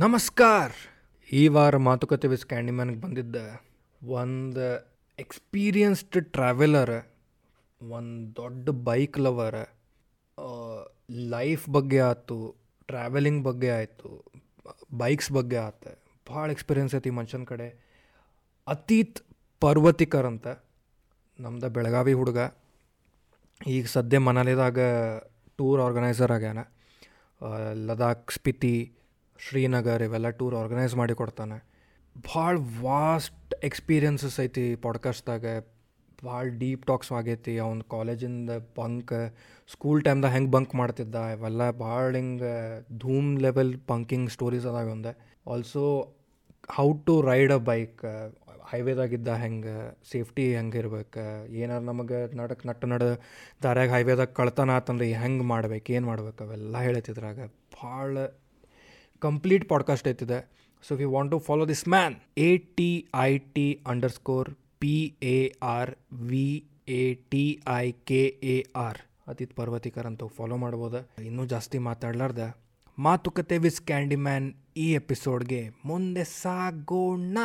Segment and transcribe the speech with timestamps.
[0.00, 0.70] ನಮಸ್ಕಾರ.
[1.32, 3.36] ಈ ವಾರ ಮಾತುಕತೆ ವಿಸ್ ಕ್ಯಾಂಡಿಮ್ಯಾನ್ಗೆ ಬಂದಿದ್ದ
[4.08, 4.66] ಒಂದು
[5.18, 6.92] ಎಕ್ಸ್ಪೀರಿಯನ್ಸ್ಡ್ ಟ್ರಾವೆಲರ್
[7.80, 9.58] ಒಂದು ದೊಡ್ಡ ಬೈಕ್ ಲವರ್
[11.34, 12.38] ಲೈಫ್ ಬಗ್ಗೆ ಆಯ್ತು
[12.86, 14.12] ಟ್ರಾವೆಲಿಂಗ್ ಬಗ್ಗೆ ಆಯಿತು
[14.98, 15.92] ಬೈಕ್ಸ್ ಬಗ್ಗೆ ಆಯ್ತು
[16.32, 17.68] ಭಾಳ ಎಕ್ಸ್ಪೀರಿಯನ್ಸ್ ಐತಿ ಮನುಷ್ಯನ ಕಡೆ.
[18.66, 19.20] ಅತೀತ್
[19.60, 20.46] ಪರ್ವತಿಕರ್ ಅಂತ
[21.40, 22.38] ನಮ್ದು ಬೆಳಗಾವಿ ಹುಡುಗ.
[23.66, 24.78] ಈಗ ಸದ್ಯ ಮನಾಲಿದಾಗ
[25.56, 26.58] ಟೂರ್ ಆರ್ಗನೈಸರ್ ಆಗ್ಯಾನ.
[27.86, 28.74] ಲದಾಖ್ ಸ್ಪಿತಿ
[29.44, 31.56] ಶ್ರೀನಗರ್ ಇವೆಲ್ಲ ಟೂರ್ ಆರ್ಗನೈಸ್ ಮಾಡಿ ಕೊಡ್ತಾನೆ.
[32.34, 35.44] ಭಾಳ ವಾಸ್ಟ್ ಎಕ್ಸ್ಪೀರಿಯನ್ಸಸ್ ಐತಿ ಪಾಡ್ಕಾಸ್ಟ್ದಾಗ
[36.24, 37.54] ಭಾಳ ಡೀಪ್ ಟಾಕ್ಸ್ ಆಗೈತಿ.
[37.58, 39.12] ಅವ್ನ ಕಾಲೇಜಿಂದ ಬಂಕ್
[39.72, 42.54] ಸ್ಕೂಲ್ ಟೈಮ್ದಾಗ ಹೆಂಗೆ ಬಂಕ್ ಮಾಡ್ತಿದ್ದ, ಇವೆಲ್ಲ ಭಾಳ ಹಿಂಗೆ,
[42.98, 45.12] ಧೂಮ್ ಲೆವೆಲ್ ಬಂಕಿಂಗ್ ಸ್ಟೋರೀಸ್ ಅದಾವ ಒಂದೆ
[45.50, 45.84] also
[46.70, 48.02] how to ride a bike
[48.72, 49.76] ಹೈವೇದಾಗಿದ್ದ ಹೆಂಗೆ
[50.10, 51.24] ಸೇಫ್ಟಿ ಹೆಂಗೆ ಇರ್ಬೇಕು,
[51.62, 53.02] ಏನಾರು ನಮಗೆ ನಡಕ್ಕೆ ನಟ್ಟು ನಡ
[53.62, 57.40] ದಾರ್ಯಾಗ ಹೈವೇದಾಗ ಕಳ್ತನ ಆತಂದ್ರೆ ಹೆಂಗೆ ಮಾಡ್ಬೇಕು, ಏನು ಮಾಡ್ಬೇಕು, ಅವೆಲ್ಲ ಹೇಳತ್ತಿದ್ರಾಗ
[57.82, 58.14] ಭಾಳ
[59.20, 60.50] complete podcast ಐತಿದೆ
[60.88, 63.80] so we want to follow this man A T I T
[64.12, 70.56] underscore P A R V A T I K A R Atith Parvatikar ಅಂತ ಫಾಲೋ
[70.56, 72.38] ಮಾಡ್ಬೋದು ಇನ್ನೂ ಜಾಸ್ತಿ ಮಾತಾಡ್ಲಾರ್ದ.
[72.98, 77.38] ಮಾತುಕತೆ ವಿಸ್ ಕ್ಯಾಂಡಿ ಮ್ಯಾನ್ ಈ ಎಪಿಸೋಡ್ಗೆ ಮುಂದೆ ಸಾಗೋಣ.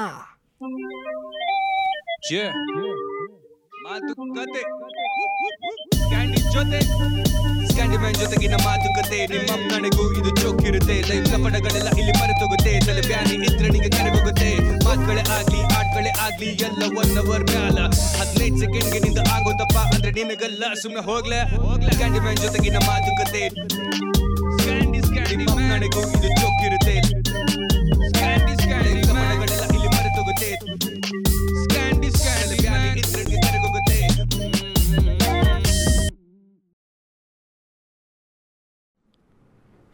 [3.83, 4.61] ಮಾತುಕತೆ.
[6.09, 6.80] ಕ್ಯಾಂಡಿ ಜೊತೆ.
[7.94, 9.19] ಮ್ಯಾನ್ ಜೊತೆಗಿನ ಮಾತುಕತೆ.
[9.33, 10.95] ನಿಮ್ಮ ನನಗೂ ಇದು ಚೋಕಿರುತ್ತೆ.
[11.09, 12.73] ಲೈಫ್ ಕಪಡಗಳೆಲ್ಲ ಇಲ್ಲಿ ಮರೆತೋಗುತ್ತೆ.
[12.88, 14.50] ತಲೆ ಬ್ಯಾನಿ ಇದ್ರೆ ನಿಂಗೆ ಕರೆಗೋಗುತ್ತೆ
[14.86, 17.78] ಮಾತುಗಳೇ ಆಗ್ಲಿ, ಆಟಗಳೆ ಆಗ್ಲಿ ಎಲ್ಲ ಒನ್ ಅವರ್ ಮ್ಯಾಲ.
[18.19, 21.39] ಹದಿನೈದು ಸೆಕೆಂಡ್ಗೆ ನಿಂದ ಆಗೋದಪ್ಪ ಅಂದ್ರೆ ನಿಮಗೆಲ್ಲ ಸುಮ್ಮನೆ ಹೋಗ್ಲೆ.
[21.50, 23.44] ಕ್ಯಾಂಡಿ ಸೆಂಟಿಮೆಂಟ್ ಜೊತೆಗಿನ ಮಾತುಕತೆ.
[25.69, 27.25] ನನಗೂ ಇದು ಚೋಕಿರುತ್ತೆ.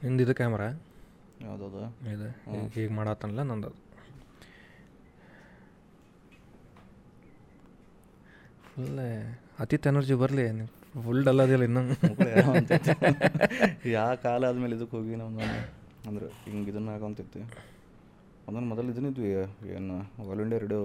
[0.02, 0.68] ನಿಂದಿದು ಕ್ಯಾಮ್ರಾ
[1.44, 1.82] ಯಾವುದದು?
[2.12, 2.28] ಇದು.
[2.74, 3.70] ಹೀಗೆ ಮಾಡತ್ತನಲ್ಲ ನಂದು
[8.68, 9.02] ಫುಲ್
[9.60, 10.44] ಅತಿಥ್ ಎನರ್ಜಿ ಬರಲಿ
[10.98, 11.82] ಫುಲ್ ಡಲ್ ಅದಿಲ್ಲ ಇನ್ನೂ.
[13.94, 15.30] ಯಾವ ಕಾಲ ಆದಮೇಲೆ ಇದಕ್ಕೆ ಹೋಗಿ ನಾವು
[16.08, 17.40] ಅಂದ್ರೆ ಹಿಂಗೆ ಇದನ್ನ ಆಗೋಂತಿತ್ತು
[18.46, 19.30] ಅದನ್ನು ಮೊದಲು ಇದನ್ನಿದ್ವಿ
[19.76, 20.80] ಏನು All India Radio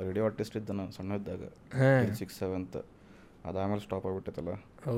[0.00, 1.42] radio artist ಇದ್ದ ನಾನು ಸಣ್ಣ ಇದ್ದಾಗ
[2.14, 2.76] ಸಿಕ್ಸ್ ಸೆವೆಂತ್
[3.44, 4.52] ಅದಾದ್ಮೇಲೆ ಸ್ಟಾಪ್ ಆಗಿಬಿಟ್ಟೈತಲ್ಲ
[4.90, 4.94] ಓ.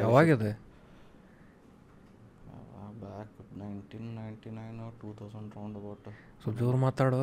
[0.00, 0.50] ಯಾವಾಗಿದೆ
[3.02, 6.06] back nineteen ninety nine two thousand round about
[6.42, 7.20] ಸ್ವಲ್ಪ ಜೋರು ಮಾತಾಡೋ.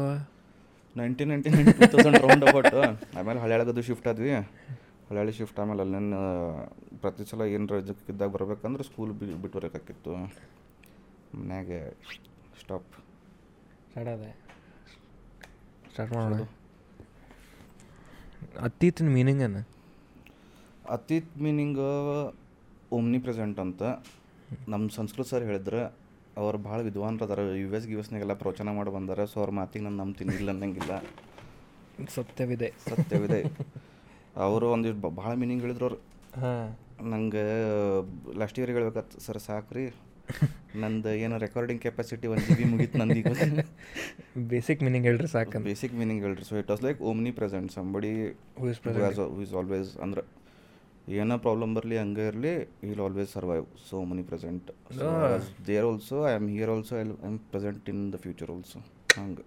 [1.00, 2.76] Nineteen ninety nine two thousand round about
[3.20, 4.32] ಆಮೇಲೆ ಹಳ್ಯಾಳಗದು ಶಿಫ್ಟ್ ಆದ್ವಿ.
[5.10, 6.18] ಹಳ್ಯಾಳಿ ಶಿಫ್ಟ್ ಆಮೇಲೆ ಅಲ್ಲಿನ
[7.04, 7.78] ಪ್ರತಿ ಸಲ ಏನರ
[8.14, 10.14] ಇದ್ದಾಗ ಬರ್ಬೇಕಂದ್ರೆ ಸ್ಕೂಲ್ ಬಿಟ್ಟು ಬರೋಕ್ಕಾಕಿತ್ತು
[11.40, 11.80] ಮನ್ಯಾಗೆ
[12.62, 12.92] ಸ್ಟಾಪ್
[15.94, 16.44] ಸ್ಟಾರ್ಟ್ ಮಾಡೋಣ.
[18.68, 19.62] ಅತೀತಿನ ಮೀನಿಂಗ್ ಏನು?
[20.96, 21.82] ಅತೀತ್ ಮೀನಿಂಗ್
[22.98, 23.82] ಓಮ್ನಿ ಪ್ರೆಸೆಂಟ್ ಅಂತ.
[24.68, 25.96] ನಮ್ಮ ಸಂಸ್ಕೃತ ಸರ್ ಹೇಳಿದ್ರೆ
[26.38, 30.36] ಅವ್ರು ಭಾಳ ವಿದ್ವಾನ್ರದಾರ ಯು ಎಸ್ ಗಿ ಎಸ್ನಾಗೆಲ್ಲ ಪ್ರವಚನ ಮಾಡಿ ಬಂದಾರೆ ಸೊ ಅವ್ರ ಮಾತಿಗೆ ನಾನು ನಂಬ್ತೀನಿ
[30.36, 31.04] ಇಲ್ಲ ಅನ್ನಂಗಿಲ್ಲ.
[32.10, 32.74] ಸತ್ಯವಿದೆ.
[32.90, 33.42] ಸತ್ಯವಿದೆ.
[34.36, 36.00] ಅವರು ಒಂದಿಷ್ಟು ಭಾಳ ಮೀನಿಂಗ್ ಹೇಳಿದ್ರು ಅವ್ರು.
[36.42, 36.78] ಹಾಂ.
[37.10, 37.44] ನಂಗೆ
[38.40, 39.96] ಲಾಸ್ಟ್ ಇಯರ್ ಹೇಳ್ಬೇಕತ್ತು ಸರ್ ಸಾಕ್ರಿ.
[40.76, 43.28] ನಂದು ಏನು ರೆಕಾರ್ಡಿಂಗ್ ಕೆಪಾಸಿಟಿ ಒಂದು ಜಿ ಬಿ ಮುಗೀತು ನಂದೀಗ
[44.38, 46.44] ಬೇಸಿಕ್ ಮೀನಿಂಗ್ ಹೇಳ್ರಿ ಸಾಕು ಬೇಸಿಕ್ ಮೀನಿಂಗ್ ಹೇಳ್ರಿ.
[46.44, 48.28] So it was like omnipresent somebody
[48.60, 48.70] who.
[49.42, 50.39] Is always ಅಂದ್ರೆ
[51.18, 52.52] ಏನೋ ಪ್ರಾಬ್ಲಮ್ ಬರಲಿ ಹಂಗೆ ಇರಲಿ
[52.84, 54.68] will always survive so many present
[55.68, 58.80] there also I am here also I am present in the future also
[59.20, 59.46] ಹಂಗೆ.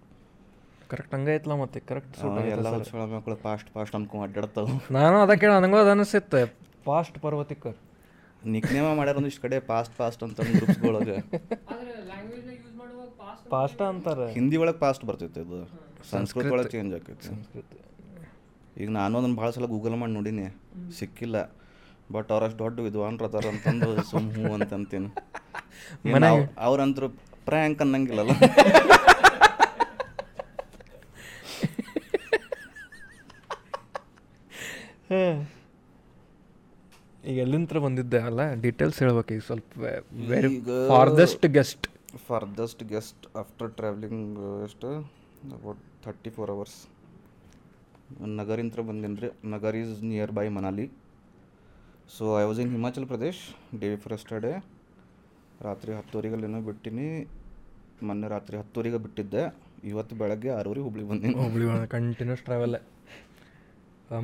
[0.91, 1.79] Correct ಹಂಗೆ ಐತ್ಲ ಮತ್ತೆ?
[1.89, 2.17] ಕರೆಕ್ಟ್
[2.55, 4.73] ಎಲ್ಲ ಹೊಸ ಮಕ್ಕಳು ಫಾಸ್ಟ್ ಫಾಸ್ಟ್ ಅನ್ಕೊಂಡು ಅಡ್ಡಾಡ್ತಾವೆ.
[4.97, 6.41] ನಾನು ಅದ ಕೇಳ ನನಗೂ ಅದು ಅನಿಸುತ್ತೆ.
[6.89, 7.77] ಪಾಸ್ಟ್ ಪರ್ವತಿಕರ್
[8.55, 11.17] ನಿಕ್ನೇಮ ಮಾಡ್ಯಾರ ಒಂದಿಷ್ಟು ಕಡೆ ಪಾಸ್ಟ್ ಫಾಸ್ಟ್ ಅಂತ ಗ್ರೂಪ್ಸ್ಗಳೊಳಗೆ
[13.53, 14.25] ಫಾಸ್ಟ್ ಅಂತಾರೆ.
[14.35, 15.57] ಹಿಂದಿ ಒಳಗೆ ಫಾಸ್ಟ್ ಬರ್ತೈತೆ ಇದು.
[16.11, 17.29] ಸಂಸ್ಕೃತ ಒಳಗೆ ಚೇಂಜ್ ಆಕೈತಿ
[18.77, 20.45] ಈಗ ನಾನು ಅದನ್ನು ಭಾಳ ಸಲ ಗೂಗಲ್ ಮಾಡಿ ನೋಡೀನಿ.
[20.97, 21.37] ಸಿಕ್ಕಿಲ್ಲ.
[22.09, 25.09] ಬಟ್ ಅವ್ರಷ್ಟು ದೊಡ್ಡ ವಿದ್ವಾನ್ರು ಅದಾರ ಅಂತಂದು ಸುಮ್ ಹೂ ಅಂತ ಅಂತೀನಿ
[26.13, 27.07] ಮನ್ಯಾಗ- ಅವ್ರಂತರು
[27.47, 28.33] ಪ್ರ್ಯಾಂಕ್ ಅನ್ನಂಗಿಲ್ಲಲ್ಲ.
[37.23, 39.91] ಈಗ ಎಲ್ಲಿಂತ್ರ ಬಂದಿದ್ದೆ ಅಲ್ಲ ಡೀಟೇಲ್ಸ್ ಹೇಳ್ಬೇಕು ಈಗ ಸ್ವಲ್ಪ
[40.31, 40.49] very
[40.89, 41.85] farthest guest
[42.27, 44.89] farthest guest after travelling ಎಷ್ಟು?
[45.53, 46.77] ಅಬೌಟ್ ಥರ್ಟಿ ಫೋರ್ ಅವರ್ಸ್
[48.39, 50.85] ನಗರಿಂತ್ರ ಬಂದೀನಿ ರೀ Naggar is near by Manali.
[52.15, 53.41] So I was in Himachal Pradesh
[53.81, 54.53] day first day
[55.67, 57.09] ರಾತ್ರಿ ಹತ್ತುವರೆಗಲ್ಲೇನೋ ಬಿಟ್ಟಿನಿ.
[58.07, 59.43] ಮೊನ್ನೆ ರಾತ್ರಿ ಹತ್ತುವರೆಗೆ ಬಿಟ್ಟಿದ್ದೆ.
[59.91, 61.35] ಇವತ್ತು ಬೆಳಗ್ಗೆ ಆರೂರಿಗೆ ಹುಬ್ಳಿ ಬಂದೀನಿ.
[61.43, 61.65] Hubli
[61.97, 62.79] continuous travel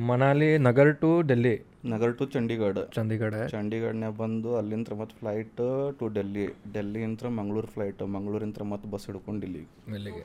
[0.08, 1.52] Manali Naggar to Delhi
[1.92, 2.78] Naggar to Chandigarh.
[2.96, 5.62] Chandigarh ಚಂಡೀಗಢನ್ಯಾಗ ಬಂದು ಅಲ್ಲಿಂದ ಮತ್ತೆ ಫ್ಲೈಟ್
[5.98, 9.62] ಟು ಡೆಲ್ಲಿ ಡೆಲ್ಲಿ ಡೆಲ್ಲಿಂತ್ರ ಮಂಗಳೂರು ಫ್ಲೈಟ್ ಮಂಗಳೂರಿಂತ್ರ ಮತ್ತು ಬಸ್ ಹಿಡ್ಕೊಂಡು ಇಲ್ಲಿ
[9.96, 10.24] ಇಲ್ಲಿಗೆ.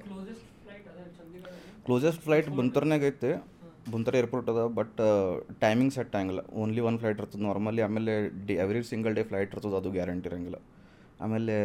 [1.88, 3.32] ಕ್ಲೋಸೆಸ್ಟ್ ಫ್ಲೈಟ್ ಬುಂತರ್ನಾಗ ಐತೆ.
[3.94, 5.00] ಬುಂತರ್ ಏರ್ಪೋರ್ಟ್ ಅದ ಬಟ್
[5.64, 6.42] ಟೈಮಿಂಗ್ ಸೆಟ್ ಆಗಂಗಿಲ್ಲ.
[6.62, 7.42] ಓನ್ಲಿ ಒನ್ ಫ್ಲೈಟ್ ಇರ್ತದೆ.
[7.48, 8.14] ನಾರ್ಮಲಿ ಆಮೇಲೆ
[8.48, 10.60] the every single day flight ಇರ್ತದೆ ಅದು ಗ್ಯಾರಂಟಿ ಇರಂಗಿಲ್ಲ.
[11.26, 11.56] ಆಮೇಲೆ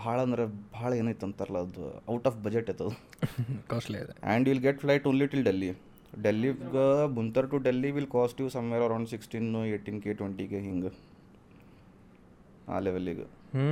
[0.00, 0.44] ಭಾಳ ಅಂದ್ರೆ
[0.78, 1.84] ಭಾಳ ಏನೈತೆ ಅಂತಾರಲ್ಲ ಅದು
[2.14, 2.90] ಔಟ್ ಆಫ್ ಬಜೆಟ್ ಐತದ
[3.72, 5.70] ಕಾಸ್ಟ್ಲಿ ಇದೆ and will get flight only till Delhi
[6.24, 6.84] ಡೆಲ್ಲಿಗೆ
[7.16, 10.90] Bhuntar to Delhi will cost you somewhere around sixteen eighteen K ಟ್ವೆಂಟಿಗೆ ಹಿಂಗೆ.
[12.72, 13.68] ಆ ಲೆವೆಲ್ಲಿಗೆ ಹ್ಞೂ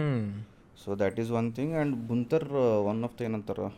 [0.82, 2.48] so that is one thing and Bhuntar
[2.92, 3.68] one of the ಏನಂತಾರೆ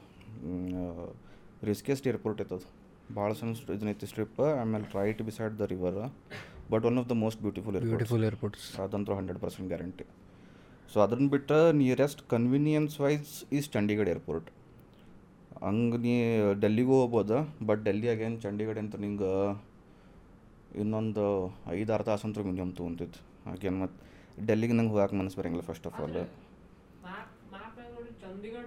[1.62, 2.66] riskiest airport ಐತದು
[3.14, 5.98] ಭಾಳ ಸಣ್ಣ ಸ್ಟ್- ಇದನ್ನೈತಿ ಸ್ಟ್ರಿಪ್ ಆಮೇಲೆ right beside the river
[6.70, 10.04] but one of the most beautiful beautiful airports ಅದಂತೂ ಹಂಡ್ರೆಡ್ ಪರ್ಸೆಂಟ್ ಗ್ಯಾರಂಟಿ
[10.90, 14.48] ಸೊ ಅದನ್ನ ಬಿಟ್ಟು nearest convenience wise is Chandigarh airport
[15.62, 16.12] ಹಂಗೆ ನೀ
[16.60, 19.32] ಡೆಲ್ಲಿಗೂ ಹೋಗ್ಬೋದು ಬಟ್ ಡೆಲ್ಲಿ ಅಗೇನ್ ಚಂಡೀಗಢ ಅಂತ ನಿಂಗೆ
[20.76, 21.24] ಇನ್ನೊಂದು
[21.72, 23.20] ಐದು ಆರು ತಾಸು ಅಂತೂ ಮಿನಿಮಮ್ ತೊಗೊಂತಿತ್ತು.
[23.50, 23.98] ಅಗೇನ್ ಮತ್ತು
[24.46, 26.14] ಡೆಲ್ಲಿಗೆ ನಂಗೆ ಹೋಗಕ್ಕೆ ಮನಸ್ಸು ಬರಂಗಿಲ್ಲ ಫಸ್ಟ್ ಆಫ್ ಆಲ್
[27.94, 28.64] ನೋಡಿ ಚಂಡೀಗಢ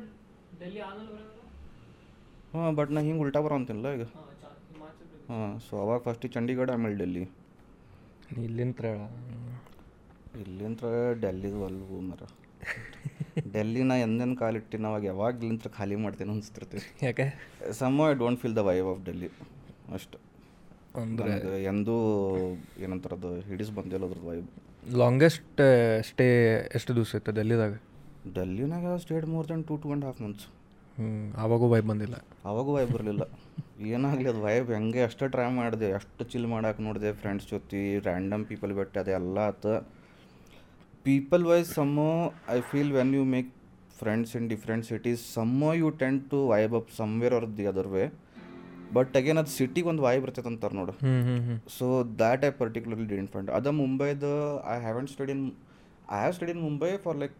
[0.60, 1.39] ಡೆಲ್ಲಿ ಆಮೇಲೆ ಬರೋದಲ್ಲ
[2.54, 4.04] ಹಾಂ ಬಟ್ ನಾ ಹಿಂಗೆ ಉಲ್ಟಾ ಬರೋ ಅಂತಿಲ್ಲ ಈಗ.
[5.30, 7.24] ಹಾಂ ಸೊ ಅವಾಗ ಫಸ್ಟ್ ಚಂಡೀಗಢ ಆಮೇಲೆ ಡೆಲ್ಲಿ.
[8.38, 8.86] ಇಲ್ಲಿಂತ್ರ
[10.42, 10.86] ಇಲ್ಲಿಂತ್ರ
[11.22, 12.22] ಡೆಲ್ಲಿದು ಅಲ್ವು ಮರ.
[13.54, 17.26] ಡೆಲ್ಲಿ ನಾ ಎಂದೇನು ಕಾಲಿಟ್ಟಿನ ಅವಾಗ ಯಾವಾಗ ಇಲ್ಲಿಂತ್ರ ಖಾಲಿ ಮಾಡ್ತೇನೆ ಅನಿಸ್ತಿರ್ತೀವಿ ಯಾಕೆ?
[17.72, 19.30] Some I don't feel the vibe of Delhi.
[19.94, 20.18] ಅಷ್ಟು.
[21.02, 21.64] ಅಂದರೆ?
[21.64, 21.96] ಎಂದೂ
[22.80, 24.48] ಏನಂತಾರೆ ಅದು ಹಿಡಿಸ್ ಬಂದಿಲ್ಲ ಅದ್ರದ್ದು ವೈಬ್
[24.98, 25.62] ಲಾಂಗೆಸ್ಟ್
[26.02, 26.28] ಸ್ಟೇ
[26.76, 27.74] ಎಷ್ಟು ದಿವಸ ಇತ್ತು ಡೆಲ್ಲಿದಾಗ?
[28.36, 30.46] ಡೆಲ್ಲಿನಾಗ stayed more than two two and half months
[31.44, 32.16] ಆವಾಗೂ vibe ಬಂದಿಲ್ಲ.
[32.50, 33.24] ಅವಾಗೂ ವೈಬ್ ಬರಲಿಲ್ಲ.
[33.94, 38.74] ಏನಾಗಲಿ ಅದು ವೈಬ್ ಹೆಂಗೆ ಅಷ್ಟು ಟ್ರೈ ಮಾಡಿದೆ ಅಷ್ಟು ಚಿಲ್ ಮಾಡಕ್ಕೆ ನೋಡಿದೆ ಫ್ರೆಂಡ್ಸ್ ಜೊತೆ ರ್ಯಾಂಡಮ್ ಪೀಪಲ್
[38.80, 39.74] ಬಿಟ್ಟು ಅದೆಲ್ಲ ಆತು.
[41.07, 42.10] People wise somehow
[42.56, 43.50] I feel when you make
[44.01, 48.06] friends in different cities somehow you tend to vibe up somewhere or the other way
[48.98, 50.94] but again ಅದು ಸಿಟಿಗೆ ಒಂದು ವೈಬ್ ಬರ್ತೈತೆ ಅಂತಾರೆ ನೋಡು.
[51.78, 51.86] So
[52.22, 54.31] that I particularly didn't friend ಅದ ಮುಂಬೈದು
[54.74, 55.46] I haven't study in
[56.16, 57.38] I have study in Mumbai for like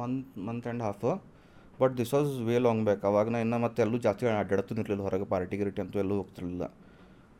[0.00, 1.06] month month and half
[1.80, 5.56] but this was way long back ಅವಾಗ ನಾ ಇನ್ನೂ ಮತ್ತೆ ಎಲ್ಲೂ ಜಾಸ್ತಿ ಅಡ್ಡಾಡ್ತಿರ್ಲಿಲ್ಲ ಹೊರಗೆ ಪಾರ್ಟಿ
[5.56, 6.66] ಗಿರಿಟಿ ಅಂತೂ ಎಲ್ಲೂ ಹೋಗ್ತಿರ್ಲಿಲ್ಲ.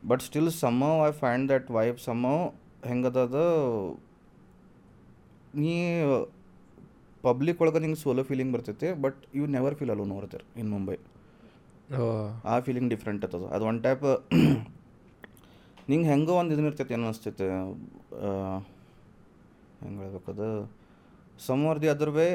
[0.07, 2.25] But still some I find that vibe some
[2.89, 3.19] ಹೆಂಗದ
[5.55, 5.73] ನೀ
[7.21, 10.97] ಪಬ್ಲಿಕ್ ಒಳಗೆ ನಿಂಗೆ ಸೋಲೋ ಫೀಲಿಂಗ್ ಬರ್ತೈತಿ but you never feel alone ನೋಡ್ತಾರೆ ಇನ್ ಮುಂಬೈ
[12.51, 14.05] ಆ ಫೀಲಿಂಗ್ ಡಿಫ್ರೆಂಟ್ ಅದ ಅದು ಒನ್ ಟೈಪ್
[15.89, 17.47] ನಿಂಗೆ ಹೆಂಗೋ ಒಂದು ಇದನ್ನ ಇರ್ತೈತಿ ಏನೋ ಅನಿಸ್ತೈತೆ.
[19.81, 20.47] ಹೆಂಗೆ ಹೇಳ್ಬೇಕದು?
[21.47, 22.27] ಸಮ್ವರ್ ದಿ ಅದರ್ ವೇ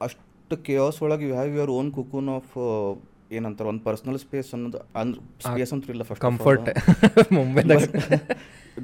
[0.00, 0.22] ಅಷ್ಟು
[0.56, 2.52] ಕೇಸ್ ಒಳಗೆ you have your own cocoon of
[3.32, 6.68] ಏನಂತಾರೆ ಒಂದು ಪರ್ಸ್ನಲ್ ಸ್ಪೇಸ್ ಅನ್ನೋದು ಅಂದ್ರೆ ಸ್ಪೇಸ್ ಅಂತೂ ಇಲ್ಲ ಫಸ್ಟ್ ಕಂಫರ್ಟ್
[7.32, 7.84] ಮುಂಬೈದಾಗ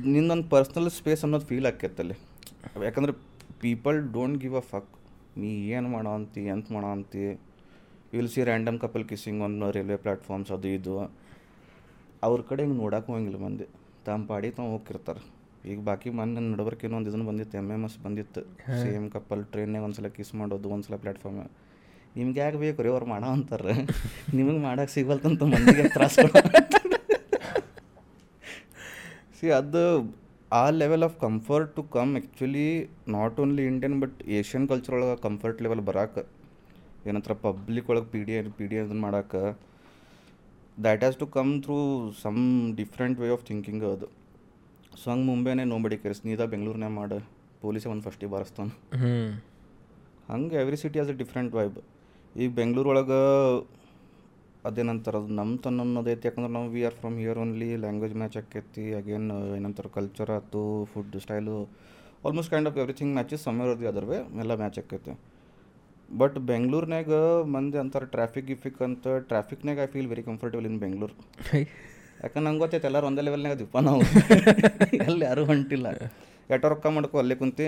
[0.06, 2.16] ನಿನ್ನೊಂದು ಪರ್ಸ್ನಲ್ ಸ್ಪೇಸ್ ಅನ್ನೋದು ಫೀಲ್ ಆಕೈತಲ್ಲಿ
[2.84, 3.12] ಯಾಕಂದ್ರೆ
[3.60, 4.90] people don't give a fuck
[5.36, 7.24] ನೀ ಏನು ಮಾಡೋ ಅಂತಿ ಎಂತ ಮಾಡೋ ಅಂತಿ.
[8.12, 10.94] Will see random couple kissing ಒಂದು ರೈಲ್ವೆ ಪ್ಲಾಟ್ಫಾರ್ಮ್ಸ್ ಅದು ಇದು.
[12.22, 13.66] ಅವ್ರ ಕಡೆ ಹಿಂಗೆ ನೋಡಕ್ಕೆ ಹೋಗಂಗಿಲ್ಲ ಮಂದಿ.
[14.06, 15.35] ತಮ್ಮ ಪಾಡಿ ತಾವು ಹೋಗಿರ್ತಾರೆ
[15.70, 18.40] ಈಗ ಬಾಕಿ ಮೊನ್ನೆ ನಡಬರ್ಕ ಒಂದು ಇದನ್ನು ಬಂದಿತ್ತು ಎಂ ಎಂ ಎಸ್ ಬಂದಿತ್ತು.
[18.82, 21.40] ಸೇಮ್ ಕಪಲ್ ಟ್ರೈನ್ನಾಗ ಒಂದ್ಸಲ ಕಿಸ್ ಮಾಡೋದು ಒಂದ್ಸಲ ಪ್ಲಾಟ್ಫಾರ್ಮ್
[22.18, 23.74] ನಿಮ್ಗೆ ಯಾಕೆ ಬೇಕು ರೀ ಅವ್ರು ಮಾಡೋ ಅಂತಾರೆ?
[24.38, 26.16] ನಿಮಗೆ ಮಾಡಕ್ಕೆ ಸಿಗಲ್ತಂತ ಮಂದಿಗೆ ತ್ರಾಸ
[29.38, 29.82] ಸಿ ಅದು
[30.60, 32.68] ಆ level of comfort to come actually
[33.16, 36.14] not only Indian but Asian culture ಒಳಗೆ ಕಂಫರ್ಟ್ ಲೆವೆಲ್ ಬರಾಕ.
[37.08, 39.42] ಏನಂತರ ಪಬ್ಲಿಕ್ ಒಳಗೆ ಪಿ ಡಿ ಪಿ ಡಿ ಅದನ್ನು ಮಾಡಕ್ಕೆ
[40.84, 41.76] that has to come through
[42.22, 42.40] some
[42.80, 44.08] different way of thinking ಅದು.
[45.00, 47.18] ಸೊ ಹಂಗೆ ಮುಂಬೈನೇ ನೋಂಬಡಿ ಕರೆಸ್ ನೀದ ಬೆಂಗಳೂರಿನಾಗ ಮಾಡಿ.
[47.62, 48.72] ಪೊಲೀಸೇ ಒಂದು ಫಸ್ಟಿಗೆ ಬಾರಿಸ್ತಾನೆ.
[50.30, 51.76] ಹಂಗೆ every city has a different vibe
[52.34, 53.18] ಈಗ ಬೆಂಗಳೂರು ಒಳಗೆ
[54.68, 58.84] ಅದೇನಂತಾರೆ ಅದು ನಮ್ಮ ತನ್ನ ಅನ್ನೋದೈತಿ ಯಾಕಂದ್ರೆ ನಾವು we are from here only language match ಆಕೈತಿ
[59.00, 59.28] ಅಗೇನ್
[59.58, 60.62] ಏನಂತಾರೆ ಕಲ್ಚರ್ ಆಯ್ತು
[60.92, 61.56] food style
[62.26, 65.14] almost kind of everything matches somewhere the other way ಎಲ್ಲ ಮ್ಯಾಚ್ ಆಕೈತಿ
[66.08, 67.12] ಬಟ್ ಬೆಂಗಳೂರಿನಾಗ
[67.54, 71.14] ಮಂದಿ ಅಂತಾರೆ ಟ್ರಾಫಿಕ್ ಗಿಫಿಕ್ ಅಂತ ಟ್ರಾಫಿಕ್ನಾಗ I feel very comfortable in Bengaluru
[72.22, 74.00] ಯಾಕಂದ್ರೆ ನಂಗೆ ಗೊತ್ತೈತೆ ಎಲ್ಲರೂ ಒಂದೇ ಲೆವೆಲ್ನಾಗ ಅದೀಪ ನಾವು.
[75.08, 75.86] ಎಲ್ಲಿ ಯಾರೂ ಹೊಂಟಿಲ್ಲ.
[76.50, 77.66] ಎಟೋ ರೊಕ್ಕ ಮಾಡ್ಕೊ ಅಲ್ಲೇ ಕುಂತಿ.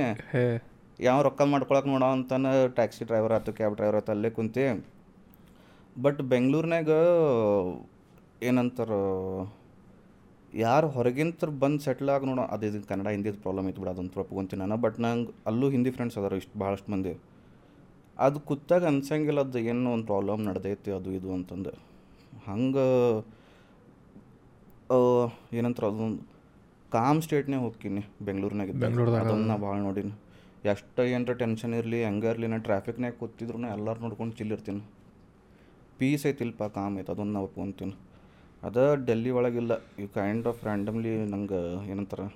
[1.01, 4.65] ಯಾವ ರೊಕ್ಕ ಮಾಡ್ಕೊಳಕ್ಕೆ ನೋಡೋ ಅಂತಾನೆ ಟ್ಯಾಕ್ಸಿ ಡ್ರೈವರ್ ಆಯ್ತು ಕ್ಯಾಬ್ ಡ್ರೈವರ್ ಆಯ್ತು ಅಲ್ಲೇ ಕುಂತಿ.
[6.03, 6.91] ಬಟ್ ಬೆಂಗಳೂರಿನಾಗ
[8.43, 8.91] ಏನಂತಾರ
[10.55, 12.43] ಯಾರು ಹೊರಗಿಂತ ಬಂದು ಸೆಟ್ಲ್ ಆಗಿ ನೋಡೋ.
[12.43, 14.77] ಅದು ಇದು ಕನ್ನಡ ಹಿಂದಿದು ಪ್ರಾಬ್ಲಮ್ ಐತೆ ಬಿಡ ಅದಂತೂ ಒಪ್ಕೊಂತೀನಿ ನಾನು.
[14.77, 17.21] ಬಟ್ ನಂಗೆ ಅಲ್ಲೂ ಹಿಂದಿ ಫ್ರೆಂಡ್ಸ್ ಅದಾರ ಇಷ್ಟು ಭಾಳಷ್ಟು ಮಂದಿ.
[18.19, 21.71] ಅದು ಕೂತಾಗ ಅನ್ಸಂಗಿಲ್ಲ ಅದು ಏನೋ ಒಂದು ಪ್ರಾಬ್ಲಮ್ ನಡೆದೈತಿ ಅದು ಇದು ಅಂತಂದು.
[22.47, 22.87] ಹಂಗೆ
[25.59, 26.23] ಏನಂತಾರೆ ಅದೊಂದು
[26.97, 28.71] ಕಾಮ್ ಸ್ಟೇಟ್ನೇ ಹೋಗ್ತೀನಿ ಬೆಂಗಳೂರಿನಾಗ
[29.23, 30.13] ಅದನ್ನ ಭಾಳ ನೋಡೀನಿ.
[30.73, 34.83] ಎಷ್ಟು ಏನರ ಟೆನ್ಷನ್ ಇರಲಿ ಹೆಂಗೆ ಇರಲಿ ನಾ ಟ್ರಾಫಿಕ್ನಾಗ ಕೂತಿದ್ರು ಎಲ್ಲರೂ ನೋಡ್ಕೊಂಡು ಚಿಲ್ಲಿರ್ತೀನಿ
[35.99, 37.95] ಪೀಸ್ ಐತಿಲ್ಪ ಕಾಮ್ ಐತೆ ಅದನ್ನು ನಾವು ಒಪ್ಕೊಂತೀನಿ.
[38.67, 38.77] ಅದ
[39.09, 41.61] ಡೆಲ್ಲಿ ಒಳಗಿಲ್ಲ ಈ ಕೈಂಡ್ ಆಫ್ ರ್ಯಾಂಡಮ್ಲಿ ನಂಗೆ
[41.93, 42.27] ಏನಂತಾರೆ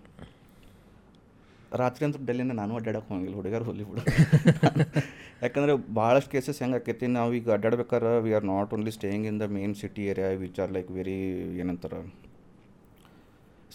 [1.81, 4.03] ರಾತ್ರಿ ಅಂತೂ ಡೆಲ್ಲಿನ ನಾನು ಅಡ್ಡಾಡಕ್ಕೆ ಹೋಗಿಲ್ಲ ಹುಡುಗರು ಹೋಲಿ ಬಿಡು.
[5.45, 9.47] ಯಾಕಂದ್ರೆ ಭಾಳಷ್ಟು ಕೇಸಸ್ ಹೆಂಗೆ ಆಕೈತಿ ನಾವು ಈಗ ಅಡ್ಡಾಡ್ಬೇಕಾರೆ we are not only staying in the
[9.57, 11.17] main city area which are like very
[11.63, 12.01] ಏನಂತಾರೆ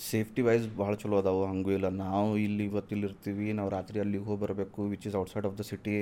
[0.05, 1.87] ಸೇಫ್ಟಿ ವೈಸ್ ಭಾಳ ಚಲೋ ಅದಾವು ಹಂಗೂ ಇಲ್ಲ.
[2.05, 5.63] ನಾವು ಇಲ್ಲಿ ಇವತ್ತು ಇಲ್ಲಿ ಇರ್ತೀವಿ ನಾವು ರಾತ್ರಿ ಅಲ್ಲಿಗೆ ಹೋಗಿ ಬರಬೇಕು which is outside of the
[5.69, 5.95] city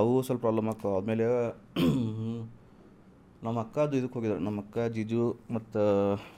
[0.00, 1.26] ಅವು ಸ್ವಲ್ಪ ಪ್ರಾಬ್ಲಮ್ ಆಕ್ಕವ ಆಮೇಲೆ
[3.46, 4.38] ನಮ್ಮ ಅಕ್ಕ ಅದು ಇದಕ್ಕೆ ಹೋಗಿದ್ರು.
[4.46, 5.24] ನಮ್ಮ ಅಕ್ಕ ಜಿಜು
[5.56, 5.82] ಮತ್ತು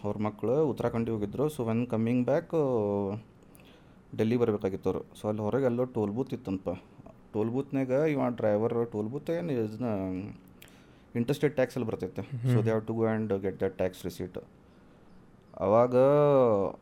[0.05, 1.45] ಅವ್ರ ಮಕ್ಕಳು ಉತ್ತರಾಖಂಡಿಗೆ ಹೋಗಿದ್ರು.
[1.55, 2.55] So when coming back
[4.19, 6.69] Delhi ಬರಬೇಕಾಗಿತ್ತು ಅವರು ಸೊ ಅಲ್ಲಿ ಹೊರಗೆ ಎಲ್ಲೋ ಟೋಲ್ ಬೂತ್ ಇತ್ತಂತ
[7.35, 9.89] ಟೋಲ್ ಬೂತ್ನಾಗ ಇವ ಡ್ರೈವರ್ ಟೋಲ್ ಬೂತ್ ಏನು ಇದನ್ನ
[11.21, 12.23] ಇಂಟ್ರೆಸ್ಟೆಡ್ ಟ್ಯಾಕ್ಸಲ್ಲಿ ಬರ್ತೈತೆ.
[12.53, 14.39] So they have to go and get that tax receipt
[15.59, 15.95] ಅವಾಗ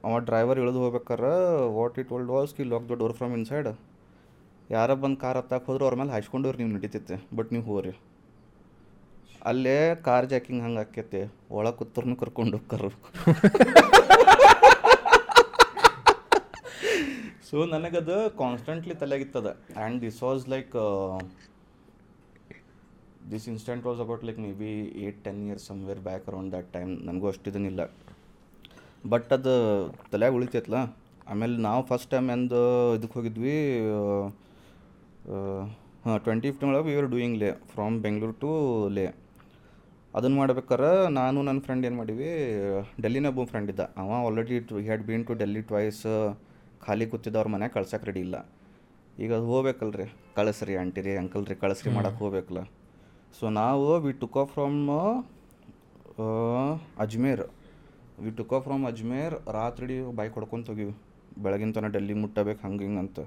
[0.07, 1.31] ಅವ ಡ್ರೈವರ್ ಇಳಿದು ಹೋಗ್ಬೇಕಾರೆ
[1.77, 3.69] what it old was Ki lock the door from inside
[4.71, 7.93] ಯಾರ ಬಂದು ಕಾರ್ ಹತ್ತಕ್ಕೆ ಹೋದ್ರೆ ಅವ್ರ ಮೇಲೆ ಹಾಯ್ಸ್ಕೊಂಡವ್ರು ನೀವು ನಡೀತೈತೆ ಬಟ್ ನೀವು ಹೋರಿ
[9.47, 12.91] ಅಲ್ಲೇ ಕಾರ್ ಜಾಕಿಂಗ್ ಹಂಗೆ ಆಕೈತೆ ಒಳಗೆ ಕೂತ್ರು ಕರ್ಕೊಂಡು ಹೋಗ್ಕರು.
[17.49, 19.49] ಸೊ ನನಗದು constantly ತಲೆಗಿತ್ತದ.
[19.77, 20.73] And this was like
[23.33, 24.73] this instant was about like maybe
[25.05, 27.85] eight ten years somewhere back around that time ನನಗೂ ಅಷ್ಟಿದನಿಲ್ಲ
[29.13, 29.55] ಬಟ್ ಅದು
[30.13, 30.81] ತಲೆಯಾಗ ಉಳಿತೈತಲ್ಲ
[31.33, 32.61] ಆಮೇಲೆ ನಾವು ಫಸ್ಟ್ ಟೈಮ್ ಎಂದು
[32.97, 33.57] ಇದಕ್ಕೆ ಹೋಗಿದ್ವಿ
[36.07, 38.51] ಹಾಂ ಟ್ವೆಂಟಿ ಫಿಫ್ಟೀನ್ ಒಳಗೆ we are doing Leh from Bengaluru to
[38.97, 39.07] Leh
[40.17, 42.29] ಅದನ್ನು ಮಾಡ್ಬೇಕಾರೆ ನಾನು ನನ್ನ ಫ್ರೆಂಡ್ ಏನು ಮಾಡೀವಿ
[43.05, 43.83] ಡೆಲ್ಲಿನ ಒಬ್ಬ ಫ್ರೆಂಡ್ ಇದ್ದ.
[44.03, 46.03] ಅವ already had been to Delhi twice
[46.85, 48.37] ಖಾಲಿ ಕೂತಿದ್ದ ಅವ್ರ ಮನೆ ಕಳ್ಸಕ್ಕೆ ರೆಡಿ ಇಲ್ಲ.
[49.25, 50.07] ಈಗ ಅದು ಹೋಗ್ಬೇಕಲ್ರಿ
[50.39, 52.63] ಕಳಿಸ್ರಿ ಆಂಟಿ ರೀ ಅಂಕಲ್ ರೀ ಕಳಿಸ್ರಿ ಮಾಡಕ್ಕೆ ಹೋಗ್ಬೇಕಲ್ಲ.
[53.39, 54.79] ಸೊ ನಾವು we took off from
[57.05, 57.45] Ajmer.
[58.24, 60.94] we took off from Ajmer ರಾತ್ರಿ ಬೈಕ್ ಹೊಡ್ಕೊಂತ ಹೋಗಿವಿ
[61.38, 63.20] ಬೆಳಗಿನ ತನಕ ಡೆಲ್ಲಿ ಮುಟ್ಟಬೇಕು ಹಂಗೆ ಹಿಂಗೆ ಅಂತ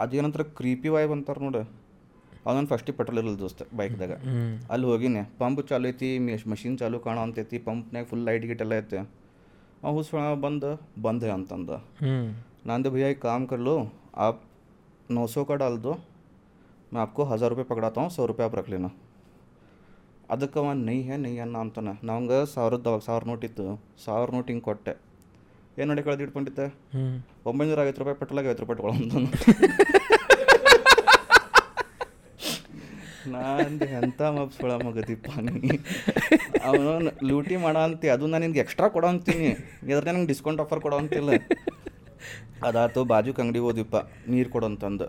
[0.00, 1.62] ಅದೇನಂತರ ಕ್ರೀಪಿ ವಾಯ್ಬ್ ಅಂತಾರೆ ನೋಡು
[2.46, 4.16] ಅವನೊಂದು ಫಸ್ಟಿಗೆ ಪೆಟ್ರೋಲ್ ಇರಲ್ಲ ದೋಸ್ತ ಬೈಕ್ದಾಗ
[4.70, 6.10] ಅಲ್ಲಿ ಹೋಗಿನಿ ಪಂಪ್ ಚಾಲು ಐತಿ
[6.48, 9.00] ಮಷಿನ್ ಚಾಲು ಕಾಣೋ ಅಂತೈತಿ ಪಂಪ್ನಾಗ ಫುಲ್ ಲೈಟ್ ಗಿಟ್ ಎಲ್ಲ ಐತೆ
[9.82, 10.70] ಅವ ಹುಸ್ವ ಬಂದು
[11.02, 12.18] ಬಂದೆ ಅಂತಂದ ಹ್ಞೂ
[12.60, 13.74] नांदे भैया एक काम कर लो
[14.18, 14.40] आप
[15.10, 15.92] नौ सौ का डाल दो
[16.92, 18.90] मैं आपको हज़ार रुपये पकड़ाता हूँ सौ रुपये आप रख लेना
[20.29, 21.93] ಅದಕ್ಕೆ ಅವ ನೈ ಹೇ ನೈ ಅನ್ನ ಅಂತಾನೆ.
[22.09, 23.65] ನಮ್ಗೆ ಸಾವಿರದ ಅವಾಗ ಸಾವಿರ ನೋಟ್ ಇತ್ತು.
[24.05, 24.93] ಸಾವಿರ ನೋಟ್ ಹಿಂಗೆ ಕೊಟ್ಟೆ.
[25.77, 26.65] ಏನು ನೋಡಿ ಕಳೆದು ಇಟ್ಕೊಂಡಿದ್ದೆ
[27.49, 28.93] ಒಂಬೈನೂರ ಐವತ್ತು ರೂಪಾಯಿ ಪೆಟ್ರೋಲಾಗಿ ಐವತ್ತು ರೂಪಾಯಿ ಇಟ್ಕೊಳ್ಳೋ
[33.33, 35.69] ನಾನು ಎಂಥ ಮಬ್ ಸುಳ ಮಗದಿಪ್ಪ ನೀ.
[36.69, 36.91] ಅವನು
[37.29, 38.07] ಲೂಟಿ ಮಾಡೋ ಅಂತಿ.
[38.15, 39.49] ಅದು ನಾನು ನಿನ್ಗೆ ಎಕ್ಸ್ಟ್ರಾ ಕೊಡೋ ಅಂತೀನಿ.
[39.91, 41.29] ಇದ್ರೆ ನಂಗೆ ಡಿಸ್ಕೌಂಟ್ ಆಫರ್ ಕೊಡೋ ಅಂತಿಲ್ಲ.
[42.69, 43.95] ಅದಾತು ಬಾಜುಕ್ ಅಂಗಡಿ ಹೋದಿಪ್ಪ.
[44.33, 45.07] ನೀರು ಕೊಡೋ ಅಂತಂದು.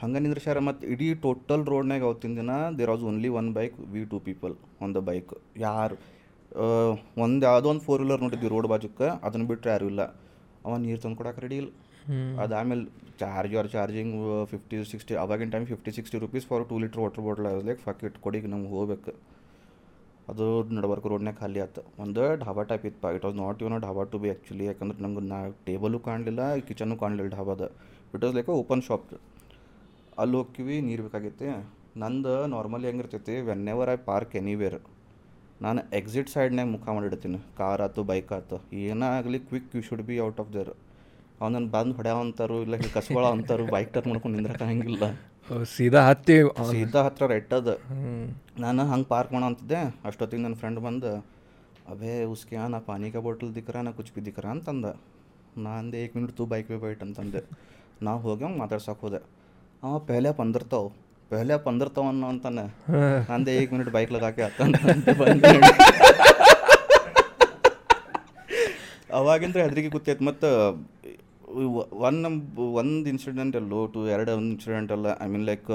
[0.00, 4.18] ಹಂಗೆ ನಿಂದ್ರಸ್ಯಾರ ಮತ್ತು ಇಡೀ ಟೋಟಲ್ ರೋಡ್ನಾಗ ಅವತ್ತಿನ ದಿನ there was only one bike we two
[4.26, 5.32] people on the bike
[5.66, 5.96] ಯಾರು
[7.24, 10.02] ಒಂದು ಯಾವುದೋ ಒಂದು ಫೋರ್ ವೀಲರ್ ನೋಡಿದ್ವಿ ರೋಡ್ ಬಾಜುಕ್ಕೆ ಅದನ್ನು ಬಿಟ್ಟರೆ ಯಾರು ಇಲ್ಲ.
[10.64, 11.70] ಅವ ನೀರು ತಂದು ಕೊಡಕ್ಕೆ ರೆಡಿ ಇಲ್ಲ.
[12.42, 12.84] ಅದಾದ್ಮೇಲೆ
[13.20, 14.14] charge or charging
[14.52, 18.18] fifty sixty ಅವಾಗಿನ time fifty sixty rupees for two litre water bottle like fuck it
[18.26, 19.12] ಕೊಡಿಗೆ ನಮ್ಗೆ ಹೋಗ್ಬೇಕು.
[20.32, 20.44] ಅದು
[20.76, 24.28] ನಡ್ಬರ್ಕ ರೋಡ್ನಾಗ ಖಾಲಿ ಆಯ್ತು ಒಂದು ಢಾಬಾ ಟೈಪ್ ಇತ್ತು ಇಟ್ ವಾಸ್ ನಾಟ್ ಯುವನ್ ಢಾಬಾ ಟು ಬಿ
[24.32, 25.38] ಆ್ಯಕ್ಚುಲಿ ಯಾಕಂದ್ರೆ ನಮ್ಗೆ ನಾ
[25.68, 27.62] ಟೇಬಲು ಕಾಣಲಿಲ್ಲ ಕಿಚನು ಕಾಣಲಿಲ್ಲ ಢಾಬಾದ
[28.14, 29.06] it was like open shop
[30.18, 31.48] ಅಲ್ಲಿ ಹೋಗ್ತೀವಿ ನೀರು ಬೇಕಾಗೈತಿ
[32.02, 34.78] ನಂದು ನಾರ್ಮಲಿ ಹೆಂಗಿರ್ತೈತಿ whenever I park anywhere
[35.64, 37.38] ನಾನು ಎಕ್ಸಿಟ್ ಸೈಡ್ನಾಗ ಮುಖ ಮಾಡಿಡ್ತೀನಿ.
[37.58, 38.56] ಕಾರ್ ಆಯ್ತು ಬೈಕ್ ಆಯ್ತು
[38.86, 40.72] ಏನೇ ಆಗಲಿ quick you should be out of there
[41.40, 45.06] ಅವನನ್ನು ಬಂದು ಹೊಡ್ಯಾವ ಅಂತಾರು ಇಲ್ಲ ಕಸ್ಕೊಳ ಅಂತಾರು ಬೈಕ್ ಟರ್ ಮಾಡ್ಕೊಂಡು ನಿಂದ್ರಕ ಹಂಗಿಲ್ಲ
[45.74, 46.36] ಸೀದಾ ಹತ್ತಿ
[46.70, 47.70] ಸೀದಾ ಹತ್ರ ರೆಟ್ಟದ
[48.64, 49.80] ನಾನು ಹಂಗೆ ಪಾರ್ಕ್ ಮಾಡೋ ಅಂತಿದ್ದೆ.
[50.08, 51.10] ಅಷ್ಟೊತ್ತಿಗೆ ನನ್ನ ಫ್ರೆಂಡ್ ಬಂದು
[51.92, 54.46] ಅಬೇ ಉಸ್ಕೆ ನಾ ಪಾನಿಕ ಬಾಟಲ್ ದಿಕ್ಕರ ನಾ ಕುಚ್ ಬಿ ದಿಕ್ರ?
[54.54, 54.86] ಅಂತಂದ.
[55.64, 57.42] ನಾ ಅಂದೆ ಏಕ್ ಮಿನಿಟ್ ತೂ ಬೈಕ್ ಬಿ ಬೈಟ್ ಅಂತಂದೆ.
[58.06, 59.20] ನಾವು ಹೋಗಿ ಹಂಗೆ ಮಾತಾಡ್ಸಕ್ಕೆ ಹೋದೆ.
[59.84, 60.84] ಅವ ಪೆಹಲೆ ಪಂದಿರ್ತಾವ.
[61.30, 62.64] ಪೆಹಲೆ ಪಂದಿರ್ತಾವ ಅನ್ನೋ ಅಂತಾನೆ
[63.30, 64.42] ನಂದೆ ಏಕ್ ಮಿನಿಟ್ ಬೈಕ್ ಲಗಾಕೆ
[65.20, 65.52] ಬಂದೆ
[69.18, 70.48] ಅವಾಗಿಂದ ಹೆದರಿಕೆ ಗೊತ್ತೈತೆ ಮತ್ತು
[72.08, 72.18] ಒನ್
[72.80, 75.70] ಒಂದು ಇನ್ಸಿಡೆಂಟ್ ಅಲ್ಲೋ ಟು ಎರಡು ಒಂದು ಇನ್ಸಿಡೆಂಟ್ ಅಲ್ಲ ಐ ಮೀನ್ ಲೈಕ್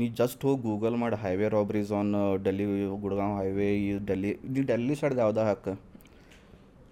[0.00, 1.16] ನೀ ಜಸ್ಟ್ ಹೋಗಿ ಗೂಗಲ್ ಮಾಡಿ.
[1.22, 2.12] Highway robberies on
[2.44, 2.66] Delhi
[3.04, 5.66] Gurgaon highway ಈ ಡೆಲ್ಲಿ ನೀ ಡೆಲ್ಲಿ ಸೈಡ್ ಯಾವ್ದು ಹಾಕ.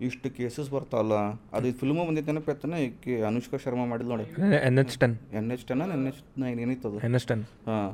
[0.07, 1.15] ಇಷ್ಟು ಕೇಸಸ್ ಬರ್ತಾವಲ್ಲ
[1.57, 4.27] ಅದು ಫಿಲ್ಮು ಬಂದಿತ್ತು ಈ ಈಕೆ ಅನುಷ್ಕಾ ಶರ್ಮಾ ಮಾಡಿದ್ ನೋಡಿ.
[4.69, 5.17] N H ten.
[5.39, 6.99] N H ten N H nine ಏನಿತ್ತದು?
[7.09, 7.45] N H ten.
[7.69, 7.91] ಹಾಂ.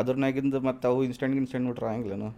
[0.00, 2.28] ಅದ್ರನಾಗಿಂದ ಮತ್ತು ಅವು ಇನ್ಸ್ಟೆಂಟ್ ಇನ್ಸ್ಟೆಂಟ್ ನೋಡ್ರಿ ಆಗಂಗಿಲ್ಲನ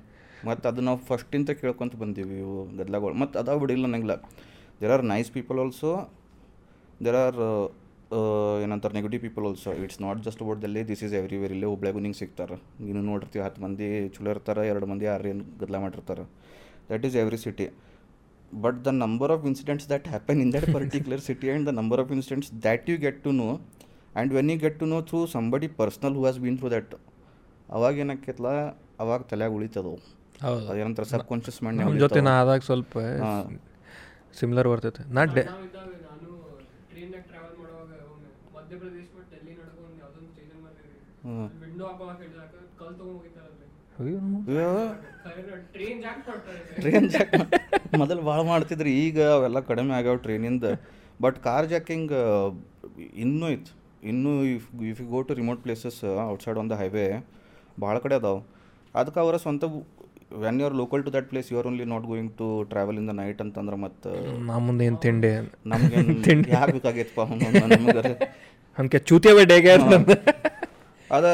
[0.49, 4.17] ಮತ್ತು ಅದು ನಾವು ಫಸ್ಟಿಂದ ಕೇಳ್ಕೊಂತ ಬಂದೀವಿ ಇವು ಗದ್ಲಾಗಳು ಮತ್ತು ಅದಾವ ಬಿಡಿಲ್ಲ ನಂಗಿಲ್ಲ.
[4.81, 5.91] There are nice people also
[7.05, 7.41] there are
[8.65, 12.19] ಏನಂತಾರೆ negative people also it's not just about ದಲ್ಲಿ ದಿಸ್ ಈಸ್ ಎವ್ರಿವೇರ್ ಇಲ್ಲೇ ಹುಬ್ಳ್ಯಾಗು ನಿಂಗೆ
[12.23, 12.57] ಸಿಗ್ತಾರೆ.
[12.87, 16.25] ನೀನು ನೋಡಿರ್ತೀವಿ ಹತ್ತು ಮಂದಿ ಚಲೋ ಇರ್ತಾರೆ ಎರಡು ಮಂದಿ ಯಾರು ಏನು ಗದ್ಲ ಮಾಡಿರ್ತಾರೆ.
[16.91, 17.67] That is every city
[18.63, 22.13] but the number of incidents that happen in that particular city and the number of
[22.13, 26.17] incidents that you get to know and when you get to know through somebody personal
[26.19, 26.95] who has been through that
[27.69, 28.51] ಅವಾಗ ಏನಾಕೈತಲ್ಲ
[29.01, 29.99] ಅವಾಗ ತಲೆಯಾಗ ಉಳಿತದವು
[30.71, 32.93] ಅದೇನಂತಾರೆ ಸಬ್ conscious mind ನಮ್ಮ ಜೊತೆ ನಾ ಆದಾಗ ಸ್ವಲ್ಪ
[34.39, 35.03] similar ಬರ್ತೈತೆ.
[35.11, 35.43] ನಾ ಡೆ
[41.63, 41.89] ವಿಂಡೋ
[42.79, 42.95] ಕಲ್
[45.75, 47.35] ಟ್ರೈನ್ ಜಾಕ್
[48.01, 50.67] ಮೊದಲು ಭಾಳ ಮಾಡ್ತಿದ್ರಿ ಈಗ ಅವೆಲ್ಲ ಕಡಿಮೆ ಆಗ್ಯಾವ ಟ್ರೈನಿಂದ.
[51.25, 52.13] ಬಟ್ ಕಾರ್ ಜಾಕಿಂಗ್
[53.25, 53.73] ಇನ್ನೂ ಇತ್ತು.
[54.11, 55.99] ಇನ್ನೂ if if you go to remote places
[56.33, 57.05] outside on the highway
[57.85, 58.41] ಭಾಳ ಕಡೆ ಅದಾವೆ.
[58.95, 59.65] ಅದಕ್ಕೆ ಅವರ ಸ್ವಂತ
[60.45, 63.09] when you are local to that place you are only not going to travel in
[63.11, 64.11] the night ಅಂತಂದ್ರೆ ಮತ್ತೆ
[64.69, 65.33] ಮುಂದೆ ಏನು ತಿಂಡಿ?
[65.73, 66.49] ನಮಗೆ ತಿಂಡಿ.
[66.57, 67.21] ಯಾಕೆ ಬೇಕಾಗೈತಪ್ಪ
[67.75, 68.03] ನಮಗೆ
[68.79, 69.73] ಹಂಗೆ ಚೂತಿಯವೆ ಡೇಗೆ
[71.11, 71.27] ಅದ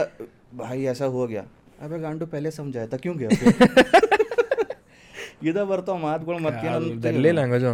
[0.60, 1.42] ಭಾಯಿ ಎಸ ಹೋಗ್ಯಾ?
[1.80, 3.28] ಅವಾಗ ಗಂಡು ಪೆಹ್ಲೆ ಸಮಜಾಯ್ತಾ ಕ್ಯೂ ಗೆ
[5.48, 6.66] ಇದ ಬರ್ತಾವ ಮಾತುಗಳು ಮತ್ತೆ
[7.04, 7.64] ಡೆಲ್ಲಿ ಲ್ಯಾಂಗ್ವೇಜ್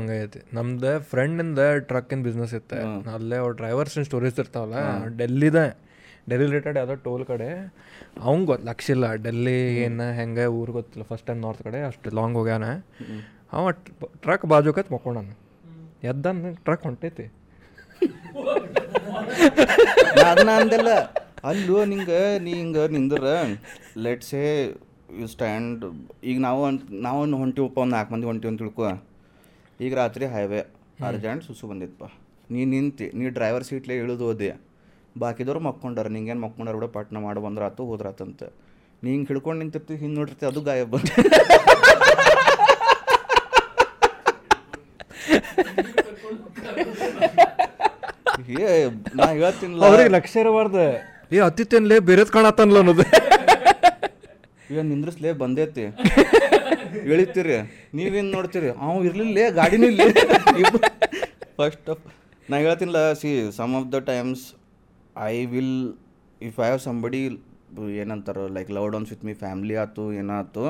[1.13, 2.79] ಫ್ರೆಂಡ್ ಇಂದ ಟ್ರಕ್ ಇನ್ ಬಿಸ್ನೆಸ್ ಇತ್ತು.
[3.15, 4.77] ಅಲ್ಲೇ ಅವ್ರ ಡ್ರೈವರ್ಸ್ ಸ್ಟೋರೀಸ್ ಇರ್ತಾವಲ್ಲ
[5.21, 5.59] ಡೆಲ್ಲಿದ
[6.31, 7.49] ಡೆಲ್ಲಿ ರಿಲೇಟೆಡ್ ಯಾವುದೋ ಟೋಲ್ ಕಡೆ.
[8.27, 11.05] ಅವಂಗ ಗೊತ್ತು ಲಕ್ಷಿಲ್ಲ ಡೆಲ್ಲಿ ಏನು ಹೆಂಗೆ ಊರು ಗೊತ್ತಿಲ್ಲ.
[11.11, 12.69] ಫಸ್ಟ್ ಟೈಮ್ ನಾರ್ತ್ ಕಡೆ ಅಷ್ಟು ಲಾಂಗ್ ಹೋಗ್ಯಾನ.
[13.57, 13.65] ಅವ
[14.25, 15.31] ಟ್ರಕ್ ಬಾಜುಕತ್ ಮಕ್ಕೊಂಡಾನ.
[16.13, 16.27] ಎದ್ದ
[16.67, 17.27] ಟ್ರಕ್ ಹೊಂಟೈತಿ.
[20.31, 20.51] ಅದನ್ನ
[21.47, 23.57] ಅಲ್ಲೂ ನಿಂಗೆ ನೀ ಹಿಂಗೆ ಲೆಟ್ಸ್
[24.05, 24.75] ಲೆಟ್ಸೇ
[25.19, 25.85] ಯು ಸ್ಟ್ಯಾಂಡ್
[26.25, 29.03] ಈಗ ನಾವು ಒಂದ್- ನಾವು ಒಂದು ಹೊಂಟಿವಪ್ಪ ಒಂದು ನಾಲ್ಕು ಮಂದಿ ಹೊಂಟಿವಿ ಅಂತ ತಿಳ್ಕೊ.
[29.81, 30.65] ಈಗ ರಾತ್ರಿ ಹೈವೇ
[31.09, 32.05] ಅರ್ಜೆಂಟ್ ಸುಸು ಬಂದಿತ್ತಪ್ಪ
[32.51, 34.57] ನೀ ನಿಂತಿ ನೀ ಡ್ರೈವರ್ ಸೀಟ್ಲೇ ಇಳಿದು ಹೋದೆ.
[35.17, 38.43] ಬಾಕಿದವ್ರು ಮಕ್ಕೊಂಡಾರ ನಿಂಗೇನು ಮಕ್ಕೊಂಡಾರ ಬಿಡ ಪಟ್ನ ಮಾಡಿ ಬಂದ್ರಾತು ಹೋದ್ರಾತಂತ.
[39.03, 40.97] ನೀ ಹಿಂಗೆ ಹಿಡ್ಕೊಂಡು ನಿಂತಿರ್ತಿ ಹಿಂಗೆ ನೋಡಿರ್ತಿ ಅದು ಗಾಯಬ
[48.63, 51.16] ಏ ನಾ ಹೇಳ್ತೀನಿಲ್ಲ ಅವ್ರಿಗೆ ಲಕ್ಷ ಇರಬಾರ್ದು.
[51.35, 53.05] ಏ ಅತ್ತಿತ್ತೇನ್ಲೇ ಬೇರೆದ್ ಕಾಣತ್ತನ್ಲ ಅನ್ನೋದು.
[54.73, 55.85] ಈಗ ನಿಂದ್ರಿಸ್ಲೇ, ಬಂದೈತಿ.
[57.13, 57.57] ಇಳಿತೀರಿ.
[57.99, 58.69] ನೀವೇನು ನೋಡ್ತೀರಿ?
[58.87, 60.03] ಅವ್ ಇರ್ಲಿಲ್ಲ ಗಾಡಿನೂ ಇಲ್ಲ
[61.59, 62.05] ಫಸ್ಟ್ ಆಫ್
[62.51, 64.43] ನಾ ಹೇಳ್ತೀನಿಲ್ಲ see some of the times
[65.31, 65.77] I will
[66.49, 67.23] if I have somebody
[68.03, 70.65] ಏನಂತಾರೆ like loved ones with me family ಆಯ್ತು ಏನಾಯ್ತು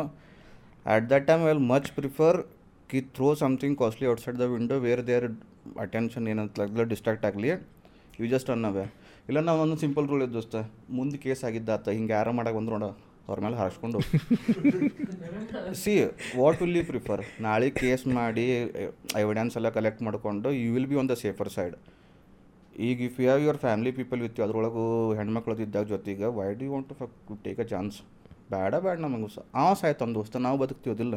[0.95, 2.39] at that time I will much prefer
[2.91, 5.27] Ki throw something costly outside the window where their
[5.87, 6.61] attention ಏನಂತ
[6.93, 7.51] distract ಆಗಲಿ.
[8.21, 8.85] You just ಅನ್ನವೇ
[9.29, 10.57] ಇಲ್ಲ ನಾವು ಒಂದು simple rule ಇದ್ದು ದೋಸ್ತ
[10.91, 12.89] ಮುಂದೆ ಕೇಸ್ ಆಗಿದ್ದ ಆತ ಹಿಂಗೆ ಯಾರು ಮಾಡಕ್ಕೆ ಬಂದ್ರು ನೋಡ
[13.29, 13.99] ಅವ್ರ ಮೇಲೆ ಹಾರಿಸ್ಕೊಂಡು
[15.75, 15.93] see
[16.39, 18.45] what will you prefer ನಾಳೆ ಕೇಸ್ ಮಾಡಿ
[19.21, 21.77] ಎವಿಡೆನ್ಸ್ ಎಲ್ಲ ಕಲೆಕ್ಟ್ ಮಾಡಿಕೊಂಡು you will be on the safer side
[22.81, 26.93] ಈಗ if you have your family people with ಅದ್ರೊಳಗೂ ಹೆಣ್ಮಕ್ಳದ್ದು ಇದ್ದಾಗ ಜೊತೆಗೆ why do want
[27.29, 27.99] to take a chance
[28.53, 31.17] ಬೇಡ ಬೇಡ ನಮಗೆ ಆ ಅವ ಸಾಯ್ತು ದೋಸ್ತ ನಾವು ಬದುಕ್ತೀವದಿಲ್ಲ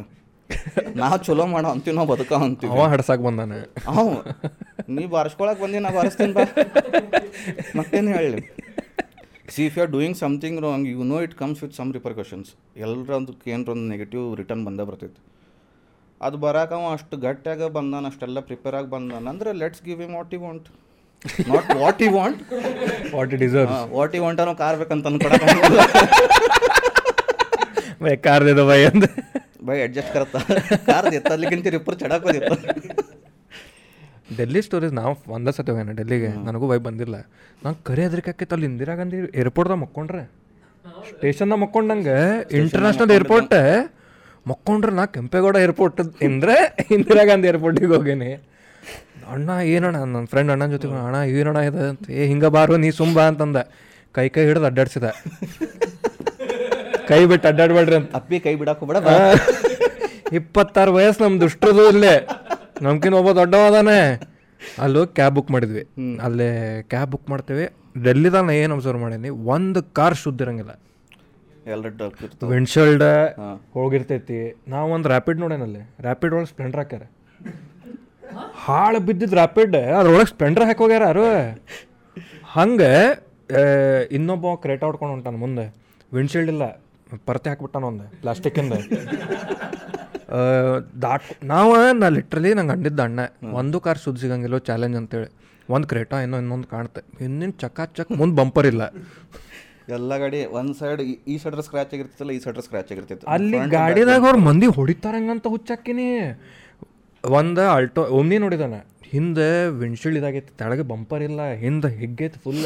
[1.02, 2.72] ನಾವು ಚಲೋ ಮಾಡೋ ಅಂತೀವಿ ನಾವು ಬದುಕ ಅಂತೀವಿ.
[2.76, 3.58] ಅವ ಹಡ್ಸಾಕ್ ಬಂದಾನೆ.
[3.94, 4.06] ಅವ
[4.96, 6.46] ನೀ ಬಾರಿಸ್ಕೊಳಕ್ ಬಂದಿ ನಾ ಬಾರಿಸ್ತೀನಿ ಬಾ.
[7.80, 8.40] ಮತ್ತೇನು ಹೇಳಿ?
[9.54, 12.50] See if you are doing something wrong you know it comes with some repercussions
[12.86, 15.20] ಎಲ್ಲರೊಂದಕ್ಕೆ ಏನರ ಒಂದು ನೆಗೆಟಿವ್ ರಿಟರ್ನ್ ಬಂದೇ ಬರ್ತೈತಿ.
[16.28, 19.24] ಅದು ಬರಾಕ ಅವ ಅಷ್ಟು ಗಟ್ಟಿಯಾಗ ಬಂದಾನ ಅಷ್ಟೆಲ್ಲ ಪ್ರಿಪೇರ್ ಆಗಿ ಬಂದಾನ.
[19.34, 20.68] ಅಂದ್ರೆ let's give him what you want
[21.52, 22.42] not what you want
[23.16, 25.34] what it deserve what you want ಅನ್ನೋ ಕಾರ್ ಬೇಕಂತ ಅನ್ಕೊಡ
[28.72, 28.80] ಬೈ
[29.68, 30.38] ಬೈ ಅಡ್ಜಸ್ಟ್ ಕರತ್ತ
[30.90, 32.56] ಕಾರ್ ಎತ್ತಲಿಕ್ಕಿಂತ ರಿಪ್ಪರ್ ಚಡಾಕೋದಿತ್ತು
[34.38, 36.30] ಡೆಲ್ಲಿ ಸ್ಟೋರೀಸ್ ನಾವು ಒಂದೇ ಸತಿ ಹೋಗ್ಯಾನ ಡೆಲ್ಲಿಗೆ.
[36.48, 37.16] ನನಗೂ ಬೈ ಬಂದಿಲ್ಲ.
[37.64, 40.22] ನಂಗೆ ಕರೆ ಹೆದರಿಕಾಕೈತೆ ಅಲ್ಲಿ ಇಂದಿರಾ ಗಾಂಧಿ ಏರ್ಪೋರ್ಟ್ದಾಗ ಮಕ್ಕೊಂಡ್ರೆ.
[41.10, 42.18] ಸ್ಟೇಷನ್ದಾಗ ಮಕ್ಕೊಂಡಂಗೆ
[42.60, 43.56] ಇಂಟರ್ನ್ಯಾಷನಲ್ ಏರ್ಪೋರ್ಟ್
[44.52, 46.58] ಮಕ್ಕೊಂಡ್ರೆ ನಾ ಕೆಂಪೇಗೌಡ ಏರ್ಪೋರ್ಟ್ ಅಂದರೆ
[46.98, 48.30] ಇಂದಿರಾ ಗಾಂಧಿ ಏರ್ಪೋರ್ಟಿಗೆ ಹೋಗೇನಿ.
[49.34, 51.82] ಅಣ್ಣ ಏನಣ್ಣ ನನ್ನ ಫ್ರೆಂಡ್ ಅಣ್ಣನ ಜೊತೆ ಅಣ್ಣ ಏನಣ್ಣ ಇದೆ?
[51.94, 53.58] ಅಂತ ಏ ಹಿಂಗೆ ಬಾರು ನೀ ಸುಂಬ ಅಂತಂದ.
[54.18, 55.06] ಕೈ ಕೈ ಹಿಡಿದು ಅಡ್ಡಾಡ್ಸಿದ.
[57.10, 58.10] ಕೈ ಬಿಟ್ಟು ಅಡ್ಡಾಡ್ಬೇಡ್ರಿ ಅಂತ.
[58.16, 59.02] ಅಪ್ಪಿ ಕೈ ಬಿಡಕ್ಕೆ ಹೋಗ್ಬೇಡ
[60.40, 62.16] ಇಪ್ಪತ್ತಾರು ವಯಸ್ಸು ನಮ್ಮ ದುಷ್ಟದು ಇಲ್ಲೇ.
[62.82, 64.00] ನಮ್ಕಿನ ಒಬ್ಬ ದೊಡ್ಡವಾದಾನೆ.
[64.82, 65.84] ಅಲ್ಲಿ ಕ್ಯಾಬ್ ಬುಕ್ ಮಾಡಿದ್ವಿ.
[66.24, 66.50] ಅಲ್ಲೇ
[66.84, 67.66] ಕ್ಯಾಬ್ ಬುಕ್ ಮಾಡ್ತೇವೆ.
[68.04, 70.74] ಡೆಲ್ಲಿದಾಗ ನಾ ಏನು ಅಬ್ಸರ್ವ್ ಮಾಡೀನಿ ಒಂದು ಕಾರ್ ಶುದ್ಧ ಇರಂಗಿಲ್ಲ.
[71.74, 73.06] ಎಲ್ಲ ಡಕ್ ಇರ್ತಾವ ವಿಂಡ್ಶೀಲ್ಡ್
[73.74, 74.38] ಹೋಗಿರ್ತೈತಿ.
[74.68, 77.04] ನಾವು ಒಂದು ರ್ಯಾಪಿಡ್ ನೋಡೇನಲ್ಲಿ ರ್ಯಾಪಿಡ್ ಒಳಗೆ ಸ್ಪ್ಲೆಂಡರ್ ಹಾಕ್ಯಾರ.
[78.66, 81.28] ಹಾಳು ಬಿದ್ದಿದ್ದು ರ್ಯಾಪಿಡ್ ಅದ್ರೊಳಗೆ ಸ್ಪ್ಲೆಂಡರ್ ಹಾಕಿ ಹೋಗ್ಯಾರ ಯಾರು?
[82.52, 82.92] ಹಂಗೆ
[83.50, 83.62] ಆ,
[84.12, 85.64] ಇನ್ನೊಬ್ಬ ಕ್ರೇಟ್ ಆಡ್ಕೊಂಡು ಹೊಂಟಾನ ಮುಂದೆ.
[86.14, 86.66] ವಿಂಡ್ಶೀಲ್ಡ್ ಇಲ್ಲ.
[87.28, 88.74] ಪರ್ತೆ ಹಾಕ್ಬಿಟ್ಟಾನ ಒಂದು ಪ್ಲಾಸ್ಟಿಕ್ಕಿಂದ
[91.04, 93.22] ದಾಟ್ ನಾವು ನಾ ಲಿಟ್ರಲಿ ನಂಗೆ ಅಂಡಿದ್ದ ಅಣ್ಣ.
[93.60, 95.30] ಒಂದು ಕಾರ್ ಸುದ್ದಿ ಸಿಗಂಗಿಲ್ಲ ಚಾಲೆಂಜ್ ಅಂತೇಳಿ.
[95.70, 98.84] ಒಂದು ಕ್ರೇಟ ಇನ್ನೂ ಇನ್ನೊಂದು ಕಾಣುತ್ತೆ ಹಿಂದಿನ ಚಕ್ಕ ಚಕ್ ಮುಂದೆ ಬಂಪರ್ ಇಲ್ಲ.
[99.98, 101.02] ಎಲ್ಲ ಗಾಡಿ ಒಂದು ಸೈಡ್
[101.34, 106.06] ಈ ಸೈಡ್ ಸ್ಕ್ರಾಚ್ ಆಗಿರ್ತಿತ್ತಲ್ಲ ಈ ಸೈಡ್ ಸ್ಕ್ರಾಚ್ ಆಗಿರ್ತಿತ್ತು ಅಲ್ಲಿ ಗಾಡಿದಾಗ ಅವ್ರು ಮಂದಿ ಹೊಡಿತಾರಂಗಂತ ಹುಚ್ಚಾಕಿನಿ
[107.24, 108.80] ಒಂದು ಅಲ್ಟೋ ಒಮ್ನಿ ನೋಡಿದಾನೆ.
[109.14, 109.48] ಹಿಂದೆ
[109.82, 112.62] ವಿಂಡ್ಶೀಲ್ಡ್ ಇದಾಗೈತಿ ತೆಳಗೆ ಬಂಪರ್ ಇಲ್ಲ ಹಿಂದೆ ಹಿಗ್ಗೈತಿ ಫುಲ್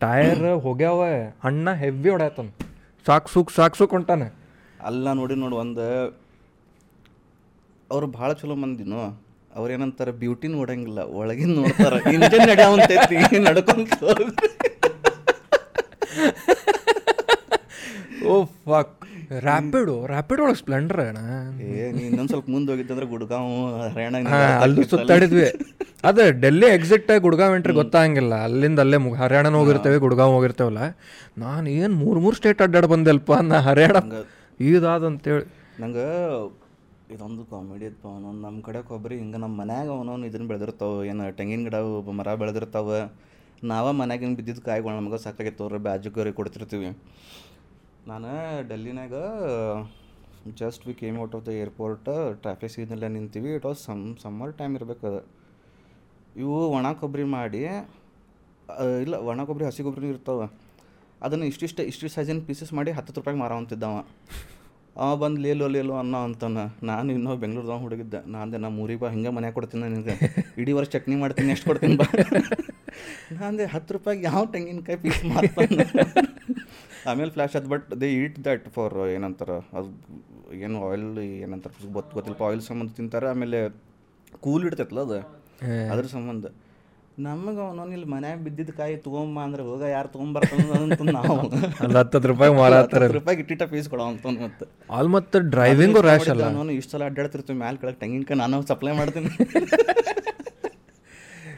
[0.00, 1.00] ಟೈರ್ ಹೋಗ್ಯಾವ
[1.50, 2.48] ಅಣ್ಣ ಹೆವಿ ಹೊಡ್ಯಾತನ.
[3.06, 4.26] ಸಾಕ್ ಸುಖ ಸಾಕು ಸುಖ ಹೊಂಟಾನೆ
[4.84, 5.86] ಅಲ್ಲ ನೋಡಿ ನೋಡು ಒಂದು
[7.90, 9.00] ಅವ್ರು ಭಾಳ ಚಲೋ ಮಂದಿನು
[9.56, 13.92] ಅವ್ರು ಏನಂತಾರೆ ಬ್ಯೂಟಿ ನೋಡಂಗಿಲ್ಲ ಒಳಗಿನ ನೋಡ್ತಾರ ಇಂಜನ್ ನಡೆಯವಂತೈತಿ ನಡ್ಕೊಂತ.
[18.26, 19.03] ಓ ಫಕ್
[19.46, 21.18] ರ್ಯಾಪಿಡು ರ್ಯಾಪಿಡ್ ಒಳಗೆ ಸ್ಪ್ಲೆಂಡರ್ ಅಣ್ಣ.
[21.62, 23.52] ಏ ನೀ ಇನ್ನೊಂದ್ ಸ್ವಲ್ಪ ಮುಂದೆ ಹೋಗಿದ್ದಂದ್ರೆ ಗುಡ್ಗಾಂವ್
[23.94, 24.14] ಹರಿಯಾಣ
[24.64, 25.46] ಅಲ್ಲಿ ಸುತ್ತಾಡಿದ್ವಿ.
[26.08, 28.34] ಅದೇ ಡೆಲ್ಲಿ ಎಕ್ಸಿಟ್ ಗುಡ್ಗಾಂವ್ ಎಂಟ್ರಿ ಗೊತ್ತಾಗಂಗಿಲ್ಲ.
[28.48, 30.82] ಅಲ್ಲಿಂದ ಅಲ್ಲೇ ಮುಗ ಹರಿಯಾಣ ಹೋಗಿರ್ತೇವೆ ಗುಡ್ಗಾಂವ್ ಹೋಗಿರ್ತೇವಲ್ಲ.
[31.44, 33.96] ನಾನು ಏನು ಮೂರು ಮೂರು ಸ್ಟೇಟ್ ಅಡ್ಡಾಡಿ ಬಂದೆಲ್ಪ ನಾ ಹರಿಯಾಣ
[34.60, 35.46] ಇದಾದಂತೇಳಿ.
[35.82, 36.08] ನಂಗೆ
[37.14, 38.06] ಇದೊಂದು ಕಾಮಿಡಿ ಇತ್ತು.
[38.12, 41.00] ಅವನೊಂದು ನಮ್ಮ ಕಡೆ ಕೊಬ್ಬರಿ ಹಿಂಗೆ ನಮ್ಮ ಮನ್ಯಾಗ ಅವನವನು ಇದನ್ನ ಬೆಳೆದಿರ್ತಾವೆ.
[41.10, 41.76] ಏನು ತೆಂಗಿನ ಗಿಡ
[42.20, 43.00] ಮರ ಬೆಳೆದಿರ್ತಾವೆ.
[43.72, 45.62] ನಾವ ಮನ್ಯಾಗಿನ ಬಿದ್ದಿದ್ದು ಕಾಯಿಗಳು ನಮಗೆ ಸಾಕಾಗಿತ್ತು.
[45.64, 46.88] ಅವ್ರ ಬ್ಯಾಜುಗರಿಗೆ ಕೊಡ್ತಿರ್ತೀವಿ.
[48.10, 48.30] ನಾನು
[48.70, 49.14] ಡೆಲ್ಲಿನಾಗ
[50.60, 52.08] just we came out of the airport
[52.42, 53.50] traffic ಸಿಗ್ನಲ್ಲೇ ನಿಂತೀವಿ.
[53.58, 55.20] It was some summer time ಇರಬೇಕು ಅದು.
[56.42, 57.62] ಇವು ಒಣ ಕೊಬ್ಬರಿ ಮಾಡಿ
[59.04, 60.46] ಇಲ್ಲ, ಒಣ ಕೊಬ್ಬರಿ ಹಸಿ ಕೊಬ್ಬರಿ ಇರ್ತಾವೆ.
[61.26, 63.96] ಅದನ್ನು ಇಷ್ಟಿಷ್ಟು, ಇಷ್ಟು ಸೈಜಿನ ಪೀಸಸ್ ಮಾಡಿ ಹತ್ತು ರೂಪಾಯಿಗೆ ಮಾರವಂತಿದ್ದವ
[65.04, 66.64] ಅವ ಬಂದು ಲೇಲೋ ಲೇಲೋ ಅನ್ನೋ ಅಂತಾನೆ.
[66.90, 68.20] ನಾನು ಇನ್ನೂ ಬೆಂಗ್ಳೂರ್ದಾಗ ಹುಡುಗಿದ್ದೆ.
[68.34, 70.14] ನಾನು ನಮ್ಮ ಊರಿಗೆ ಬಾ, ಹಿಂಗೆ ಮನೆ ಕೊಡ್ತೀನಿ ನಿನಗೆ
[70.62, 72.06] ಇಡೀ ವರ್ಷ ಚಟ್ನಿ ಮಾಡ್ತೀನಿ, ಎಷ್ಟು ಕೊಡ್ತೀನಿ ಬಾ.
[73.38, 75.86] ನಾಂದೆ ಹತ್ತು ರೂಪಾಯಿಗೆ ಯಾವ ತೆಂಗಿನಕಾಯಿ ಪೀಸ್ ಮಾರ್ತಾನೆ?
[77.04, 79.88] ಆಮೇಲೆ ಫ್ಲ್ಯಾಶ್ ಅದು but they eat that for ಏನಂತಾರೆ ಅದು
[80.60, 81.06] ಏನು ಆಯಿಲ್
[81.44, 83.58] ಏನಂತಾರ ಗೊತ್ತು ಗೊತ್ತಿಲ್ಲ ಆಯಿಲ್ ಸಂಬಂಧ ತಿಂತಾರೆ ಆಮೇಲೆ
[84.42, 85.18] ಕೂಲ್ ಇಡ್ತೈತಲ್ಲ ಅದು?
[85.92, 86.46] ಅದ್ರ ಸಂಬಂಧ.
[87.24, 91.34] ನಮಗೆ ಅವನೊಂದು ಇಲ್ಲಿ ಮನ್ಯಾಗ ಬಿದ್ದಿದ್ದ ಕಾಯಿ ತೊಗೊಂಬ ಅಂದ್ರೆ ಹೋಗ ಯಾರು ತೊಗೊಂಬರ್ತಾನ ಅಂತ ನಾವು.
[91.84, 94.66] ಒಂದು ಹತ್ತು ರೂಪಾಯಿ ಮಾರಾತಾರ ಹತ್ತು ರೂಪಾಯಿ ಇಟ್ಟಿಟ್ಟ ಫೀಸ್ ಕೊಡೋ ಅಂತ ಮತ್ತೆ.
[94.96, 96.46] ಆಲ್ ಮತ್ತು ಡ್ರೈವಿಂಗು ರ್ಯಾಶ್ ಅಲ್ಲ.
[96.58, 99.30] ನಾನು ಇಷ್ಟು ಸಲ ಅಡ್ಡಾಡ್ತಿರ್ತೀವಿ ಮ್ಯಾಲೆ ಕೆಳಗೆ ತೆಂಗಿನಕಾಯಿ ನಾನು ಸಪ್ಲೈ ಮಾಡ್ತೀನಿ.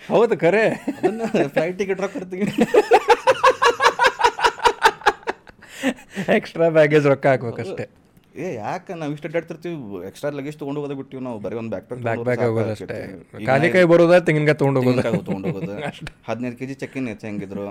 [0.09, 0.65] ಹೌದು ಖರೆ
[0.97, 1.23] ಅದನ್ನ
[1.55, 2.45] ಫ್ಲೈಟ್ ಟಿಕೆಟ್ ರೊಕ್ಕ ಕೊಡ್ತೀವಿ
[6.37, 7.87] ಎಕ್ಸ್ಟ್ರಾ ಬ್ಯಾಗೇಜ್ ರೊಕ್ಕ ಹಾಕ್ಬೇಕಷ್ಟೇ
[8.37, 9.77] ಏ ಯಾಕೆ ನಾವು ಇಷ್ಟು ಅಡ್ಡಾಡ್ತಿರ್ತೀವಿ
[10.09, 11.39] ಎಕ್ಸ್ಟ್ರಾ ಲಗೇಜ್ ತೊಗೊಂಡು ಹೋಗೋದ ಬಿಟ್ಟಿವಿ ನಾವು.
[11.39, 12.99] ಬರೀ ಒಂದು ಬ್ಯಾಕ್ ಪ್ಯಾಕ್ ಬ್ಯಾಕ್ ಹೋಗೋದು ಅಷ್ಟೇ.
[13.47, 15.03] ಖಾಲಿ ಕೈ ಬರೋದ ತೆಂಗಿನಕಾಯಿ ತೊಗೊಂಡು ಹೋಗೋದು.
[15.21, 15.73] ತೊಗೊಂಡು ಹೋಗೋದು.
[16.29, 17.65] ಹದಿನೈದು ಕೆ ಜಿ ಚಕ್ಕಿನ ಹೆಚ್ಚು ಹೆಂಗಿದ್ರು?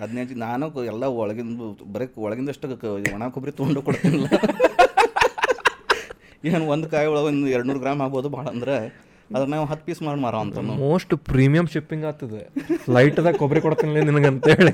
[0.00, 1.60] ಹದಿನೈದು ನಾನು ಎಲ್ಲ ಒಳಗಿಂದ
[1.94, 2.68] ಬರೀ ಒಳಗಿಂದಷ್ಟು
[3.16, 4.28] ಒಣ ಕೊಬ್ಬರಿ ತೊಗೊಂಡು ಕೊಡ್ತೀನಿಲ್ಲ.
[6.48, 8.76] ಏನು ಒಂದು ಕಾಯಿ ಒಳಗೆ ಒಂದು ಎರಡು ನೂರು ಗ್ರಾಮ್ ಆಗ್ಬೋದು ಭಾಳ ಅಂದ್ರೆ.
[9.30, 12.40] ಅದ್ರ ನಾವು ಹತ್ತು ಪೀಸ್ ಮಾಡಿ ಮಾರೋ ಅಂತ ಮೋಸ್ಟ್ ಪ್ರೀಮಿಯಂ ಶಿಪ್ಪಿಂಗ್ ಆಗ್ತದೆ
[12.88, 14.72] ಲೈಟ್ದಾಗ ಕೊಬ್ಬರಿ ಕೊಡ್ತೀನಿ ನಿನಗೆ ಅಂತೇಳಿ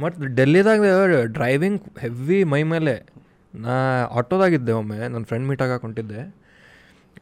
[0.00, 0.80] ಮತ್ತು ಡೆಲ್ಲಿದಾಗ
[1.24, 2.94] ಡ್ರೈವಿಂಗ್ ಹೆವಿ ಮೈ ಮೇಲೆ.
[3.54, 6.42] ನಾ ಆಟೋದಾಗಿದ್ದೆ ಒಮ್ಮೆ ನನ್ನ ಫ್ರೆಂಡ್ ಮೀಟ್ ಆಗಕ್ಕೆ ಹೊಂಟಿದ್ದೆ.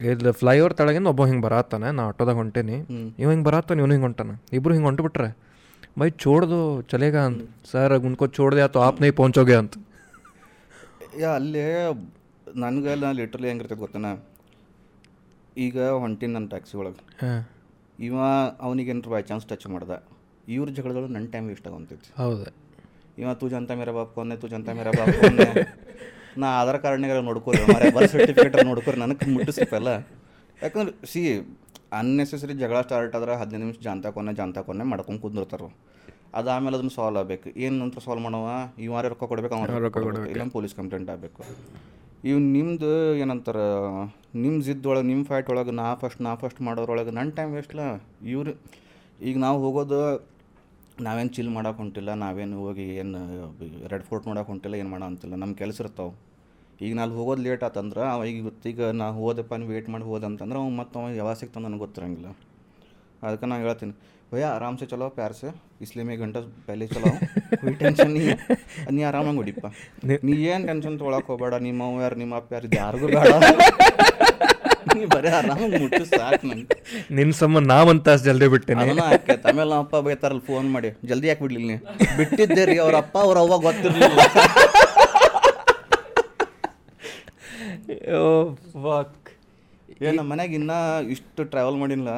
[0.00, 2.76] ಇದು ಫ್ಲೈಓವರ್ ತಳಗಿಂದ ಒಬ್ಬ ಹಿಂಗೆ ಬರತ್ತಾನೆ ನಾ ಆಟೋದಾಗ ಹೊಂಟೇನಿ.
[3.18, 4.42] ಇವ ಹಿಂಗೆ ಬರತ್ತಾನೆ ಇವನು ಹಿಂಗೆ ಹೊಂಟಾನೆ.
[4.52, 5.36] ಇಬ್ಬರು ಹಿಂಗೆ ಹೊಂಟುಬಿಟ್ರೆ
[5.98, 7.50] ಬೈ ಚೋಡ್ದು ಚಲೇಗ ಅಂತ.
[7.72, 9.74] ಸರ್ ಉನ್ಕೋ ಚೋಡ್ದೆ ಆತು ಆಪ್ ನೈ ಪਹੁಂಚೋಗೆ ಅಂತ.
[11.18, 11.64] ಯಾ ಅಲ್ಲೇ
[12.56, 14.06] ನನಗೆ ನಾನು ಲಿಟ್ರಲಿ ಹೆಂಗಿರ್ತೈತೆ ಗೊತ್ತೇನ?
[15.56, 17.26] ಈಗ ಹೊಂಟಿನ ನನ್ನ ಟ್ಯಾಕ್ಸಿ ಒಳಗೆ.
[17.26, 17.48] ಹಾಂ.
[18.00, 18.14] ಇವ
[18.60, 19.90] ಅವನಿಗೇನಾರು ಬೈ ಚಾನ್ಸ್ ಟಚ್ ಮಾಡ್ದ.
[20.48, 22.44] ಇವ್ರ ಜಗಳಗಳು ನನ್ನ ಟೈಮ್ ವೇಸ್ಟ್ ಆಗೋಂತೈತಿ ಹೌದು.
[23.18, 25.46] ಇವ ತು ಜನತಾ ಮೇರ ಬಾಪ್ ಕೊನೆ ತು ಜನತಾ ಮೇರ ಬಾಪ್ ಕೊನೆ.
[26.40, 29.90] ನಾ ಆಧಾರ್ ಕಾರ್ಡ್ನಾಗ ನೋಡ್ಕೋರಿ ಮರೆ ಬರ್ತ್ ಸರ್ಟಿಫಿಕೇಟ್ ನೋಡ್ಕೋರಿ ನನಗೆ ಮುಟ್ಟಿಸ್ಬೇಕಲ್ಲ
[30.58, 31.22] ಯಾಕಂದ್ರೆ ಸಿ
[31.92, 35.68] ಅನ್ನೆಸೆಸರಿ ಜಗಳ ಸ್ಟಾರ್ಟ್ ಆದ್ರೆ ಹದಿನೈದು ನಿಮಿಷ ಜಾಂತ ಕೊನೆ ಜಾಂತ ಕೊನೆ ಮಾಡ್ಕೊಂಡು ಕುಂದಿರ್ತಾರೆ
[36.38, 37.48] ಅದಾದ್ಮೇಲೆ ಅದನ್ನ ಸಾಲ್ವ್ ಆಗಬೇಕು.
[37.56, 38.48] ಏನು ನಂತರ ಸಾಲ್ವ್ ಮಾಡವ?
[38.78, 39.54] ಇವಾರ ರೊಕ್ಕ ಕೊಡ್ಬೇಕು?
[39.54, 40.28] ಅವ್ರ ರೊಕ್ಕ ಕೊಡ್ಬೇಕು.
[40.32, 41.40] ಇಲ್ಲ ಪೊಲೀಸ್ ಕಂಪ್ಲೇಂಟ್ ಆಗಬೇಕು.
[42.24, 42.90] ಇವ್ ನಿಮ್ದು
[43.22, 43.58] ಏನಂತಾರ
[44.42, 47.80] ನಿಮ್ಮ ಜಿದ್ದೊಳಗೆ ನಿಮ್ಮ ಫೈಟ್ ಒಳಗೆ ನಾ ಫಸ್ಟ್ ನಾ ಫಸ್ಟ್ ಮಾಡೋದ್ರೊಳಗೆ ನನ್ನ ಟೈಮ್ ವೇಸ್ಟ್ಲ
[48.34, 48.52] ಇವ್ರು
[49.20, 49.98] ಈಗ ನಾವು ಹೋಗೋದು
[51.02, 53.20] ನಾವೇನು ಚಿಲ್ ಮಾಡೋಕೆ ಹೊಂಟಿಲ್ಲ ನಾವೇನು ಹೋಗಿ ಏನು
[53.88, 56.12] ರೆಡ್ ಫೋರ್ಟ್ ನೋಡೋಕೆ ಹೊಂಟಿಲ್ಲ ಏನು ಮಾಡೋ ಅಂತಿಲ್ಲ ನಮ್ಮ ಕೆಲಸ ಇರ್ತಾವೆ
[56.86, 60.76] ಈಗ ನಾನು ಹೋಗೋದು ಲೇಟ್ ಆತಂದ್ರೆ ಅವ ಈಗ ಈಗ ನಾ ಹೋದಪ್ಪ ನೀವು ವೇಟ್ ಮಾಡಿ ಹೋದಂತಂದ್ರೆ ಅವ್ನು
[60.76, 62.28] ಮತ್ತೆ ಅವ ಯಾವಾಗ ಸಿಗ್ತಾನೆ ನನಗೆ ಗೊತ್ತಿರಂಗಿಲ್ಲ.
[63.22, 63.94] ಅದಕ್ಕೆ ನಾನು ಹೇಳ್ತೀನಿ
[64.32, 65.48] ಭಯ್ಯ ಆರಾಮ್ಸೆ ಚಲೋ ಪ್ಯಾರ್ಸೆ
[65.84, 67.10] ಇಸ್ಲಿಮೆ ಗಂಟೆ ಪೆಹಲೆ ಚಲೋ
[67.70, 68.22] ಈ ಟೆನ್ಷನ್ ನೀ
[68.90, 69.66] ನೀ ಆರಾಮಾಗಿ ಹೊಡಿಪ್ಪ.
[70.24, 73.26] ನೀ ಏನು ಟೆನ್ಷನ್ ತೊಗೊಳಕ್ಕೆ ಹೋಗಬೇಡ ನಿಮ್ಮ ಯಾರು ನಿಮ್ಮ ಅಪ್ಪ ಯಾರು ಯಾರಿಗೂ ಬೇಡ.
[75.14, 76.76] ಬರೀ ಆರಾಮಾಗಿ ಮುಟ್ಟು ಸಾಕು ನಂಗೆ.
[77.16, 78.82] ನಿನ್ನ ಸಂಬಂಧ ನಾ ಒಂದು ತಾಸು ಜಲ್ದಿ ಬಿಟ್ಟೇನೆ.
[78.82, 80.90] ಅದನ್ನ ಆಕೈತೆ ಆಮೇಲೆ ನಮ್ಮ ಅಪ್ಪ ಬೈತಾರಲ್ಲ ಫೋನ್ ಮಾಡಿ.
[81.10, 81.78] ಜಲ್ದಿ ಯಾಕೆ ಬಿಡ್ಲಿಲ್ಲ ನೀ?
[82.18, 84.20] ಬಿಟ್ಟಿದ್ದೆ ರೀ ಅವ್ರ ಅಪ್ಪ ಅವ್ರ ಅವ್ವ ಗೊತ್ತಿರಲಿಲ್ಲ.
[90.02, 90.78] ಏ ನಮ್ಮ ಮನ್ಯಾಗ ಇನ್ನೂ
[91.14, 92.08] ಇಷ್ಟು ಟ್ರಾವೆಲ್ ಮಾಡಿಲ್ಲ.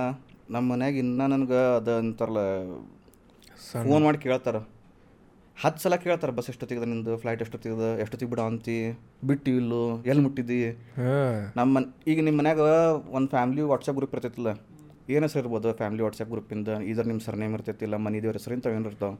[0.54, 2.40] ನಮ್ಮ ಮನ್ಯಾಗ ಇನ್ನೂ ನನಗೆ ಅದ ಅಂತಾರಲ್ಲ
[3.88, 4.60] ಫೋನ್ ಮಾಡಿ ಕೇಳ್ತಾರೆ.
[5.62, 8.76] ಹತ್ತು ಸಲ ಕೇಳ್ತಾರೆ ಬಸ್ ಎಷ್ಟೊತ್ತಿಗೆ ನಿಂದು ಫ್ಲೈಟ್ ಎಷ್ಟೊತ್ತಿಗೆ ಎಷ್ಟೊತ್ತಿಗೆ ಬಿಡ ಅಂತಿ
[9.28, 10.58] ಬಿಟ್ಟು ಇಲ್ಲು ಎಲ್ಲಿ ಮುಟ್ಟಿದ್ದಿ?
[11.58, 12.62] ನಮ್ಮ ಈಗ ನಿಮ್ಮ ಮನ್ಯಾಗ
[13.16, 14.50] ಒಂದು ಫ್ಯಾಮ್ಲಿ ವಾಟ್ಸಪ್ ಗ್ರೂಪ್ ಇರ್ತೈತಿಲ್ಲ
[15.14, 18.90] ಏನು ಹೆಸರು ಇರ್ಬೋದು ಫ್ಯಾಮ್ಲಿ ವಾಟ್ಸಪ್ ಗ್ರೂಪಿಂದ ಇದ್ರ ನಿಮ್ಮ ಸರ್ನೇಮ್ ಇರ್ತೈತಿಲ್ಲ ಮನೆ ದೇವ್ರ ಹೆಸರು ಇಂಥವು ಏನು
[18.90, 19.16] ಇರ್ತಾವೆ?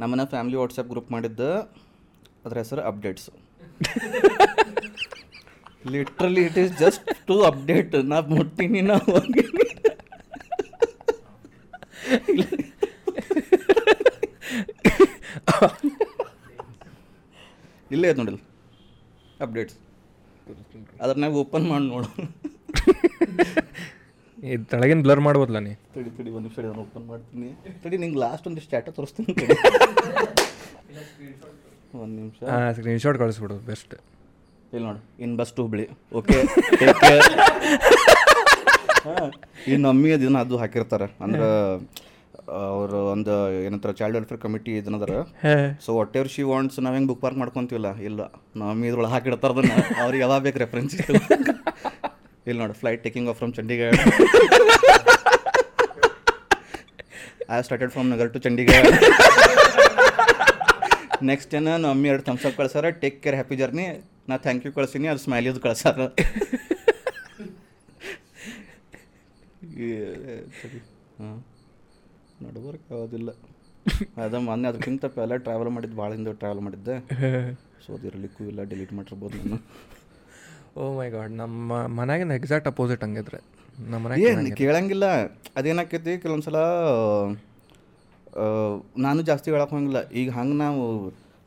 [0.00, 1.40] ನಮ್ಮನ್ನ ಫ್ಯಾಮ್ಲಿ ವಾಟ್ಸಪ್ ಗ್ರೂಪ್ ಮಾಡಿದ್ದ
[2.44, 3.28] ಅದ್ರ ಹೆಸರು updates
[5.92, 9.66] literally it is just to update ನಾ ಮುಟ್ಟಿನಿ ನಾ ಹೋಗಿನಿ.
[17.94, 18.38] ಇಲ್ಲೇ ಐತೆ ನೋಡಿಲ್ಲ
[19.44, 19.76] ಅಪ್ಡೇಟ್ಸ್
[21.02, 22.08] ಅದ್ರನ್ಯಾಗ ಓಪನ್ ಮಾಡಿ ನೋಡು.
[24.38, 25.72] ಇದು ತಳಗಿನ ಬ್ಲರ್ ಮಾಡ್ಬೋದಲ್ಲ ನೀ?
[25.96, 27.48] ತಡಿ ತಡಿ ಒಂದು ನಿಮಿಷ ನಾನು ಓಪನ್ ಮಾಡ್ತೀನಿ.
[27.82, 29.32] ತಡಿ ನಿಂಗೆ ಲಾಸ್ಟ್ ಒಂದು ಸ್ಟ್ಯಾಟ ತೋರಿಸ್ತೀನಿ
[32.02, 32.38] ಒಂದು ನಿಮಿಷ.
[32.52, 33.94] ಹಾಂ ಸ್ಕ್ರೀನ್ಶಾಟ್ ಕಳಿಸ್ಬಿಡು ಬೆಸ್ಟ್
[34.72, 35.86] ಇಲ್ಲಿ ನೋಡು in bus to Hubli
[36.20, 37.26] okay ಹಾಂ ಕೇರ್
[39.70, 41.08] ಈ ನಮ್ಮಿ ಅದನ್ನ ಅದು ಹಾಕಿರ್ತಾರೆ.
[41.24, 41.48] ಅಂದ್ರೆ
[42.68, 45.12] ಅವರು ಒಂದು ಏನಂತಾರೆ ಚೈಲ್ಡ್ ವೆಲ್ಫೇರ್ ಕಮಿಟಿ ಇದನ್ನದಾರ
[45.84, 47.90] so whatever she wants ನಾವ್ ಹೆಂಗ್ ಬುಕ್ ಪಾರ್ಕ್ ಮಾಡ್ಕೊಂತೀವಲ್ಲ?
[48.08, 48.20] ಇಲ್ಲ.
[48.60, 49.72] ನಮ್ಮಿ ಇದ್ರೊಳಗೆ ಹಾಕಿಡ್ತಾರ ಅದನ್ನ.
[50.02, 50.94] ಅವ್ರಿಗೆ ಯಾವಾಗ ಬೇಕು ರೆಫರೆನ್ಸ್
[52.46, 53.90] ಇಲ್ಲಿ ನೋಡಿ flight taking off from Chandigarh
[57.50, 58.74] I started from Nagar to Chandigarh
[61.30, 63.86] next ಏನ ನಮ್ಮ ಅಮ್ಮಿ ಎರಡು ಥಮ್ಸ್ ಅಪ್ ಕಳ್ಸಾರ ಟೇಕ್ ಕೇರ್ ಹ್ಯಾಪಿ ಜರ್ನಿ
[64.30, 65.98] ನಾ ಥ್ಯಾಂಕ್ ಯು ಕಳ್ಸೀನಿ ಅದು ಸ್ಮೈಲಿದು ಕಳ್ಸಾರ
[71.18, 71.36] ಹಾಂ
[72.44, 73.30] ನಡ್ಬರ್ಕ್ ಆಗೋದಿಲ್ಲ
[74.24, 76.94] ಅದ ಮೊನ್ನೆ ಅದಕ್ಕಿಂತ ಪೆಲ್ಲ ಟ್ರಾವೆಲ್ ಮಾಡಿದ್ದು ಭಾಳ ಹಿಂದೆ ಟ್ರಾವೆಲ್ ಮಾಡಿದ್ದೆ.
[77.84, 79.58] ಸೊ ಅದಿರಲಿಕ್ಕೂ ಇಲ್ಲ ಡಿಲೀಟ್ ಮಾಡಿರ್ಬೋದು ನಾನು.
[80.76, 83.40] ಓ ಮೈ ಗಾಡ್ ನಮ್ಮ ಮನೆಗಿನ ಎಕ್ಸಾಕ್ಟ್ ಅಪೋಸಿಟ್ ಹಂಗಿದ್ರೆ.
[83.90, 85.06] ನಮ್ಮ ಮನೆಗೆ ಏನು ಕೇಳಂಗಿಲ್ಲ.
[85.58, 86.60] ಅದೇನಾಕೈತಿ ಕೆಲವೊಂದು ಸಲ
[89.06, 90.82] ನಾನು ಜಾಸ್ತಿ ಹೇಳಕ್ಕೆ ಹೋಗಿಲ್ಲ ಈಗ ಹಂಗೆ ನಾವು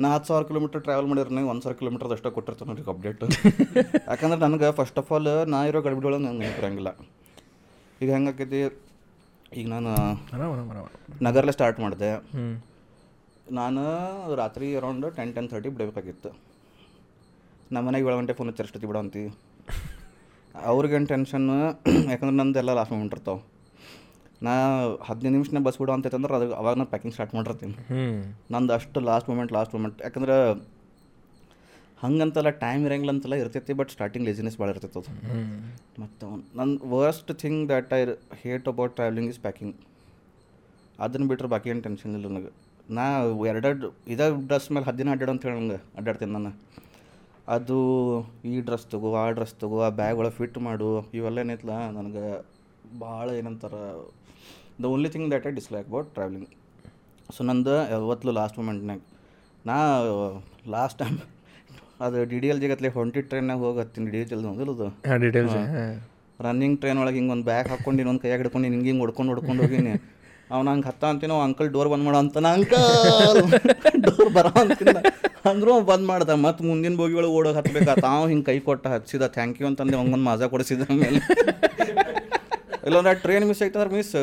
[0.04, 3.24] ನಾ ಹತ್ತು ಸಾವಿರ ಕಿಲೋಮೀಟರ್ ಟ್ರಾವೆಲ್ ಮಾಡಿದ್ರೆ ಒಂದು ಸಾವಿರ ಕಿಲೋಮೀಟರ್ ಅಷ್ಟೇ ಕೊಟ್ಟಿರ್ತಾನೆ ನನಗೆ ಅಪ್ಡೇಟ್
[4.10, 6.92] ಯಾಕಂದ್ರೆ ನನಗೆ ಫಸ್ಟ್ ಆಫ್ ಆಲ್ ನಾ ಇರೋ ಗಡಿಬಿಡಿ ಒಳಗೆ ನಂಗೆ ನೆನಪಿರಂಗಿಲ್ಲ
[8.04, 8.60] ಈಗ ಹೆಂಗಾಕೈತಿ
[9.60, 9.92] ಈಗ ನಾನು
[11.28, 12.10] ನಗರಲ್ಲೇ ಸ್ಟಾರ್ಟ್ ಮಾಡಿದೆ.
[13.60, 13.82] ನಾನು
[14.42, 16.30] ರಾತ್ರಿ ಅರೌಂಡ್ ಟೆನ್ ಟೆನ್ ತರ್ಟಿ ಬಿಡಬೇಕಾಗಿತ್ತು.
[17.74, 19.32] ನಮ್ಮ ಮನೆಗೆ ಏಳು ಗಂಟೆ ಫೋನ್ ಹಚ್ಚಿ ಬಿಡು ಅಂತೀವಿ
[20.72, 21.48] ಅವ್ರಿಗೇನು ಟೆನ್ಷನ್
[22.12, 23.42] ಯಾಕಂದ್ರೆ ನಂದು ಎಲ್ಲ ಲಾಸ್ಟ್ ಮೂಮೆಂಟ್ ಇರ್ತಾವೆ.
[24.46, 24.54] ನಾ
[25.08, 27.76] ಹದಿನೈದು ನಿಮಿಷನ ಬಸ್ ಬಿಡೋ ಅಂತಂದ್ರೆ ಅದು ಅವಾಗ ನಾನು ಪ್ಯಾಕಿಂಗ್ ಸ್ಟಾರ್ಟ್ ಮಾಡಿರ್ತೀನಿ
[28.54, 30.36] ನಂದು ಅಷ್ಟು ಲಾಸ್ಟ್ ಮೂಮೆಂಟ್ ಲಾಸ್ಟ್ ಮೂಮೆಂಟ್ ಯಾಕಂದ್ರೆ
[32.06, 35.12] ಹಂಗಂತಲ್ಲ ಟೈಮ್ ಇರಂಗಿಲ್ಲ ಅಂತಲ್ಲ ಇರ್ತೈತಿ ಬಟ್ ಸ್ಟಾರ್ಟಿಂಗ್ ಲೇಸಿನೆಸ್ ಭಾಳ ಇರ್ತೈತೆ ಅದು.
[36.04, 36.28] ಮತ್ತು
[36.60, 38.02] ನನ್ನ worst thing that I
[38.44, 39.76] hate about travelling is packing
[41.06, 42.52] ಅದನ್ನು ಬಿಟ್ಟರೆ ಬಾಕಿ ಏನು ಟೆನ್ಷನ್ ಇಲ್ಲ ನನಗೆ.
[42.98, 43.06] ನಾ
[43.52, 46.52] ಎರಡೆರಡು ಇದೇ ಡ್ರೆಸ್ ಮೇಲೆ ಹದಿನ ಅಡ್ಡಾಡು ಅಂತ ಹೇಳಿ ನಂಗೆ ಅಡ್ಡಾಡ್ತೀನಿ ನಾನು.
[47.56, 47.78] ಅದು
[48.52, 50.88] ಈ ಡ್ರೆಸ್ ತಗೋ ಆ ಡ್ರೆಸ್ ತಗೋ ಆ ಬ್ಯಾಗ್ ಒಳಗೆ ಫಿಟ್ ಮಾಡು
[51.18, 52.24] ಇವೆಲ್ಲ ಏನೈತಲ್ಲ ನನಗೆ
[53.04, 53.82] ಭಾಳ ಏನಂತಾರೆ
[54.82, 56.50] the only thing that I dislike about travelling
[57.30, 59.02] so ನಂದು ಯಾವತ್ತೂ ಲಾಸ್ಟ್ ಮೂಮೆಂಟ್ನಾಗ
[59.70, 59.78] ನಾ
[60.76, 61.18] ಲಾಸ್ಟ್ ಟೈಮ್
[62.04, 64.88] ಅದು ಡಿ ಡಿ ಎಲ್ ಜಗತ್ಲೆ ಹೊಂಟಿ ಟ್ರೈನ್ನಾಗ ಹೋಗಿ ಹತ್ತೀನಿ ಡಿ ಎಲ್ ಅದು.
[65.10, 65.56] ಹಾಂ ಡೀಟೇಲ್ಸ್
[66.46, 69.94] ರನ್ನಿಂಗ್ ಟ್ರೈನ್ ಒಳಗೆ ಹಿಂಗೆ ಒಂದು ಬ್ಯಾಗ್ ಹಾಕ್ಕೊಂಡು ಇನ್ನೊಂದು ಕೈಯಾಗ ಹಿಡ್ಕೊಂಡು ಹಿಂಗೆ ಹಿಂಗೆ ಹೊಡ್ಕೊಂಡು ಹೊಡ್ಕೊಂಡು ಹೋಗಿನಿ.
[70.56, 73.40] ಅವ್ನು ಹಂಗೆ ಹತ್ತ ಅಂತೀನಿ ಅಂಕಲ್ ಡೋರ್ ಬಂದ್ ಮಾಡೋ ಅಂತಾನ ಅಂಕಲ್!
[74.06, 74.98] ಡೋರ್ ಬರೋ ಅಂತಿಲ್ಲ.
[75.52, 76.34] ಅಂದ್ರೂ ಬಂದ್ ಮಾಡ್ದ.
[76.46, 77.94] ಮತ್ತೆ ಮುಂದಿನ ಬೋಗಿ ಒಳಗೆ ಓಡೋಗಿ ಹತ್ಬೇಕಾ?
[78.08, 79.28] ತಾವು ಹಿಂಗೆ ಕೈ ಕೊಟ್ಟ ಹಚ್ಚಿದ.
[79.38, 81.22] ಥ್ಯಾಂಕ್ ಯು ಅಂತಂದು ಹಂಗೊಂದು ಮಜಾ ಕೊಡಿಸಿದ ಆಮೇಲೆ.
[82.88, 84.14] ಇಲ್ಲೊಂದು ಟ್ರೈನ್ ಮಿಸ್ ಆಯ್ತಂದ್ರೆ ಮಿಸ್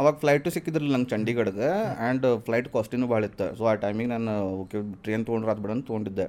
[0.00, 1.68] ಅವಾಗ ಫ್ಲೈಟು ಸಿಕ್ಕಿದ್ರಲ್ಲ ನಂಗೆ ಚಂಡೀಗಢಗೆ
[2.06, 3.48] ಆ್ಯಂಡ್ ಫ್ಲೈಟ್ ಕಾಸ್ಟಿನೂ ಭಾಳ ಇತ್ತು.
[3.58, 6.26] ಸೊ ಆ ಟೈಮಿಗೆ ನಾನು ಓಕೆ ಟ್ರೈನ್ ತೊಗೊಂಡ್ರೆ ಅದು ಬಿಡ ಅಂತ ತೊಗೊಂಡಿದ್ದೆ.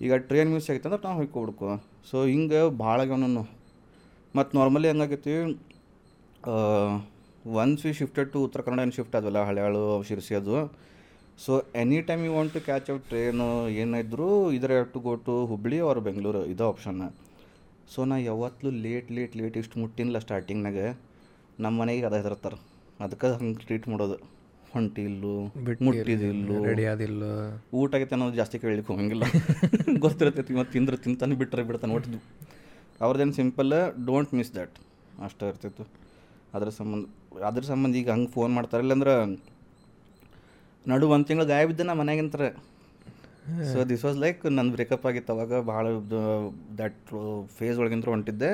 [0.00, 1.68] ಈಗ ಟ್ರೈನ್ ಮಿಸ್ ಆಯ್ತಂದ್ರೆ ನಾವು ಹೊಯ್ಕೊಬಿಡ್ಕೊ
[2.10, 3.42] ಸೊ ಹಿಂಗೆ ಭಾಳ ಆಗ್ಯಾವ ನಾನು
[4.36, 5.34] ಮತ್ತು normally ಹೆಂಗಾಗೈತಿ
[7.60, 10.56] once we shifted to Uttara Kannada ಏನು ಶಿಫ್ಟ್ ಆದವಲ್ಲ, ಹಳೆಯಾಳು, ಶಿರ್ಸಿ ಅದು.
[11.44, 11.52] So
[11.82, 13.48] any time you want to catch out train
[13.82, 14.28] ಏನಿದ್ರು
[14.58, 17.06] ಇದರ ಟು ಗೋ ಟು ಹುಬ್ಳಿ ಅವ್ರ ಬೆಂಗಳೂರು ಇದು ಆಪ್ಷನ್ನ
[17.94, 20.78] ಸೊ ನಾ ಯಾವತ್ತೂ ಲೇಟ್ ಲೇಟ್ ಲೇಟ್ ಇಷ್ಟು ಮುಟ್ಟಿನಲ್ಲ ಸ್ಟಾರ್ಟಿಂಗ್ನಾಗ
[21.64, 22.58] ನಮ್ಮ ಮನೆಗೆ ಅದ ಹೆದರ್ತಾರೆ.
[23.04, 24.16] ಅದಕ್ಕೆ ಹಂಗೆ ಟ್ರೀಟ್ ಮಾಡೋದು.
[24.74, 25.34] ಹೊಂಟಿಲ್ಲು
[25.86, 27.24] ಮುಟ್ಟಿದಿಲ್ಲು ರೆಡಿ ಆದಿಲ್ಲ
[27.80, 29.24] ಊಟ ಆಗೈತೆ ಅನ್ನೋದು ಜಾಸ್ತಿ ಕೇಳಲಿಕ್ಕೆ ಹೋಗಂಗಿಲ್ಲ
[30.04, 32.20] ಗೊತ್ತಿರ್ತೈತಿ ಮತ್ತು ತಿಂದ್ರೆ ತಿಂತಾನೆ ಬಿಟ್ಟರೆ ಬಿಡ್ತಾನೆ ಒಟ್ಟು
[33.04, 33.72] ಅವ್ರದ್ದೇನು ಸಿಂಪಲ್
[34.08, 34.76] ಡೋಂಟ್ ಮಿಸ್ ದ್ಯಾಟ್
[35.26, 35.84] ಅಷ್ಟೇ ಇರ್ತಿತ್ತು.
[36.56, 37.04] ಅದ್ರ ಸಂಬಂಧ
[37.48, 38.82] ಅದ್ರ ಸಂಬಂಧ ಈಗ ಹಂಗೆ ಫೋನ್ ಮಾಡ್ತಾರೆ.
[38.84, 39.14] ಇಲ್ಲಾಂದ್ರೆ
[40.86, 42.48] ನಡು ಒಂದು ತಿಂಗಳು ಗಾಯ ಬಿದ್ದೆ ನಾ ಮನೆಯಾಗಿಂತಾರೆ.
[43.70, 45.32] ಸೊ ದಿಸ್ ವಾಸ್ ಲೈಕ್ ನನ್ನ ಬ್ರೇಕಪ್ ಆಗಿತ್ತು.
[45.36, 45.84] ಅವಾಗ ಭಾಳ
[46.80, 46.98] ದ್ಯಾಟ್
[47.58, 48.50] ಫೇಸ್ ಒಳಗಿಂತ ಹೊಂಟಿದ್ದೆ.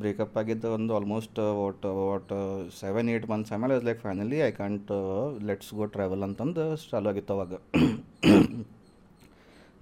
[0.00, 2.32] ಬ್ರೇಕಪ್ ಆಗಿದ್ದು ಒಂದು almost what what
[2.80, 4.90] seven eight months ಆಮೇಲೆ like finally I can't
[5.42, 7.52] let's go travel ಅಂತಂದು ಚಾಲು ಆಗಿತ್ತು ಅವಾಗ.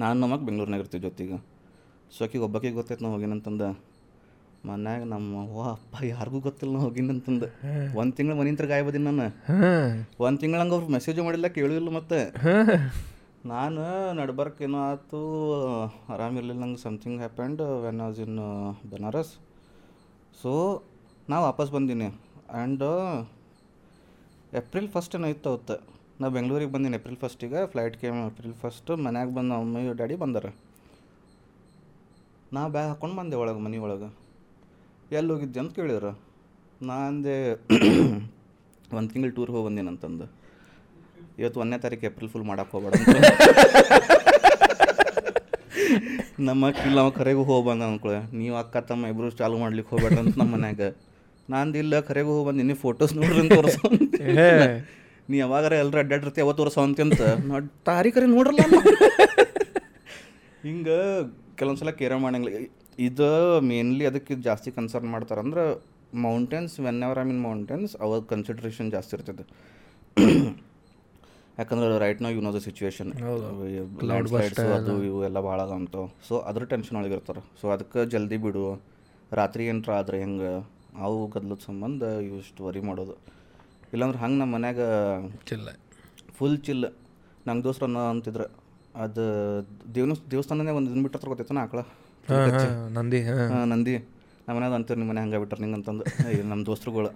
[0.01, 1.37] ನಾನು ನಮಗೆ ಬೆಂಗಳೂರಿನಾಗ ಇರ್ತೀವಿ ಜೊತೆಗೆ.
[2.13, 3.69] ಸೊ ಆಕಿಗೆ ಒಬ್ಬಾಕಿಗೆ ಗೊತ್ತೈತೆ ನಾವು ಹೋಗಿನಂತಂದು
[4.69, 7.47] ಮನ್ಯಾಗ ನಮ್ಮ ಓ ಅಪ್ಪ ಯಾರಿಗೂ ಗೊತ್ತಿಲ್ಲ ನಾವು ಹೋಗಿನಂತಂದು
[8.01, 9.27] ಒಂದು ತಿಂಗಳು ಮನೆಯಿಂದ ಗಾಯ ಬದೀನಿ ನಾನು.
[10.19, 12.19] ಒಂದು ತಿಂಗಳು ಹಂಗೆ ಅವ್ರು ಮೆಸೇಜು ಮಾಡಿಲ್ಲ ಕೇಳಿಲ್ಲ ಮತ್ತೆ.
[13.47, 13.83] ನಾನು
[14.17, 15.21] ನಡ್ಬರ್ಕ್ ಏನೋ ಆಯ್ತು
[16.15, 18.37] ಆರಾಮಿರ್ಲಿಲ್ಲ ನಂಗೆ something happened when as in
[18.91, 19.33] Banaras
[20.43, 20.83] so
[21.29, 22.05] ನಾ ವಾಪಸ್ ಬಂದೀನಿ.
[22.05, 22.83] ಆ್ಯಂಡ್
[24.55, 25.89] ಏಪ್ರಿಲ್ ಫಸ್ಟ್ ಏನೋ ಇತ್ತು ಅವತ್ತು.
[26.21, 30.45] ನಾ ಬೆಂಗಳೂರಿಗೆ ಬಂದೀನಿ ಏಪ್ರಿಲ್ ಫಸ್ಟಿಗೆ ಫ್ಲೈಟ್ ಕೇಮ್ ಏಪ್ರಿಲ್ ಫಸ್ಟ್ ಮನ್ಯಾಗ ಬಂದು ಮಮ್ಮಿ, ಡ್ಯಾಡಿ ಬಂದಾರ.
[32.53, 34.15] ನಾ ಬ್ಯಾಗ್ ಹಾಕ್ಕೊಂಡು ಬಂದೆ ಒಳಗೆ, ಮನೆ ಒಳಗೆ.
[35.13, 36.21] ಎಲ್ಲಿ ಹೋಗಿದ್ದೆ ಅಂತ ಕೇಳಿದ್ರು.
[36.83, 37.53] ನಾ ಅಂದೆ,
[38.97, 40.25] ಒಂದು ತಿಂಗಳು ಟೂರ್ ಹೋಗಿ ಬಂದೇನಂತಂದು.
[41.39, 42.95] ಇವತ್ತು ಒಂದನೇ ತಾರೀಕು ಏಪ್ರಿಲ್ ಫುಲ್ ಮಾಡಕ್ಕೆ ಹೋಗ್ಬೇಡ
[46.49, 47.83] ನಮ್ಮ ಅಕ್ಕಿಲ್ಲ ಅವ ಕರೆಗೂ ಹೋಗಿ ಬಂದ
[48.41, 50.83] ನೀವು ಅಕ್ಕ ತಮ್ಮ ಇಬ್ಬರು ಚಾಲು ಮಾಡ್ಲಿಕ್ಕೆ ಹೋಗ್ಬೇಡ ಅಂತ ನಮ್ಮ ಮನ್ಯಾಗ.
[51.49, 53.91] ನಾನು ಇಲ್ಲ ಕರೆಗೂ ಹೋಗಿ ಬಂದು ಇನ್ನೂ ಫೋಟೋಸ್ ನೋಡ್ರಿ ಅಂತ ತೋರಿಸೋ
[55.29, 57.01] ನೀ ಯಾವಾಗಾರ ಎಲ್ಲರೂ ಅಡ್ಡಾಡಿರ್ತಿ ಯಾವತ್ತು ತೋರಿಸೋ ಅಂತ
[57.89, 58.61] ತಾರೀಖರಿ ನೋಡ್ರಲ್ಲ
[60.65, 60.97] ಹಿಂಗೆ
[61.59, 62.59] ಕೆಲವೊಂದ್ಸಲ ಕೇರ ಮಾಡಂಗಿಲ್ಲ
[63.07, 63.29] ಇದು
[63.69, 65.63] ಮೇನ್ಲಿ ಅದಕ್ಕೆ ಜಾಸ್ತಿ ಕನ್ಸರ್ನ್ ಮಾಡ್ತಾರಂದ್ರೆ
[66.25, 69.45] mountains whenever I mean mountains ಅವಾಗ ಕನ್ಸಿಡ್ರೇಷನ್ ಜಾಸ್ತಿ ಇರ್ತದೆ.
[71.59, 73.11] ಯಾಕಂದ್ರೆ ರೈಟ್ ನಾವು ಯು ನೋ ದ ಸಿಚುವೇಶನ್
[74.77, 75.97] ಅದು ಇವು ಎಲ್ಲ ಭಾಳ ಅಂತ
[76.29, 77.43] ಸೊ ಅದ್ರ ಟೆನ್ಷನ್ ಒಳಗೆ ಇರ್ತಾರೆ.
[77.61, 78.65] ಸೊ ಅದಕ್ಕೆ ಜಲ್ದಿ ಬಿಡು.
[79.33, 80.53] ರಾತ್ರಿ ಏನರ ಆದ್ರೆ ಹೆಂಗೆ?
[81.07, 83.15] ಅವು ಗದ್ಲದ ಸಂಬಂಧ ಇವು ಇಷ್ಟು ವರಿ ಮಾಡೋದು.
[83.93, 84.81] ಇಲ್ಲಾಂದ್ರೆ ಹಂಗೆ ನಮ್ಮ ಮನ್ಯಾಗ
[85.49, 85.69] ಚಿಲ್ಲ
[86.39, 86.85] ಫುಲ್ ಚಿಲ್
[87.47, 88.47] ನಂಗೆ ದೋಸ್ತ್ರ ಅನ್ನೋ ಅಂತಿದ್ರು.
[89.03, 89.25] ಅದು
[89.95, 91.81] ದೇವನ ದೇವಸ್ಥಾನನೇ ಒಂದು ಇದನ್ನ ಬಿಟ್ಟರ್ ಗೊತ್ತೈತೆ ನಾ ಆಕಳ
[92.97, 93.21] ನಂದಿ
[93.73, 93.97] ನಂದಿ.
[93.97, 96.05] ನಮ್ಮ ಮನ್ಯಾಗ ಅಂತೀರಿ ನಿಮ್ಮ ಮನೆ ಹಂಗೆ ಬಿಟ್ಟರೆ ನಿಂಗೆ ಅಂತಂದು.
[96.49, 97.11] ನಮ್ಮ ದೋಸ್ತರುಗಳು.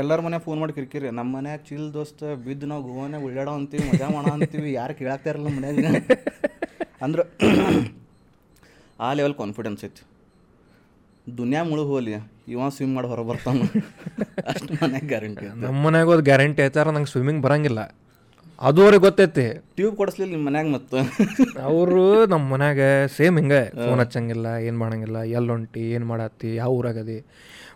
[0.00, 4.08] ಎಲ್ಲರ ಮನೆ ಫೋನ್ ಮಾಡಿ ಕಿರಿಕಿರಿ ನಮ್ಮ ಮನ್ಯಾಗ ಚಿಲ್ ದೋಸ್ತ ಬಿದ್ದು ನಾವು ಗೋವಾನೆ ಉಳ್ಳಾಡೋ ಅಂತೀವಿ ಮಜಾ
[4.16, 5.86] ಮಾಡೋ ಅಂತೀವಿ ಯಾರು ಕೇಳಾಕ್ತಾ ಇರಲ್ಲ ಮನ್ಯಾಗ?
[7.04, 7.22] ಅಂದ್ರೆ
[9.06, 10.04] ಆ ಲೆವೆಲ್ ಕಾನ್ಫಿಡೆನ್ಸ್ ಐತಿ
[11.26, 12.14] ದುನಿಯಾ ಮುಳುಗು ಹೋಲಿ
[12.52, 13.58] ಇವ ಸ್ವಿಮ್ ಮಾಡಿ ಹೊರ ಬರ್ತಾನ.
[14.50, 17.80] ಅಷ್ಟು ಮನ್ಯಾಗ ಗ್ಯಾರಂಟಿ ನಮ್ಮ ಮನ್ಯಾಗ ಒಂದು ಗ್ಯಾರಂಟಿ ಐತಾರ ನಂಗೆ ಸ್ವಿಮ್ಮಿಂಗ್ ಬರಂಗಿಲ್ಲ.
[18.58, 19.46] ಅದು ಅವ್ರಿಗೆ ಗೊತ್ತೈತಿ.
[19.78, 20.98] ಟ್ಯೂಬ್ ಕೊಡಿಸ್ಲಿಲ್ಲ ನಿಮ್ಮ ಮನ್ಯಾಗ ಮತ್ತು.
[21.68, 22.80] ಅವರು ನಮ್ಮ ಮನ್ಯಾಗ
[23.16, 27.18] ಸೇಮ್ ಹಿಂಗೆ ಫೋನ್ ಹಚ್ಚಂಗಿಲ್ಲ ಏನು ಮಾಡಂಗಿಲ್ಲ ಎಲ್ಲೊಂಟಿ ಏನು ಮಾಡತ್ತಿ ಯಾವ ಊರಾಗದಿ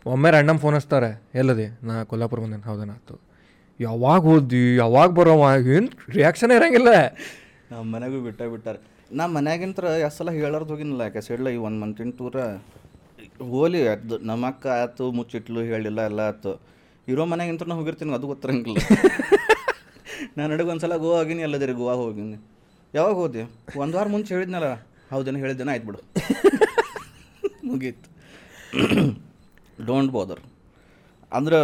[0.06, 1.22] ಒಮ್ಮೆ ರ್ಯಾಂಡಮ್ ಫೋನ್ ಹಚ್ತಾರೆ.
[1.34, 1.66] ಎಲ್ಲದಿ?
[1.82, 2.62] ನಾ ಕೊಲ್ಲಾಪುರ ಬಂದೇನೆ.
[2.62, 3.20] ಹೌದನ ಆಯ್ತು.
[3.80, 6.88] ಯಾವಾಗ ಹೋದ್ವಿ ಯಾವಾಗ ಬರೋವ ಏನು ರಿಯಾಕ್ಷನ್ ಇರಂಗಿಲ್ಲ.
[7.70, 8.78] ನಮ್ಮ ಮನೆಗೂ ಬಿಟ್ಟ ಬಿಟ್ಟಾರೆ.
[9.12, 11.20] ನಮ್ಮ ಮನ್ಯಾಗಿಂತ್ರ ಎಷ್ಟು ಸಲ ಹೇಳಾರ್ದು ಹೋಗಿನಲ್ಲ ಯಾಕೆ?
[11.20, 12.36] ಸೈಡ್ಲ ಈ ಒಂದು ಮಂತಿನ ಟೂರ
[13.50, 16.62] ಹೋಲಿ ಅದು ನಮ್ಮ ಅಕ್ಕ ಆಯ್ತು, ಮುಚ್ಚಿಟ್ಲು, ಹೇಳಿಲ್ಲ, ಎಲ್ಲ ಆಯ್ತು.
[17.08, 18.78] ಇರೋ ಮನೆಗಿಂತ ನಾ ಹೋಗಿರ್ತೀನಿ, ಅದು ಗೊತ್ತಿರಂಗಿಲ್ಲ.
[20.36, 22.48] ನಾನು ನಡುಗೆ ಒಂದು ಸಲ ಗೋವಾ ಆಗಿನಿ ಎಲ್ಲದಿರಿ ಗೋವಾ ಹೋಗಿನಿ.
[22.94, 23.42] ಯಾವಾಗ ಹೋದೆ
[23.76, 24.74] ಒಂದು ವಾರ ಮುಂಚೆ ಹೇಳಿದ್ನಲ್ಲ.
[25.10, 26.00] ಹೌದೇನು ಹೇಳಿದ್ದೇನೆ, ಆಯ್ತು ಬಿಡು.
[27.66, 28.08] ಮುಗೀತು.
[29.86, 30.40] ಡೋಂಟ್ ಬೋದರ್
[31.32, 31.58] ಅಂದ್ರೆ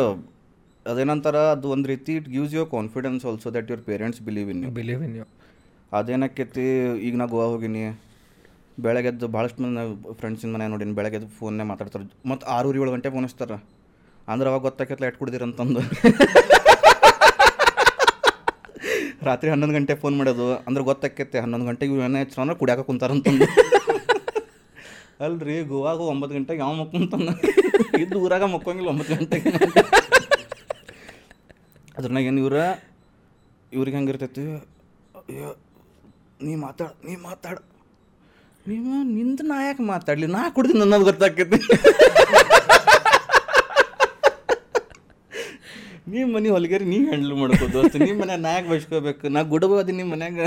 [0.86, 4.70] ಅದೇನಂತಾರ ಅದು ಒಂದು ರೀತಿ it gives your confidence also that your parents believe in you
[4.70, 5.26] believe in you
[5.92, 6.66] ಅದೇನಕ್ಕೈತಿ
[6.98, 8.00] ಈಗ ನಾ ಗೋವಾ ಹೋಗಿನಿ
[8.80, 12.28] ಬೆಳಗ್ಗೆದ್ದು ಭಾಳಷ್ಟು ಮಂದಿ ಫ್ರೆಂಡ್ಸಿನ ಮನೆ ನೋಡೀನಿ ಬೆಳಗ್ಗೆದ್ದು ಫೋನ್ನೇ ಮಾತಾಡ್ತಾರೆ.
[12.28, 13.64] ಮತ್ತು ಆರೂರು ಏಳು ಗಂಟೆ ಫೋನ್ ಹಚ್ತಾರೆ.
[14.28, 15.80] ಅಂದ್ರೆ ಅವಾಗ ಗೊತ್ತಾಕೈತ್ಲ ಎಟ್ ಕುಡ್ದಿರಂತಂದು
[19.22, 23.46] ರಾತ್ರಿ ಹನ್ನೊಂದು ಗಂಟೆ ಫೋನ್ ಮಾಡೋದು ಅಂದ್ರೆ ಗೊತ್ತಾಕೈತೆ ಹನ್ನೊಂದು ಗಂಟೆಗೆ ಏನೇ ಅಂದ್ರೆ ಕುಡಿಯಾಕ ಕುಂತಾರಂತಂದು
[25.26, 27.34] ಅಲ್ರಿ, ಗೋವಾಗ ಒಂಬತ್ತು ಗಂಟೆಗೆ ಯಾವ ಮಕ್ಕೊಂತಾನ
[28.02, 29.50] ಇದ್ದು ಊರಾಗ ಮಕ್ಕೊಂಗಿಲ್ಲ ಒಂಬತ್ತು ಗಂಟೆಗೆ.
[31.98, 32.56] ಅದ್ರನಾಗ ಏನು ಇವ್ರ?
[33.76, 34.44] ಇವ್ರಿಗೆ ಹೆಂಗಿರ್ತೈತಿ
[35.20, 35.50] ಅಯ್ಯೋ,
[36.46, 37.56] ನೀ ಮಾತಾಡ ನೀ ಮಾತಾಡ.
[38.70, 40.26] ನೀವು ನಿಂದ ನಾ ಯಾಕೆ ಮಾತಾಡಲಿ?
[40.36, 41.58] ನಾ ಕುಡ್ದು ನನ್ನದು ಗೊತ್ತಾಕೈತಿ.
[46.14, 47.94] ನಿಮ್ಮ ಮನೆ ಹೊಲಿಗೆರಿ ನೀ ಹ್ಯಾಂಡಲ್ ಮಾಡ್ಕೋ ದೋಸ್ತ.
[48.06, 50.40] ನಿಮ್ಮ ಮನ್ಯಾಗ ನಾ ಯಾಕೆ ಬಯಸ್ಕೋಬೇಕು ನಾ ಗುಡಬೋದಿ ನಿಮ್ಮ ಮನ್ಯಾಗ.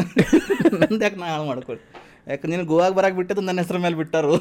[0.82, 1.84] ನಂದು ಯಾಕೆ ನಾ ಹಾಳು ಮಾಡ್ಕೊಳ್ಳಿ
[2.30, 4.34] ಯಾಕೆ ನೀನು ಗೋವಾಗ ಬರಕ್ಕೆ ಬಿಟ್ಟದ್ದು ನನ್ನ ಹೆಸ್ರ ಮೇಲೆ ಬಿಟ್ಟಾರು.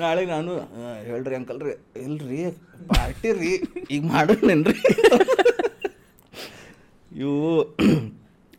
[0.00, 0.50] ನಾಳೆ ನಾನು
[1.08, 1.72] ಹೇಳ್ರಿ ಅಂಕಲ್ ರೀ
[2.06, 2.40] ಇಲ್ರಿ
[2.90, 3.52] ಪಾರ್ಟಿ ರೀ
[3.94, 4.54] ಈಗ ಮಾಡ್ರಿ
[7.22, 7.38] ಇವು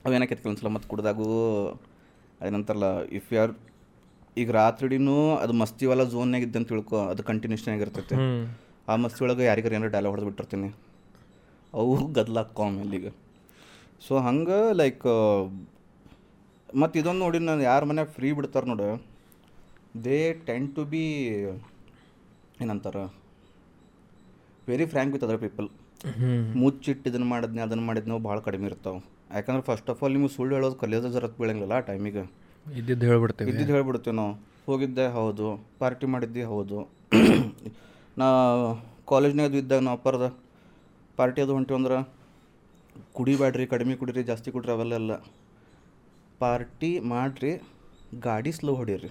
[0.05, 1.27] ಅವೇನಕೈತಿ ಕೆಲವೊಂದ್ಸಲ ಮತ್ತೆ ಕುಡ್ದಾಗೂ?
[2.39, 3.53] ಅದೇನಂತಾರಲ್ಲ ಇಫ್ ಯು ಆರ್
[4.41, 8.15] ಈಗ ರಾತ್ರಿಡಿನೂ ಅದು ಮಸ್ತಿ ವಾಲ ಝೋನ್ನಾಗ ಇದ್ದಂತ ತಿಳ್ಕೊ ಅದು ಕಂಟಿನ್ಯೂಷನ್ ಆಗಿರ್ತೈತೆ
[8.91, 10.69] ಆ ಮಸ್ತಿ ಒಳಗೆ ಯಾರಿಗಾರ ಏನಾರ ಡೈಲಾಗ್ ಹೊಡೆದು ಬಿಟ್ಟಿರ್ತೀನಿ.
[11.73, 12.65] ಅವು ಗದ್ಲಾಕ್ಕೋ
[12.99, 13.07] ಈಗ.
[14.05, 15.05] ಸೊ ಹಂಗೆ ಲೈಕ್
[16.81, 18.87] ಮತ್ತು ಇದೊಂದು ನೋಡಿ ನಾನು ಯಾರ ಮನ್ಯಾಗ ಫ್ರೀ ಬಿಡ್ತಾರೆ ನೋಡು.
[20.05, 21.03] ದೇ ಟೆನ್ ಟು ಬಿ
[22.63, 22.97] ಏನಂತಾರ?
[24.69, 25.67] Very frank with other people
[26.61, 28.99] ಮುಚ್ಚಿಟ್ಟು ಇದನ್ನು ಮಾಡಿದ್ನಿ ಅದನ್ನು ಮಾಡಿದ್ನೋ ಭಾಳ ಕಡಿಮೆ ಇರ್ತಾವೆ.
[29.37, 32.23] ಯಾಕಂದ್ರೆ ಫಸ್ಟ್ ಆಫ್ ಆಲ್ ನಿಮಗೆ ಸುಳ್ಳು ಹೇಳೋದು ಕಲಿಯೋದು ಜರತ್ ಬೀಳಂಗಿಲ್ಲ ಆ ಟೈಮಿಗೆ
[32.65, 33.49] ಇದ್ದಿದ್ದು ಹೇಳ್ಬಿಡ್ತೇವೆ.
[33.51, 34.33] ಇದ್ದಿದ್ದು ಹೇಳ್ಬಿಡ್ತೀವಿ ನಾವು.
[34.65, 35.47] ಹೋಗಿದ್ದೆ ಹೌದು.
[35.79, 36.79] ಪಾರ್ಟಿ ಮಾಡಿದ್ದೆ ಹೌದು.
[38.17, 38.27] ನಾ
[39.11, 40.25] ಕಾಲೇಜ್ನಾಗ ಅದು ಇದ್ದಾಗ ನಾವು ಅಪ್ಪರ್ದ
[41.17, 41.97] ಪಾರ್ಟಿ ಅದು ಹೊಂಟಿವಂದ್ರೆ
[43.13, 45.13] ಕುಡಿಬೇಡ್ರಿ ಕಡಿಮೆ ಕುಡೀರಿ ಜಾಸ್ತಿ ಕುಡ್ರಿ ಅವೆಲ್ಲ ಎಲ್ಲ
[46.43, 47.51] ಪಾರ್ಟಿ ಮಾಡಿರಿ
[48.27, 49.09] ಗಾಡಿ ಸ್ಲೋ ಹೊಡೀರಿ.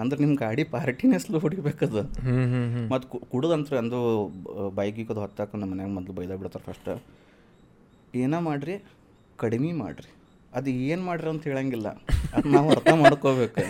[0.00, 2.00] ಅಂದ್ರೆ ನಿಮ್ಮ ಗಾಡಿ ಪಾರ್ಟಿನೇ ಸ್ಲೋ ಹೊಡಿಬೇಕದು.
[2.02, 3.98] ಅಂದ್ರೆ ಮತ್ತು ಈಗ ಅಂದು
[4.78, 6.90] ಬೈಕಿಗೆ ಅದು ಹೊತ್ತಾಕ ನಮ್ಮ ಮನ್ಯಾಗ ಮೊದಲು ಬೈದ ಬಿಡ್ತಾರೆ ಫಸ್ಟ್
[8.24, 8.76] ಏನ ಮಾಡಿರಿ
[9.42, 10.10] ಕಡಿಮೆ ಮಾಡಿರಿ.
[10.58, 11.88] ಅದು ಏನು ಮಾಡ್ರಿ ಅಂತ ಹೇಳಂಗಿಲ್ಲ.
[12.36, 13.64] ಅದು ನಾವು ಅರ್ಥ ಮಾಡ್ಕೋಬೇಕು.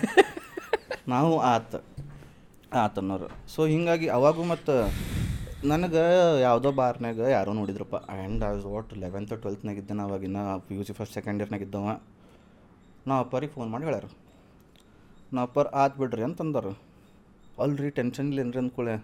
[1.15, 1.75] ನಾವು ಆತ
[2.83, 3.29] ಆತ ಅನ್ನೋರು.
[3.55, 4.75] ಸೊ ಹಿಂಗಾಗಿ ಅವಾಗ ಮತ್ತು
[5.73, 6.03] ನನಗೆ
[6.47, 7.97] ಯಾವುದೋ ಬಾರ್ನಾಗ ಯಾರೋ ನೋಡಿದ್ರಪ್ಪ.
[8.15, 11.67] ಆ್ಯಂಡ್ ಐ ವಾಟ್ ಲೆವೆಂತ್ ಟ್ವೆಲ್ತ್ನಾಗ ಇದ್ದೆ ಅವಾಗಿನ P U C first second ಇಯರ್ನಾಗ
[13.11, 14.07] ಇದ್ದವ ನಾ ಅಪ್ಪರಿಗೆ ಫೋನ್ ಮಾಡಿ ಹೇಳ್ಯಾರ.
[15.33, 16.73] ನಾ ಅಪ್ಪರ್ ಆತ್ ಬಿಡ್ರಿ ಅಂತಂದರು.
[17.59, 18.95] ಅಲ್ರಿ ಟೆನ್ಷನ್ ಇಲ್ಲ ಏನ್ರಿ ಅಂದ್ಕೊಳ್ಳೆ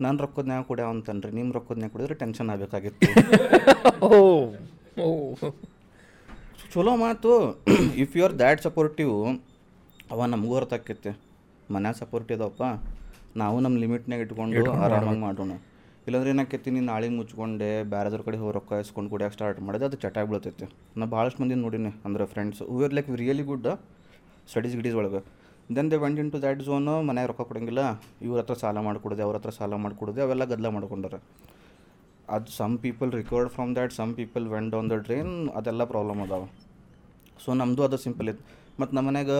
[0.00, 3.06] ನನ್ನ ರೊಕ್ಕದ್ನ್ಯಾಗ ಕುಡ್ಯಾವ ಅಂತನ್ರಿ ನಿಮ್ಮ ರೊಕ್ಕದ್ನ್ಯಾಗ ಕುಡಿದ್ರೆ ಟೆನ್ಷನ್ ಆಗಬೇಕಾಗಿತ್ತು.
[4.02, 4.10] ಓ
[5.00, 5.08] ಓ.
[6.72, 7.30] ಚಲೋ ಮಾತು.
[7.96, 9.14] If you are that supportive
[10.10, 11.12] ಅವ ನಮಗೂ ಅರ್ಥ ಆಕೈತೆ
[11.70, 12.62] ಮನ್ಯಾಗ ಸಪೋರ್ಟ್ ಇದಾವಪ್ಪ
[13.36, 15.52] ನಾವು ನಮ್ಮ ಲಿಮಿಟ್ನಾಗ ಇಟ್ಕೊಂಡು ಆರಾಮಾಗಿ ಮಾಡೋಣ.
[16.06, 20.28] ಇಲ್ಲಾಂದ್ರೆ ಏನಾಕೈತಿ ನೀನು ನಾಳೆ ಮುಚ್ಕೊಂಡೆ ಬ್ಯಾರೆದ್ರ ಕಡೆ ಹೋಗಿ ರೊಕ್ಕ ಇಸ್ಕೊಂಡು ಕುಡಿಯೋಕೆ ಸ್ಟಾರ್ಟ್ ಮಾಡಿದೆ, ಅದು ಚಟಾಗಿ
[20.30, 20.66] ಬೀಳ್ತೈತಿ.
[21.00, 23.68] ನಾ ಭಾಳಷ್ಟು ಮಂದಿ ನೋಡೀನಿ ಅಂದ್ರೆ friends are like really good
[24.52, 25.20] studies ಗಿಡೀಸ್ ಒಳಗೆ.
[25.76, 27.82] Then they went into that zone ಮನ್ಯಾಗ ರೊಕ್ಕ ಕೊಡೋಂಗಿಲ್ಲ,
[28.26, 31.18] ಇವ್ರ ಹತ್ರ ಸಾಲ ಮಾಡಿಕೊಡೋದೆ, ಅವ್ರ ಹತ್ರ ಸಾಲ ಮಾಡಿಕೊಡೋದೆ, ಅವೆಲ್ಲ ಗದ್ದಲ ಮಾಡ್ಕೊಂಡಾರ.
[32.36, 36.48] ಅದು some people recovered from that some people went on the drain ಅದೆಲ್ಲ ಪ್ರಾಬ್ಲಮ್ ಅದಾವೆ.
[37.44, 38.44] ಸೊ ನಮ್ಮದು ಅದು ಸಿಂಪಲ್ ಇತ್ತು
[38.80, 39.32] ಮತ್ತು ನಮ್ಮ ಮನ್ಯಾಗ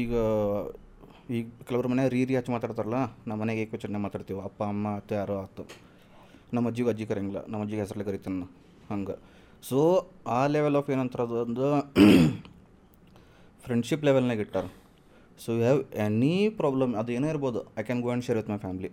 [0.00, 0.12] ಈಗ
[1.36, 4.40] ಈಗ ಕೆಲವ್ರ ಮನೆ ರೀ ರೀ ಹಚ್ಚಿ ಮಾತಾಡ್ತಾರಲ್ಲ, ನಮ್ಮ ಮನೆಗೆ ಏಕವಚನೆ ಮಾತಾಡ್ತೀವಿ.
[4.48, 5.64] ಅಪ್ಪ, ಅಮ್ಮ, ಅತ್ತೆ, ಯಾರೋ ಆತು.
[6.54, 8.46] ನಮ್ಮ ಅಜ್ಜಿಗೆ ಅಜ್ಜಿ ಕರೆಯಂಗಿಲ್ಲ ನಮ್ಮ ಅಜ್ಜಿಗೆ ಹೆಸರಲ್ಲಿ ಕರಿತೀನಿ
[8.90, 9.16] ಹಂಗೆ.
[9.68, 9.78] ಸೊ
[10.38, 11.68] ಆ ಲೆವೆಲ್ ಆಫ್ ಏನಂತಾರೆ ಅದೊಂದು
[13.64, 14.66] ಫ್ರೆಂಡ್ಶಿಪ್ ಲೆವೆಲ್ನಾಗ ಇಟ್ಟಾರ.
[15.42, 18.58] So you have any problem ಅದು ಏನೇ ಇರ್ಬೋದು I can go and share with my
[18.66, 18.90] family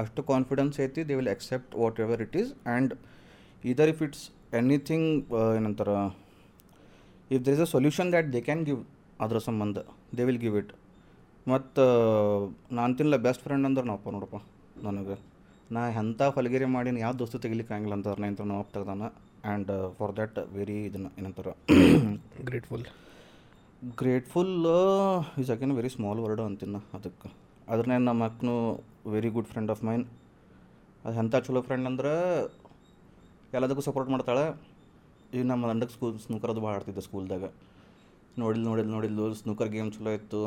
[0.00, 1.72] ಅಷ್ಟು ಕಾನ್ಫಿಡೆನ್ಸ್ ಐತಿ they will accept
[2.04, 2.94] whatever it is and
[3.72, 4.24] either if it's
[4.60, 5.10] anything
[5.58, 5.94] ಏನಂತಾರೆ
[7.36, 8.80] if there is a solution that they can give
[9.26, 9.78] ಅದರ ಸಂಬಂಧ
[10.18, 10.72] they will give it
[11.52, 11.84] ಮತ್ತು
[12.72, 14.36] ನಾನು ತಿನ್ನಲ್ಲ best friend ಅಂದ್ರೆ ನಾವಪ್ಪ ನೋಡಪ್ಪ
[14.86, 15.16] ನನಗೆ.
[15.74, 19.02] ನಾ ಎಂಥ ಹೊಲಗೆರೆ ಮಾಡೀನಿ ಯಾವ ದೋಸ್ತು ತೆಗಿಲಿಕ್ಕೆ ಆಗಿಲ್ಲ ಅಂತ ನಾ ಇಂಥ ನಾವು ತೆಗ್ದಾನ.
[19.02, 21.52] ಆ್ಯಂಡ್ ಫಾರ್ ದ್ಯಾಟ್ ವೆರಿ ಇದನ್ನು ಏನಂತಾರೆ?
[22.44, 22.84] Grateful
[23.98, 24.66] grateful
[25.40, 27.30] is again very small word ಅಂತೀನಿ ಅದಕ್ಕೆ.
[27.68, 28.54] ಅದ್ರನ್ನೇ ನಮ್ಮ ಅಕ್ಕನೂ
[29.06, 30.04] very good friend of mine
[31.04, 32.12] ಅದು ಎಂಥ ಚಲೋ ಫ್ರೆಂಡ್ ಅಂದ್ರೆ
[33.52, 34.44] ಎಲ್ಲದಕ್ಕೂ ಸಪೋರ್ಟ್ ಮಾಡ್ತಾಳೆ.
[35.34, 37.44] ಈಗ ನಮ್ಮ ಅಂಡಕ್ಕೆ ಸ್ಕೂಲ್ ಸ್ನೂಕರ್ ಅದು ಭಾಳ ಆಡ್ತಿದ್ದೆ ಸ್ಕೂಲ್ದಾಗ
[38.38, 40.40] ನೋಡಿಲ್ ನೋಡಿಲ್ ನೋಡಿದ್ಲು ಸ್ನೂಕರ್ ಗೇಮ್ ಚಲೋ ಇತ್ತು.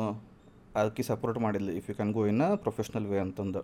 [0.80, 3.60] ಅದಕ್ಕೆ ಸಪೋರ್ಟ್ ಮಾಡಿಲ್ಲ if you can go in a professional way ಅಂತಂದು.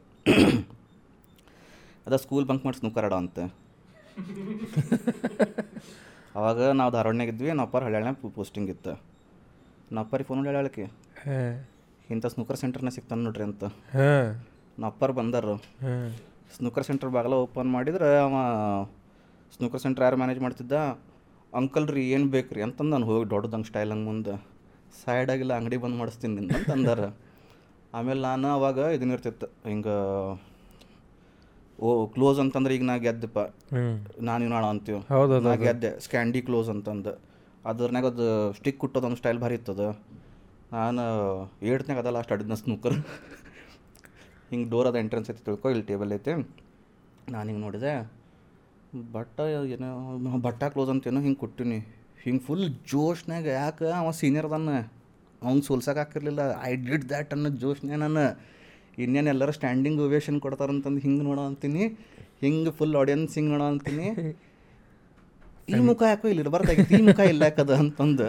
[2.06, 3.38] ಅದ ಸ್ಕೂಲ್ ಬಂಕ್ ಮಾಡಿ ಸ್ನೂಕರ್ ಅಂತ.
[6.38, 8.92] ಅವಾಗ ನಾವು ಧಾರವಾಡನಾಗ ಇದ್ವಿ ನಾವು ಅಪ್ಪಾರ ಹಳ್ಯಾಳ್ನಾಗ ಪೋಸ್ಟಿಂಗ್ ಇತ್ತು.
[9.88, 10.84] ನಮ್ಮ ಅಪ್ಪರಿಗೆ ಫೋನ್ ಹೇಳಕ್ಕೆ
[12.14, 13.64] ಇಂಥ ಸ್ನೂಕರ್ ಸೆಂಟರ್ನ ಸಿಗ್ತಾನೆ ನೋಡ್ರಿ ಅಂತ.
[14.90, 15.54] ಅಪ್ಪಾರು ಬಂದಾರು.
[16.56, 18.34] ಸ್ನೂಕರ್ ಸೆಂಟರ್ ಬಾಗಲ ಓಪನ್ ಮಾಡಿದ್ರೆ ಅವ
[19.56, 20.74] ಸ್ನೂಕರ್ ಸೆಂಟರ್ ಯಾರು ಮ್ಯಾನೇಜ್ ಮಾಡ್ತಿದ್ದ?
[21.52, 24.34] ಅಂಕಲ್ ರೀ ಏನು ಬೇಕು ರೀ ಅಂತಂದು ನಾನು ಹೋಗಿ ದೊಡ್ಡದಂಗೆ ಸ್ಟೈಲ್ ಹಂಗೆ ಮುಂದೆ.
[25.02, 27.04] ಸೈಡಾಗಿಲ್ಲ ಅಂಗಡಿ ಬಂದ್ ಮಾಡಿಸ್ತೀನಿ ನಿನ್ನ ಅಂತ ಅಂದಾರ.
[27.98, 29.96] ಆಮೇಲೆ ನಾನು ಅವಾಗ ಇದನ್ನಿರ್ತಿತ್ತು ಹಿಂಗೆ
[31.84, 33.40] ಓ ಕ್ಲೋಸ್ ಅಂತಂದ್ರೆ ಈಗ ನಾ ಗೆದ್ದಪ್ಪ.
[34.28, 35.00] ನಾನು ನಾಳ ಅಂತೀವಿ.
[35.14, 37.12] ಹೌದು ನಾ ಗೆದ್ದೆ ಸ್ಕ್ಯಾಂಡಿ ಕ್ಲೋಸ್ ಅಂತಂದು.
[37.70, 38.26] ಅದ್ರನ್ಯಾಗ ಅದು
[38.58, 39.84] ಸ್ಟಿಕ್ ಕುಟ್ಟೋದೊಂದು ಸ್ಟೈಲ್ ಭಾರಿ ಇತ್ತದ.
[40.76, 41.02] ನಾನು
[41.70, 42.96] ಏಟ್ನಾಗ ಅದ ಲಾಸ್ಟ್ ಆಡಿದ್ನ ಸ್ನೂಕರ್
[44.50, 46.32] ಹಿಂಗೆ ಡೋರ್ ಅದ ಎಂಟ್ರೆನ್ಸ್ ಐತಿ ತಿಳ್ಕೊ ಇಲ್ಲಿ ಟೇಬಲ್ ಐತಿ.
[47.34, 47.92] ನಾನು ಹಿಂಗೆ ನೋಡಿದೆ
[49.16, 49.36] ಬಟ್ಟ
[49.74, 49.90] ಏನೋ
[50.46, 51.78] ಬಟ್ಟ ಕ್ಲೋಸ್ ಅಂತೇನೋ ಹಿಂಗೆ ಕೊಟ್ಟಿನಿ.
[52.24, 54.74] ಹಿಂಗೆ ಫುಲ್ ಜೋಶ್ನಾಗ ಯಾಕೆ ಅವ ಸೀನಿಯರ್ ಅದನ್ನ
[55.46, 58.24] ಅವ್ನು ಸೋಲ್ಸಕ್ಕೆ ಹಾಕಿರಲಿಲ್ಲ ಐ ಡಿಡ್ ದ್ಯಾಟ್ ಅನ್ನೋ ಜೋಶ್ನೇ ನಾನು
[59.02, 61.84] ಇನ್ನೇನು ಎಲ್ಲರೂ ಸ್ಟ್ಯಾಂಡಿಂಗ್ ಓವೇಷನ್ ಕೊಡ್ತಾರಂತಂದು ಹಿಂಗೆ ನೋಡೋ ಅಂತೀನಿ.
[62.42, 64.06] ಹಿಂಗೆ ಫುಲ್ ಆಡಿಯನ್ಸ್ ಹಿಂಗೆ ನೋಡೋ ಅಂತೀನಿ.
[65.68, 68.26] ಈ ಮುಖ ಯಾಕೋ ಇಲ್ಲಿ ಇರಬಾರ್ದಾಗಿತ್ತು ಈ ಮುಖ ಇಲ್ಲ ಯಾಕದ ಅಂತಂದು.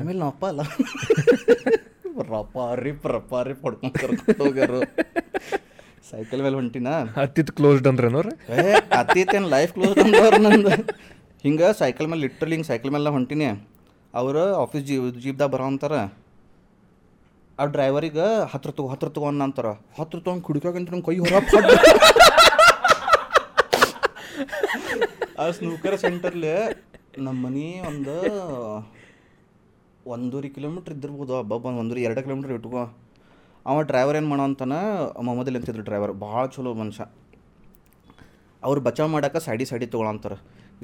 [0.00, 0.62] ಆಮೇಲೆ ನಾವು ಅಪ್ಪ ಅಲ್ಲ.
[2.34, 4.80] ರಪ್ಪ ರಿಪ್ ರಪ್ಪ ರಿಪ್ ಹೊಡ್ಕೊಂಡು ಕರ್ಕೊಂಡು ಹೋಗ್ಯಾರು.
[6.10, 6.90] ಸೈಕಲ್ ಮೇಲೆ ಹೊಂಟಿನ?
[7.22, 8.08] ಅತ್ತಿತ್ತು ಕ್ಲೋಸ್ಡ್ ಅಂದ್ರೆ
[8.60, 10.74] ಏ ಅತೀತೇನು ಲೈಫ್ ಕ್ಲೋಸ್ಡ್ ಅಂದ್ರೆ ನಂದು.
[11.44, 13.48] ಹಿಂಗೆ ಸೈಕಲ್ ಮೇಲೆ ಲಿಟ್ರಲಿ ಹಿಂಗೆ ಸೈಕಲ್ ಮೇಲೆ ಹೊಂಟಿನಿ.
[14.18, 15.94] ಅವರು ಆಫೀಸ್ ಜೀಪ್ ಜೀಪ್ದಾಗ ಬರೋ ಅಂತಾರ.
[17.58, 19.68] ಆ ಡ್ರೈವರಿಗೆ ಹತ್ರ ತಗೋ ಹತ್ರ ತಗೋ ಅಂತಾರ.
[19.98, 21.34] ಹತ್ರ ತಗೊಂಡು ಕುಡಿಕಾಗಂತ ನಮ್ಮ ಕೈ ಹೊರ
[25.40, 26.52] ಆ ಸ್ನೂಕರ್ ಸೆಂಟರ್ಲಿ
[27.24, 28.14] ನಮ್ಮ ಮನೆ ಒಂದು
[30.14, 31.32] ಒಂದೂವರೆ ಕಿಲೋಮೀಟ್ರ್ ಇದ್ದಿರ್ಬೋದು.
[31.38, 32.82] ಹಬ್ಬ ಒಂದು ಒಂದೂವರೆ, ಎರಡು ಕಿಲೋಮೀಟ್ರ್ ಇಟ್ಕೋ.
[33.68, 34.78] ಅವ ಡ್ರೈವರ್ ಏನು ಮಾಡೋ ಅಂತಾನೆ
[35.26, 37.04] ಮೊಹಮ್ಮದಲ್ಲಿ ಅಂತಿದ್ರು ಡ್ರೈವರ್ ಭಾಳ ಚಲೋ ಮನುಷ್ಯ.
[38.62, 40.34] ಅವ್ರು ಬಚಾವ್ ಮಾಡೋಕೆ ಸೈಡಿ ಸೈಡಿ ತೊಗೊಳಂತಾರ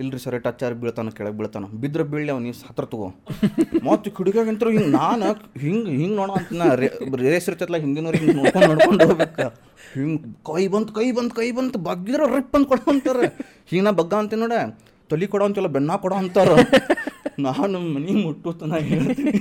[0.03, 1.65] ಇಲ್ರಿ ಸರ್ ಟಚ್ ಆರ್ ಬೀಳ್ತಾನ ಕೆಳಗೆ ಬೀಳ್ತಾನ.
[1.83, 3.09] ಬಿದ್ರೆ ಬೀಳಿ ಅವ್ನು, ನೀವು ಹತ್ರ ತಗೋ.
[3.89, 5.29] ಮತ್ತು ಕಿಡಿಕಾಗಂತರು ಹಿಂಗೆ ನಾನು
[5.65, 6.67] ಹಿಂಗೆ ಹಿಂಗೆ ನೋಡೋ ಅಂತ ನಾ
[7.25, 9.49] ರೇಸ್ ಇರ್ತೈತಲ್ಲ ಹಿಂದಿನವ್ರು ಹಿಂಗೆ ನೋಡ್ಕೊಂಡು ನೋಡ್ಕೊಂಡು ಹೋಗ್ಬೇಕು.
[9.95, 10.19] ಹಿಂಗೆ
[10.51, 13.29] ಕೈ ಬಂತು ಕೈ ಬಂತು ಕೈ ಬಂತು ಬಗ್ಗಿದ್ರೆ ರಿಪ್ ಅಂತ ಕೊಡೋ ಅಂತಾರೆ.
[13.71, 14.57] ಹಿಂಗೆ ನಾ ಬಗ್ಗ ಅಂತೀನಿ ನೋಡ,
[15.13, 16.57] ತಲೆ ಕೊಡೋ ಅಂತಿಲ್ಲ ಬೆನ್ನ ಕೊಡೋ ಅಂತಾರೆ.
[17.47, 19.35] ನಾನು ಮನೆ ಮುಟ್ಟು ನಾ ಹೇಳ್ತೀನಿ.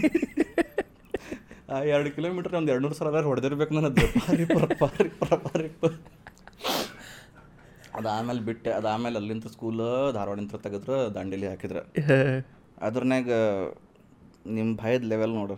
[1.74, 3.90] ಆ ಎರಡು ಕಿಲೋಮೀಟ್ರ್ ಒಂದು ಎರಡು ನೂರು ಸಲ ಹೊಡೆದಿರ್ಬೇಕು ನನ್ನ
[4.20, 5.70] ಪಾರಿ ಪರ ಪಾರಿ ಪರ ಪಾರಿ.
[7.94, 9.82] ಪ ಅದಾದ್ಮೇಲೆ ಬಿಟ್ಟೆ ಅದಾದ್ಮೇಲೆ ಅಲ್ಲಿಂದ ಸ್ಕೂಲ್
[10.14, 11.82] ಧಾರವಾಡಿಂದ ತೆಗೆದ್ರೆ ದಾಂಡೇಲಿ ಹಾಕಿದ್ರೆ.
[12.88, 13.32] ಅದ್ರನ್ಯಾಗ
[14.58, 15.56] ನಿಮ್ಮ ಭಯದ ಲೆವೆಲ್ ನೋಡು.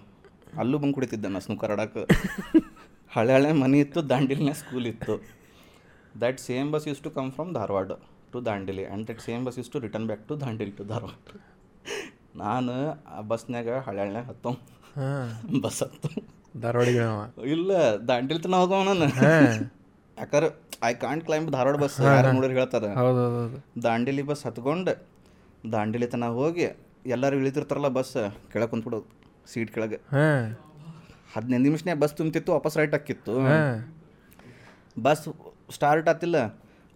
[0.62, 2.04] ಅಲ್ಲೂ ಬಂದು ಕುಡಿತಿದ್ದೆ ನಾ ಸ್ನೂಕರ್ ಆಡಕ್ಕೆ
[3.16, 5.14] ಹಳೆ ಹಳೆ ಮನೆ ಇತ್ತು ದಾಂಡೇಲಿನ ಸ್ಕೂಲ್ ಇತ್ತು.
[6.24, 7.92] That same bus use to come from Dharwad
[8.34, 11.18] to Dandeli and that same bus use to return back to Dandeli to Dharwad.
[12.44, 12.74] ನಾನು
[13.08, 14.52] ಆ ಬಸ್ನಾಗ ಹಳೆ ಹಳೆ ಹತ್ತೋ.
[15.64, 16.10] ಬಸ್ ಹತ್ತು.
[16.62, 17.06] ಧಾರವಾಡಿಗೆ
[17.56, 17.72] ಇಲ್ಲ
[18.10, 19.08] ದಾಂಡೇಲಿ ತನ ಹೋಗವ ನಾನು.
[20.22, 20.50] ಯಾಕಂದ್ರೆ
[20.90, 22.90] I can't climb Dharwad bus ಯಾರು ಹೇಳ್ತಾರೆ.
[23.86, 24.94] ದಾಂಡೇಲಿ ಬಸ್ ಹತ್ಕೊಂಡು
[25.74, 26.66] ದಾಂಡೇಲಿ ತನಕ ಹೋಗಿ
[27.16, 28.14] ಎಲ್ಲರೂ ಇಳಿತಿರ್ತಾರಲ್ಲ ಬಸ್
[28.52, 29.08] ಕೆಳಗೆ ಕುಂತ್ಬಿಡೋದು
[29.52, 29.98] ಸೀಟ್ ಕೆಳಗೆ.
[31.34, 33.34] ಹದಿನೈದು ನಿಮಿಷನೇ ಬಸ್ ತುಂಬ್ತಿತ್ತು ವಾಪಸ್ ರೈಟ್ ಹಾಕಿತ್ತು.
[35.08, 35.24] ಬಸ್
[35.78, 36.38] ಸ್ಟಾರ್ಟ್ ಆತಿಲ್ಲ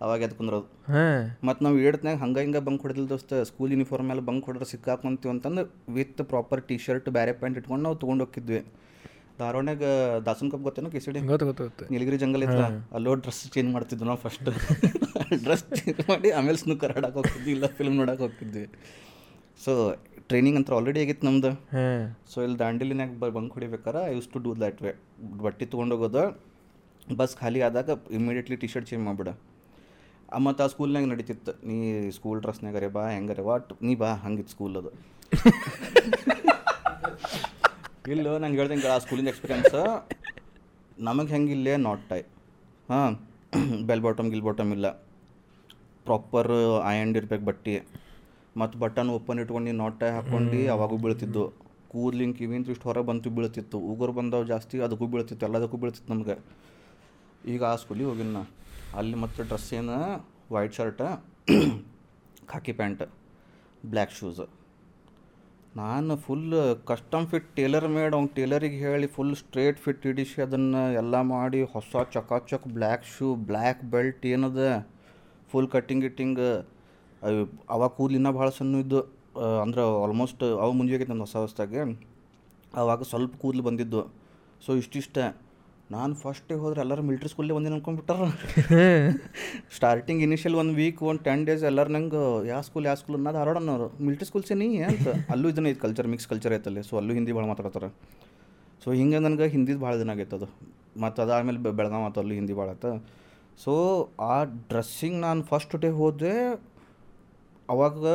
[0.05, 0.67] ಅವಾಗ ಎದ್ ಕುಂದ್ರದು.
[1.47, 5.63] ಮತ್ತೆ ನಾವು ಏಡ್ತ್ನಾಗ ಹಂಗೆ ಹಿಂಗೆ ಬಂಕ್ ಹೊಡೆದಿಲ್ಲ ದೋಸ್ತ ಸ್ಕೂಲ್ ಯೂನಿಫಾರ್ಮ್ ಮೇಲೆ ಬಂಕ್ ಹೊಡೆದ್ರೆ ಸಿಕ್ಕಾಕೊಂತೀವಿ ಅಂತಂದು
[5.97, 8.61] ವಿತ್ ಪ್ರಾಪರ್ ಟಿ ಶರ್ಟ್ ಬ್ಯಾರೆ ಪ್ಯಾಂಟ್ ಇಟ್ಕೊಂಡು ನಾವು ತೊಗೊಂಡು ಹೋಗಿದ್ವಿ
[9.42, 9.84] ಧಾರವಾಡ್ನಾಗ
[10.28, 11.66] ದಾಸನ್ ಕಪ್ ಗೊತ್ತೇನೋ ಕೆ ಸಿ ಡಿ ಗೊತ್ತು.
[11.94, 12.64] ನೀಲಗಿರಿ ಜಂಗಲ್ ಇತ್ತು?
[12.98, 14.50] ಅಲ್ಲೋ ಡ್ರೆಸ್ ಚೇಂಜ್ ಮಾಡ್ತಿದ್ವಿ ನಾವು ಫಸ್ಟ್
[15.46, 18.66] ಡ್ರೆಸ್ ಚೇಂಜ್ ಮಾಡಿ ಆಮೇಲೆ ಸ್ನೂಕರ್ ಆಡಕ್ಕೆ ಹೋಗ್ತಿದ್ವಿ ಇಲ್ಲ ಫಿಲ್ಮ್ ನೋಡಕ್ಕೆ ಹೋಗ್ತಿದ್ವಿ.
[19.66, 19.72] ಸೊ
[20.32, 21.52] ಟ್ರೈನಿಂಗ್ ಅಂತ ಆಲ್ರೆಡಿ ಆಗಿತ್ತು ನಮ್ದು.
[22.32, 24.92] ಸೊ ಇಲ್ಲಿ ದಾಂಡಿಲಿನಾಗ ಬ bunk ಹೊಡಿಬೇಕಾರೆ I use to do that way
[25.46, 26.24] ಬಟ್ಟೆ ತೊಗೊಂಡೋಗೋದು
[27.20, 29.30] ಬಸ್ ಖಾಲಿ ಆದಾಗ ಇಮಿಡಿಯೇಟ್ಲಿ ಟಿ ಶರ್ಟ್ ಚೇಂಜ್ ಮಾಡಿಬಿಡ
[30.48, 31.54] ಮತ್ತು ಆ ಸ್ಕೂಲ್ನಾಗ ನಡೀತಿತ್ತು.
[31.70, 31.78] ನೀ
[32.18, 34.92] ಸ್ಕೂಲ್ ಡ್ರೆಸ್ನಾಗರೆ ಬಾ ಹೆಂಗಾರೆ ವಾಟ್ ನೀ ಬಾ ಹಂಗಿತ್ತು ಸ್ಕೂಲ್ ಅದು.
[38.14, 39.76] ಇಲ್ಲ ನಂಗೆ ಹೇಳ್ದಂಗೆ ಆ ಸ್ಕೂಲಿಂದ ಎಕ್ಸ್ಪೀರಿಯನ್ಸ್
[40.99, 41.74] ನಮಗೆ ಹೆಂಗೆ ಇಲ್ಲೇ?
[41.78, 42.20] ನಾಟ್ ಟೈ
[42.89, 43.12] ಹಾಂ
[43.88, 44.88] ಬೆಲ್ ಬಾಟಮ್ ಗಿಲ್ ಬಾಟಮ್ ಇಲ್ಲ.
[46.07, 46.51] ಪ್ರಾಪರ್
[46.84, 47.76] ಆಯಂಡ್ ಇರ್ಬೇಕು ಬಟ್ಟೆ.
[48.57, 51.43] ಮತ್ತು ಬಟನ್ ಓಪನ್ ಇಟ್ಕೊಂಡು ನಾಟ್ ಟೈ ಹಾಕ್ಕೊಂಡು ಅವಾಗೂ ಬೀಳ್ತಿದ್ದು.
[51.89, 53.78] ಕೂದ್ಲಿಂಗ್ ಕಿವಿಂತ ಇಷ್ಟು ಹೊರಗೆ ಬಂತು ಬೀಳ್ತಿತ್ತು.
[53.91, 55.45] ಉಗುರು ಬಂದವು ಜಾಸ್ತಿ ಅದಕ್ಕೂ ಬೀಳ್ತಿತ್ತು.
[55.45, 56.36] ಎಲ್ಲದಕ್ಕೂ ಬೀಳ್ತಿತ್ತು ನಮ್ಗೆ.
[57.53, 58.43] ಈಗ ಆ ಸ್ಕೂಲಿಗೆ ಹೋಗಿನ ನಾ.
[58.97, 59.97] ಅಲ್ಲಿ ಮತ್ತು ಡ್ರೆಸ್ ಏನು?
[60.51, 61.01] White shirt
[62.51, 63.03] khaki pant
[63.86, 64.41] black shoes
[65.76, 66.53] ನಾನು full
[66.86, 72.01] custom fit tailor made ಅವ್ನು ಟೇಲರಿಗೆ ಹೇಳಿ ಫುಲ್ ಸ್ಟ್ರೇಟ್ ಫಿಟ್ ಇಡಿಸಿ ಅದನ್ನು ಎಲ್ಲ ಮಾಡಿ ಹೊಸ
[72.13, 74.61] ಚಕಾಚಕ್ ಬ್ಲ್ಯಾಕ್ ಶೂ ಬ್ಲ್ಯಾಕ್ ಬೆಲ್ಟ್ ಏನದ
[75.51, 76.41] ಫುಲ್ ಕಟ್ಟಿಂಗ್ ಗಿಟ್ಟಿಂಗ್
[77.70, 79.01] ಅವಾಗ ಕೂದಲು ಇನ್ನೂ ಭಾಳ ಸಣ್ಣ ಇದ್ದು
[79.61, 81.82] ಅಂದ್ರೆ ಆಲ್ಮೋಸ್ಟ್ ಅವು ಮುಂಜೆ ಆಗೈತೆ ನನ್ನ ಹೊಸ ಹೊಸದಾಗೆ,
[82.74, 84.01] ಅವಾಗ ಸ್ವಲ್ಪ ಕೂದಲು ಬಂದಿದ್ದು.
[84.65, 85.17] ಸೊ ಇಷ್ಟಿಷ್ಟ.
[85.94, 88.24] ನಾನು ಫಸ್ಟೇ ಹೋದ್ರೆ ಎಲ್ಲರೂ ಮಿಲ್ಟ್ರಿ ಸ್ಕೂಲೇ ಒಂದಿನ ಅನ್ಕೊಂಡ್ಬಿಟ್ಟಾರ.
[89.76, 93.72] ಸ್ಟಾರ್ಟಿಂಗ್ ಇನಿಷಿಯಲ್ ಒಂದು ವೀಕ್ ಒಂದು ಟೆನ್ ಡೇಸ್ ಎಲ್ಲರೂ ನಂಗೆ ಯಾವ ಸ್ಕೂಲ್ ಯಾವ ಸ್ಕೂಲ್ ಅನ್ನೋದು ಹಾರಾಡೋಣ
[93.76, 93.88] ಅವರು.
[94.08, 95.08] ಮಿಲ್ಟ್ರಿ ಸ್ಕೂಲ್ ಸೇನಿ ಅಂತ.
[95.34, 97.90] ಅಲ್ಲೂ ಇದನ್ನ ಐತೆ ಕಲ್ಚರ್ ಮಿಕ್ಸ್ ಕಲ್ಚರ್ ಐತಲ್ಲಿ ಸೊ ಅಲ್ಲೂ ಹಿಂದಿ ಭಾಳ ಮಾತಾಡ್ತಾರೆ.
[98.84, 100.50] ಸೊ ಹಿಂಗೆ ನನಗೆ ಹಿಂದಿದು ಭಾಳ ದಿನ ಆಗೈತೆ ಅದು.
[101.06, 102.92] ಮತ್ತು ಅದಾದಮೇಲೆ ಬೆಳಗಾವ್ ಮತ್ತು ಅಲ್ಲೂ ಹಿಂದಿ ಭಾಳ ಆಯ್ತು
[103.64, 103.74] ಸೊ
[104.34, 104.36] ಆ
[104.72, 106.36] ಡ್ರೆಸ್ಸಿಂಗ್ ನಾನು ಫಸ್ಟ್ ಡೇ ಹೋದೆ
[107.70, 108.06] ಅವಾಗ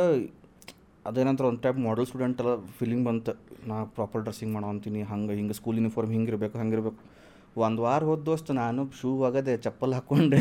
[1.09, 3.33] ಅದೇನಂತಾರೆ ಒಂದು ಟೈಪ್ ಮಾಡಲ್ ಸ್ಟೂಡೆಂಟ್ ಎಲ್ಲ ಫೀಲಿಂಗ್ ಬಂತು.
[3.70, 7.01] ನಾ ಪ್ರಾಪರ್ ಡ್ರೆಸ್ಸಿಂಗ್ ಮಾಡೋ ಅಂತೀನಿ ಹಂಗೆ ಹಿಂಗೆ ಸ್ಕೂಲ್ ಯೂನಿಫಾರ್ಮ್ ಹಿಂಗೆ ಇರಬೇಕು ಹಂಗೆ ಇರಬೇಕು
[7.62, 10.40] ಒಂದು ವಾರ ಹೋದ ದೋಸ್ತ ನಾನು ಶೂ ಒಗದೆ ಚಪ್ಪಲ್ ಹಾಕೊಂಡೆ.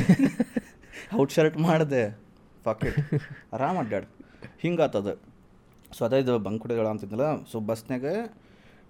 [1.20, 2.04] ಔಟ್ ಶರ್ಟ್ ಮಾಡಿದೆ.
[2.66, 2.98] ಪಾಕೆಟ್
[3.56, 4.08] ಆರಾಮ ಅಡ್ಡಾಡ್
[4.64, 5.10] ಹಿಂಗೆ ಆತದ.
[5.96, 8.06] ಸೊ ಅದೇ ಇದು ಬಂಕ್ ಕುಡಿಗಳ ಅಂತಿದ್ನಲ್ಲ ಸೊ ಬಸ್ನಾಗ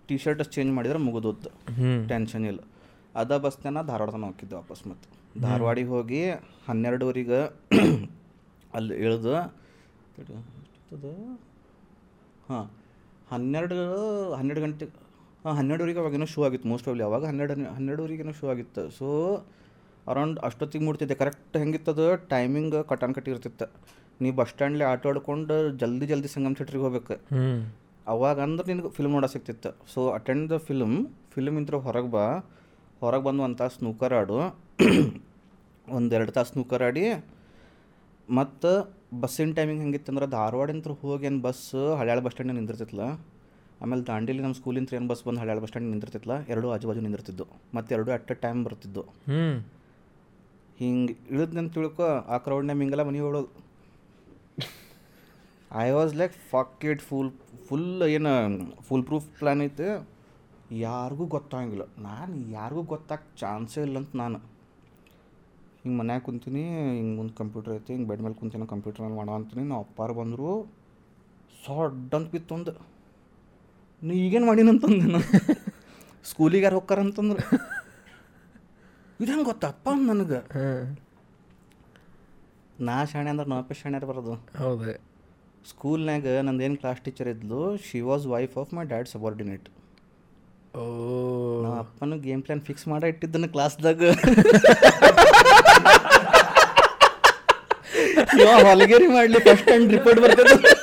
[0.07, 1.49] ಟಿ ಶರ್ಟ್ ಚೇಂಜ್ ಮಾಡಿದ್ರೆ ಮುಗಿದೋತ್ತು
[2.11, 2.61] ಟೆನ್ಷನ್ ಇಲ್ಲ.
[3.21, 5.09] ಅದ ಬಸ್ನ ಧಾರವಾಡ ತನಕ ಹೋಗಿದ್ದೆ ವಾಪಸ್ ಮತ್ತು
[5.41, 6.21] ಧಾರವಾಡಿಗೆ ಹೋಗಿ
[6.67, 7.41] ಹನ್ನೆರಡುವರೆಗೆ
[8.77, 9.33] ಅಲ್ಲಿ ಇಳಿದು
[12.49, 12.65] ಹಾಂ
[13.31, 13.77] ಹನ್ನೆರಡು
[14.37, 14.85] ಹನ್ನೆರಡು ಗಂಟೆ
[15.59, 18.83] ಹನ್ನೆರಡುವರೆಗೆ ಅವಾಗೇನೋ ಶೂ ಆಗಿತ್ತು ಮೋಸ್ಟ್ ಆಫ್ಲಿ ಅವಾಗ ಹನ್ನೆರಡು ಹನ್ನೆರಡುವರೆಗೇನೋ ಶೂ ಆಗಿತ್ತು.
[18.97, 19.07] ಸೊ
[20.11, 23.67] ಅರೌಂಡ್ ಅಷ್ಟೊತ್ತಿಗೆ ಮುಡ್ತಿದ್ದೆ ಕರೆಕ್ಟ್ ಹೆಂಗಿತ್ತದು ಟೈಮಿಂಗ್ ಕಟಾನ್ ಕಟ್ಟಿ ಇರ್ತಿತ್ತು.
[24.23, 27.15] ನೀ ಬಸ್ ಸ್ಟ್ಯಾಂಡ್ಲಿ ಆಟೋ ಆಡ್ಕೊಂಡು ಜಲ್ದಿ ಜಲ್ದಿ ಸಂಗಮ್ ಥಿಯೇಟ್ರಿಗೆ ಹೋಗ್ಬೇಕು.
[28.13, 30.97] ಅವಾಗ ಅಂದ್ರೆ ನಿನಗೆ ಫಿಲ್ಮ್ ನೋಡೋ ಸಿಕ್ತಿತ್ತು so attend the film
[31.33, 32.25] film ಇಂತ್ರ ಹೊರಗೆ ಬಾ.
[33.03, 34.39] ಹೊರಗೆ ಬಂದು ಒಂದು ತಾಸು ಸ್ನೂಕರ್ ಆಡು.
[35.97, 37.05] ಒಂದೆರಡು ತಾಸು ಸ್ನೂಕರ್ ಆಡಿ.
[38.39, 38.71] ಮತ್ತು
[39.21, 41.65] ಬಸ್ಸಿನ ಟೈಮಿಂಗ್ ಹೆಂಗಿತ್ತಂದ್ರೆ ಧಾರವಾಡಿಂತ್ರ ಹೋಗಿ ಏನು ಬಸ್
[41.99, 43.05] ಹಳ್ಯಾಳ ಬಸ್ ಸ್ಟ್ಯಾಂಡ್ ನಿಂದಿರ್ತಿತ್ತಲ್ಲ
[43.83, 47.45] ಆಮೇಲೆ ದಾಂಡೇಲಿ ನಮ್ಮ ಸ್ಕೂಲಿಂದ ಏನು ಬಸ್ ಬಂದು ಹಳ್ಯಾಳ ಬಸ್ ಸ್ಟ್ಯಾಂಡ್ ನಿಂದಿರ್ತಿತ್ತಲ್ಲ ಎರಡು ಆಜು ಬಾಜು ನಿಂದಿರ್ತಿದ್ದು.
[47.75, 49.03] ಮತ್ತು ಎರಡು ಅಟ್ ಅ ಟೈಮ್ ಬರ್ತಿದ್ದು.
[50.81, 53.49] ಹಿಂಗೆ ಇಳಿದ್ನಂತ ತಿಳ್ಕೊ ಆ ಕ್ರೌಡ್ನಾಗ ಮಿಂಗಲ ಮನೆ ಹೊಡೋದು
[55.85, 57.31] I was like faked it full
[57.67, 58.31] full ಏನು
[58.87, 59.87] ಫುಲ್ ಪ್ರೂಫ್ ಪ್ಲ್ಯಾನ್ ಐತೆ.
[60.87, 64.39] ಯಾರಿಗೂ ಗೊತ್ತಾಗಂಗಿಲ್ಲ ನಾನು ಯಾರಿಗೂ ಗೊತ್ತಾಗ ಚಾನ್ಸೇ ಇಲ್ಲ ಅಂತ ನಾನು.
[65.81, 66.63] ಹಿಂಗೆ ಮನ್ಯಾಗ ಕುಂತೀನಿ
[66.99, 69.63] ಹಿಂಗೆ ಒಂದು ಕಂಪ್ಯೂಟರ್ ಐತಿ ಹಿಂಗೆ ಬೆಡ್ ಮೇಲೆ ಕುಂತೀನಿ ಕಂಪ್ಯೂಟರ್ ಮೇಲೆ ಮಾಡೋ ಅಂತೀನಿ.
[69.71, 70.51] ನಾವು ಅಪ್ಪಾರು ಬಂದರು
[71.65, 72.73] ಸೊಡ್ಡಂತ ಬಿತ್ತೊಂದು.
[74.03, 75.19] ನೀ ಈಗೇನು ಮಾಡೀನಂತಂದೆ ನಾನು
[76.25, 77.47] ಸ್ಕೂಲಿಗೆ ಯಾರು ಹೋಗ್ತಾರ ಅಂತಂದ್ರೆ
[79.19, 80.41] ಇದು ಹೆಂಗೆ ಗೊತ್ತಪ್ಪ ನನಗೆ
[82.79, 84.59] ನಾ ಶಾಣೆ ಅಂದ್ರೆ ನಾಪೇ ಶಾಣ್ಯಾರ ಬರೋದು.
[84.59, 84.93] ಹೌದು.
[85.65, 89.69] ಸ್ಕೂಲ್ನಾಗ ನಂದೇನು ಕ್ಲಾಸ್ ಟೀಚರ್ ಇದ್ಲು she was wife of my dad subordinate.
[90.75, 90.81] ಓ
[91.63, 94.03] ನಮ್ಮ ಅಪ್ಪನು ಗೇಮ್ ಪ್ಲಾನ್ ಫಿಕ್ಸ್ ಮಾಡಿ ಇಟ್ಟಿದ್ದನ್ನು ಕ್ಲಾಸ್ದಾಗ.
[98.65, 100.73] ಹೊಲಗೇರಿ ಮಾಡಲಿ ಫಸ್ಟ್ ಟೈಮ್ ರಿಪೋರ್ಟ್ ಬರ್ತದೆ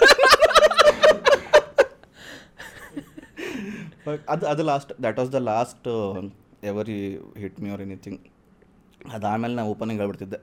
[4.33, 5.87] ಅದು ಅದು last that was the last
[6.71, 6.99] every
[7.43, 8.21] hit me or anything
[9.17, 10.39] ಅದಾದಮೇಲೆ ನಾ ಓಪನಿಂಗ್ ಹೇಳ್ಬಿಡ್ತಿದ್ದೆ.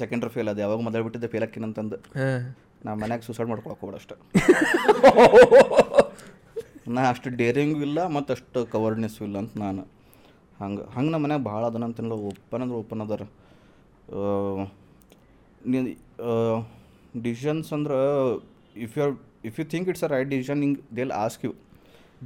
[0.00, 1.96] ಸೆಕೆಂಡ್ರಿ ಫೇಲ್ ಅದು ಯಾವಾಗ ಮೊದಲು ಬಿಟ್ಟಿದ್ದೆ ಫೇಲ್ ಹಾಕಿನಂತಂದು
[2.86, 4.14] ನಾ ಮನ್ಯಾಗ ಸೂಸೈಡ್ ಮಾಡ್ಕೊಳಕ್ಕೆ ಹೋಗ್ಬೇಡ ಅಷ್ಟೆ.
[6.94, 9.82] ನಾ ಅಷ್ಟು ಡೇರಿಂಗು ಇಲ್ಲ ಮತ್ತು ಅಷ್ಟು ಕವರ್ಡ್ನೆಸ್ಸು ಇಲ್ಲ ಅಂತ ನಾನು.
[10.60, 13.22] ಹಂಗೆ ಹಂಗೆ ನಮ್ಮ ಮನ್ಯಾಗ ಭಾಳ ಅದನ್ನ ಅಂತಿಲ್ಲ ಓಪನ್ ಅಂದ್ರೆ ಓಪನ್ ಅದಾರ.
[17.26, 17.98] ಡಿಸಿಷನ್ಸ್ ಅಂದ್ರೆ
[18.86, 19.14] if you are
[19.48, 21.52] if you think it's a right decision ಹಿಂಗೆ they'll ask you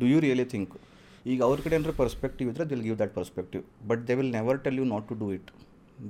[0.01, 0.75] do you really think
[1.33, 4.79] ಈಗ ಅವ್ರ ಕಡೆ ಏನಾರ ಪರ್ಸ್ಪೆಕ್ಟಿವ್ ಇದ್ರೆ they'll give that perspective but they will never tell
[4.81, 5.51] you not to do it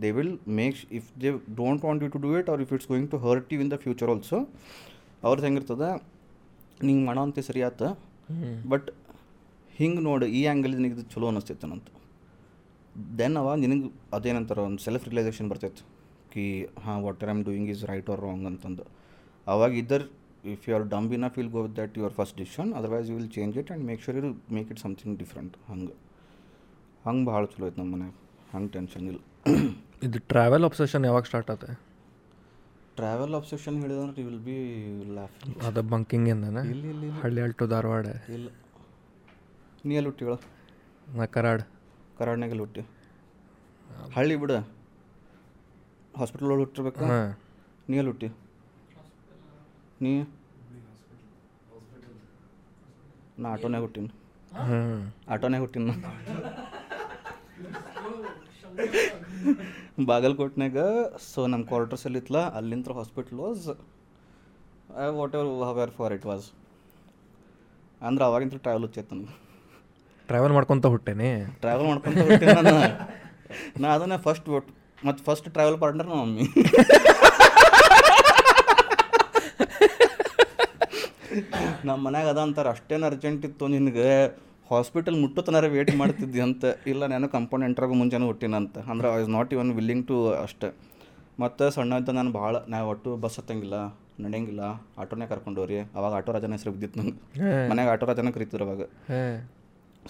[0.03, 1.31] they will make if they
[1.61, 3.79] don't want you to do it or if it's going to hurt you in the
[3.85, 4.39] future also
[5.27, 5.89] ಅವ್ರದ್ದು ಹೆಂಗಿರ್ತದೆ?
[6.89, 7.83] ನಿಂಗೆ ಮಾಡೋ ಅಂತ ಸರಿ ಆತ
[8.73, 8.89] but
[9.79, 11.89] ಹಿಂಗೆ ನೋಡಿ ಈ ಆ್ಯಂಗಲ್ ನಿನಗೆ ಇದು ಚಲೋ ಅನ್ನಿಸ್ತೈತನಂತ
[13.19, 15.83] ದೆನ್ ಅವ ನಿನಗೆ ಅದೇನಂತಾರೆ ಒಂದು ಸೆಲ್ಫ್ ರಿಯಲೈಸೇಷನ್ ಬರ್ತೈತೆ.
[16.33, 16.45] ಕಿ
[16.85, 18.85] ಹಾಂ what are am doing is right or wrong ಅಂತಂದು.
[19.47, 20.05] ಅವಾಗ either
[20.53, 23.31] if you are dumb enough will go with that your first decision otherwise you will
[23.31, 24.23] change it and make sure you
[24.53, 25.97] make it something different ಹಂಗೆ
[27.05, 28.15] ಹಂಗೆ ಭಾಳ ಚಲೋ ಐತೆ ನಮ್ಮ ಮನ್ಯಾಗ.
[28.55, 29.21] ಹಂಗೆ ಟೆನ್ಷನ್ ಇಲ್ಲ.
[30.07, 31.65] ಇದು ಟ್ರಾವೆಲ್ ಒಬ್ಸೆಷನ್ ಯಾವಾಗ ಸ್ಟಾರ್ಟ್ ಆತ?
[32.97, 34.57] ಟ್ರಾವೆಲ್ ಅಬ್ಸೆಷನ್ ಹೇಳಿದಂದ್ರೆ ವಿಲ್ ಬಿ
[35.15, 35.35] ಲಾಫ್
[35.67, 36.59] ಅದ ಬಂಕಿಂಗಿಂದನ?
[36.59, 37.09] ಇಲ್ಲ ಇಲ್ಲಿ ಇಲ್ಲಿ.
[37.21, 38.07] ಹಳ್ಳಿ ಟು ಧಾರವಾಡ?
[38.37, 38.49] ಇಲ್ಲ.
[39.85, 40.35] ನೀ ಎಲ್ಲಿ ಹುಟ್ಟಿಗಳ
[41.19, 41.63] ನಾ ಕರಾಡ್.
[42.19, 42.83] ಕರಾಡ್ನಾಗೆಲ್ಲ ಹುಟ್ಟಿ?
[44.17, 44.53] ಹಳ್ಳಿ ಬಿಡ.
[46.17, 47.05] ಹಾಸ್ಪಿಟಲ್ ಒಳಗೆ ಹುಟ್ಟಿರ್ಬೇಕು?
[47.89, 48.29] ನೀ ಎಲ್ಲಿ ಹುಟ್ಟಿ?
[50.03, 50.13] ನೀ?
[53.39, 54.09] ನಾ ಆಟೋನಾಗ ಹುಟ್ಟಿನ.
[54.61, 54.79] ಹ್ಞೂ
[55.35, 55.91] ಹುಟ್ಟಿನಿ ಹುಟ್ಟಿನ
[60.11, 60.79] ಬಾಗಲಕೋಟ್ನಾಗ
[61.29, 63.65] ಸೊ ನಮ್ಮ ಕ್ವಾರ್ಟರ್ಸಲ್ಲಿ ಇತ್ತಲ್ಲ ಅಲ್ಲಿಂದ hospital was
[65.19, 66.47] what ever however far it was
[68.01, 69.35] ಅಂದ್ರೆ ಅವಾಗಿಂತ ಟ್ರಾವೆಲ್ ಹುಚ್ಚೈತೆ ನನಗೆ
[70.29, 71.29] ಟ್ರಾವೆಲ್ ಮಾಡ್ಕೊತ ಹುಟ್ಟೇನಿ?
[71.63, 72.75] ಟ್ರಾವೆಲ್ ಮಾಡ್ಕೊಂತ ಹೊರ್ಟೀನಿ ನಾನು.
[73.83, 74.49] ನಾ ಅದನ್ನ ಫಸ್ಟ್
[75.07, 76.47] ಮತ್ತು ಫಸ್ಟ್ ಟ್ರಾವೆಲ್ ಪಾರ್ಟ್ನರ್ ನಮ್ಮ ಮಮ್ಮಿ
[81.87, 84.07] ನಮ್ಮ ಮನ್ಯಾಗ ಅದ ಅಂತಾರೆ ಅಷ್ಟೇನು ಅರ್ಜೆಂಟ್ ಇತ್ತು ನಿನಗೆ
[84.71, 89.31] ಹಾಸ್ಪಿಟಲ್ ಮುಟ್ಟು ತನಕ ವೇಟ್ ಮಾಡ್ತಿದ್ದೆ ಅಂತ ಇಲ್ಲ ನಾನು ಕಂಪೌಂಡ್ ಎಂಟ್ರಾಗೋ ಮುಂಚೆನೇ ಹುಟ್ಟಿನಂತ ಅಂದ್ರೆ I is
[89.37, 90.69] not even willing to ಅಷ್ಟೇ.
[91.41, 93.79] ಮತ್ತು ಸಣ್ಣ ಇದ್ದ ನಾನು ಭಾಳ ನಾ ಒಟ್ಟು ಬಸ್ ಹತ್ತಂಗಿಲ್ಲ
[94.25, 94.63] ನಡೆಯಂಗಿಲ್ಲ
[94.99, 97.17] ಆಟೋನೇ ಕರ್ಕೊಂಡೋರಿ ಅವಾಗ ಆಟೋ ರಾಜನ ಹೆಸರು ಬಿದ್ದಿತ್ತು ನಂಗೆ.
[97.71, 98.83] ಮನೆಯಾಗ ಆಟೋ ರಾಜನ ಕರೀತಿದ್ರು ಅವಾಗ.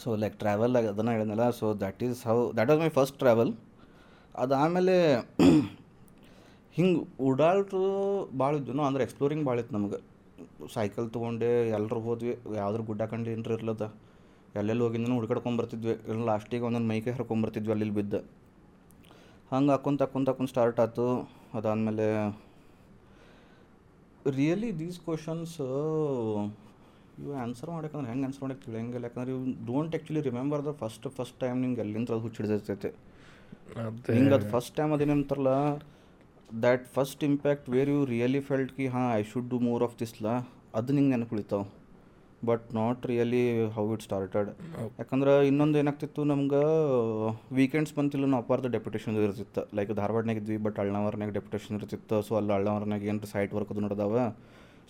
[0.03, 3.53] ಸೊ ಲೈಕ್ ಟ್ರಾವೆಲ್ ಅದನ್ನು ಹೇಳಿದ್ನಲ್ಲ so that is how that was my first travel
[4.35, 4.97] ಅದಾದಮೇಲೆ
[6.77, 7.87] ಹಿಂಗೆ ಓಡಾಡ್ರು
[8.39, 9.99] ಭಾಳ ಇದ್ದು ಅಂದ್ರೆ ಎಕ್ಸ್ಪ್ಲೋರಿಂಗ್ ಭಾಳ ಇತ್ತು ನಮಗೆ.
[10.75, 12.33] ಸೈಕಲ್ ತೊಗೊಂಡೆ ಎಲ್ಲರೂ ಹೋದ್ವಿ.
[12.57, 13.85] ಯಾವ್ದಾರು ಗುಡ್ಡ ಕಂಡು ಏನ್ರ ಇರ್ಲದ.
[14.61, 15.95] ಎಲ್ಲೆಲ್ಲಿ ಹೋಗಿಂದನೂ ಹುಡ್ಕಾಡ್ಕೊಂಡ್ ಬರ್ತಿದ್ವಿ.
[16.11, 18.15] ಇಲ್ಲ ಲಾಸ್ಟಿಗೆ ಒಂದೊಂದು ಮೈಕೈ ಹರ್ಕೊಂಬರ್ತಿದ್ವಿ ಅಲ್ಲಿ ಬಿದ್ದ.
[19.53, 21.07] ಹಂಗೆ ಹಾಕೊಂತ ಹಾಕೊಂತ ಹಾಕೊಂಡು ಸ್ಟಾರ್ಟ್ ಆಯ್ತು
[21.59, 22.07] ಅದಾದಮೇಲೆ
[24.39, 25.55] ರಿಯಲಿ ದೀಸ್ ಕ್ವಶನ್ಸ್
[27.21, 29.05] ಇವು ಆನ್ಸರ್ ಮಾಡ್ಯಾಕಂದ್ರೆ ಹೆಂಗೆ ಆನ್ಸರ್ ಮಾಡಕ್ಕೆ ತಿಳಿಯಂಗಿಲ್ಲ.
[29.09, 32.91] ಯಾಕಂದ್ರೆ ಇವು don't actually remember the first first time ನಿಂಗೆ ಎಲ್ಲಿಂದ ಅದು ಹುಚ್ಚಿಡ್ದೈತೆ
[34.17, 35.53] ಹಿಂಗೆ ಅದು first time ಅದೇನಂತಾರಲ್ಲ
[36.51, 40.29] that first impact where you really felt ಕಿ ಹಾಂ I should do more of ದಿಸ್ಲ
[40.79, 41.67] ಅದು ನಿಂಗೆ ನೆನಪು ಉಳಿತಾವೆ
[42.49, 43.43] but not really
[43.77, 44.49] how it started
[45.01, 46.63] ಯಾಕಂದ್ರೆ ಇನ್ನೊಂದು ಏನಾಗ್ತಿತ್ತು ನಮ್ಗೆ
[47.59, 49.63] ವೀಕೆಂಡ್ಸ್ ಬಂತಿಲ್ಲ ನಾವು ಅಪಾರ್ದ ಡೆಪ್ಯುಟೇಷನ್ ಇರ್ತಿತ್ತು.
[49.79, 52.19] ಲೈಕ್ ಧಾರವಾಡನಾಗ ಇದ್ವಿ ಬಟ್ ಅಳ್ನಾವರ್ನಾಗ ಡೆಪ್ಯುಟೇಷನ್ ಇರ್ತಿತ್ತು.
[52.29, 54.15] ಸೊ ಅಲ್ಲಿ ಅಳ್ನಾವರ್ನಾಗ ಏನು ಸೈಟ್ ವರ್ಕ್ ಅದು ನಡೆದಾವ.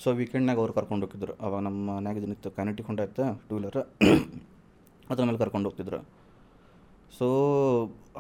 [0.05, 1.35] ಸೊ ವೀಕೆಂಡ್ನಾಗ ಅವ್ರು ಕರ್ಕೊಂಡು ಹೋಗಿದ್ರು.
[1.47, 3.81] ಅವಾಗ ನಮ್ಮ ಮನ್ಯಾಗ ಇದನ್ನಿತ್ತು ಕನೆಕ್ಟಿ ಕೊಂಡಾಯ್ತು ಟೂ ವೀಲರ್
[5.13, 6.01] ಅದ್ರ ಮೇಲೆ ಕರ್ಕೊಂಡು ಹೋಗ್ತಿದ್ರು.
[7.17, 7.27] ಸೊ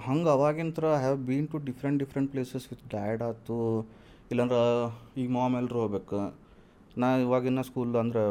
[0.06, 3.56] ಹಂಗೆ ಅವಾಗಿಂತ್ರ have been to different different places with dad ಆಯ್ತು
[4.32, 4.60] ಇಲ್ಲಾಂದ್ರೆ
[5.20, 6.20] ಈಗ ಮಾಮ್ ಎಲ್ಲರೂ ಹೋಗ್ಬೇಕು.
[7.02, 8.22] ನಾ ಇವಾಗಿನ ಸ್ಕೂಲ್ ಅಂದ್ರೆ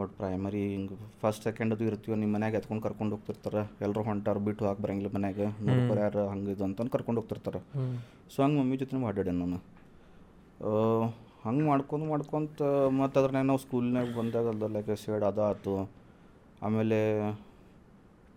[0.00, 3.62] ಒಟ್ಟು ಪ್ರೈಮರಿ ಹಿಂಗೆ ಫಸ್ಟ್ ಸೆಕೆಂಡ್ ಅದು ಇರ್ತೀವಿ ನಿಮ್ಮ ಮನ್ಯಾಗ ಎತ್ಕೊಂಡು ಕರ್ಕೊಂಡು ಹೋಗ್ತಿರ್ತಾರೆ.
[3.84, 5.40] ಎಲ್ಲರೂ ಹೊಂಟಾರು ಬಿಟ್ಟು ಹಾಕಿ ಬರಂಗಿಲ್ಲ ಮನ್ಯಾಗ.
[5.68, 7.60] ನೋಡ್ಕೊರ ಯಾರು ಹಂಗೆ ಇದು ಅಂತಂದು ಕರ್ಕೊಂಡು ಹೋಗ್ತಿರ್ತಾರೆ.
[8.32, 9.60] ಸೊ ಹಂಗೆ ಮಮ್ಮಿ ಜೊತೆ ಅಡ್ಡಾಡೇನೆ ನಾನು.
[11.44, 12.62] ಹಂಗೆ ಮಾಡ್ಕೊಂಡು ಮಾಡ್ಕೊಂತ
[13.00, 15.74] ಮತ್ತು ಅದ್ರನ್ನೇ ನಾವು ಸ್ಕೂಲ್ನಾಗ ಬಂದಾಗ ಅಲ್ದ ಲೈಕ್ ಸೈಡ್ ಅದ ಆಯ್ತು
[16.66, 16.98] ಆಮೇಲೆ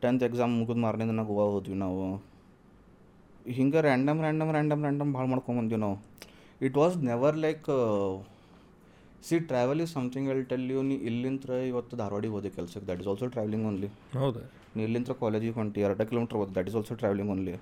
[0.04, 2.06] ಟೆಂತ್ ಎಕ್ಸಾಮ್ ಮುಗಿದ ಮಾರನೇ ದಿನ ಗೋವಾ ಹೋದ್ವಿ ನಾವು.
[3.58, 5.98] ಹಿಂಗೆ ರ್ಯಾಂಡಮ್ ರ್ಯಾಂಡಮ್ ರ್ಯಾಂಡಮ್ ರ್ಯಾಂಡಮ್ ಭಾಳ ಮಾಡ್ಕೊಂಬಂದ್ವಿ ನಾವು.
[6.68, 7.68] It was never like
[9.28, 12.88] see travel is something I'll tell you ನೀ ಇಲ್ಲಿಂತ್ರ ಇವತ್ತು ಧಾರವಾಡಿಗೆ ಹೋದೆ ಕೆಲ್ಸಕ್ಕೆ.
[12.90, 13.90] That is also travelling only
[14.24, 14.42] ಹೌದು.
[14.76, 16.52] ನೀ ಇಲ್ಲಿಂತ್ರ ಕಾಲೇಜಿಗೆ ಹೊಂಟಿ ಎರಡು ಕಿಲೋಮೀಟ್ರ್ ಹೋದ್.
[16.58, 17.56] That is also travelling only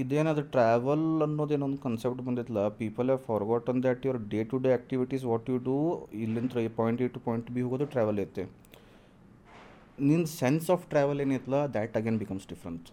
[0.00, 5.48] ಇದೇನದು travel ಅನ್ನೋದೇನೊಂದು concept ಬಂದಿತ್ತಲ್ಲ people have forgotten that your day to day activities what
[5.50, 5.76] you do
[6.24, 8.44] ಇಲ್ಲಿಂದ point A to point B ಹೋಗೋದು ಟ್ರಾವೆಲ್ ಐತೆ.
[9.98, 12.86] ನಿನ್ನ ಸೆನ್ಸ್ ಆಫ್ ಟ್ರಾವೆಲ್ ಏನೈತಲ್ಲ that again becomes different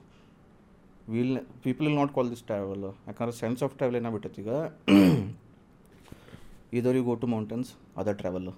[1.13, 4.49] will people will not call this travel ಯಾಕಂದ್ರೆ sense of travel ಏನಾಗ್ಬಿಟ್ಟೈತಿ ಈಗ?
[6.79, 7.69] Either you go to mountains
[8.01, 8.49] other travel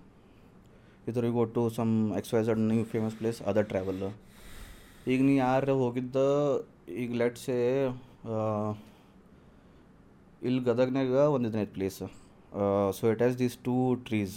[1.10, 4.04] either you go to some exercised new famous place other travel
[5.12, 6.18] ಈಗ ನೀ ಯಾರು ಹೋಗಿದ್ದ?
[7.02, 7.60] ಈಗ let's say
[10.48, 12.00] ಇಲ್ಲಿ ಗದಗ್ನಾಗ ಒಂದು place
[13.00, 13.76] so it as these two
[14.08, 14.36] trees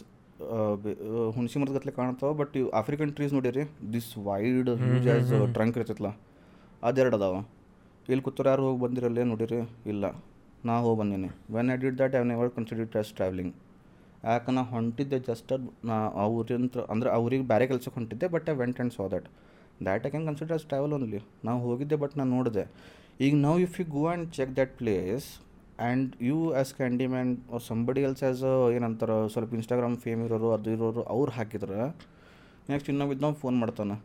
[1.35, 3.65] ಹುಣಸಿ ಮರದ ಗತ್ಲೆ ಕಾಣ್ತಾವ ಬಟ್ ಇವು ಆಫ್ರಿಕನ್ ಟ್ರೀಸ್ ನೋಡಿರಿ
[3.95, 6.11] this wide huge as trunk ಇರ್ತೈತಲ್ಲ
[6.89, 7.35] ಅದೆರಡು ಅದಾವ.
[8.09, 9.61] ಇಲ್ಲಿ ಕೂತವ್ರು ಯಾರು ಹೋಗಿ ಬಂದಿರಲ್ಲ ನೋಡಿರಿ
[9.93, 10.05] ಇಲ್ಲ.
[10.69, 11.31] ನಾ ಹೋಗಿ ಬಂದೀನಿ.
[11.55, 13.55] When I did that I never consider it as travelling
[14.25, 15.53] ಯಾಕೆ ನಾ ಹೊಂಟಿದ್ದೆ ಜಸ್ಟ್
[15.89, 19.27] ನಾ ಅವ್ರಿಂತ ಅಂದ್ರೆ ಅವ್ರಿಗೆ ಬೇರೆ ಕೆಲಸಕ್ಕೆ ಹೊಂಟಿದ್ದೆ but I went and saw that
[19.87, 22.65] that I can consider as travel only ನಾವು ಹೋಗಿದ್ದೆ ಬಟ್ ನಾನು ನೋಡಿದೆ.
[23.27, 25.27] ಈಗ ನಾವು if you go and check that place
[25.79, 27.31] and you as candy man
[27.69, 28.43] somebody else as
[28.77, 31.79] ಏನಂತಾರೆ ಸ್ವಲ್ಪ ಇನ್ಸ್ಟಾಗ್ರಾಮ್ ಫೇಮ್ ಇರೋರು ಅದು ಇರೋರು ಅವ್ರು ಹಾಕಿದ್ರೆ
[32.71, 33.97] ನೆಕ್ಸ್ಟ್ ಇನ್ನೊಬ್ಬ ನಾವು ಫೋನ್ ಮಾಡ್ತಾನೆ.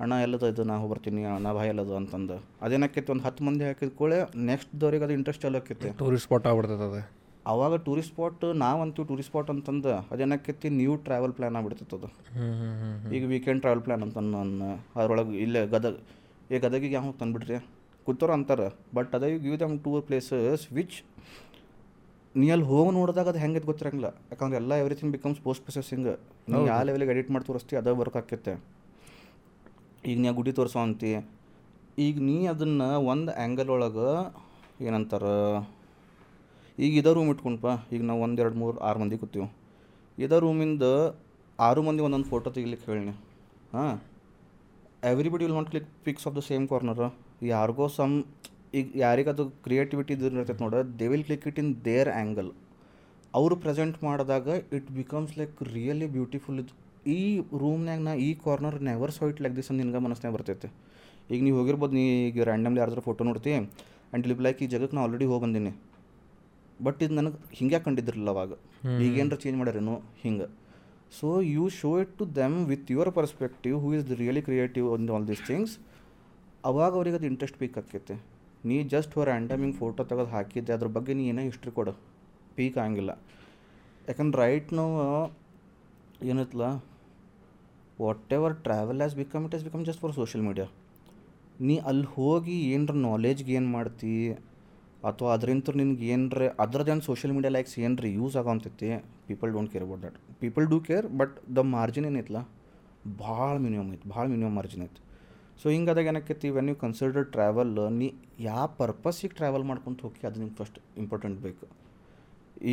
[0.00, 0.64] ಅಣ್ಣ ಎಲ್ಲದ ಇದು?
[0.64, 1.96] ನಾ ಹೋಗ್ಬರ್ತೀನಿ ಅಣ್ಣ ಭಾಯ್ ಎಲ್ಲದು?
[1.96, 2.36] ಅಂತಂದು.
[2.62, 7.00] ಅದೇನಾಕೈತಿ ಒಂದು ಹತ್ತು ಮಂದಿ ಹಾಕಿದ ಕೂಡಲೇ ನೆಕ್ಸ್ಟ್ ದವ್ರಿಗೆ ಅದು ಇಂಟ್ರೆಸ್ಟ್ ಆಕೈತಿ ಟೂರಿಸ್ಟ್ ಸ್ಪಾಟ್ ಆಗ್ಬಿಡ್ತದೆ
[7.46, 12.08] ಅವಾಗ ಟೂರಿಸ್ಟ್ ಸ್ಪಾಟ್ ನಾವಂತೀವಿ ಟೂರಿಸ್ಟ್ ಸ್ಪಾಟ್ ಅಂತಂದು ಅದೇನಾಕೈತಿ ನ್ಯೂ ಟ್ರಾವೆಲ್ ಪ್ಲ್ಯಾನ್ ಆಗ್ಬಿಡ್ತೈತೆ ಅದು.
[12.32, 14.62] ಹ್ಞೂ ಹ್ಞೂ ಹ್ಞೂ ಈಗ ವೀಕೆಂಡ್ ಟ್ರಾವೆಲ್ ಪ್ಲ್ಯಾನ್ ಅಂತ ನನ್ನ
[14.96, 15.94] ಅದ್ರೊಳಗೆ ಇಲ್ಲೇ ಗದಗ
[16.50, 17.56] ಈ ಗದಗಿಗೆ ಯಾವ ತಂದ್ಬಿಡ್ರಿ
[18.08, 18.68] ಕೂತವ್ರು ಅಂತಾರೆ.
[18.96, 20.98] ಬಟ್ ಅದೇ give them tour places which
[22.34, 24.08] ನೀ ಅಲ್ಲಿ ಹೋಗಿ ನೋಡಿದಾಗ ಅದು ಹೆಂಗೆ ಗೊತ್ತಿರಂಗಿಲ್ಲ.
[24.32, 26.08] ಯಾಕಂದ್ರೆ ಎಲ್ಲ ಎವ್ರಿಥಿಂಗ್ ಬಿಕಮ್ಸ್ ಪೋಸ್ಟ್ ಪ್ರೊಸೆಸಿಂಗ್
[26.50, 28.54] ನೀವು ಯಾವ ಲೆವೆಲಿಗೆ ಎಡಿಟ್ ಮಾಡಿ ತೋರಿಸ್ತಿ ಅದೇ ವರ್ಕ್ ಆಕೈತೆ
[30.10, 31.10] ಈಗ ನೀ ಗುಡಿ ತೋರಿಸೋ ಅಂತಿ.
[32.06, 34.10] ಈಗ ನೀ ಅದನ್ನು ಒಂದು ಆ್ಯಂಗಲ್ ಒಳಗೆ
[34.88, 35.36] ಏನಂತಾರೆ?
[36.84, 39.48] ಈಗ ಇದೇ ರೂಮ್ ಇಟ್ಕೊಂಡ್ಪ ಈಗ ನಾವು ಒಂದು ಎರಡು ಮೂರು ಆರು ಮಂದಿ ಕೂತೀವಿ.
[40.24, 40.84] ಇದೇ ರೂಮಿಂದ
[41.58, 43.14] ಆರು ಮಂದಿ ಒಂದೊಂದು ಫೋಟೋ ತೆಗಿಲಿಕ್ಕೆ ಹೇಳಿ
[43.74, 43.96] ಹಾಂ.
[45.12, 47.02] Everybody will not click pics of the same corner
[47.52, 48.14] ಯಾರಿಗೋ ಸಮ್
[48.78, 52.50] ಈಗ ಯಾರಿಗೆ ಅದು ಕ್ರಿಯೇಟಿವಿಟಿ ಇರ್ತೈತೆ ನೋಡ they will click it in their angle
[53.34, 56.74] ಅವರು ಪ್ರೆಸೆಂಟ್ ಮಾಡಿದಾಗ it becomes like really beautiful ಇದು
[57.16, 57.20] ಈ
[57.62, 60.68] ರೂಮ್ನಾಗ ನಾ ಈ corner never so it like this ಅಂತ ನಿನ್ಗೆ ಮನಸ್ಸಿನಾಗ ಬರ್ತೈತೆ.
[61.32, 65.02] ಈಗ ನೀವು ಹೋಗಿರ್ಬೋದು ನೀ ಈಗ ರ್ಯಾಂಡಮ್ಲಿ ಯಾರಾದ್ರೂ ಫೋಟೋ ನೋಡ್ತಿ ಆ್ಯಂಡ್ ಲಿಪ್ ಲೈಕ್ ಈ ಜಾಗಕ್ಕೆ ನಾ
[65.06, 65.72] ಆಲ್ರೆಡಿ ಹೋಗಿ ಬಂದೀನಿ.
[66.86, 68.52] ಬಟ್ ಇದು ನನಗೆ ಹಿಂಗೆ ಕಂಡಿದ್ದಿರಲಿಲ್ಲ ಅವಾಗ?
[69.06, 70.48] ಈಗೇನಾರ ಚೇಂಜ್ ಮಾಡ್ಯಾರೇನು ಹಿಂಗೆ.
[71.18, 75.26] So you show it to them with your perspective who is really creative in all
[75.30, 75.74] these things
[76.64, 78.14] ಅವಾಗ ಅವ್ರಿಗೆ ಅದು ಇಂಟ್ರೆಸ್ಟ್ ಪೀಕ್ ಆಕೈತೆ
[78.68, 81.92] ನೀ ಜಸ್ಟ್ ಫಾರ್ ರ್ಯಾಂಡಮಿಂಗ್ ಫೋಟೋ ತೆಗೆದು ಹಾಕಿದ್ದೆ, ಅದ್ರ ಬಗ್ಗೆ ನೀ ಏನೋ ಹಿಸ್ಟ್ರಿ ಕೊಡು.
[82.56, 83.12] ಪೀಕ್ ಆಗಂಗಿಲ್ಲ.
[84.08, 84.96] ಯಾಕಂದ್ರೆ ರೈಟ್ ನಾವು
[86.30, 86.66] ಏನೈತಲ್ಲ
[88.04, 90.66] what ever travel as become it as become just for social media
[91.68, 94.14] ನೀ ಅಲ್ಲಿ ಹೋಗಿ ಏನರ ನಾಲೆಜ್ ಗೇನ್ ಮಾಡ್ತಿ,
[95.08, 98.88] ಅಥವಾ ಅದರಿಂದ ನಿನ್ಗೆ ಏನರ other than social media likes ಏನರ use ಆಗೋಂತೈತಿ
[99.28, 102.40] people don't care about that people do care but the margin ಏನೈತಲ್ಲ
[103.24, 105.00] ಭಾಳ ಮಿನಿಮಮ್ ಐತಿ, ಭಾಳ ಮಿನಿಮಮ್ ಮಾರ್ಜಿನ್ ಐತಿ.
[105.60, 108.08] ಸೊ ಹಿಂಗಾದಾಗ ಏನಾಕೈತಿ ವೆನ್ ಯು ಕನ್ಸಿಡರ್ ಟ್ರಾವೆಲ್ ನೀ
[108.48, 111.64] ಯಾವ ಪರ್ಪಸಿಗೆ ಟ್ರಾವೆಲ್ ಮಾಡ್ಕೊಂತ ಹೋಗಿ ಅದು ನಿಮ್ಗೆ ಫಸ್ಟ್ ಇಂಪಾರ್ಟೆಂಟ್ ಬೇಕು.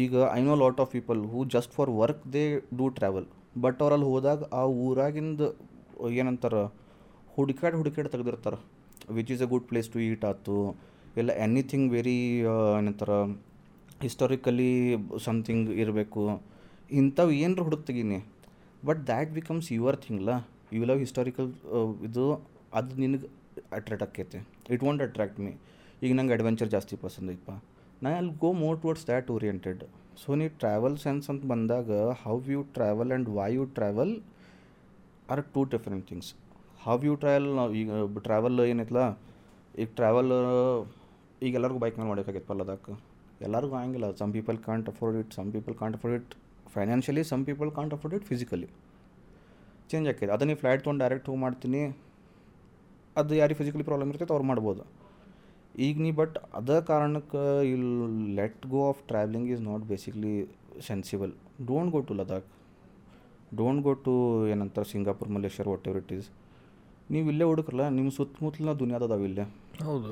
[0.01, 2.43] ಈಗ I know lot of people who just for work they
[2.79, 3.27] do travel
[3.65, 5.41] but ಅವರಲ್ಲಿ ಹೋದಾಗ ಆ ಊರಾಗಿಂದ
[6.19, 6.63] ಏನಂತಾರೆ
[7.35, 8.57] ಹುಡುಕಾಡ್ ಹುಡುಕಾಡ್ ತೆಗೆದಿರ್ತಾರೆ.
[9.17, 10.55] Which is a good place to eat ಆಯ್ತು
[11.21, 12.17] ಇಲ್ಲ ಎನಿಥಿಂಗ್ ವೆರಿ
[12.79, 13.19] ಏನಂತಾರೆ
[14.05, 14.71] ಹಿಸ್ಟಾರಿಕಲಿ
[15.25, 16.23] ಸಮಥಿಂಗ್ ಇರಬೇಕು.
[16.99, 18.19] ಇಂಥವು ಏನರ ಹುಡುಕ್ತೀನಿ
[18.87, 20.29] ಬಟ್ ದ್ಯಾಟ್ ಬಿಕಮ್ಸ್ ಯುವರ್ ಥಿಂಗ್ಲ
[20.77, 21.49] ಯು ಲವ್ ಹಿಸ್ಟಾರಿಕಲ್
[22.07, 22.25] ಇದು
[22.77, 23.27] ಅದು ನಿನಗೆ
[23.77, 24.39] ಅಟ್ರಾಕ್ಟ್ ಆಕೈತೆ
[24.75, 25.51] ಇಟ್ ವಾಂಟ್ ಅಟ್ರಾಕ್ಟ್ ಮೀ
[26.05, 27.53] ಈಗ ನಂಗೆ ಅಡ್ವೆಂಚರ್ ಜಾಸ್ತಿ ಪಸಂದ್ ಐತಪ್ಪ
[28.03, 29.83] ನಾ ಅಲ್ಲಿ go more towards that oriented
[30.21, 31.91] so ನೀ ಟ್ರಾವೆಲ್ ಸೆನ್ಸ್ ಅಂತ ಬಂದಾಗ
[32.23, 34.13] how you travel and why you travel
[35.33, 36.31] are two different things
[36.85, 37.49] how you travel
[37.81, 37.89] ಈಗ
[38.27, 39.03] ಟ್ರಾವೆಲ್ ಏನೈತಲ್ಲ
[39.81, 40.33] ಈಗ ಟ್ರಾವೆಲ್
[41.45, 42.85] ಈಗ ಎಲ್ಲರಿಗೂ ಬೈಕ್ ಮೇಲೆ ಮಾಡೋಕ್ಕಾಗೈತೆ ಪಲ್ಲದಾಕ
[43.45, 44.07] ಎಲ್ಲರಿಗೂ ಆಗಂಗಿಲ್ಲ.
[44.19, 46.33] Some people can't afford it some people can't afford it
[46.75, 48.69] financially some people can't afford it physically
[49.91, 51.81] change ಆಕೈತೆ ಅದನ್ನ ನೀವು ಫ್ಲೈಟ್ ತೊಗೊಂಡು ಡೈರೆಕ್ಟ್ ಹೋಗಿ ಮಾಡ್ತೀನಿ.
[53.21, 54.83] ಅದು ಯಾರಿಗೆ ಫಿಸಿಕಲಿ ಪ್ರಾಬ್ಲಮ್ ಇರ್ತೈತೆ ಅವ್ರು ಮಾಡ್ಬೋದು.
[55.85, 57.43] ಈಗ ನೀ ಬಟ್ ಅದ ಕಾರಣಕ್ಕೆ
[57.73, 57.89] I'll
[58.39, 60.33] let go of travelling is not basically
[60.87, 61.33] sensible
[61.69, 62.47] don't go to Ladakh
[63.59, 64.13] don't go to
[64.53, 66.29] ಏನಂತಾರೆ Singapore Malaysia what ever it is
[67.13, 69.43] ನೀವು ಇಲ್ಲೇ ಹುಡುಕ್ರಲ್ಲ ನಿಮ್ಮ ಸುತ್ತಮುತ್ತಲಿನ ದುನಿಯಾದದಾವ ಇಲ್ಲೇ.
[69.89, 70.11] ಹೌದು.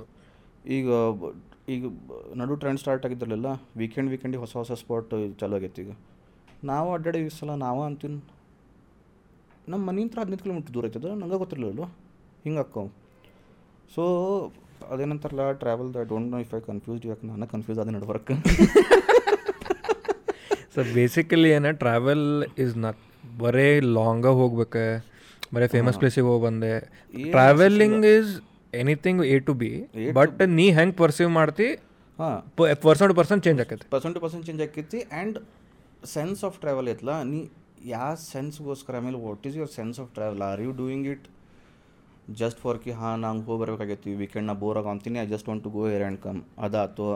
[0.78, 0.88] ಈಗ
[1.74, 1.84] ಈಗ
[2.41, 3.47] ನಡು ಟ್ರೆಂಡ್ ಸ್ಟಾರ್ಟ್ ಆಗಿದ್ದಿರಲಿಲ್ಲ
[3.82, 5.91] ವೀಕೆಂಡ್ ವೀಕೆಂಡಿಗೆ ಹೊಸ ಹೊಸ ಸ್ಪಾಟ್ ಚಾಲೂ ಆಗೈತೆ ಈಗ.
[6.72, 8.20] ನಾವು ಅಡ್ಡಾಡಿ ಸಲ ನಾವು ಅಂತೀನಿ.
[9.72, 11.86] ನಮ್ಮ ಮನೆಯಿಂದ ಹದಿನೈದು ಕಿಲೋಮೀಟ್ರ್ ದೂರ ಐತದ ನಂಗೆ ಗೊತ್ತಿರಲಿಲ್ಲ
[12.46, 12.89] ಹಿಂಗೆ ಅಕ್ಕವು
[13.96, 14.04] so
[14.91, 18.32] ಅದೇನಂತಾರಲ್ಲ travel the don't know if I confused ಯಾಕೆ ನಾನು ಕನ್ಫ್ಯೂಸ್ ಅದ ನಡ್ವರ್ಕ್
[20.76, 22.28] ಸೊ ಬೇಸಿಕಲಿ ಏನ ಟ್ರಾವೆಲ್
[22.64, 23.02] ಇಸ್ ನಾಟ್
[23.41, 23.68] ಬರೇ
[23.98, 24.86] ಲಾಂಗ ಹೋಗ್ಬೇಕು
[25.54, 26.72] ಬರೀ ಫೇಮಸ್ ಪ್ಲೇಸಿಗೆ ಹೋಗಿ ಬಂದೆ.
[27.32, 28.32] Travelling is
[28.74, 29.70] anything A to B
[30.18, 31.68] but ನೀ ಹೆಂಗೆ ಪರ್ಸೀವ್ ಮಾಡ್ತಿ
[32.20, 32.38] ಹಾಂ.
[32.86, 33.86] ಪರ್ಸನ್ ಟು ಪರ್ಸನ್ ಚೇಂಜ್ ಆಕೈತಿ.
[33.94, 35.38] ಪರ್ಸೆಂಟ್ ಟು ಪರ್ಸೆಂಟ್ ಚೇಂಜ್ ಆಕೈತಿ ಆ್ಯಂಡ್
[36.16, 37.39] ಸೆನ್ಸ್ ಆಫ್ ಟ್ರಾವೆಲ್ ಐತಲ್ಲ ನೀ
[37.94, 41.26] ಯಾವ ಸೆನ್ಸ್ಗೋಸ್ಕರ ಆಮೇಲೆ what is your sense of travel are you doing it
[42.32, 45.69] just for ಕಿ ಹಾಂ ನಂಗೆ ಹೋಗಿ ಬರ್ಬೇಕಾಗೈತಿ ವೀಕೆಂಡ್ ನಾ bore ಆಗಂತೀನಿ I just want to
[45.69, 47.07] go air and come ಅದಾತು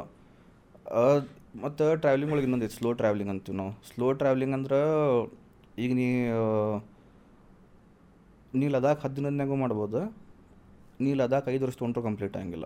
[1.64, 4.80] ಮತ್ತು ಟ್ರಾವೆಲಿಂಗ್ ಒಳಗೆ ಇನ್ನೊಂದು ಸ್ಲೋ ಟ್ರಾವೆಲಿಂಗ್ ಅಂತೀವಿ ನಾವು ಸ್ಲೋ ಟ್ರಾವೆಲಿಂಗ್ ಅಂದ್ರೆ
[5.80, 6.08] ಈಗ ನೀ
[8.54, 10.02] ನೀ ಲದಾಖ್ ಹತ್ತು ದಿನದ್ನಾಗೂ ಮಾಡ್ಬೋದು
[11.02, 12.66] ನೀ ಲದಾಖ್ ಐದು ವರ್ಷ ತೊಗೊಂಡ್ರು ಕಂಪ್ಲೀಟ್ ಆಗಿಲ್ಲ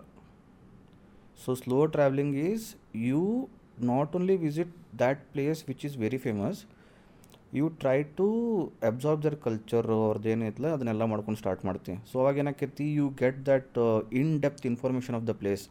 [1.44, 3.48] so slow travelling is you
[3.80, 6.60] not only visit that place which is very famous
[7.58, 8.26] you try to
[8.90, 11.96] absorb their culture ಅವ್ರದ್ದು ಏನೈತಲ್ಲ ಅದನ್ನೆಲ್ಲ ಮಾಡ್ಕೊಂಡು ಸ್ಟಾರ್ಟ್ ಮಾಡ್ತೀನಿ.
[12.10, 13.78] ಸೊ ಅವಾಗ ಏನಾಕೈತಿ you get that
[14.20, 15.64] in depth information of the place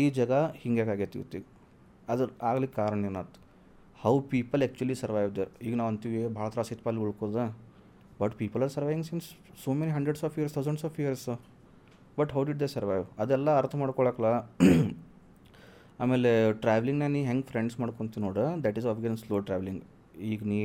[0.00, 0.32] ಈ ಜಾಗ
[0.62, 1.48] ಹಿಂಗೆ ಆಗೈತಿ ಇವತ್ತಿಗೆ
[2.12, 3.38] ಅದ್ರ ಆಗ್ಲಿಕ್ಕೆ ಕಾರಣ ಏನಾಯ್ತು?
[4.02, 7.42] How people actually survive there ಈಗ ನಾವು ಅಂತೀವಿ, ಭಾಳ ತ್ರಾಸ ಇತ್ತು ಅಲ್ಲಿ ಉಳ್ಕೋದ
[8.20, 9.28] but people are surviving since
[9.62, 11.26] so many hundreds of years thousands of years
[12.18, 14.26] but how did they survive ಅದೆಲ್ಲ ಅರ್ಥ ಮಾಡ್ಕೊಳಕ್ಲ.
[16.04, 16.30] ಆಮೇಲೆ
[16.62, 18.44] ಟ್ರಾವೆಲಿಂಗ್ನ ನೀ ಹೆಂಗೆ ಫ್ರೆಂಡ್ಸ್ ಮಾಡ್ಕೊತೀನಿ ನೋಡು.
[18.64, 19.82] That is again slow travelling
[20.30, 20.60] ಈಗ ನೀ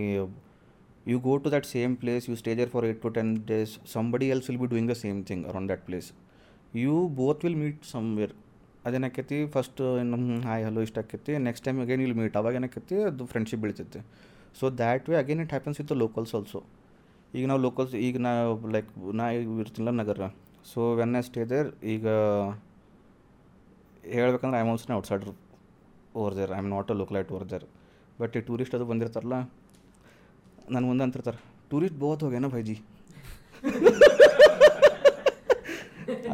[1.12, 4.30] you go to that same place you stay there for eight to ten days somebody
[4.36, 6.10] else will be doing the same thing around that place
[6.84, 8.34] you both will meet somewhere
[8.86, 9.82] ಅದೇನಾಕೈತಿ first
[10.12, 11.38] ನಮ್ಮ hi hello ಇಷ್ಟ ಆಕೈತಿ.
[11.48, 14.00] Next time again ಇಲ್ಲಿ meet ಅವಾಗ ಏನಾಕೈತಿ, ಅದು friendship ಬೀಳ್ತೈತಿ.
[14.60, 16.60] So that way again it happens with the locals also
[17.34, 18.32] ಈಗ ನಾವು locals ಈಗ ನಾ
[18.76, 20.28] ಲೈಕ್ ನಾ ಈಗ ಇರ್ತಿಲ್ಲ ನಗರ.
[20.72, 22.08] So when I stay there ಈಗ
[24.04, 25.34] ಹೇಳ್ಬೇಕಂದ್ರೆ I am also
[26.22, 27.68] or there I am not a localite over there
[28.20, 29.38] but ಈ ಟೂರಿಸ್ಟ್ ಅದು ಬಂದಿರ್ತಾರಲ್ಲ
[30.72, 31.40] ನನ್ನ ಮುಂದೆ ಅಂತಿರ್ತಾರೆ
[31.72, 32.78] ಟೂರಿಸ್ಟ್ ಬಹುತ್ ಹೋಗ್ಯಾನ ಭೈಜಿ?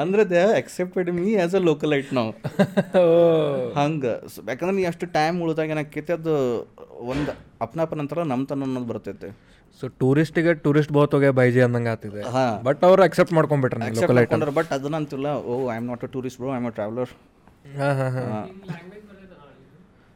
[0.01, 1.61] ಅಂದ್ರೆ they accepted me as a
[1.93, 2.31] ಐಟ್ ನಾವು
[3.77, 4.13] ಹಂಗೆ.
[4.49, 6.33] ಯಾಕಂದ್ರೆ ನೀ ಅಷ್ಟು ಟೈಮ್ ಉಳಿದಾಗ ಏನಾಕೈತಿ ಅದು
[7.13, 7.31] ಒಂದು
[7.65, 9.29] ಅಪ್ನಾಪನ ಅಂತಾರ ನಮ್ತನ ಅನ್ನೋದು ಬರ್ತೈತೆ.
[9.79, 12.45] ಸೊ ಟೂರಿಸ್ಟಿಗೆ ಟೂರಿಸ್ಟ್ ಬಹುತ್ ಹೋಗ್ಯ ಬೈಜಿ ಅಂದಂಗೆ ಆಗ್ತಿದೆ ಹಾ.
[12.67, 16.39] ಬಟ್ ಅವ್ರು ಅಕ್ಸೆಪ್ಟ್ ಮಾಡ್ಕೊಂಡ್ಬಿಟ್ರೆ ಲೋಕಲ್ ಐಟ್ ಬಟ್ ಅದನ್ನ ಅಂತಿಲ್ಲ ಓ I am not a tourist
[16.41, 17.11] bro I am a traveller
[17.77, 18.45] ಹಾಂ ಹಾಂ ಹಾಂ.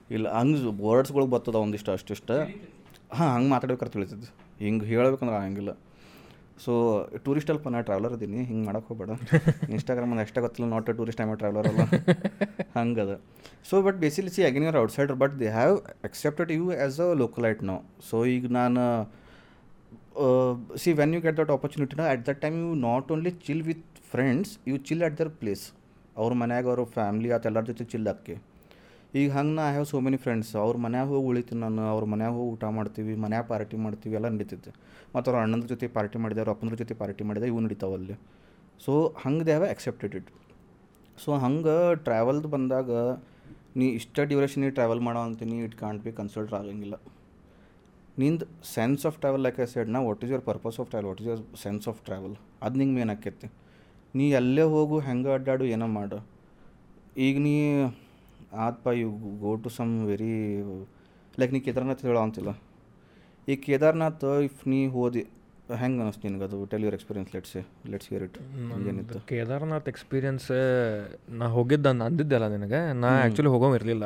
[0.10, 2.38] ಇಲ್ಲ ಹಂಗೆ ವರ್ಡ್ಸ್ಗಳು ಬರ್ತದ ಒಂದಿಷ್ಟು ಅಷ್ಟಿಷ್ಟು
[3.18, 4.30] ಹಾಂ ಹಂಗೆ ಮಾತಾಡ್ಬೇಕಾರೆ ತಿಳಿತೈತಿ
[4.66, 5.72] ಹಿಂಗೆ ಹೇಳ್ಬೇಕಂದ್ರೆ ಆಗಂಗಿಲ್ಲ
[6.64, 6.72] ಸೊ
[7.26, 9.12] ಟೂರಿಸ್ಟ್ ಅಲ್ಪ ನಾ ಟ್ರಾವೆಲರ್ ಅದೀನಿ ಹಿಂಗೆ ಮಾಡಕ್ಕೆ ಹೋಗ್ಬೇಡ.
[9.74, 11.84] ಇನ್ಸ್ಟಾಗ್ರಾಮ್ ಒಂದು ಎಷ್ಟೇ ಗೊತ್ತಿಲ್ಲ not a tourist I'm traveller ಅಲ್ಲ.
[12.78, 13.14] ಹಂಗದ.
[13.70, 17.62] So but basically see again you're outsider but they have accepted you as a localite
[17.64, 17.78] no
[18.10, 18.84] so ಈಗ ನಾನು
[20.76, 24.52] see when you get that opportunity at that time you not only chill with friends
[24.68, 25.66] you chill at their place
[26.18, 28.36] ಅವ್ರ ಮನ್ಯಾಗ ಅವ್ರ family ಆತ ಎಲ್ಲರ ಜೊತೆ chill ಆಕೆ
[29.20, 32.50] ಈಗ ಹಂಗೆ ನಾ ಹ್ಯಾವ್ ಸೋ ಮೆನಿ ಫ್ರೆಂಡ್ಸ್ ಅವ್ರ ಮನ್ಯಾಗ ಹೋಗಿ ಉಳಿತೀನಿ ನಾನು, ಅವ್ರ ಮನ್ಯಾಗ ಹೋಗಿ
[32.56, 34.72] ಊಟ ಮಾಡ್ತೀವಿ, ಮನ್ಯಾಗ ಪಾರ್ಟಿ ಮಾಡ್ತೀವಿ, ಎಲ್ಲ ನಡೀತಿತ್ತು
[35.14, 38.16] ಮತ್ತು ಅವ್ರ ಅಣ್ಣನ ಜೊತೆ ಪಾರ್ಟಿ ಮಾಡಿದೆ ಅವ್ರ ಅಪ್ಪನ ಜೊತೆ ಪಾರ್ಟಿ ಮಾಡಿದೆ ಇವು ನಡೀತಾವೆ ಅಲ್ಲಿ.
[38.86, 38.92] ಸೊ
[39.24, 40.30] ಹಂಗೆ they have accepted it
[41.24, 42.92] so ಹಂಗೆ ಟ್ರಾವೆಲ್ದು ಬಂದಾಗ,
[43.80, 46.96] ನೀ ಇಷ್ಟ ಡ್ಯೂರೇಷನ್ ನೀ ಟ್ರಾವೆಲ್ ಮಾಡೋ ಅಂತೀನಿ ಇಟ್ ಕಾಂಟ್ ಬಿ ಕನ್ಸಿಡರ್ ಆಗಂಗಿಲ್ಲ
[48.22, 48.46] ನಿಂದು
[48.76, 51.28] sense of travel like I said ನಾ what is your purpose of travel what is
[51.30, 52.36] your sense of travel
[52.66, 53.48] ಅದು ನಿಂಗೆ ಮೇನ್ ಆಕೈತಿ
[54.18, 56.20] ನೀ ಎಲ್ಲೇ ಹೋಗು, ಹೆಂಗೆ ಅಡ್ಡಾಡು, ಏನೋ ಮಾಡು.
[57.26, 57.54] ಈಗ ನೀ
[58.68, 59.10] ಆತ್ಪ you
[59.44, 60.36] go to some very
[61.42, 62.52] like ನೀ ಕೇದಾರ್ನಾಥ್ ಹೇಳೋ ಅಂತಿಲ್ಲ.
[63.48, 65.24] ಈ ಕೇದಾರ್ನಾಥ್ ಇಫ್ ನೀ ಹೋದಿ
[65.82, 66.58] ಹೆಂಗೆ ಅನಿಸ್ತು ನಿನಗೆ ಅದು?
[66.70, 67.56] Tell your experience let's
[67.92, 68.38] let's hear it
[68.92, 69.20] ಏನಿತ್ತು?
[69.32, 70.48] ಕೇದಾರ್ನಾಥ್ ಎಕ್ಸ್ಪೀರಿಯನ್ಸ್
[71.40, 72.80] ನಾ ಹೋಗಿದ್ದ ನಾನು ಅಂದಿದ್ದೆಲ್ಲ ನಿನಗೆ.
[73.02, 74.06] ನಾ ಆ್ಯಕ್ಚುಲಿ ಹೋಗೋ ಇರಲಿಲ್ಲ.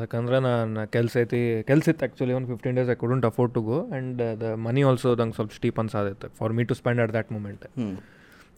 [0.00, 1.40] ಯಾಕಂದ್ರೆ ನಾನು ಕೆಲಸ ಐತಿ
[1.70, 5.14] ಕೆಲಸ ಇತ್ತು ಆ್ಯಕ್ಚುಲಿ ಒಂದು fifteen days I couldn't afford to go and the money also
[5.22, 7.66] ನಂಗೆ ಸ್ವಲ್ಪ steep ಅನ್ಸಾದಿತ್ತು for me to spend at that moment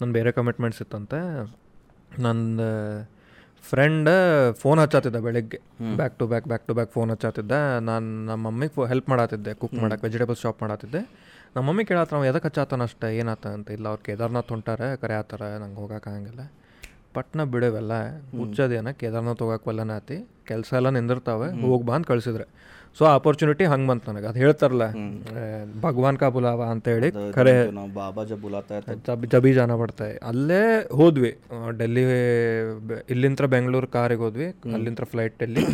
[0.01, 1.21] ನನ್ನ ಬೇರೆ ಕಮಿಟ್ಮೆಂಟ್ಸ್ ಇತ್ತಂತೆ.
[2.27, 2.61] ನನ್ನ
[3.65, 4.11] ಫ್ರೆಂಡ್
[4.61, 5.59] ಫೋನ್ ಹಚ್ಚಾತಿದ್ದ ಬೆಳಗ್ಗೆ.
[6.01, 7.53] Back to back back to back phone ಹಚ್ಚಾತಿದ್ದ.
[7.89, 11.03] ನಾನು ನಮ್ಮ ಮಮ್ಮಿಗೆ ಫೋ ಹೆಲ್ಪ್ ಮಾಡತ್ತಿದ್ದೆ ಕುಕ್ ಮಾಡಕ್ಕೆ ವೆಜಿಟೇಬಲ್ಸ್ ಶಾಪ್ ಮಾಡತ್ತಿದ್ದೆ
[11.55, 13.09] ನಮ್ಮ ಮಮ್ಮಿ ಕೇಳತ್ತ ನಾವು ಎದಕ್ಕೆ ಹಚ್ಚಾತಾನ ಅಷ್ಟೇ?
[13.21, 13.69] ಏನಾತ ಅಂತ?
[13.77, 16.43] ಇಲ್ಲ ಅವ್ರು ಕೇದಾರ್ನಾಥ್ ಹೊಂಟಾರೆ ಕರೆ ಆತಾರೆ ನಂಗೆ ಹೋಗೋಕ್ಕಾಗಂಗಿಲ್ಲ
[17.17, 17.93] ಪಟ್ನ ಬಿಡವೆಲ್ಲ
[18.39, 20.17] ಹುಚ್ಚದೇನ ಕೇದಾರ್ನಾಥ್ ಹೋಗಕ್ಕೆ ವಲ್ಲನ ಆತಿ.
[20.51, 22.47] ಕೆಲಸ ಎಲ್ಲ ನಿಂದಿರ್ತಾವೆ ಹೋಗಿ ಬಾ ಅಂತ ಕಳಿಸಿದ್ರೆ.
[22.97, 24.27] ಸೊ ಆಪರ್ಚುನಿಟಿ ಹಂಗೆ ಬಂತು ನನಗೆ.
[24.27, 24.85] ಅದು ಹೇಳ್ತಾರಲ್ಲ
[25.81, 28.23] ಭಗವಾನ್ ಕಾ ಬುಲಾವ ಅಂತೇಳಿ ಖರೆ ನಾವು ಬಾಬಾ
[29.31, 30.63] ಜಬ್ ಜಾನ ಬರ್ತಾ ಅಲ್ಲೇ
[30.93, 31.31] ಹೋದ್ವಿ
[31.79, 32.03] ಡೆಲ್ಲಿ
[33.11, 35.65] ಇಲ್ಲಿಂತ್ರ ಬೆಂಗಳೂರು ಕಾರಿಗೆ ಹೋದ್ವಿ ಅಲ್ಲಿಂತ್ರ ಫ್ಲೈಟ್ ಡೆಲ್ಲಿ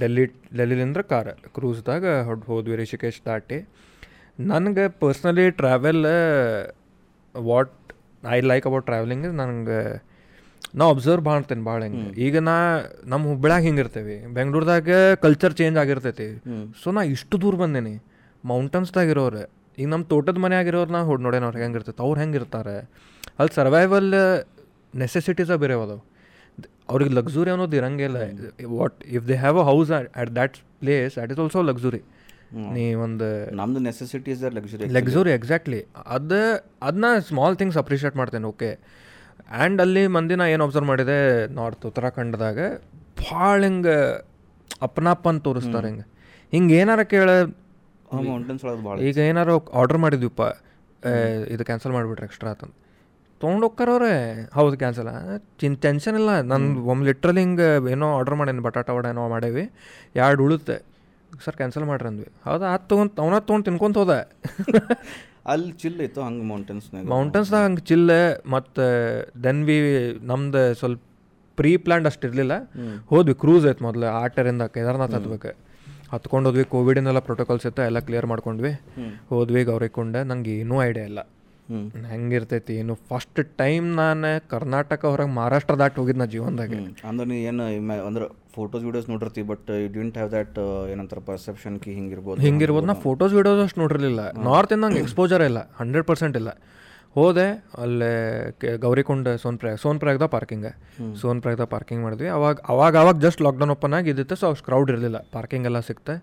[0.00, 0.24] ಡೆಲ್ಲಿ
[0.56, 3.58] ಡೆಲ್ಲಿಲಿಂದ್ರ ಕಾರ್ ಕ್ರೂಸ್ದಾಗ ಹೊಡ್ ಹೋದ್ವಿ ರಿಷಿಕೇಶ್ ದಾಟಿ.
[4.40, 6.04] ನನಗೆ personally travel
[7.34, 7.74] what
[8.28, 9.80] I like about travelling ನನಗೆ
[10.78, 12.08] ನಾ ಅಬ್ಸರ್ವ್ ಮಾಡ್ತೇನೆ ಭಾಳ ಹೆಂಗೆ.
[12.26, 12.54] ಈಗ ನಾ
[13.12, 14.16] ನಮ್ಮ ಹುಬ್ಬಳ್ಯಾಗ ಹಿಂಗೆ ಇರ್ತೇವೆ.
[14.36, 14.88] ಬೆಂಗ್ಳೂರ್ದಾಗ
[15.24, 16.28] ಕಲ್ಚರ್ ಚೇಂಜ್ ಆಗಿರ್ತೈತಿ.
[16.82, 17.94] ಸೊ ನಾ ಇಷ್ಟು ದೂರ ಬಂದೇನಿ.
[18.44, 19.44] ಮೌಂಟನ್ಸ್ದಾಗ ಇರೋರು
[19.78, 22.76] ಈಗ ನಮ್ಮ ತೋಟದ ಮನೆ ಆಗಿರೋರು ನಾ ಹೊಡ್ ನೋಡೇನ ಅವ್ರಿಗೆ ಹೆಂಗೆ ಇರ್ತೈತೆ ಅವ್ರು ಹೆಂಗೆ ಇರ್ತಾರೆ.
[23.38, 24.10] ಅಲ್ಲಿ ಸರ್ವೈವಲ್
[24.94, 26.02] ನೆಸೆಸಿಟೀಸ ಬೇರೆ ಅದಾವೆ.
[26.92, 28.18] ಅವ್ರಿಗೆ ಲಕ್ಸುರಿ ಅನ್ನೋದು ಇರಂಗಿಲ್ಲ
[28.76, 29.90] what if they have a house
[30.20, 32.00] at that place that is also luxury
[32.76, 33.28] ನೀ ಒಂದು
[33.60, 35.80] ನಮ್ದು ನೆಸೆಸಿಟೀಸ್ ಲಕ್ಸುರಿ ಲಕ್ಸುರಿ ಎಕ್ಸಾಕ್ಟ್ಲಿ
[36.16, 36.38] ಅದು
[36.88, 38.70] ಅದನ್ನ ಸ್ಮಾಲ್ ಥಿಂಗ್ಸ್ ಅಪ್ರಿಷಿಯೇಟ್ ಮಾಡ್ತೇನೆ ಓಕೆ
[39.48, 41.18] ಆ್ಯಂಡ್ ಅಲ್ಲಿ ಮಂದಿನ ಏನು ಅಬ್ಸರ್ವ್ ಮಾಡಿದೆ
[41.58, 42.58] ನಾರ್ತ್ ಉತ್ತರಾಖಂಡದಾಗ
[43.22, 43.96] ಭಾಳ ಹಿಂಗೆ
[44.86, 46.06] ಅಪ್ನಾಪನ್ ತೋರಿಸ್ತಾರೆ ಹಿಂಗೆ.
[46.52, 47.28] ಹಿಂಗೆ ಏನಾರ ಕೇಳ
[49.08, 50.42] ಈಗ ಏನಾರು ಆರ್ಡರ್ ಮಾಡಿದ್ವಿಪ್ಪ
[51.54, 52.74] ಇದು ಕ್ಯಾನ್ಸಲ್ ಮಾಡಿಬಿಟ್ರೆ ಎಕ್ಸ್ಟ್ರಾ ಆತಂತ
[53.40, 54.12] ತೊಗೊಂಡು ಹೋಗ್ಕಾರವ್ರೆ
[54.58, 55.08] ಹೌದು ಕ್ಯಾನ್ಸಲ್
[55.60, 56.30] ಚಿನ್ ಟೆನ್ಷನ್ ಇಲ್ಲ.
[56.50, 59.64] ನಾನು ಒಮ್ಮೆ ಲಿಟ್ರಲಿ ಹಿಂಗೆ ಏನೋ ಆರ್ಡರ್ ಮಾಡೇನಿ ಬಟಾಟ ವಡ ಏನೋ ಮಾಡೇವಿ
[60.22, 60.76] ಎರಡು ಉಳುತ್ತೆ.
[61.44, 62.66] ಸರ್ ಕ್ಯಾನ್ಸಲ್ ಮಾಡ್ರಿ ಅಂದ್ವಿ ಹೌದಾ?
[62.74, 64.14] ಅದು ತೊಗೊಂಡು ಅವನ ತೊಗೊಂಡು ತಿನ್ಕೊಂತ ಹೋದ.
[65.52, 68.10] ಅಲ್ಲಿ ಚಿಲ್ ಇತ್ತು ಹಂಗೆ ಮೌಂಟೇನ್ಸ್ನಾಗ ಮೌಂಟೇನ್ಸ್ದಾಗ ಹಂಗೆ ಚಿಲ್ಲ
[68.54, 68.84] ಮತ್ತು
[69.44, 69.76] ದೆನ್ ವಿ
[70.30, 71.02] ನಮ್ದು ಸ್ವಲ್ಪ
[71.58, 72.54] ಪ್ರೀ ಪ್ಲ್ಯಾಂಡ್ ಅಷ್ಟು ಇರಲಿಲ್ಲ.
[73.10, 75.52] ಹೋದ್ವಿ ಕ್ರೂಸ್ ಐತೆ ಮೊದಲು ಆಟರಿಂದ ಕೇದಾರ್ನಾಥ್ ಹತ್ಬೇಕು.
[76.14, 78.72] ಹತ್ಕೊಂಡು ಹೋದ್ವಿ ಕೋವಿಡಿನೆಲ್ಲ ಪ್ರೋಟೋಕಾಲ್ಸ್ ಇತ್ತು ಎಲ್ಲ ಕ್ಲಿಯರ್ ಮಾಡ್ಕೊಂಡ್ವಿ.
[79.30, 81.20] ಹೋದ್ವಿ ಗೌರಿಕೊಂಡೆ ನಂಗೆ ಏನೂ ಐಡಿಯಾ ಇಲ್ಲ.
[82.12, 86.72] ಹೆಂಗಿರ್ತೈತಿ ಏನು ಫಸ್ಟ್ ಟೈಮ್ ನಾನು ಕರ್ನಾಟಕ ಹೊರಗೆ ಮಹಾರಾಷ್ಟ್ರ ದಾಟಿ ಹೋಗಿದ್ದು ನಾ ಜೀವನದಾಗ.
[87.10, 87.64] ಅಂದ್ರೆ ನೀ ಏನು
[88.08, 90.58] ಅಂದ್ರೆ photos videos ನೋಡಿರ್ತಿ but you didn't have that
[90.92, 94.20] ಏನಂತಾರೆ ಪರ್ಸೆಪ್ಷನ್ ಕಿ ಹಿಂಗಿರ್ಬೋದು ಹಿಂಗಿರ್ಬೋದು ನಾ ಫೋಟೋಸ್ ವೀಡಿಯೋಸ್ ಅಷ್ಟು ನೋಡಿರಲಿಲ್ಲ.
[94.48, 96.52] ನಾರ್ತ್ ಇಂದ ನಂಗೆ ಎಕ್ಸ್ಪೋಜರ್ ಇಲ್ಲ ಹಂಡ್ರೆಡ್ ಪರ್ಸೆಂಟ್ ಇಲ್ಲ.
[97.16, 97.46] ಹೋದೆ
[97.82, 98.10] ಅಲ್ಲೇ
[98.84, 99.58] ಗೌರಿಕೊಂಡ ಸೋನ್
[100.02, 100.66] ಪ್ರಯಾಗ್ದಾಗ ಪಾರ್ಕಿಂಗ್
[101.20, 102.28] ಸೋನ್ಪ್ರಯಾಗ್ದ ಪಾರ್ಕಿಂಗ್ ಮಾಡಿದ್ವಿ.
[102.36, 105.18] ಅವಾಗ ಅವಾಗ ಅವಾಗ ಜಸ್ಟ್ ಲಾಕ್ಡೌನ್ ಓಪನ್ ಆಗಿ ಇದ್ದಿತ್ತು ಸೊ ಅಷ್ಟು ಕ್ರೌಡ್ ಇರಲಿಲ್ಲ.
[105.36, 106.14] ಪಾರ್ಕಿಂಗ್ ಎಲ್ಲ ಸಿಕ್ತೆ.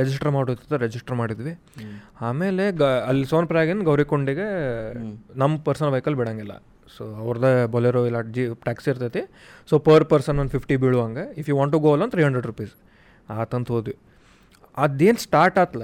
[0.00, 1.54] ರಿಜಿಸ್ಟರ್ ಮಾಡೋದಿತ್ತು ರಿಜಿಸ್ಟರ್ ಮಾಡಿದ್ವಿ.
[2.28, 4.48] ಆಮೇಲೆ ಗ ಅಲ್ಲಿ ಸೋನ್ಪ್ರಯಾಗಿನ ಗೌರಿಕೊಂಡಿಗೆ
[5.42, 6.56] ನಮ್ಮ ಪರ್ಸನಲ್ ವೆಹಿಕಲ್ ಬಿಡೋಂಗಿಲ್ಲ.
[6.96, 9.24] ಸೊ ಅವ್ರದ್ದೇ ಬೊಲೆರೋ ಇಲ್ಲ ಜಿ ಟ್ಯಾಕ್ಸಿ ಇರ್ತೈತಿ.
[9.70, 11.26] ಸೊ ಪರ್ ಪರ್ಸನ್ ಒಂದು fifty ಬೀಳುವಂಗೆ.
[11.42, 12.74] If you want to go ಅಲ್ಲ ತ್ರೀ ಹಂಡ್ರೆಡ್ ರುಪೀಸ್
[13.42, 13.96] ಆತಂತ ಹೋದ್ವಿ.
[14.84, 15.82] ಅದೇನು ಸ್ಟಾರ್ಟ್ ಆತ್ಲ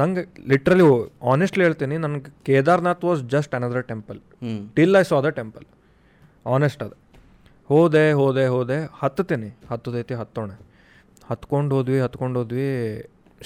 [0.00, 0.84] ನಂಗೆ ಲಿಟ್ರಲಿ
[1.32, 4.18] ಆನೆಸ್ಟ್ಲಿ ಹೇಳ್ತೀನಿ ನನಗೆ Kedarnath was just another temple
[4.76, 5.66] till I saw the temple
[6.54, 6.96] honest ಅದು.
[7.70, 10.50] ಹೋದೆ ಹೋದೆ ಹೋದೆ ಹತ್ತತೀನಿ ಹತ್ತದೈತಿ ಹತ್ತೋಣ.
[11.30, 12.68] ಹತ್ಕೊಂಡು ಹೋದ್ವಿ ಹತ್ಕೊಂಡು ಹೋದ್ವಿ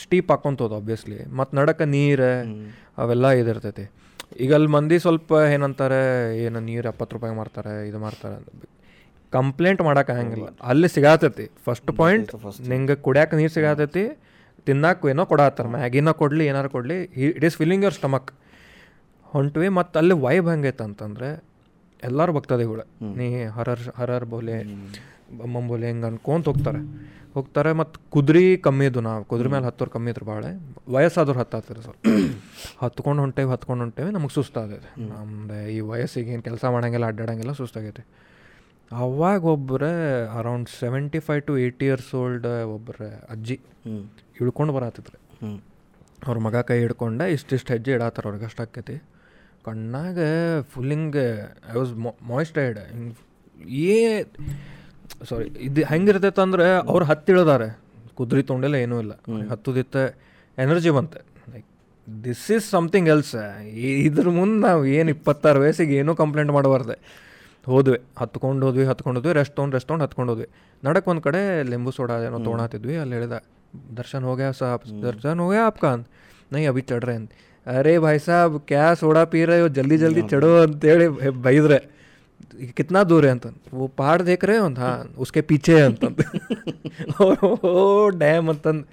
[0.02, 2.30] ಸ್ಟೀಪ್ ಹಾಕ್ಕೊಂತ ಹೋದ ಆಬ್ವಿಯಸ್ಲಿ ಮತ್ತು ನಡಕ ನೀರು
[3.02, 3.84] ಅವೆಲ್ಲ ಇದಿರ್ತೈತಿ.
[4.44, 6.00] ಈಗ ಅಲ್ಲಿ ಮಂದಿ ಸ್ವಲ್ಪ ಏನಂತಾರೆ
[6.44, 8.38] ಏನು ನೀರು ಎಪ್ಪತ್ತು ರೂಪಾಯಿ ಮಾಡ್ತಾರೆ ಇದು ಮಾಡ್ತಾರೆ
[9.32, 10.48] ಕಂಪ್ಲೇಂಟ್ ಮಾಡೋಕೆ ಆಗಂಗಿಲ್ಲ.
[10.70, 11.46] ಅಲ್ಲಿ ಸಿಗಾತೈತಿ.
[11.66, 12.30] ಫಸ್ಟ್ ಪಾಯಿಂಟ್
[12.72, 14.04] ನಿಂಗೆ ಕುಡ್ಯಾಕ ನೀರು ಸಿಗಾತೈತಿ.
[14.68, 16.96] ತಿನ್ನಾಕ ಏನೋ ಕೊಡತ್ತಾರ ಮ್ಯಾಗಿನ ಕೊಡಲಿ ಏನಾರು ಕೊಡಲಿ
[17.36, 18.30] it is filling your stomach
[19.34, 21.28] ಹೊಂಟ್ವಿ ಮತ್ತು ಅಲ್ಲಿ ವೈಬ್ ಹೆಂಗೈತೆ ಅಂತಂದರೆ
[22.08, 22.84] ಎಲ್ಲರೂ ಭಕ್ತಾದಿಗಳು.
[23.18, 24.56] ನೀ ಹರರ್ ಹರರ್ ಬೋಲೆ
[25.38, 26.80] ಬಮ್ಮಂ ಬೋಲೆ ಹಿಂಗೆ ಅನ್ಕೊಂತ ಹೋಗ್ತಾರೆ.
[27.36, 29.22] ಹೋಗ್ತಾರೆ ಮತ್ತು ಕುದುರೆ ಕಮ್ಮಿ ಇದ್ದು ನಾವು.
[29.30, 30.44] ಕುದುರೆ ಮೇಲೆ ಹತ್ತೋರು ಕಮ್ಮಿ ಇದ್ರು ಭಾಳ
[30.94, 32.02] ವಯಸ್ಸಾದವ್ರು ಹತ್ತಾತಿದ್ರು ಸ್ವಲ್ಪ.
[32.82, 38.04] ಹತ್ಕೊಂಡು ಹೊಂಟೇವಿ ಹತ್ಕೊಂಡು ಹೊಂಟೇವಿ ನಮಗೆ ಸುಸ್ತಾಗೈತೆ ನಮ್ದು ಈ ವಯಸ್ಸಿಗೆ ಏನು ಕೆಲಸ ಮಾಡೋಂಗಿಲ್ಲ ಅಡ್ಡಾಡಂಗಿಲ್ಲ ಸುಸ್ತಾಗೈತೆ.
[38.90, 39.92] ಅವಾಗ ಒಬ್ಬರೇ
[40.38, 42.46] around seventy five to eighty years old
[42.76, 43.56] ಒಬ್ಬರೇ ಅಜ್ಜಿ
[44.40, 45.18] ಇಳ್ಕೊಂಡು ಬರತ್ತಿದ್ರು
[46.26, 48.96] ಅವ್ರ ಮಗ ಕೈ ಹಿಡ್ಕೊಂಡೆ ಇಷ್ಟಿಷ್ಟು ಹೆಜ್ಜೆ ಇಡಾತಾರ ಅವ್ರಿಗೆ ಅಷ್ಟು ಆಕೈತಿ.
[49.66, 50.18] ಕಣ್ಣಾಗ
[50.72, 51.26] ಫುಲ್ಲಿಂಗ್ ಹಿಂಗೆ
[51.72, 51.92] ಐ ವಾಸ್
[52.30, 53.14] ಮಾಯ್ಸ್ಟೈಡ್ ಹಿಂಗೆ
[53.90, 53.96] ಏ
[55.28, 57.68] ಸಾರಿ ಇದು ಹೆಂಗಿರ್ತೈತೆ ಅಂದ್ರೆ ಅವ್ರು ಹತ್ತಿಳಿದಾರೆ.
[58.18, 59.14] ಕುದುರೆ ತೊಗೊಂಡಿಲ್ಲ ಏನೂ ಇಲ್ಲ.
[59.52, 59.96] ಹತ್ತುದಿತ್ತ
[60.58, 61.20] ಎನರ್ಜಿ ಬಂತೆ.
[61.52, 61.66] Like
[62.08, 63.34] this is something else
[64.06, 66.96] ಇದ್ರ ಮುಂದೆ ನಾವು ಏನು ಇಪ್ಪತ್ತಾರು ವಯಸ್ಸಿಗೆ ಏನೂ ಕಂಪ್ಲೇಂಟ್ ಮಾಡಬಾರ್ದೆ.
[67.66, 70.48] ಹೋದ್ವಿ ಹತ್ಕೊಂಡು ಹೋದ್ವಿ ಹತ್ಕೊಂಡು ಹೋದ್ವಿ ರೆಸ್ಟ್ ತೊಗೊಂಡು ರೆಸ್ಟ್ ತೊಗೊಂಡು ಹತ್ಕೊಂಡು ಹೋದ್ವಿ.
[70.82, 71.40] ನಡಕ್ಕೆ ಒಂದು ಕಡೆ
[71.72, 73.36] ಲಿಂಬು ಸೋಡಾ ಏನೋ ತೊಗೊಳತಿದ್ವಿ ಅಲ್ಲಿ ಹೇಳಿದ
[73.93, 75.91] दर्शन हो गया साहब दर्शन हो गया आपका
[76.51, 77.27] नहीं अभी चढ़ रहे हैं
[77.65, 81.07] अरे भाई साहब क्या सोडा पी रहे हो जल्दी जल्दी चढ़ो ಅಂತೇಳಿ
[81.41, 81.79] ಬೈದ್ರೆ
[82.71, 86.23] कितना दूर है ಅಂತ वो पहाड़ देख रहे हो हाँ उसके पीछे है ಅಂತಂದು
[87.19, 87.73] ಓ
[88.17, 88.83] ಡ್ಯಾಮ್ ಅಂತಂದು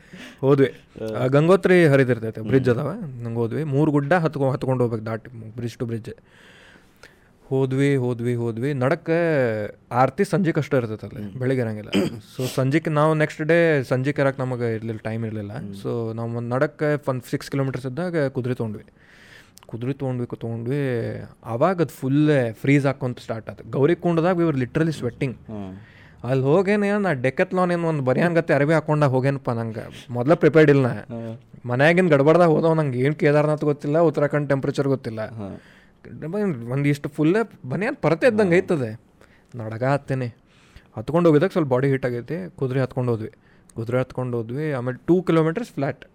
[0.43, 0.69] ಹೋದ್ವಿ
[1.12, 2.91] ಆ, ಗಂಗೋತ್ರಿ ಹರಿದಿರ್ತೈತೆ ಬ್ರಿಡ್ಜ್ ಅದಾವ
[3.23, 6.11] ನಂಗೆ ಹೋದ್ವಿ ಮೂರು ಗುಡ್ಡ ಹತ್ಕೊ ಹತ್ಕೊಂಡು ಹೋಗ್ಬೇಕು ದಾಟಿ ಬ್ರಿಡ್ಜ್ ಟು ಬ್ರಿಡ್ಜ್
[7.54, 8.72] ಹೋದ್ವಿ ಹೋದ್ವಿ ಹೋದ್ವಿ.
[8.84, 9.18] ನಡಕ್ಕೆ
[10.01, 11.91] ಆರತಿ ಸಂಜೆಗೆ ಅಷ್ಟೇ ಇರ್ತೈತೆ ಅಲ್ಲಿ ಬೆಳಿಗ್ಗೆ ಇರಂಗಿಲ್ಲ.
[12.34, 13.58] ಸೊ ಸಂಜೆಗೆ ನಾವು ನೆಕ್ಸ್ಟ್ ಡೇ
[13.91, 15.54] ಸಂಜೆ ಇರಕ್ಕೆ ನಮಗೆ ಇರಲಿಲ್ಲ ಟೈಮ್ ಇರಲಿಲ್ಲ.
[15.84, 15.89] ಸೊ
[16.20, 18.86] ನಾವು ಒಂದು ನಡಕ್ಕೆ ಒಂದು ಸಿಕ್ಸ್ ಕಿಲೋಮೀಟರ್ಸ್ ಇದ್ದಾಗ ಕುದುರೆ ತೊಗೊಂಡ್ವಿ.
[19.72, 20.82] ಕುದುರೆ ತೊಗೊಂಡ್ವಿ ತೊಗೊಂಡ್ವಿ.
[21.54, 22.20] ಆವಾಗ ಅದು ಫುಲ್
[22.62, 25.36] ಫ್ರೀಸ್ ಹಾಕೊಂತ ಸ್ಟಾರ್ಟ್ ಆಯ್ತು ಗೌರಿ ಕುಂಡದಾಗ ಇವ್ರು ಲಿಟ್ರಲಿ ಸ್ವೆಟ್ಟಿಂಗ್
[26.30, 29.84] ಅಲ್ಲಿ ಹೋಗೇನೆ ನಾ ಡೆಕತ್ಲಾನ್ ಏನು ಒಂದು ಬರಿಯಾನ್ ಗತ್ತೆ ಅರಬಿ ಹಾಕೊಂಡ ಹೋಗೇನಪ್ಪ ನಂಗೆ.
[30.18, 31.18] ಮೊದಲ ಪ್ರಿಪೇರ್ಡ್ ಇಲ್ಲ ನಾ
[31.72, 35.22] ಮನ್ಯಾಗಿನ ಗಡ್ಬಡ್ದಾಗ ಹೋದವ ನಂಗೆ ಏನು ಕೇದಾರ್ನಾಥ್ ಗೊತ್ತಿಲ್ಲ ಉತ್ತರಾಖಂಡ್ ಟೆಂಪ್ರೇಚರ್ ಗೊತ್ತಿಲ್ಲ.
[36.72, 39.01] ಒಂದಿಷ್ಟು ಫುಲ್ಲೇ ಬನಿಯಾನ್ ಪರತೆ ಇದ್ದಂಗೆ ಐತದೆ.
[39.56, 40.36] ನಡಗ ಹತ್ತೇನೆ.
[40.97, 42.49] ಹತ್ಕೊಂಡು ಹೋಗಿದಾಗ ಸ್ವಲ್ಪ ಬಾಡಿ ಹೀಟ್ ಆಗೈತಿ.
[42.56, 43.32] ಕುದುರೆ ಹತ್ಕೊಂಡು ಹೋದ್ವಿ.
[43.76, 44.72] ಕುದುರೆ ಹತ್ಕೊಂಡು ಹೋದ್ವಿ.
[44.72, 46.06] ಆಮೇಲೆ ಟೂ ಕಿಲೋಮೀಟರ್ಸ್ ಫ್ಲ್ಯಾಟ್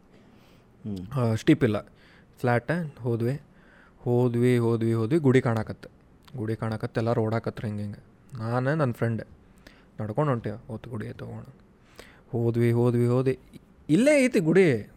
[1.34, 1.80] ಸ್ಟೀಪ್ ಇಲ್ಲ.
[2.40, 2.70] ಫ್ಲ್ಯಾಟ
[3.00, 3.40] ಹೋದ್ವಿ.
[3.98, 5.18] ಹೋದ್ವಿ ಹೋದ್ವಿ ಹೋದ್ವಿ.
[5.18, 5.88] ಗುಡಿ ಕಾಣಕತ್ತೆ.
[6.36, 7.00] ಗುಡಿ ಕಾಣಕತ್ತೆ.
[7.00, 8.04] ಎಲ್ಲರೂ ಓಡಾಕತ್ರ ಹಿಂಗೆ ಹಿಂಗೆ.
[8.38, 9.22] ನಾನು ನನ್ನ ಫ್ರೆಂಡ್
[10.00, 11.54] ನಡ್ಕೊಂಡು ಹೊಂಟೇವ ಹೊತ್ತು ಗುಡಿ ತೊಗೊಂಡು.
[12.32, 13.38] ಹೋದ್ವಿ ಹೋದ್ವಿ ಹೋದ್ವಿ.
[13.88, 14.90] ಇಲ್ಲೇ ಐತಿ ಗುಡಿ.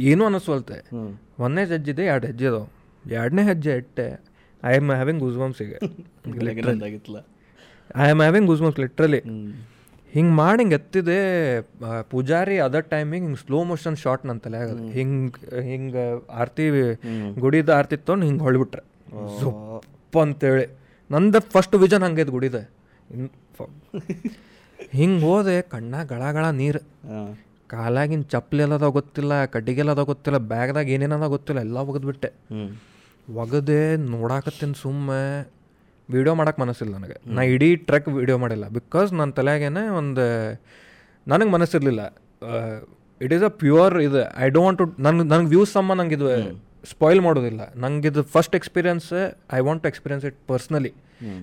[0.00, 0.88] ಏನೂ ಅನ್ನಿಸ್ವಲ್ತೆ
[1.38, 2.75] ಒಂದನೇ ಜಜ್ಜಿದೆ ಎರಡು ಹೆಜ್ಜೆ ಅದಾವೆ
[3.18, 4.06] ಎರಡನೇ ಹೆಜ್ಜೆ ಇಟ್ಟೆ.
[4.62, 5.22] ಐ ಆಮ್ ಹ್ಯಾವಿಂಗ್
[6.88, 7.18] ಆಗಿತ್ತಲ್ಲ
[8.04, 9.20] I am having goosebumps literally
[10.12, 11.18] ಹಿಂಗೆ ಮಾಡಿ ಹಿಂಗೆ ಎತ್ತಿದೆ
[12.10, 14.82] ಪೂಜಾರಿ ಅದರ್ ಟೈಮಿಂಗ್ ಹಿಂಗೆ ಸ್ಲೋ ಮೋಷನ್ ಶಾರ್ಟ್ ನನ್ನ ತಲೆ ಆಗದು.
[14.88, 16.04] ಹಿಂಗೆ ಹಿಂಗೆ
[16.40, 16.66] ಆರತಿ
[17.44, 18.82] ಗುಡಿದ ಆರತಿ ತೊಗೊಂಡು ಹಿಂಗೆ ಹೊಳ್ಬಿಟ್ರೆ.
[19.40, 20.66] ಸೊಪ್ಪ ಅಂತೇಳಿ.
[21.10, 22.56] ನಂದು ಫಸ್ಟ್ ವಿಜನ್ ಹಂಗೈತೆ ಗುಡಿದ.
[24.98, 26.80] ಹಿಂಗೆ ಹೋದೆ ಕಣ್ಣ ಗಳ ಗಳ ನೀರು.
[27.66, 32.30] ಕಾಲಾಗಿನ ಚಪ್ಪಲಿ ಎಲ್ಲದ ಗೊತ್ತಿಲ್ಲ ಕಡ್ಡಿಗೆಲ್ಲದ ಗೊತ್ತಿಲ್ಲ ಬ್ಯಾಗ್ದಾಗ ಏನೇನದ ಗೊತ್ತಿಲ್ಲ ಎಲ್ಲ ಒಗೆದ್ಬಿಟ್ಟೆ
[33.28, 35.22] ಒಗದೆ ನೋಡಾಕತ್ತಿನ ಸುಮ್ಮನೆ
[36.10, 37.16] ವೀಡಿಯೋ ಮಾಡಕ್ಕೆ ಮನಸ್ಸಿಲ್ಲ ನನಗೆ.
[37.26, 38.68] ನಾ ಇಡೀ ಟ್ರೆಕ್ ವೀಡಿಯೋ ಮಾಡಿಲ್ಲ.
[38.68, 40.24] ಬಿಕಾಸ್ ನನ್ನ ತಲೆಯಾಗೇನೆ ಒಂದು
[41.26, 42.02] ನನಗೆ ಮನಸ್ಸಿರಲಿಲ್ಲ.
[43.20, 44.22] ಇಟ್ ಈಸ್ ಅ ಪ್ಯೂರ್ ಇದು.
[44.36, 46.28] ಐ ಡೋಂಟ್ ಟು ನನ್ಗೆ ನನಗೆ ವ್ಯೂಸ್ ಸಮ್ಮ ನಂಗೆ ಇದು
[46.90, 47.60] ಸ್ಪಾಯ್ಲ್ ಮಾಡೋದಿಲ್ಲ.
[47.76, 49.08] ನಂಗೆ ಇದು first experience
[49.52, 50.92] I want to experience it personally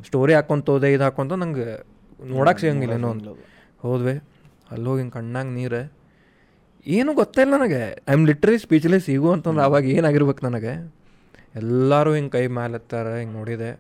[0.08, 1.68] story ಹಾಕೊಂತ ಹೋದೆ ಇದು ಹಾಕೊಂತ ನಂಗೆ
[2.20, 3.32] ನೋಡಕ್ಕೆ ಸಿಗಂಗಿಲ್ಲ ಏನೋ ಒಂದು
[3.82, 4.16] ಹೋದ್ವಿ.
[4.72, 5.82] ಅಲ್ಲಿ ಹೋಗಿ ಹಿಂಗೆ ಕಣ್ಣಾಗ ನೀರು.
[6.88, 7.82] ಏನು ಗೊತ್ತಿಲ್ಲ ನನಗೆ.
[8.10, 10.74] ಐ ಆಮ್ ಲಿಟ್ರಲಿ ಸ್ಪೀಚ್ಲೆಸ್ ಸಿಗು ಅಂತಂದ್ರೆ ಅವಾಗ ಏನಾಗಿರ್ಬೇಕು ನನಗೆ?
[11.56, 13.72] ಎಲ್ಲರೂ ಹಿಂಗೆ ಕೈ ಮೇಲೆ ಎತ್ತಾರ ಹಿಂಗೆ ನೋಡಿದೆ.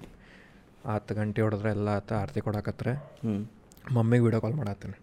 [0.91, 2.93] ಹತ್ತು ಗಂಟೆ ಹೊಡೆದ್ರೆ ಎಲ್ಲ ಆತ ಆರತಿ ಕೊಡಾಕತ್ರೆ.
[2.93, 3.33] ಹ್ಞೂ
[3.95, 4.97] ಮಮ್ಮಿಗೆ ವಿಡಿಯೋ ಕಾಲ್ ಮಾಡತ್ತೇನೆ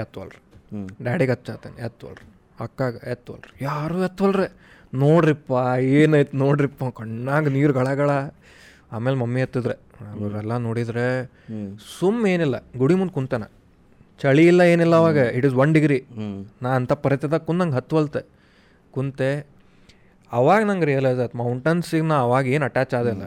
[0.00, 0.40] ಎತ್ತುವಲ್ರಿ
[0.72, 1.78] ಹ್ಞೂ ಡ್ಯಾಡಿಗೆ ಹಚ್ಚಾತೇನೆ.
[1.86, 2.26] ಎತ್ತೋಲ್ರಿ
[2.64, 4.46] ಅಕ್ಕಾಗ ಎತ್ತವಲ್ರಿ ಯಾರು ಎತ್ತವಲ್ರಿ
[4.94, 5.52] ನೋಡ್ರಿಪ್ಪ
[5.98, 6.84] ಏನೈತೆ ನೋಡ್ರಿಪ್ಪ.
[6.98, 8.10] ಕಣ್ಣಾಗ ನೀರು ಗಳಗಳ.
[8.92, 9.76] ಆಮೇಲೆ ಮಮ್ಮಿ ಎತ್ತಿದ್ರೆ.
[10.12, 11.06] ಅವರೆಲ್ಲ ನೋಡಿದ್ರೆ
[11.98, 12.56] ಸುಮ್ಮ ಏನಿಲ್ಲ.
[12.78, 13.48] ಗುಡಿ ಮುಂದೆ ಕುಂತಾನೆ.
[14.22, 15.18] ಚಳಿ ಇಲ್ಲ ಏನಿಲ್ಲ ಅವಾಗ.
[15.36, 15.98] ಇಟ್ ಇಸ್ ಒನ್ ಡಿಗ್ರಿ
[16.62, 18.22] ನಾ ಅಂಥ ಪರಿಸ್ಥಿತಿದಾಗ ಕುಂದಂಗೆ ಹತ್ತುವಲ್ತೆ
[18.90, 19.28] ಕುಂತೆ
[20.32, 23.24] ಅವಾಗ ನಂಗೆ ರಿಯಲೈಸ್ ಆಯ್ತು ಮೌಂಟನ್ಸಿಗೆ ನಾ ಅವಾಗ ಏನು ಅಟ್ಯಾಚ್ ಆದಿಲ್ಲ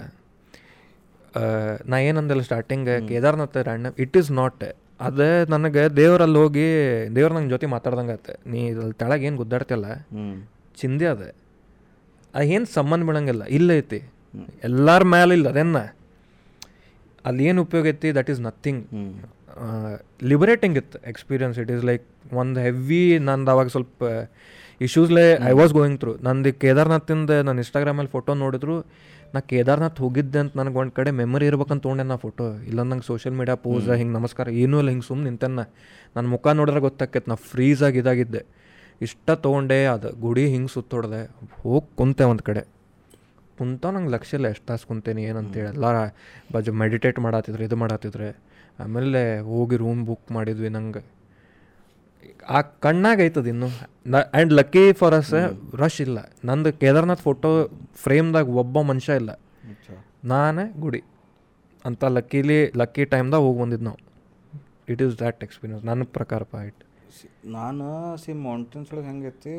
[1.91, 4.63] ನಾ ಏನಂದಿಲ್ಲ starting Kedarnath random it is not
[5.07, 6.65] ಅದು ನನಗೆ ದೇವರಲ್ಲಿ ಹೋಗಿ
[7.15, 8.33] ದೇವ್ರು ನಂಗೆ ಜೊತೆ ಮಾತಾಡ್ದಂಗೆ ಆಯ್ತು.
[8.51, 9.87] ನೀ ಇದ್ರಲ್ಲಿ ತೆಳಗೆ ಏನು ಗುದ್ದಾಡ್ತಿಲ್ಲ
[10.81, 11.23] ಚಿಂದೆ ಅದ.
[12.33, 13.99] ಅದು ಏನು ಸಂಬಂಧ ಬೀಳಂಗಿಲ್ಲ ಇಲ್ಲ ಐತಿ.
[14.67, 15.81] ಎಲ್ಲರ ಮೇಲೆ ಇಲ್ಲ ಅದೇನ.
[17.25, 18.81] ಅಲ್ಲಿ ಏನು ಉಪಯೋಗ ಐತಿ ದಟ್ ಈಸ್ ನಥಿಂಗ್
[20.23, 24.03] ಲಿಬರೇಟಿಂಗ್ ಇತ್ತು ಎಕ್ಸ್ಪೀರಿಯನ್ಸ್ ಇಟ್ ಈಸ್ ಲೈಕ್ ಒಂದು ಹೆವಿ ನಂದು ಅವಾಗ ಸ್ವಲ್ಪ
[24.81, 28.85] ಇಶ್ಯೂಸ್ಲೇ ಐ ವಾಸ್ ಗೋಯಿಂಗ್ ಥ್ರೂ ನಂದು ಕೇದಾರ್ನಾಥಿಂದ ನಾನು ಇನ್ಸ್ಟಾಗ್ರಾಮಲ್ಲಿ ಫೋಟೋ ನೋಡಿದ್ರು
[29.33, 33.37] ನಾ ಕೇದಾರ್ನಾಥ್ ಹೋಗಿದ್ದೆ ಅಂತ ನನಗೆ ಒಂದು ಕಡೆ ಮೆಮರಿ ಇರ್ಬೇಕಂತ ತೊಗೊಂಡೆ ನಾ ಫೋಟೋ ಇಲ್ಲ ನಂಗೆ ಸೋಷಿಯಲ್
[33.37, 35.59] ಮೀಡಿಯಾ ಪೋಸ್ ಹಿಂಗೆ ನಮಸ್ಕಾರ ಏನೂ ಇಲ್ಲ ಹಿಂಗೆ ಸುಮ್ಮನೆ ನಿಂತನ್ನ
[36.15, 38.45] ನನ್ನ ಮುಖ ನೋಡಿದ್ರೆ ಗೊತ್ತಾಕೈತೆ ನಾ ಫ್ರೀಸಾಗಿ ಇದಾಗಿದ್ದೆ.
[39.01, 41.35] ಇಷ್ಟ ತೊಗೊಂಡೆ ಅದು ಗುಡಿ ಹಿಂಗೆ ಸುತ್ತೊಡ್ದೆ.
[41.61, 42.61] ಹೋಗಿ ಕುಂತೆ ಒಂದು ಕಡೆ.
[43.57, 45.85] ಕುಂತ ನಂಗೆ ಲಕ್ಷ್ಯ ಇಲ್ಲ ಎಷ್ಟು ತಾಸು ಕುಂತೇನಿ ಏನಂತೇಳಿ ಎಲ್ಲ
[46.53, 48.29] ಬಜ್ ಮೆಡಿಟೇಟ್ ಮಾಡತ್ತಿದ್ರು ಇದು ಮಾಡತ್ತಿದ್ರೆ
[48.79, 51.01] ಆಮೇಲೆ ಹೋಗಿ ರೂಮ್ ಬುಕ್ ಮಾಡಿದ್ವಿ ನಂಗೆ.
[52.55, 53.69] ಆ ಕಣ್ಣಾಗ ಐತದ ಇನ್ನು.
[54.19, 55.33] And lucky for us
[55.83, 56.19] rush ಇಲ್ಲ.
[56.49, 57.49] ನಂದು ಕೇದಾರ್ನಾಥ್ ಫೋಟೋ
[58.03, 59.31] ಫ್ರೇಮ್ದಾಗ ಒಬ್ಬ ಮನುಷ್ಯ ಇಲ್ಲ.
[60.31, 61.01] ನಾನೇ ಗುಡಿ.
[61.85, 63.99] ಅಂತ ಲಕ್ಕಿಲಿ ಲಕ್ಕಿ ಟೈಮ್ದಾಗ ಹೋಗಿ ಬಂದಿದ್ದು ನಾವು.
[64.91, 66.81] ಇಟ್ ಈಸ್ ದ್ಯಾಟ್ ಎಕ್ಸ್ಪೀರಿಯನ್ಸ್ ನನ್ನ ಪ್ರಕಾರ ಪಾಯಿಂಟ್
[67.55, 67.87] ನಾನು
[68.21, 69.53] ಸಿ ಮೌಂಟೇನ್ಸ್ ಒಳಗೆ ಹೆಂಗೈತಿ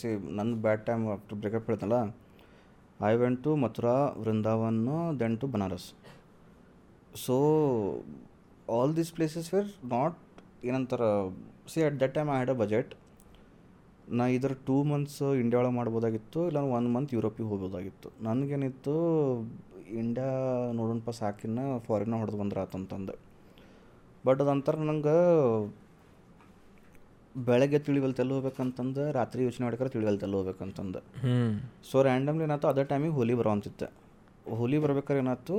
[0.00, 1.96] ಸಿ ನನ್ನ bad time after breakup ಹೇಳ್ತಲ್ಲ
[3.08, 4.78] I went to Mathura Vrindavan
[5.20, 5.88] then to Banaras
[7.24, 7.36] so
[8.68, 10.18] all these places were not
[10.68, 11.02] ಏನಂತಾರ
[11.72, 12.92] see at that time I had a budget
[14.18, 18.08] ನಾ ಇದರ two months India ಒಳಗೆ ಮಾಡ್ಬೋದಾಗಿತ್ತು ಇಲ್ಲ one month ಯುರೋಪಿಗೆ ಹೋಗ್ಬೋದಾಗಿತ್ತು.
[18.26, 18.94] ನನಗೇನಿತ್ತು
[20.02, 20.28] India
[20.78, 23.14] ನೋಡೋಣಪ್ಪ ಸಾಕಿನ್ನ ಫಾರಿನ್ನ ಹೊಡೆದು ಬಂದ್ರೆ ಆತಂತಂದು
[24.26, 25.16] but ಅದಂತರ ನಂಗೆ
[27.34, 31.00] ಬೆಳಗ್ಗೆ ತಿಳಿವಲ್ತೆಲ್ಲ ಹೋಗ್ಬೇಕಂತಂದು ರಾತ್ರಿ ಯೋಚನೆ ಮಾಡ್ಕರೆ ತಿಳಿವಲ್ತೆಲ್ಲ ಹೋಗ್ಬೇಕಂತಂದು.
[31.90, 33.86] ಸೊ ರ್ಯಾಂಡಮ್ಲಿ ಏನಾಯ್ತು ಅದೇ ಟೈಮಿಗೆ ಹೋಲಿ ಬರೋವಂತಿತ್ತೆ.
[34.58, 35.56] ಹೋಲಿ ಬರ್ಬೇಕಾದ್ರೆ ಏನಾಯ್ತು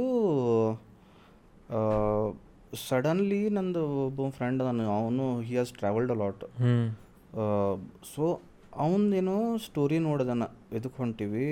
[2.87, 6.43] ಸಡನ್ಲಿ ನಂದು ಒಬ್ಬ ಫ್ರೆಂಡ್ ನಾನು ಅವನು he has travelled a lot
[8.13, 8.25] so
[8.85, 9.35] ಅವನದೇನೋ
[9.65, 10.43] story ನೋಡ್ದನ
[10.77, 11.45] ಇದಕ್ಕೆ ಹೊಂಟಿವಿ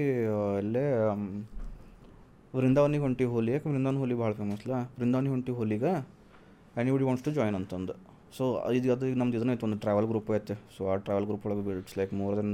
[0.61, 0.86] ಅಲ್ಲೇ
[2.53, 5.91] ವೃಂದಾವನಿಗೆ ಹೊಂಟಿ ಹೋಲಿ ಯಾಕೆ ವೃಂದಾವನ್ ಹೋಲಿ ಭಾಳ ಫೇಮಸ್ಲ ವೃಂದಾವನಿ ಹೊಂಟಿ ಹೋಲಿಗೆ
[6.82, 7.93] ಎನಿಬಡಿ ವಾಂಟ್ಸ್ ಟು ಜಾಯ್ನ್ ಅಂತಂದು.
[8.38, 8.43] ಸೊ
[8.78, 10.55] ಇದು ಅದು ಈಗ ನಮ್ದು ಇದನ್ನ ಇತ್ತು ಒಂದು ಟ್ರಾವೆಲ್ ಗ್ರೂಪ್ ಐತೆ.
[10.76, 12.53] ಸೊ ಆ ಟ್ರಾವೆಲ್ ಗ್ರೂಪ್ ಒಳಗೆ ಇಟ್ಸ್ ಲೈಕ್ ಮೋರ್ ದೆನ್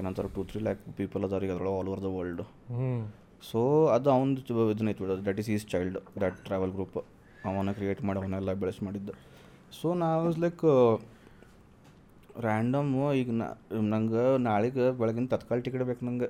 [0.00, 2.42] ಏನಂತಾರೆ ಟೂ ತ್ರೀ ಲ್ಯಾಕ್ ಪೀಪಲ್ ಅದಾರ ಈಗ ಅದ್ರೊಳಗೆ all over the world
[3.50, 3.60] so
[3.96, 6.98] ಅದು ಅವನದು ಇದನ್ನ ಇತ್ತು that is is child that travel group
[7.48, 9.10] ಅವನ ಕ್ರಿಯೇಟ್ ಮಾಡಿ ಅವನ್ನೆಲ್ಲ ಬೆಳೆಸಿ ಮಾಡಿದ್ದ.
[9.78, 10.64] ಸೊ ನಾವು ಲೈಕ್
[12.46, 13.30] ರ್ಯಾಂಡಮ್ ಈಗ
[13.92, 16.28] ನಂಗೆ ನಾಳೆಗೆ ಬೆಳಗಿನ ತತ್ಕಾಲ ಟಿಕೆಟ್ ಬೇಕು ನಂಗೆ.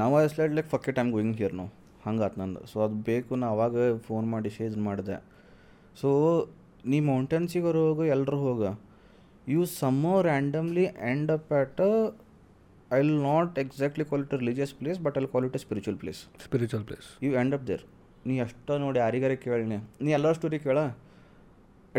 [0.00, 1.70] ನಾವು ಅಸ್ಲೈಡ್ ಲೈಕ್ ಫಕ್ಕೆ ಟೈಮ್ ಗೋಯಿಂಗ್ ಹಿಯರ್ ನಾವು
[2.06, 2.60] ಹಂಗೆ ಆತು ನಂದು.
[2.72, 3.76] ಸೊ ಅದು ಬೇಕು ನಾ ಅವಾಗ
[4.08, 5.16] ಫೋನ್ ಮಾಡಿ ಶೇಜ್ ಮಾಡಿದೆ.
[6.00, 6.08] ಸೊ
[6.92, 8.62] ನೀ ಮೌಂಟೇನ್ಸಿಗೆ ಹೋಗು ಎಲ್ಲರೂ ಹೋಗ.
[9.52, 11.80] You somehow randomly end up at
[12.96, 16.20] I will not exactly call it religious place but I'll call it a spiritual place
[16.46, 17.84] spiritual place you end up there
[18.26, 19.64] ನೀ ಎಷ್ಟೋ ನೋಡಿ ಯಾರಿಗಾರ ಕೇಳಿ
[20.04, 20.78] ನೀ ಎಲ್ಲರ ಸ್ಟೋರಿ ಕೇಳ.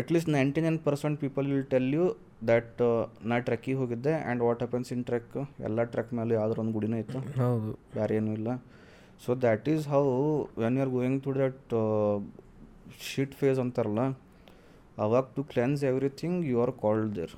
[0.00, 2.04] At least ninety nine percent people will tell you
[2.50, 2.80] that
[3.30, 5.36] ನಾ ಟ್ರೆಕ್ಕಿಗೆ ಹೋಗಿದ್ದೆ and what happens in trek
[5.68, 7.18] ಎಲ್ಲ ಟ್ರೆಕ್ ಮೇಲೆ ಯಾವ್ದಾರು ಒಂದು ಗುಡಿನೂ ಇತ್ತು.
[7.42, 7.72] ಹೌದು.
[7.96, 8.48] ಬೇರೆ ಏನೂ ಇಲ್ಲ.
[9.24, 10.02] So that is how
[10.62, 11.72] when you are going to that
[13.08, 14.02] shit phase ಅಂತಾರಲ್ಲ
[15.04, 17.34] ಅವಾಗ to cleanse everything you are called there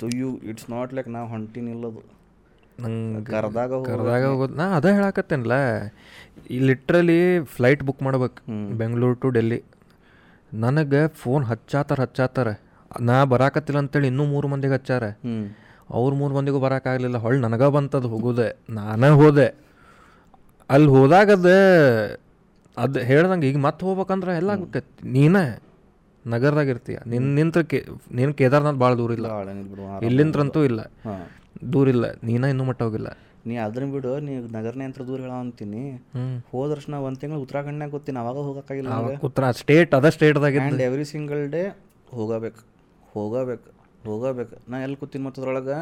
[0.00, 2.02] to you it's not like ನಾವು ಹೊಂಟಿನಿಲ್ಲದು
[2.82, 5.56] ನಂಗೆ ಕರ್ದಾಗ ಕರ್ದಾಗ ಹೋಗೋದು ನಾ ಅದೇ ಹೇಳಕತ್ತೇನಲ್ಲ
[6.50, 7.20] ಈ ಲಿಟ್ರಲಿ
[7.54, 8.40] ಫ್ಲೈಟ್ ಬುಕ್ ಮಾಡ್ಬೇಕು
[8.80, 9.58] ಬೆಂಗಳೂರು ಟು ಡೆಲ್ಲಿ
[10.52, 12.48] ನನಗೆ ಫೋನ್ ಹಚ್ಚಾತಾರ ಹಚ್ಚಾತಾರ.
[13.00, 15.04] ನಾ ಬರಾಕತ್ತಿಲ್ಲ ಅಂತೇಳಿ ಇನ್ನೂ ಮೂರು ಮಂದಿಗೆ ಹಚ್ಚಾರ.
[15.90, 19.48] ಅವ್ರ ಮೂರು ಮಂದಿಗೂ ಬರೋಕ್ಕಾಗಲಿಲ್ಲ ಹೊಳ್ಳಿ ನನಗೆ ಬಂತದು ಹೋಗೋದೆ ನಾನೇ ಹೋದೆ.
[20.70, 21.50] ಅಲ್ಲಿ ಹೋದಾಗದ
[22.76, 25.44] ಅದು ಹೇಳ್ದಂಗೆ ಈಗ ಮತ್ತೆ ಹೋಗ್ಬೇಕಂದ್ರೆ ಎಲ್ಲ ಆಗ್ಬೇಕೈತಿ ನೀನೇ
[26.24, 26.98] ನಗರದಾಗ ಇರ್ತೀಯ.
[27.06, 27.78] ನಿನ್ನ ನಿಂತ ಕೇ
[28.10, 29.28] ನೀನು ಕೇದಾರ್ನಾಥ್ ಭಾಳ ದೂರ ಇಲ್ಲ.
[30.08, 30.80] ಇಲ್ಲಿಂದ್ರಂತೂ ಇಲ್ಲ.
[31.60, 33.10] ಹಾಂ ದೂರ ಇಲ್ಲ ನೀನ ಇನ್ನೂ ಮಟ್ಟ ಹೋಗಿಲ್ಲ.
[33.48, 35.82] ನೀ ಅದನ್ನ ಬಿಡು ನೀ ನಗರನೇ ಅಂತ ದೂರ ಹೇಳ ಅಂತೀನಿ.
[36.52, 41.06] ಹೋದ ವರ್ಷ ನಾ ಒಂದು ತಿಂಗಳು ಉತ್ತರಾಖಂಡ್ನಾಗ ಗೊತ್ತೀನಿ ಅವಾಗ ಹೋಗೋಕ್ಕಾಗಿಲ್ಲ ಉತ್ತರ ಸ್ಟೇಟ್ ಅದ state and every
[41.12, 41.62] single day
[42.18, 42.62] ಹೋಗಬೇಕು
[43.16, 43.70] ಹೋಗಬೇಕು
[44.10, 44.54] ಹೋಗಬೇಕು.
[44.70, 45.78] ನಾ ಎಲ್ಲಿ ಕೂತೀನಿ ಮತ್ತು ಅದ್ರೊಳಗೆ?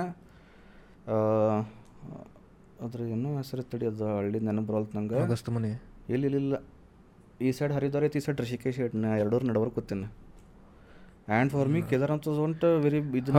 [2.85, 5.51] ಅದ್ರ ಏನೋ ಹೆಸರು ತಡಿ ಅದು ಹಳ್ಳಿ ನೆನಪು ಬರಲ್ತು ನಂಗೆ.
[5.59, 5.70] ಮನೆ
[6.14, 6.57] ಇಲ್ಲ ಇಲ್ಲ
[7.47, 8.79] ಈ ಸೈಡ್ ಹರಿದ್ವಾರ ಐತಿ ಈ ಸೈಡ್ ಋಷಿಕೇಶ್
[9.22, 10.09] ಎರಡೂರು ನಡವರ್ ಕೂತೀನಿ.
[11.29, 13.33] And for me Kedarnath won't very ಇದು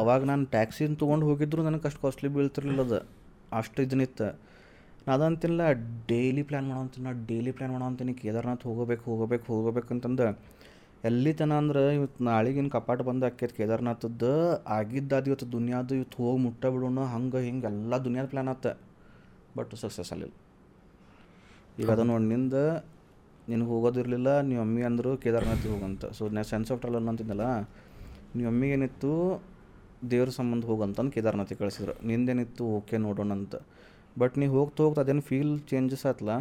[0.00, 3.00] ಅವಾಗ ನಾನು ಟ್ಯಾಕ್ಸಿನ ತೊಗೊಂಡು ಹೋಗಿದ್ರು ನನಗೆ ಅಷ್ಟು ಕಾಸ್ಟ್ಲಿ ಬೀಳ್ತಿರ್ಲಿಲ್ಲ ಅದು.
[3.60, 4.28] ಅಷ್ಟು ಇದನ್ನಿತ್ತು
[5.14, 5.62] ಅದಂತಿಲ್ಲ
[6.10, 10.26] ಡೈಲಿ ಪ್ಲ್ಯಾನ್ ಮಾಡೋ ಅಂತೀನಿ ನಾ ಡೈಲಿ ಪ್ಲ್ಯಾನ್ ಮಾಡೋಂತೀನಿ ಕೇದಾರ್ನಾಥ್ ಹೋಗಬೇಕು ಹೋಗಬೇಕು ಹೋಗಬೇಕು ಅಂತಂದು.
[11.10, 14.30] ಎಲ್ಲಿ ತನ ಅಂದ್ರೆ ಇವತ್ತು ನಾಳೆಗಿನ ಕಪಾಟ ಬಂದು ಆಕೈತಿ ಕೇದಾರ್ನಾಥದ್ದು
[14.76, 18.66] ಆಗಿದ್ದಾದ ಇವತ್ತು ದುನಿಯಾದು ಇವತ್ತು ಹೋಗಿ ಮುಟ್ಟ ಬಿಡೋಣ ಹಂಗೆ ಹಿಂಗೆ ಎಲ್ಲ ದುನಿಯಾದ ಪ್ಲ್ಯಾನ್ ಆತ.
[19.58, 20.34] ಬಟ್ ಸಕ್ಸಸ್ ಆಗಲಿಲ್ಲ
[21.80, 22.54] ಈಗ ಅದು ನೋಡಿ ನಿಂದ
[23.48, 26.04] ನಿನಗೆ ಹೋಗೋದಿರಲಿಲ್ಲ ನೀವು ಅಮ್ಮಿ ಅಂದರು ಕೇದಾರನಾಥಿಗೆ ಹೋಗಂತ.
[26.18, 27.46] ಸೊ ನಾ ಸೆನ್ಸ್ ಆಫ್ ಟ್ರಾವೆಲ್ ಅಂತಿದ್ದಲ್ಲ
[28.36, 29.42] ನೀವು ಅಮ್ಮಿಗೆ ಏನಿತ್ತು
[30.10, 32.06] ದೇವ್ರ ಸಂಬಂಧ ಹೋಗಂತಂದು ಕೇದಾರ್ನಾಥಿಗೆ ಕಳಿಸಿದ್ರು.
[32.06, 33.54] ನಿಂದೇನಿತ್ತು ಓಕೆ ನೋಡೋಣ ಅಂತ.
[34.18, 36.34] ಬಟ್ ನೀವು ಹೋಗ್ತಾ ಹೋಗ್ತಾ ಅದೇನು ಫೀಲ್ ಚೇಂಜಸ್ ಆಯ್ತಲ್ಲ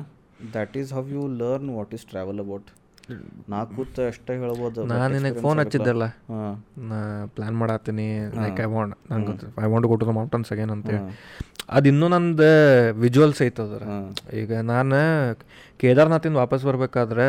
[0.54, 2.70] that is how you learn what is travel about
[3.52, 4.82] ನಾ ಕೂತ ಅಷ್ಟೇ ಹೇಳ್ಬೋದು.
[4.92, 6.06] ನಾನು ನಿನಗೆ ಫೋನ್ ಹಚ್ಚಿದ್ದೆಲ್ಲ?
[6.90, 7.00] ನಾ
[7.36, 8.06] ಪ್ಲ್ಯಾನ್ ಮಾಡತ್ತೀನಿ.
[8.44, 9.34] ಲೈಕ್ ಐ ವಾಂಟ್ ನಂಗೆ
[9.66, 11.02] I want go to the mountains again ಅಂತೇಳಿ
[11.76, 12.50] ಅದು ಇನ್ನೂ ನಂದು
[13.04, 13.84] ವಿಜುವಲ್ಸ್ ಐತೆ ಅದ್ರ
[14.42, 15.00] ಈಗ ನಾನು
[15.84, 17.28] ಕೇದಾರ್ನಾಥಿಂದ ವಾಪಸ್ ಬರ್ಬೇಕಾದ್ರೆ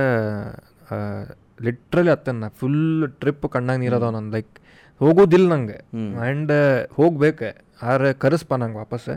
[1.67, 2.81] ಲಿಟ್ರಲಿ ಹತ್ತೇನೆ ನಾ ಫುಲ್
[3.21, 4.33] ಟ್ರಿಪ್ ಕಣ್ಣಾಗ ನೀರದವ ನಂದು.
[4.37, 4.55] ಲೈಕ್
[5.01, 5.79] ಹೋಗೋದಿಲ್ಲ ನಂಗೆ.
[6.25, 6.53] ಆ್ಯಂಡ್
[6.99, 7.51] ಹೋಗ್ಬೇಕು.
[7.89, 9.13] ಆದ್ರೆ ಕರೆಸ್ಪ ನಂಗೆ ವಾಪಸ್.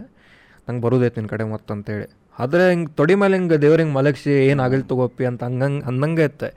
[0.67, 2.07] ನಂಗೆ ಬರೋದೈತೆ ನಿನ್ನ ಕಡೆ ಮತ್ತಂತೇಳಿ
[2.39, 6.49] ಆದರೆ ಹಿಂಗೆ ತೊಡಿ ಮೇಲೆ ಹಿಂಗೆ ದೇವ್ರ ಹಿಂಗೆ ಮಲಗಿಸಿ ಏನು ಆಗಲ್ ತಗೋಪಿ ಅಂತ ಹಂಗಂಗೆ ಅಂದಂಗೆ ಐತೆ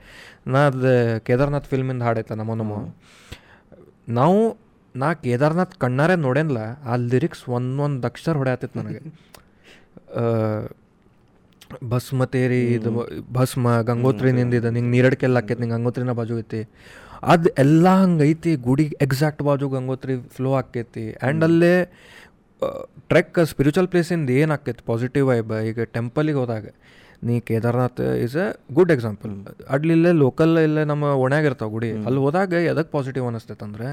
[0.53, 0.93] ನಾ ಅದು
[1.27, 2.73] ಕೇದಾರ್ನಾಥ್ ಫಿಲ್ಮಿಂದ ಹಾಡೈತೆ ನಮ್ಮ ನಮ್ಮ
[4.19, 4.39] ನಾವು
[4.95, 6.61] ನಾ ಕೇದಾರ್ನಾಥ್ ಕಣ್ಣಾರೆ ನೋಡೇನಲ್ಲ
[6.91, 9.01] ಆ ಲಿರಿಕ್ಸ್ ಒಂದೊಂದು ಅಕ್ಷರ ಹೊಡೆಯತ್ತಿತ್ತು ನನಗೆ.
[11.91, 12.89] ಭಸ್ಮ ತೇರಿ ಇದು
[13.33, 16.61] ಭಸ್ಮ ಗಂಗೋತ್ರಿ ನಿಂದಿದೆ ನಿಂಗೆ ನೀರಡ್ಕೆಲ್ಲ ಆಕೈತಿ ನಿಂಗೆ ಗಂಗೋತ್ರಿನ ಬಾಜು ಐತಿ.
[17.23, 21.73] ಅದು ಎಲ್ಲ ಹಂಗೈತಿ ಗುಡಿ ಎಕ್ಸಾಕ್ಟ್ ಬಾಜು ಗಂಗೋತ್ರಿ ಫ್ಲೋ ಆಕೈತಿ ಆ್ಯಂಡ್ ಅಲ್ಲೇ
[23.11, 26.65] ಟ್ರೆಕ್ ಸ್ಪಿರಿಚುವಲ್ ಪ್ಲೇಸಿಂದ ಏನು ಆಕೈತೆ ಪಾಸಿಟಿವ್ ವೈಬ್ ಈಗ ಟೆಂಪಲಿಗೆ ಹೋದಾಗ.
[27.27, 28.45] ನೀ Kedarnath is a
[28.77, 29.33] good example
[29.75, 33.89] ಅಡ್ಲಿಲ್ಲೇ local ಇಲ್ಲೇ ನಮ್ಮ ಒಣ್ಯಾಗ ಇರ್ತಾವೆ ಗುಡಿ ಅಲ್ಲಿ ಹೋದಾಗ ಎದಕ್ಕೆ ಪಾಸಿಟಿವ್ ಅನಿಸ್ತೈತೆ ಅಂದರೆ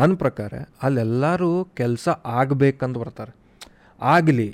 [0.00, 0.52] ನನ್ನ ಪ್ರಕಾರ
[0.86, 1.50] ಅಲ್ಲೆಲ್ಲರೂ
[1.80, 2.08] ಕೆಲಸ
[2.40, 3.32] ಆಗಬೇಕಂತ ಬರ್ತಾರೆ.
[4.00, 4.50] ಆಗಲಿ.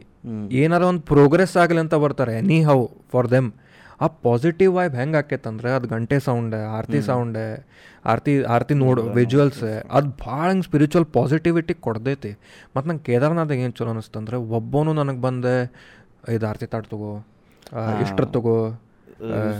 [0.61, 2.79] ಏನಾರ ಒಂದು ಪ್ರೋಗ್ರೆಸ್ ಆಗಲಿ ಅಂತ ಬರ್ತಾರೆ ಎನಿ ಹೌ
[3.13, 3.51] ಫಾರ್ ದೆಮ್
[4.01, 7.39] ಆ ಪಾಸಿಟಿವ್ ವೈಬ್ ಹೆಂಗೆ ಆಕೈತಂದ್ರೆ ಅದು ಗಂಟೆ ಸೌಂಡ್ ಆರತಿ ಸೌಂಡ್
[8.05, 12.33] ಆರತಿ ಆರತಿ ನೋಡು ವಿಜುವಲ್ಸ್ ಅದು ಭಾಳ ಹಂಗೆ ಸ್ಪಿರಿಚುವಲ್ ಪಾಸಿಟಿವಿಟಿ ಕೊಡ್ದೈತಿ
[12.77, 15.55] ಮತ್ತು ನಂಗೆ ಕೇದಾರ್ನಾಥ್ ಏನು ಚಲೋ ಅನಿಸ್ತಂದ್ರೆ ಒಬ್ಬನು ನನಗೆ ಬಂದೆ
[16.37, 17.13] ಇದು ಆರತಿ ತಾಟ್ ತಗೋ
[18.03, 18.57] ಇಷ್ಟ್ರ ತಗೋ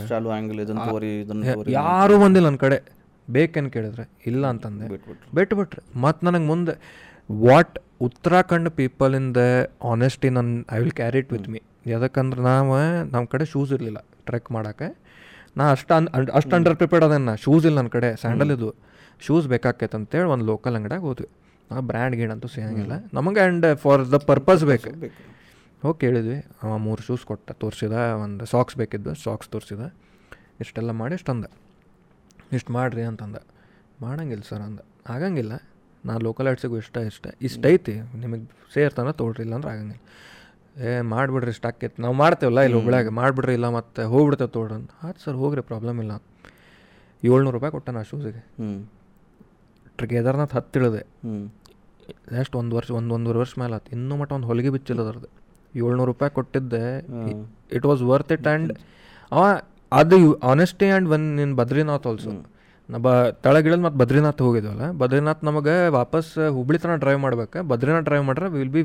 [0.09, 2.77] ಚಾಲು ಆ್ಯಂಗಲ್ ಇದನ್ನ ತೋರಿ ಇದನ್ನು ತೋರಿ ಯಾರೂ ಬಂದಿಲ್ಲ ನನ್ನ ಕಡೆ.
[3.27, 4.03] ಬೇಕೇನು ಕೇಳಿದ್ರೆ?
[4.25, 4.87] ಇಲ್ಲ ಅಂತಂದೆ.
[4.87, 5.35] ಬಿಟ್ಬಿಟ್ರು.
[5.35, 5.81] ಬಿಟ್ಬಿಟ್ರೆ.
[6.01, 6.73] ಮತ್ತು ನನಗೆ ಮುಂದೆ
[7.29, 9.43] what Uttarakhand people in the
[9.83, 11.59] honesty ನನ್ನ I will carry it with me
[11.93, 12.75] ಯಾಕಂದ್ರೆ ನಾವು
[13.13, 13.99] ನಮ್ಮ ಕಡೆ ಶೂಸ್ ಇರಲಿಲ್ಲ.
[14.27, 14.87] ಟ್ರೆಕ್ ಮಾಡೋಕ್ಕೆ.
[15.57, 18.15] ನಾ ಅಷ್ಟು ಅನ್ ಅಷ್ಟು ಅಂಡರ್ ಪ್ರಿಪೇರ್ಡ್ ಅದೇನ ಶೂಸ್ ಇಲ್ಲ ನನ್ನ ಕಡೆ.
[18.15, 18.69] ಸ್ಯಾಂಡಲ್ ಇದು.
[19.19, 21.27] ಶೂಸ್ ಬೇಕಾಕೈತೆ ಅಂತೇಳಿ ಒಂದು ಲೋಕಲ್ ಅಂಗಡಿಯಾಗ ಹೋದ್ವಿ.
[21.71, 22.91] ನಾ ಬ್ರ್ಯಾಂಡ್ ಗೀಡ್ ಅಂತೂ ಸಿಗಂಗಿಲ್ಲ.
[23.13, 24.89] ನಮಗೆ ಆ್ಯಂಡ್ ಫಾರ್ ದ ಪರ್ಪಸ್ ಬೇಕು.
[25.81, 26.45] ಹೋಗಿ ಕೇಳಿದ್ವಿ.
[26.63, 27.91] ಅವ ಮೂರು ಶೂಸ್ ಕೊಟ್ಟ ತೋರಿಸಿದ
[28.23, 29.95] ಒಂದು ಸಾಕ್ಸ್ ಬೇಕಿದ್ದು ಸಾಕ್ಸ್ ತೋರಿಸಿದ.
[30.59, 31.45] ಇಷ್ಟೆಲ್ಲ ಮಾಡಿ ಇಷ್ಟಂದ
[32.53, 33.35] ಇಷ್ಟು ಮಾಡಿರಿ ಅಂತಂದ.
[34.01, 34.79] ಮಾಡಂಗಿಲ್ಲ ಸರ್ ಅಂದ.
[35.09, 35.53] ಆಗಂಗಿಲ್ಲ.
[36.05, 37.27] ನಾ ಲೋಕಲ್ ಆರ್ಟ್ಸಿಗೂ ಇಷ್ಟ ಇಷ್ಟ.
[37.41, 40.01] ಇಷ್ಟೈತಿ ನಿಮಗೆ ಸೇರ್ತಾನೆ ತೊಗೊಳ್ರಿ ಇಲ್ಲ ಅಂದ್ರೆ ಆಗಂಗಿಲ್ಲ.
[40.87, 43.09] ಏ ಮಾಡಿಬಿಡ್ರಿ ಇಷ್ಟ ಆಕೈತಿ ನಾವು ಮಾಡ್ತೇವಲ್ಲ ಇಲ್ಲಿ ಹುಬ್ಳ್ಯಾಗ.
[43.19, 46.13] ಮಾಡಿಬಿಡ್ರಿ ಇಲ್ಲ ಮತ್ತೆ ಹೋಗ್ಬಿಡ್ತೇವೆ ತೋಡನ್ ಆಯ್ತು ಸರ್ ಹೋಗ್ರಿ ಪ್ರಾಬ್ಲಮ್ ಇಲ್ಲ.
[47.23, 51.01] ಏಳ್ನೂರು ರೂಪಾಯಿ ಕೊಟ್ಟೆ ನಾ ಶೂಸಿಗೆ ಹ್ಞೂ ಕೇದಾರ್ನಾಥ್ ಹತ್ತಿಳಿದೆ.
[51.25, 51.37] ಹ್ಞೂ
[52.41, 53.89] ಎಷ್ಟು ಒಂದು ವರ್ಷ ಒಂದು ಒಂದೂವರೆ ವರ್ಷ ಮೇಲೆ ಆತು.
[53.95, 55.29] ಇನ್ನೂ ಮಟ್ಟ ಒಂದು ಹೊಲಿಗೆ ಬಿಚ್ಚಿಲ್ಲ ಅದರದ್ದು.
[55.73, 56.83] ಏಳ್ನೂರು ರೂಪಾಯಿ ಕೊಟ್ಟಿದ್ದೆ.
[57.77, 58.71] It was worth it and
[59.31, 59.41] ಅವ
[59.91, 60.17] ಅದು
[60.51, 62.31] ಆನೆಸ್ಟಿ ಆ್ಯಂಡ್ ಒನ್ ನಿನ್ ಬದ್ರಿನಾಥ್ ಆಲ್ಸೋ
[62.89, 63.11] ನಮ್ಮ ಬ
[63.45, 64.83] ತಳಗಿಳಿದ್ ಮತ್ತು ಬದ್ರಿನಾಥ್ ಹೋಗಿದ್ವಲ್ಲ?
[65.01, 67.59] ಬದ್ರಿನಾಥ್ ನಮಗೆ ವಾಪಸ್ ಹುಬ್ಳಿ ತನಕ ಡ್ರೈವ್ ಮಾಡ್ಬೇಕು.
[67.71, 68.83] ಬದ್ರಿನಾಥ್ ಡ್ರೈವ್ ಮಾಡ್ರೆ ವಿಲ್ ಬಿ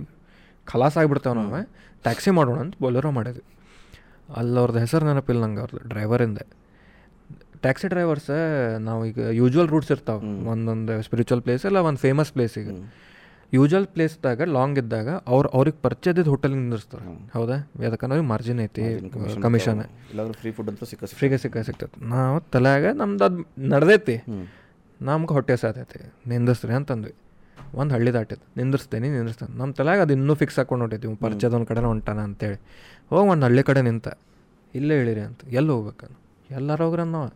[0.66, 1.60] ಖಲಾಸ್ ಆಗಿಬಿಡ್ತೇವೆ ನಾವು
[2.06, 3.44] ಟ್ಯಾಕ್ಸಿ ಮಾಡೋಣ ಅಂತ ಬೊಲೆರೋ ಮಾಡಿದ್ವಿ.
[4.40, 6.40] ಅಲ್ಲಿ ಅವ್ರದ್ದು ಹೆಸರು ನೆನಪಿಲ್ಲ ನಂಗೆ ಅವ್ರದ್ದು ಡ್ರೈವರಿಂದ.
[7.64, 8.30] ಟ್ಯಾಕ್ಸಿ ಡ್ರೈವರ್ಸ್
[8.88, 10.20] ನಾವು ಈಗ ಯೂಶ್ವಲ್ ರೂಟ್ಸ್ ಇರ್ತಾವೆ.
[10.52, 12.74] ಒಂದೊಂದು ಸ್ಪಿರಿಚುವಲ್ ಪ್ಲೇಸ್ ಇಲ್ಲ ಒಂದು ಫೇಮಸ್ ಪ್ಲೇಸಿಗೆ
[13.52, 17.04] ಯೂಶ್ವಲ್ ಪ್ಲೇಸ್ದಾಗ ಲಾಂಗ್ ಇದ್ದಾಗ ಅವ್ರು ಅವ್ರಿಗೆ ಪರಿಚಯದ ಹೋಟೆಲ್ ನಿಂದಿರ್ತಾರೆ
[17.34, 17.56] ಹೌದಾ?
[17.84, 18.82] ಯಾಕಂದ್ರೆ ಅವ್ರಿಗೆ ಮಾರ್ಜಿನ್ ಐತಿ
[19.46, 19.82] ಕಮಿಷನ್
[20.40, 23.42] ಫ್ರೀ ಫುಡ್ ಅಂತ ಸಿಕ್ಕ ಫ್ರೀಗೆ ಸಿಕ್ಕ ಸಿಗ್ತೈತೆ ನಾವು ತಲೆಯಾಗ ನಮ್ದು ಅದು
[23.72, 24.16] ನಡೆದೈತಿ.
[25.00, 26.00] ನಮ್ಗೆ ಹೊಟ್ಟೆ ಸಾತೈತಿ
[26.30, 27.12] ನಿಂದಿಸ್ರಿ ಅಂತಂದ್ವಿ.
[27.77, 31.81] ಒಂದು ಹಳ್ಳಿ ದಾಟಿದ್ದು ನಿಂದಿರ್ಸ್ತೇನೆ ನಿಂದಿರ್ತೇನೆ ನಮ್ಮ ತಲೆಯಾಗ ಅದು ಇನ್ನೂ ಫಿಕ್ಸ್ ಹಾಕೊಂಡು ಹೊಂಟೈತಿ ಪರಿಚಯದ ಒಂದು ಕಡೆ
[31.85, 32.59] ಹೊಂಟಾನ ಅಂತೇಳಿ
[33.11, 34.07] ಹೋಗಿ ಒಂದು ಹಳ್ಳಿ ಕಡೆ ನಿಂತ
[34.73, 36.07] ಇಲ್ಲೇ ಹೇಳಿರಿ ಅಂತ ಎಲ್ಲಿ ಹೋಗ್ಬೇಕು
[36.49, 37.29] ಎಲ್ಲರೂ ಹೋಗ್ರ ನಾವು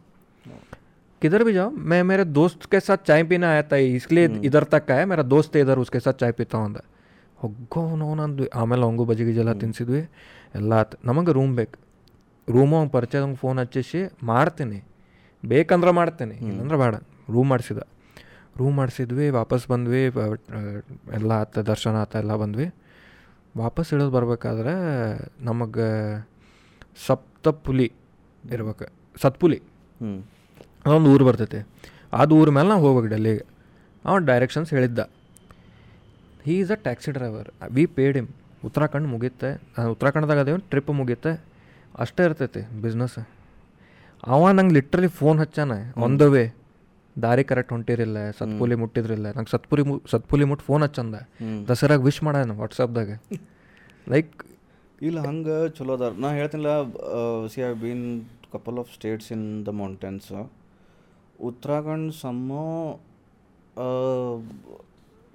[1.22, 4.88] किधर भी जाओ मैं मेरे दोस्त के साथ चाय पीना आया था इसलिए इधर तक
[4.91, 6.80] आया मेरा दोस्त है इधर उसके साथ चाय पीता हूँ ಅಂದ
[7.39, 10.02] ಹೊಗ್ಗೋ ನೋವು ಅಂದ್ವಿ ಆಮೇಲೆ ಅವಂಗು ಬಜ್ಜಿ ಗಿಜ್ಜೆಲ್ಲ ತಿನ್ಸಿದ್ವಿ
[10.56, 11.78] ಎಲ್ಲ ಆತು ನಮಗೆ ರೂಮ್ ಬೇಕು
[12.47, 14.80] ರೂಮು ಅವ್ನು ಪರಿಚಯದಂಗೆ ಫೋನ್ ಹಚ್ಚಿಸಿ ಮಾಡ್ತೀನಿ
[15.43, 16.95] ಬೇಕಂದ್ರೆ ಮಾಡ್ತೀನಿ ಇಲ್ಲಂದ್ರೆ ಬೇಡ
[17.30, 17.82] ರೂಮ್ ಮಾಡಿಸಿದ
[18.59, 20.03] ರೂಮ್ ಮಾಡಿಸಿದ್ವಿ ವಾಪಸ್ ಬಂದ್ವಿ
[21.19, 22.67] ಎಲ್ಲ ಆತ ದರ್ಶನ ಆತ ಎಲ್ಲ ಬಂದ್ವಿ.
[23.59, 24.75] ವಾಪಸ್ ಇಳಿದು ಬರ್ಬೇಕಾದ್ರೆ
[25.49, 25.89] ನಮಗೆ
[27.07, 27.89] ಸಪ್ತಪುಲಿ
[28.45, 28.87] ಇರ್ಬೇಕು
[29.23, 29.59] ಸತ್ಪುಲಿ.
[30.01, 30.17] ಹ್ಞೂ
[30.87, 31.61] ಅದೊಂದು ಊರು ಬರ್ತೈತಿ.
[32.20, 33.45] ಅದು ಊರ ಮೇಲೆ ನಾವು ಹೋಗ್ಬೇಕು ಡೆಲ್ಲಿಗೆ.
[34.05, 35.01] ಅವನು ಡೈರೆಕ್ಷನ್ಸ್ ಹೇಳಿದ್ದ.
[36.47, 38.28] He is a taxi driver we paid him
[38.65, 39.51] Uttarakhand ಮುಗಿಯುತ್ತೆ
[39.95, 41.33] ಉತ್ತರಾಖಂಡದಾಗ ಅದೇ ಅದೇನು ಟ್ರಿಪ್ ಮುಗೀತೆ
[41.99, 43.19] ಅಷ್ಟೇ ಇರ್ತೈತಿ ಬಿಸ್ನೆಸ್
[44.27, 45.73] ಅವ ನಂಗೆ ಲಿಟ್ರಲಿ ಫೋನ್ ಹಚ್ಚಾನ
[46.05, 46.43] ಆನ್ ದ ವೇ
[47.24, 49.26] ದಾರಿ ಕರೆಕ್ಟ್ ಹೊಂಟಿರಿಲ್ಲ ಸತ್ಪುಲಿ ಮುಟ್ಟಿದ್ರಿಲ್ಲ.
[49.36, 51.16] ನಂಗೆ ಸತ್ಪುರಿ ಮು ಸತ್ಪುಲಿ ಮುಟ್ಟು ಫೋನ್ ಹಚ್ಚಂದ.
[51.68, 53.10] ದಸರಾಗ ವಿಶ್ ಮಾಡ್ಯಾನ ವಾಟ್ಸಪ್ದಾಗ
[54.14, 54.34] ಲೈಕ್
[55.09, 56.12] ಇಲ್ಲ ಹಂಗೆ ಚಲೋ ಅದಾರ.
[56.24, 56.70] ನಾ ಹೇಳ್ತೀನಿಲ್ಲ
[57.52, 58.06] see have been
[58.55, 60.28] couple of states in the mountains
[61.48, 62.52] Uttarakhand somehow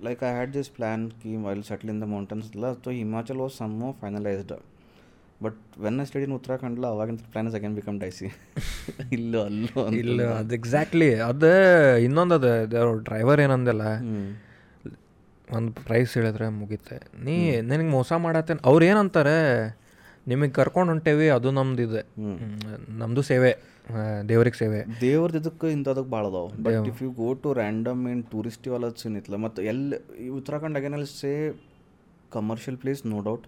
[0.08, 3.56] like I had this plan Ki while settle in the mountains ಇಲ್ಲ so Himachal was
[3.64, 4.54] somehow finalised
[5.46, 8.28] but when I study in ಉತ್ತರಾಖಂಡ್ಲ ಅವಾಗಿನ plans again become daisy
[9.18, 9.84] ಇಲ್ಲೋ ಅಲ್ಲೋ.
[10.02, 11.52] ಇಲ್ಲ ಅದು exactly ಅದು
[12.08, 12.52] ಇನ್ನೊಂದು ಅದು
[13.10, 13.86] driver ಏನಂದಲ್ಲ.
[15.58, 16.98] ಒಂದು ಪ್ರೈಸ್ ಹೇಳಿದ್ರೆ ಮುಗೀತೆ.
[17.26, 17.36] ನೀ
[17.70, 18.62] ನಿನಗೆ ಮೋಸ ಮಾಡತ್ತೇನೆ?
[18.70, 19.38] ಅವ್ರು ಏನಂತಾರೆ
[20.32, 22.02] ನಿಮಗೆ ಕರ್ಕೊಂಡು ಹೊಂಟೇವಿ ಅದು ನಮ್ದು ಇದೆ.
[23.00, 23.52] ನಮ್ಮದು ಸೇವೆ
[24.30, 24.80] ದೇವ್ರಿಗೆ ಸೇವೆ.
[25.02, 26.48] ದೇವ್ರದ್ದು ಇದಕ್ಕೆ ಇಂಥದಕ್ಕೆ ಭಾಳ ಅದಾವ.
[26.66, 30.78] But if you go to random in tourist Vala scene ಇತ್ತಲ್ಲ ಮತ್ತು ಎಲ್ಲಿ ಈ Uttarakhand
[30.80, 31.32] ಅಗೇನಲ್ಲಿ say
[32.36, 33.48] commercial place no doubt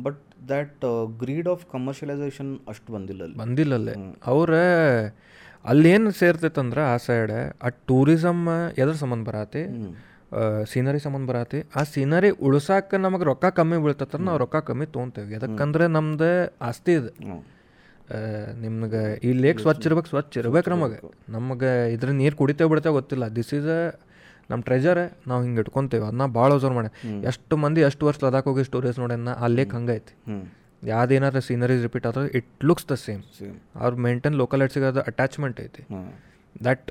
[0.00, 0.84] but that
[1.18, 3.94] greed of commercialisation ಅಷ್ಟು ಬಂದಿಲ್ಲ ಅಲ್ಲಿ ಬಂದಿಲ್ಲಲ್ಲೇ
[4.26, 4.52] ಅವ್ರ
[5.64, 7.32] ಅಲ್ಲೇನು ಸೇರ್ತೈತಂದ್ರೆ ಆ ಸೈಡ್
[7.62, 8.48] ಆ ಟೂರಿಸಮ್
[8.78, 9.62] ಎದ್ರ ಸಂಬಂಧ ಬರತ್ತೆ
[10.64, 15.32] ಸೀನರಿ ಸಂಬಂಧ ಬರತ್ತೆ ಆ ಸೀನರಿ ಉಳ್ಸಾಕ ನಮಗೆ ರೊಕ್ಕ ಕಮ್ಮಿ ಬೀಳ್ತತ್ರ ನಾವು ರೊಕ್ಕ ಕಮ್ಮಿ ತೊಗೊಂತೇವೆ.
[15.32, 17.10] ಯಾಕಂದ್ರೆ ನಮ್ದು ಆಸ್ತಿ ಇದು.
[18.60, 20.98] ನಿಮ್ಗೆ ಈ ಲೇಕ್ ಸ್ವಚ್ಛ ಇರ್ಬೇಕು ಸ್ವಚ್ಛ ಇರ್ಬೇಕು ನಮಗೆ.
[21.28, 23.26] ನಮಗೆ ಇದ್ರ ನೀರು ಕುಡಿತೇವೆ ಬಿಡ್ತೇವೆ ಗೊತ್ತಿಲ್ಲ.
[23.36, 23.70] ದಿಸ್ ಈಸ್
[24.50, 25.00] ನಮ್ಮ ಟ್ರೆಜರ್
[25.30, 26.04] ನಾವು ಹಿಂಗೆ ಇಟ್ಕೊಂತೇವೆ.
[26.08, 26.90] ಅದನ್ನ ಭಾಳ ಒಸರ್ ಮಾಡಿ.
[27.30, 30.14] ಎಷ್ಟು ಮಂದಿ ಎಷ್ಟು ವರ್ಷ ಲದಾಖ್ ಹೋಗಿ ಸ್ಟೋರೀಸ್ ನೋಡ್ಯಾನ ಅಲ್ಲೇ ಲೇಕ್ ಹಂಗೈತಿ
[30.82, 33.22] ಯಾವ್ದೇನಾರ ಸೀನರೀಸ್ ರಿಪೀಟ್ ಆದ್ರೆ ಇಟ್ ಲುಕ್ಸ್ ದ ಸೇಮ್
[33.82, 35.82] ಅವ್ರು ಮೇಂಟೈನ್ ಲೋಕಲೈಟ್ಸಿಗೆ ಅದು ಅಟ್ಯಾಚ್ಮೆಂಟ್ ಐತಿ.
[36.66, 36.86] ದಟ್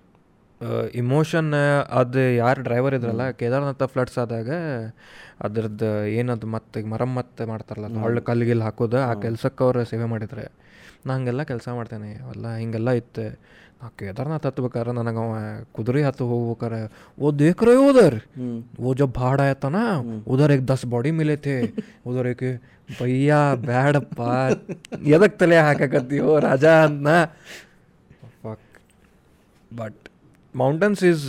[1.01, 1.51] ಇಮೋಷನ್
[1.99, 4.49] ಅದು ಯಾರು ಡ್ರೈವರ್ ಇದ್ರಲ್ಲ ಕೇದಾರ್ನಾಥ ಫ್ಲಡ್ಸ್ ಆದಾಗ
[5.45, 10.45] ಅದ್ರದ್ದು ಏನದು ಮತ್ತೆ ಮರಮ್ಮತ್ತೆ ಮಾಡ್ತಾರಲ್ಲ ಒಳ್ಳೆ ಕಲ್ಲಿಗಿಲ್ಲಿ ಹಾಕೋದು ಆ ಕೆಲ್ಸಕ್ಕೆ ಅವ್ರು ಸೇವೆ ಮಾಡಿದ್ರೆ
[11.05, 13.25] ನಾ ಹಂಗೆಲ್ಲ ಕೆಲಸ ಮಾಡ್ತೇನೆ ಅವೆಲ್ಲ ಹಿಂಗೆಲ್ಲ ಇತ್ತು.
[13.81, 16.73] ना केदारनाथ तत्व कर ना गाँव है कुदरे हाथ हो वो कर
[17.19, 18.21] वो देख रहे हो उधर?
[18.37, 21.55] हम्म। वो जब भाड़ आया था ना हम्म। उधर एक दस बॉडी मिले थे
[22.07, 22.43] उधर एक
[23.01, 24.59] भैया बैड पार
[25.03, 27.25] यदक तले तो हाका करती हो राजा ना?
[28.43, 28.57] Fuck
[29.71, 29.93] but
[30.55, 31.25] mountains is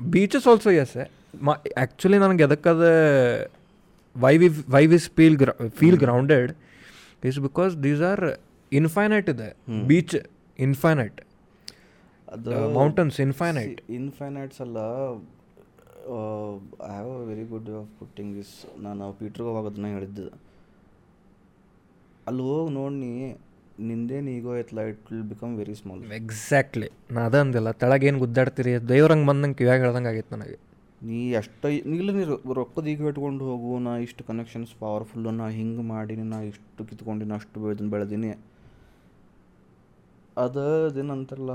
[0.00, 1.06] beaches also yes है
[1.78, 2.66] एक्चुअली ನನಗೆ यदक
[4.16, 6.50] why we why ವಿಸ್ feel ಗ್ರ feel grounded
[7.24, 8.02] is because these
[12.34, 14.78] ಅದು ಮೌಂಟನ್ಸ್ ಇನ್ಫೈನೈಟ್ ಇನ್ಫೈನೈಟ್ಸ್ ಅಲ್ಲ
[16.86, 18.54] I have a very good of putting this
[18.86, 20.26] ನಾನು ಪೀಟ್ರಿಗೆ ಹೋಗೋದನ್ನ ಹೇಳಿದ್ದೆ.
[22.28, 23.10] ಅಲ್ಲಿ ಹೋಗಿ ನೋಡಿ
[23.88, 27.70] ನಿಂದೇನು ego ಐತ್ಲ it will become very small exactly ನಾ ಅದೇ ಅಂದಿಲ್ಲ.
[27.82, 28.72] ತೆಳಗೇನು ಗುದ್ದಾಡ್ತೀರಿ?
[28.92, 30.56] ದೇವ್ರಂಗೆ ಬಂದಂಗೆ ಕಿವ್ಯಾಗ ಹೇಳ್ದಂಗೆ ಆಗೈತೆ ನನಗೆ.
[31.08, 31.68] ನೀ ಅಷ್ಟು
[31.98, 36.84] ಇಲ್ಲ ನೀರು ರೊಕ್ಕದ ಈಗ ಇಟ್ಕೊಂಡು ಹೋಗು ನಾ ಇಷ್ಟು ಕನೆಕ್ಷನ್ಸ್ ಪವರ್ಫುಲ್ಲು ನಾ ಹಿಂಗೆ ಮಾಡೀನಿ ನಾ ಇಷ್ಟು
[36.90, 38.30] ಕಿತ್ಕೊಂಡಿನಿ ಅಷ್ಟು ಬೆಳೆದಿನ ಬೆಳೆದೀನಿ.
[40.42, 41.52] ಅದೇನಂತಾರಲ್ಲ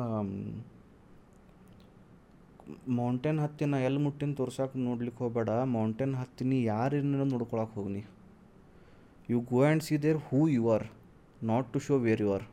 [2.98, 5.50] ಮೌಂಟೇನ್ ಹತ್ತಿ ನಾ ಎಲ್ಲಿ ಮುಟ್ಟಿನ ತೋರ್ಸಕ್ಕೆ ನೋಡ್ಲಿಕ್ಕೆ ಹೋಗಬೇಡ.
[5.76, 7.00] ಮೌಂಟೇನ್ ಹತ್ತಿನಿ ಯಾರು
[7.34, 8.02] ನೋಡ್ಕೊಳಕ್ಕೆ ಹೋಗ್ನಿ.
[9.32, 10.86] You go and see there who you are
[11.52, 12.46] not to show where you are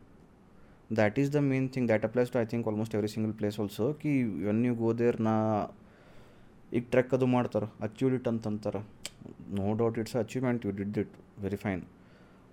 [0.98, 3.86] that is the main thing that applies to I think almost every single place also
[4.02, 4.12] Ki
[4.46, 5.34] when you go there ನಾ
[6.78, 8.80] ಈಗ trek ಅದು ಮಾಡ್ತಾರೆ achieved it ಅಂತಂತಾರೆ.
[9.60, 11.82] No doubt it's achievement you did it very fine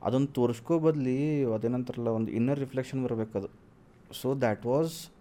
[0.02, 1.18] ಅದನ್ನು ತೋರಿಸ್ಕೋ ಬದಲಿ,
[1.56, 3.50] ಅದೇನಂತಾರಲ್ಲ, ಒಂದು inner reflection ಬರಬೇಕದು
[4.12, 5.12] so that was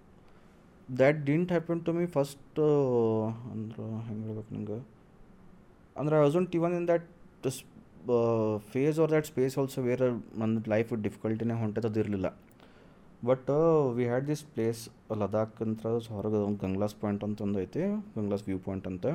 [0.99, 2.61] that didn't happen to me first
[3.53, 4.79] ಅಂದ್ರೆ ಹೆಂಗೆ ಹೇಳ್ಬೇಕು ನಂಗೆ
[5.97, 7.07] ಅಂದ್ರೆ I wasn't even in that
[8.73, 10.03] phase or that space also where
[10.39, 12.39] ನನ್ನ ಲೈಫ್ ಡಿಫಿಕಲ್ಟಿನೇ ಹೊಂಟದ್ದು ಇರಲಿಲ್ಲ.
[13.27, 13.51] But
[13.97, 14.89] we had this place
[15.21, 17.81] Ladakh ಅಂತ ಹೊರಗೆ ಗಂಗ್ಲಾಸ್ ಪಾಯಿಂಟ್ ಅಂತ ಒಂದು ಐತಿ,
[18.17, 19.07] ಗಂಗ್ಲಾಸ್ ವ್ಯೂ ಪಾಯಿಂಟ್ ಅಂತ.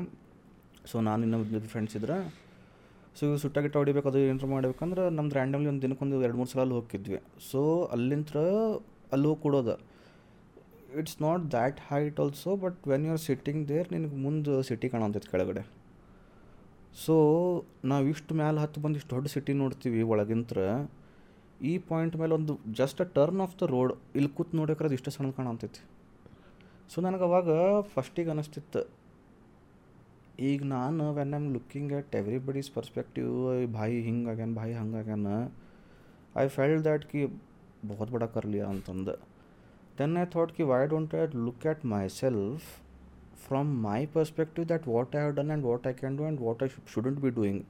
[0.85, 2.17] ಸೊ ನಾನು ಇನ್ನೊಂದು ಫ್ರೆಂಡ್ಸ್ ಇದ್ರೆ.
[3.17, 6.75] ಸೊ ಇವು ಸುಟ್ಟ ಹೊಡಿಬೇಕು, ಅದು ಏನಾರು ಮಾಡ್ಬೇಕಂದ್ರೆ ನಮ್ದು ರ್ಯಾಂಡಮ್ಲಿ ಒಂದು ದಿನಕ್ಕೊಂದು ಎರಡು ಮೂರು ಸಲ ಅಲ್ಲಿ
[6.75, 7.19] ಹೋಗಿದ್ವಿ
[7.51, 8.37] ಸೊ ಅಲ್ಲಿಂತ್ರ
[9.15, 9.75] ಅಲ್ಲಿ ಕೊಡೋದು.
[10.99, 15.29] It's not that height also but when you are sitting there ನಿನಗೆ ಮುಂದೆ ಸಿಟಿ ಕಾಣಂತೈತೆ
[15.33, 15.63] ಕೆಳಗಡೆ.
[17.03, 17.15] ಸೊ
[17.91, 20.59] ನಾವು ಇಷ್ಟು ಮ್ಯಾಲೆ ಹತ್ತು ಬಂದು ಇಷ್ಟು ದೊಡ್ಡ ಸಿಟಿ ನೋಡ್ತೀವಿ ಒಳಗಿಂತ್ರ.
[21.69, 25.11] ಈ ಪಾಯಿಂಟ್ ಮೇಲೆ ಒಂದು just a turn off the road ಇಲ್ಲಿ ಕೂತ್ ನೋಡ್ಬೇಕಾದ್ರೆ ಅದು ಇಷ್ಟು
[25.15, 25.81] ಸಣ್ಣ ಕಾಣಂತೈತಿ
[26.91, 27.49] ಸೊ ನನಗೆ ಅವಾಗ
[27.93, 28.81] ಫಸ್ಟಿಗೆ ಅನಿಸ್ತಿತ್ತು.
[30.49, 33.33] ಈಗ ನಾನು when am looking at everybody's perspective
[33.77, 35.27] Bhai ಹಿಂಗೆ ಆಗ್ಯಾನ, ಭಾಯಿ ಹಂಗೆ ಆಗ್ಯಾನ
[36.43, 37.21] ಐ ಫೆಲ್ ದ್ಯಾಟ್ ಕಿ
[37.89, 39.15] ಬಹುತ್ ಬಡ ಕರ್ಲಿ ಅಂತಂದು
[39.99, 42.67] then I thought Ki why don't I look at my self
[43.45, 46.61] from my perspective that what I have done and what I can do and what
[46.65, 47.63] I shouldn't be doing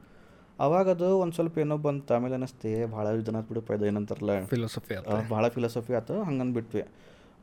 [0.66, 4.34] ಅವಾಗ ಅದು ಒಂದು ಸ್ವಲ್ಪ ಏನೋ ಬಂತು ಆಮೇಲೆ ಅನ್ನಿಸ್ತೆ ಭಾಳ ಇದನ್ನ ಬಿಡಪ್ಪ ಇದು ಏನಂತಾರಲ್ಲ.
[4.52, 4.96] ಫಿಲಾಸಫಿ
[5.32, 6.84] ಭಾಳ ಫಿಲಾಸಫಿ ಆಯ್ತು ಹಂಗಂದು ಬಿಟ್ವಿ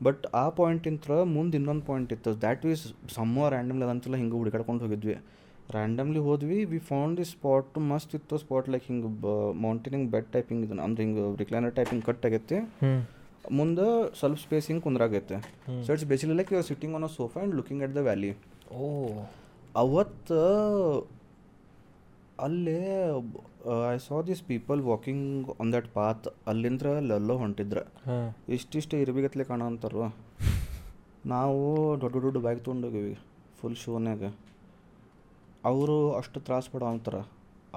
[0.07, 2.33] ಬಟ್ ಆ ಪಾಯಿಂಟಿಂತ್ರ ಮುಂದೆ ಇನ್ನೊಂದು ಪಾಯಿಂಟ್ ಇತ್ತು.
[2.45, 2.85] ದ್ಯಾಟ್ ಈಸ್
[3.17, 5.17] ಸಮ್ಮರ್ ರ್ಯಾಂಡಮ್ಲಿ ಅದಂತೆಲ್ಲ ಹಿಂಗೆ ಹುಡುಕಾಡ್ಕೊಂಡು ಹೋಗಿದ್ವಿ.
[5.77, 6.59] ರ್ಯಾಂಡಮ್ಲಿ ಹೋದ್ವಿ.
[6.71, 9.09] ವಿ ಫೌಂಡ್ ದಿ ಸ್ಪಾಟ್ ಮಸ್ತ್ ಇತ್ತು ಸ್ಪಾಟ್ ಲೈಕ್ ಹಿಂಗೆ
[9.65, 12.59] ಮೌಂಟೇನಿಂಗ್ ಬೆಡ್ ಟೈಪಿಂಗ್ ಇದನ್ನ ಅಂದ್ರೆ ಹಿಂಗೆ ರಿಕ್ಲೈನರ್ ಟೈಪಿಂಗ್ ಕಟ್ ಆಗೈತಿ.
[13.59, 13.87] ಮುಂದೆ
[14.21, 15.37] ಸ್ವಲ್ಪ ಸ್ಪೇಸ್ ಹಿಂಗೆ ಕುಂದ್ರಾಗೈತೆ.
[15.85, 18.31] So it's basically like you are sitting on a sofa and looking at the valley
[18.79, 18.89] ಓ.
[19.83, 20.41] ಅವತ್ತು
[22.47, 22.81] ಅಲ್ಲೇ
[23.93, 27.79] I saw this people walking on that path ಅಲ್ಲಿಂದ್ರ ಅಲ್ಲೆಲ್ಲೋ ಹೊಂಟಿದ್ರ.
[28.57, 30.05] ಇಷ್ಟಿಷ್ಟು ಇರ್ಬೇಕತ್ಲೆ ಕಾಣ ಅಂತಾರ
[31.35, 31.63] ನಾವು
[32.03, 33.15] ದೊಡ್ಡ ದೊಡ್ಡ ಬ್ಯಾಗ್ ತೊಗೊಂಡೋಗಿವಿ
[33.61, 34.23] ಫುಲ್ ಶೋನ್ಯಾಗ
[35.65, 37.17] ಅವರು ಅಷ್ಟು ತ್ರಾಸು ಪಡೋ ಅಂತಾರ.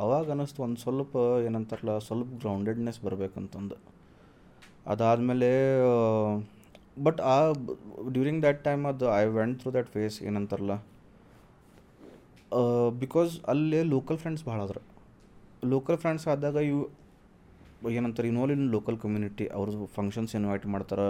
[0.01, 1.13] ಅವಾಗ ಅನ್ನಿಸ್ತು ಒಂದು ಸ್ವಲ್ಪ
[1.47, 3.77] ಏನಂತಾರಲ್ಲ, ಸ್ವಲ್ಪ ಗ್ರೌಂಡೆಡ್ನೆಸ್ ಬರಬೇಕಂತಂದು.
[4.91, 5.49] ಅದಾದಮೇಲೆ
[7.05, 7.35] ಬಟ್ ಆ
[8.15, 10.75] ಡ್ಯೂರಿಂಗ್ ದ್ಯಾಟ್ ಟೈಮ್ ಅದು I went through that phase ಏನಂತಾರಲ್ಲ
[13.03, 14.79] because ಅಲ್ಲಿ ಲೋಕಲ್ ಫ್ರೆಂಡ್ಸ್ ಭಾಳ ಅದ್ರ
[15.73, 16.81] ಲೋಕಲ್ ಫ್ರೆಂಡ್ಸ್ ಆದಾಗ ಇವು,
[17.97, 21.05] ಏನಂತಾರೆ ಇನ್ನೋಲ್ ಇನ್ ಲೋಕಲ್ ಕಮ್ಯುನಿಟಿ ಅವ್ರದ್ದು ಫಂಕ್ಷನ್ಸ್ ಇನ್ವೈಟ್ ಮಾಡ್ತಾರೆ.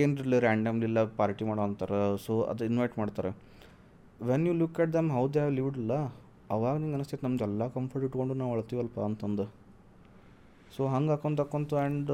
[0.00, 3.30] ಏನಿರಲಿ ರ್ಯಾಂಡಮ್ಲಿಲ್ಲ ಪಾರ್ಟಿ ಮಾಡೋ ಅಂತಾರೆ ಸೊ ಅದು ಇನ್ವೈಟ್ ಮಾಡ್ತಾರೆ.
[4.20, 5.94] When you look at them how they have ಇಲ್ಲ
[6.54, 9.44] ಅವಾಗ ನಿಂಗೆ ಅನಿಸ್ತೈತೆ ನಮ್ದು ಎಲ್ಲ ಕಂಫರ್ಟ್ ಇಟ್ಕೊಂಡು ನಾವು ಅಳ್ತೀವಲ್ಪ ಅಂತಂದು.
[10.76, 12.10] ಸೊ ಹಂಗೆ ಹಾಕೊಂತ ಹಾಕೊಂತ and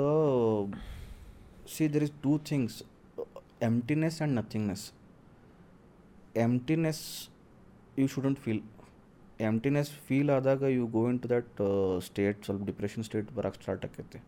[1.74, 2.78] see there is two things
[3.70, 4.84] emptiness and nothingness
[6.46, 7.02] emptiness
[8.00, 8.62] you shouldn't feel
[9.50, 11.62] emptiness feel ಆದಾಗ you go into that
[12.08, 14.20] state ಸ್ವಲ್ಪ ಡಿಪ್ರೆಷನ್ ಸ್ಟೇಟ್ ಬರೋಕ್ಕೆ ಸ್ಟಾರ್ಟ್ ಆಕೈತಿ.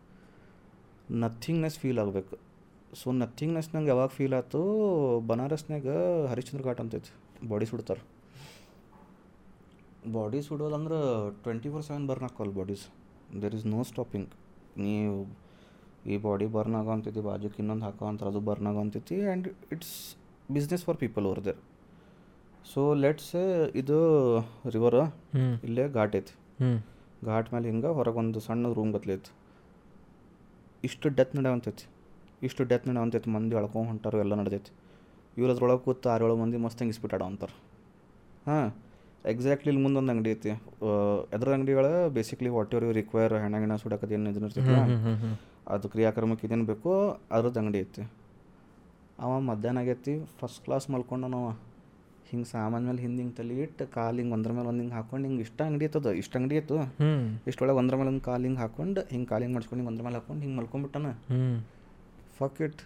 [1.25, 2.37] ನಥಿಂಗ್ನೆಸ್ ಫೀಲ್ ಆಗಬೇಕು.
[3.01, 4.61] ಸೊ ನಥಿಂಗ್ನೆಸ್ ನಂಗೆ ಯಾವಾಗ ಫೀಲ್ ಆಯ್ತು
[5.31, 5.87] ಬನಾರಸ್ನಾಗ
[6.31, 7.13] ಹರಿಶ್ಚಂದ್ರ ಘಾಟ್ ಅಂತೈತಿ.
[7.51, 8.03] ಬಾಡಿ ಸುಡ್ತಾರೆ
[10.15, 10.97] ಬಾಡಿ ಸುಡೋದಂದ್ರೆ
[11.43, 12.85] ಟ್ವೆಂಟಿ ಫೋರ್ ಸೆವೆನ್ ಬರ್ನ್ ಹಾಕೋಲ್ಲ bodies
[13.41, 14.31] there is no stopping
[14.85, 15.15] ನೀವು
[16.13, 19.95] ಈ ಬಾಡಿ ಬರ್ನ್ ಆಗೋ ಅಂತೈತಿ ಬಾಜುಕ್ಕೆ ಇನ್ನೊಂದು ಹಾಕೋ ಅಂತಾರೆ ಅದು ಬರ್ನ್ ಆಗೋ ಅಂತೈತಿ and it's
[20.55, 21.59] business for people or there
[22.71, 23.33] so let's
[23.81, 23.97] ಇದು
[24.75, 24.99] ರಿವರ್
[25.67, 26.33] ಇಲ್ಲೇ ಘಾಟ್ ಐತಿ.
[27.29, 29.31] ಘಾಟ್ ಮೇಲೆ ಹಿಂಗೆ ಹೊರಗೆ ಒಂದು ಸಣ್ಣ ರೂಮ್ ಬತ್ಲೈತಿ
[30.83, 31.85] ಇಷ್ಟು ಡೆತ್ ನಡೆಯವಂತೈತಿ
[32.47, 34.71] ಇಷ್ಟು ಡೆತ್ ನಡೆಯವಂತೈತಿ ಮಂದಿ ಎಳ್ಕೊಂಡು ಹೊಂಟಾರು ಎಲ್ಲ ನಡೆದೈತಿ.
[35.37, 37.55] ಇವ್ರು ಅದ್ರೊಳಗೆ ಕೂತು ಆರು ಏಳು ಮಂದಿ ಮಸ್ತ್ ಹಿಂಗೆ ಸ್ಪೀಟ್ ಆಡೋ ಅಂತಾರೆ.
[38.47, 38.67] ಹಾಂ
[39.31, 40.51] ಎಕ್ಸಾಕ್ಟ್ಲಿ ಇಲ್ಲಿ ಮುಂದೊಂದು ಅಂಗಡಿ ಐತಿ.
[41.35, 41.85] ಎದ್ರ ಅಂಗಡಿಗಳ
[42.17, 45.31] basically whatever you require ಹೆಣ್ಣ ಗಿಣ ಸುಡಕದು ಏನು ಇದನ್ನ ಹ್ಞೂ
[45.75, 46.91] ಅದು ಕ್ರಿಯಾಕರ್ಮಕ್ಕೆ ಇದೇನು ಬೇಕೋ
[47.35, 48.03] ಅದ್ರದ್ದು ಅಂಗಡಿ ಐತಿ.
[49.23, 51.49] ಅವ ಮಧ್ಯಾಹ್ನ ಆಗೈತಿ ಫಸ್ಟ್ ಕ್ಲಾಸ್ ಮಲ್ಕೊಂಡು ನಾವು
[52.29, 55.43] ಹಿಂಗೆ ಸಾಮಾನ್ಯ ಮೇಲೆ ಹಿಂದೆ ಹಿಂಗೆ ತಲೆ ಇಟ್ಟು ಕಾಲು ಹಿಂಗೆ ಒಂದ್ರ ಮೇಲೆ ಒಂದು ಹಿಂಗೆ ಹಾಕೊಂಡು ಹಿಂಗೆ
[55.47, 56.77] ಇಷ್ಟ ಅಂಗಡಿ ಇತ್ತದ ಇಷ್ಟ ಅಂಗಡಿ ಇತ್ತು
[57.49, 60.41] ಇಷ್ಟೊಳಗೆ ಒಂದ್ರ ಮೇಲೆ ಒಂದು ಕಾಲು ಹಿಂಗೆ ಹಾಕೊಂಡು ಹಿಂಗೆ ಕಾಲು ಹಿಂಗೆ ಮಾಡಿಸ್ಕೊಂಡು ಹಿಂಗೆ ಒಂದ್ರ ಮೇಲೆ ಹಾಕೊಂಡು
[60.45, 61.09] ಹಿಂಗೆ ಮಲ್ಕೊಂಡ್ಬಿಟ್ಟನ.
[62.39, 62.81] ಫಕ್ ಇಟ್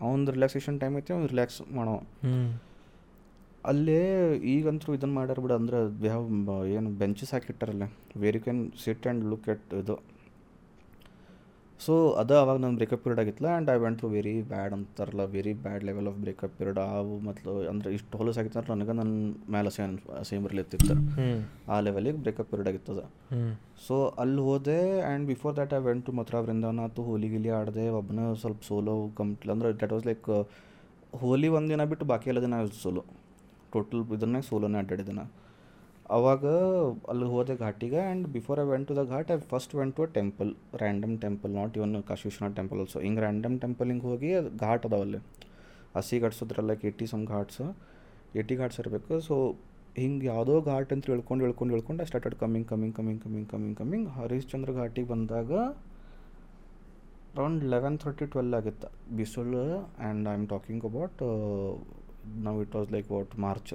[0.00, 1.94] ಅವನದು ರಿಲ್ಯಾಕ್ಸೇಷನ್ ಟೈಮ್ ಐತಿ ಅವ್ನು ರಿಲ್ಯಾಕ್ಸ್ ಮಾಡೋ
[3.64, 4.00] ಅಲ್ಲೇ
[4.44, 6.24] ಈಗಂತೂ ಇದನ್ನು ಮಾಡ್ಯಾರ ಬಿಡು ಅಂದ್ರೆ ಯಾವ
[6.66, 7.84] ಏನು benches ಹಾಕಿಟ್ಟಾರಲ್ಲ
[8.16, 9.96] where you can sit and look at ಇದು.
[11.80, 15.52] ಸೊ ಅದು ಅವಾಗ ನನ್ನ ಬ್ರೇಕಪ್ ಪೀರಿಯಡ್ ಆಗಿತ್ತಲ್ಲ and I went to very bad ಅಂತಾರಲ್ಲ very
[15.54, 19.70] bad level of breakup period ಅವು ಮತ್ತು ಅಂದ್ರೆ ಇಷ್ಟು ಹೊಲಸು ಆಗಿತ್ತು ಅಂದ್ರೆ ನನಗೆ ನನ್ನ ಮೇಲೆ
[19.70, 20.94] ಸೇಮ್ ಸೇಮ್ ಇರ್ಲಿತ್ತಿತ್ತು
[21.70, 23.02] ಆ ಲೆವೆಲಿಗೆ ಬ್ರೇಕಪ್ ಪೀರಿಯಡ್ ಆಗಿತ್ತದ
[23.86, 27.88] ಸೊ ಅಲ್ಲಿ ಹೋದೆ and before that I went to Mathura Vrindavan ಆತು ಹೋಲಿ ಗಿಲಿ ಆಡಿದೆ
[27.88, 30.28] ಒಬ್ಬನ ಸ್ವಲ್ಪ ಸೋಲೋ ಕಂಪ್ಲಿ ಅಂದ್ರೆ ದ್ಯಾಟ್ ವಾಸ್ ಲೈಕ್
[31.12, 33.04] ಹೋಲಿ ಒಂದು ದಿನ ಬಿಟ್ಟು ಬಾಕಿ ಎಲ್ಲ ದಿನ ಸೋಲೋ
[33.72, 35.43] ಟೋಟಲ್ ಇದನ್ನೇ ಸೋಲೋನೇ ಅಡ್ಡಾಡಿದೆ
[36.16, 36.44] ಅವಾಗ
[37.10, 40.10] ಅಲ್ಲಿ ಹೋದೆ ಘಾಟಿಗೆ and before I went to the ghat I first went to a
[40.18, 40.50] temple
[40.82, 44.86] random temple not even Kashi Vishwanath temple also ಹಿಂಗೆ ರ್ಯಾಂಡಮ್ ಟೆಂಪಲ್ ಹಿಂಗೆ ಹೋಗಿ ಅದು ಘಾಟ್
[44.88, 45.20] ಅದಾವಲ್ಲಿ
[45.96, 46.18] ಹಸಿ
[46.70, 47.62] like eighty some Ghats
[48.40, 49.20] eighty Ghats ಇರಬೇಕು.
[49.20, 49.34] ಸೊ
[50.02, 54.08] ಹಿಂಗೆ ಯಾವುದೋ ಘಾಟ್ ಅಂತ ಹೇಳ್ಕೊಂಡು ಹೇಳ್ಕೊಂಡು ಹೇಳ್ಕೊಂಡು I started coming coming coming coming coming coming
[54.16, 55.52] Harishchandra ಘಾಟಿಗೆ ಬಂದಾಗ
[57.36, 58.88] ಅರೌಂಡ್ ಲೆವೆನ್ ಥರ್ಟಿ ಟ್ವೆಲ್ ಆಗಿತ್ತು.
[59.16, 61.22] ಬಿಸಿಲು and I am talking about
[62.46, 63.74] ನಾವು it was like what March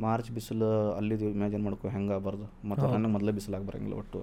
[0.00, 2.68] March ಬಿಸಿಲು ಅಲ್ಲಿದ್ದು ಇಮ್ಯಾಜಿನ್ ಮಾಡ್ಕೊ ಹೆಂಗೆ ಆಗಬಾರ್ದು?
[2.68, 2.86] ಮತ್ತು.
[2.86, 4.20] ನನಗೆ ಮೊದಲೇ ಬಿಸಿಲಾಗಿ ಬರಂಗಿಲ್ಲ ಒಟ್ಟು.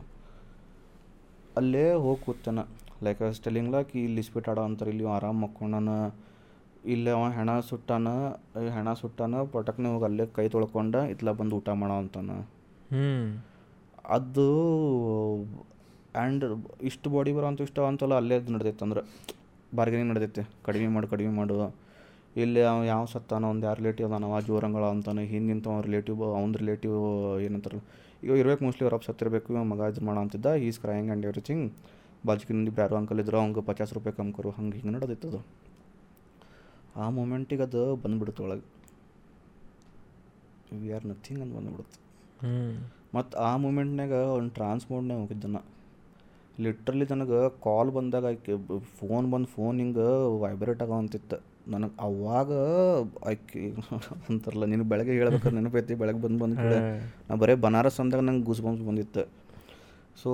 [1.58, 2.60] ಅಲ್ಲೇ ಹೋಗಿ ಕೂತಾನ.
[3.04, 5.90] ಲೈಕ್ ಸ್ಟೆಲಿಂಗ್ ಲಾಕ್ ಇಲ್ಲಿ ಇಸ್ಬಿಟ್ ಆಡೋ ಅಂತಾರೆ ಇಲ್ಲಿ ಆರಾಮ್ ಮಕ್ಕೊಂಡನ.
[6.86, 8.08] ಇಲ್ಲೇ ಅವ ಹೆಣ ಸುಟ್ಟಾನ
[8.74, 12.32] ಹೆಣ ಸುಟ್ಟಾನ ಪಟಕ್ನೆ ಹೋಗಿ ಅಲ್ಲೇ ಕೈ ತೊಳ್ಕೊಂಡ ಇತ್ಲ ಬಂದು ಊಟ ಮಾಡೋ ಅಂತಾನ.
[14.10, 14.48] ಅದು
[16.16, 16.46] ಆ್ಯಂಡ್
[16.82, 19.02] ಇಷ್ಟು ಬಾಡಿ ಬರೋ ಅಂತ ಇಷ್ಟ ಅಂತಲ್ಲ ಅಲ್ಲೇ ನಡೆದೈತೆ ಅಂದ್ರೆ.
[19.76, 20.50] ಬಾರ್ಗೇನಿಂಗ್ ನಡೆದೈತೆ.
[20.64, 21.83] ಕಡಿಮೆ ಮಾಡು ಕಡಿಮೆ ಮಾಡು.
[22.36, 26.54] ಇಲ್ಲಿ ಅವ ಯಾವ ಸತ್ತಾನ ಒಂದು ಯಾರು ರಿಲೇಟಿವ್ ಅದಾನ ಅವ ಜೋರಂಗಳ ಅಂತಾನೆ ಹಿಂದಿಂತ ಅವ್ನ ರಿಲೇಟಿವ್ ಅವ್ನ
[26.62, 26.96] ರಿಲೇಟಿವ್
[27.46, 27.84] ಏನಂತಾರಲ್ಲ.
[28.24, 31.66] ಈಗ ಇರ್ಬೇಕು ಮೋಸ್ಟ್ಲಿ ಅವ್ರ ಸತ್ತಿರಬೇಕು ಇವ ಮಗ ಇದು ಮಾಡೋ ಅಂತಿದ್ದ ಈಸ್ ಕ್ರೈಯಿಂಗ್ ಆ್ಯಂಡ್ ಎವ್ರಿಥಿಂಗ್
[32.26, 35.42] ಬಾಜುಕಿನಿಂದ ಬ್ಯಾರು ಅಂಕಲ್ ಇದ್ರು ಅವ್ಗೆ ಪಚಾಸ್ ರೂಪಾಯಿ ಕಮ್ ಕರು ಹಂಗೆ ಹಿಂಗೆ ನಡೋದಿತ್ತು ಅದು.
[36.96, 38.66] ಆ ಮೂಮೆಂಟಿಗೆ ಅದು ಬಂದ್ಬಿಡುತ್ತೆ ಒಳಗೆ.
[40.82, 41.98] ವಿ ಆರ್ ನಥಿಂಗ್ ಅಂತ ಬಂದ್ಬಿಡುತ್ತೆ.
[43.16, 45.62] ಮತ್ತು ಆ ಮೂಮೆಂಟ್ನಾಗ ಒಂದು ಟ್ರಾನ್ಸ್ ಮೋಡ್ನೇ ಹೋಗಿದ್ದೆ ನಾ
[46.62, 48.26] ಲಿಟ್ರಲಿ ನನಗೆ ಕಾಲ್ ಬಂದಾಗ
[49.00, 50.08] ಫೋನ್ ಬಂದು ಫೋನ್ ಹಿಂಗೆ
[50.44, 52.52] ವೈಬ್ರೇಟ್ ಆಗೋವಂತಿತ್ತು ನನಗೆ ಅವಾಗ
[53.32, 53.62] ಆಕೆ
[54.30, 56.74] ಅಂತಾರಲ್ಲ ನಿನಗೆ ಬೆಳಗ್ಗೆ ಹೇಳ್ಬೇಕಾದ್ರೆ ನೆನಪೈತಿ ಬೆಳಗ್ಗೆ ಬಂದು ಬಂದು ಕೂಡ
[57.28, 59.24] ನಾ ಬರೀ ಬನಾರಸ್ ಅಂದಾಗ ನಂಗೆ ಗುಸ್ ಬಂಸ್ ಬಂದಿತ್ತು.
[60.22, 60.32] ಸೊ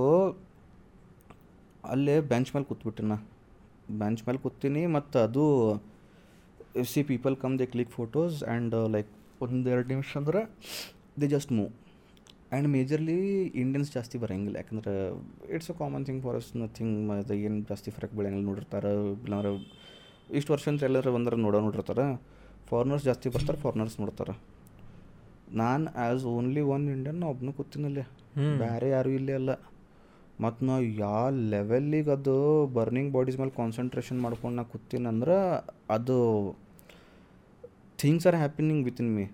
[1.94, 3.18] ಅಲ್ಲೇ ಬೆಂಚ್ ಮೇಲೆ ಕೂತ್ಬಿಟ್ಟೆ ನಾ.
[4.02, 5.44] ಬೆಂಚ್ ಮೇಲೆ ಕೂತೀನಿ ಮತ್ತು ಅದು
[6.94, 9.12] see people come they click photos and like
[9.46, 10.42] ಒಂದೆರಡು ನಿಮಿಷ ಅಂದ್ರೆ
[11.22, 11.70] they just move
[12.52, 13.18] and majorly
[13.64, 14.94] Indians ಜಾಸ್ತಿ ಬರೋಂಗಿಲ್ಲ ಯಾಕಂದ್ರೆ
[15.56, 18.92] it's a common thing for us nothing ಅದು ಏನು ಜಾಸ್ತಿ ಫರಕ್ ಬೀಳಂಗಿಲ್ಲ ನೋಡಿರ್ತಾರೆ
[19.26, 19.52] ಇಲ್ಲಾಂದ್ರೆ
[20.34, 22.24] ಇಷ್ಟು ವರ್ಷ ಅಂತ ಎಲ್ಲರೂ ಬಂದ್ರೆ ನೋಡೋ ನೋಡಿರ್ತಾರೆ.
[22.70, 24.40] ಫಾರಿನರ್ಸ್ ಜಾಸ್ತಿ ಬರ್ತಾರೆ ಫಾರಿನರ್ಸ್ ನೋಡ್ತಾರೆ.
[25.52, 28.02] ನಾನು ಆ್ಯಸ್ ಓನ್ಲಿ ಒನ್ ಇಂಡಿಯನ್ ಒಬ್ಬನು ಕೂತಿನಲ್ಲಿ.
[28.58, 29.50] ಬೇರೆ ಯಾರೂ ಇಲ್ಲೇ ಅಲ್ಲ.
[30.42, 35.36] ಮತ್ತು ನಾ ಯಾವ ಲೆವೆಲ್ಲಿಗೆ ಅದು ಬರ್ನಿಂಗ್ ಬಾಡೀಸ್ ಮೇಲೆ ಕಾನ್ಸಂಟ್ರೇಷನ್ ಮಾಡ್ಕೊಂಡು ನಾ ಕೂತೀನಂದ್ರೆ
[35.90, 36.18] ಅದು
[38.00, 39.26] things are happening within me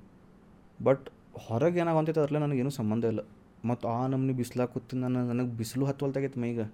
[0.83, 3.19] but ಹೊರಗೆ ಏನಾಗಂತೈತೆ ಅದ್ರಲ್ಲೇ ನನಗೇನು ಸಂಬಂಧ ಇಲ್ಲ.
[3.65, 6.73] ಮತ್ತು ಆ ನಮ್ನಿ ಬಿಸಿಲಾಗ ಕೂತಿನ ನಾನು ನನಗೆ ಬಿಸಿಲು ಹತ್ತುವಲ್ತಾಗೈತೆ ಮೈಗೆ.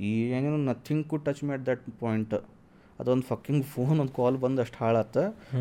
[0.00, 2.34] ಏನೇನು ನಥಿಂಗ್ ಕು touch me at that point
[3.00, 5.16] ಅದೊಂದು ಫಕ್ಕಿಂಗ್ ಫೋನ್ ಒಂದು ಕಾಲ್ ಬಂದು ಅಷ್ಟು ಹಾಳಾತ.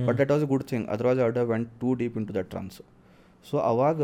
[0.07, 2.77] But that was a good thing otherwise I went too deep into that trance
[3.45, 4.01] so ಅವಾಗ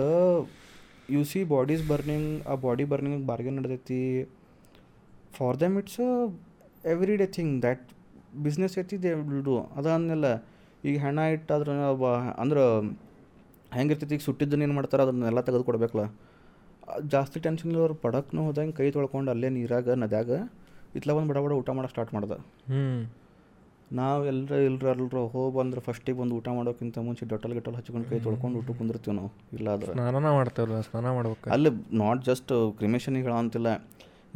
[1.09, 4.01] ಯು ಸಿ ಬಾಡೀಸ್ ಬರ್ನಿಂಗ್ ಆ body burning bargain ನಡೆದೈತಿ.
[5.37, 5.99] For them it's
[6.85, 7.83] every day thing that
[8.45, 10.27] business ಐತಿ they will do ಅದನ್ನೆಲ್ಲ
[10.85, 11.73] ಈಗ ಹೆಣ ಇಟ್ಟಾದ್ರೆ
[12.39, 12.63] ಅಂದ್ರೆ
[13.73, 16.03] ಹೆಂಗಿರ್ತೈತಿ ಈಗ ಸುಟ್ಟಿದ್ದನ್ನ ಏನು ಮಾಡ್ತಾರೆ ಅದನ್ನೆಲ್ಲ ತೆಗೆದು ಕೊಡ್ಬೇಕಲ್ಲ
[16.95, 20.31] ಅದ್ ಜಾಸ್ತಿ ಟೆನ್ಷನ್ ಇಲ್ಲವ್ರು ಪಡಕ್ನು ಹೋದಂಗೆ ಕೈ ತೊಳ್ಕೊಂಡು ಅಲ್ಲೇ ನೀರಾಗ ನದ್ಯಾಗ
[20.97, 22.37] ಇತ್ಲ ಬಂದು ಬಡ ಬಡ ಊಟ ಮಾಡೋಕೆ ಸ್ಟಾರ್ಟ್ ಮಾಡ್ದೆ.
[22.69, 22.83] ಹ್ಞೂ
[23.91, 28.17] ನಾವು ಎಲ್ಲರ ಇಲ್ರ ಅಲ್ರ ಹೋಗಿ ಬಂದ್ರೆ ಫಸ್ಟಿಗೆ ಬಂದು ಊಟ ಮಾಡೋಕ್ಕಿಂತ ಮುಂಚೆ ಡೊಟಲ್ ಗಿಟಲ್ ಹಚ್ಕೊಂಡು ಕೈ
[28.25, 31.45] ತೊಳ್ಕೊಂಡು ಊಟ ಕುಂದಿರ್ತೀವಿ ನಾವು ಇಲ್ಲ ಆದ್ರೆ ಸ್ನಾನ ಮಾಡ್ತೇವಲ್ಲ ಸ್ನಾನ ಮಾಡ್ಬೇಕು.
[31.55, 31.71] ಅಲ್ಲಿ
[32.03, 33.69] ನಾಟ್ ಜಸ್ಟ್ ಕ್ರಿಮೇಷನಿಗೆ ಹೇಳೋಂತಿಲ್ಲ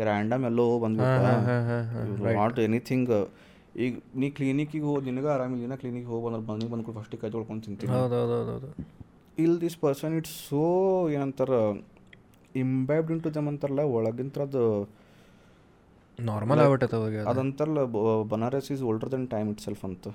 [0.10, 3.12] ರ್ಯಾಂಡಮ್ ಎಲ್ಲೋ ಹೋಗಿ ಬಂದ್ವಿ ಬಂದ್ಬಿಟ್ಟು ನಾಟ್ ಎನಿಥಿಂಗ್
[3.84, 7.92] ಈಗ ನೀ ಕ್ಲಿನಿಕ್ಕಿಗೆ ಹೋಗಿ ನಿನಗೆ ಆರಾಮಿಲ್ಲ ಕ್ಲಿನಿಕ್ ಹೋಗಿ ಬಂದ್ರೆ ಬಂದು ಬಂದ್ಕೊಂಡು ಫಸ್ಟಿಗೆ ಕೈ ತೊಳ್ಕೊಂಡು ತಿಂತೀವಿ
[9.38, 10.64] ಇಲ್ಲಿ ದಿಸ್ ಪರ್ಸನ್ ಇಟ್ಸ್ ಸೋ
[11.16, 11.60] ಏನಂತಾರೆ
[12.56, 14.64] ಇಂಬ್ಯಾಬ್ಡ್ ಇಂಟು ದಮ್ ಅಂತಾರಲ್ಲ ಒಳಗಿಂತ್ರ ಅದು
[16.30, 16.98] ನಾರ್ಮಲ್ ಆಗ್ಬಿಟ್ಟೈತೆ
[17.32, 17.84] ಅದಂತಲ್ಲ
[18.34, 20.08] Banaras is older than time itself ಅಂತ.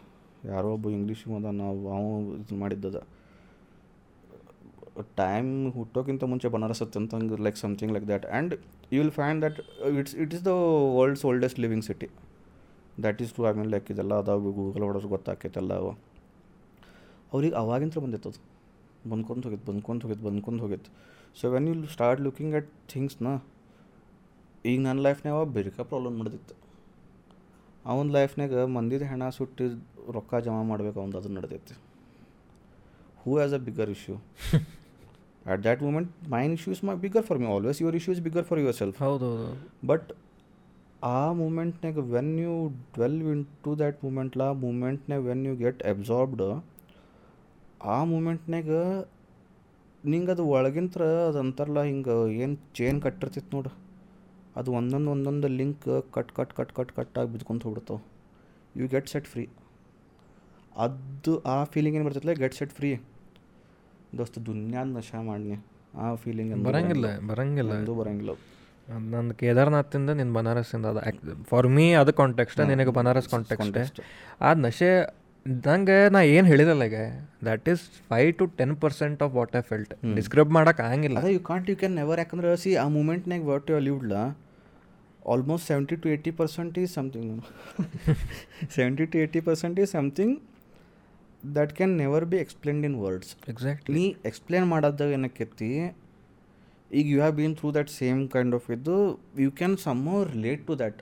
[0.52, 2.02] ಯಾರೋ ಒಬ್ಬ ಇಂಗ್ಲೀಷ್ ಅದ ನಾವು ಅವ
[2.40, 2.98] ಇದು ಮಾಡಿದ್ದದ.
[5.20, 7.14] ಟೈಮ್ ಹುಟ್ಟೋಕ್ಕಿಂತ ಮುಂಚೆ ಬನಾರಸ್ ಅಂತ
[7.46, 8.52] like something like that and
[8.94, 9.58] you will find that
[10.00, 10.52] it's it is the
[10.98, 12.08] world's oldest living city
[13.04, 15.88] that is to ಆಮೇಲೆ ಲೈಕ್ ಇದೆಲ್ಲ ಅದಾವ ಗೂಗಲ್ ಹೊಡೋದು ಗೊತ್ತಾಕೈತೆ ಎಲ್ಲ ಅವ.
[17.32, 18.40] ಅವ್ರಿಗೆ ಅವಾಗಿಂತ ಬಂದಿತ್ತು ಅದು.
[19.10, 20.90] ಬಂದ್ಕೊಂತ ಹೋಗಿತ್ತು ಬಂದ್ಕೊಂತ ಹೋಗಿತ್ತು ಬಂದ್ಕೊಂತ ಹೋಗಿತ್ತು.
[21.38, 23.28] So when you start looking at ಥಿಂಗ್ಸ್ನ
[24.70, 26.54] ಈಗ ನನ್ನ ಲೈಫ್ನಾಗ ಬಿರ್ಕ ಪ್ರಾಬ್ಲಮ್ ನಡೆದಿತ್ತು.
[27.90, 29.66] ಅವನ ಲೈಫ್ನಾಗ ಮಂದಿದ ಹೆಣ ಸುಟ್ಟಿ
[30.16, 31.74] ರೊಕ್ಕ ಜಮಾ ಮಾಡ್ಬೇಕು ಅವ್ನು ಅದು ನಡೆದೈತಿ.
[33.22, 34.16] Who as a bigger issue
[35.52, 38.98] at that moment mine issues my bigger for me always your issues bigger for yourself
[39.06, 39.28] ಹೌದು
[39.90, 40.08] ಬಟ್
[41.14, 42.54] ಆ ಮೂಮೆಂಟ್ನಾಗ when you
[42.94, 43.26] delve
[43.64, 46.44] into that ಮೂಮೆಂಟ್ಲ ಮೂಮೆಂಟ್ನಾಗ ವೆನ್ ಯು ಗೆಟ್ ಅಬ್ಸಾರ್ಬ್ಡ್
[47.94, 48.70] ಆ ಮೂಮೆಂಟ್ನಾಗ
[50.04, 52.14] ನಿಂಗೆ ಅದು ಒಳಗಿಂತ್ರ ಅದು ಅಂತಾರಲ್ಲ ಹಿಂಗೆ
[52.44, 53.70] ಏನು ಚೇನ್ ಕಟ್ಟಿರ್ತಿತ್ತು ನೋಡು.
[54.60, 58.02] ಅದು ಒಂದೊಂದು ಒಂದೊಂದು link cut cut cut cut cut ಆಗಿ ಬಿದ್ಕೊಂತ ಹೋಗ್ಬಿಡ್ತಾವೆ.
[58.80, 59.44] ಯು ಗೆಟ್ ಸೆಟ್ ಫ್ರೀ
[60.84, 62.90] ಅದು ಆ ಫೀಲಿಂಗ್ ಏನು ಬರ್ತೈತಲ್ಲ ಗೆಟ್ ಸೆಟ್ ಫ್ರೀ
[64.18, 65.52] ದೋಸ್ತ ದುನ್ಯಾದ ನಶಾ ಮಾಡಿ
[66.04, 67.72] ಆ ಫೀಲಿಂಗ್ ಬರಂಗಿಲ್ಲ ಬರಂಗಿಲ್ಲ.
[67.84, 68.32] ಅದು ಬರಂಗಿಲ್ಲ.
[68.88, 71.34] ನನ್ನ ನಂದು ಕೇದಾರ್ನಾಥಿಂದ ನಿನ್ನ ಬನಾರಸ್ಸಿಂದ ಅದು.
[71.50, 73.84] ಫಾರ್ ಮೀ ಅದು ಕಾಂಟೆಕ್ಸ್ಟ್ ನಿನಗೆ ಬನಾರಸ್ ಕಾಂಟೆಕ್ಸ್ಟ್ ಅಂತೆ
[74.46, 74.90] ಆ ನಶೆ
[75.66, 77.00] ನಂಗೆ ನಾ ಏನು ಹೇಳಿದಲ್ಲ ಈಗ
[77.46, 81.16] that is five to ten percent of what I felt describe ಮಾಡೋಕೆ ಆಗಂಗಿಲ್ಲ.
[81.20, 84.16] ಅದೇ you can't you can never ಯಾಕಂದ್ರೆ ಸಿ ಆ ಮೂಮೆಂಟ್ನಾಗ what you ಲಿವ್ಡ್ಲ
[85.26, 87.32] almost seventy to eighty percent is something
[88.76, 90.34] seventy to eighty percent is something
[91.56, 95.70] that can never be explained in words exact ನೀ explain ಮಾಡೋದಾಗ ಏನಕ್ಕೆತ್ತಿ
[96.90, 98.96] ಈಗ you have been through that same kind of ಇದು
[99.44, 100.02] you can some
[100.34, 101.00] relate to that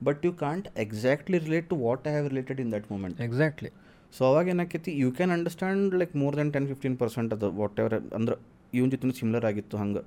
[0.00, 3.70] but you can't exactly relate to what I have related in that moment exactly
[4.14, 7.94] so ಅವಾಗ ಏನಾಕೈತಿ you can understand like more than ten fifteen percent ಅದು whatever
[8.14, 8.36] ಅಂದ್ರೆ
[8.72, 10.02] ಇವನ್ ಜೊತೆ similar ಆಗಿತ್ತು ಹಂಗೆ.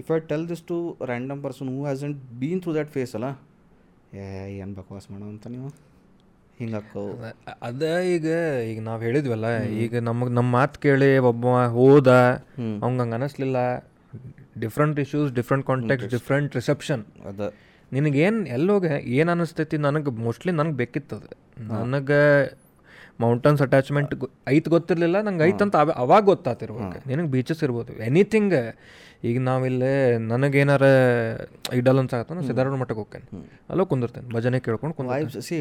[0.00, 0.76] If I tell this to
[1.10, 3.28] random person who hasn't been through that phase ಅಲ್ಲ?
[4.14, 4.24] ಏ
[4.62, 5.68] ಏನು ಬಕವಾಸ್ ಮಾಡೋ ಅಂತ ನೀವು?
[6.58, 7.02] ಹಿಂಗೆ ಹಾಕೋ.
[7.68, 7.82] ಅದ
[8.14, 8.26] ಈಗ
[8.70, 9.46] ಈಗ ನಾವು ಹೇಳಿದ್ವಲ್ಲ
[9.84, 11.46] ಈಗ ನಮಗೆ ನಮ್ಮ ಮಾತು ಕೇಳಿ ಒಬ್ಬ
[11.76, 12.10] ಹೋದ
[12.82, 13.56] ಅವಂಗೆ ಹಂಗೆ ಅನಿಸ್ಲಿಲ್ಲ.
[14.64, 17.40] Different issues different contact different reception ಅದ.
[17.92, 18.84] ನಿನಗೇನು ಎಲ್ಲೋಗ
[19.18, 21.28] ಏನು ಅನಿಸ್ತೈತಿ ನನಗೆ ಮೋಸ್ಟ್ಲಿ ನನಗೆ ಬೇಕಿತ್ತದು.
[21.74, 22.20] ನನಗೆ
[23.20, 24.12] ಮೌಂಟನ್ಸ್ ಅಟ್ಯಾಚ್ಮೆಂಟ್
[24.48, 26.98] ಐತ್ ಗೊತ್ತಿರಲಿಲ್ಲ ನಂಗೆ ಐತ್ ಅಂತ ಅವ- ಅವಾಗ ಗೊತ್ತಾತಿರ್ಬೇಕು.
[27.08, 27.92] ನಿನಗೆ ಬೀಚಸ್ ಇರ್ಬೋದು.
[28.02, 28.54] ಎನಿಥಿಂಗ್
[29.24, 29.92] ಈಗ ನಾವಿಲ್ಲೇ
[30.26, 30.84] ನನಗೇನಾರ
[31.72, 33.26] ಇಡಲ್ ಅನ್ಸಾಗತ್ತ ನಾನು ಸಿದ್ಧಾರೂಢ ಮಠಕ್ಕೆ ಹೋಗ್ತೇನೆ.
[33.70, 35.58] ಅಲ್ಲೋ ಕುಂದಿರ್ತೇನೆ ಭಜನೆ ಕೇಳ್ಕೊಂಡು ಕುಂದ see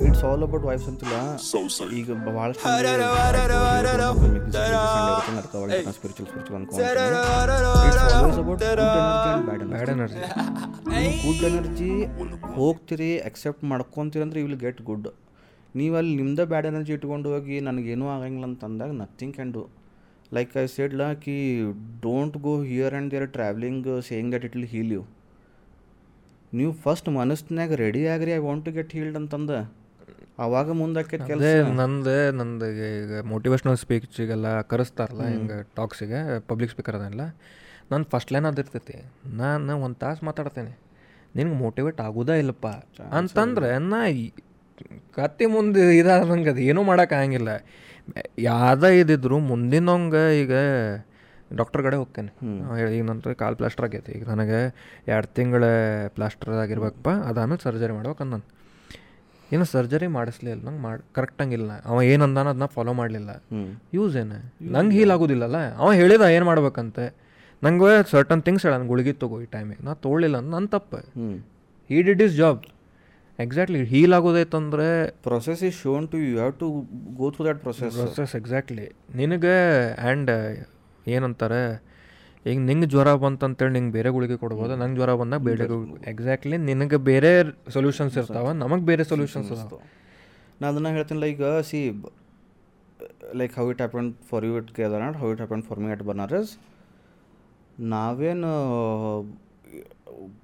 [0.00, 1.16] it's all about vibes ಅಂತಿಲ್ಲ
[1.98, 2.62] ಈಗ ಭಾಳಷ್ಟು
[5.92, 6.82] ಸ್ಪಿರಿಚುವಲ್ ಸ್ಪಿರಿಚುವಲ್ ಅನ್ಕೊಂಡು
[9.72, 10.22] ಬ್ಯಾಡ್ ಎನರ್ಜಿ
[11.24, 11.90] ಗುಡ್ ಎನರ್ಜಿ
[12.54, 15.08] ಹೋಗ್ತಿರಿ ಅಕ್ಸೆಪ್ಟ್ ಮಾಡ್ಕೊತೀರಿ ಅಂದ್ರೆ ಯು ವಿಲ್ ಗೆಟ್ ಗುಡ್
[15.74, 19.62] ನೀವು ಅಲ್ಲಿ ನಿಮ್ಮದೇ ಬ್ಯಾಡ್ ಎನರ್ಜಿ ಇಟ್ಕೊಂಡು ಹೋಗಿ ನನಗೇನೂ ಆಗಂಗಿಲ್ಲ ಅಂತ ಅಂದಾಗ nothing can do
[20.34, 21.36] like I ಸೆಡ್ಲ Ki
[22.06, 25.02] don't go here and there travelling saying that it will heal you
[26.52, 29.52] ನೀವು ಫಸ್ಟ್ ಮನಸ್ಸಿನಾಗ ready agri I want to get healed ಅಂತಂದ.
[30.44, 31.48] ಅವಾಗ ಮುಂದಕ್ಕೆ ಕೆಲಸ.
[31.80, 36.20] ನಂದು ನಂದು ಈಗ ಮೋಟಿವೇಶ್ನಲ್ ಸ್ಪೀಚಿಗೆಲ್ಲ ಕರೆಸ್ತಾರಲ್ಲ ಹಿಂಗೆ ಟಾಕ್ಸಿಗೆ
[36.50, 37.26] ಪಬ್ಲಿಕ್ ಸ್ಪೀಕರ್ ಅದನ್ನೆಲ್ಲ
[37.90, 38.96] ನಾನು ಫಸ್ಟ್ ಲೈನ್ ಅದಿರ್ತೈತಿ
[39.40, 40.72] ನಾನು ಒಂದು ತಾಸು ಮಾತಾಡ್ತೇನೆ.
[41.36, 42.68] ನಿನಗೆ ಮೋಟಿವೇಟ್ ಆಗೋದೇ ಇಲ್ಲಪ್ಪ.
[43.18, 44.00] ಅಂತಂದ್ರೆ ನಾ
[45.16, 47.50] ಕತ್ತಿ ಮುಂದೆ ಇದಾದಂಗೆ ಅದು ಏನೂ ಮಾಡೋಕ್ಕಾಗಂಗಿಲ್ಲ
[48.50, 50.52] ಯಾವುದೇ ಇದ್ದಿದ್ರು ಮುಂದಿನವಂಗೆ ಈಗ
[51.58, 52.30] ಡಾಕ್ಟರ್ ಕಡೆ ಹೋಗ್ತೇನೆ.
[52.96, 54.10] ಈಗ ನಂತರ ಕಾಲು ಪ್ಲಾಸ್ಟರ್ ಆಗೈತಿ.
[54.18, 54.58] ಈಗ ನನಗೆ
[55.12, 55.64] ಎರಡು ತಿಂಗಳ
[56.16, 58.46] ಪ್ಲಾಸ್ಟರ್ ಆಗಿರ್ಬೇಕಪ್ಪ ಅದಾದ್ಮೇಲೆ ಸರ್ಜರಿ ಮಾಡ್ಬೇಕು ಅಂದನು
[59.50, 63.30] ಏನು ಸರ್ಜರಿ ಮಾಡಿಸ್ಲಿಲ್ಲ ನಂಗೆ ಮಾಡಿ ಕರೆಕ್ಟಂಗಿಲ್ಲ ಅವ ಏನು ಅಂದಾನ ಅದನ್ನ ಫಾಲೋ ಮಾಡಲಿಲ್ಲ
[63.96, 64.38] ಯೂಸ್ ಏನು?
[64.76, 65.58] ನಂಗೆ ಹೀಲ್ ಆಗೋದಿಲ್ಲಲ್ಲ.
[65.80, 67.04] ಅವ ಹೇಳಿದ ಏನು ಮಾಡ್ಬೇಕಂತೆ?
[67.62, 71.00] ನಂಗೆ ಸರ್ಟನ್ ಥಿಂಗ್ಸ್ ಹೇಳ ಗುಳಿಗೆ ತಗೋ ಈ ಟೈಮಿಗೆ ನಾ ತೊಗೊಳ್ಳಿಲ್ಲ ನನ್ನ ತಪ್ಪು.
[71.90, 72.62] He did his job
[73.38, 74.88] exactly heal ಆಗೋದೈತಂದ್ರೆ
[75.22, 76.66] process is shown to you have to
[77.20, 79.54] go through that process process exactly ನಿನಗೆ
[80.02, 80.30] ಆ್ಯಂಡ್
[81.06, 81.62] ಏನಂತಾರೆ
[82.46, 84.76] ಈಗ ನಿಂಗೆ ಜ್ವರ ಬಂತಂತೇಳಿ ನಿಂಗೆ ಬೇರೆ ಗುಳಿಗೆ ಕೊಡ್ಬೋದು.
[84.76, 85.64] ನಂಗೆ ಜ್ವರ ಬಂದಾಗ ಬೇರೆ
[86.12, 87.30] ಎಕ್ಸಾಕ್ಟ್ಲಿ ನಿನಗೆ ಬೇರೆ
[87.68, 88.52] ಸೊಲ್ಯೂಷನ್ಸ್ ಇರ್ತಾವೆ.
[88.52, 89.82] ನಮಗೆ ಬೇರೆ ಸೊಲ್ಯೂಷನ್ಸ್ ಇರ್ತಾವೆ
[90.60, 91.40] ನಾನು ಅದನ್ನು ಹೇಳ್ತೀನಿ like
[91.70, 91.80] see
[93.34, 96.52] like how it happen for you it Kedarnath how it happen for me at Banaras
[97.94, 98.52] ನಾವೇನು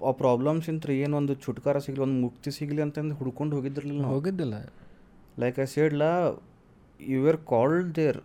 [0.08, 0.90] ಆ ಪ್ರಾಬ್ಲಮ್ಸ್ ಇಂತ್ರ
[1.20, 4.56] ಒಂದು ಚುಟ್ಕಾರ ಸಿಗಲಿ ಒಂದು ಮುಕ್ತಿ ಸಿಗಲಿ ಅಂತಂದು ಹುಡ್ಕೊಂಡು ಹೋಗಿದ್ದಿರಲಿಲ್ಲ ಹೋಗಿದ್ದಿಲ್ಲ.
[5.42, 6.02] ಲೈಕ್ ಐ ಸೇಡ್ಲ
[7.12, 8.20] ಯು ಆರ್ ಕಾಲ್ಡ್ ದೇರ್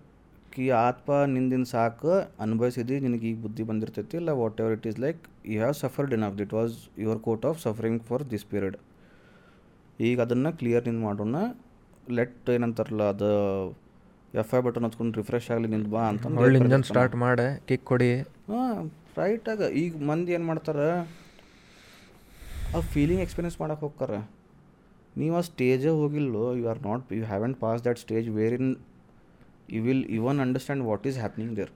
[0.55, 2.11] ಕಿ ಆತ್ಮ ನಿಂದಿನ ಸಾಕು
[2.45, 4.31] ಅನುಭವಿಸಿದಿ ನಿನಗೆ ಈಗ ಬುದ್ಧಿ ಬಂದಿರ್ತೈತಿ ಇಲ್ಲ
[4.63, 5.21] whatever it is like
[5.51, 8.77] you have suffered in of that was your quota of suffering for this period
[10.09, 11.37] ಈಗ ಅದನ್ನು ಕ್ಲಿಯರ್ ನಿಂದು ಮಾಡೋಣ.
[12.17, 13.31] ಲೆಟ್ ಏನಂತಾರಲ್ಲ ಅದು
[14.41, 18.11] ಎಫ್ ಐ ಬಟನ್ ಹಚ್ಕೊಂಡು ರಿಫ್ರೆಶ್ ಆಗಲಿ ನಿಂದು ಬಾ ಅಂತ ಸ್ಟಾರ್ಟ್ ಮಾಡಿ ಕಿಕ್ ಕೊಡಿ.
[18.51, 18.85] ಹಾಂ
[19.19, 20.87] ರೈಟಾಗ ಈಗ ಮಂದಿ ಏನು ಮಾಡ್ತಾರೆ
[22.77, 24.19] ಆ ಫೀಲಿಂಗ್ ಎಕ್ಸ್ಪೀರಿಯನ್ಸ್ ಮಾಡಕ್ಕೆ ಹೋಗ್ತಾರೆ
[25.21, 28.69] ನೀವು ಆ ಸ್ಟೇಜೇ ಹೋಗಿಲ್ಲೋ you are not you haven't pass that stage where in
[29.75, 31.71] you will even understand what is happening there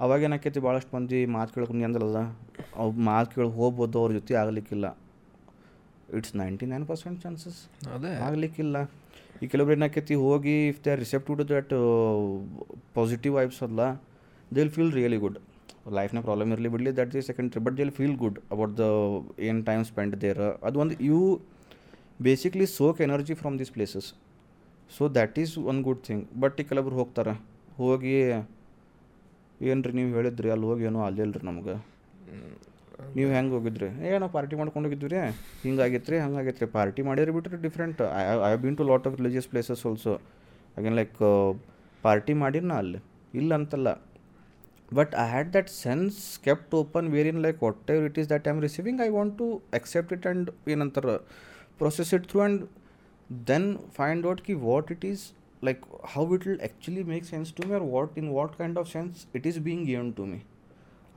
[0.00, 2.20] ಅವಾಗ ಏನಾಕೈತಿ ಭಾಳಷ್ಟು ಮಂದಿ ಮಾತು ಕೇಳ್ಕೊಂಡು ಅಂದ್ರಲ್ಲ
[2.82, 4.86] ಅವು ಮಾತು ಕೇಳಿ ಹೋಗ್ಬೋದು ಅವ್ರ ಜೊತೆ ಆಗಲಿಕ್ಕಿಲ್ಲ.
[6.18, 7.58] It's ninety nine percent chances
[7.94, 8.12] ಅದೇ.
[8.28, 8.76] ಆಗಲಿಕ್ಕಿಲ್ಲ.
[9.42, 11.74] ಈ ಕೆಲವೊಬ್ರು ಏನಾಕೈತಿ ಹೋಗಿ if they are receptive to that
[12.96, 13.80] positive vibes ಅಲ್ಲ
[14.54, 15.38] they will feel really good
[15.98, 18.86] ಲೈಫ್ನ problem ಇರಲಿ ಬಿಡಲಿ that the secondary but will feel good about the
[19.48, 21.20] ಏನು ಟೈಮ್ ಸ್ಪೆಂಡ್ ದೇರ್ ಅದು ಒಂದು you
[22.26, 24.08] basically soak energy from these places
[24.96, 27.32] so that is one good thing but ಈ ಕೆಲವೊಬ್ರು ಹೋಗ್ತಾರೆ.
[27.80, 28.14] ಹೋಗಿ,
[29.70, 31.74] ಏನ್ರಿ ನೀವು ಹೇಳಿದ್ರಿ, ಅಲ್ಲಿ ಹೋಗಿ ಏನೋ ಅಲ್ಲಿಲ್ಲ ನಮ್ಗೆ.
[33.16, 33.88] ನೀವು ಹೆಂಗೆ ಹೋಗಿದ್ರಿ?
[34.14, 35.20] ಏನೋ ಪಾರ್ಟಿ ಮಾಡ್ಕೊಂಡು ಹೋಗಿದ್ವಿ ರೀ
[35.66, 39.48] ಹಿಂಗಾಗಿತ್ತು ರೀ ಹಂಗಾಗಿತ್ತು ರೀ ಪಾರ್ಟಿ ಮಾಡಿದ್ರೆ ಬಿಟ್ಟರೆ different I I been to lot of religious
[39.52, 40.14] places also
[40.78, 41.16] again like
[42.04, 43.00] party ಮಾಡಿರಿ ನಾ ಅಲ್ಲಿ?
[43.40, 43.88] ಇಲ್ಲ ಅಂತಲ್ಲ.
[45.24, 47.58] I had that sense kept open where in like
[47.94, 49.46] whatever it is that I am receiving I want to
[49.78, 51.16] accept it and ಏನಂತಾರೆ
[51.82, 52.62] process it through and
[53.50, 53.68] then
[53.98, 55.24] find out Ki what it is
[55.68, 55.82] like
[56.14, 59.20] how it will actually make sense to me or what in what kind of sense
[59.38, 60.40] it is being given to me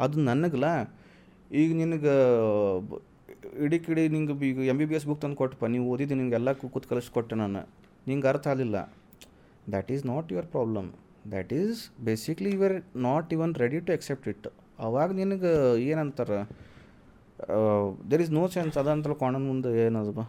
[0.04, 0.68] ಅದು ನನಗಲ್ಲ.
[1.62, 2.14] ಈಗ ನಿನಗೆ
[3.66, 6.88] ಇಡೀ ಕಿಡಿ ನಿಂಗೆ ಈಗ M B B S book ತಂದು ಕೊಟ್ಟಪ್ಪ, ನೀವು ಓದಿದ್ದು ನಿನಗೆಲ್ಲ ಕೂತ್
[6.92, 7.62] ಕಲಿಸ್ಕೊಟ್ಟೆ ನಾನು.
[8.10, 8.78] ನಿಂಗೆ ಅರ್ಥ ಆಗಲಿಲ್ಲ.
[9.74, 10.32] That is not
[11.32, 12.78] that is basically you are
[13.08, 14.48] not even ready to accept it
[14.86, 15.52] ಅವಾಗ ನಿನಗೆ
[15.90, 16.40] ಏನಂತಾರೆ?
[18.12, 20.26] ದೇರ್ ಇಸ್ ನೋ ಚೇನ್ಸ್ ಅದ ಅಂತಲ್ಲ ಕಾಣನ್ ಮುಂದೆ ಏನದ ಬಾ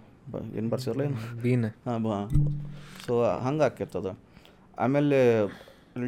[0.58, 1.18] ಏನು ಬರ್ಸಿರಲ್ಲ ಏನು?
[1.42, 2.18] ಬೀನ್ ಹಾಂ ಬಾ.
[3.06, 3.14] ಸೊ
[3.46, 4.10] ಹಂಗೆ ಆಕೈತದ
[4.84, 5.18] ಆಮೇಲೆ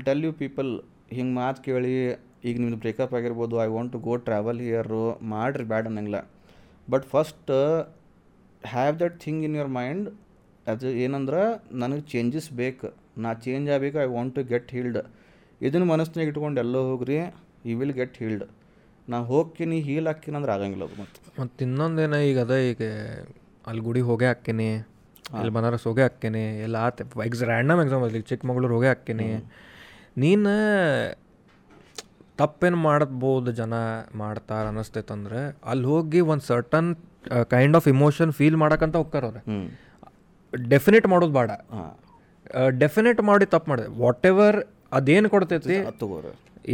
[0.07, 0.71] ಟೆಲ್ ಯು ಪೀಪಲ್
[1.17, 1.93] ಹಿಂಗೆ ಮಾತು ಕೇಳಿ
[2.49, 6.21] ಈಗ ನಿಮ್ದು ಬ್ರೇಕಪ್ ಆಗಿರ್ಬೋದು I want to go travel here ಮಾಡಿರಿ ಬ್ಯಾಡ್ ಅನ್ನಂಗಿಲ್ಲ.
[6.93, 7.53] But first
[8.75, 10.09] have that thing in your mind
[10.73, 11.43] ಅದು ಏನಂದ್ರೆ
[11.83, 12.89] ನನಗೆ ಚೇಂಜಸ್ ಬೇಕು.
[13.17, 14.99] ನಾ ಚೇಂಜ್ ಆಗಬೇಕು I want to get healed
[15.61, 17.17] ಇದನ್ನು ಮನಸ್ಸಿನಾಗ ಇಟ್ಕೊಂಡು ಎಲ್ಲೋ ಹೋಗ್ರಿ
[17.71, 18.45] ಯು ವಿಲ್ ಗೆಟ್ ಹೀಲ್ಡ್
[19.09, 21.19] ನಾ ಹೋಗ್ತೀನಿ ಹೀಲ್ ಹಾಕ್ತೀನಿ ಅಂದ್ರೆ ಆಗಂಗಿಲ್ಲ ಅದು ಮತ್ತೆ.
[21.41, 22.83] ಮತ್ತು ಇನ್ನೊಂದೇನ ಈಗ ಅದ ಈಗ
[23.65, 24.69] ಅಲ್ಲಿ ಗುಡಿ ಹೋಗೇ ಹಾಕ್ತೀನಿ
[25.39, 29.29] ಅಲ್ಲಿ ಬನಾರಸ್ ಹೋಗೇ ಹಾಕ್ತೀನಿ ಎಲ್ಲ ಆತ ಎಕ್ಸ್ ರ್ಯಾಂಡಮ್ ಎಕ್ಸಾಮ್ ಅಲ್ಲಿ ಚಿಕ್ಕಮಗಳೂರು ಹೋಗೇ ಹಾಕ್ತೀನಿ.
[30.25, 30.53] ನೀನು
[32.39, 33.75] ತಪ್ಪೇನು ಮಾಡ್ಬೋದು ಜನ
[34.23, 35.41] ಮಾಡ್ತಾರ ಅನ್ನಿಸ್ತೈತಂದ್ರೆ
[35.73, 36.91] ಅಲ್ಲಿ ಹೋಗಿ ಒಂದು certain
[37.55, 39.41] kind of emotion feel ಮಾಡೋಕ್ಕಂತ ಹೋಗ್ತಾರ ಅವ್ರು.
[40.73, 41.51] ಡೆಫಿನೆಟ್ ಮಾಡೋದು ಬೇಡ.
[42.83, 43.89] ಡೆಫಿನೆಟ್ ಮಾಡಿ ತಪ್ಪು ಮಾಡಿದೆ.
[44.03, 44.59] ವಾಟ್ ಎವರ್
[44.99, 45.77] ಅದೇನು ಕೊಡ್ತೈತಿ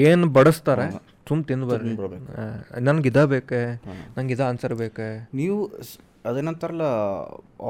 [0.08, 0.86] ಏನು ಬಡಿಸ್ತಾರೆ
[1.28, 2.32] ಸುಮ್ ತಿಂದು ಬರ್ರಿ ಬರ್ಬೇಕು.
[2.86, 3.60] ನನ್ಗೆ ಇದ ಬೇಕೆ
[4.16, 5.08] ನಂಗೆ ಇದ ಆನ್ಸರ್ ಬೇಕೆ?
[5.40, 5.58] ನೀವು
[6.30, 6.86] ಅದೇನಂತಾರಲ್ಲ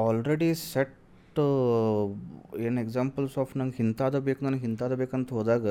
[0.05, 0.97] ಆಲ್ರೆಡಿ ಸೆಟ್
[2.65, 5.67] ಏನು ಎಕ್ಸಾಂಪಲ್ಸ್ ಆಫ್ ನಂಗೆ ಇಂಥದ್ದು ಬೇಕು ನನಗೆ ಇಂಥದ್ದು ಬೇಕಂತ ಹೋದಾಗ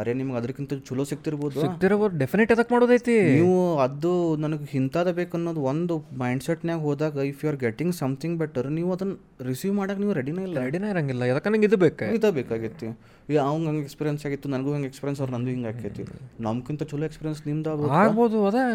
[0.00, 3.16] ಅರೆ ನಿಮ್ಗೆ ಅದಕ್ಕಿಂತ ಚಲೋ ಸಿಕ್ತಿರ್ಬೋದು ಸಿಕ್ತಿರ್ಬೋದು ಡೆಫಿನೆಟ್ ಅದಕ್ಕೆ ಮಾಡೋದೈತಿ.
[3.36, 4.12] ನೀವು ಅದು
[4.44, 9.16] ನನಗೆ ಇಂಥದ್ದು ಬೇಕು ಅನ್ನೋದು ಒಂದು ಮೈಂಡ್ಸೆಟ್ನಾಗ ಹೋದಾಗ if you are getting something better ನೀವು ಅದನ್ನು
[9.50, 10.56] ರಿಸೀವ್ ಮಾಡಕ್ಕೆ ನೀವು ರೆಡಿನೇ ಇಲ್ಲ.
[10.66, 11.22] ರೆಡಿನೇ ಇರಂಗಿಲ್ಲ.
[11.32, 12.08] ಯಾಕೆ ನಂಗೆ ಇದು ಬೇಕು.
[12.18, 12.88] ಇದು ಬೇಕಾಗಿತ್ತು
[13.30, 16.04] ಈಗ ಅವ್ನು ಹಂಗೆ ಎಕ್ಸ್ಪೀರಿಯನ್ಸ್ ಆಗಿತ್ತು ನನಗೂ ಹಂಗೆ ಎಕ್ಸ್ಪೀರಿಯನ್ಸ್ ಅವ್ರು ನಂದು ಹಿಂಗೆ ಆಕೈತಿ.
[16.48, 17.70] ನಮ್ಗಿಂತ ಚಲೋ ಎಕ್ಸ್ಪೀರಿಯನ್ಸ್ ನಿಮ್ದು
[18.02, 18.66] ಆಗ್ಬೋದು ಅದೇ.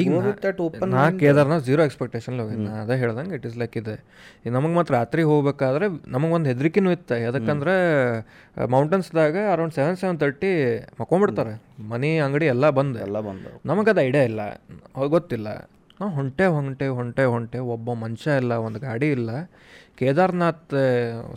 [0.00, 0.08] ಈಗ
[0.94, 3.94] ನಾ ಕೇದಾರ್ನಾಥ್ ಜೀರೋ ಎಕ್ಸ್ಪೆಕ್ಟೇಷನ್ ಹೋಗಿ ನಾ ಅದೇ ಹೇಳ್ದಂಗೆ ಇಟ್ ಇಸ್ ಲೈಕ್ ಇದೆ.
[4.56, 7.16] ನಮಗೆ ಮತ್ತು ರಾತ್ರಿ ಹೋಗ್ಬೇಕಾದ್ರೆ ನಮಗೆ ಒಂದು ಹೆದರಿಕೆನೂ ಇತ್ತು.
[7.26, 7.74] ಯಾಕಂದ್ರೆ
[8.74, 10.52] ಮೌಂಟನ್ಸ್ದಾಗ ಅರೌಂಡ್ ಸೆವೆನ್ ಸೆವೆನ್ ತರ್ಟಿ
[11.00, 11.54] ಮಕ್ಕೊಂಬಿಡ್ತಾರೆ
[11.92, 13.00] ಮನೆ ಅಂಗಡಿ ಎಲ್ಲ ಬಂದು.
[13.06, 14.40] ಎಲ್ಲ ಬಂದವು ನಮಗದು ಐಡಿಯಾ ಇಲ್ಲ.
[15.16, 15.48] ಗೊತ್ತಿಲ್ಲ.
[16.00, 17.60] ನಾವು ಹೊಂಟೆ ಹೊಂಟೆ ಹೊಂಟೆ ಹೊಂಟೆ.
[17.74, 19.30] ಒಬ್ಬ ಮನುಷ್ಯ ಇಲ್ಲ ಒಂದು ಗಾಡಿ ಇಲ್ಲ.
[20.00, 20.74] ಕೇದಾರ್ನಾಥ್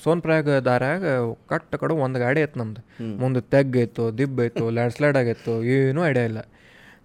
[0.04, 1.04] ಸೋನ್ಪ್ರಯಾಗ ದಾರ್ಯಾಗ
[1.52, 2.82] ಕಟ್ಟ ಕಡೆ ಒಂದು ಗಾಡಿ ಐತೆ ನಮ್ದು.
[3.22, 6.42] ಮುಂದೆ ತೆಗ್ಗೈತು ದಿಬ್ಬೈತು ಲ್ಯಾಂಡ್ ಸ್ಲೈಡ್ ಆಗೈತು ಏನೂ ಐಡಿಯಾ ಇಲ್ಲ.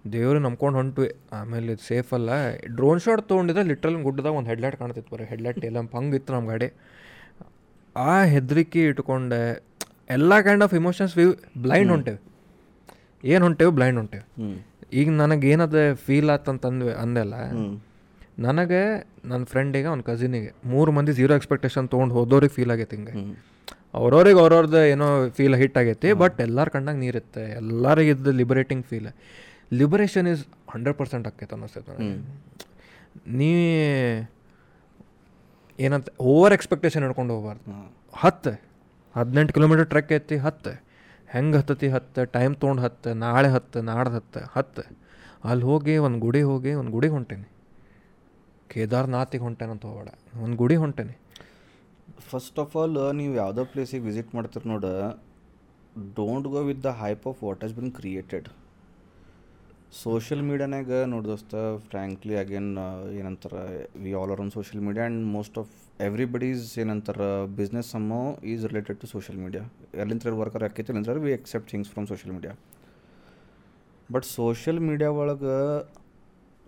[0.05, 1.03] ದೇವ್ರು ನಂಬ್ಕೊಂಡು ಹೊಂಟು
[1.33, 2.29] ಆಮೇಲೆ ಇದು ಸೇಫ್ ಅಲ್ಲ.
[2.75, 5.25] ಡ್ರೋನ್ ಶಾಟ್ ತೊಗೊಂಡಿದ್ರೆ ಲಿಟ್ರಲ್ ಗುಡ್ಡದಾಗ ಒಂದು ಹೆಡ್ಲೈಟ್ ಕಾಣ್ತಿತ್ತು ಬರೀ.
[5.31, 5.81] ಹೆಡ್ಲೈಟ್ ಎಲ್ಲ
[6.15, 6.69] ಇತ್ತು ನಮ್ಮ ಗಾಡಿ.
[7.95, 9.41] ಆ ಹೆದರಿಕೆ ಇಟ್ಕೊಂಡೆ.
[10.09, 11.25] ಎಲ್ಲ kind of emotions we
[11.65, 12.19] blind ಹೊಂಟೇವೆ.
[13.23, 13.71] ಏನು ಹೊಂಟೇವೆ?
[13.71, 14.25] ಬ್ಲೈಂಡ್ ಹೊಂಟೇವೆ.
[14.99, 17.35] ಈಗ ನನಗೆ ಏನದ ಫೀಲ್ ಆತಂತಂದ್ವಿ ಅಂದೆಲ್ಲ.
[18.39, 18.81] ನನಗೆ
[19.29, 23.13] ನನ್ನ ಫ್ರೆಂಡಿಗೆ ಅವ್ನ ಕಸಿನಿಗೆ ಮೂರು ಮಂದಿ ಝೀರೋ ಎಕ್ಸ್ಪೆಕ್ಟೇಷನ್ ತೊಗೊಂಡು ಹೋದೋರಿಗೆ ಫೀಲ್ ಆಗೈತೆ ಹಿಂಗೆ.
[23.93, 25.07] ಅವ್ರವ್ರಿಗೆ ಅವ್ರವ್ರದ್ದು ಏನೋ
[25.37, 27.43] ಫೀಲ್ ಹಿಟ್ ಆಗೈತಿ ಬಟ್ ಎಲ್ಲರ ಕಣ್ಣಾಗ ನೀರಿತ್ತೆ.
[27.61, 29.09] ಎಲ್ಲರಿಗೆ ಇದ್ದ liberating feel
[29.73, 32.17] liberation is hundred percent ಆಕೈತೆ ಅನ್ನಿಸ್ತೈತೆ ನನಗೆ.
[33.37, 33.49] ನೀ
[35.79, 37.93] ಏನಂತ ಓವರ್ ಎಕ್ಸ್ಪೆಕ್ಟೇಷನ್ ಹಿಡ್ಕೊಂಡು ಹೋಗ್ಬಾರ್ದು.
[38.13, 38.51] ಹತ್ತು
[39.15, 40.83] ಹದಿನೆಂಟು ಕಿಲೋಮೀಟರ್ ಟ್ರೆಕ್ ಐತಿ ಹತ್ತು.
[41.29, 42.25] ಹೆಂಗೆ ಹತ್ತತಿ ಹತ್ತು.
[42.25, 43.13] ಟೈಮ್ ತೊಗೊಂಡು ಹತ್ತು.
[43.13, 44.83] ನಾಳೆ ಹತ್ತು ನಾಡ್ದು ಹತ್ತು ಹತ್ತು.
[45.43, 47.47] ಅಲ್ಲಿ ಹೋಗಿ ಒಂದು ಗುಡಿ ಹೋಗಿ ಒಂದು ಗುಡಿ ಹೊಂಟೇನಿ.
[48.69, 50.39] ಕೇದಾರ್ನಾಥಿಗೆ ಹೊಂಟೇನಂತ ಹೋಗಬೇಡ.
[50.43, 51.17] ಒಂದು ಗುಡಿ ಹೊಂಟೇನಿ.
[52.19, 54.85] ಫಸ್ಟ್ ಆಫ್ ಆಲ್ ನೀವು ಯಾವುದೋ ಪ್ಲೇಸಿಗೆ ವಿಸಿಟ್ ಮಾಡ್ತೀರಿ ನೋಡ.
[55.97, 58.47] Don't go with the hype of what has been created
[59.91, 61.55] social ಮೀಡಿಯಾನಾಗ ನೋಡಿ ದೋಸ್ತ
[61.89, 62.71] ಫ್ರ್ಯಾಂಕ್ಲಿ ಅಗೇನ್
[63.19, 63.61] ಏನಂತಾರೆ
[64.03, 65.71] we all are on social media and most of
[66.07, 67.27] everybody's ಏನಂತಾರೆ
[67.59, 72.07] business ಸಮ್ಮೋ is related to social media ಎಲ್ಲಿಂತ್ರ worker ಆಕೈತಿ ಅಲ್ಲಿಂತ್ರ we accept things from
[72.07, 72.53] social media
[74.11, 75.55] but social media ಒಳಗೆ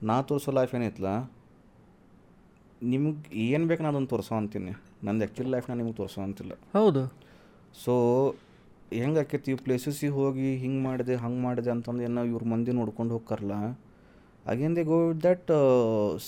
[0.01, 1.11] ನಾ ತೋರಿಸೋ life ಏನೈತಲ್ಲ
[2.81, 4.71] ನಿಮ್ಗೆ ಏನು ಬೇಕು ನಾನು ಅದನ್ನು ತೋರಿಸೋ ಅಂತೀನಿ.
[5.03, 6.53] ನಂದು ಆ್ಯಕ್ಚುಲಿ ಲೈಫ್ ನಾನು ನಿಮ್ಗೆ ತೋರಿಸೋ ಅಂತಿಲ್ಲ.
[6.77, 7.01] ಹೌದು.
[7.85, 7.93] ಸೊ
[8.93, 13.57] ಹೆಂಗೆ ಆಕೈತಿ ಪ್ಲೇಸಸ್ಸಿಗೆ ಹೋಗಿ ಹಿಂಗೆ ಮಾಡಿದೆ ಹಂಗೆ ಮಾಡಿದೆ ಅಂತಂದು ಏನೋ ಇವ್ರ ಮಂದಿ ನೋಡ್ಕೊಂಡು ಹೋಗ್ಕರಲ್ಲ
[14.45, 15.49] again they go with that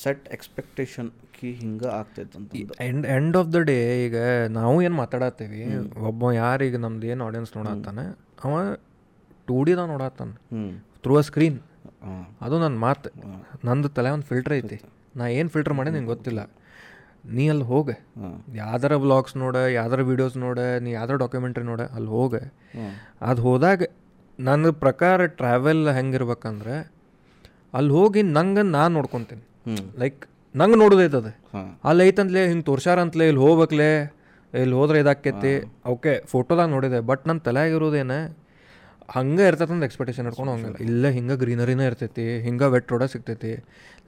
[0.04, 1.10] set expectation
[1.40, 4.18] ಕಿ ಹಿಂಗೆ ಆಗ್ತೈತೆ ಅಂತ end end of the day ಈಗ
[4.50, 5.62] ನಾವು ಏನು ಮಾತಾಡತ್ತೀವಿ
[6.00, 8.06] ಒಬ್ಬ ಯಾರು ಈಗ ನಮ್ದು ಏನು ಆಡಿಯನ್ಸ್ ನೋಡತ್ತಾನೆ
[8.46, 8.62] ಅವ
[9.48, 10.34] ಟೂ ಡಿದಾಗ ನೋಡತ್ತಾನೆ.
[10.54, 10.70] ಹ್ಞೂ
[11.04, 11.60] ಥ್ರೂ ಅ ಸ್ಕ್ರೀನ್
[12.42, 13.10] ಅದು ನನ್ನ ಮಾತು.
[13.66, 14.78] ನಂದು ತಲೆ ಒಂದು ಫಿಲ್ಟರ್ ಐತಿ.
[15.16, 16.42] ನಾ ಏನು ಫಿಲ್ಟರ್ ಮಾಡಿ ನಿಂಗೆ ಗೊತ್ತಿಲ್ಲ.
[17.24, 17.96] ನೀ ಅಲ್ಲಿ ಹೋಗೆ.
[18.62, 22.34] ಯಾವ್ದಾರ ವ್ಲಾಗ್ಸ್ ನೋಡ ಯಾವ್ದಾರ ವೀಡಿಯೋಸ್ ನೋಡ ನೀ ಯಾವ್ದಾರ ಡಾಕ್ಯುಮೆಂಟ್ರಿ ನೋಡ ಅಲ್ಲಿ ಹೋಗ.
[23.30, 23.82] ಅದು ಹೋದಾಗ
[24.40, 26.76] ನನ್ನ ಪ್ರಕಾರ ಟ್ರಾವೆಲ್ ಹೆಂಗಿರ್ಬೇಕಂದ್ರೆ
[27.80, 29.44] ಅಲ್ಲಿ ಹೋಗಿ ನಂಗೆ ನಾನು ನೋಡ್ಕೊತೀನಿ.
[30.02, 30.22] ಲೈಕ್
[30.56, 31.28] ನಂಗೆ ನೋಡೋದೈತದ.
[31.90, 33.92] ಅಲ್ಲಿ ಐತಂತಲೇ ಹಿಂಗೆ ತೋರ್ಸಾರಂತಲೇ ಇಲ್ಲಿ ಹೋಗ್ಬೇಕಲೇ
[34.54, 35.52] ಇಲ್ಲಿ ಹೋದ್ರೆ ಇದಾಕೈತಿ
[35.94, 38.18] ಓಕೆ ಫೋಟೋದಾಗ ನೋಡಿದೆ ಬಟ್ ನನ್ನ ತಲೆಯಾಗಿರೋದೇನೆ
[39.16, 43.52] ಹಂಗೆ ಇರ್ತೈತೆ ಅಂತ ಎಕ್ಸ್ಪೆಕ್ಟೇಷನ್ ಇಟ್ಕೊಂಡು ಹಂಗಿಲ್ಲ ಇಲ್ಲ ಹಿಂಗೆ ಗ್ರೀನರಿನೇ ಇರ್ತೈತಿ ಹಿಂಗೆ ವೆಟ್ ರೋಡ ಸಿಗ್ತೈತಿ.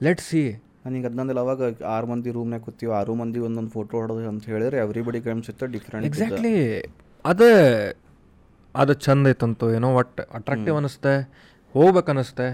[0.04, 0.42] ಲೆಟ್ ಸಿ
[0.84, 5.20] ನನಗೆ ಅದ್ನಂದಿಲ್ಲ ಅವಾಗ ಆರು ಮಂದಿ ರೂಮ್ನಾಗ ಕೂತೀವಿ ಆರು ಮಂದಿ ಒಂದೊಂದು ಫೋಟೋ ಹೊಡೋದು ಅಂತ ಹೇಳಿದ್ರೆ ಎವ್ರಿಬಡಿ
[5.20, 6.54] ಕೈಮ್ಸ್ ಇತ್ತು ಡಿಫ್ರೆಂಟ್ ಎಕ್ಸಾಕ್ಟ್ಲಿ
[7.24, 7.48] ಅದು
[8.74, 11.14] ಅದು ಚಂದ ಐತಂತು ಏನೋ ಒಟ್ಟು ಅಟ್ರಾಕ್ಟಿವ್ ಅನಿಸ್ತೆ
[11.74, 12.46] ಹೋಗ್ಬೇಕು ಅನಿಸ್ತೆ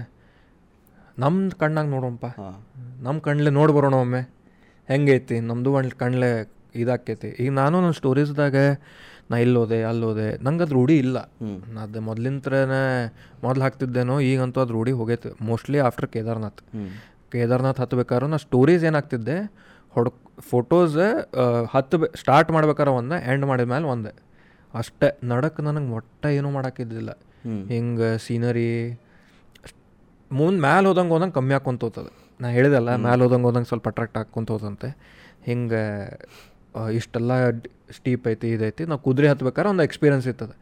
[1.17, 2.27] ನಮ್ಮ ಕಣ್ಣಾಗ ನೋಡೋಣಪ್ಪ.
[3.05, 4.21] ನಮ್ಮ ಕಣ್ಲೆ ನೋಡಿ ಬರೋಣ ಒಮ್ಮೆ.
[4.89, 5.37] ಹೆಂಗೈತಿ?
[5.39, 6.29] ನಮ್ಮದು ಒಂದು ಕಣ್ಲೆ
[6.75, 8.55] ಇದಾಕೈತಿ ಈಗ ನಾನು ನನ್ನ ಸ್ಟೋರೀಸ್ದಾಗ
[9.31, 11.17] ನಾ ಇಲ್ಲೋದೆ ಅಲ್ಲೋದೆ ನಂಗೆ ಅದು ರೂಢಿ ಇಲ್ಲ.
[11.83, 12.81] ಅದು ಮೊದಲಿಂತ್ರನೇ
[13.43, 15.29] ಮೊದ್ಲು ಹಾಕ್ತಿದ್ದೇನೋ ಈಗಂತೂ ಅದು ರೂಢಿ ಹೋಗೈತೆ.
[15.49, 16.61] Mostly after Kedarnath.
[17.31, 19.37] ಕೇದಾರ್ನಾಥ್ ಹತ್ಬೇಕಾದ್ರೆ ನಾ ಸ್ಟೋರೀಸ್ ಏನಾಗ್ತಿದ್ದೆ?
[19.93, 20.09] ಹೊಡ್
[20.49, 20.97] ಫೋಟೋಸ್
[21.71, 24.13] ಹತ್ತು ಸ್ಟಾರ್ಟ್ ಮಾಡ್ಬೇಕಾರೆ ಒಂದು ಎಂಡ್ ಮಾಡಿದ ಮೇಲೆ ಒಂದೇ.
[24.73, 27.11] ಅಷ್ಟೇ ನಡಕ್ಕೆ ನನಗೆ ಮೊಟ್ಟ ಏನೂ ಮಾಡೋಕ್ಕಿದ್ದಿಲ್ಲ.
[27.67, 28.69] ಹಿಂಗೆ ಸೀನರಿ
[30.31, 34.51] ಮುಂದೆ ಮ್ಯಾಲೆ ಹೋದಂಗೆ ಹೋದಂಗೆ ಕಮ್ಮಿ ಹಾಕ್ಕೊಂತ ಹೋಗ್ತದೆ ನಾ ಹೇಳಿದಲ್ಲ ಮ್ಯಾಲೆ ಹೋದಂಗೆ ಹೋದಂಗೆ ಸ್ವಲ್ಪ ಅಟ್ರಾಕ್ಟ್ ಹಾಕ್ಕೊಂತ
[34.51, 34.89] ಹೋದಂತೆ
[35.45, 35.83] ಹಿಂಗೆ
[36.93, 37.31] ಇಷ್ಟೆಲ್ಲ
[37.95, 38.85] ಸ್ಟೀಪ್ ಐತಿ ಇದೈತಿ.
[38.85, 40.55] ನಾವು ಕುದುರೆ ಹತ್ಬೇಕಾದ್ರೆ ಒಂದು ಎಕ್ಸ್ಪೀರಿಯನ್ಸ್ ಇರ್ತದೆ.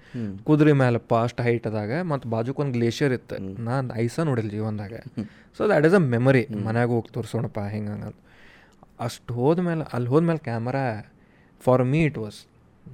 [0.44, 3.62] ಕುದುರೆ ಮೇಲೆ ಅಷ್ಟು ಹೈಟ್ ಅದಾಗ ಮತ್ತು ಬಾಜುಕ್ ಒಂದು ಗ್ಲೇಷಿಯರ್ ಇತ್ತು.
[3.64, 4.94] ನಾನು ಐಸ ನೋಡಿಲ್ಲ ಜೀವನದಾಗ.
[5.58, 8.16] So that is a memory ಮನ್ಯಾಗ ಹೋಗಿ ತೋರಿಸೋಣಪ್ಪ ಹಿಂಗೆ ಹಂಗಂತ
[9.00, 10.86] ಅಷ್ಟು ಹೋದ್ಮೇಲೆ ಅಲ್ಲಿ ಹೋದ್ಮೇಲೆ camera
[11.64, 12.40] for me it was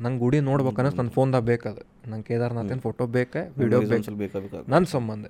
[0.02, 3.42] ನಂಗೆ ಗುಡಿ ನೋಡ್ಬೇಕನ್ನೋದು ನನ್ನ ಫೋನ್ದಾಗ ಬೇಕದು ನಂಗೆ ಕೇದಾರ್ನಾಥಿನ ಫೋಟೋ ಬೇಕೆ?
[3.58, 4.04] ವಿಡಿಯೋ ಬೇಕು.
[4.68, 5.26] ನನ್ನ ಸಂಬಂಧ.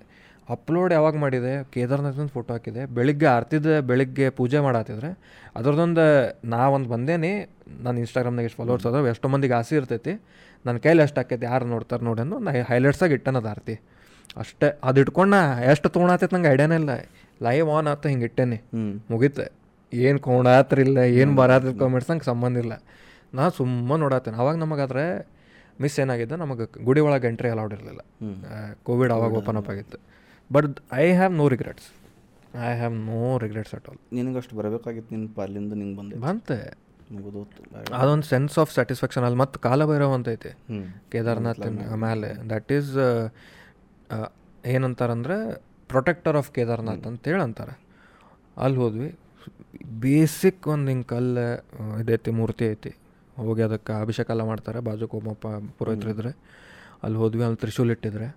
[0.53, 1.51] ಅಪ್ಲೋಡ್ ಯಾವಾಗ ಮಾಡಿದೆ?
[1.73, 2.81] ಕೇದಾರ್ನಾಥನ ಫೋಟೋ ಹಾಕಿದೆ.
[2.97, 5.09] ಬೆಳಿಗ್ಗೆ ಆರ್ತಿದ ಬೆಳಿಗ್ಗೆ ಪೂಜೆ ಮಾಡತ್ತಿದ್ರೆ
[5.57, 6.05] ಅದ್ರದ್ದೊಂದು
[6.53, 7.31] ನಾ ಒಂದು ಬಂದೇನಿ
[7.85, 10.13] ನಾನು ಇನ್ಸ್ಟಾಗ್ರಾಮ್ನಾಗ ಎಷ್ಟು ಫಾಲೋವರ್ಸ್ ಅದಾವೆ ಎಷ್ಟೋ ಮಂದಿಗೆ ಆಸೆ ಇರ್ತೈತಿ.
[10.65, 13.75] ನನ್ನ ಕೈಲಿ ಎಷ್ಟು ಆಕೈತಿ ಯಾರು ನೋಡ್ತಾರೆ ನೋಡಿ ನಾನು ನಾ ಹೈಲೈಟ್ಸಾಗಿ ಇಟ್ಟನದು ಆರ್ತಿ.
[14.41, 15.41] ಅಷ್ಟೇ ಅದು ಇಟ್ಕೊಂಡು ನಾ
[15.71, 16.91] ಎಷ್ಟು ತೊಗೊಂಡಾತೈತೆ ನಂಗೆ ಐಡಿಯಾನೇ ಇಲ್ಲ.
[17.45, 18.57] ಲೈವ್ ಆನ್ ಆತ ಹಿಂಗೆ ಇಟ್ಟೇನಿ.
[19.11, 19.45] ಮುಗೀತು.
[19.93, 20.19] ಏನು
[20.87, 22.75] ಇಲ್ಲ ಏನು ಬರಾತ್ರ ಕಾಮೆಂಟ್ಸ್ ನಂಗೆ ಸಂಬಂಧ ಇಲ್ಲ.
[23.37, 25.05] ನಾ ಸುಮ್ಮನೆ ನೋಡತ್ತೇನೆ ಅವಾಗ ನಮಗಾದ್ರೆ
[25.81, 28.01] ಮಿಸ್ ಏನಾಗಿದೆ ನಮಗೆ ಗುಡಿ ಒಳಗೆ ಎಂಟ್ರಿ ಅಲೌಡ್ ಇರಲಿಲ್ಲ.
[28.87, 29.97] ಕೋವಿಡ್ ಅವಾಗ ಓಪನ್ ಅಪ್ ಆಗಿತ್ತು.
[30.51, 31.87] But I have no regrets
[32.69, 36.57] I have no regrets at all ನಿನಗಷ್ಟು ಬರಬೇಕಾಗಿತ್ತು ನಿನ್ನ ಪಾಲಿಂದ ನಿಂಗೆ ಬಂದೆ ಬಂತೆ.
[38.01, 40.51] ಅದೊಂದು ಸೆನ್ಸ್ ಆಫ್ ಸ್ಯಾಟಿಸ್ಫ್ಯಾಕ್ಷನ್ ಅಲ್ಲಿ ಮತ್ತು ಕಾಲಭೈರವ ಅಂತ ಐತೆ.
[41.11, 41.65] ಕೇದಾರ್ನಾಥ್
[42.05, 42.93] ಮೇಲೆ ದಟ್ ಈಸ್
[44.65, 45.37] ಏನಂತಾರಂದ್ರೆ
[45.87, 47.75] ಪ್ರೊಟೆಕ್ಟರ್ ಆಫ್ ಕೇದಾರ್ನಾಥ್ ಅಂತೇಳಿ ಅಂತಾರೆ
[48.57, 49.09] ಅಲ್ಲಿ ಹೋದ್ವಿ.
[50.05, 51.45] ಬೇಸಿಕ್ ಒಂದು ಹಿಂಗೆ ಕಲ್ಲು
[52.01, 52.91] ಇದೈತಿ ಮೂರ್ತಿ ಐತಿ.
[53.37, 54.79] ಹೋಗಿ ಅದಕ್ಕೆ ಅಭಿಷೇಕ ಎಲ್ಲ ಮಾಡ್ತಾರೆ.
[54.87, 55.47] ಬಾಜು ಕೋಮಪ್ಪ
[55.77, 56.31] ಪುರೋಹಿತರಿದ್ರೆ.
[57.03, 58.27] ಅಲ್ಲಿ ಹೋದ್ವಿ ಅಲ್ಲಿ ತ್ರಿಶೂಲ್ ಇಟ್ಟಿದ್ರೆ.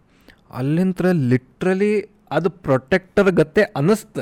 [0.61, 1.93] ಅಲ್ಲಿಂತ್ರ ಲಿಟ್ರಲಿ
[2.37, 4.19] ಅದು ಪ್ರೊಟೆಕ್ಟರ್ ಗತ್ತೆ ಅನಿಸ್ತ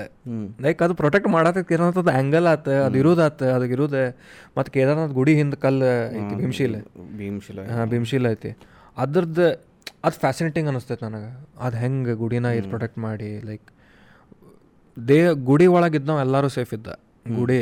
[0.65, 4.03] ಲೈಕ್ ಅದು ಪ್ರೊಟೆಕ್ಟ್ ಮಾಡತ್ತಕ್ಕೆ ಕೇದಾರ್ನಾಥ್ ಆ್ಯಂಗಲ್ ಆತ ಅದು ಇರೋದಾತ ಅದಕ್ಕೆ ಇರೋದೆ
[4.57, 5.87] ಮತ್ತು ಕೇದಾರ್ನಾಥ್ ಗುಡಿ ಹಿಂದೆ ಕಲ್ಲು
[6.19, 6.77] ಐತಿ ಭೀಮಶೀಲ.
[7.21, 8.51] ಭೀಮಶೀಲ ಹಾಂ ಭೀಮಶೀಲ ಐತಿ.
[8.97, 9.47] ಅದ್ರದ್ದು
[10.05, 11.31] ಅದು ಫ್ಯಾಸಿನೇಟಿಂಗ್ ಅನಿಸ್ತೈತೆ ನನಗೆ.
[11.65, 13.67] ಅದು ಹೆಂಗೆ ಗುಡಿನ ಇದು ಪ್ರೊಟೆಕ್ಟ್ ಮಾಡಿ ಲೈಕ್
[14.97, 15.19] ದೇ
[15.51, 16.89] ಗುಡಿ ಒಳಗಿದ್ದ ನಾವು ಎಲ್ಲರೂ ಸೇಫ್ ಇದ್ದ.
[17.39, 17.61] ಗುಡಿ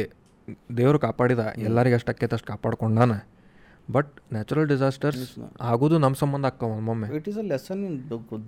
[0.78, 3.12] ದೇವ್ರು ಕಾಪಾಡಿದ ಎಲ್ಲರಿಗೆ ಅಷ್ಟಕ್ಕೆ ಅಷ್ಟು ಕಾಪಾಡ್ಕೊಂಡಾನ.
[3.88, 5.24] ಬಟ್ ನ್ಯಾಚುರಲ್ ಡಿಸಾಸ್ಟರ್ಸ್
[5.60, 7.82] ಆಗೋದು ನಮ್ಮ ಸಂಬಂಧ ಅಕ್ಕ ಒಮ್ಮೊಮ್ಮೆ ಇಟ್ ಈಸ್ ಅ ಲೆಸನ್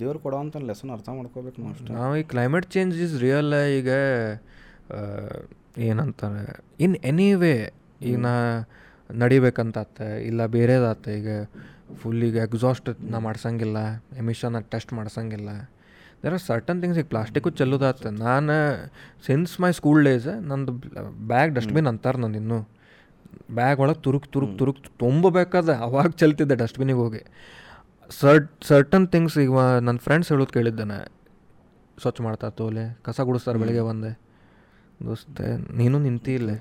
[0.00, 1.92] ದೇವ್ರು ಕೊಡೋ ಅಂತ ಲೆಸನ್ ಅರ್ಥ ಮಾಡ್ಕೋಬೇಕು ನಾವು ಅಷ್ಟೇ.
[1.92, 3.90] ನಾವು ಈ ಕ್ಲೈಮೇಟ್ ಚೇಂಜ್ ಇಸ್ ರಿಯಲ್ ಈಗ
[5.78, 6.44] ಏನಂತಾರೆ
[6.80, 7.54] ಇನ್ ಎನಿ ವೇ
[8.00, 8.34] ಈಗ ನಾ
[9.10, 11.28] ನಡಿಬೇಕಂತಾತ ಇಲ್ಲ ಬೇರೆದಾತ ಈಗ
[11.94, 13.78] ಫುಲ್ ಈಗ ಎಕ್ಸಾಸ್ಟ್ ನಾ ಮಾಡ್ಸಂಗಿಲ್ಲ
[14.18, 15.50] ಎಮಿಷನ್ ಟೆಸ್ಟ್ ಮಾಡ್ಸಂಗಿಲ್ಲ.
[16.22, 18.56] ದೇರ್ ಆರ್ ಸರ್ಟನ್ ಥಿಂಗ್ಸ್ ಈಗ ಪ್ಲಾಸ್ಟಿಕ್ಕು ಚೆಲ್ಲೋದಾತ ನಾನು
[19.26, 20.72] ಸಿನ್ಸ್ ಮೈ ಸ್ಕೂಲ್ ಡೇಸ್ ನಂದು
[21.26, 22.58] ಬ್ಯಾಗ್ ಡಸ್ಟ್ಬಿನ್ ಅಂತಾರೆ ನಂದು ಇನ್ನೂ
[23.58, 27.22] ಬ್ಯಾಗ್ ಒಳಗೆ ತುರುಕ್ ತುರುಕ್ ತುರುಕ್ ತುಂಬಬೇಕಾದ ಅವಾಗ ಚಲ್ತಿದ್ದೆ ಡಸ್ಟ್ಬಿನಿಗೆ ಹೋಗಿ.
[28.10, 29.50] ಸರ್ಟ್ ಸರ್ಟನ್ ಥಿಂಗ್ಸ್ ಈಗ
[29.86, 30.98] ನನ್ನ ಫ್ರೆಂಡ್ಸ್ ಹೇಳೋದು ಕೇಳಿದ್ದಾನೆ.
[32.02, 34.12] ಸ್ವಚ್ಛ ಮಾಡ್ತಾ ತೋಲೆ ಕಸ ಗುಡಿಸ್ತಾರೆ ಬೆಳಿಗ್ಗೆ ಬಂದೆ.
[35.06, 36.56] ದೋಸ್ತೆ ನೀನು ನಿಂತಿ ಇಲ್ಲೇ.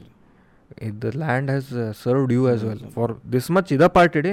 [0.81, 1.71] ಇದು land has
[2.03, 4.31] served you as well for this much ಇದ ಪಾರ್ಟ್ ಇಡಿ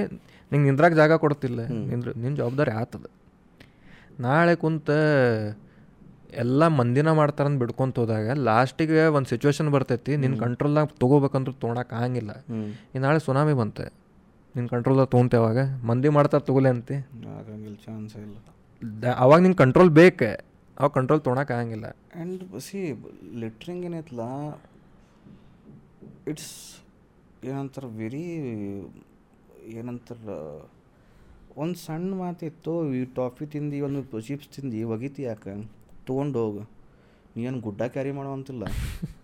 [0.51, 1.59] ನಿಂಗೆ ನಿಂದ್ರಾಗ ಜಾಗ ಕೊಡ್ತಿಲ್ಲ.
[1.91, 3.05] ನಿಂದ್ರ ನಿನ್ನ ಜವಾಬ್ದಾರಿ ಆತದ.
[4.19, 4.89] ನಾಳೆ ಕುಂತ
[6.41, 12.31] ಎಲ್ಲ ಮಂದಿನ ಮಾಡ್ತಾರಂತ ಬಿಡ್ಕೊಂತ ಹೋದಾಗ ಲಾಸ್ಟಿಗೆ ಒಂದು ಸಿಚುವೇಶನ್ ಬರ್ತೈತಿ ನಿನ್ನ ಕಂಟ್ರೋಲ್ದಾಗ ತೊಗೋಬೇಕಂದ್ರೆ ತೊಗೊಳಕ್ಕೆ ಆಗಂಗಿಲ್ಲ.
[12.95, 13.85] ಈ ನಾಳೆ ಸುನಾಮಿ ಬಂತೆ
[14.55, 15.59] ನಿನ್ನ ಕಂಟ್ರೋಲ್ದಾಗ ತೊಗೊಂತೆ ಅವಾಗ.
[15.89, 16.97] ಮಂದಿ ಮಾಡ್ತಾರೆ ತಗೊಲೆ ಅಂತಿ.
[17.37, 18.35] ಆಗಂಗಿಲ್ಲ ಚಾನ್ಸ್ ಇಲ್ಲ.
[19.23, 20.31] ಅವಾಗ ನಿಂಗೆ ಕಂಟ್ರೋಲ್ ಬೇಕೆ
[20.77, 21.85] ಅವಾಗ ಕಂಟ್ರೋಲ್ ತೊಗೊಳಕ್ಕೆ ಆಗಂಗಿಲ್ಲ.
[22.15, 22.79] ಆ್ಯಂಡ್ ಸಿ
[23.39, 24.23] ಲಿಟ್ರಿಂಗ್ ಏನೈತಲ್ಲ
[26.31, 26.53] ಇಟ್ಸ್
[27.43, 28.25] ಏನಂತಾರೆ ವೆರಿ
[29.79, 30.37] ಏನಂತಾರೆ
[31.57, 35.53] ಒಂದು ಸಣ್ಣ ಮಾತಿತ್ತು ಈ ಟಾಫಿ ತಿಂದು ಒಂದು ಚಿಪ್ಸ್ ತಿಂದು ಒಗಿತಿ ಯಾಕೆ?
[36.07, 36.61] ತೊಗೊಂಡು ಹೋಗು.
[37.35, 38.63] ನೀ ಏನು ಗುಡ್ಡ ಕ್ಯಾರಿ ಮಾಡೋವಂತಿಲ್ಲ.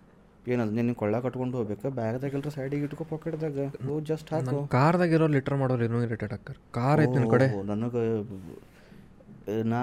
[0.46, 1.90] ಏನದು ನೀನು ಕೊಳ್ಳ ಕಟ್ಕೊಂಡು ಹೋಗ್ಬೇಕು?
[1.90, 3.58] ಬ್ಯಾಗ್ದಾಗ ಎಲ್ಲರೂ ಸೈಡಿಗೆ ಇಟ್ಕೋ ಪಾಕೆಟ್ದಾಗ
[3.90, 4.66] ಓ ಜಸ್ಟ್ ಹಾಕು.
[4.66, 6.34] ಕಾರ್ದಾಗ ಇರೋ ಲಿಟರ್ ಮಾಡೋರು ಏನೋ ಇರಿಟೇಟ್
[6.70, 7.46] ಕಾರ್ ಐತೆ ನನ್ನ ಕಡೆ?
[7.64, 8.04] ನನಗೆ
[9.64, 9.80] ನಾ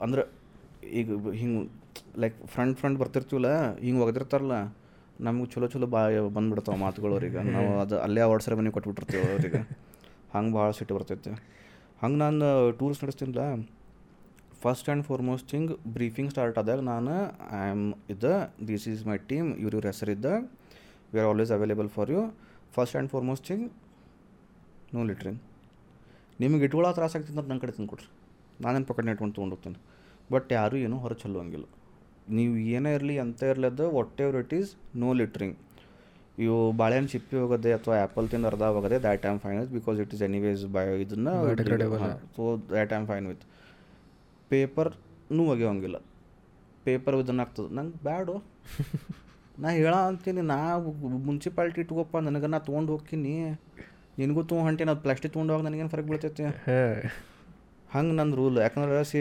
[0.00, 0.22] ಅಂದ್ರೆ
[0.92, 1.62] ಈಗ ಹಿಂಗೆ
[2.18, 3.50] ಲೈಕ್ ಫ್ರಂಟ್ ಫ್ರಂಟ್ ಬರ್ತಿರ್ತೀವಲ್ಲ
[3.80, 4.56] ಹಿಂಗೆ ಒಗೆದಿರ್ತಾರಲ್ಲ
[5.20, 7.42] ನಮ್ಗೆ ಚಲೋ ಚಲೋ ಬಾ ಬಂದ್ಬಿಡ್ತಾವೆ ಮಾತುಗಳು ಅವ್ರಿಗೆ.
[7.52, 9.60] ನಾವು ಅದು ಅಲ್ಲೇ ಅವಾರ್ಡ್ ಮನೆ ಕೊಟ್ಬಿಟ್ಟಿರ್ತೀವಿ ಅವ್ರಿಗೆ.
[10.34, 11.32] ಹಂಗೆ ಭಾಳ ಸಿಟ್ಟು ಬರ್ತೈತೆ.
[12.02, 12.46] ಹಂಗೆ ನಾನು
[12.78, 13.42] tours ನಡೆಸ್ತೀನಿಲ್ಲ
[14.64, 17.14] first and foremost thing briefing start ಆದಾಗ ನಾನು
[17.58, 18.24] ಐ ಆಮ್ ಇದ್ದ
[18.68, 20.26] ದಿಸ್ ಈಸ್ ಮೈ ಟೀಮ್ ಇವ್ರ ಇವ್ರ ಹೆಸರಿದ್ದ
[21.12, 22.20] we are always available for you
[22.76, 23.64] first and foremost thing
[24.94, 25.40] no littering
[26.40, 28.08] ನಿಮಗೆ ಇಟ್ಕೊಳ್ಳೋ ತ್ರಾಸ ಆಗ್ತಿತ್ತು ಅಂತ ನನ್ನ ಕಡೆ ತಂದು ಕೊಡ್ರಿ
[28.64, 29.78] ನಾನೇನು ಪಕ್ಕ ಇಟ್ಕೊಂಡು ತೊಗೊಂಡು ಹೋಗ್ತೀನಿ.
[30.32, 31.66] ಬಟ್ ಯಾರೂ ಏನೂ ಹೊರ ಚಲ್ಲುವಂಗಿಲ್ಲ
[32.36, 33.84] ನೀವು ಏನೇ ಇರಲಿ ಅಂತ ಇರಲದ
[34.24, 35.56] whatever it is no littering
[36.44, 40.12] ಇವು ಬಾಳೆಹಣ್ಣು ಚಿಪ್ಪಿ ಹೋಗೋದೆ ಅಥವಾ ಆ್ಯಪಲ್ ತಿಂದು ಅರ್ಧ ಹೋಗೋದೆ that am fine with because it
[40.16, 41.32] is anyways by ಇದನ್ನು.
[42.36, 42.42] So
[42.74, 43.44] that am fine with
[44.52, 45.98] ಪೇಪರ್ನೂ ಒಗೆಯೋಂಗಿಲ್ಲ
[46.86, 47.68] ಪೇಪರ್ ಇದನ್ನ ಆಗ್ತದೆ.
[47.78, 48.34] ನಂಗೆ ಬ್ಯಾಡು.
[49.62, 50.58] ನಾ ಹೇಳ ಅಂತೀನಿ ನಾ
[51.28, 53.34] ಮುನ್ಸಿಪಾಲ್ಟಿ ಇಟ್ಕೋಪ್ಪ ನನಗೆ ನಾ ತೊಗೊಂಡು ಹೋಗ್ತೀನಿ.
[54.20, 56.44] ನಿನಗೂ ತೊಗೊಂಡು ಹೊಂಟೇನಿ ಅದು ಪ್ಲಾಸ್ಟಿಕ್ ತೊಗೊಂಡು ಹೋಗಿ ನನಗೇನು ಫರಕ್ ಬೀಳ್ತೈತಿ?
[57.94, 58.58] ಹಂಗೆ ನನ್ನ ರೂಲ್.
[58.64, 59.18] ಯಾಕಂದ್ರೆ see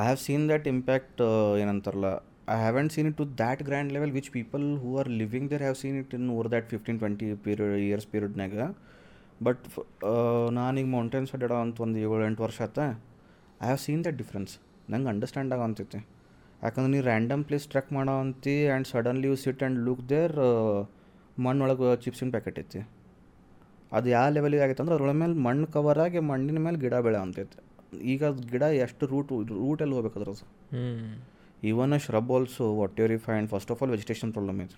[0.00, 1.20] I have seen that impact
[1.62, 2.08] ಏನಂತಾರಲ್ಲ
[2.54, 5.76] I haven't seen it to that grand level which people who are living there have
[5.82, 8.66] seen it in over that fifteen twenty period years ಪೀರಿಯಡ್ನಾಗ
[9.46, 9.64] but
[10.58, 12.78] ನಾನೀಗ mountains ಅಡ್ಡಾಡೋ ಅಂತ ಒಂದು ಏಳು ಎಂಟು ವರ್ಷ ಆತ.
[13.60, 14.52] I have seen that difference
[14.92, 16.00] ನಂಗೆ understand ಆಗಂತೈತಿ.
[16.64, 20.34] ಯಾಕಂದ್ರೆ ನೀವು ರ್ಯಾಂಡಮ್ ಪ್ಲೇಸ್ ಟ್ರ್ಯಾಕ್ ಮಾಡೋ ಅಂತಿ and suddenly you sit and look there
[21.46, 22.80] ಮಣ್ಣೊಳಗೆ ಚಿಪ್ಸಿನ packet ಐತಿ.
[23.96, 27.58] ಅದು ಯಾವ ಲೆವೆಲಿಗೆ ಆಗೈತೆ ಅಂದ್ರೆ ಅದ್ರೊಳ ಮೇಲೆ ಮಣ್ಣು ಕವರ್ ಆಗಿ ಮಣ್ಣಿನ ಮೇಲೆ ಗಿಡ ಬೆಳೆ ಅಂತೈತೆ
[28.12, 30.86] ಈಗ ಅದ್ ಗಿಡ ಎಷ್ಟು ರೂಟ್ ರೂಟಲ್ಲಿ ಹೋಗ್ಬೇಕಾದ್ರೆ ಅದು ಹ್ಞೂ
[31.70, 32.64] even a shrub also
[33.02, 34.76] whatever find first of all vegetation problem ಐತಿ.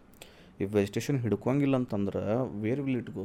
[0.61, 2.23] ಈ ವೆಜಿಟೇಷನ್ ಹಿಡ್ಕೊಂಗಿಲ್ಲ ಅಂತಂದ್ರೆ
[2.65, 3.25] ವೇರ್ ವಿಲ್ ಇಟ್ಗೋ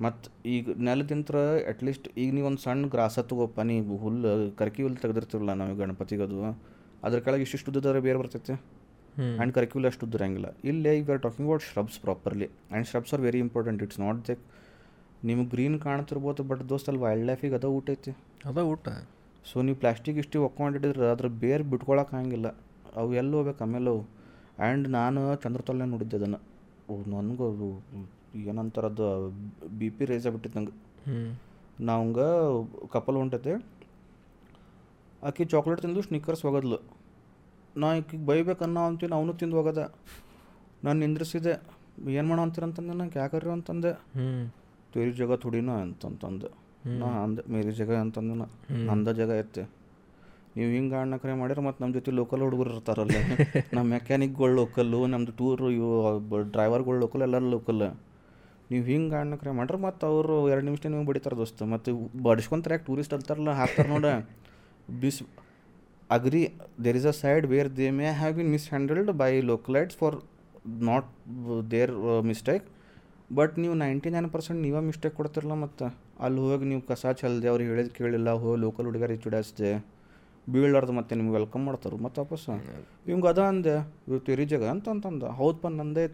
[0.00, 1.36] ಮತ್ತು ಈಗ ನೆಲದಿಂತ್ರ
[1.68, 6.40] ಅಟ್ಲೀಸ್ಟ್ ಈಗ ನೀವು ಒಂದು ಸಣ್ಣ ಗ್ರಾಸ ತಗೋಪ್ಪ ನೀವು ಹುಲ್ಲು ಕರ್ಕಿ ಹುಲ್ಲು ತೆಗೆದಿರ್ತೀವಲ್ಲ ನಾವು ಗಣಪತಿಗದು
[7.04, 8.54] ಅದ್ರ ಕೆಳಗೆ ಇಷ್ಟಿಷ್ಟು ಉದ್ದದಾರೆ ಬೇರೆ ಬರ್ತೈತೆ?
[9.16, 13.38] ಆ್ಯಂಡ್ ಕರಿಕ್ಯುಲ್ ಅಷ್ಟು ಉದ್ದಿರಂಗಿಲ್ಲ ಇಲ್ಲೇ ಈಗ are talking about shrubs properly and shrubs are very
[13.38, 14.42] important it's not thick
[15.24, 18.12] ನಿಮ್ಗೆ ಗ್ರೀನ್ ಕಾಣ್ತಿರ್ಬೋದು ಬಟ್ ದೋಸ್ತ ಅಲ್ಲಿ ವೈಲ್ಡ್ ಲೈಫಿಗೆ ಅದ ಊಟ ಐತಿ.
[18.44, 18.88] ಅದ ಊಟ.
[19.44, 22.48] ಸೊ ನೀವು ಪ್ಲಾಸ್ಟಿಕ್ ಇಷ್ಟು ಒಕ್ಕೊಂಡಿಟ್ಟಿದ್ರೆ ಅದ್ರ ಬೇರೆ ಬಿಟ್ಕೊಳಕ್ಕೆ ಆಗಂಗಿಲ್ಲ
[22.96, 24.02] ಅವು ಎಲ್ಲಿ ಹೋಗ್ಬೇಕು ಆಮೇಲೆ ಅವು.
[24.58, 26.40] ಆ್ಯಂಡ್ ನಾನು ಚಂದ್ರತೊಲ್ಲೆ ನೋಡಿದ್ದೆ ಅದನ್ನು.
[26.90, 27.68] ಓ ನನಗೂ ಅದು
[28.34, 29.30] ಏನಂತಾರೆ ಅದು
[29.68, 30.74] ಬಿ ಪಿ ರೇಸ್ ಆಗ್ಬಿಟ್ಟಿತ್ತು ನಂಗೆ.
[31.80, 32.26] ನಾವಂಗೆ
[32.88, 33.54] ಕಪಲ್ ಹೊಂಟೈತೆ
[35.24, 36.78] ಆಕೆ ಚಾಕ್ಲೇಟ್ ತಿಂದು ಸ್ನಿಕ್ಕರ್ಸ್ ಹೋಗೋದ್ಲು
[37.76, 39.94] ನಾ ಈಕಿಗೆ ಬೈಬೇಕನ್ನೋ ಅಂತೀನಿ ಅವನು ತಿಂದು ಹೋಗದ
[40.84, 41.54] ನಾನು ನಿಂದ್ರಿಸಿದೆ.
[42.08, 43.92] ಏನು ಮಾಡೋ ಅಂತೀರಂತಂದೆ ನಂಗೆ ಯಾಕರ್ರಿ ಅಂತಂದೆ.
[44.92, 46.48] ತೇರಿ ಜಾಗ ತುಡಿನ ಅಂತಂತಂದು.
[46.86, 48.44] ನಾ ಅಂದೆ ಮೇರಿ ಜಾಗ ಅಂತಂದ ನಾ.
[48.70, 49.62] ನಂದ ಜಾಗ ಐತೆ.
[50.56, 53.10] ನೀವು ಹಿಂಗೆ ಅಣ್ಣಕರೆ ಮಾಡಿದ್ರೆ ಮತ್ತು ನಮ್ಮ ಜೊತೆ ಲೋಕಲ್ ಹುಡುಗರು ಇರ್ತಾರಲ್ಲ.
[53.74, 57.82] ನಮ್ಮ ಮೆಕ್ಯಾನಿಕ್ಗಳು ಲೋಕಲ್ಲು ನಮ್ಮದು ಟೂರ್ ಇವು ಡ್ರೈವರ್ಗಳು ಲೋಕಲ್ ಎಲ್ಲರೂ ಲೋಕಲ್
[58.70, 61.62] ನೀವು ಹಿಂಗೆ ಅಣ್ಣಕರೆ ಮಾಡ್ರಿ ಮತ್ತು ಅವರು ಎರಡು ನಿಮಿಷ ನೀವು ಬಡಿತಾರೆ ದೋಸ್ತ.
[61.74, 61.90] ಮತ್ತು
[62.26, 64.06] ಬಡಿಸ್ಕೊಂತಾರೆ ಯಾಕೆ ಟೂರಿಸ್ಟ್ ಅಂತಾರಲ್ಲ ಹಾಕ್ತಾರೆ ನೋಡ.
[65.02, 65.20] ಬಿಸ್
[66.10, 66.40] agree
[66.84, 70.16] there is a side where they may have been mishandled by localites for
[70.90, 71.08] not
[71.74, 71.92] their
[72.30, 72.64] mistake
[73.30, 75.86] but ನೀವು ನೈಂಟಿ ನೈನ್ ಪರ್ಸೆಂಟ್ ನೀವೇ ಮಿಸ್ಟೇಕ್ ಕೊಡ್ತಿರಲ್ಲ ಮತ್ತು.
[76.24, 79.70] ಅಲ್ಲಿ ಹೋಗಿ ನೀವು ಕಸ ಚಲ್ದೆ ಅವ್ರು ಹೇಳಿದ್ ಕೇಳಿಲ್ಲ ಹೋ ಲೋಕಲ್ ಹುಡುಗರಿಗೆ ಚುಡಾಯಿಸ್ದೆ
[80.46, 82.44] ಬೀಳಾರ್ದು ಮತ್ತೆ ನಿಮ್ಗೆ ವೆಲ್ಕಮ್ ಮಾಡ್ತಾರೆ ಮತ್ತೆ ವಾಪಸ್.
[83.08, 83.74] ಹಿಂಗೆ ಅದ ಅಂದೆ
[84.08, 86.04] ಇವ್ ತಿರಿಜಗ ಅಂತ ಅಂತಂದ ಹೌದಪ್ಪ ನಂದೇ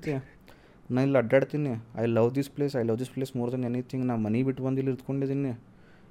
[0.91, 4.05] ಐತಿ ನಾ ಇಲ್ಲಿ ಅಡ್ಡಾಡ್ತೀನಿ I love this place I love this place more than anything
[4.05, 5.51] ನಾ ಮನೆ ಬಿಟ್ಟು ಬಂದು ಇಲ್ಲಿ ಇದ್ಕೊಂಡಿದ್ದೀನಿ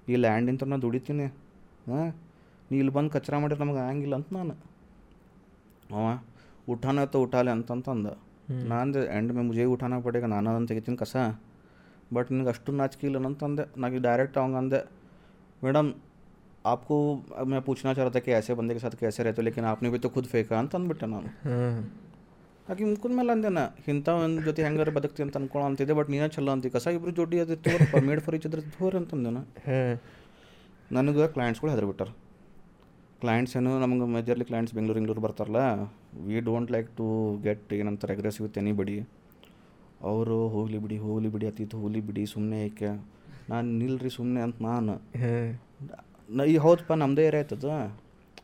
[0.08, 1.26] ಈ ಲ್ಯಾಂಡಿಂತ ನಾ ದುಡಿತೀನಿ
[1.86, 2.08] ಹಾಂ
[2.70, 4.54] ನೀ ಇಲ್ಲಿ ಬಂದು ಕಚರ ಮಾಡಿದ್ರೆ ನಮಗೆ ಆಗಂಗಿಲ್ಲ ಅಂತ ನಾನು
[5.92, 6.06] ಅವ
[6.68, 8.08] ಉಠಾನ तो उठा ले ಅಂತಂತಂದ
[8.66, 11.16] ನಾನು ಎಂಡ್ ಮೇ ಮುಜೆ ಉಠಾನ ಪಡೆಗ ನಾನು ಅದನ್ನು ತೆಗಿತೀನಿ ಕಸ
[12.14, 14.80] ಬಟ್ ನಿನಗೆ ಅಷ್ಟು ನಾಚಿಕೆ ಇಲ್ಲ ಅಂತಂದೆ ನಾಗೆ ಡೈರೆಕ್ಟ್ ಅವಂಗೆ ಅಂದೆ
[15.62, 15.90] ಮೇಡಮ್
[16.64, 16.94] आपको
[17.46, 19.90] मैं पूछना चाह रहा था कि ऐसे बंदे के साथ कैसे रहते हो लेकिन आपने
[19.90, 21.76] भी तो खुद फेंका ಅಂತ ಅಂದ್ಬಿಟ್ಟೆ ನಾನು ಹಾಂ
[22.67, 26.27] ಆಕೆ ಮುಖದ ಮೇಲೆ ಅಂದೆ ನಾ ಇಂಥ ಒಂದು ಜೊತೆ ಹೆಂಗಾರ ಬದುಕ್ತಿ ಅಂತ ಅನ್ಕೊಳ್ಳೋ ಅಂತಿದೆ ಬಟ್ ನೀನೇ
[26.35, 26.67] ಚಲೋ ಅಂತಿ.
[26.69, 29.95] ಕಸ ಇಬ್ರು ಜೋಡಿ ಅದು ತೋರಪ್ಪ ಮೇಡ್ ಫಾರ್ ಈಚ್ ಅದ್ರ ತೋರ್ ಅಂತಂದೆ ನಾ ಹಾಂ.
[30.91, 32.09] ನನಗೆ ಕ್ಲೈಂಟ್ಸ್ಗಳು ಹೆದರ್ಬಿಟ್ಟಾರ
[33.21, 35.61] ಕ್ಲೈಂಟ್ಸ್ ಏನು ನಮ್ಗೆ ಮೇಜರ್ಲಿ ಕ್ಲೈಂಟ್ಸ್ ಬೆಂಗಳೂರು ಇಂಗ್ಳೂರು ಬರ್ತಾರಲ್ಲ
[36.27, 37.07] we don't like to
[37.43, 38.95] get ಏನಂತಾರೆ ಅಗ್ರೆಸಿವ್ ವಿತ್ ಎನಿ ಬಡಿ
[40.03, 42.89] ಅವರು ಹೋಗಲಿ ಬಿಡಿ ಹೋಗಲಿ ಬಿಡಿ ಅತಿಥಿ ಹೋಗಲಿ ಬಿಡಿ ಸುಮ್ಮನೆ ಐಕೆ
[43.49, 44.93] ನಾನು ನಿಲ್ರಿ ಸುಮ್ಮನೆ ಅಂತ ನಾನು.
[46.45, 47.69] ಈ ಹೌದಪ್ಪ ನಮ್ಮದೇ ಏರಿಯಾ ಆಯ್ತದ?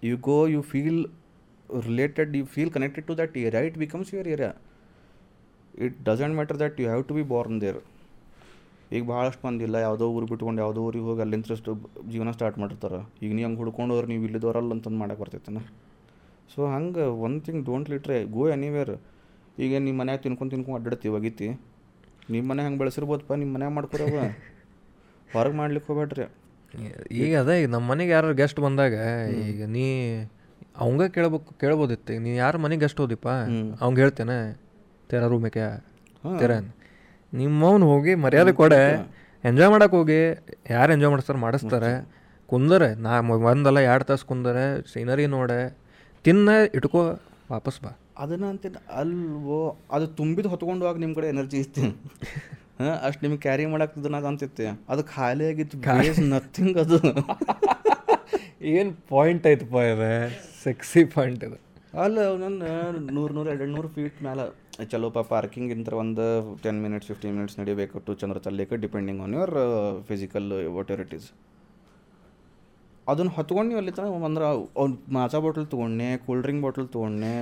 [0.04, 1.00] You go you feel
[1.88, 4.52] related you feel connected to that area it becomes your area
[5.86, 7.80] it doesn't matter that you have to be born there
[8.96, 11.72] ಈಗ ಭಾಳಷ್ಟು ಮಂದಿ ಇಲ್ಲ, ಯಾವುದೋ ಊರು ಬಿಟ್ಕೊಂಡು ಯಾವುದೋ ಊರಿಗೆ ಹೋಗಿ ಅಲ್ಲಿಂದ ಅಷ್ಟು
[12.12, 15.62] ಜೀವನ ಸ್ಟಾರ್ಟ್ ಮಾಡಿರ್ತಾರೆ ಈಗ ನೀವು ಹಂಗೆ ಹುಡ್ಕೊಂಡು ಹೋದ್ರೆ ನೀವು ಇಲ್ಲಿದವರಲ್ಲ ಅಂತಂದು ಮಾಡಕ್ಕೆ ಬರ್ತೈತನ?
[16.54, 18.94] ಸೊ ಹಂಗೆ one thing don't litter go anywhere
[19.66, 21.48] ಈಗ ನಿಮ್ಮ ಮನ್ಯಾಗ ತಿನ್ಕೊಂಡು ತಿನ್ಕೊಂಡು ಅಡ್ಡಾಡ್ತಿ ಒಗಿತಿ
[22.34, 24.16] ನಿಮ್ಮ ಮನೆ ಹಂಗೆ ಬೆಳೆಸಿರ್ಬೋದಪ್ಪ ನಿಮ್ಮ ಮನ್ಯಾಗ ಮಾಡ್ಕೊರವ.
[25.36, 26.26] ಹೊರಗೆ ಮಾಡ್ಲಿಕ್ಕೆ ಹೋಗ್ಬೇಡ್ರಿ
[27.22, 28.96] ಈಗ ಅದೇ, ಈಗ ನಮ್ಮ ಮನೆಗೆ ಯಾರು ಗೆಸ್ಟ್ ಬಂದಾಗ,
[29.52, 29.86] ಈಗ ನೀ
[30.78, 32.14] ಅವಂಗ ಕೇಳ್ಬೇಕು ಕೇಳ್ಬೋದಿತ್ತು.
[32.20, 33.28] ನೀ ಯಾರು ಮನೆಗೆ ಗೆಸ್ಟ್ ಹೋದಿಪ್ಪ?
[33.82, 34.38] ಅವಂಗೆ ಹೇಳ್ತೇನೆ
[35.10, 35.24] ತೆರ
[36.40, 36.52] ತೆರ
[37.34, 38.84] ನಿಮ್ಮವ್ನು ಹೋಗಿ ಮರ್ಯಾದೆ ಕೊಡೆ.
[39.44, 40.20] ಎಂಜಾಯ್ ಮಾಡಕ್ಕೆ ಹೋಗಿ.
[40.70, 41.92] ಯಾರು ಎಂಜಾಯ್ ಮಾಡಿಸ್ತಾರೆ ಮಾಡಿಸ್ತಾರೆ.
[42.50, 43.20] ಕುಂದರೆ ನಾ
[43.52, 45.78] ಒಂದಲ್ಲ ಎರಡು ತಾಸು ಕುಂದರೆ ಸೀನರಿ ನೋಡೆ.
[46.24, 47.02] ತಿನ್ನ ಇಟ್ಕೋ
[47.52, 47.92] ವಾಪಸ್ ಬಾ.
[48.18, 51.82] ಅದನ್ನ ಅಂತೀನಿ ಅಲ್ವೋ ಅದು ತುಂಬಿದ ಹೊತ್ಕೊಂಡು ಹೋಗಿ ನಿಮ್ಮ ಕಡೆ ಎನರ್ಜಿ ಇತ್ತು.
[52.80, 55.78] ಹಾಂ ಅಷ್ಟು ನಿಮ್ಗೆ ಕ್ಯಾರಿ ಮಾಡಾಕ್ತಿದ್ದು ಅದು ಅಂತಿತ್ತೆ ಅದು ಖಾಲಿ ಆಗಿತ್ತು
[56.30, 56.98] ನಥಿಂಗ್ ಅದು.
[58.62, 60.14] ಏನು ಪಾಯಿಂಟ್ ಐತಪ್ಪ ಇದೆ?
[60.64, 61.58] ಸೆಕ್ಸಿ ಪಾಯಿಂಟ್ ಇದೆ.
[62.04, 62.62] ಅಲ್ಲ ನನ್ನ
[63.18, 64.46] ನೂರು ನೂರು, ಎರಡು, ನೂರು ಫೀಟ್ ಮೇಲೆ
[64.92, 66.26] ಚಲೋಪ ಪಾರ್ಕಿಂಗ್ ಇಂತ ಒಂದು
[66.64, 68.00] ಟೆನ್ ಮಿನಿಟ್ಸ್ ಫಿಫ್ಟೀನ್ ಮಿನಿಟ್ಸ್ ನಡಿಬೇಕು.
[68.08, 69.54] To Chandra ಚಲ್ಲಿಕ್ಕೆ depending on your
[70.10, 70.92] physical what
[73.08, 74.46] ಅದನ್ನು ಹೊತ್ಕೊಂಡು ನೀವು ಅಲ್ಲಿ ತನಕ ಅಂದ್ರೆ
[74.80, 77.34] ಅವ್ನು ಮಾಚಾ ಬಾಟ್ಲ್ ತೊಗೊಂಡೆ ಕೂಲ್ ಡ್ರಿಂಕ್ ಬಾಟ್ಲ್ ತೊಗೊಂಡೆ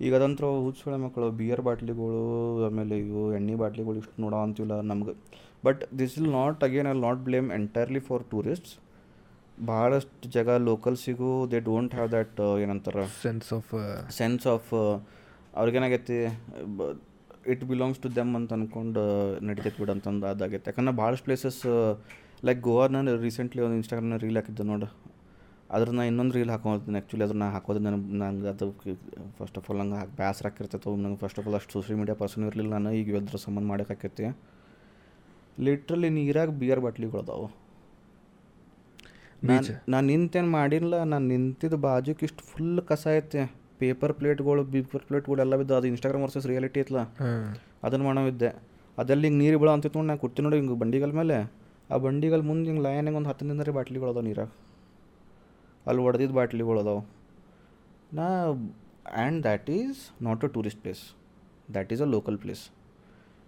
[0.00, 2.22] ಈಗ ಅದಂತರ ಹುಚ್ಚುಳೆ ಮಕ್ಕಳು ಬಿಯರ್ ಬಾಟ್ಲಿಗಳು,
[2.68, 5.14] ಆಮೇಲೆ ಇವು ಎಣ್ಣೆ ಬಾಟ್ಲಿಗಳು ಇಷ್ಟು ನೋಡೋ ಅಂತಿಲ್ಲ ನಮ್ಗೆ.
[5.66, 8.72] But this will not again I not blame entirely for tourists
[9.70, 13.04] ಭಾಳಷ್ಟು ಜಾಗ ಲೋಕಲ್ಸಿಗೂ ದೇ ಡೋಂಟ್ ಹ್ಯಾವ್ ದಟ್ ಏನಂತಾರೆ?
[13.24, 13.70] ಸೆನ್ಸ್ ಆಫ್
[14.18, 14.70] ಸೆನ್ಸ್ ಆಫ್
[15.58, 16.18] ಅವ್ರಿಗೇನಾಗೈತಿ
[17.52, 19.02] ಇಟ್ ಬಿಲಾಂಗ್ಸ್ ಟು ದೆಮ್ ಅಂತ ಅಂದ್ಕೊಂಡು
[19.48, 20.66] ನಡಿತೈತೆ ಬಿಡು ಅಂತಂದು ಅದಾಗೈತೆ.
[20.70, 21.62] ಯಾಕಂದ್ರೆ ಭಾಳಷ್ಟು ಪ್ಲೇಸಸ್
[22.48, 24.88] ಲೈಕ್ ಗೋವಾ ನಾನು ರೀಸೆಂಟ್ಲಿ ಒಂದು ಇನ್ಸ್ಟಾಗ್ರಾಮ್ನ ರೀಲ್ ಹಾಕಿದ್ದೆ ನೋಡು.
[25.76, 28.66] ಅದ್ರನ್ನ ಇನ್ನೊಂದು ರೀಲ್ ಹಾಕೊಂಡಿದ್ದೀನಿ ಆ್ಯಕ್ಚುಲಿ ಅದನ್ನ ಹಾಕೋದು ನನಗೆ ನಂಗೆ ಅದು
[29.38, 32.44] ಫಸ್ಟ್ ಆಫ್ ಆಲ್ ನಂಗೆ ಹಾಕಿ ಬೇಸರ ಹಾಕಿರ್ತೈತೆ ನಂಗೆ ಫಸ್ಟ್ ಆಫ್ ಆಲ್ ಅಷ್ಟು ಸೋಷಿಯಲ್ ಮೀಡಿಯಾ ಪರ್ಸನ್
[32.48, 34.26] ಇರಲಿಲ್ಲ ನಾನು ಈಗ ಇದ್ರ ಸಂಬಂಧ ಮಾಡೋಕ್ಕಾಕೈತಿ
[35.66, 37.48] ಲಿಟ್ರಲಿ ನೀರಾಗ ಬಿಯರ್ ಬಾಟ್ಲಿಗಳು ಅದಾವೆ.
[39.92, 43.42] ನಾನು ನಿಂತೇನು ಮಾಡಿಲ್ಲ ನಾನು ನಿಂತಿದ್ದು ಬಾಜುಕ್ಕೆ ಇಷ್ಟು ಫುಲ್ ಕಸ ಐತೆ.
[43.80, 46.98] ಪೇಪರ್ ಪ್ಲೇಟ್ಗಳು ಪೇಪರ್ ಪ್ಲೇಟ್ಗಳು ಎಲ್ಲ ಬಿದ್ದು ಅದು ಇನ್ಸ್ಟಾಗ್ರಾಮ್ ವರ್ಸಸ್ ರಿಯಾಲಿಟಿ ಐತ್ಲ.
[47.20, 47.46] ಹಾಂ.
[47.86, 48.50] ಅದನ್ನು ಮಾಡೋವಿದ್ದೆ
[48.98, 51.38] ಅದೆಲ್ಲ ಹಿಂಗೆ ನೀರು ಬೀಳೋ ಅಂತಿತ್ತು ನೋಡಿ ನಾನು ಕುರ್ತಿ ನೋಡಿ ಹಿಂಗೆ ಬಂಡಿಗಳ ಮೇಲೆ.
[51.92, 54.50] ಆ ಬಂಡಿಗಳ ಮುಂದೆ ಹಿಂಗೆ ಲೈನಾಗ ಒಂದು ಹತ್ತು ರೀ ಬಾಟ್ಲಿಗಳು ಅದಾವೆ ನೀರಾಗ.
[55.86, 57.02] ಅಲ್ಲಿ ಹೊಡೆದಿದ್ದು ಬಾಟ್ಲಿಗಳು ಅದಾವೆ.
[58.18, 61.02] ನಾ and that is not a tourist place
[61.74, 62.62] that is a local place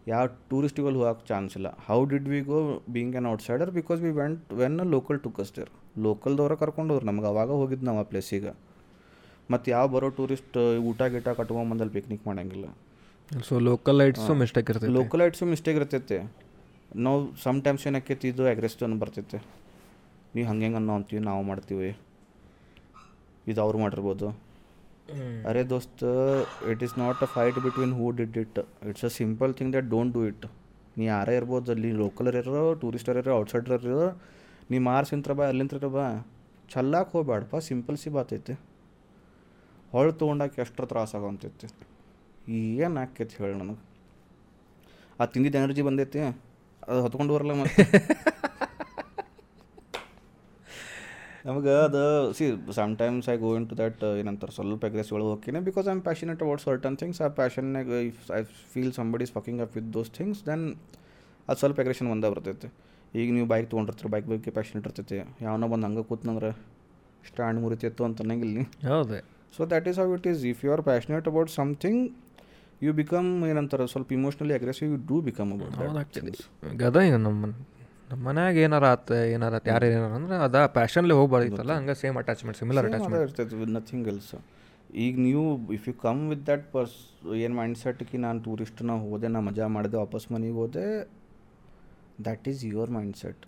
[0.07, 1.69] ಯಾವ ಟೂರಿಸ್ಟ್ಗಳು ಹೋಗಕ್ಕೆ ಚಾನ್ಸ್ ಇಲ್ಲ.
[1.89, 2.59] How did we go
[2.95, 5.71] being an outsider because we went when a local to custard
[6.07, 8.53] ಲೋಕಲ್ದವ್ರ ಕರ್ಕೊಂಡು ಹೋದ್ರು ನಮ್ಗೆ ಅವಾಗ ಹೋಗಿದ್ದು ನಾವು ಆ ಪ್ಲೇಸಿಗೆ
[9.53, 10.57] ಮತ್ತು ಯಾವ ಬರೋ ಟೂರಿಸ್ಟ್
[10.91, 12.67] ಊಟ ಗೀಟ ಕಟ್ಕೊಂಬಂದಲ್ಲಿ ಪಿಕ್ನಿಕ್ ಮಾಡಂಗಿಲ್ಲ.
[13.49, 14.93] ಸೊ ಲೋಕಲ್ ಲೈಟ್ಸು ಮಿಸ್ಟೇಕ್ ಇರ್ತೈತೆ.
[14.99, 16.19] ಲೋಕಲ್ ಲೈಟ್ಸು ಮಿಸ್ಟೇಕ್ ಇರ್ತೈತೆ.
[17.05, 19.39] ನಾವು ಸಮ್ ಟೈಮ್ಸ್ ಏನಾಕೈತಿ ಇದು ಅಗ್ರೆಸಿವ್ ಅನ್ನು ಬರ್ತೈತೆ.
[20.35, 21.91] ನೀವು ಹಂಗೆ ಅನ್ನೋ ಅಂತೀವಿ ನಾವು ಮಾಡ್ತೀವಿ.
[23.53, 24.29] ಇದು ಅವ್ರು ಮಾಡಿರ್ಬೋದು.
[25.49, 26.05] ಅರೆ ದೋಸ್ತ್
[26.73, 28.59] it is not a fight between who did it
[28.91, 30.47] it's a simple thing that don't do it
[30.99, 34.07] ನೀ ಯಾರೇ ಇರ್ಬೋದು ಅಲ್ಲಿ ಲೋಕಲ್ ಇರೋ ಟೂರಿಸ್ಟರ್ ಇರೋ ಔಟ್ಸೈಡರ್ ಇರೋ
[34.71, 36.07] ನೀ ಮಾರ್ಸಿಂತ್ರ ಬಾ, ಅಲ್ಲಿಂತ್ರ ಬಾ.
[36.73, 38.55] ಚಲ್ಲಾಕೆ ಹೋಗ್ಬೇಡಪ್ಪ ಸಿಂಪಲ್ ಸಿ ಬಾತೈತಿ
[39.93, 41.67] ಹೊಳ್ ತೊಗೊಂಡಾಕ ಎಷ್ಟರ ತ್ರಾಸ ಆಗೋಂತೈತಿ.
[42.85, 43.83] ಏನು ಆಕೈತಿ ಹೇಳಿ ನನಗೆ.
[45.21, 46.21] ಆ ತಿಂದಿದ್ದು ಎನರ್ಜಿ ಬಂದೈತಿ,
[46.89, 47.85] ಅದು ಹೊತ್ಕೊಂಡು ಬರಲ್ಲ ಮತ್ತೆ.
[51.47, 52.03] ನಮಗೆ ಅದು,
[52.37, 52.45] see
[52.79, 56.63] sometimes I go into that ಏನಂತಾರೆ, ಸ್ವಲ್ಪ ಅಗ್ರೆಸಿವ್ ಒಳಗೆ ಹೋಗ್ತೀನಿ because I am passionate about
[56.67, 58.41] certain things ಆ ಪ್ಯಾಷನ್ನಾಗ if I
[58.73, 60.65] feel somebody is fucking up with those things then
[61.49, 62.69] ಅದು ಸ್ವಲ್ಪ ಎಗ್ರೆಷನ್ ಒಂದೇ ಬರ್ತೈತೆ.
[63.15, 66.51] ಈಗ ನೀವು ಬೈಕ್ ತೊಗೊಂಡಿರ್ತೀರ ಬೈಕ್ ಬಗ್ಗೆ ಪ್ಯಾಷನೆಟ್ ಇರ್ತೈತಿ ಯಾವನೋ ಬಂದು ಹಂಗೆ ಕೂತ್ನಂದ್ರೆ
[67.25, 69.19] ಸ್ಟ್ಯಾಂಡ್ ಮುರಿತಿತ್ತು ಅಂತ ಅನ್ನಂಗಿಲ್ಲ ಹೌದು.
[69.55, 72.01] So that is how it is if you are passionate about something
[72.83, 75.77] you become ಏನಂತಾರೆ ಸ್ವಲ್ಪ emotionally aggressive you do become about
[76.83, 77.45] ಗದ ಈಗ ನಮ್ಮ
[78.09, 82.87] ನಮ್ಮ ಮನ್ಯಾಗ ಏನಾರ ಆತ ಏನಾರ ಯಾರು ಏನಾರ ಅಂದ್ರೆ ಅದ ಪ್ಯಾಷನ್ಲಿ ಹೋಗ್ಬಾರ್ದಿತ್ತಲ್ಲ ಹಂಗೆ ಸೇಮ್ ಅಟ್ಯಾಚ್ಮೆಂಟ್ ಸಿಮಿಲರ್
[82.89, 84.33] ಅಟ್ಯಾಚ್ಮೆಂಟ್ ಇರ್ತೈತೆ ವಿತ್ ನಥಿಂಗ್ ಎಲ್ಸ್
[84.99, 85.45] ಈಗ ನೀವು
[85.77, 86.97] if you come with that purse
[87.39, 90.85] ಏನು ಮೈಂಡ್ ಸೆಟ್ಗೆ ನಾನು ಟೂರಿಸ್ಟ್ನ ಹೋದೆ ನಾ ಮಜಾ ಮಾಡಿದೆ ವಾಪಸ್ ಮನೆಗೆ ಹೋದೆ
[92.23, 93.45] that is your mindset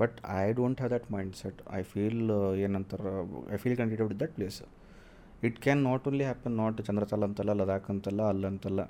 [0.00, 2.22] but I don't have that mindset I feel
[2.64, 3.12] ಏನಂತಾರೆ
[3.54, 3.76] I feel
[4.10, 4.58] with that place
[5.46, 8.80] it can not only happen not Chandratal ಅಂತಲ್ಲ ಲದಾಖ್ ಅಂತಲ್ಲ ಅಲ್ಲಂತಲ್ಲ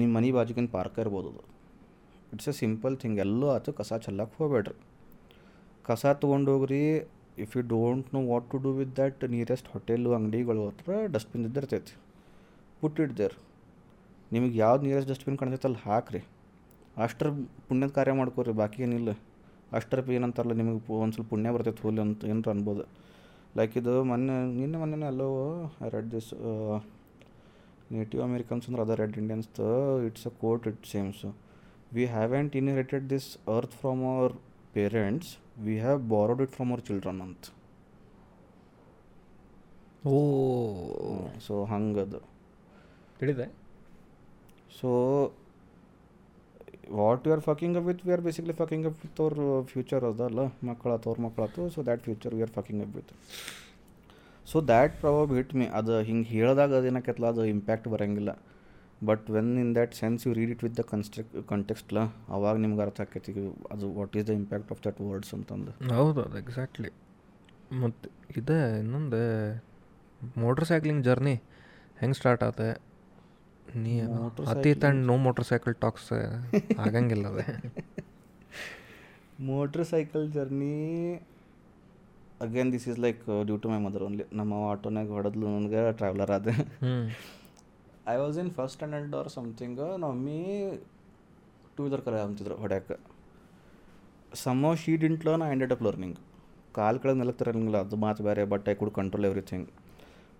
[0.00, 1.42] ನಿಮ್ಮ ಮನೆ ಬಾಜುಕಿನ ಪಾರ್ಕ್ ಇರ್ಬೋದು ಅದು.
[2.32, 4.76] ಇಟ್ಸ್ ಎ ಸಿಂಪಲ್ ಥಿಂಗ್ ಎಲ್ಲೂ ಆತು ಕಸ ಚೆಲ್ಲಕ್ಕೆ ಹೋಗ್ಬೇಡ್ರಿ.
[5.86, 6.82] ಕಸ ತೊಗೊಂಡೋಗ್ರಿ
[7.38, 11.94] if you don't know what to do with that nearest hotel ಅಂಗಡಿಗಳು ಹತ್ರ ಡಸ್ಟ್ಬಿನ್ ಇದ್ದಿರ್ತೈತಿ.
[12.80, 13.36] ಪುಟ್ಟಿಡ್ದೇರ್
[14.32, 16.22] ನಿಮಗೆ ಯಾವ್ದು ನಿಯರೆಸ್ಟ್ ಡಸ್ಟ್ಬಿನ್ ಕಾಣ್ತೈತೆ ಅಲ್ಲಿ ಹಾಕ್ರಿ.
[17.04, 17.28] ಅಷ್ಟರ
[17.68, 19.10] ಪುಣ್ಯದ ಕಾರ್ಯ ಮಾಡ್ಕೋರಿ ಬಾಕಿ ಏನಿಲ್ಲ.
[19.72, 22.84] ಅಷ್ಟರ ಏನಂತಾರಲ್ಲ ನಿಮಗೆ ಒಂದು ಸ್ವಲ್ಪ ಪುಣ್ಯ ಬರ್ತೈತೆ ಹೋಲಿ ಅಂತ ಏನರ ಅನ್ಬೋದು.
[23.56, 25.28] ಲೈಕ್ ಇದು ಮೊನ್ನೆ ನಿನ್ನೆ ಮೊನ್ನೆ ಅಲ್ಲೋ
[25.88, 26.30] ರೆಡ್ ದಿಸ್
[27.92, 29.48] ನೇಟಿವ್ ಅಮೇರಿಕನ್ಸ್ ಅಂದ್ರೆ other red Indians
[30.06, 31.22] it's a quote it seems
[31.92, 34.32] we haven't inherited this earth from our
[34.74, 37.46] parents we have borrowed it from our children ಅಂತ.
[40.06, 40.18] ಓ.
[41.46, 42.20] ಸೊ ಹಂಗದು.
[43.20, 43.46] ತಿಳಿದೆ.
[44.80, 44.90] So
[46.98, 49.34] what you are fucking up with we are basically fucking up with ಅವ್ರ
[49.72, 53.12] future ಅದಲ್ಲ ಮಕ್ಕಳಾತು ಅವ್ರ ಮಕ್ಕಳಾತು so that future we are fucking up with
[54.52, 58.32] so that proverb hit me ಅದು ಹಿಂಗೆ ಹೇಳಿದಾಗ ಅದೇನಕೈತಲ್ಲ ಅದು ಇಂಪ್ಯಾಕ್ಟ್ ಬರೋಂಗಿಲ್ಲ.
[59.08, 61.98] But when in that sense you read it with the construct ಕಂಟೆಕ್ಸ್ಟ್ಲ
[62.36, 63.32] ಅವಾಗ ನಿಮ್ಗೆ ಅರ್ಥ ಆಕೈತಿ
[63.74, 65.72] ಅದು what is the impact of that words ಅಂತಂದು.
[66.00, 66.90] ಹೌದು, ಅದು ಎಕ್ಸಾಕ್ಟ್ಲಿ
[67.84, 68.08] ಮತ್ತು
[68.40, 69.20] ಇದೇ ಇನ್ನೊಂದು
[70.42, 71.34] ಮೋಟ್ರ್ ಸೈಕ್ಲಿಂಗ್ ಜರ್ನಿ
[72.00, 72.60] ಹೆಂಗೆ ಸ್ಟಾರ್ಟ್ ಆತ?
[73.84, 73.94] ನೀ
[74.52, 76.08] ಅತಿ ತಣ್ಣ ನೋ ಮೋಟರ್ ಸೈಕಲ್ ಟಾಕ್ಸ್
[76.84, 77.44] ಆಗಂಗಿಲ್ಲ ಅದೇ.
[79.50, 80.76] Motor cycle journey
[82.46, 86.54] again this is like due to my mother only ನಮ್ಮ ಆಟೋನಾಗ ಹೊಡೆದ್ಲು ನನಗೆ ಟ್ರಾವೆಲರ್ ಆದೆ.
[86.84, 86.94] ಹ್ಞೂ
[88.12, 90.38] I was in first standard or something ನಮ್ಮ ಮಮ್ಮಿ
[91.76, 92.88] ಟೂ ವೀಲರ್ ಕರೆ ಅಂತಿದ್ರು ಹೊಡ್ಯಾಕ.
[94.44, 96.18] ಸಮೋ ಶೀ ಡಿಂಟ್ ನಾ ಎಂಡೆಡ್ ಅಪ್ ಲರ್ನಿಂಗ್
[96.78, 99.68] ಕಾಲು ಕೆಳಗೆ ನೆಲಕ್ಕೆ ತರಂಗಿಲ್ಲ ಅದು ಮಾತು ಬೇರೆ but I could control everything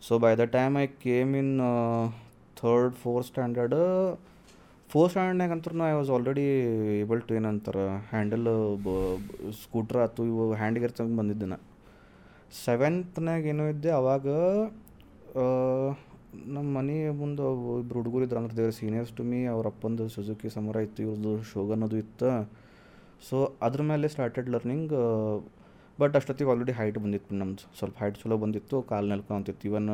[0.07, 1.55] so by the time I came in
[2.61, 3.79] third fourth standard
[4.91, 6.47] fourth ಸ್ಟ್ಯಾಂಡರ್ಡ್ನಾಗ ಅಂತೂ I was already
[7.03, 8.47] able to ಏನಂತಾರೆ ಹ್ಯಾಂಡಲ್
[9.63, 11.59] ಸ್ಕೂಟ್ರ್ ಆಯ್ತು ಇವು ಹ್ಯಾಂಡ್ ಗೇರ್ ತಂದು ಬಂದಿದ್ದೆ ನಾ
[12.65, 14.29] ಸೆವೆಂತ್ನಾಗ ಏನೋ ಇದ್ದೆ, ಅವಾಗ
[16.55, 17.45] ನಮ್ಮ ಮನೆ ಮುಂದೆ
[17.83, 21.85] ಇಬ್ರು ಹುಡುಗರು ಇದ್ರು ಅಂದ್ರೆ ದೇವ್ರ ಸೀನಿಯರ್ಸ್ ಟು ಮೀ ಅವ್ರ ಅಪ್ಪಂದು ಸುಜುಕಿ ಸಮರ ಇತ್ತು ಇವ್ರದ್ದು ಶೋಗನ್
[21.87, 22.31] ಅದು ಇತ್ತು.
[23.29, 23.37] ಸೊ
[23.67, 24.93] ಅದ್ರ ಮೇಲೆ ಸ್ಟಾರ್ಟೆಡ್ ಲರ್ನಿಂಗ್
[26.03, 27.65] ಬಟ್ ಅಷ್ಟೊತ್ತಿಗೆ ಆಲ್ರೆಡಿ ಹೈಟ್ ಬಂದಿತ್ತು ನಮ್ದು.
[27.79, 29.89] ಸ್ವಲ್ಪ ಹೈಟ್ ಚಲೋ ಬಂದಿತ್ತು, ಕಾಲು ನೆಲ್ಕೊಂತಿತ್ತು ಇವನ್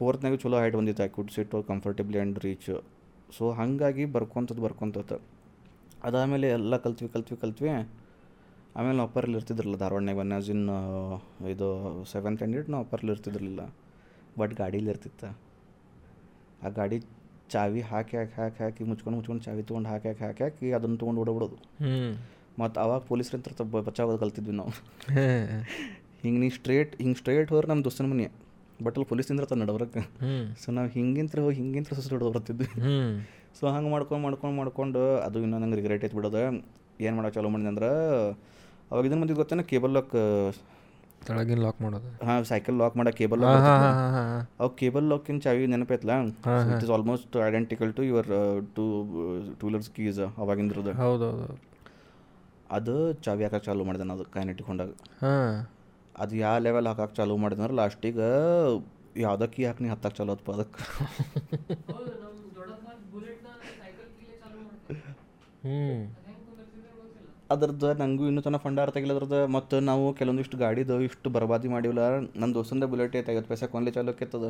[0.00, 2.70] ಫೋರ್ತ್ನಾಗ ಚಲೋ ಹೈಟ್ ಬಂದಿತ್ತು I could sit comfortably and reach
[3.36, 5.16] so ಹಾಗಾಗಿ ಬರ್ಕೊಂತದ್ದು ಬರ್ಕೊಂತತ್ತು
[6.06, 7.70] ಅದಾದಮೇಲೆ ಎಲ್ಲ ಕಲ್ತ್ವಿ ಕಲ್ತ್ವಿ ಕಲ್ತ್ವಿ.
[8.76, 10.64] ಆಮೇಲೆ ನಾವು ಅಪ್ಪರಲ್ಲಿ ಇರ್ತಿದ್ರಲ್ಲ ಧಾರವಾಡನಾಗ ಒನ್ ಆಸ್ ಇನ್
[11.52, 11.68] ಇದು
[12.12, 13.62] ಸೆವೆಂತ್ ಸ್ಟ್ಯಾಂಡರ್ಡ್ ನಾವು ಅಪ್ಪರಲ್ಲಿ ಇರ್ತಿದ್ರಲಿಲ್ಲ.
[14.40, 15.28] ಬಟ್ ಗಾಡೀಲಿ ಇರ್ತಿತ್ತು.
[16.64, 16.98] ಆ ಗಾಡಿ
[17.52, 21.20] ಚಾವಿ ಹಾಕಿ ಹಾಕಿ ಹಾಕಿ ಹಾಕಿ ಮುಚ್ಕೊಂಡು ಮುಚ್ಕೊಂಡು ಚಾವಿ ತೊಗೊಂಡು ಹಾಕಿ ಹಾಕಿ ಹಾಕಿ ಹಾಕಿ ಅದನ್ನು ತೊಗೊಂಡು
[21.24, 21.58] ಓಡಬಿಡೋದು
[22.62, 24.72] ಮತ್ತು ಅವಾಗ ಪೊಲೀಸ್ರಂತ ಬಚಾಗೋದು ಕಲ್ತಿದ್ವಿ ನಾವು.
[26.22, 28.28] ಹಿಂಗೆ ನೀ ಸ್ಟ್ರೇಟ್ ಹಿಂಗೆ ಸ್ಟ್ರೇಟ್ ಹೋದ್ರೆ ನಮ್ಮ ದೋಸ್ತನ ಮನೆ.
[28.86, 30.02] ಬಟ್ ಅಲ್ಲಿ ಪೊಲೀಸ್ ನಿಂದ್ರತ ನಡವರಕ್ಕೆ
[30.62, 32.68] ಸೊ ನಾವು ಹಿಂಗಿಂತ್ರ ಹೋಗಿ ಹಿಂಗಿಂತ್ರ ಹೊಡೆದು ಬರ್ತಿದ್ವಿ.
[33.58, 36.42] ಸೊ ಹಂಗೆ ಮಾಡ್ಕೊಂಡು ಮಾಡ್ಕೊಂಡು ಮಾಡ್ಕೊಂಡು ಅದು ಇನ್ನೂ ನಂಗೆ ರಿಗ್ರೆಟ್ ಐತೆ ಬಿಡೋದು.
[37.06, 37.90] ಏನು ಮಾಡೋಕೆ ಚಾಲೂ ಮಾಡಿದೆ ಅಂದ್ರೆ
[38.90, 39.62] ಅವಾಗ ಇದನ್ನು ಗೊತ್ತೇನ?
[39.72, 40.14] ಕೇಬಲ್ ಲಾಕ್
[41.26, 42.10] ಕೆಳಗಿನ ಲಾಕ್ ಮಾಡೋದು.
[42.26, 43.66] ಹಾಂ ಸೈಕಲ್ ಲಾಕ್ ಮಾಡೋ ಕೇಬಲ್ ಲಾಕ್
[44.60, 46.14] ಅವು ಕೇಬಲ್ ಲಾಕಿನ ಚಾವಿ ನೆನಪೈತಲ್ಲ
[46.74, 48.30] it is almost identical to your
[48.76, 48.84] two
[49.58, 50.94] two wheelers keys ಅವಾಗಿಂದ್ರದ್ದು.
[51.02, 51.56] ಹೌದು ಹೌದು
[52.78, 52.94] ಅದು
[53.26, 54.90] ಚಾವಿ ಹಾಕಕ್ಕೆ ಚಾಲೂ ಮಾಡಿದೆ ನಾನು ಅದು ಕೈನೆಟಿಕ್ ಹೊಂಡಾಗ
[55.22, 55.52] ಹಾಂ.
[56.22, 58.28] ಅದು ಯಾವ ಲೆವೆಲ್ ಹಾಕಕ್ಕೆ ಚಾಲೂ ಮಾಡಿದ್ರೆ ಲಾಸ್ಟಿಗೆ
[59.24, 60.82] ಯಾವುದಕ್ಕೆ ಕೀ ಹಾಕಿ ನೀ ಹತ್ತಕ್ಕೆ ಚಾಲೂ ಆತ್ಪ ಅದಕ್ಕೆ
[64.66, 64.98] ಮಾಡ್ತಾರೆ
[65.64, 65.78] ಹ್ಞೂ
[67.54, 72.02] ಅದ್ರದ್ದು ನನಗೂ ಇನ್ನೂ ತನಕ ಫಂಡ ಅರ್ಥ ಆಗಿಲ್ಲ ಅದ್ರದ್ದು ಮತ್ತು ನಾವು ಕೆಲವೊಂದಿಷ್ಟು ಗಾಡಿದು ಇಷ್ಟು ಬರ್ಬಾದಿ ಮಾಡಿವಲ್ಲ
[72.40, 74.48] ನನ್ನ ದೋಸ್ತಂದ ಬುಲೆಟ್ ಐತೆ ಐವತ್ತು ಪೈಸೆ ಕೊನೆ ಚಾಲು ಕೆತ್ತದ.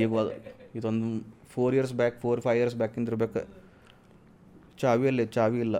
[0.00, 0.32] ಈಗ ಅದು
[0.78, 1.08] ಇದೊಂದು
[1.52, 3.42] four years back four five years ಬ್ಯಾಕಿಂದ ಇರ್ಬೇಕು.
[4.82, 5.76] ಚಾವಿ ಅಲ್ಲಿ ಚಾವಿ ಇಲ್ಲ.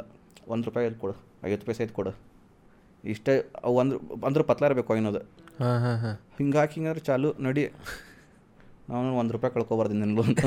[0.54, 1.14] ಒಂದು ರೂಪಾಯಿ ಐದು ಕೊಡು
[1.48, 2.12] ಐವತ್ತು ಪೈಸೆ ಐದು ಕೊಡು.
[3.08, 5.20] ಇಷ್ಟೇ ಅವು ಒಂದು ಅಂದ್ರೆ ಪತ್ಲ ಇರಬೇಕು ಏನದು
[5.60, 6.14] ಹಾಂ ಹಾಂ ಹಾಂ.
[6.38, 7.64] ಹಿಂಗಾಕಿ ಹಿಂಗಾದ್ರೆ ಚಾಲು ನಡಿ.
[8.88, 10.38] ನಾನು ಒಂದು ರೂಪಾಯಿ ಕಳ್ಕೊಬಾರ್ದು ನಿನ್ಲು ಅಂತ.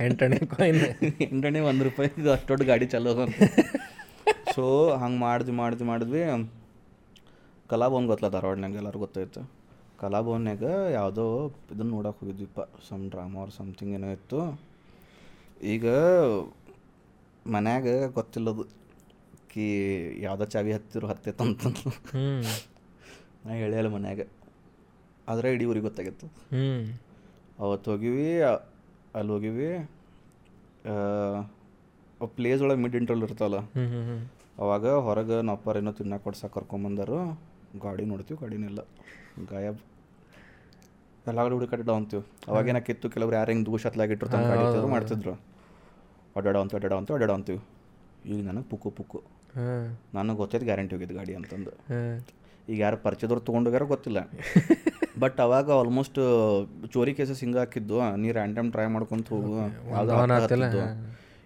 [0.00, 0.82] ಎಂಟನೇ ಕಾಯಿನ್.
[1.20, 3.28] ಎಂಟಣೆ ಒಂದು ರೂಪಾಯಿ ಅಷ್ಟು ದೊಡ್ಡ ಗಾಡಿ ಚಾಲು ಅದ
[4.54, 6.22] ಸೊ ಹಂಗೆ ಮಾಡಿದ್ವಿ ಮಾಡಿದ್ವಿ ಮಾಡಿದ್ವಿ
[7.68, 9.40] ಕಲಾಭವನ್ ಗೊತ್ತಲ್ಲ ಧಾರವಾಡನಾಗ ಎಲ್ಲರೂ ಗೊತ್ತಾಯ್ತು.
[9.98, 11.24] ಕಲಾಭವನ್ಯಾಗ ಯಾವುದೋ
[11.74, 14.60] ಇದನ್ನು ನೋಡಕ್ಕೆ ಹೋಗಿದ್ವಿಪ್ಪ ಸಮ್ ಡ್ರಾಮಾ ಅವ್ರ ಸಮಥಿಂಗ್ ಏನೋ ಇತ್ತು.
[15.62, 15.86] ಈಗ
[17.46, 18.64] ಮನ್ಯಾಗ ಗೊತ್ತಿಲ್ಲದು.
[19.56, 19.66] ಕಿ
[20.24, 22.24] ಯಾವುದೋ ಚಾವಿ ಹತ್ತಿರು ಹತ್ತೈತೆ ಅಂತಂದು ಹ್ಞೂ
[23.44, 24.22] ನಾ ಹೇಳಿಲ್ಲ ಮನ್ಯಾಗ
[25.32, 26.26] ಆದರೆ ಇಡೀ ಊರಿಗೆ ಗೊತ್ತಾಗಿತ್ತು.
[27.64, 28.26] ಅವತ್ತು ಹೋಗಿವಿ
[29.18, 29.68] ಅಲ್ಲಿ ಹೋಗಿವಿ
[32.36, 33.58] ಪ್ಲೇಸ್ ಒಳಗೆ ಮಿಡ್ ಇಂಟ್ರಲ್ ಇರ್ತಾವಲ್ಲ
[34.62, 37.18] ಅವಾಗ ಹೊರಗೆ ನಪ್ಪರ್ ಏನೋ ತಿನ್ನಕ್ಕೆ ಕೊಡ್ಸಕ್ಕೆ ಕರ್ಕೊಂಬಂದರು
[37.84, 38.80] ಗಾಡಿ ನೋಡ್ತೀವಿ ಗಾಡಿನಿಲ್ಲ
[39.52, 39.80] ಗಾಯಬ್.
[41.30, 42.22] ಎಲ್ಲ ಹುಡುಗಿ ಹುಡುಕಾಟ ಅಂತೀವಿ.
[42.50, 45.34] ಅವಾಗ ಏನಕ್ಕಿತ್ತು ಕೆಲವ್ರು ಯಾರು ಹಿಂಗೆ ದೂಷ ಹತ್ಲಾಗ ಇಟ್ಟಿರ್ತಾನೆ ಗಾಡಿ ಮಾಡ್ತಿದ್ರು.
[46.36, 47.60] ಅಡ್ಡಾಡ ಅಂತ ಅಡ್ಡಾಡ ಅಂತ ಅಡ್ಡಾಡ ಅಂತೀವಿ.
[48.32, 49.18] ಈಗ ನನಗೆ ಪುಕ್ಕು ಪುಕ್ಕು.
[50.14, 51.72] ನನಗೆ ಗೊತ್ತೈತೆ ಗ್ಯಾರಂಟಿ ಹೋಗಿದ್ದು ಗಾಡಿ ಅಂತಂದು.
[52.68, 54.18] ಈಗ ಯಾರು ಪರಿಚಯದವ್ರು ತೊಗೊಂಡೋಗ್ಯಾರ ಗೊತ್ತಿಲ್ಲ.
[55.18, 56.18] ಬಟ್ ಅವಾಗ ಆಲ್ಮೋಸ್ಟ್
[56.92, 59.52] ಚೋರಿ ಕೇಸಸ್ ಹಿಂಗೆ ಹಾಕಿದ್ದು ನೀ ರ್ಯಾಂಡಮ್ ಟ್ರೈ ಮಾಡ್ಕೊಂತ ಹೋಗು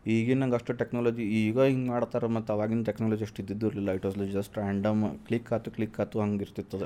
[0.07, 3.91] ಈಗಿನ ನಂಗೆ ಅಷ್ಟು ಟೆಕ್ನಾಲಜಿ ಈಗ ಹಿಂಗೆ ಮಾಡ್ತಾರೆ ಮತ್ತು ಅವಾಗಿನ ಟೆಕ್ನಾಲಜಿ ಅಷ್ಟು ಇದ್ದಿದ್ದು ಇರಲಿಲ್ಲ.
[3.91, 6.83] It was just random click ಆತು ಕ್ಲಿಕ್ ಆತು ಹಂಗೆ ಇರ್ತಿತ್ತದ.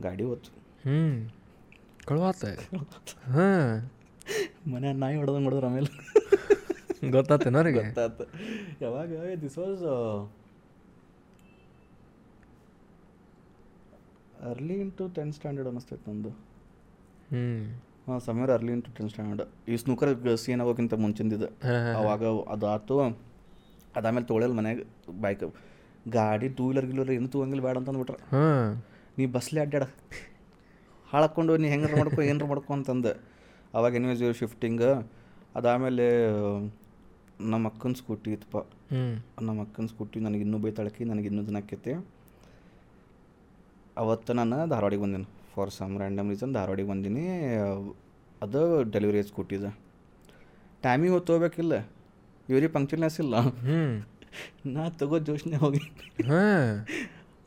[0.00, 0.50] ಗಾಡಿ ಹೋತು
[0.84, 1.34] ಹ್ಞೂ
[2.06, 2.44] ಕಳುವಾತ.
[3.24, 3.90] ಹಾಂ.
[4.72, 5.90] ಮನೆ ನಾಯಿ ಹೊಡೆದಂಗೆ ಹೊಡೆದ್ರೆ ಆಮೇಲೆ.
[7.16, 8.24] ಗೊತ್ತಾತೇನ ಅವ್ರಿಗೆ ಗೊತ್ತಾತು.
[8.84, 9.10] ಯಾವಾಗ
[9.44, 9.84] this was
[14.50, 16.30] early into tenth standard ಅನಿಸ್ತೈತೆ ನಂದು
[17.30, 17.42] ಹ್ಞೂ
[18.06, 20.12] ಹಾಂ Sameer early into tenth standard ಈ ಸ್ನೂಕರ್
[20.44, 21.48] ಸೀನ್ ಆಗೋಕ್ಕಿಂತ ಮುಂಚಿಂದಿದೆ.
[22.00, 22.22] ಅವಾಗ
[22.54, 23.16] ಅದಾತು ಆತು.
[23.98, 24.80] ಅದಾದ್ಮೇಲೆ ತೊಗೊಳಲ್ಲ ಮನ್ಯಾಗ
[25.24, 25.44] ಬೈಕ್
[26.16, 28.18] ಗಾಡಿ ಟೂ ವೀಲರ್ ಗೀಲರ್ ಏನು ತೊಗೊಂಗಿಲ್ಲ ಬೇಡ ಅಂತ ಅಂದ್ಬಿಟ್ರೆ
[29.18, 29.84] ನೀ ಬಸ್ಲಿ ಅಡ್ಡಾಡ
[31.08, 33.12] ಹಾಳಾಕೊಂಡು ನೀ ಹೆಂಗಾರ ಮಾಡ್ಕೊ ಏನಾರ ಮಾಡ್ಕೊ ಅಂತಂದು.
[33.76, 34.84] ಅವಾಗ ಎನ್ವೇಜ್ ಶಿಫ್ಟಿಂಗ್
[35.58, 36.06] ಅದಾದಮೇಲೆ
[37.40, 38.74] ನಮ್ಮ ಅಕ್ಕನ ಸ್ಕೂಟಿ ಇತ್ತಪ್ಪ.
[39.42, 42.06] ನಮ್ಮ ಅಕ್ಕನ ಸ್ಕೂಟಿ ನನಗೆ ಇನ್ನೂ ಬೈತಾಳಕಿ ನನಗೆ ಇನ್ನೂ ದಿನ ಆಕೈತಿ.
[43.96, 45.24] ಅವತ್ತು ನಾನು ಧಾರವಾಡಿಗೆ ಬಂದೀನಿ.
[45.54, 47.26] ಫಾರ್ ಸಮ್ ರ್ಯಾಂಡಮ್ ರೀಸನ್ ಧಾರವಾಡಿಗೆ ಬಂದೀನಿ.
[48.42, 49.64] ಅದು ಡೆಲಿವರಿ ಸ್ಕೂಟಿದ
[50.82, 51.78] ಟೈಮಿಗೆ ಹೊತ್ತು ಹೋಗ್ಬೇಕಿಲ್ಲ.
[52.48, 53.34] ಇವ್ರಿಗೆ ಪಂಕ್ಚರ್ನೆಸ್ ಇಲ್ಲ.
[54.66, 55.78] ನಾ ತಗೋ ಜೋಶ್ನೆ ಹೋಗಿ.
[56.22, 56.86] ಹಾಂ.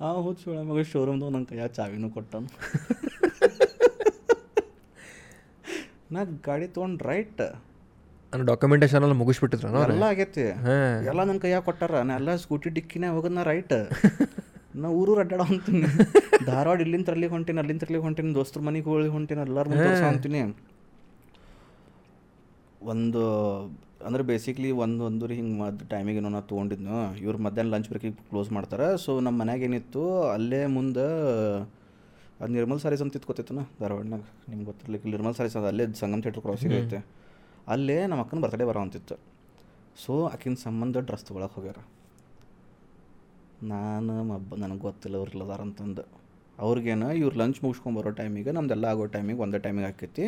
[0.02, 2.48] ಆ ಹೋದ್ ಒಳ ಮಗ ಶೋರೂಮ್ದು ನಂಗೆ ಕೈಯ ಚಾವಿನೂ ಕೊಟ್ಟನು.
[6.12, 7.42] ನಾ ಗಾಡಿ ತೊಗೊಂಡು ರೈಟ್
[8.34, 10.46] ನನ್ನ ಡಾಕ್ಯುಮೆಂಟೇಶನ್ ಎಲ್ಲ ಮುಗಿಸ್ಬಿಟ್ಟಿದ್ರ ಎಲ್ಲ ಆಗೈತಿ.
[11.10, 11.96] ಎಲ್ಲ ನನ್ನ ಕೈಯಾಗ ಕೊಟ್ಟಾರ.
[12.10, 13.76] ನಾ ಎಲ್ಲ ಸ್ಕೂಟಿ ಡಿಕ್ಕಿನೇ ಹೋಗೋದು ನಾ ರೈಟ್
[14.84, 15.88] ನಾ ಊರು ಅಡ್ಡಾಡೋ ಅಂತೀನಿ
[16.50, 20.42] ಧಾರವಾಡ ಇಲ್ಲಿಂದ ತರ್ಲಿಕ್ಕೆ ಹೊಂಟೀನಿ ಅಲ್ಲಿಂದ ತರ್ಲಿಕ್ಕೆ ಹೊಂಟೀನಿ ದೋಸ್ತರ ಮನೆಗೆ ಹೋಗಿ ಹೊಂಟೀನಿ ಎಲ್ಲರ ಮುಂದೆ ಅಂತೀನಿ.
[22.94, 23.22] ಒಂದು
[24.08, 26.98] ಅಂದ್ರೆ ಬೇಸಿಕ್ಲಿ ಒಂದು ಒಂದೂರಿ ಹಿಂಗೆ ಮದ್ದು ಟೈಮಿಗೆ ನಾನು ನಾ ತೊಗೊಂಡಿದ್ನು.
[27.26, 28.88] ಇವ್ರು ಮಧ್ಯಾಹ್ನ ಲಂಚ್ ಬ್ರೇಕಿಗೆ ಕ್ಲೋಸ್ ಮಾಡ್ತಾರೆ.
[29.04, 30.04] ಸೊ ನಮ್ಮ ಮನ್ಯಾಗ ಏನಿತ್ತು
[30.36, 31.08] ಅಲ್ಲೇ ಮುಂದೆ
[32.40, 36.78] ಅದು ನಿರ್ಮಲ್ ಸಾರೀಸ್ ಅಂತ ಇತ್ಕೋತಿತ್ತನ ಧಾರವಾಡನಾಗ ನಿಮ್ಗೆ ಗೊತ್ತಿರ್ಲಿಕ್ಕೆ ನಿರ್ಮಲ್ ಸಾರೀಸ್ ಅದು ಅಲ್ಲೇ ಸಂಗಮ್ ಥಿಯೇಟ್ರ್ ಕ್ರಾಸಿಗೆ
[36.84, 37.00] ಐತೆ.
[37.68, 39.16] ಅಲ್ಲೇ ನಮ್ಮ ಅಕ್ಕನ ಬರ್ತಡೇ ಬರೋವಂತಿತ್ತು.
[40.04, 41.80] ಸೊ ಆಕಿನ ಸಂಬಂಧ ಡ್ರೆಸ್ ತೊಗೊಳಕ್ಕೆ ಹೋಗ್ಯಾರ.
[43.74, 46.04] ನಾನು ಮಬ್ಬ ನನಗೆ ಗೊತ್ತಿಲ್ಲ ಅವ್ರು ಇಲ್ಲದಾರ ಅಂತಂದು.
[46.60, 50.26] ಅವ್ರಿಗೇನು ಇವ್ರು ಲಂಚ್ ಮುಗಿಸ್ಕೊಂಡು ಬರೋ ಟೈಮಿಗೆ ನಮ್ದೆಲ್ಲ ಆಗೋ ಟೈಮಿಗೆ ಒಂದೇ ಟೈಮಿಗೆ ಹಾಕೈತಿ.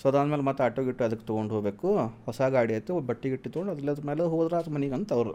[0.00, 1.88] ಸೊ ಅದಾದ್ಮೇಲೆ ಮತ್ತೆ ಆಟೋ ಗಿಟ್ಟು ಅದಕ್ಕೆ ತೊಗೊಂಡು ಹೋಗಬೇಕು.
[2.26, 5.34] ಹೊಸ ಗಾಡಿ ಐತೆ ಬಟ್ಟೆ ಗಿಟ್ಟಿ ತೊಗೊಂಡು ಅದ್ರ ಮೇಲೆ ಹೋದ್ರೆ ಅದು ಮನೆಗೆ ಅಂತ ಅವರು.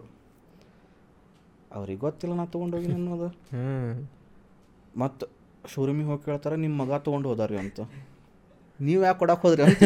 [1.72, 3.28] ಅವ್ರಿಗೆ ಗೊತ್ತಿಲ್ಲ ನಾ ತೊಗೊಂಡೋಗಿ ಅನ್ನೋದು.
[5.02, 5.26] ಮತ್ತು
[5.72, 7.80] ಶೋರೂಮಿಗೆ ಹೋಗಿ ಕೇಳ್ತಾರೆ ನಿಮ್ಮ ಮಗ ತೊಗೊಂಡು ಹೋದಾರಿ ಅಂತ.
[8.80, 9.82] ನೀವು ಯಾಕೆ ಕೊಡಕ್ಕೆ ಹೋದ್ರಿ ಅಂತ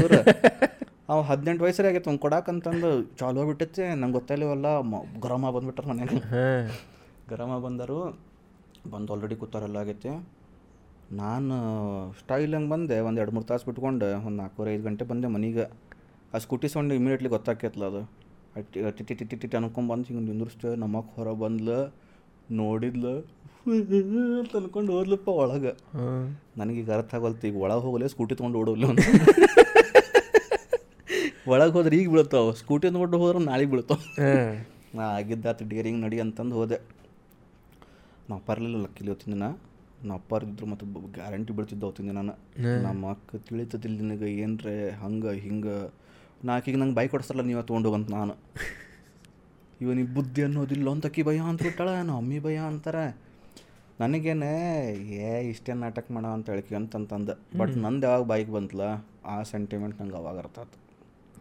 [1.12, 6.18] ಅವು ಹದಿನೆಂಟು ವಯಸ್ಸರಿ ಆಗೈತೆ ಅವ್ನು ಕೊಡಕ್ಕಂತಂದು ಚಾಲು ಹೋಗ್ಬಿಟ್ಟೈತೆ ನಂಗೆ ಗೊತ್ತಾಯಿಲ್ಲವಲ್ಲ ಮ ಗರಮ ಬಂದ್ಬಿಟ್ರೆ ಮನೆಗೆ
[7.32, 7.98] ಗರಮ ಬಂದರು
[8.92, 10.12] ಬಂದು ಆಲ್ರೆಡಿ ಕೂತಾರೆಲ್ಲ ಆಗೈತೆ.
[11.20, 11.54] ನಾನು
[12.20, 15.64] ಸ್ಟೈಲ್ ಹಂಗೆ ಬಂದೆ ಒಂದು ಎರಡು ಮೂರು ತಾಸು ಬಿಟ್ಕೊಂಡು ಒಂದು ನಾಲ್ಕೂವರೆ ಐದು ಗಂಟೆ ಬಂದೆ ಮನೆಗೆ.
[16.34, 18.02] ಆ ಸ್ಕೂಟಿ ಸೌಂಡ್ ಇಮಿಡಿಯೇಟ್ಲಿ ಗೊತ್ತಾಕೈತಲ್ಲ ಅದು.
[18.98, 21.78] ಟಿಟಿ ಟಿಟಿ ಟಿಟಿ ಅನ್ಕೊಂಬಂದು ಹಿಂಗೆ ನಿಂದ್ರಿಸ್ತೇವೆ ನಮ್ಮಕ್ಕ ಹೊರ ಬಂದ್ಲು
[22.60, 23.14] ನೋಡಿದ್ಲು
[24.40, 25.72] ಅಂತ ಅನ್ಕೊಂಡು ಹೋದ್ಲಪ್ಪ ಒಳಗೆ.
[26.60, 29.00] ನನಗೀಗ ಅರ್ಥ ಆಗಲ್ತು ಈಗ ಒಳಗೆ ಹೋಗಲೇ ಸ್ಕೂಟಿ ತೊಗೊಂಡು ಓಡೋಲ್ಲ ಅಂತ.
[31.52, 34.04] ಒಳಗೆ ಹೋದ್ರೆ ಈಗ ಬೀಳ್ತಾವೆ ಸ್ಕೂಟಿ ಅಂದ್ಬಿಟ್ಟು ಹೋದ್ರೆ ನಾಳೆ ಬೀಳ್ತಾವೆ
[34.96, 36.78] ನಾ ಆಗಿದ್ದಾತು ಡೇರಿಂಗ್ ನಡಿ ಅಂತಂದು ಹೋದೆ.
[38.30, 39.48] ನಾ ಪರ್ಲಿಲ್ಲ ಲಕ್ಕಿಲಿ ಹೊತ್ತಿನ ನಾ.
[40.04, 40.84] ನಾ ಅಪ್ಪಾರ್ ಇದ್ರು ಮತ್ತು
[41.16, 42.34] ಗ್ಯಾರಂಟಿ ಬೀಳ್ತಿದ್ದ ಹೊತ್ತಿನ ನಾನು.
[42.82, 45.76] ನಮ್ಮ ಅಕ್ಕ ತಿಳಿತದಿಲ್ಲ ನಿನಗೆ ಏನ್ರೆ ಹಂಗೆ ಹಿಂಗೆ.
[46.44, 48.34] ನಾಕೀಗ ನಂಗೆ ಬೈಕ್ ಕೊಡ್ಸಲ್ಲ ನೀವು ತೊಗೊಂಡು ಅಂತ ನಾನು.
[49.80, 53.04] ಇವನಿಗೆ ಬುದ್ಧಿ ಅನ್ನೋದಿಲ್ಲ ಅಂತ ಅಕ್ಕಿ ಭಯ ಅಂತ ಬಿಟ್ಟಾಳ ನಮ್ಮ ಅಮ್ಮಿ ಭಯ ಅಂತಾರೆ.
[54.00, 54.52] ನನಗೇನೆ
[55.22, 57.34] ಏ ಇಷ್ಟೇ ನಾಟಕ ಮಾಡೋ ಅಂತ ಹೇಳ್ಕಿ ಅಂತಂತಂದೆ.
[57.58, 58.86] ಬಟ್ ನಂದು ಯಾವಾಗ ಬೈಕ್ ಬಂತಲ್ಲ
[59.26, 60.78] ಆ ಸೆಂಟಿಮೆಂಟ್ ನಂಗೆ ಅವಾಗ ಅರ್ಥ ಆಯ್ತು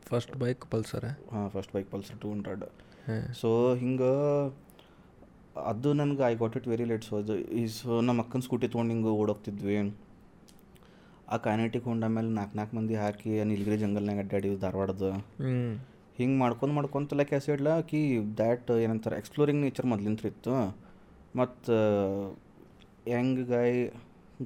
[0.08, 2.66] ಫಸ್ಟ್ ಬೈಕ್ ಪಲ್ಸರ್ ಹಾಂ first bike Pulsar two hundred
[3.42, 3.50] so
[3.82, 4.12] ಹಿಂಗೆ
[5.72, 8.92] ಅದು ನನಗೆ I got it very late so ಅದು ಈ ಸೊ ನಮ್ಮ ಅಕ್ಕನ ಸ್ಕೂಟಿ ತೊಗೊಂಡು
[8.94, 9.78] ಹಿಂಗೆ ಓಡೋಗ್ತಿದ್ವಿ.
[11.34, 15.08] ಆ ಕೈನೆಟಿಕ್ ಹೊಂಡ ಮೇಲೆ ನಾಲ್ಕು ನಾಲ್ಕು ಮಂದಿ ಹಾಕಿ ನೀಲಗಿರಿ ಜಂಗಲ್ನಾಗ ಅಡ್ಡಾಡಿ ಧಾರವಾಡದ.
[16.20, 18.02] ಹಿಂಗೆ ಮಾಡ್ಕೊಂಡು ಮಾಡ್ಕೊಂತ ಲೈಕ್ ಆಸಿಡ್ಲ ಕಿ
[18.40, 20.56] ದ್ಯಾಟ್ ಏನಂತಾರೆ ಎಕ್ಸ್ಪ್ಲೋರಿಂಗ್ ನೇಚರ್ ಮೊದ್ಲಿಂತ್ರ ಇತ್ತು.
[21.40, 21.76] ಮತ್ತು
[23.14, 23.80] ಹೆಂಗೆ ಗಾಯ್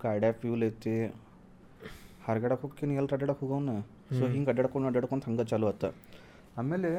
[0.05, 0.95] ಗಾಡ್ಯಾಗ ಫ್ಯೂಲ್ ಐತಿ.
[2.27, 3.71] ಹರ್ಗಡಕ್ಕೆ ಹೋಗ್ತೀನಿ ಎಲ್ಲಿ ಅಡ್ಡಾಡಕ್ಕೆ ಹೋಗೋಣ
[4.19, 5.85] ಸೊ ಹಿಂಗೆ ಅಡ್ಡಾಡ್ಕೊಂಡು ಅಡ್ಡಾಡ್ಕೊಂಡು ಹಂಗೆ ಚಾಲು ಆತ.
[6.57, 6.89] ಆಮೇಲೆ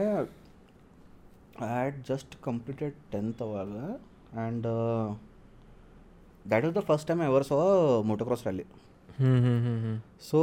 [1.65, 3.73] ಆ್ಯಡ್ ಜಸ್ಟ್ ಕಂಪ್ಲೀಟೆಡ್ ಟೆಂತ್ ಅವಾಗ
[4.37, 4.67] and
[6.49, 7.59] that is the first time ever so
[8.03, 8.67] motocross rally
[9.19, 10.39] ಹ್ಞೂ ಹ್ಞೂ ಹ್ಞೂ ಹ್ಞೂ ಸೊ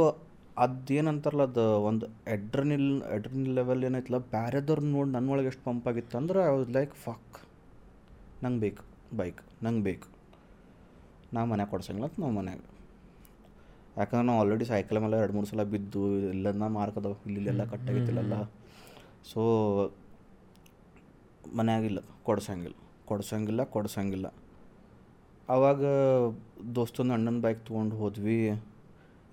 [0.58, 6.50] ಅದೇನಂತಾರಲ್ಲ ಅದು ಒಂದು ಎಡ್ರನಿಲ್ ಎಡ್ರನಿಲ್ ಲೆವೆಲ್ ಏನೈತಲ್ಲ ಬ್ಯಾರೆದವ್ರು ನೋಡಿ ನನ್ನೊಳಗೆ ಎಷ್ಟು ಪಂಪ್ ಆಗಿತ್ತು ಅಂದ್ರೆ ಐ
[6.56, 7.38] ವಾಸ್ ಲೈಕ್ ಫಕ್
[8.44, 8.82] ನಂಗೆ ಬೇಕು
[9.16, 10.08] ಬೈಕ್ ನಂಗೆ ಬೇಕು.
[11.32, 12.60] ನಾ ಮನೆ ಕೊಡ್ಸಂಗಿಲ್ಲ ಅಂತ ನಾವು ಮನ್ಯಾಗ.
[13.98, 16.02] ಯಾಕಂದ್ರೆ ನಾವು ಆಲ್ರೆಡಿ ಸೈಕಲ್ ಮೇಲೆ ಎರಡು ಮೂರು ಸಲ ಬಿದ್ದು
[16.34, 17.64] ಇಲ್ಲೆಲ್ಲ ಮಾರ್ಕ್ ಅದಾವ ಇಲ್ಲಿ ಇಲ್ಲೆಲ್ಲ.
[17.72, 18.36] ಕಟ್ಟಾಗಿತ್ತಿಲ್ಲ
[19.30, 19.40] ಸೊ
[21.58, 22.76] ಮನೆಯಾಗಿಲ್ಲ ಕೊಡ್ಸಂಗಿಲ್ಲ
[23.10, 24.26] ಕೊಡ್ಸಂಗಿಲ್ಲ ಕೊಡ್ಸಂಗಿಲ್ಲ.
[25.54, 25.82] ಆವಾಗ
[26.76, 28.40] ದೋಸ್ತನ ಅಣ್ಣನ ಬೈಕ್ ತೊಗೊಂಡು ಹೋದ್ವಿ.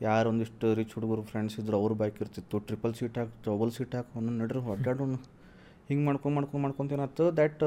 [0.08, 2.60] ಯಾರೊಂದಿಷ್ಟು ರಿಚ್ ಹುಡುಗರು ಫ್ರೆಂಡ್ಸ್ ಇದ್ರು ಅವ್ರ ಬೈಕ್ ಇರ್ತಿತ್ತು.
[2.70, 5.16] ಟ್ರಿಪಲ್ ಸೀಟ್ ಹಾಕಿ ಡಬಲ್ ಸೀಟ್ ಹಾಕಿ ಒಂದೊಂದು ನಡ್ರಿ ಹೊಡ್ಡಾಡೋಣ
[5.90, 7.26] ಹಿಂಗೆ ಮಾಡ್ಕೊಂಡು ಮಾಡ್ಕೊಂಡು ಮಾಡ್ಕೊಂತ ಏನಾಯ್ತು?
[7.40, 7.64] ದ್ಯಾಟ್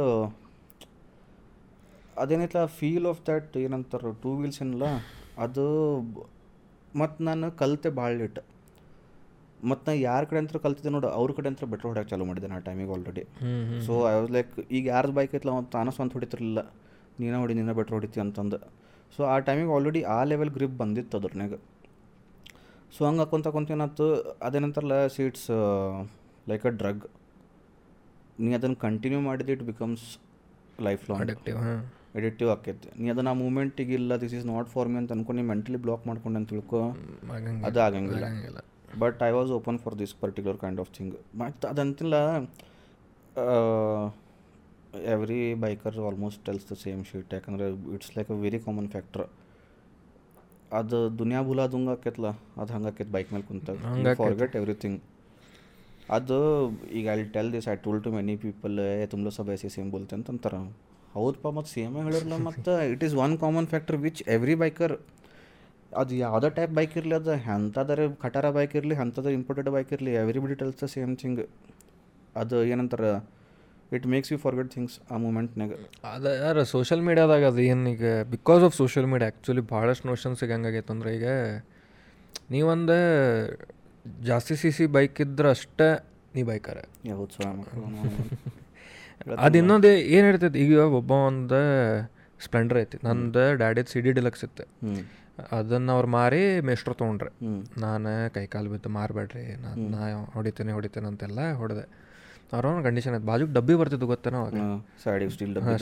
[2.22, 4.86] ಅದೇನೈತಲ್ಲ ಫೀಲ್ ಆಫ್ ದ್ಯಾಟ್ ಏನಂತಾರೆ ಟೂ ವೀಲ್ಸ್ ಏನಲ್ಲ?
[5.44, 5.66] ಅದು
[7.00, 8.40] ಮತ್ತು ನಾನು ಕಲಿತೆ ಭಾಳ ಲೇಟ್
[9.70, 12.56] ಮತ್ತು ನಾ ಯಾರ ಕಡೆ ಅಂತ ಕಲ್ತಿದ್ದೆ ನೋಡು ಅವ್ರ ಕಡೆ ಅಂತ ಬೆಟ್ರ್ ಹೊಡ್ಯಕ್ಕೆ ಚಾಲೂ ಮಾಡಿದೆ ನಾ
[12.68, 13.22] ಟೈಮಿಗೆ already
[13.86, 16.60] so I was like ಈಗ ಯಾರ್ದು ಬೈಕ್ ಐತಲ್ಲ ಅವ್ನು ತಾನು ಸ್ವಂತ ಹೊಡಿತಿರ್ಲಿಲ್ಲ.
[17.20, 18.58] ನೀನೇ ಹೊಡಿ ನೀನೇ ಬೆಟ್ರ್ ಹೊಡಿತಿ ಅಂತಂದು.
[19.16, 21.54] ಸೊ ಆ ಟೈಮಿಗೆ ಆಲ್ರೆಡಿ ಆ ಲೆವೆಲ್ ಗ್ರಿಪ್ ಬಂದಿತ್ತು ಅದ್ರನ್ಯಾಗ.
[22.96, 24.06] ಸೊ ಹಂಗೆ ಹಾಕೊಂತ ಹಾಕೊಂತ ಏನಾಯ್ತು
[24.46, 25.48] ಅದೇನಂತಾರಲ್ಲ ಸೀಟ್ಸ್
[26.50, 27.04] ಲೈಕ್ ಅ ಡ್ರಗ್
[28.44, 30.04] ನೀ ಅದನ್ನು ಕಂಟಿನ್ಯೂ ಮಾಡಿದ್ರೆ it becomes
[30.86, 31.58] life long addictive
[32.14, 32.88] ಹಾಂ ಎಡಿಕ್ಟಿವ್ ಆಕೈತಿ.
[33.00, 36.04] ನೀ ಅದನ್ನ ಆ ಮೂಮೆಂಟಿಗೆ ಇಲ್ಲ this is not for me ಅಂತ ಅನ್ಕೊಂಡು ನೀ ಮೆಂಟಲಿ ಬ್ಲಾಕ್
[36.08, 36.80] ಮಾಡ್ಕೊಂಡು ಅಂತ ತಿಳ್ಕೊ.
[37.68, 38.26] ಅದು ಆಗಂಗಿಲ್ಲ.
[39.02, 42.14] But I was open for this particular kind of thing ಮತ್ತು ಅದಂತಿಲ್ಲ
[45.14, 47.66] every biker almost tells the same shit ಯಾಕಂದರೆ
[47.96, 49.24] it's like a very common factor
[50.80, 52.28] ಅದು ದುನಿಯಾ ಭೂಲಾದಂಗೆ ಆಕೈತಲ್ಲ
[52.62, 54.18] ಅದು ಹಂಗೆ ಆಕೈತೆ ಬೈಕ್ ಮೇಲೆ ಕುಂತಾಗ ಹಂಗಾಕೈತಿ.
[54.22, 54.98] ಫಾರ್ಗೆಟ್ ಎವ್ರಿಥಿಂಗ್
[56.16, 56.38] ಅದು
[56.98, 60.14] ಈಗ I tell this I told to many people ಏ ತುಂಬ ಸಬ್ ಐಸಿ ಸೇಮ್ ಬೋಲ್ತೆ
[60.18, 60.60] ಅಂತ ಅಂತಾರೆ.
[61.14, 64.94] ಹೌದಪ್ಪ ಮತ್ತು ಸೇಮ್ ಹೇಳಿರಲ್ಲ ಮತ್ತು it is one common factor which every biker
[65.92, 70.54] ಅದು ಯಾವುದೇ ಟೈಪ್ ಬೈಕ್ ಇರಲಿ ಅದು ಎಂಥದರೆ ಖಟಾರ ಬೈಕ್ ಇರಲಿ ಅಂಥದ್ದು ಇಂಪೋರ್ಟೆಡ್ ಬೈಕ್ ಇರಲಿ everybody
[70.54, 71.42] tells the same thing
[72.36, 73.10] ಅದು ಏನಂತಾರೆ
[73.92, 75.72] it makes you forget things ಆ ಮೂಮೆಂಟ್ನಾಗ
[76.10, 80.92] ಅದು ಯಾರ ಸೋಷಿಯಲ್ ಮೀಡ್ಯಾದಾಗ ಅದು ಏನು ಈಗ because of social media actually ಭಾಳಷ್ಟು ನೋಷನ್ಸಿಗೆ ಹೆಂಗಾಗೈತೆ
[80.92, 81.28] ಅಂದ್ರೆ ಈಗ
[82.50, 82.96] ನೀವೊಂದು
[84.24, 85.88] ಜಾಸ್ತಿ ಸಿ ಸಿ ಬೈಕ್ ಇದ್ರೆ ಅಷ್ಟೇ
[86.34, 87.28] ನೀ ಬೈಕರ ಯಾವ್ದು
[89.38, 91.58] ಅದು ಇನ್ನೊಂದು ಏನು ಇರ್ತೈತಿ ಈಗ ಒಬ್ಬ ಒಂದು
[92.44, 92.98] ಸ್ಪ್ಲೆಂಡರ್ ಐತಿ.
[93.04, 94.64] ನಂದು ಡ್ಯಾಡಿದ ಸಿ ಡಿ ಡಿಲಕ್ಸ್ ಇತ್ತು.
[95.52, 97.30] ಅದನ್ನು ಅವ್ರು ಮಾರಿ ಮೇಷ್ಟ್ರು ತೊಗೊಂಡ್ರೆ.
[97.80, 101.84] ನಾನು ನಾನು ಕೈಕಾಲು ಬಿದ್ದು ಮಾರಬೇಡ್ರಿ ನಾನು ನಾ ಹೊಡಿತೇನೆ ಹೊಡಿತೇನೆ ಅಂತೆಲ್ಲ ಹೊಡೆದೆ.
[102.52, 104.54] ಅವ್ರ ಕಂಡೀಷನ್ ಐತೆ ಬಾಜುಗೆ ಡಬ್ಬಿ ಬರ್ತಿದ್ದು ಗೊತ್ತೇನೋ ಅವಾಗ.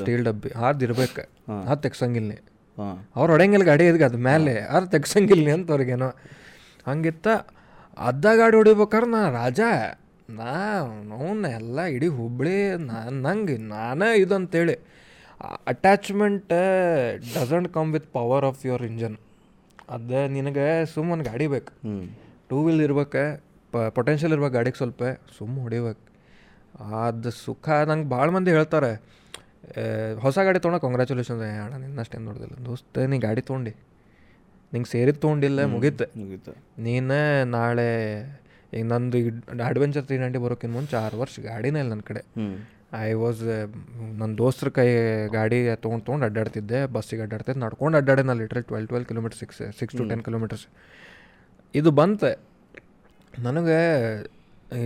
[0.01, 0.49] ಸ್ಟೀಲ್ ಡಬ್ಬಿ.
[0.49, 1.23] ಅದು ಇರ್ಬೇಕು.
[1.71, 2.33] ಅದು ತೆಗ್ಸಂಗಿಲ್ಲ
[3.17, 6.09] ಅವ್ರು ಹೊಡೆಯಂಗಿಲ್ಲ ಗಾಡಿ ಇದ್ಗೆ ಅದು ಮೇಲೆ ಅದು ತೆಗ್ಸಂಗಿಲ್ಲ ಅಂತ ಅವ್ರಿಗೇನೋ.
[6.87, 7.29] ಹಂಗಿತ್ತ
[7.97, 9.61] ಅದ ಗಾಡಿ ಹೊಡಿಬೇಕಾರೆ ನಾ ರಾಜ.
[10.39, 10.53] ನಾ
[11.17, 14.77] ಅವನ್ನ ಎಲ್ಲ ಇಡೀ ಹುಬ್ಳಿ ನಾನು ನಂಗೆ ನಾನೇ ಇದು ಅಂತೇಳಿ
[15.67, 16.53] attachment
[17.35, 19.17] doesn't come with power of your engine
[19.97, 21.73] ಅದು ನಿನಗೆ ಸುಮ್ಮನೆ ಗಾಡಿ ಬೇಕು.
[22.49, 23.23] ಟೂ ವೀಲ್ ಇರ್ಬೇಕು
[23.73, 25.03] ಪ ಪೊಟೆನ್ಷಿಯಲ್ ಇರ್ಬೇಕು ಗಾಡಿಗೆ ಸ್ವಲ್ಪ
[25.39, 26.03] ಸುಮ್ಮ ಹೊಡಿಬೇಕು.
[27.05, 28.93] ಅದು ಸುಖ ನಂಗೆ ಭಾಳ ಮಂದಿ ಹೇಳ್ತಾರೆ
[30.25, 33.73] ಹೊಸ ಗಾಡಿ ತೊಗೊಂಡು ಕಂಗ್ರ್ಯಾಚುಲೇಷನ್ಸ್ ಅಣ್ಣ ನಿನ್ನಷ್ಟೇನು ನೋಡಿದಿಲ್ಲ ದೋಸ್ತ ನೀ ಗಾಡಿ ತೊಗೊಂಡು.
[34.73, 36.07] ನಿಂಗೆ ಸೇರಿದ ತೊಗೊಂಡಿಲ್ಲ ಮುಗೀತು.
[36.21, 36.53] ಮುಗೀತು.
[36.83, 37.19] ನೀನು
[37.57, 37.89] ನಾಳೆ
[38.73, 39.29] ಈಗ ನಂದು ಈಗ
[39.69, 42.23] ಅಡ್ವೆಂಚರ್ ತ್ರೀ ನೈಂಟಿ ಬರೋಕ್ಕಿಂತ ಮುಂಚೆ ಆರು ವರ್ಷ ಗಾಡಿನೇ ಇಲ್ಲ ನನ್ನ ಕಡೆ.
[43.07, 43.43] ಐ ವಾಸ್
[44.21, 44.87] ನನ್ನ ದೋಸ್ತರ ಕೈ
[45.37, 49.97] ಗಾಡಿ ತೊಗೊಂಡು ತೊಗೊಂಡು ಅಡ್ಡಾಡ್ತಿದ್ದೆ ಬಸ್ಸಿಗೆ ಅಡ್ಡಾಡ್ತಿದ್ದೆ ನಡ್ಕೊಂಡು ಅಡ್ಡಾಡೆ ನಾನು literal twelve twelve kilometre six six
[49.99, 50.65] to ten kilometres
[51.75, 52.31] ಇದು ಬಂತೆ.
[53.47, 53.79] ನನಗೆ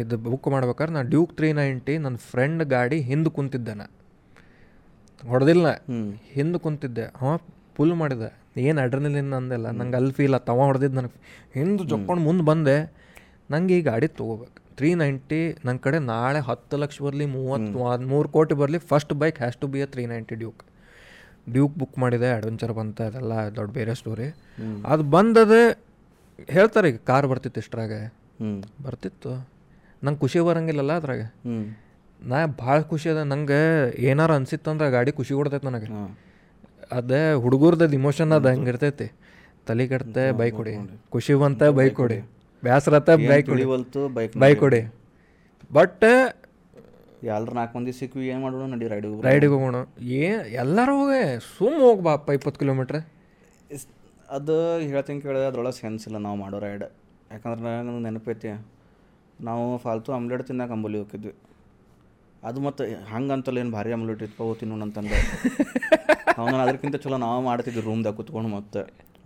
[0.00, 3.86] ಇದು ಬುಕ್ ಮಾಡ್ಬೇಕಾದ್ರೆ ನಾನು ಡ್ಯೂಕ್ ತ್ರೀ ನೈಂಟಿ ನನ್ನ ಫ್ರೆಂಡ್ ಗಾಡಿ ಹಿಂದೆ ಕುಂತಿದ್ದೆ ನಾ.
[5.22, 5.66] ಹೊಡೆದಿಲ್ಲ
[6.36, 7.04] ಹಿಂದೆ ಕುಂತಿದ್ದೆ.
[7.20, 7.38] ಹಾಂ
[7.76, 8.28] ಪುಲ್ ಮಾಡಿದೆ.
[8.64, 10.48] ಏನು ಅಡ್ರನಲಿನ್ ಅಂದೆಲ್ಲ ನಂಗೆ ಅಲ್ಲಿ ಫೀಲ್ ಆತ.
[10.54, 11.18] ಅವ ಹೊಡೆದಿದ್ದು ನನಗೆ.
[11.54, 12.76] ಹಿಂದೆ ಜೊಕ್ಕೊಂಡು ಮುಂದೆ ಬಂದೆ.
[13.50, 14.58] ನಂಗೆ ಈ ಗಾಡಿ ತೊಗೋಬೇಕು.
[14.78, 17.78] ತ್ರೀ ನೈಂಟಿ ನನ್ನ ಕಡೆ ನಾಳೆ ಹತ್ತು ಲಕ್ಷ ಬರಲಿ ಮೂವತ್ತು
[18.12, 20.62] ಮೂರು ಕೋಟಿ ಬರಲಿ first bike has to be a three ninety Duke
[21.54, 24.28] Duke book ಮಾಡಿದೆ ಅಡ್ವೆಂಚರ್ ಬಂತ ಅದೆಲ್ಲ ದೊಡ್ಡ ಬೇರೆ ಸ್ಟೋರಿ
[24.92, 25.62] ಅದು ಬಂದದೆ
[26.56, 27.92] ಹೇಳ್ತಾರೆ ಈಗ ಕಾರ್ ಬರ್ತಿತ್ತು ಇಷ್ಟ್ರಾಗ.
[28.84, 29.32] ಬರ್ತಿತ್ತು.
[30.04, 31.22] ನಂಗೆ ಖುಷಿ ಬರಂಗಿಲ್ಲಲ್ಲ ಅದ್ರಾಗ.
[32.20, 33.60] ನಾ ಭಾಳ ಖುಷಿ ಅದ ನಂಗೆ
[34.10, 35.88] ಏನಾರು ಅನ್ಸಿತ್ತಂದ್ರೆ ಗಾಡಿ ಖುಷಿ ಕೊಡ್ತೈತೆ ನನಗೆ.
[36.98, 39.06] ಅದೇ ಹುಡುಗರ್ದದು ಇಮೋಷನ್ ಅದು ಹಂಗಿರ್ತೈತಿ.
[39.68, 40.74] ತಲೆ ಕೆಡ್ತೆ ಬೈಕ್ ಕೊಡಿ.
[41.14, 42.18] ಖುಷಿ ಬಂತ ಬೈಕ್ ಕೊಡಿ.
[42.66, 44.80] ಬೇಸರತ್ತ ಬೈಕ್ ಹೊಳಿವಲ್ತು ಬೈಕ್ ಬೈಕ್ ಹೊಡಿ.
[45.70, 46.04] ಬಟ್
[47.32, 48.64] ಎಲ್ಲರ ನಾಲ್ಕು ಮಂದಿ ಸಿಕ್ವಿ ಏನು ಮಾಡೋಣ?
[48.74, 49.76] ನಡಿ ರೈಡ್ ರೈಡಿಗೆ ಹೋಗೋಣ.
[50.20, 50.26] ಏ
[50.62, 51.20] ಎಲ್ಲರೂ ಹೋಗಿ.
[51.56, 53.00] ಸುಮ್ಮ ಹೋಗಿ ಬಾ ಇಪ್ಪತ್ತು ಕಿಲೋಮೀಟ್ರ್
[54.36, 54.54] ಅದು
[54.90, 56.84] ಹೇಳ್ತೀನಿ ಕೇಳಿದ್ರೆ ಅದ್ರೊಳಗೆ ಸೆನ್ಸ್ ಇಲ್ಲ ನಾವು ಮಾಡೋ ರೈಡ್
[57.32, 58.50] ಯಾಕಂದ್ರೆ ನನಗೆ ನೆನಪೈತಿ
[59.48, 61.32] ನಾವು ಫಾಲ್ತು ಆಮ್ಲೆಟ್ ತಿನ್ನಕ್ಕೆ ಅಂಬೋಲಿ ಹೋಗಿದ್ವಿ.
[62.48, 62.82] ಅದು ಮತ್ತು
[63.12, 65.18] ಹಂಗಂತಲ್ಲ ಏನು ಭಾರಿ ಆಮ್ಲೆಟ್ ಇತ್ತು ತಿನ್ನೋಣ ಅಂತಂದು.
[66.40, 68.82] ಅವನು ಅದಕ್ಕಿಂತ ಚಲೋ ನಾವು ಮಾಡ್ತಿದ್ವಿ ರೂಮ್ದಾಗ ಕುತ್ಕೊಂಡು ಮತ್ತೆ.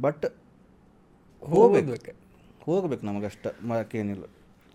[0.06, 0.26] ಬಟ್
[1.42, 2.12] ಹೋಗ್ಬೇಕು.
[2.68, 4.24] ಹೋಗ್ಬೇಕು ನಮಗಷ್ಟು ಮಕ್ಕೇನಿಲ್ಲ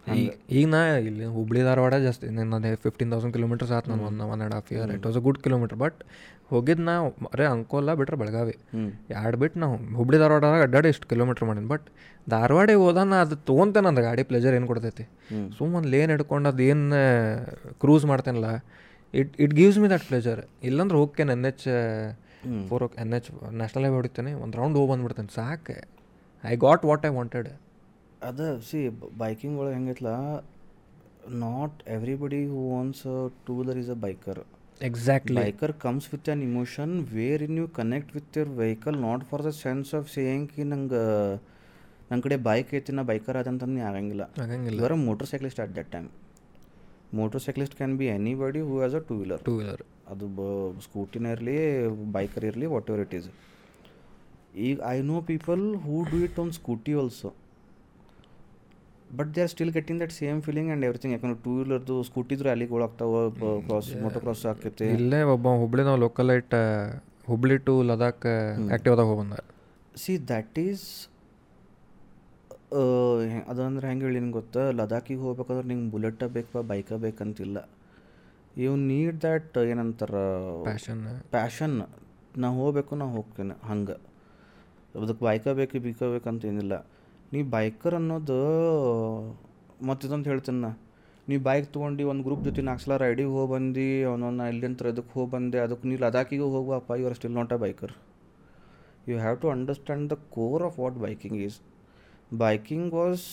[0.08, 0.80] ಈಗ ಈಗ ನಾ
[1.10, 4.90] ಇಲ್ಲಿ ಹುಬ್ಳಿ ಧಾರವಾಡ ಜಾಸ್ತಿ ನನ್ನ ಫಿಫ್ಟೀನ್ ತೌಸಂಡ್ ಕಿಲೋಮೀಟರ್ಸ್ ಆಯ್ತು ನಾನು one one and half year
[4.96, 6.00] it was a good kilometre but
[6.52, 6.96] ಹೋಗಿದ್ದು ನಾ
[7.34, 8.56] ಅರೆ ಅಂಕೋಲ ಬಿಟ್ರೆ ಬೆಳಗಾವಿ.
[9.20, 11.86] ಎರಡು ಬಿಟ್ಟು ನಾವು ಹುಬ್ಳಿ ಧಾರವಾಡ ಅಡ್ಡಾಡಿ ಎಷ್ಟು ಕಿಲೋಮೀಟ್ರ್ ಮಾಡೀನಿ ಬಟ್
[12.28, 15.06] ಧಾರವಾಡಿಗೆ ಹೋದ ನಾ ಅದು ತೊಗೊಂತೇನೆ ನಂದು ಗಾಡಿ ಪ್ಲೆಜರ್ ಏನು ಕೊಡ್ತೈತಿ.
[15.60, 17.00] ಸುಮ್ಮನೆ ಲೇನ್ ಹಿಡ್ಕೊಂಡು ಅದು ಏನು
[17.84, 18.50] cruise ಮಾಡ್ತೇನಲ್ಲ
[19.14, 21.66] it it gives me that pleasure ಇಲ್ಲಾಂದ್ರೆ ಹೋಗ್ತೇನೆ N H
[22.70, 23.30] four N H
[23.62, 25.78] national highway ಹೊಡಿತೇನೆ ಒಂದು ರೌಂಡ್ ಹೋಗಿ ಬಂದ್ಬಿಡ್ತೇನೆ ಸಾಕೆ.
[26.44, 27.50] I got what I wanted
[28.24, 28.80] ಅದು ಸಿ
[29.18, 30.10] ಬೈಕಿಂಗ್ ಒಳಗೆ ಹೆಂಗೈತ್ಲ
[31.44, 33.02] not everybody who owns
[33.46, 34.42] two wheeler is a biker
[34.82, 39.44] exactly biker comes with with emotion where in you connect with your vehicle not for
[39.46, 41.04] the sense of saying ಕಿ ನಂಗೆ
[42.10, 44.96] ನನ್ನ ಕಡೆ bike ಐತಿ ನಾ biker ಅದಂತಂದು ಆಗಂಗಿಲ್ಲ ಆಗಂಗಿಲ್ಲ ಇವರ
[45.32, 46.10] motorcyclist at that time
[47.42, 48.08] motorcyclist can be
[48.42, 50.42] anybody who has a two wheeler two wheeler ಅದು ಬ
[50.86, 51.58] ಸ್ಕೂಟಿನ ಇರಲಿ
[52.18, 53.30] ಬೈಕರ್ ಇರಲಿ ವಾಟ್ ಎವರ್ ಇಟ್ ಈಸ್
[54.64, 57.30] ಈಗ I know people who do it on scooty also
[59.20, 62.84] but they are still getting that same feeling and everything ಯಾಕಂದ್ರೆ two ವೀಲರ್ದು ಸ್ಕೂಟಿದ್ರು ಅಲ್ಲಿಗೆ
[62.88, 63.22] ಆಗ್ತಾವೆ
[63.70, 66.56] ಕ್ರಾಸ್ ಮೋಟೋ ಕ್ರಾಸ್ ಆಕೈತಿ ಇಲ್ಲೇ ಒಬ್ಬ ಹುಬ್ಳಿ ನಾವು ಲೋಕಲ್ ಐಟ್
[67.32, 69.40] ಹುಬ್ಳಿ ಟು ಲದಾಖ್ ಆ್ಯಕ್ಟಿವ್ದಾಗ ಹೋಗಿ ಬಂದ
[70.04, 70.86] ಸಿ ದ್ಯಾಟ್ ಈಸ್
[73.52, 74.62] ಅದಂದ್ರೆ ಹೆಂಗೆ ಹೇಳಿ ನಿಂಗೆ ಗೊತ್ತಾ?
[74.78, 77.58] ಲದಾಖಿಗೆ ಹೋಗ್ಬೇಕಂದ್ರೆ ನಿಂಗೆ ಬುಲೆಟ ಬೇಕು ಬೈಕ ಬೇಕಂತಿಲ್ಲ.
[78.62, 80.14] ಯು ನೀಡ್ ದ್ಯಾಟ್ ಏನಂತಾರ
[80.70, 81.04] ಪ್ಯಾಷನ್
[81.36, 81.76] ಪ್ಯಾಷನ್
[82.44, 83.98] ನಾ ಹೋಗ್ಬೇಕು ನಾ ಹೋಗ್ತೀನಿ ಹಂಗೆ.
[85.04, 86.74] ಅದಕ್ಕೆ ಬೈಕ ಬೇಕು ಬೀಕ ಬೇಕಂತ ಏನಿಲ್ಲ.
[87.34, 88.40] ನೀ ಬೈಕರ್ ಅನ್ನೋದು
[89.90, 90.72] ಮತ್ತು ಇದೊಂದು ಹೇಳ್ತೀನಿ ನಾ.
[91.28, 95.32] ನೀ ಬೈಕ್ ತೊಗೊಂಡು ಒಂದು ಗ್ರೂಪ್ ಜೊತೆ ನಾಲ್ಕು ಸಲ ರೈಡಿಗೆ ಹೋಗಿ ಬಂದು ಅವನನ್ನ ಇಲ್ಲಿಂತ ಇದಕ್ಕೆ ಹೋಗಿ
[95.32, 97.94] ಬಂದೆ ಅದಕ್ಕೆ ನೀ ಲದಾಖಿಗೆ ಹೋಗುವಪ್ಪ you are still not a biker
[99.08, 101.58] you have to understand the core of what biking is
[102.38, 103.26] biking was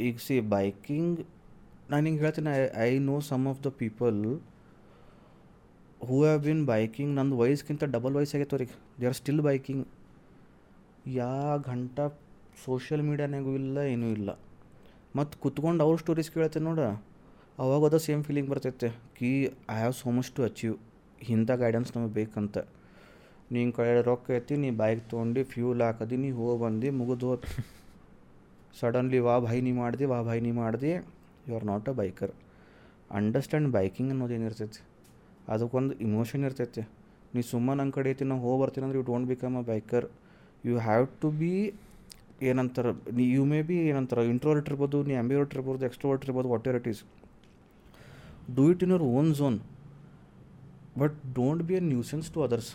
[0.00, 1.18] ಈಗ ಸಿ ಬೈಕಿಂಗ್
[1.90, 4.20] ನಾನು ಹಿಂಗೆ ಹೇಳ್ತೀನಿ I I know some of the people
[6.00, 8.74] who have been biking ನಂದು ವಯಸ್ಸಿಗಿಂತ double ವಯಸ್ಸಾಗೈತೆ ಅವ್ರಿಗೆ.
[9.00, 9.84] They are still biking
[11.14, 11.32] ಯಾ
[11.68, 11.98] ಗಂಟ
[12.62, 14.30] ಸೋಷಿಯಲ್ ಮೀಡ್ಯಾನಾಗೂ ಇಲ್ಲ, ಏನೂ ಇಲ್ಲ.
[15.18, 16.80] ಮತ್ತು ಕುತ್ಕೊಂಡು ಅವ್ರ ಸ್ಟೋರೀಸ್ ಕೇಳತ್ತೆ ನೋಡ,
[17.64, 18.88] ಅವಾಗ ಅದು ಸೇಮ್ ಫೀಲಿಂಗ್ ಬರ್ತೈತೆ.
[19.18, 19.30] ಕಿ
[19.74, 20.76] I have so much to achieve
[21.34, 22.56] ಇಂಥ ಗೈಡೆನ್ಸ್ ನಮಗೆ ಬೇಕಂತ.
[23.54, 27.30] ನೀನು ಕಡೆ ರೊಕ್ಕ ಐತಿ ನೀ ಬೈಕ್ ತೊಗೊಂಡು ಫ್ಯೂಲ್ ಹಾಕದಿ, ನೀ ಹೋಗಿ ಬಂದು, ಮುಗಿದು
[28.80, 30.92] ಸಡನ್ಲಿ ವಾ ಭಾಯ್ ನೀ ಮಾಡಿದೆ, ವಾ ಭಾಯ್ ನೀ ಮಾಡಿದೆ
[31.46, 32.32] you are not a biker
[33.18, 34.82] understand biking ಅನ್ನೋದು ಏನಿರ್ತೈತಿ
[35.54, 36.82] ಅದಕ್ಕೊಂದು ಇಮೋಷನ್ ಇರ್ತೈತಿ.
[37.34, 40.06] ನೀ ಸುಮ್ಮನೆ ನನ್ನ ಕಡೆ ಐತಿ ನಾವು ಹೋಗಿ ಬರ್ತೀನಿ ಅಂದ್ರೆ you don't become a biker
[40.68, 41.52] you have to be
[42.42, 46.88] ಏನಂತಾರೆ ನೀ ಯು ಮೇ ಬಿ ಏನಂತಾರೆ ಇಂಟ್ರೋವರ್ಟ್ ಇರ್ಬೋದು ನೀ ಆಂಬಿವರ್ಟ್ ಇರ್ಬೋದು ಎಕ್ಸ್ಟ್ರೋವರ್ಟ್ ಇರ್ಬೋದು whatever it
[46.88, 47.02] is
[48.56, 49.58] do it in your own zone
[50.98, 52.72] but don't be a nuisance to others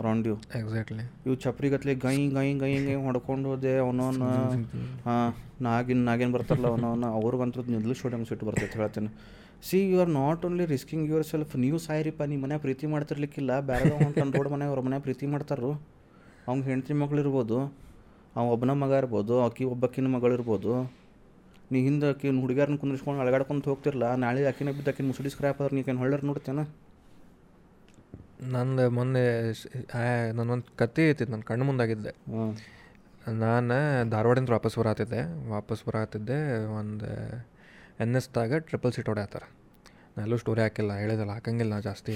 [0.00, 4.24] around you exactly ಇವು ಚಪ್ರಿಗತ್ಲೆ ಗೈ ಗೈ ಗೈ ಗೈ ಹೊಡ್ಕೊಂಡು ಹೋದೆ ಅವನವನ್ನ
[5.06, 5.32] ಹಾಂ
[5.66, 9.10] ನಾಗಿನ್ ನಾಗೇನು ಬರ್ತಾರಲ್ಲ ಅವನವನ್ನ ಅವ್ರಿಗಂತೂ ನಿಲ್ಲಿಸ್ ಹಂಗೆ ಸಿಟ್ಟು ಬರ್ತೈತೆ ಹೇಳ್ತೇನೆ.
[9.68, 14.38] See you are not only risking yourself ನೀವು ಸಾಯಿರಿಪ್ಪ ನಿಮ್ಮ ಮನೆ ಪ್ರೀತಿ ಮಾಡ್ತಿರ್ಲಿಕ್ಕಿಲ್ಲ ಬೇರೆ ಹೊಂಟು
[14.38, 15.72] ರೋಡ್ ಮನೆ ಅವ್ರ ಮನೆ ಪ್ರೀತಿ ಮಾಡ್ತಾರೋ
[16.48, 17.58] ಅವ್ನ ಹೆಂಡತಿ ಮಕ್ಳು ಇರ್ಬೋದು.
[18.36, 20.72] ಅವ ಒಬ್ಬನ ಮಗ ಇರ್ಬೋದು ಆಕಿ ಒಬ್ಬಕಿನ ಮಗಳು ಇರ್ಬೋದು.
[21.72, 26.00] ನೀ ಹಿಂದೆ ಆಕಿನ ಹುಡುಗ್ಯಾರನ್ನ ಕುಂದಿಸ್ಕೊಂಡು ಅಳಗಾಡ್ಕೊಂತ ಹೋಗ್ತಿರಲ್ಲ ನಾಳೆ ಆಕಿನ ಬಿದ್ದು ಆಕಿನ ಮುಸುಡಿ ಸ್ಕ್ರ್ಯಾಪ್ ಆದ್ರೆ ನೀಕೇನು
[26.02, 26.64] ಹೊಳ್ಳರ್ ನೋಡ್ತೇನೆ?
[28.54, 29.24] ನಂದು ಮೊನ್ನೆ
[30.38, 32.12] ನನ್ನೊಂದು ಕತೆ ಐತಿ ನನ್ನ ಕಣ್ಣು ಮುಂದಾಗಿದ್ದೆ.
[33.44, 33.78] ನಾನು
[34.12, 35.20] ಧಾರವಾಡಿಂದ ವಾಪಸ್ ಬರತ್ತಿದ್ದೆ
[35.54, 36.38] ವಾಪಸ್ ಬರತ್ತಿದ್ದೆ
[36.78, 37.08] ಒಂದು
[38.04, 39.48] ಎನ್ ಎಸ್ದಾಗ ಟ್ರಿಪಲ್ ಸೀಟ್ ಹೊಡ್ಯಾತಾರೆ
[40.14, 42.14] ನಾ ಎಲ್ಲೂ ಸ್ಟೋರಿ ಹಾಕಿಲ್ಲ ಹೇಳಿದಲ್ಲ ಹಾಕಂಗಿಲ್ಲ ನಾ ಜಾಸ್ತಿ.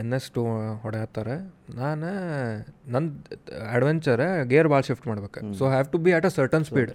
[0.00, 0.42] ಎನ್ ಎಸ್ ಟು
[0.84, 1.34] ಹೊಡೆಯತ್ತಾರೆ.
[1.80, 2.08] ನಾನು
[2.94, 3.06] ನನ್ನ
[3.74, 4.20] ಅಡ್ವೆಂಚರ
[4.52, 5.40] ಗೇರ್ ಭಾಳ ಶಿಫ್ಟ್ ಮಾಡ್ಬೇಕು.
[5.58, 6.92] So have to be at a certain speed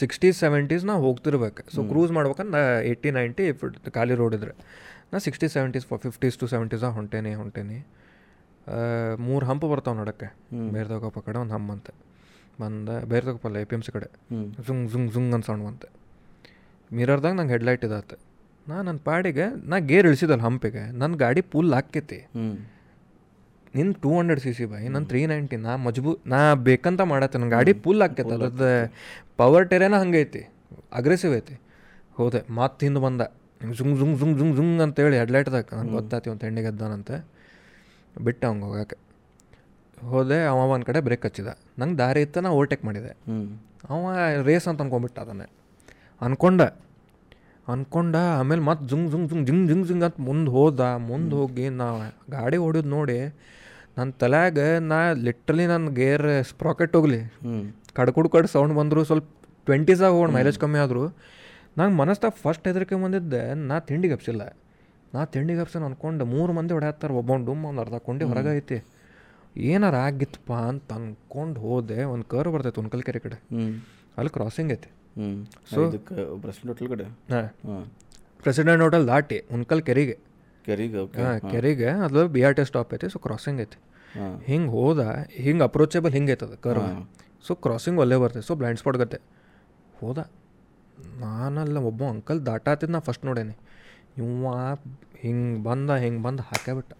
[0.00, 1.62] sixties seventies ನಾ ಹೋಗ್ತಿರ್ಬೇಕು.
[1.74, 3.44] ಸೊ ಕ್ರೂಸ್ ಮಾಡ್ಬೇಕಂದ್ರೆ ಏಯ್ಟಿ ನೈಂಟಿ
[3.98, 4.54] ಖಾಲಿ ರೋಡ್ ಇದ್ರೆ.
[5.12, 7.78] ನಾ ಸಿಕ್ಸ್ಟಿ ಸೆವೆಂಟೀಸ್ ಫಿಫ್ಟೀಸ್ ಟು ಸೆವೆಂಟೀಸಾಗ ಹೊಂಟೇನಿ ಹೊಂಟೇನಿ.
[9.28, 10.28] ಮೂರು ಹಂಪ್ ಬರ್ತಾವೆ ನಡಕ್ಕೆ.
[10.74, 11.88] ಬೇರ್ದೋಗಪ್ಪ ಕಡೆ ಒಂದು ಹಂಪ್ ಅಂತ.
[12.60, 14.08] ಬಂದ ಬೇರ್ದೋಗಪ್ಪಲ್ಲ ಎ ಪಿ ಎಂ ಸಿ ಕಡೆ.
[14.30, 15.44] ಝುಂಗ್ ಝುಂಗ್ ಝುಂಗ್ ಜುಂಗ್ ಅಂತ.
[15.50, 15.88] ಸೌಂಡ್ ಬಂತೆ
[16.96, 18.16] ಮಿರರ್ದಾಗ ನಂಗೆ ಹೆಡ್ಲೈಟ್ ಇದಾತು.
[18.68, 22.54] ನಾ ನನ್ನ ಪಾಡಿಗೆ ನಾ ಗೇರ್ ಇಳಿಸಿದಲ್ಲ ಹಂಪಿಗೆ ನನ್ನ ಗಾಡಿ ಪುಲ್ ಹಾಕೈತಿ ನಿನ್
[23.76, 26.38] ನಿನ್ನ two hundred C C by ನನ್ನ ತ್ರೀ ನೈಂಟಿ ನಾ ಮಜ್ಬೂ ನಾ
[26.68, 28.68] ಬೇಕಂತ ಮಾಡತ್ತೆ ನನ್ನ ಗಾಡಿ ಪುಲ್ ಆಕೈತೆ ಅದ್ರದ್ದು
[29.40, 30.42] ಪವರ್ ಟೆರೇನ ಹಂಗೆ ಐತಿ
[30.98, 31.54] ಅಗ್ರೆಸಿವ್ ಐತಿ.
[32.18, 33.22] ಹೋದೆ ಮತ್ತೆ ಹಿಂದೆ ಬಂದ.
[33.78, 37.16] ಜುಂಗ್ ಜುಂಗ್ ಜುಂಗ್ ಜುಂಗ್ ಜುಂಗ್ ಅಂತೇಳಿ ಹೆಡ್ಲೈಟ್ದಾಗ ನಂಗೆ ಗೊತ್ತಾತಿ ಒಂದು ಹೆಣ್ಣಿಗೆ ಎದ್ದಾನಂತೆ
[38.16, 38.98] ಬಿಟ್ಟ ಹಂಗೆ ಹೋಗಕ್ಕೆ
[39.98, 41.50] ಹೋದೆ ಅವ ಒಂದು ಕಡೆ ಬ್ರೇಕ್ ಹಚ್ಚಿದ.
[41.80, 43.12] ನಂಗೆ ದಾರಿ ಇತ್ತು ನಾ ಓವರ್ಟೇಕ್ ಮಾಡಿದೆ.
[43.90, 44.12] ಅವ
[44.48, 45.46] ರೇಸ್ ಅಂತ ಅನ್ಕೊಂಬಿಟ್ಟ ಅದನ್ನೇ.
[46.20, 46.62] ಅನ್ಕೊಂಡ
[47.72, 50.80] ಅನ್ಕೊಂಡ ಆಮೇಲೆ ಮತ್ತೆ ಜುಂಗ್ ಜುಂಗ್ ಜುಂಗ್ ಜಿಂಗ್ ಜಿಂಗ್ ಜಿಂಗ್ ಅಂತ ಮುಂದೆ ಹೋದ
[51.10, 51.86] ಮುಂದೆ ಹೋಗಿ ನಾ
[52.34, 53.18] ಗಾಡಿ ಹೊಡಿಯೋದು ನೋಡಿ
[53.96, 54.58] ನನ್ನ ತಲೆಯಾಗ
[54.90, 57.20] ನಾ ಲಿಟ್ರಲಿ ನನ್ನ ಗೇರ್ ಸ್ಪ್ರಾಕೆಟ್ ಹೋಗ್ಲಿ.
[57.96, 59.26] ಕಡ್ ಕಡ್ಕುಡ್ ಕಡ್ ಸೌಂಡ್ ಬಂದರು ಸ್ವಲ್ಪ
[59.66, 61.04] ಟ್ವೆಂಟೀಸಾಗ ಹೋಗೋಣ ಮೈಲೇಜ್ ಕಮ್ಮಿ ಆದರೂ.
[61.78, 64.42] ನಂಗೆ ಮನಸ್ತಾಗ ಫಸ್ಟ್ ಹೆದರಿಕೆ ಬಂದಿದ್ದೆ ನಾ ತಿಂಡಿ ಗಪ್ಸಿಲ್ಲ.
[65.14, 68.78] ನಾ ತಿಂಡಿ ಹಬ್ಸನ್ ಅನ್ಕೊಂಡು ಮೂರು ಮಂದಿ ಹೊಡೆಯತ್ತಾರೆ ಒಬ್ಬ ಡುಮ್ ಒಂದು ಅರ್ಧ ಕೊಂಡಿ ಹೊರಗೆ ಐತಿ.
[69.70, 73.38] ಏನಾರ ಆಗಿತ್ತಪ್ಪ ಅಂತ ಅಂದ್ಕೊಂಡು ಹೋದೆ ಒಂದು ಕರ್ ಬರ್ತೈತೆ ಉನ್ಕಲ್ ಕೆರೆ ಕಡೆ
[74.18, 74.90] ಅಲ್ಲಿ ಕ್ರಾಸಿಂಗ್ ಐತಿ.
[75.16, 77.04] So- ಇದಕ್ಕೆ ಪ್ರೆಸಿಡೆಂಟ್ ಹೋಟೆಲ್ ಕಡೆ.
[77.04, 77.92] ಹಾಂ.
[78.38, 80.18] ಪ್ರೆಸಿಡೆಂಟ್ ಹೋಟೆಲ್ ದಾಟಿ ಉನ್ಕಲ್ ಕೆರೆಗೆ.
[80.64, 83.78] ಕೆರಿಗೆ ಹಾಂ ಕೆರೆಗೆ ಅದು ಬಿ ಆರ್ ಟಿ ಸ್ಟಾಪ್ ಐತಿ ಸೊ ಕ್ರಾಸಿಂಗ್ ಐತಿ.
[84.44, 87.08] ಹಿಂಗೆ ಹೋದ ಹಿಂಗೆ ಅಪ್ರೋಚೇಬಲ್ ಹಿಂಗೆ ಐತದ ಕರ್ವ್
[87.46, 89.18] ಸೊ ಕ್ರಾಸಿಂಗ್ ಒಲ್ಲೇ ಬರ್ತೈತೆ ಸೊ ಬ್ಲೈಂಡ್ ಸ್ಪಾಟ್ ಗತ್ತೆ
[90.00, 90.30] ಹೋದ.
[91.18, 93.56] ನಾನಲ್ಲ ಒಬ್ಬ ಅಂಕಲ್ ದಾಟಾತಿದ್ ನಾ ಫಸ್ಟ್ ನೋಡೇನಿ.
[94.18, 94.46] ಇವ
[95.18, 96.92] ಹಿಂಗೆ ಬಂದ ಹಿಂಗೆ ಬಂದು ಹಾಕ್ಯಾಬಿಟ್ಟ.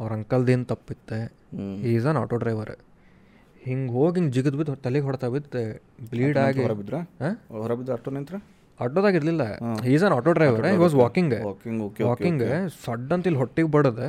[0.00, 1.32] ಅವ್ರ ಅಂಕಲ್ದೇನು ತಪ್ಪಿತ್ತೆ?
[1.82, 2.70] ಈಸ್ ಅನ್ ಆಟೋ ಡ್ರೈವರ್
[3.68, 5.62] ಹಿಂಗೆ ಹೋಗಿ ಹಿಂಗೆ ಜಿಗಿದ್ ಬಿದ್ದು ತಲೆಗೆ ಹೊಡ್ತಾ ಬಿದ್ದು.
[6.10, 6.62] ಬ್ಲೀಡ್ ಆಗಿ.
[6.62, 6.96] ಹೊರಬಿದ್ರ?
[7.22, 8.36] ಹಾಂ ಹೊರ ಬಿದ್ದು ಆಟೋ ನಿಂತ್ರ?
[8.80, 9.42] ಆಟೋದಾಗ ಇರಲಿಲ್ಲ
[9.94, 12.42] is an auto driver I was walking walking okay walking
[12.84, 14.08] ಸಡ್ ಅಂತ ಇಲ್ಲಿ ಹೊಟ್ಟಿಗೆ ಬಡದೆ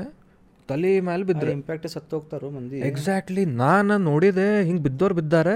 [0.69, 2.79] ತಲೆ ಮೇಲೆ ಬಿದ್ದರೆ ಇಂಪ್ಯಾಕ್ಟ್ ಸತ್ತು ಹೋಗ್ತಾರೋ ಮಂದಿ?
[2.89, 5.53] ಎಕ್ಸಾಕ್ಟ್ಲಿ ನಾನು ನೋಡಿದೆ ಹಿಂಗೆ ಬಿದ್ದವ್ರು ಬಿದ್ದಾರೆ.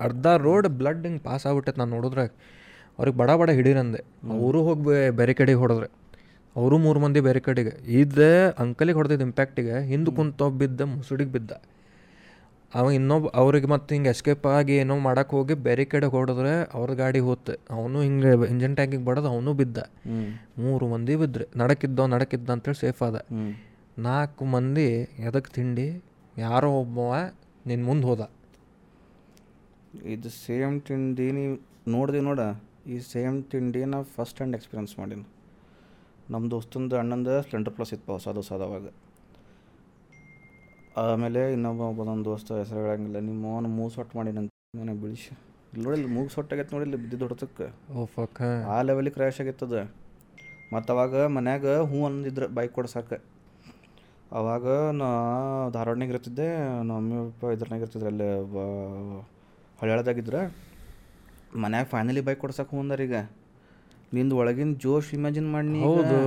[0.00, 2.24] ಅರ್ಧ ರೋಡ್ ಬ್ಲಡ್ ಹಿಂಗೆ ಪಾಸ್ ಆಗ್ಬಿಟ್ಟೈತೆ ನಾನು ನೋಡಿದ್ರೆ
[2.98, 4.00] ಅವ್ರಿಗೆ ಬಡ ಬಡ ಹಿಡೀರಂದೆ.
[4.38, 5.88] ಅವರು ಹೋಗಿ ಬೇರೆ ಕಡೆಗೆ ಹೊಡೆದ್ರೆ.
[6.56, 8.26] ಅವರು ಮೂರು ಮಂದಿ ಬೇರೆ ಕಡೆಗೆ ಇದು
[8.58, 11.52] ಅಂಕಲಿಗೆ ಹೊಡೆದಿದ್ದು ಇಂಪ್ಯಾಕ್ಟಿಗೆ ಹಿಂದೆ ಕುಂತ ಬಿದ್ದ ಮುಸುಡಿಗೆ ಬಿದ್ದ.
[12.74, 17.20] ಅವ ಇನ್ನೊಬ್ಬ ಅವ್ರಿಗೆ ಮತ್ತೆ ಹಿಂಗೆ ಎಸ್ಕೇಪ್ ಆಗಿ ಏನೋ ಮಾಡಕ್ಕೆ ಹೋಗಿ ಬೇರೆ ಕಡೆ ಹೊಡೆದ್ರೆ ಅವ್ರ ಗಾಡಿ
[17.26, 17.54] ಹೋತು.
[17.70, 19.78] ಅವನು ಹಿಂಗೆ ಇಂಜನ್ ಟ್ಯಾಂಕಿಗೆ ಬಡದು ಅವನು ಬಿದ್ದ.
[20.58, 23.16] ಮೂರು ಮಂದಿ ಬಿದ್ದರೆ ನಡಕಿದ್ದ ನಡಕಿದ್ದ ಅಂತೇಳಿ ಸೇಫ್ ಆದ.
[23.98, 24.88] ನಾಲ್ಕು ಮಂದಿ
[25.26, 25.86] ಎದಕ್ಕೆ ತಿಂಡಿ
[26.38, 27.12] ಯಾರೋ ಒಬ್ಬವ
[27.66, 28.22] ನಿನ್ನ ಮುಂದೆ ಹೋದ.
[30.14, 31.54] ಇದು ಸೇಮ್ ತಿಂಡಿ ನೀವು
[31.92, 32.40] ನೋಡಿದೆ ನೋಡ.
[32.86, 35.26] ಈ ಸೇಮ್ ತಿಂಡಿ ನಾ ಫಸ್ಟ್ ಹ್ಯಾಂಡ್ ಎಕ್ಸ್ಪೀರಿಯನ್ಸ್ ಮಾಡೀನಿ.
[36.30, 38.86] ನಮ್ಮ ದೋಸ್ತಂದು ಅಣ್ಣಂದು ಸ್ಪ್ಲೆಂಡರ್ ಪ್ಲಸ್ ಇತ್ತು ಹೊಸದು ಹೊಸದು ಅವಾಗ
[41.02, 44.50] ಆಮೇಲೆ ಇನ್ನೊಬ್ಬ ಒಬ್ಬ ದೋಸ್ತ ಹೆಸರು ಹೇಳಂಗಿಲ್ಲ ನಿಮ್ಮ ಅವನು ಮೂಗು ಸೊಟ್ಟು ಮಾಡಿ ನಂಗೆ
[44.80, 45.16] ನನಗೆ ನೋಡಿ
[45.72, 49.76] ಇಲ್ಲಿ ನೋಡಿಲ್ಲ ಮೂಗು ಸೊಟ್ಟಾಗೈತೆ ಇಲ್ಲಿ ಬಿದ್ದಿದ್ದು ಹೊಡ್ತಕ್ಕೆ ಓ ಫಕ್ ಆ ಲೆವೆಲಿಗೆ ಕ್ರ್ಯಾಶ್ ಆಗಿತ್ತದ
[50.72, 53.18] ಮತ್ತು ಅವಾಗ ಮನ್ಯಾಗ ಹ್ಞೂ ಅಂದಿದ್ರು ಬೈಕ್ ಕೊಡ್ಸಕ್ಕೆ
[54.32, 54.66] ಅವಾಗ
[55.00, 55.08] ನಾ
[55.70, 56.46] ಧಾರವಾಡನಾಗ ಇರ್ತಿದ್ದೆ
[56.80, 58.28] ನಮ್ಮ ಮಮ್ಮಿ ಪಪ್ಪ ಇದ್ರನಾಗ ಇರ್ತಿದ್ರು ಅಲ್ಲಿ
[59.78, 60.40] ಹಳ್ಯಾಳದಾಗಿದ್ರೆ.
[61.56, 63.18] ಮನ್ಯಾಗ ಫೈನಲಿ ಬೈಕ್ ಕೊಡ್ಸಕ್ಕೆ ಹ್ಞೂ ಅಂದರೀಗ ಈಗ.
[64.12, 66.18] ನಿಂದು ಒಳಗಿನ ಜೋಶ್ ಇಮ್ಯಾಜಿನ್ ಮಾಡಿ ಹೌದು.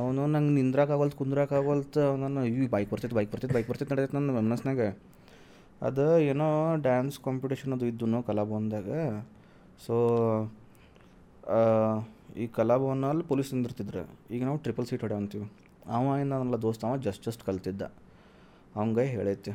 [0.00, 4.80] ಅವನು ನಂಗೆ ನಿಂದ್ರಾಕಾಗಲ್ತು ಕುಂದ್ರಾಕಾಗಲ್ತು ನಾನು ಇವು ಬೈಕ್ ಬರ್ತೈತೆ ಬೈಕ್ ಬರ್ತೈತೆ ಬೈಕ್ ಬರ್ತೈತೆ ನಡೆಯುತ್ತೆ ನನ್ನ ಮನಸ್ನಾಗ
[5.86, 6.48] ಅದು ಏನೋ
[6.86, 8.90] ಡ್ಯಾನ್ಸ್ ಕಾಂಪಿಟೇಷನ್ ಅದು ಇದ್ದು ಕಲಾಭವನದಾಗ.
[9.86, 9.94] ಸೊ
[12.42, 14.02] ಈ ಕಲಾಭವನಲ್ಲಿ ಪೊಲೀಸ್ ನಿಂದಿರ್ತಿದ್ರು.
[14.34, 15.46] ಈಗ ನಾವು ಟ್ರಿಪಲ್ ಸೀಟ್ ಹೊಡೆ ಅಂತೀವಿ.
[15.96, 17.82] ಅವ ಏನಲ್ಲ ದೋಸ್ತ, ಅವ ಜಸ್ಟ್ ಜಸ್ಟ್ ಕಲ್ತಿದ್ದ.
[18.76, 19.52] ಅವಂಗೆ ಹೇಳೈತಿ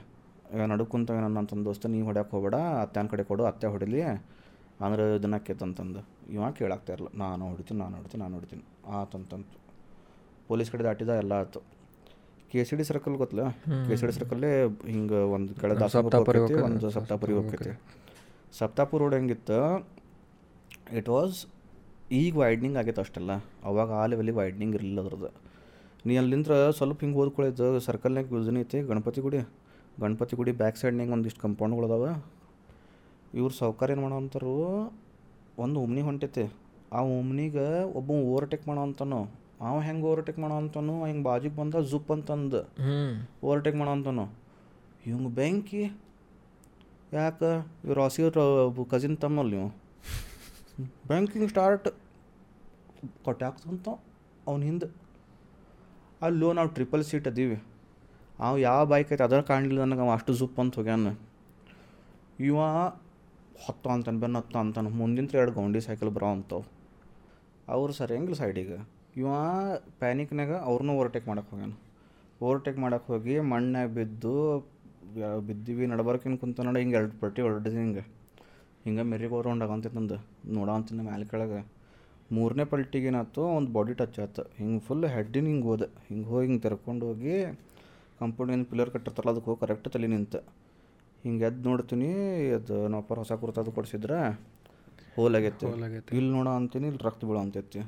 [0.53, 4.02] ಈಗ ನಡುಕುಂತ ನನ್ನ ಅಂತಂದು ದೋಸ್ತ, ನೀವು ಹೊಡ್ಯಕ್ಕೆ ಹೋಗಬೇಡ, ಅತ್ತೆನ ಕಡೆ ಕೊಡು, ಅತ್ತೆ ಹೊಡಿಲಿ
[4.86, 6.02] ಅಂದ್ರೆ ಇದನ್ನ ಆಕೈತಂತಂದು
[6.36, 8.64] ಇವಾಗ ಕೇಳಾಗ್ತಾ ಇರಲ್ಲ ನಾನು ಹೊಡಿತೀನಿ ನಾನು ಹೊಡಿತೀನಿ ನಾನು ಹೊಡಿತೀನಿ.
[8.99, 9.59] ಆತಂತಂತು
[10.49, 11.59] ಪೊಲೀಸ್ ಕಡೆ ದಾಟಿದ ಎಲ್ಲ ಆಯ್ತು.
[12.51, 13.43] ಕೆ ಸಿ ಡಿ ಸರ್ಕಲ್ ಗೊತ್ತಲ್ಲ?
[13.88, 14.51] ಕೆ ಸಿ ಡಿ ಸರ್ಕಲ್ಲೇ
[14.91, 15.73] ಹಿಂಗೆ ಒಂದು ಕಡೆ
[16.67, 17.73] ಒಂದು ಸಪ್ತಾಪುರಿ ಹೋಗ್ತೈತಿ
[18.59, 19.59] ಸಪ್ತಾಪುರ ರೋಡ್ ಹೆಂಗಿತ್ತು.
[20.99, 21.39] ಇಟ್ ವಾಸ್
[22.19, 23.31] ಈಗ ವೈಡ್ನಿಂಗ್ ಆಗೈತೆ ಅಷ್ಟೆಲ್ಲ.
[23.69, 25.30] ಅವಾಗ ಆ ಲೆವೆಲಿಗೆ ವೈಡ್ನಿಂಗ್ ಇರಲಿಲ್ಲ ಅದ್ರದ್ದು.
[26.07, 29.41] ನೀ ಅಲ್ಲಿಂದ್ರ ಸ್ವಲ್ಪ ಹಿಂಗೆ ಸರ್ಕಲ್ ಸರ್ಕಲ್ನಾಗ ಯೋಜನೆ ಐತಿ ಗಣಪತಿ ಗುಡಿ.
[30.01, 32.05] ಗಣಪತಿ ಗುಡಿ ಬ್ಯಾಕ್ ಸೈಡ್ನಾಗ ಒಂದಿಷ್ಟು ಕಂಪೌಂಡ್ಗಳದಾವ
[33.39, 34.55] ಇವ್ರು ಸಾವ್ಕಾರ ಏನು ಮಾಡೋ ಅಂತಾರು
[35.63, 36.45] ಒಂದು ಉಮ್ನಿ ಹೊಂಟೈತಿ.
[36.97, 37.67] ಆ ಉಮ್ನಿಗೆ
[37.99, 39.19] ಒಬ್ಬ ಓವರ್ಟೇಕ್ ಮಾಡೋ ಅಂತಾನು
[39.60, 42.60] ಅವ ಹೆಂಗೆ ಓವರ್ಟೇಕ್ ಮಾಡೋ ಅಂತಾನು ಹಿಂಗೆ ಬಾಜಿಗೆ ಬಂದ ಜುಪ್ ಅಂತಂದು
[43.45, 44.26] ಓವರ್ಟೇಕ್ ಮಾಡೋ ಅಂತಾನು
[45.07, 45.81] ಇವಂಗೆ ಬೆಂಕಿ
[47.18, 47.52] ಯಾಕೆ?
[47.86, 49.69] ಇವ್ರು ಹಸಿರು ಕಸಿನ್ ತಮ್ಮಲ್ಲಿ ನೀವು
[51.10, 51.88] ಬ್ಯಾಂಕಿಂಗ್ ಸ್ಟಾರ್ಟ್
[53.26, 53.88] ಕೊಟ್ಟಾಕ್ತಂತ
[54.49, 54.88] ಅವ್ನ ಹಿಂದೆ.
[56.26, 57.57] ಅಲ್ಲೋ ನಾವು ಟ್ರಿಪಲ್ ಸೀಟ್ ಅದೀವಿ.
[58.45, 61.11] ಅವ ಯಾವ ಬೈಕ್ ಐತೆ ಅದರ ಕಾಣಲಿಲ್ಲ ನನಗೆ ಅವ ಅಷ್ಟು ಜುಪ್ ಅಂತ ಹೋಗ್ಯಾನ.
[62.48, 62.57] ಇವ
[63.65, 66.64] ಹೊತ್ತ ಅಂತಾನೆ ಬೆನ್ನ ಹತ್ತ ಅಂತಾನೆ ಮುಂದಿನ ಎರಡು ಗೌಂಡಿ ಸೈಕಲ್ ಬರೋ ಅಂಥವು
[67.76, 68.77] ಅವ್ರು ಸರಿಯಂಗಿಲ್ಲ ಸೈಡಿಗೆ
[69.15, 69.27] ಇವ
[70.02, 71.73] ಪ್ಯಾನಿಕ್ನಾಗ ಅವ್ರನ್ನೂ ಓವರ್ಟೇಕ್ ಮಾಡಕ್ಕೆ ಹೋಗ್ಯಾನ.
[72.41, 74.36] ಓವರ್ಟೇಕ್ ಮಾಡಕ್ಕೆ ಹೋಗಿ ಮಣ್ಣಾಗ ಬಿದ್ದು
[75.48, 78.03] ಬಿದ್ದಿವಿ, ನಡಬರ್ಕಿನ ಕುಂತ ನೋಡ ಹಿಂಗೆ ಎರಡು ಪಟ್ಟಿ ಹೊರಡಿದ್ ಹಿಂಗೆ.
[78.86, 80.18] ಹಿಂಗೆ ಮೆರಿಗೆ ರೌಂಡ್ ಆಗಂತೈತೆ ನಂದು.
[80.57, 81.60] ನೋಡೋ ಅಂತಿನ ಮ್ಯಾಲೆ ಕೆಳಗೆ.
[82.36, 85.88] ಮೂರನೇ ಪಲ್ಟಿಗೇನಾಯ್ತು ಒಂದು ಬಾಡಿ ಟಚ್ ಆಯ್ತು ಹಿಂಗೆ ಫುಲ್ ಹೆಡ್ಡಿನ ಹಿಂಗೆ ಹೋದೆ.
[86.10, 87.36] ಹಿಂಗೆ ಹೋಗಿ ಹಿಂಗೆ ತೆರ್ಕೊಂಡು ಹೋಗಿ
[88.19, 90.40] ಕಂಪೌಂಡ್ ಏನು ಪಿಲ್ಲರ್ ಕಟ್ಟಿರ್ತಾರಲ್ಲ ಅದಕ್ಕೆ ಹೋಗಿ ಕರೆಕ್ಟ್ ತಲೆ ನಿಂತು.
[91.23, 92.10] ಹಿಂಗೆ ಎದ್ದು ನೋಡ್ತೀನಿ,
[92.57, 94.19] ಅದು ನಮ್ಮಪ್ಪ ಹೊಸ ಕುರ್ತಾದು ಕೊಡ್ಸಿದ್ರೆ.
[95.20, 95.66] ಹೋಲ್ ಆಗೈತಿ
[96.18, 97.80] ಇಲ್ಲಿ ನೋಡೋ ಅಂತೀನಿ ಇಲ್ಲಿ ರಕ್ತ ಬೀಳೋ ಅಂತೈತಿ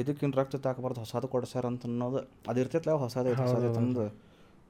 [0.00, 2.20] ಇದಕ್ಕಿನ್ ರಕ್ತ ತಾಕಬಾರ್ದು ಹೊಸದು ಕೊಡ್ಸ್ಯಾರ ಅಂತ ಅನ್ನೋದು
[2.50, 4.04] ಅದು ಇರ್ತೈತಲ್ಲ ಹೊಸದು ಹೊಸದೈತಿ ಹೊಸದು ಅಂದು.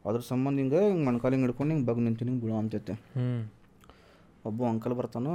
[0.08, 2.94] ಅದ್ರ ಸಂಬಂಧ ಹಿಂಗೆ ಹಿಂಗೆ ಮಣ್ಕಾಲಿಂಗ್ ಹಿಡ್ಕೊಂಡು ಹಿಂಗೆ ಬಗ್ ನಿಂತೀನಿ ಹಿಂಗೆ ಬೀಳೋ ಅಂತೈತಿ
[4.48, 5.34] ಒಬ್ಬ ಅಂಕಲ್ ಬರ್ತಾನು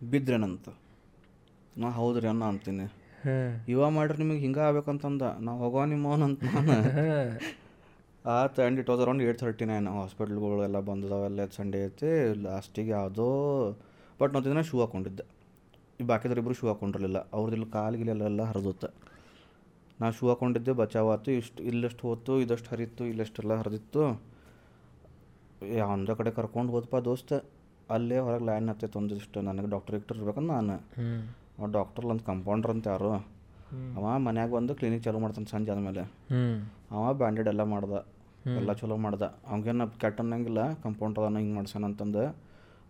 [0.00, 0.66] ಬಿದ್ರೇನಂತ?
[1.82, 2.86] ನಾ ಹೌದ್ರಿ ಅನ್ನ ಅಂತೀನಿ.
[3.72, 5.22] ಇವ ಮಾಡ್ರಿ ನಿಮಗೆ ಹಿಂಗೆ ಆಗ್ಬೇಕಂತಂದ.
[5.46, 6.90] ನಾ ಹೋಗೋ ನಿಮ್ಮವನಂತ ಅಂತ ನಾನು.
[8.24, 12.10] ಆತ and it was around eight thirty nine ಹಾಸ್ಪಿಟ್ಲ್ಗಳು ಎಲ್ಲ ಬಂದದಾವೆಲ್ಲ ಸಂಡೇ ಐತಿ.
[12.46, 13.28] ಲಾಸ್ಟಿಗೆ ಯಾವುದೋ
[14.22, 15.24] ಬಟ್ ನಾವು ದಿನ ಶೂ ಹಾಕೊಂಡಿದ್ದೆ.
[16.00, 17.18] ಈ ಬಾಕಿದ್ರೆ ಇಬ್ಬರು ಶೂ ಹಾಕೊಂಡಿರಲಿಲ್ಲ.
[17.32, 18.88] ಅವ್ರದ್ದು ಕಾಲ್ಗಿಲೆಲ್ಲ ಹರಿದುತ್ತೆ.
[20.00, 24.22] ನಾ ಶೂ ಹಾಕೊಂಡಿದ್ದೆ ಬಚಾವಾತು ಇಷ್ಟು ಇಲ್ಲಷ್ಟು ಹೋತು ಇದಷ್ಟು ಹರಿತ್ತು ಇಲ್ಲಷ್ಟೆಲ್ಲ ಹರಿದಿತ್ತು.
[25.74, 27.32] ಯಾವಂದ ಕಡೆ ಕರ್ಕೊಂಡು ಹೋದಪ್ಪ ದೋಸ್ತ.
[27.90, 30.74] ಅಲ್ಲೇ ಹೊರಗೆ ಲೈನ್ ಹತ್ತೈತೆ ಒಂದಿಷ್ಟು ನನಗೆ ಡಾಕ್ಟರ್ ಇಕ್ಟರ್ ಇರ್ಬೇಕಂತ ನಾನು.
[31.58, 33.10] ಅವ್ನು ಅವ ಡಾಕ್ಟರ್ ಒಂದು ಕಂಪೌಂಡ್ರ್ ಅಂತ ಯಾರು?
[33.96, 36.02] ಅವ ಮನ್ಯಾಗ ಬಂದು ಕ್ಲಿನಿಕ್ ಚಾಲೂ ಮಾಡ್ತಾನೆ ಸಂಜೆ ಆದಮೇಲೆ.
[36.90, 38.00] ಅವ ಬ್ಯಾಂಡೆಡ್ ಎಲ್ಲ ಮಾಡ್ದೆ.
[38.56, 39.22] ಎಲ್ಲ ಚಲೋ ಮಾಡ್ದ.
[39.22, 42.24] ಅವ್ಗೇನು ಕೆಟ್ಟ ಅನ್ನಂಗಿಲ್ಲ ಕಂಪೌಂಡ್ರ್ ಅದನ್ನ ಹಿಂಗೆ ಮಾಡ್ಸೋಣ ಅಂತಂದು.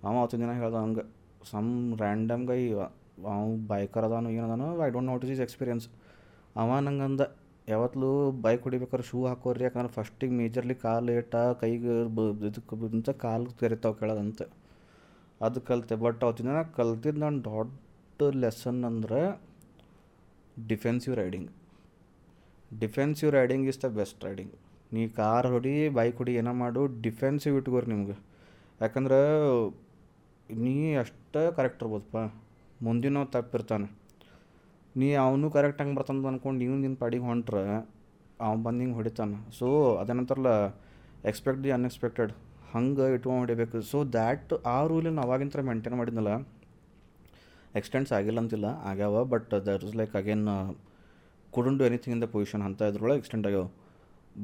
[0.04, 1.21] ಅವ ಅವತ್ತಿನ ದಿನ ಹೇಳ್ದ ಹಂಗೆ.
[1.50, 1.70] ಸಮ್
[2.02, 3.40] ರ್ಯಾಂಡಮ್ಗೆ ಅವ
[3.70, 5.86] ಬೈಕರ್ ಅದಾನು ಏನದಾನು I don't know is experience
[6.62, 7.22] ಅವ ನಂಗೆ ಅಂದ
[7.68, 8.08] ಯಾವತ್ತೂ
[8.44, 11.92] ಬೈಕ್ ಹೊಡಿಬೇಕಾದ್ರೆ ಶೂ ಹಾಕೋರಿ ಯಾಕಂದ್ರೆ ಫಸ್ಟಿಗೆ ಮೇಜರ್ಲಿ ಕಾಲು ಏಟ, ಕೈಗೆ
[12.48, 14.46] ಇದಕ್ಕೆ ಕಾಲು ತೆರಿತಾವೆ ಕೆಳಗಂತೆ.
[15.46, 19.20] ಅದು ಕಲಿತೆ ಬಟ್ ಅವತ್ತಿನ ನಾನು ಕಲ್ತಿದ್ದು ನಾನು ದೊಡ್ಡ ಲೆಸನ್ ಅಂದ್ರೆ
[20.68, 21.48] defensive riding
[22.82, 24.52] defensive riding is the best riding
[24.94, 28.16] ನೀ ಕಾರ್ ಹೊಡಿ ಬೈಕ್ ಹೊಡಿ, ಏನೋ ಮಾಡು ಡಿಫೆನ್ಸಿವ್ ಇಟ್ಕೋರಿ ನಿಮ್ಗೆ.
[28.80, 29.18] ಯಾಕಂದ್ರೆ
[30.64, 32.16] ನೀ ಅಷ್ಟೇ ಕರೆಕ್ಟ್ ಇರ್ಬೋದಪ್ಪ.
[32.86, 33.88] ಮುಂದಿನ ತಪ್ಪಿರ್ತಾನೆ
[35.00, 37.62] ನೀ ಅವನು ಕರೆಕ್ಟ್ ಹಂಗೆ ಬರ್ತಾನೆ ಅಂದ್ಕೊಂಡು ನೀವು ನಿನ್ನ ಪಾಡಿಗೆ ಹೊಂಟ್ರೆ
[38.46, 39.36] ಅವ್ನು ಬಂದು ಹಿಂಗೆ ಹೊಡಿತಾನೆ.
[39.58, 39.66] ಸೊ
[40.00, 40.52] ಅದೇನಂತಾರಲ್ಲ
[41.30, 42.32] ಎಕ್ಸ್ಪೆಕ್ಟ್ ದಿ ಅನ್ಎಕ್ಸ್ಪೆಕ್ಟೆಡ್
[42.72, 43.78] ಹಂಗೆ ಇಟ್ಕೊಂಡು ಹೊಡಿಬೇಕು.
[43.90, 46.32] ಸೊ ದ್ಯಾಟ್ ಆ ರೂಲನ್ನು ಅವಾಗಿಂತ ಮೇಂಟೈನ್ ಮಾಡಿದ್ನಲ್ಲ
[47.78, 49.24] ಎಕ್ಸ್ಟೆಂಡ್ಸ್ ಆಗಿಲ್ಲ ಅಂತಿಲ್ಲ, ಆಗ್ಯಾವ.
[49.34, 50.46] But that is like again
[51.52, 53.66] couldn't do anything in the position ಅಂತ ಇದ್ರೊಳಗೆ ಎಕ್ಸ್ಟೆಂಡ್ ಆಗ್ಯಾವ.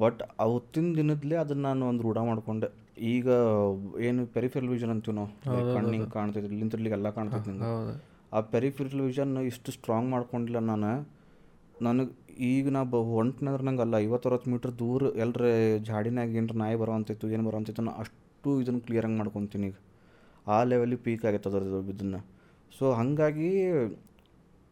[0.03, 2.69] ಬಟ್ ಅವತ್ತಿನ ದಿನದಲ್ಲೇ ಅದನ್ನು ನಾನು ಒಂದು ರೂಢ ಮಾಡ್ಕೊಂಡೆ.
[3.15, 3.29] ಈಗ
[4.09, 7.53] ಏನು ಪೆರಿಫೆರಲ್ ವಿಷನ್ ಅಂತೀವಿ ನಾವು ಕಣ್ಣಿಂಗ್ ಕಾಣ್ತೈತಿ ಇಲ್ಲಿಂದ ಎಲ್ಲ ಕಾಣ್ತೈತಿ
[8.37, 10.91] ಆ ಪೆರಿಫೆರಲ್ ವಿಷನ್ ಇಷ್ಟು ಸ್ಟ್ರಾಂಗ್ ಮಾಡ್ಕೊಂಡಿಲ್ಲ ನಾನು.
[11.87, 12.13] ನನಗೆ
[12.49, 15.45] ಈಗ ನಾ ಬ ಹೊಂಟ್ನಂದ್ರೆ ನಂಗೆ ಅಲ್ಲ ಐವತ್ತು ಅರವತ್ತು ಮೀಟ್ರ್ ದೂರ ಎಲ್ಲರ
[15.89, 19.77] ಜಾಡಿನಾಗ ಏನರ ನಾಯಿ ಬರೋವಂತಿತ್ತು ಏನು ಬರೋವಂತಿತ್ತು ನಾನು ಅಷ್ಟು ಇದನ್ನು ಕ್ಲಿಯರಂಗೆ ಮಾಡ್ಕೊತೀನಿ ಈಗ.
[20.47, 22.21] ಆ ಲೆವೆಲಿಗೆ ಪೀಕ್ ಆಗೈತೆ ಅದ್ರದ್ದು ಇದನ್ನು.
[22.73, 23.51] ಸೊ ಹಾಗಾಗಿ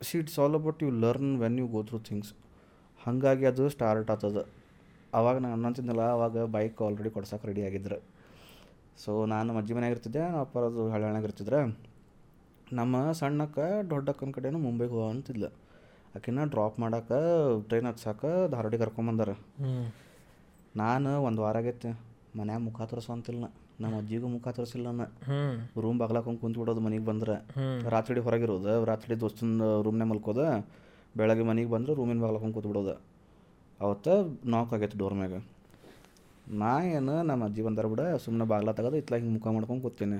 [0.01, 2.33] see it's all about you learn when you go through things
[3.01, 4.45] ಹಾಗಾಗಿ ಅದು ಸ್ಟಾರ್ಟ್ ಆಗ್ತದೆ
[5.13, 7.99] ಅವಾಗ ನಾನು ಅನ್ನಂತಿದ್ದಲ್ಲ ಅವಾಗ ಬೈಕ್ ಆಲ್ರೆಡಿ ಕೊಡ್ಸೋಕೆ ರೆಡಿ ಆಗಿದ್ರು.
[9.03, 11.61] ಸೊ ನಾನು ಅಜ್ಜಿ ಮನ್ಯಾಗ ಇರ್ತಿದ್ದೆ ನಮ್ಮ ಅಪ್ಪರದು ಹಳ್ಳ್ಯಾಗ ಇರ್ತಿದ್ರೆ.
[12.79, 13.59] ನಮ್ಮ ಸಣ್ಣಕ್ಕ
[13.93, 15.47] ದೊಡ್ಡಕ್ಕನ ಕಡೆನೂ ಮುಂಬೈಗೆ ಹೋಗ ಅಂತಿದ್ಲ.
[16.17, 17.19] ಆಕಿನ ಡ್ರಾಪ್ ಮಾಡೋಕೆ
[17.69, 19.31] ಟ್ರೈನ್ ಹತ್ಸಕ್ಕೆ ಧಾರವಾಡಿಗೆ ಕರ್ಕೊಂಬಂದಾರ
[20.83, 21.91] ನಾನು ಒಂದು ವಾರ ಆಗೈತೆ
[22.39, 23.45] ಮನ್ಯಾಗ ಮುಖ ತೋರಿಸೋಂತಿಲ್ಲ.
[23.83, 25.37] ನಮ್ಮ ಅಜ್ಜಿಗೂ ಮುಖ ತೋರಿಸಿಲ್ಲ ನಾನು
[25.85, 27.35] ರೂಮ್ ಬಾಗ್ಲಾಕೊಂಡು ಕುಂತು ಬಿಡೋದು ಮನೆಗೆ ಬಂದ್ರೆ.
[27.55, 30.43] ರಾತ್ರಿಡಿ ರಾತ್ರಿ ಹೊರಗಿರೋದು ರಾತ್ರಿ ದೋಸ್ತನ ರೂಮ್ನೇ ಮಲ್ಕೋದ
[31.21, 32.95] ಬೆಳಗ್ಗೆ ಮನೆಗೆ ಬಂದ್ರೆ ರೂಮಿನ ಬಾಗ್ಲಾಕೊಂಡು ಕೂತ್ಬಿಡೋದು
[33.81, 34.13] ಅವತ್ತು
[34.55, 35.35] ನಾಕ್ ಆಗೈತೆ ಡೋರ್ ಮ್ಯಾಗ.
[36.49, 40.19] ನಾ ಏನು ನಮ್ಮ ಅಜ್ಜಿ ಬಂದಾರ ಬಿಡ ಸುಮ್ಮನೆ ಬಾಗ್ಲ ತೆಗೆದು ಇತ್ಲಾಗ ಹಿಂಗೆ ಮುಖ ಮಾಡ್ಕೊಂಡು ಕೂತೀನಿ.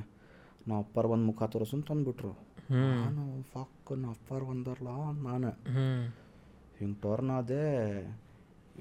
[0.67, 2.33] ನಮ್ಮ ಅಪ್ಪರ್ ಬಂದು ಮುಖ ತೋರಿಸು ತಂದುಬಿಟ್ರು.
[2.71, 4.89] ನಾನು ಫಕ್ ನಮ್ಮ ಅಪ್ಪರ್ ಬಂದಾರಲ್ಲ
[5.27, 5.51] ನಾನು.
[6.79, 7.63] ಹಿಂಗೆ ಟೋರ್ನ್ ಆದೆ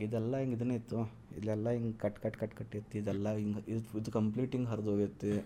[0.02, 1.02] ಇದೆಲ್ಲ ಹಿಂಗೆ ಇದನ್ನೇ ಇತ್ತು.
[1.38, 2.98] ಇಲ್ಲೆಲ್ಲ ಹಿಂಗೆ ಕಟ್ ಕಟ್ ಕಟ್ ಕಟ್ ಇತ್ತು.
[2.98, 5.46] ಇದೆಲ್ಲ ಹಿಂಗೆ ಇದು ಇದು ಕಂಪ್ಲೀಟ್ ಹಿಂಗೆ ಹರಿದು ಹೋಗೈತಿ.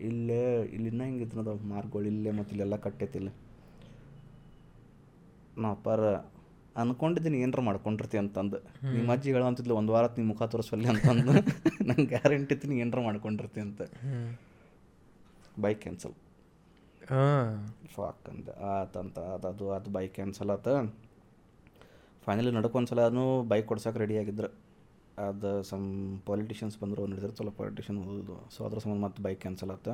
[0.00, 3.32] ಇಲ್ಲೇ ಇಲ್ಲಿನ ಹಿಂಗೆ ಇದನ್ನದ ಮಾರ್ಗಗಳು ಇಲ್ಲೇ ಮತ್ತು ಇಲ್ಲೆಲ್ಲ ಕಟ್ಟೈತಿ ಇಲ್ಲಿ.
[5.58, 6.00] ನಾ ಅಪ್ಪಾರ
[6.76, 8.58] ಅನ್ಕೊಂಡಿದ್ದೀನಿ ಏನರ ಮಾಡ್ಕೊಂಡಿರ್ತೀವಿ ಅಂತಂದು.
[8.94, 11.32] ನಿಮ್ಮ ಅಜ್ಜಿ ಹೇಳೋ ಅಂತಿದ್ಲು ಒಂದು ವಾರ ನಿಮ್ಮ ಮುಖ ತೋರಿಸ್ವಲ್ಲಿ ಅಂತಂದು.
[11.88, 13.82] ನಂಗೆ ಗ್ಯಾರಂಟಿ ಇತ್ತು ನೀ ಏನರ ಮಾಡ್ಕೊಂಡಿರ್ತಿ ಅಂತ.
[15.60, 16.14] ಬೈಕ್ ಕ್ಯಾನ್ಸಲ್
[17.94, 18.52] ಫಾಕ್ ಅಂದೆ.
[18.74, 19.18] ಆತಂತ
[19.48, 20.68] ಅದು ಅದು ಬೈಕ್ ಕ್ಯಾನ್ಸಲ್ ಆತ.
[22.26, 24.48] ಫೈನಲಿ ನಡಕ ಸಲ ಅದನ್ನು ಬೈಕ್ ಕೊಡ್ಸೋಕೆ ರೆಡಿ ಆಗಿದ್ರು.
[25.18, 25.86] ಅದು ಸಮ್
[26.26, 28.36] ಪಾಲಿಟಿಷಿಯನ್ಸ್ ಬಂದರು ನಡೆದಿರ್ತಲ್ಲ ಪಾಲಿಟಿಷಿಯನ್ ಓದೋದು.
[28.50, 29.88] ಸೊ ಅದ್ರ ಸಂಬಂಧ ಮತ್ತೆ ಬೈಕ್ ಕ್ಯಾನ್ಸಲ್ ಆತ.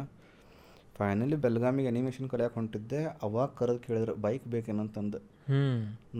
[1.00, 3.00] ಫೈನಲಿ ಬೆಲ್ಗಾಮಿಗೆ ಅನಿಮೇಷನ್ ಕಲಿಯಕ್ಕೆ ಹೊಂಟಿದ್ದೆ.
[3.22, 5.18] ಅವಾಗ ಕರೆದು ಕೇಳಿದ್ರು ಬೈಕ್ ಬೇಕೇನಂತಂದು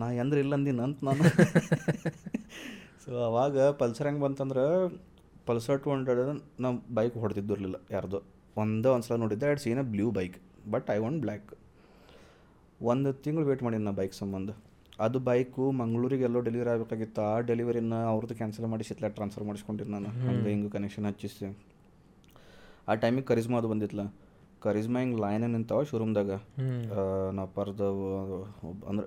[0.01, 1.23] ನಾ ಎಂದ್ರೆ ಇಲ್ಲ ಅಂದಿನ ಅಂತ ನಾನು.
[3.05, 4.65] ಸೊ ಅವಾಗ ಪಲ್ಸರ್ ಹೆಂಗೆ ಬಂತಂದ್ರೆ
[5.47, 6.21] ಪಲ್ಸರ್ ಟು ಹಂಡ್ರೆಡ್
[6.65, 8.19] ನಾವು ಬೈಕ್ ಹೊಡೆದಿದ್ದಿರಲಿಲ್ಲ ಯಾರ್ದು.
[8.57, 10.37] ಒಂದೇ ಒಂದು ಸಲ ನೋಡಿದ್ದೆ ಎರಡು Seena blue bike
[10.71, 11.51] but I want black
[12.81, 14.51] ಒಂದು ತಿಂಗಳು ವೇಟ್ ಮಾಡಿದ್ದೆ ನಾ ಬೈಕ್ ಸಂಬಂಧ.
[15.01, 17.21] ಅದು ಬೈಕು ಮಂಗಳೂರಿಗೆ ಎಲ್ಲೋ ಡೆಲಿವರಿ ಆಗಬೇಕಾಗಿತ್ತು.
[17.23, 20.11] ಆ ಡೆಲಿವರಿನ ಅವ್ರದ್ದು ಕ್ಯಾನ್ಸಲ್ ಮಾಡಿ ಸಿತ್ಲ ಟ್ರಾನ್ಸ್ಫರ್ ಮಾಡಿಸ್ಕೊಂಡಿದ್ದು ನಾನು.
[20.27, 21.49] ಹಂಗೆ ಹಿಂಗೆ ಕನೆಕ್ಷನ್ ಹಚ್ಚಿಸಿ.
[22.89, 24.07] ಆ ಟೈಮಿಗೆ ಕರಿಸ್ಮಾ ಅದು ಬಂದಿತ್ತಲ್ಲ
[24.63, 26.33] ಕರಿಜ್ಮಾ ಹಿಂಗೆ ಲೈನ್ ನಿಂತಾವ ಶೋರೂಮ್ದಾಗ
[27.31, 27.83] ನಾ ಪರ್ದ
[28.69, 29.07] ಒಬ್ಬ ಅಂದ್ರೆ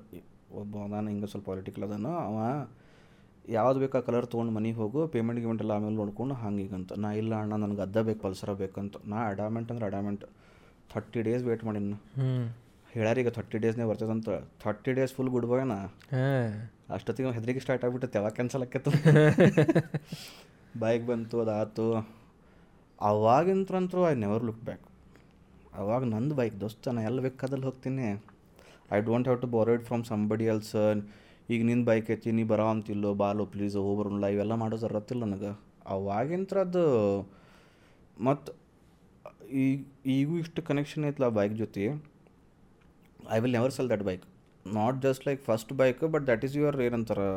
[0.53, 2.37] ಒಬ್ಬ ನಾನು ಹಿಂಗೆ ಸ್ವಲ್ಪ ಪೊಲಿಟಿಕಲ್ ಅದಾನ ಅವ
[3.49, 7.55] ಯಾವ್ದು ಬೇಕಾ ಕಲರ್ ತೊಗೊಂಡು ಮನೆಗೆ ಹೋಗು ಪೇಮೆಂಟ್ ಗಿಮೆಂಟ್ ಎಲ್ಲ ಆಮೇಲೆ ನೋಡ್ಕೊಂಡು ಹಂಗೀಗಂತ ನಾ ಇಲ್ಲ ಅಣ್ಣ
[7.55, 10.23] ನನಗೆ ಅದ್ದ ಬೇಕು ಪಲ್ಸರ ಬೇಕಂತ ನಾ ಅಡಾಮೆಂಟ್ ಅಂದ್ರೆ ಅಡಾಮೆಂಟ್
[10.93, 11.95] ಥರ್ಟಿ ಡೇಸ್ ವೇಟ್ ಮಾಡಿನ
[12.93, 14.29] ಹೇಳ್ಯಾರೀಗ ಥರ್ಟಿ ಡೇಸ್ನೇ ಬರ್ತದಂತ
[14.63, 15.75] ಥರ್ಟಿ ಡೇಸ್ ಫುಲ್ ಗುಡ್ ಬಾಯ್ನ
[16.95, 18.91] ಅಷ್ಟೊತ್ತಿಗೆ ಹೆದ್ರಿಗೆ ಸ್ಟಾರ್ಟ್ ಆಗ್ಬಿಟ್ಟೈತೆ ಯಾವಾಗ ಕ್ಯಾನ್ಸಲ್ ಆಕೈತು
[20.79, 21.87] ಬೈಕ್ ಬಂತು ಅದಾತು.
[23.01, 24.85] ಅವಾಗಿಂತ್ರಂತರೂ ಐ ನೆವರ್ ಲುಕ್ ಬ್ಯಾಕ್
[25.81, 28.07] ಅವಾಗ ನಂದು ಬೈಕ್ ದೋಸ್ತ ನಾ ಎಲ್ಲಿ ಬೇಕಾದಲ್ಲಿ ಹೋಗ್ತೀನಿ.
[28.95, 30.75] I don't have to borrow from somebody else
[31.53, 35.51] ಈಗ ನಿನ್ನ ಬೈಕ್ ಐತಿ, ನೀ ಬರೋ ಅಂತಿಲ್ಲೋ, ಬಾಲು ಪ್ಲೀಸ್ ಹೋಗ್ಬರಲ್ಲ ಇವೆಲ್ಲ ಮಾಡೋ ಜರತ್ತಿಲ್ಲ ನನಗೆ.
[35.95, 36.83] ಅವಾಗಿಂತ್ರದ್ದು
[38.27, 38.51] ಮತ್ತು
[39.63, 39.79] ಈಗ
[40.17, 41.83] ಈಗೂ ಇಷ್ಟು ಕನೆಕ್ಷನ್ ಐತಲ್ಲ ಬೈಕ್ ಜೊತೆ.
[43.35, 44.23] I will never sell that bike
[44.77, 47.27] not just like first bike but that is your ಏನಂತಾರೆ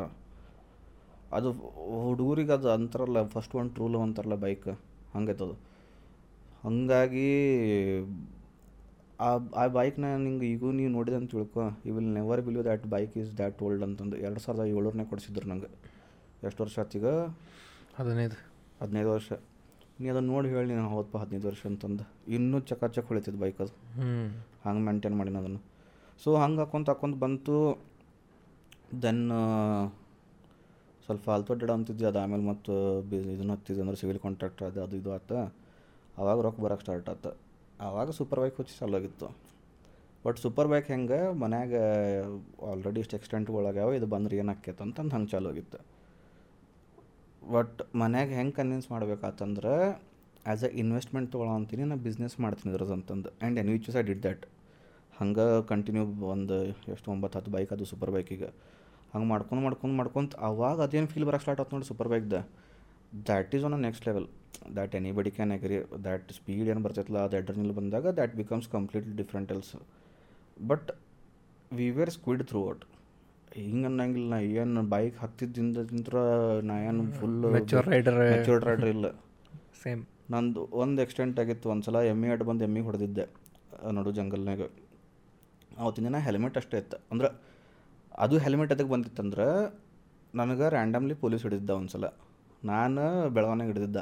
[1.37, 1.49] ಅದು
[2.03, 4.67] ಹುಡುಗರಿಗೆ ಅದು ಅಂತಾರಲ್ಲ ಫಸ್ಟ್ ಒನ್ ಟ್ರೂಲ್ ಅಂತಾರಲ್ಲ ಬೈಕ್
[5.15, 5.55] ಹಂಗೈತದು
[6.63, 7.29] ಹಾಗಾಗಿ
[9.19, 11.63] ಆ ಆ ಬೈಕ್ನ ನಿಂಗೆ ಈಗೂ ನೀವು ನೋಡಿದೆ ಅಂತ ತಿಳ್ಕೊ.
[11.85, 14.17] You will never believe that bike is that old ಅಂತಂದು.
[14.17, 15.69] ಎರಡು ಸಾವಿರದ ಏಳರನೇ ಕೊಡಿಸಿದ್ರು ನಂಗೆ.
[16.47, 17.05] ಎಷ್ಟು ವರ್ಷ ಆತೀಗ
[17.95, 18.37] ಹದಿನೈದು.
[18.81, 19.31] ಹದಿನೈದು ವರ್ಷ.
[19.99, 22.03] ನೀ ಅದನ್ನು ನೋಡಿ ಹೇಳಿ ನಾನು ಹೌದಪ್ಪ ಹದಿನೈದು ವರ್ಷ ಅಂತಂದು.
[22.27, 23.73] ಇನ್ನೂ ಚಕಾಚಕ್ ಹೊಳಿತಿದ್ದು ಬೈಕ್ ಅದು.
[24.65, 25.61] ಹಂಗೆ ಮೇಂಟೈನ್ ಮಾಡಿನ ಅದನ್ನು.
[26.23, 27.85] ಸೊ ಹಂಗೆ ಹಾಕೊಂತ ಹಾಕೊಂತ ಬಂತು.
[29.01, 29.23] ದೆನ್
[31.05, 32.05] ಸ್ವಲ್ಪ ಅಲ್ತೊಡ್ಡ ಅಂತಿದ್ದೆ.
[32.05, 35.31] ಅದು ಆಮೇಲೆ ಮತ್ತು ಬಿ ಇದನ್ನು ಹತ್ತಿದ್ದೆ ಅಂದ್ರೆ ಸಿವಿಲ್ ಕಾಂಟ್ರಾಕ್ಟರ್ ಅದು ಅದು ಇದು ಆತ.
[36.17, 37.31] ಅವಾಗ ರೊಕ್ಕ ಬರೋಕ್ಕೆ ಸ್ಟಾರ್ಟ್ ಆತು.
[37.87, 39.27] ಆವಾಗ ಸೂಪರ್ ಬೈಕ್ ಹುಚ್ಚಿ ಚಾಲು ಆಗಿತ್ತು
[40.25, 41.73] ಬಟ್ ಸೂಪರ್ ಬೈಕ್ ಹೆಂಗೆ, ಮನ್ಯಾಗ
[42.71, 45.79] ಆಲ್ರೆಡಿ ಇಷ್ಟು ಒಳಗ್ಯಾವ ಇದು ಬಂದ್ರೆ ಏನು ಆಕೈತೆ ಅಂತಂದು ಹಂಗೆ ಚಾಲು ಆಗಿತ್ತು
[47.53, 49.73] ಬಟ್ ಮನ್ಯಾಗ ಹೆಂಗೆ ಕನ್ವಿನ್ಸ್ ಮಾಡ್ಬೇಕಾತಂದ್ರೆ
[50.45, 54.21] ಆ್ಯಸ್ ಅ ಇನ್ವೆಸ್ಟ್ಮೆಂಟ್ ತೊಗೊಳೋ ಅಂತೀನಿ ನಾನು ಬಿಸ್ನೆಸ್ ಮಾಡ್ತೀನಿ ಇದ್ರದ್ದು ಅಂತಂದು and in which I did
[54.21, 54.45] that
[55.13, 56.03] ಹಂಗೆ ಕಂಟಿನ್ಯೂ
[56.33, 56.55] ಒಂದು
[56.93, 58.49] ಎಷ್ಟು ಒಂಬತ್ತು ಹತ್ತು ಬೈಕ್ ಅದು ಸೂಪರ್ ಬೈಕಿಗೆ
[59.13, 62.37] ಹಂಗೆ ಮಾಡ್ಕೊಂಡು ಮಾಡ್ಕೊಂಡು ಮಾಡ್ಕೊಂತ ಅವಾಗ ಅದೇನು ಫೀಲ್ ಬರೋಕ್ಕೆ ಸ್ಟಾರ್ಟ್ ಆಯ್ತು ನೋಡಿ super ಬೈಕ್ದ
[63.11, 64.27] that is on a next level
[64.75, 69.51] that anybody can agree that speed ಏನು ಬರ್ತೈತಲ್ಲ ಅದು ಎಡ್ರನಿಲ್ ಬಂದಾಗ that becomes completely different
[69.51, 69.73] else
[70.69, 70.89] but
[71.71, 72.83] we were squid throughout
[73.57, 75.77] ಹಿಂಗೆ ಅನ್ನಂಗಿಲ್ಲ ನಾ ಏನು ಬೈಕ್ ಹತ್ತಿದ್ದಿಂದ
[76.63, 77.37] ನಾ ಏನು ಫುಲ್
[77.87, 78.19] ರೈಡರ್.
[78.33, 79.07] ಮೆಚೂರ್ಡ್ ರೈಡರ್ ಇಲ್ಲ.
[79.81, 80.01] ಸೇಮ್
[80.31, 83.25] ನಂದು ಒಂದು ಎಕ್ಸ್ಟೆಂಟ್ ಆಗಿತ್ತು ಒಂದು ಸಲ ಎಮ್ಮೆ ಅಡ್ಡ ಬಂದು ಎಮ್ಮಿ ಹೊಡೆದಿದ್ದೆ
[83.85, 84.61] ನೋಡು ನಡು ಜಂಗಲ್ನಾಗ
[85.77, 86.97] ಅವತ್ತಿನ ದಿನ ಹೆಲ್ಮೆಟ್ ಅಷ್ಟೇ ಇತ್ತು.
[87.11, 87.29] ಅಂದ್ರೆ
[88.17, 89.45] ಅದು ಹೆಲ್ಮೆಟ್ ಅದಕ್ಕೆ ಬಂದಿತ್ತಂದ್ರೆ
[90.33, 92.05] ನನಗೆ ರ್ಯಾಂಡಮ್ಲಿ ಪೊಲೀಸ್ ಹಿಡಿದಿದ್ದ ಒಂದು ಸಲ
[92.63, 93.97] ನಾನು ಬೆಳವಣಿಗೆ ಹಿಡಿದಿದ್ದ.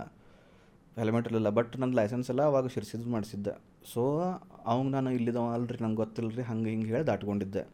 [0.98, 3.52] ಹೆಲ್ಮೆಟ್ ಇರಲಿಲ್ಲ ಬಟ್ ನನ್ನ ಲೈಸೆನ್ಸ್ ಎಲ್ಲ ಅವಾಗ ಶಿರ್ಸಿದ್ ಮಾಡಿಸಿದ್ದೆ.
[3.94, 4.20] ಸೊ
[4.66, 7.68] ಅವಂಗೆ ನಾನು ಇಲ್ಲಿದವ ಅಲ್ರಿ ನಂಗೆ ಗೊತ್ತಿಲ್ಲ ರೀ ಹಂಗೆ ಹಿಂಗೆ ಹೇಳಿ ದಾಟ್ಕೊಂಡಿದ್ದೆ.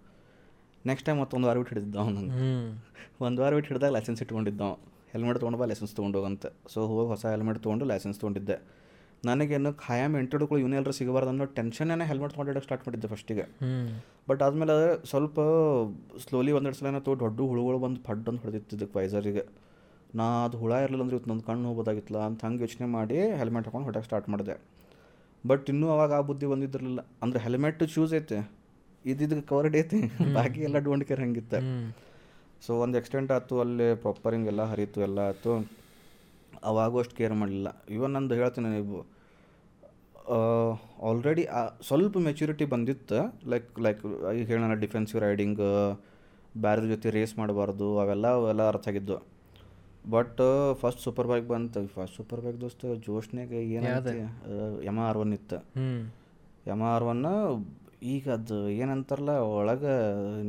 [0.86, 2.78] ನೆಕ್ಸ್ಟ್ ಟೈಮ್ ಮತ್ತೊಂದು ವಾರ ಬಿಟ್ಟು ಹಿಡಿದಿದ್ದ ಅವ್ನು ನಂಗೆ.
[3.22, 4.62] ಒಂದು ವಾರ ಬಿಟ್ಟು ಹಿಡಿದಾಗ ಲೈಸೆನ್ಸ್ ಇಟ್ಕೊಂಡಿದ್ದ
[5.12, 8.60] ಹೆಲ್ಮೆಟ್ ತೊಗೊಂಡ್ಬಾ ಲೈಸೆನ್ಸ್ ತೊಗೊಂಡು ಹೋಗಂತ ಸೊ ಹೋಗಿ ಹೊಸ ಹೆಲ್ಮೆಟ್ ತೊಗೊಂಡು ಲೈಸೆನ್ಸ್ ತೊಗೊಂಡಿದ್ದೆ.
[9.26, 13.46] ನನಗೇನು ಖಾಯಂ ಎಂಟುಡ್ಗಳು ಇವನೇ ಎಲ್ಲರೂ ಸಿಗಬಾರ್ದು ಅನ್ನೋ ಟೆನ್ಷನ್ನೇ ಹೆಲ್ಮೆಟ್ ತೊಗೊಂಡಿಡೋಕೆ ಸ್ಟಾರ್ಟ್ ಮಾಡಿದ್ದೆ ಫಸ್ಟಿಗೆ
[14.30, 15.40] ಬಟ್ ಆದಮೇಲೆ ಸ್ವಲ್ಪ
[16.20, 19.46] ಸ್ಲೋಲಿ ಒಂದೆರಡು ಸಲ ಏನಾಯ್ತು ದೊಡ್ಡ ಹುಳುಗಳು ಬಂದು ಫಡ್ ಅಂತ ಹೊಡೆದಿತ್ತಿದ್ದಕ್ಕೆ ವೈಸರಿಗೆ
[20.20, 23.86] ನಾ ಅದು ಹುಳ ಇರಲಿಲ್ಲ ಅಂದ್ರೆ ಇವತ್ತು ನನ್ನ ಕಣ್ಣು ಹೋಗೋದಾಗಿತ್ತಲ್ಲ ಅಂತ ಹಂಗೆ ಯೋಚನೆ ಮಾಡಿ ಹೆಲ್ಮೆಟ್ ಹಾಕೊಂಡು
[23.88, 24.56] ಹೊಟ್ಟೆಗೆ ಸ್ಟಾರ್ಟ್ ಮಾಡಿದೆ.
[25.44, 27.02] ಬಟ್ ಇನ್ನೂ ಅವಾಗ ಆ ಬುದ್ಧಿ ಬಂದಿದ್ದಿರಲಿಲ್ಲ.
[27.24, 28.40] ಅಂದ್ರೆ ಹೆಲ್ಮೆಟ್ ಶೂಸ್ ಐತೆ.
[29.06, 30.00] ಇದ್ದಿದ್ದಕ್ಕೆ ಕವರ್ಡ್ ಐತಿ.
[30.34, 31.60] ಬಾಕಿ ಎಲ್ಲ ಡೋಂಟ್ ಕೇರ್ ಹಂಗಿತ್ತು.
[32.66, 35.54] ಸೊ ಒಂದು ಎಕ್ಸ್ಟೆಂಟ್ ಆಯ್ತು ಅಲ್ಲಿ ಪ್ರಾಪರ್ ಹಿಂಗೆಲ್ಲ ಹರಿತು ಎಲ್ಲ ಆಯಿತು.
[36.72, 37.70] ಅವಾಗೂ ಅಷ್ಟು ಕೇರ್ ಮಾಡಲಿಲ್ಲ.
[37.90, 38.98] ಇವನ್ ನಂದು ಹೇಳ್ತೀನಿ ನೀವು
[41.10, 41.44] ಆಲ್ರೆಡಿ
[41.88, 43.20] ಸ್ವಲ್ಪ ಮೆಚುರಿಟಿ ಬಂದಿತ್ತು.
[43.52, 44.02] ಲೈಕ್ ಲೈಕ್
[44.38, 45.62] ಈಗ ಹೇಳೋಣ ಡಿಫೆನ್ಸಿವ್ ರೈಡಿಂಗ್
[46.64, 49.18] ಬ್ಯಾರದ ಜೊತೆ ರೇಸ್ ಮಾಡಬಾರ್ದು ಅವೆಲ್ಲ ಅವೆಲ್ಲ ಅರ್ಥ ಆಗಿದ್ದು.
[50.14, 50.42] ಬಟ್
[50.82, 51.82] ಫಸ್ಟ್ ಸೂಪರ್ ಬೈಕ್ ಬಂತು.
[51.96, 54.16] ಫಸ್ಟ್ ಸೂಪರ್ ಬೈಕ್ ದೋಸ್ತ ಜೋಶ್ನಾಗ ಏನೈತಿ
[54.92, 55.60] ಎಂ ಆರ್ ಒನ್ ಇತ್ತು.
[56.74, 57.22] ಎಂ ಆರ್ ಒನ್
[58.14, 59.94] ಈಗ ಅದು ಏನಂತಾರಲ್ಲ ಒಳಗೆ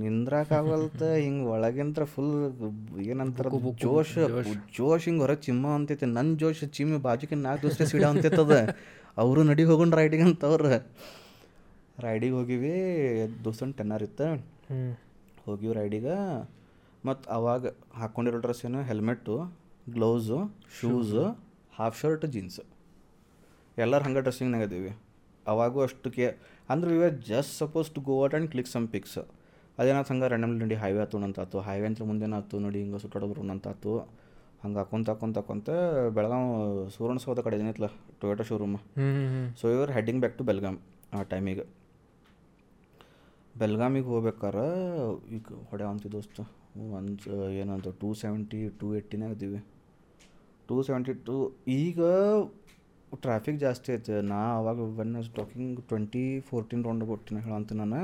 [0.03, 2.31] ನಿಂದ್ರಾಕಾಗಲ್ತ ಹಿಂಗೆ ಒಳಗಿಂತ್ರ ಫುಲ್
[3.11, 3.47] ಏನಂತಾರ
[3.85, 4.15] ಜೋಶ್
[4.79, 5.05] ಜೋಶ್.
[5.09, 8.57] ಹಿಂಗೆ ಹೊರಗೆ ಚಿಮ್ಮ ಅಂತೈತೆ ನನ್ನ ಜೋಶ್ ಚಿಮ್ಮಿ ಬಾಜುಕಿನ ನಾಲ್ಕು ದೋಸ್ತೆ ಸಿಡ ಅಂತೈತದ
[9.25, 10.71] ಅವರು ನಡಿ ಹೋಗೋಣ ರೈಡಿಗೆ ಅಂತವ್ರು
[12.07, 12.75] ರೈಡಿಗೆ ಹೋಗಿವಿ
[13.47, 14.29] ದೋಸ್ತನ್ ಟೆನ್ನರ್ ಇತ್ತು.
[15.47, 16.17] ಹೋಗಿವಿ ರೈಡಿಗೆ
[17.05, 17.63] ಮತ್ತು ಅವಾಗ
[17.95, 18.81] ಹಾಕ್ಕೊಂಡಿರೋ ಡ್ರೆಸ್ ಏನು?
[18.83, 19.35] Helmet
[19.89, 20.39] gloves
[20.79, 21.23] shoes
[21.79, 22.61] half shirt jeans
[23.77, 24.93] ಎಲ್ಲರೂ ಹಂಗೆ ಡ್ರೆಸ್ಸಿಂಗ್ನಾಗ ಇದ್ದೀವಿ
[25.47, 26.27] ಅವಾಗೂ ಅಷ್ಟು ಕೇ
[26.69, 29.19] ಅಂದ್ರೆ we are just suppose to go out and click some pics
[29.79, 33.01] ಅದೇನಾಯ್ತು ಹಂಗೆ ರ್ಯಾಂಡಮ್ಲಿ ನೋಡಿ ಹೈವೇ ಆತು ಅಂತಾತು ಹೈವೇ ಅಂತ ಮುಂದೇನಾಯ್ತು ನೋಡಿ ಹಿಂಗೆ
[33.39, 33.93] ಅಂತ ಅಂತಾತು
[34.63, 35.71] ಹಂಗೆ ಹಾಕೊಂತ ಹಾಕೊಂತ ಹಾಕೊಂತ
[36.11, 36.49] ಬೆಳಗಾವ್
[36.91, 37.89] ಸುವರ್ಣಸೌಧ ಕಡೆ ಏನೈತಲ್ಲ
[38.21, 38.77] Toyota showroom
[39.57, 40.79] so ಇವರ್ heading back to Belgaum
[41.13, 41.65] ಆ ಟೈಮಿಗೆ
[43.55, 44.67] ಬೆಲ್ಗಾಮಿಗೆ ಹೋಗ್ಬೇಕಾರೆ
[45.31, 46.39] ಈಗ ಹೊಡೆ ಅಂತಿ ದೋಸ್ತ.
[46.99, 49.61] ಒಂದು ಏನಂತ ಟೂ ಸೆವೆಂಟಿ ಟೂ ಏಯ್ಟಿನಾಗ ಇದ್ದೀವಿ.
[50.69, 51.37] ಟೂ ಸೆವೆಂಟಿ ಟೂ
[51.81, 52.01] ಈಗ
[53.25, 54.17] ಟ್ರಾಫಿಕ್ ಜಾಸ್ತಿ ಐತೆ.
[54.33, 58.01] ನಾ ಅವಾಗ when was talking twenty fourteen round ಕೊಟ್ಟಿನ ಹೇಳಂತ ನಾನು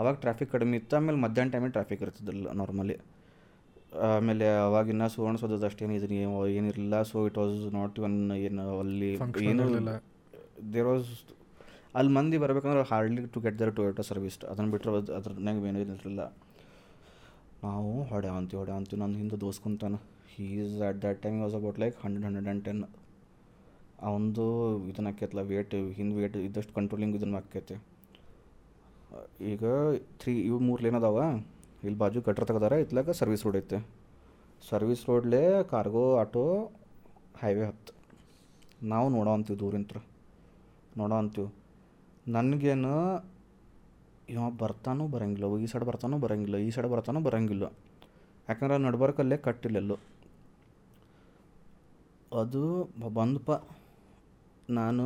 [0.00, 0.94] ಅವಾಗ ಟ್ರಾಫಿಕ್ ಕಡಿಮೆ ಇತ್ತು.
[0.98, 2.96] ಆಮೇಲೆ ಮಧ್ಯಾಹ್ನ ಟೈಮಿಗೆ ಟ್ರಾಫಿಕ್ ಇರ್ತಿದ್ದಿಲ್ಲ ನಾರ್ಮಲಿ
[4.06, 8.16] ಆಮೇಲೆ ಅವಾಗಿನ್ನ ಸುವರ್ಣಸೌಧದ ಅಷ್ಟೇನು ಇದನ್ನ ಏನಿರಲಿಲ್ಲ so it was not one
[8.46, 9.10] ಏನು ಅಲ್ಲಿ
[9.50, 9.66] ಏನು.
[10.74, 11.10] ದೇರ್ ವಾಸ್
[11.98, 16.22] ಅಲ್ಲಿ ಮಂದಿ ಬರ್ಬೇಕಂದ್ರೆ hardly to get there Toyota service ಅದನ್ನು ಬಿಟ್ಟರೆ ಅದ್ರನ್ಯಾಗ ಏನೂ ಇರಲಿಲ್ಲ.
[17.64, 19.00] ನಾವು ಹೊಡೆ ಅಂತೀವಿ ಹೊಡೆ ಅಂತೀವಿ.
[19.00, 19.98] ನನ್ನ ಹಿಂದೆ ದೋಸ್ಕೊಂತಾನೆ.
[20.44, 22.84] Is at that time was about like hundred hundred and ten
[24.02, 27.82] ಅವಂದು ಇದನ್ನ ಆಕೈತಲ್ಲ ವೇಟ್ ಹಿಂದೆ ವೇಟ್ ಇದ್ದಷ್ಟು ಕಂಟ್ರೋಲಿಂಗ್ ಇದನ್ನು ಆಕೈತಿ.
[29.40, 29.64] ಈಗ
[30.20, 31.18] ತ್ರೀ ಇವು ಮೂರು ಲೇನ್ ಅದಾವ.
[31.82, 33.88] ಇಲ್ಲಿ ಬಾಜು ಕಟ್ರ ತೆಗ್ದಾರ ಇತ್ಲಾಗ ಸರ್ವಿಸ್ ರೋಡ್ ಐತೆ.
[34.68, 36.72] ಸರ್ವಿಸ್ ರೋಡ್ಲೇ ಕಾರ್ಗೋ ಆಟೋ
[37.42, 37.92] ಹೈವೇ ಹತ್ತು.
[38.86, 39.96] ನಾವು ನೋಡೋ ಅಂತೀವಿ ದೂರಿಂತ್ರ.
[40.96, 41.54] ನೋಡೋ ಅಂತೀವಿ.
[42.28, 43.16] ನನಗೇನು
[44.34, 47.66] ಇವ ಬರ್ತಾನೂ ಬರಂಗಿಲ್ಲ ಈ ಸೈಡ್ ಬರ್ತಾನೂ ಬರಂಗಿಲ್ಲ, ಈ ಸೈಡ್ ಬರ್ತಾನೋ ಬರಂಗಿಲ್ಲ.
[48.48, 49.96] ಯಾಕಂದ್ರೆ ನಡ್ಬರ್ಕಲ್ಲೇ ಕಟ್ಟಿಲ್ಲೆಲ್ಲೋ
[52.42, 52.62] ಅದು
[53.18, 53.50] ಬಂದಪ್ಪ
[54.78, 55.04] ನಾನು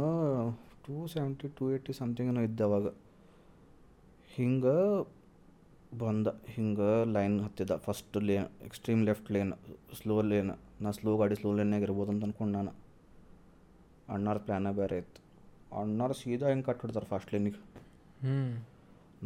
[0.85, 2.89] two seventy two eighty something ಏನೋ ಇದ್ದೆ ಅವಾಗ.
[4.37, 4.77] ಹಿಂಗೆ
[6.03, 7.73] ಬಂದ, ಹಿಂಗೆ ಲೈನ್ ಹತ್ತಿದ.
[7.87, 9.53] First lane extreme left lane
[9.99, 10.53] slow lane
[10.85, 12.73] ನಾ ಸ್ಲೋ ಗಾಡಿ ಸ್ಲೋ ಲೇನಾಗ ಇರ್ಬೋದು ಅಂತ ಅಂದ್ಕೊಂಡು ನಾನು.
[14.15, 15.21] ಅಣ್ಣಾರ ಪ್ಲ್ಯಾನ ಬೇರೆ ಇತ್ತು.
[15.81, 17.61] ಅಣ್ಣಾರು ಸೀದಾ ಹೆಂಗೆ ಕಟ್ಬಿಡ್ತಾರೆ ಫಸ್ಟ್ ಲೇನಿಗೆ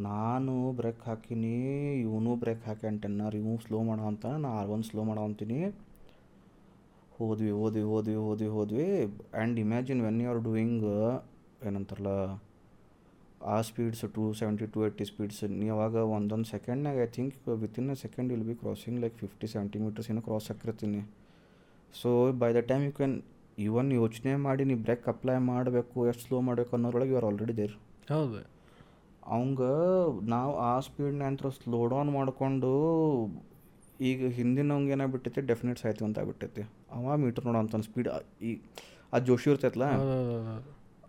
[0.06, 1.56] ನಾನು ಬ್ರೇಕ್ ಹಾಕಿನಿ,
[2.04, 5.58] ಇವನು ಬ್ರೇಕ್ ಹಾಕಿ ಟೆನ್ನರ್ ಇವು ಸ್ಲೋ ಮಾಡೋ ಅಂತ, ನಾ ಆರ್ ಒನ್ ಸ್ಲೋ ಮಾಡೋ ಅಂತೀನಿ.
[7.18, 8.86] ಹೋದ್ವಿ ಹೋದ್ವಿ ಹೋದ್ವಿ ಹೋದ್ವಿ ಹೋದ್ವಿ.
[9.08, 10.86] And imagine when you are doing
[11.68, 12.12] ಏನಂತಾರಲ್ಲ,
[13.52, 17.96] ಆ speeds to seventy to eighty speeds ನೀ ಅವಾಗ ಒಂದೊಂದು ಸೆಕೆಂಡ್ನಾಗ I think within a
[18.04, 21.02] second will be crossing like fifty seventy metres ಏನೋ ಕ್ರಾಸ್ ಹಾಕಿರ್ತೀನಿ.
[22.00, 22.08] So
[22.42, 23.16] by the time you can
[23.68, 27.76] even ಯೋಚನೆ ಮಾಡಿ, ನೀ ಬ್ರೇಕ್ ಅಪ್ಲೈ ಮಾಡಬೇಕು, ಎಷ್ಟು ಸ್ಲೋ ಮಾಡಬೇಕು ಅನ್ನೋದ್ರೊಳಗೆ ಯು ಆರ್ ಆಲ್ರೆಡಿ ದೇರ್
[28.14, 28.40] ಹೌದು.
[29.26, 29.62] ಅವಂಗ
[30.22, 32.70] ನಾವು ಆ ಸ್ಪೀಡ್ನ ಅಂತ ಸ್ಲೋ ಡೌನ್ ಮಾಡಿಕೊಂಡು
[34.00, 38.08] ಈಗ ಹಿಂದಿನವಂಗೆ ಏನಾಗ್ಬಿಟ್ಟೈತಿ ಡೆಫಿನೆಟ್ ಸಾಯ್ತು ಅಂತ ಆಗ್ಬಿಟ್ಟೈತಿ ಅವ ಮೀಟ್ರ್ ನೋಡೋ ಅಂತ ಸ್ಪೀಡ್
[38.42, 38.52] ಈ
[39.12, 39.88] ಆ ಜೋಶಿ ಇರ್ತೈತಲ್ಲ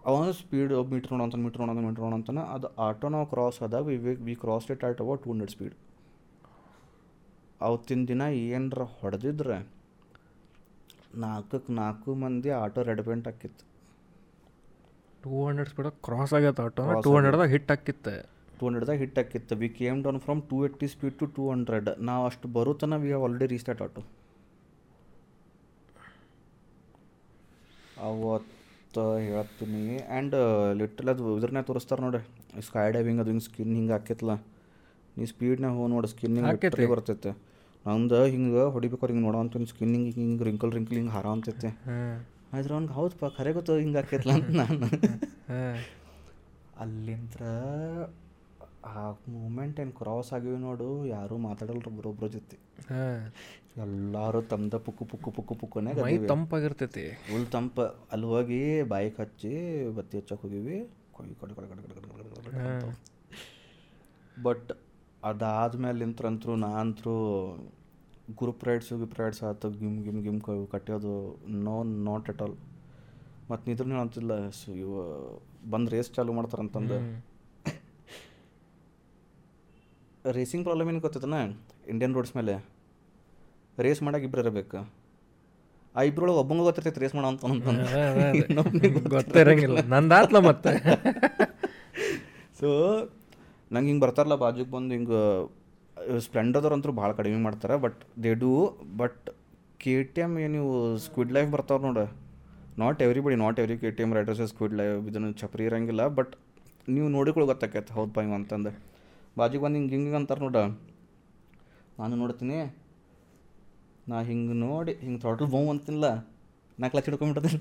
[0.06, 3.84] ಅವನು ಸ್ಪೀಡ್ ಮೀಟ್ರ್ ನೋಡೋ ಅಂತ ಮೀಟ್ರ್ ನೋಡೋ ಮೀಟ್ರ್ ನೋಡೋ ಅಂತಾನೆ ಅದು ಆಟೋ ನಾವು ಕ್ರಾಸ್ ಆದಾಗ
[3.86, 3.98] we
[4.28, 5.76] we cross it at ಅವ ಟೂ ಹಂಡ್ರೆಡ್ ಸ್ಪೀಡ್
[7.62, 9.58] ಅವತ್ತಿನ ದಿನ ಏನರ ಹೊಡೆದಿದ್ರೆ
[11.16, 13.75] ನಾಲ್ಕಕ್ಕೆ ನಾಲ್ಕು ಮಂದಿ ಆಟೋ ರೆಡ್ ಪೇಂಟ್ ಹಾಕಿತ್ತು.
[15.26, 16.84] ಟೂ ಹಂಡ್ರೆಡ್ ಸ್ಪೀಡ್ ಕ್ರಾಸ್ ಆಗೈತೆ ಆಟೋ.
[17.06, 18.16] ಟೂ ಹಂಡ್ರೆಡ್ದಾಗ ಹಿಟ್ ಹಾಕಿತ್ತೆ.
[18.58, 19.54] ಟೂ ಹಂಡ್ರೆಡ್ದಾಗ ಹಿಟ್ ಹಾಕಿತ್ತು.
[19.62, 23.24] We came down from two eighty speed to two hundred ನಾವು ಅಷ್ಟು ಬರುತ್ತನ we have
[23.28, 24.02] already reach that auto.
[28.10, 29.82] ಅವತ್ತು ಹೇಳ್ತೀನಿ.
[30.04, 30.36] ಆ್ಯಂಡ್
[30.82, 32.22] ಲಿಟ್ರಲ್ ಅದು ಇದ್ರನ್ನೇ ತೋರಿಸ್ತಾರೆ ನೋಡಿ
[32.68, 34.36] ಸ್ಕೈ ಡೈವಿಂಗ್ ಅದು ಹಿಂಗೆ ಸ್ಕಿನ್ ಹಿಂಗೆ ಹಾಕಿತ್ತಲ್ಲ
[35.18, 36.38] ನೀ ಸ್ಪೀಡ್ನಾಗ ಹೋಗಿ ನೋಡಿ ಸ್ಕಿನ್.
[36.40, 37.34] ಹಿಂಗೆ ಬರ್ತೈತೆ.
[37.88, 41.72] ನಮ್ದು ಹಿಂಗೆ ಹೊಡಿಬೇಕಾರೆ ಹಿಂಗೆ ನೋಡೋ ಅಂತ ಸ್ಕಿನ್ ಹಿಂಗೆ ಹಿಂಗೆ ರಿಂಕಲ್ ರಿಂಕಲ್ ಹಿಂಗೆ ಹಾರ ಅಂತೈತೆ.
[42.56, 44.88] ಆದ್ರೆ ಅವ್ನಿಗೆ ಹೌದಪ್ಪ ಖರೆ ಗೊತ್ತು ಹಿಂಗೆ ಆಕೈತಲ್ಲ ಅಂತ ನಾನು.
[46.84, 47.36] ಅಲ್ಲಿಂದ
[48.94, 52.58] ಆ ಮೂಮೆಂಟ್ ಏನು ಕ್ರಾಸ್ ಆಗಿವಿ ನೋಡು ಯಾರೂ ಮಾತಾಡಲ್ರು ಬರೋಬ್ರ ಜೊತೆ.
[52.90, 53.22] ಹಾಂ.
[53.84, 57.78] ಎಲ್ಲರೂ ತಮ್ದ ಪುಕ್ಕು ಪುಕ್ಕು ಪುಕ್ಕು ಪುಕ್ಕನೆ ಮೈ ತಂಪಾಗಿರ್ತೈತಿ ಫುಲ್ ತಂಪ.
[58.12, 59.54] ಅಲ್ಲಿ ಹೋಗಿ ಬೈಕ್ ಹಚ್ಚಿ
[59.98, 60.78] ಬತ್ತಿ ಹಚ್ಚಕ್ಕೆ ಹೋಗಿವಿ.
[61.12, 62.94] ಕೊಯ್ ಕಡೆ ಕಡೆ ಕಡೆ ಕಡೆ ಕಡೆ ಕಡೆ ಕಡೆ ಹಾಂ.
[64.44, 64.72] ಬಟ್
[65.24, 67.16] ಅದಾದ್ಮೇಲಿಂತ್ರಂತರೂ ನಾನಂತರೂ
[68.32, 72.56] ಗ್ರೂಪ್ ರೈಡ್ಸು ಗ್ರೂಪ್ ರೈಡ್ಸ್ ಆಯ್ತು ಗಿಮ್ ಗಿಮ್ ಗಿಮ್ ಕಟ್ಟೋದು ಕಟ್ಟಿಯೋದು ನೋ ನಾಟ್ ಎಟ್ ಆಲ್
[73.52, 74.94] ಮತ್ತು ನಿದ್ರೂ ಅಂತಿಲ್ಲ ಸೊ ಇವ
[75.70, 77.26] ಬಂದು ರೇಸ್ ಚಾಲು ಮಾಡ್ತಾರಂತಂದು.
[80.32, 81.34] ರೇಸಿಂಗ್ ಪ್ರಾಬ್ಲಮ್ ಏನು ಗೊತ್ತೈತನ?
[81.88, 82.66] ಇಂಡಿಯನ್ ರೋಡ್ಸ್ ಮೇಲೆ.
[83.80, 84.94] ರೇಸ್ ಮಾಡಕ್ಕೆ ಇಬ್ಬರು ಇರಬೇಕು.
[85.96, 87.46] ಆ ಇಬ್ಬರೊಳಗೆ ಒಬ್ಬಂಗ ಗೊತ್ತಿರ್ತೈತೆ ರೇಸ್ ಮಾಡೋ ಅಂತ
[89.08, 89.80] ಗೊತ್ತಿರಂಗಿಲ್ಲ.
[89.80, 90.70] ನಂದಾತ್ಲ ಮತ್ತೆ.
[92.60, 92.70] ಸೊ
[93.72, 95.50] ನಂಗೆ ಹಿಂಗೆ ಬರ್ತಾರಲ್ಲ ಬಾಜುಗೆ ಬಂದು ಹಿಂಗೆ
[96.26, 98.52] ಸ್ಪ್ಲೆಂಡರ್ದವ್ರಂತೂ ಭಾಳ ಕಡಿಮೆ ಮಾಡ್ತಾರೆ but they do
[99.02, 99.24] but
[99.84, 100.72] K T M ಏನು ನೀವು
[101.06, 102.06] ಸ್ಕ್ವಿಡ್ ಲೈಫ್ ಬರ್ತಾವೆ ನೋಡು.
[102.82, 106.34] Not everybody not every K T M riders squid life ಇದನ್ನು ಚಪ್ರಿ ಇರಂಗಿಲ್ಲ ಬಟ್
[106.96, 108.72] ನೀವು ನೋಡಿಕೊಳ್ಳಿ ಗೊತ್ತಾಕೈತೆ, ಹೌದು ಇವ ಅಂತಂದು
[109.40, 110.58] ಬಾಜುಗೆ ಬಂದು ಹಿಂಗೆ ಹಿಂಗೆ ಅಂತಾರೆ ನೋಡ.
[112.00, 112.58] ನಾನು ನೋಡ್ತೀನಿ,
[114.10, 116.10] ನಾ ಹಿಂಗೆ ನೋಡಿ, ಹಿಂಗೆ ತೊಟ್ಲು ಬೋಮ್ ಅಂತೀನಿಲ್ಲ
[116.82, 117.60] ನಾಲ್ಕು ಲಕ್ಷ ಹಿಡ್ಕೊಂಬಿಡ್ತೀನಿ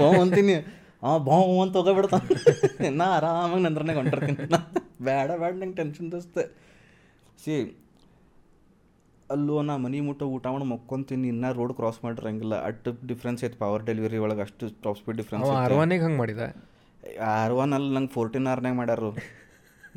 [0.00, 0.56] ಬೋಮ್ ಅಂತೀನಿ
[1.04, 4.38] ಹಾಂ ಬೋಮ್ ಅಂತ ಹೋಗೋಬಿಡ್ತಾನೆ ನಾ ಆರಾಮಾಗಿ ನಂದ್ರನೇ ಹೊಂಟಿರ್ತೀನಿ
[5.08, 6.38] ಬೇಡ ಬೇಡ, ನಂಗೆ ಟೆನ್ಷನ್ ದೋಸ್ತ
[7.40, 7.54] ಸಿ
[9.30, 12.54] ಅಲ್ಲೂ ನಾ ಮನೆ ಮುಟ್ಟ ಊಟ ಮಾಡಿ ಮಕ್ಕೊಂತೀನಿ ಇನ್ನೂ ರೋಡ್ ಕ್ರಾಸ್ ಮಾಡಿರಂಗಿಲ್ಲ.
[12.68, 16.42] ಅಟ್ ಡಿಫ್ರೆನ್ಸ್ ಐತೆ ಪವರ್ ಡೆಲಿವರಿ ಒಳಗೆ ಅಷ್ಟು ಟಾಪ್ ಸ್ಪೀಡ್ ಡಿಫ್ರೆನ್ಸ್ ಆರ್ ಅರ್ವಾನಿಗೆ ಹಂಗೆ ಮಾಡಿದ?
[17.34, 19.10] ಆರ್ ಒನ್ ಅಲ್ಲಿ ನಂಗೆ ಫೋರ್ಟೀನ್ ಆರ್ನಾಗ ಮಾಡ್ಯಾರು.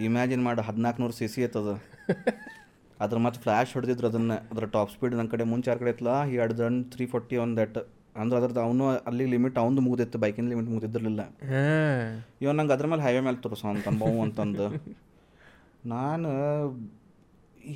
[0.08, 1.72] ಇಮ್ಯಾಜಿನ್ ಮಾಡಿ ಹದಿನಾಲ್ಕು ನೂರು ಸಿ ಸಿ ಐತದ.
[3.00, 4.38] ಅದ್ರ ಮತ್ತು ಫ್ಲ್ಯಾಶ್ ಹೊಡೆದಿದ್ರು ಅದನ್ನು.
[4.52, 7.54] ಅದ್ರ ಟಾಪ್ ಸ್ಪೀಡ್ ನನ್ನ ಕಡೆ ಮುಂಚೆ ಯಾರ ಕಡೆ ಇತ್ತಲ್ಲ ಈ ಎರಡು than three forty one
[7.58, 7.78] that
[8.16, 12.04] ಅಂದ್ರೆ ಅದ್ರದ್ದು ಅವನು ಅಲ್ಲಿ ಲಿಮಿಟ್ ಅವನು ಮುಗಿದಿತ್ತು ಬೈಕಿನ ಲಿಮಿಟ್ ಮುಗಿದಿರಲಿಲ್ಲ ಹಾಂ.
[12.44, 14.68] ಇವ ನಂಗೆ ಅದ್ರ ಮೇಲೆ ಹೈವೇ ಮೇಲೆ ತೋರಿಸೋ ಅಂತ ಬಹು ಅಂತಂದು.
[15.94, 16.30] ನಾನು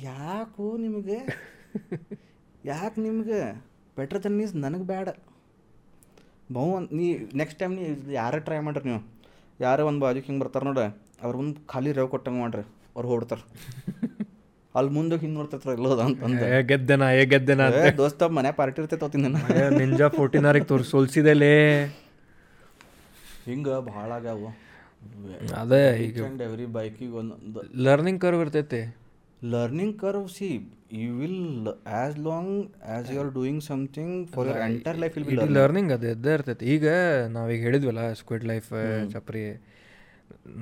[0.08, 1.18] ಯಾಕೋ ನಿಮಗೆ?
[2.72, 3.40] ಯಾಕೆ ನಿಮಗೆ?
[3.98, 5.08] ಬೆಟ್ರ್ ದನ್ ಮೀನ್ಸ್ ನನಗೆ ಬೇಡ
[6.56, 7.06] ಬಹು ಅಂತ ನೀ
[7.40, 7.86] ನೆಕ್ಸ್ಟ್ ಟೈಮ್ ನೀ
[8.18, 9.00] ಯಾರೇ ಟ್ರೈ ಮಾಡ್ರಿ ನೀವು.
[9.64, 10.86] ಯಾರೇ ಒಂದು ಬಾಜು ಹಿಂಗೆ ಬರ್ತಾರೆ ನೋಡ್ರಿ
[11.24, 12.64] ಅವ್ರ ಮುಂದೆ ಖಾಲಿ ರೇವ್ ಕೊಟ್ಟಂಗೆ ಮಾಡ್ರಿ
[12.96, 13.44] ಅವ್ರು ಹೊಡ್ತಾರೆ.
[14.74, 16.46] ಅಲ್ಲಿ ಮುಂದೆ ಹಿಂಗೆ ನೋಡ್ತಿರ್ತಾರೆ ಎಲ್ಲೋದ ಅಂತಂದು.
[16.70, 17.66] ಗೆದ್ದೆನಾ ಏ ಗೆದ್ದೆನಾ
[18.02, 19.26] ದೋಸ್ತ ಮನೆ ಪಾರ್ಟಿ ಇರ್ತೈತೆ ಅವತ್ತಿನ
[19.80, 21.54] ನಿಂಜಾ ಫೋರ್ಟಿನಾರಿಗೆ ತೋರಿಸಿ ಸೋಲ್ಸಿದೆಲೇ.
[23.48, 24.48] ಹಿಂಗೆ ಭಾಳ ಆಗ್ಯಾವು.
[25.62, 26.18] ಅದೇ ಈಗ
[26.48, 28.82] ಎವ್ರಿ ಬೈಕಿಗೆ ಒಂದೊಂದು ಲರ್ನಿಂಗ್ ಕರ್ವ್ ಇರ್ತೈತಿ.
[29.42, 32.46] Learning curve see you will as long
[32.82, 36.32] as you are doing something for your entire life will be learning learning ಅದು ಇದ್ದೇ
[36.36, 36.64] ಇರ್ತೈತಿ.
[36.74, 36.86] ಈಗ
[37.36, 38.70] ನಾವೀಗ ಹೇಳಿದ್ವಲ್ಲ ಸ್ಕ್ವಿಡ್ ಲೈಫ್
[39.12, 39.44] ಚಪ್ರಿ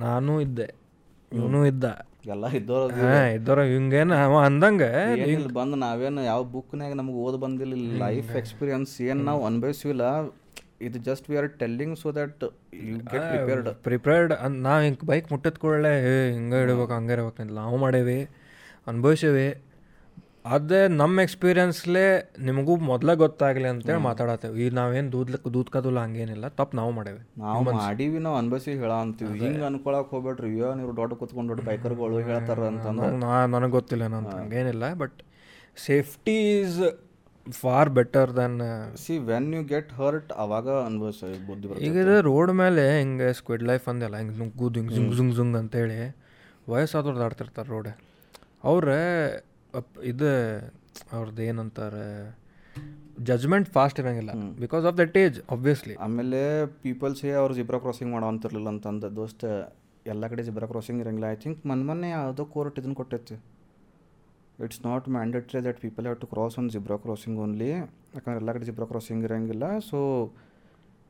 [0.03, 0.67] ನಾನು ಇದ್ದೆ.
[1.31, 1.85] ಇವನು ಇದ್ದ.
[2.33, 2.91] ಎಲ್ಲ ಇದ್ದೋರ
[3.35, 4.83] ಇದ್ದೋರ ಹಿಂಗೇನು ಹಿಂಗೇನ ಅವ ಅಂದಂಗ.
[5.33, 7.75] ಇಲ್ಲಿ ಬಂದು ನಾವೇನು ಯಾವ ಬುಕ್ನಾಗ ನಮ್ಗೆ ಓದ್ ಬಂದಿಲ್ಲ
[8.05, 10.03] ಲೈಫ್ ಎಕ್ಸ್ಪೀರಿಯನ್ಸ್ ಏನು ನಾವು ಅನುಭವಿಸಿಲ್ಲ
[10.87, 12.43] ಇದು just we are telling so that
[12.89, 14.33] you get prepared prepared
[14.65, 15.93] ನಾವು ಹಿಂಗೆ ಬೈಕ್ ಮುಟ್ಟದ ಕೂಡಲೇ
[16.35, 18.19] ಹಿಂಗೆ ಇಡ್ಬೇಕು ಹಂಗೆ ಇರ್ಬೇಕು ನಾವು ಮಾಡೇವಿ.
[18.91, 19.47] ಅನುಭವಿಸೇವಿ.
[20.55, 22.03] ಅದೇ ನಮ್ಮ ಎಕ್ಸ್ಪೀರಿಯನ್ಸ್ಲೇ
[22.47, 24.53] ನಿಮಗೂ ಮೊದಲೇ ಗೊತ್ತಾಗಲಿ ಅಂತೇಳಿ ಮಾತಾಡತ್ತೇವೆ.
[24.63, 27.21] ಈಗ ನಾವೇನು ದೂದ್ಲಕ್ಕೆ ದೂದ್ಕದಿಲ್ಲ ಹಂಗೇನಿಲ್ಲ ತಪ್ಪು ನಾವು ಮಾಡೇವಿ.
[27.45, 29.33] ನಾವು ಮಾಡೀವಿ ನಾವು ಅನ್ಭವಿಸಿ ಹೇಳ ಅಂತೀವಿ.
[29.41, 30.51] ಹಿಂಗೆ ಅನ್ಕೊಳಕ್ಕೆ ಹೋಗ್ಬೇಡ್ರಿ.
[30.51, 33.09] ಅಯ್ಯೋ ನೀವು ದೊಡ್ಡ ಕುತ್ಕೊಂಡು ದೊಡ್ಡ ಬೈಕರ್ಗಳು ಹೇಳ್ತಾರ ಅಂತಂದ್ರೆ.
[33.25, 35.19] ನಾ ನನಗೆ ಗೊತ್ತಿಲ್ಲ ನಾನು ಹಂಗೇನಿಲ್ಲ but
[35.87, 36.79] safety is
[37.47, 38.57] far better than
[39.03, 44.17] see when you get hurt ಅವಾಗ ಅನುಭವಿಸ ಬುದ್ಧಿ ಈಗ ರೋಡ್ ಮೇಲೆ ಹಿಂಗೆ ಸ್ಕ್ವಿಡ್ ಲೈಫ್ ಅಂದೆಲ್ಲ
[44.21, 45.99] ಹಿಂಗೆ ನುಗ್ಗುದು ಹಿಂಗೆ ಜುಂಗ್ ಜುಂಗ್ ಜುಂಗ್ ಅಂತೇಳಿ
[46.73, 47.89] ವಯಸ್ಸಾದವ್ರು ದಾಡ್ತಿರ್ತಾರೆ ರೋಡ್
[48.63, 48.87] ಅವ್ರ
[50.11, 50.29] ಇದು
[51.15, 52.05] ಅವ್ರದ್ದು ಏನಂತಾರೆ
[53.27, 54.31] ಜಜ್ಮೆಂಟ್ ಫಾಸ್ಟ್ ಇರಂಗಿಲ್ಲ.
[54.63, 56.39] Because of that age obviously ಆಮೇಲೆ
[56.85, 59.45] ಪೀಪಲ್ಸೇ ಅವ್ರು ಜಿಬ್ರಾ ಕ್ರಾಸಿಂಗ್ ಮಾಡೋ ಅಂತಿರ್ಲಿಲ್ಲ ಅಂತಂದು ದೋಸ್ತ
[60.13, 61.29] ಎಲ್ಲ ಕಡೆ ಜಿಬ್ರಾ ಕ್ರಾಸಿಂಗ್ ಇರಂಗಿಲ್ಲ.
[61.35, 63.37] ಐ ಥಿಂಕ್ ಮೊನ್ನೆ ಮೊನ್ನೆ ಯಾವುದೋ ಕೋರ್ಟ್ ಇದನ್ನು ಕೊಟ್ಟೈತಿ
[64.65, 67.69] it's not mandatory that people have to cross on zebra crossing only
[68.15, 69.65] ಯಾಕಂದ್ರೆ ಎಲ್ಲ ಕಡೆ ಜಿಬ್ರಾ ಕ್ರಾಸಿಂಗ್ ಇರಂಗಿಲ್ಲ.
[69.89, 69.99] ಸೊ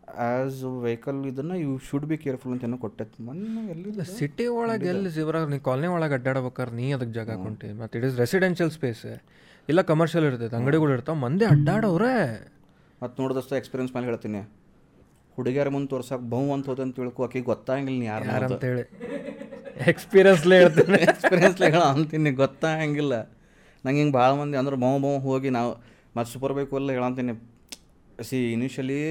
[0.08, 5.10] ಆ್ಯಸ್ ವೆಹಿಕಲ್ ಇದನ್ನು ಯು ಶುಡ್ ಬಿ ಕೇರ್ಫುಲ್ ಅಂತ ಏನೋ ಕೊಟ್ಟೈತಿ ಮೊನ್ನೆ ಎಲ್ಲಿ ಸಿಟಿ ಒಳಗೆ ಎಲ್ಲಿ
[5.16, 9.04] ಸಿಬ್ರ ನೀ ಕಾಲನಿ ಒಳಗೆ ಅಡ್ಡಾಡ್ಬೇಕಾರೆ ನೀ ಅದಕ್ಕೆ ಜಾಗ ಕೊಂಟಿ ಮತ್ತು ಇಟ್ ಇಸ್ ರೆಸಿಡೆನ್ಷಿಯಲ್ ಸ್ಪೇಸ್
[9.70, 12.14] ಇಲ್ಲ ಕಮರ್ಷಿಯಲ್ ಇರ್ತೈತೆ ಅಂಗಡಿಗಳು ಇರ್ತಾವೆ ಮಂದಿ ಅಡ್ಡಾಡವ್ರೆ.
[13.02, 14.42] ಮತ್ತು ನೋಡಿದಷ್ಟು ಎಕ್ಸ್ಪೀರಿಯನ್ಸ್ ಮೇಲೆ ಹೇಳ್ತೀನಿ.
[15.38, 18.86] ಹುಡುಗಿಯರ ಮುಂದೆ ತೋರ್ಸಕ್ಕೆ ಬಹು ಅಂತ ಹೋದ ಅಂತ ತಿಳ್ಕೊ ಆಕೆ ಗೊತ್ತಾಗಿಲ್ಲ ನೀ ಯಾರು ಅಂತೇಳಿ
[19.92, 21.00] ಎಕ್ಸ್ಪೀರಿಯನ್ಸ್ಲೇ ಹೇಳ್ತೀನಿ.
[21.10, 23.16] ಎಕ್ಸ್ಪೀರಿಯನ್ಸ್ ಹೇಳ ಅಂತೀನಿ ಗೊತ್ತಾಗಿಲ್ಲ
[23.84, 25.72] ನಂಗೆ ಹಿಂಗೆ ಭಾಳ ಮಂದಿ ಅಂದ್ರೆ ಬಹು ಬಹು ಹೋಗಿ ನಾವು
[26.16, 27.34] ಮತ್ತು ಸೂಪರ್ ಬೈಕ್ ಎಲ್ಲ ಹೇಳಂತೀನಿ
[28.30, 29.02] ಸಿ ಇನಿಷಿಯಲಿ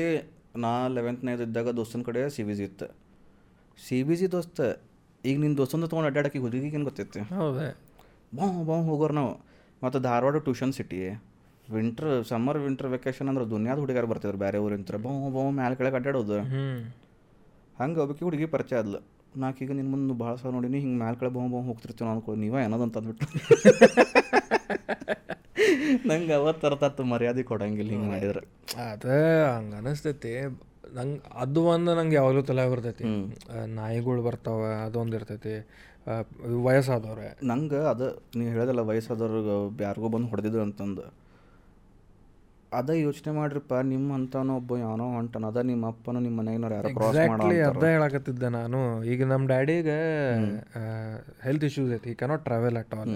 [0.57, 2.97] ನಾ ಲೆವೆಂತ್ನೇದು ಇದ್ದಾಗ ದೋಸ್ತನ ಕಡೆ ಸಿ ಬಿ ಜಿ ಇತ್ತು.
[3.79, 4.61] ಸಿ ಬಿ ಜಿ ದೋಸ್ತ
[5.25, 7.33] ಈಗ ನಿನ್ನ ದೋಸ್ತಂದ ತೊಗೊಂಡು ಅಡ್ಡಾಡಕ್ಕೆ ಹುಡುಗಿಗೆ ಏನು ಗೊತ್ತೈತಿ?
[7.33, 7.75] ಹೌದೇ.
[8.33, 9.41] ಬಾ ಬಾ ಹೋಗೋರು ನಾವು.
[9.83, 11.17] ಮತ್ತು Dharwad tuition city
[11.69, 16.39] winter summer winter vacation ಅಂದ್ರೆ ದುನಿಯಾದ ಹುಡುಗಿಯರು ಬರ್ತಿದ್ರು ಬೇರೆ ಊರಿಂತ್ರ ಬಾ ಬಾ ಮ್ಯಾಲೆ ಕೆಳಗೆ ಅಡ್ಡಾಡೋದು
[17.77, 18.99] ಹಂಗೆ ಒಬ್ಬಕ್ಕೆ ಹುಡುಗಿ ಪರಿಚಯ ಆದ್ಲು.
[19.37, 22.97] ನಾಕೀಗ ನಿನ್ನ ಮುಂದೆ ಭಾಳ ಸಲ ನೋಡಿನಿ ಹಿಂಗೆ ಮ್ಯಾಲೆ ಕೆಳಗೆ ಬಾವು ಬಹು ಹೋಗ್ತಿರ್ತೀವಿ ಅನ್ಕೊ ನೀವೇ ಏನದಂತ
[23.01, 23.27] ಅಂದ್ಬಿಟ್ಟು
[26.11, 28.43] ನಂಗೆ ಅವತ್ತು ತತ್ತು ಮರ್ಯಾದೆ ಕೊಡಂಗಿಲ್ಲ ಹಿಂಗೆ ಮಾಡಿದ್ರೆ.
[28.93, 29.21] ಅದೇ
[29.55, 30.33] ಹಂಗೆ ಅನಿಸ್ತೈತಿ.
[30.95, 33.05] ನಂಗೆ ಅದು ಒಂದು ನಂಗೆ ಯಾವಾಗಲೂ ತಲೆ ಬರ್ತೈತಿ.
[33.79, 35.55] ನಾಯಿಗಳು ಬರ್ತಾವೆ ಅದೊಂದು ಇರ್ತೈತಿ.
[36.67, 37.29] ವಯಸ್ಸಾದವ್ರೆ.
[37.51, 39.55] ನಂಗೆ ಅದು ನೀವು ಹೇಳೋದಲ್ಲ ವಯಸ್ಸಾದವ್ರಿಗೆ
[39.85, 41.05] ಯಾರಿಗೋ ಬಂದು ಹೊಡೆದಿದ್ರು ಅಂತಂದು.
[42.79, 47.19] ಅದ ಯೋಚನೆ ಮಾಡ್ರಿಪ್ಪ ನಿಮ್ಮ ಅಂತಾನು ಒಬ್ಬ ಯಾವನೋ ಹೊಂಟನ ಅದ ನಿಮ್ಮ ಅಪ್ಪನೋ ನಿಮ್ಮ ಮನೆಗಿನವ್ರು ಯಾರೋ ಕ್ರಾಸ್
[47.33, 48.81] ಮಾಡಿ ಅದೇ ಹೇಳಕತ್ತಿದ್ದೆ ನಾನು.
[49.13, 49.99] ಈಗ ನಮ್ಮ ಡ್ಯಾಡಿಗೆ
[51.47, 52.11] ಹೆಲ್ತ್ ಇಶ್ಯೂಸ್ ಐತಿ.
[52.15, 53.15] ಈ ಕೆನಾಟ್ ಟ್ರಾವೆಲ್ ಅಟ್ ಆಲ್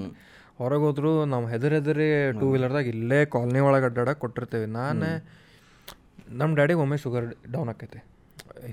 [0.60, 2.08] ಹೊರಗೆ ಹೋದ್ರು ನಾವು ಹೆದರ್ ಹೆದರಿ
[2.40, 4.66] ಟೂ ವೀಲರ್ದಾಗ ಇಲ್ಲೇ ಕಾಲನಿ ಒಳಗೆ ಅಡ್ಡಾಡಕ್ಕೆ ಕೊಟ್ಟಿರ್ತೇವೆ.
[4.78, 5.08] ನಾನು
[6.40, 8.00] ನಮ್ಮ ಡ್ಯಾಡಿಗೆ ಒಮ್ಮೆ ಶುಗರ್ ಡೌನ್ ಆಕೈತಿ.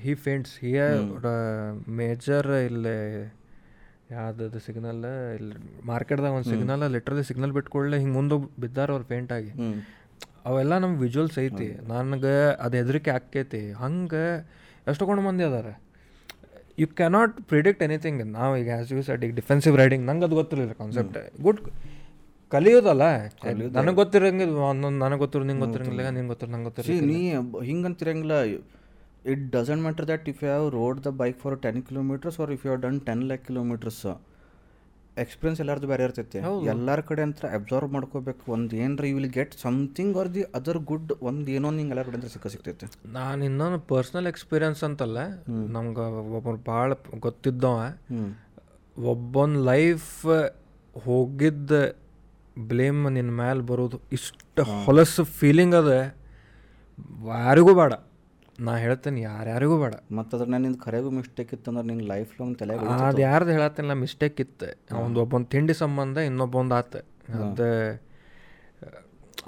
[0.03, 0.72] ಹಿ ಫೇಂಟ್ಸ್ ಹಿ
[2.01, 2.98] ಮೇಜರ್ ಇಲ್ಲೇ
[4.11, 5.06] ಯಾವ್ದು ಸಿಗ್ನಲ್
[5.38, 5.56] ಇಲ್ಲಿ
[5.88, 9.51] ಮಾರ್ಕೆಟ್ದಾಗ ಒಂದು ಸಿಗ್ನಲ್ ಲಿಟ್ರಲಿ ಸಿಗ್ನಲ್ ಬಿಟ್ಕೊಳ್ಳೆ ಹಿಂಗೆ ಮುಂದೆ ಬಿದ್ದಾರ ಅವ್ರು ಫೇಂಟ್ ಆಗಿ.
[10.49, 11.67] ಅವೆಲ್ಲ ನಮ್ಮ ವಿಜುವಲ್ಸ್ ಐತಿ.
[11.93, 12.35] ನನಗೆ
[12.66, 13.61] ಅದು ಹೆದರಿಕೆ ಆಕೈತಿ.
[13.82, 14.25] ಹಂಗೆ
[14.91, 15.69] ಎಷ್ಟೊಂದು ಮಂದಿ ಅದಾರ.
[16.77, 20.73] ಯು ಕ್ಯಾನಾಟ್ ಪ್ರಿಡಿಕ್ಟ್ ಎನಿಥಿಂಗ್ ನಾವು ಈಗ ಆ್ಯಸ್ ಯು ಸೆಟ್ ಈಗ ಡಿಫೆನ್ಸಿವ್ ರೈಡಿಂಗ್ ನಂಗೆ ಅದು ಗೊತ್ತಿರಲಿಲ್ಲ
[20.73, 21.61] ಕಾನ್ಸೆಪ್ಟ್ ಗುಡ್
[22.51, 23.06] ಕಲಿಯೋದಲ್ಲ?
[23.77, 27.17] ನನಗೆ ಗೊತ್ತಿರಂಗಿಲ್ಲ ಒಂದೊಂದು ನನಗೆ ಗೊತ್ತಿರೋ ನಿಂಗೆ ಗೊತ್ತಿರಂಗಿಲ್ಲ ನಿಂಗೆ ಗೊತ್ತಿರೋ ನಂಗೆ ಗೊತ್ತಿರ ನೀ
[27.69, 28.35] ಹಿಂಗಂತಿರಂಗಿಲ್ಲ
[29.25, 32.64] it doesn't matter that if you have rode the bike for ten kilometres or if
[32.65, 34.01] you have done ten lakh kilometres
[35.23, 36.39] experience ಎಲ್ಲಾರ್ದು ಬೇರೆ ಇರ್ತೈತಿ.
[36.73, 38.43] ಎಲ್ಲರ ಕಡೆ ಅಂತ ಅಬ್ಸರ್ವ್ ಮಾಡ್ಕೋಬೇಕು.
[38.55, 42.17] ಒಂದು ಏನರ you will get something or the other good ಒಂದು ಏನೋ ನಿಂಗೆ ಎಲ್ಲರ ಕಡೆ
[42.19, 42.87] ಅಂತ ಸಿಕ್ಕ ಸಿಗ್ತೈತಿ.
[43.19, 45.19] ನಾನು ಇನ್ನೊಂದು ಪರ್ಸ್ನಲ್ ಎಕ್ಸ್ಪೀರಿಯನ್ಸ್ ಅಂತಲ್ಲ
[45.77, 46.05] ನಮ್ಗೆ
[46.39, 46.89] ಒಬ್ಬರು ಭಾಳ
[47.27, 47.77] ಗೊತ್ತಿದ್ದವ
[48.11, 48.27] ಹ್ಞೂ
[49.13, 50.11] ಒಬ್ಬೊಂದು ಲೈಫ್
[50.95, 51.71] ಹೋಗಿದ್ದ
[52.69, 55.91] ಬ್ಲೇಮ್ ನಿನ್ನ ಮ್ಯಾಲೆ ಬರೋದು ಇಷ್ಟು ಹೊಲಸು ಫೀಲಿಂಗ್ ಅದ.
[57.41, 57.93] ಯಾರಿಗೂ ಬೇಡ.
[58.66, 59.95] ನಾ ಹೇಳ್ತೇನೆ ಯಾರ್ಯಾರಿಗೂ ಬೇಡ.
[60.18, 62.76] ಮತ್ತು ಅದ್ರ ನಿಂದು ಖರೆಗೂ ಮಿಸ್ಟೇಕ್ ಇತ್ತು ಅಂದ್ರೆ ನಿಂಗೆ ಲೈಫ್ ಲಾಂಗ್ ತಲೆ
[63.08, 64.69] ಅದು ಯಾರ್ದು ಹೇಳತ್ತಿಲ್ಲ ಮಿಸ್ಟೇಕ್ ಇತ್ತು.
[65.06, 66.95] ಒಂದು ಒಬ್ಬೊಂದು ತಿಂಡಿ ಸಂಬಂಧ ಇನ್ನೊಬ್ಬೊಂದು ಆತ.
[67.42, 67.68] ಅದು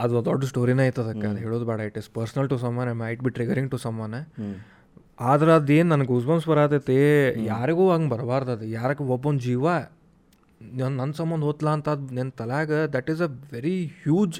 [0.03, 1.27] ಅದು ದೊಡ್ಡ ಸ್ಟೋರಿನೇ ಐತೆ ಅದಕ್ಕೆ.
[1.27, 4.15] ಅದು ಹೇಳೋದು ಬೇಡ it is personal to someone might be triggering to someone
[5.29, 6.97] ಆದ್ರೆ ಅದೇನು ನನಗೆ ಗೂಸ್ಬನ್ಸ್ ಬರತೈತಿ
[7.53, 8.65] ಯಾರಿಗೂ ಹಂಗೆ ಬರಬಾರ್ದು ಅದು.
[8.77, 9.67] ಯಾರಕ್ಕೆ ಒಬ್ಬೊಂದು ಜೀವ
[10.99, 12.31] ನನ್ನ ಸಂಬಂಧ ಹೋತ್ಲ ಅಂತ ಅದು ನಿನ್ನ
[12.95, 14.37] that is a very huge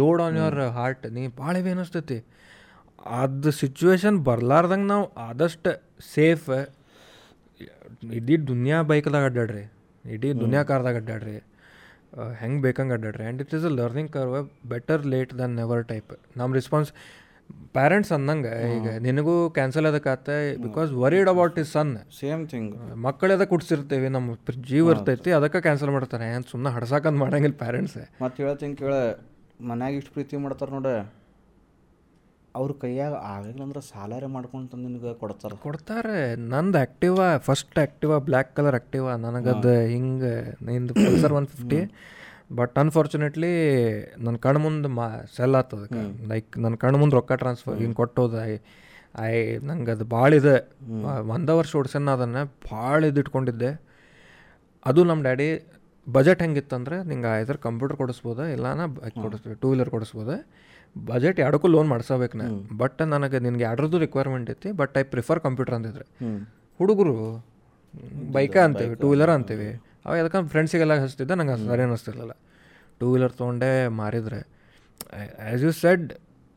[0.00, 2.18] load on your heart ನೀ ಭಾಳ ಇವೆ ಅನಿಸ್ತೈತಿ.
[3.20, 5.70] ಅದು ಸಿಚುವೇಶನ್ ಬರ್ಲಾರ್ದಂಗೆ ನಾವು ಆದಷ್ಟು
[6.14, 6.50] ಸೇಫ್
[8.18, 9.64] ಇಡೀ ದುನಿಯಾ ಬೈಕ್ದಾಗ ಅಡ್ಡಾಡ್ರಿ.
[10.04, 11.34] ಇಡೀ ದುನಿಯಾ ಕಾರ್ದಾಗ ಅಡ್ಡಾಡ್ರಿ.
[12.40, 13.24] ಹೆಂಗೆ ಬೇಕಂಗೆ ಅಡ್ಡಾಡ್ರಿ.
[13.24, 14.38] And it is a learning curve
[14.72, 16.90] better late than never type ನಮ್ಮ ರೆಸ್ಪಾನ್ಸ್
[17.76, 20.28] ಪ್ಯಾರೆಂಟ್ಸ್ ಅಂದಂಗೆ ಈಗ ನಿನಗೂ cancel ಅದಕ್ಕಾತ
[20.66, 22.74] because worried about his son same thing
[23.06, 24.36] ಮಕ್ಕಳೆ ಕುಡ್ಸಿರ್ತೀವಿ ನಮ್ಮ
[24.70, 26.26] ಜೀವ ಇರ್ತೈತಿ ಅದಕ್ಕೆ ಕ್ಯಾನ್ಸಲ್ ಮಾಡ್ತಾರೆ.
[26.34, 28.94] ಏನು ಸುಮ್ಮನೆ ಹಡ್ಸಾಕಂದು ಮಾಡಂಗಿಲ್ಲ ಪ್ಯಾರೆಂಟ್ಸ್ ಮತ್ತೆ ಹೇಳ್ತೀನಿ ಕೇಳ
[29.70, 30.86] ಮನ್ಯಾಗ ಇಷ್ಟು ಪ್ರೀತಿ ಮಾಡ್ತಾರೆ ನೋಡ.
[32.58, 35.56] ಅವ್ರ ಕೈಯಾಗ ಆಗಿಲ್ಲ ಅಂದ್ರೆ ಸಾಲಾರೆ ಮಾಡ್ಕೊಂಡು ತಂದು ನಿನಗೆ ಕೊಡ್ತಾರೆ.
[35.66, 36.16] ಕೊಡ್ತಾರೆ.
[36.52, 40.34] ನಂದು Activa first Activa black colour Activa ನನಗದು ಹಿಂಗೆ
[40.68, 41.80] ನಿಂದು Pulsar one fifty
[42.58, 43.52] but unfortunately
[44.24, 45.06] ನನ್ನ ಕಣ್ಣು ಮುಂದೆ ಮಾ
[45.36, 45.86] ಸೆಲ್ ಆಗ್ತದೆ
[46.32, 48.52] ಲೈಕ್ ನನ್ನ ಕಣ್ಣು ಮುಂದೆ ರೊಕ್ಕ ಟ್ರಾನ್ಸ್ಫರ್ ಹಿಂಗೆ ಕೊಟ್ಟೋದು ಐ
[49.28, 49.36] ಐ
[49.68, 50.56] ನಂಗೆ ಅದು ಭಾಳ ಇದೆ.
[51.34, 53.70] ಒಂದೇ ವರ್ಷ ಓಡಿಸನ್ನ ಅದನ್ನು ಭಾಳ ಇದು ಇಟ್ಕೊಂಡಿದ್ದೆ.
[54.90, 55.48] ಅದು ನಮ್ಮ ಡ್ಯಾಡಿ
[56.06, 60.36] ಬಜೆಟ್ ಹೆಂಗಿತ್ತಂದ್ರೆ ನಿಂಗೆ ಐದರ್ ಕಂಪ್ಯೂಟರ್ ಕೊಡಿಸ್ಬೋದು ಇಲ್ಲಾನ ಬೈಕ್ ಕೊಡಿಸ್ಬೋದು ಟೂ ವೀಲರ್ ಕೊಡಿಸ್ಬೋದು.
[60.96, 62.46] ಬಜೆಟ್ ಎರಡಕ್ಕೂ ಲೋನ್ ಮಾಡ್ಸಬೇಕು ನಾ.
[62.82, 66.04] ಬಟ್ ನನಗೆ ನಿನಗೆ ಎರಡರದ್ದು ರಿಕ್ವೈರ್ಮೆಂಟ್ ಐತಿ ಬಟ್ ಐ ಪ್ರಿಫರ್ ಕಂಪ್ಯೂಟರ್ ಅಂತಿದ್ರೆ
[66.80, 67.14] ಹುಡುಗರು
[68.36, 69.70] ಬೈಕ ಅಂತೀವಿ ಟೂ ವೀಲರ್ ಅಂತೀವಿ.
[70.06, 72.34] ಅವ ಯಾಕಂದ್ರೆ ಫ್ರೆಂಡ್ಸಿಗೆಲ್ಲ ಹಚ್ತಿದ್ದೆ ನಂಗೆ ಸರಿ ಅನ್ನಿಸ್ತಿರ್ಲಿಲ್ಲ
[73.00, 74.40] ಟೂ ವೀಲರ್ ತೊಗೊಂಡೆ ಮಾರಿದ್ರೆ
[75.44, 76.06] as you said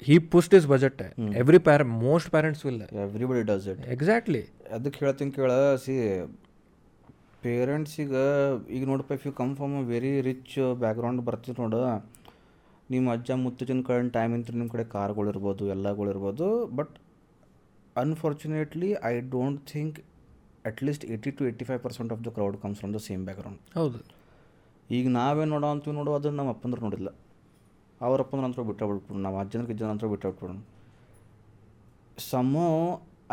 [0.01, 1.01] he pushed his budget
[1.41, 5.51] every para most parents will everybody does it exactly ಅದಕ್ಕೆ ಹೇಳ್ತೀನಿ ಕೇಳ
[5.85, 5.95] ಸಿ
[7.43, 8.23] ಪೇರೆಂಟ್ಸಿಗೆ
[8.75, 11.79] ಈಗ ನೋಡಪ್ಪ if you come from a very rich background ಬರ್ತೀವಿ ನೋಡು
[12.89, 16.93] ನಿಮ್ಮ ಅಜ್ಜ ಮುತ್ತಜ್ಜನ ಕಡೆ ಟೈಮ್ ಇಂತ ನಿಮ್ಮ ಕಡೆ ಕಾರ್ಗಳಿರ್ಬೋದು ಎಲ್ಲಗಳಿರ್ಬೋದು but
[17.95, 19.97] unfortunately I don't think
[20.65, 23.99] at least eighty to eighty five percent of the crowd comes from the same background ಹೌದು.
[24.89, 27.09] ಈಗ ನಾವೇ ನೋಡೋ ಅಂತೀವಿ ನೋಡೋ ಅದನ್ನು ನಮ್ಮ ಅಪ್ಪಂದ್ರೆ ನೋಡಿಲ್ಲ.
[28.01, 30.59] ಅವ್ರ ಅಪ್ಪಂದ್ರ ನಂತರ ಬಿಟ್ಟ ಬಿಟ್ಬಿಡೋಣ ನಾವು ಅಜ್ಜನ ಇಜ್ಜನ ನಂತರ ಬಿಟ್ಟು ಬಿಟ್ಬಿಡೋಣ
[32.25, 32.67] ಸಮೋ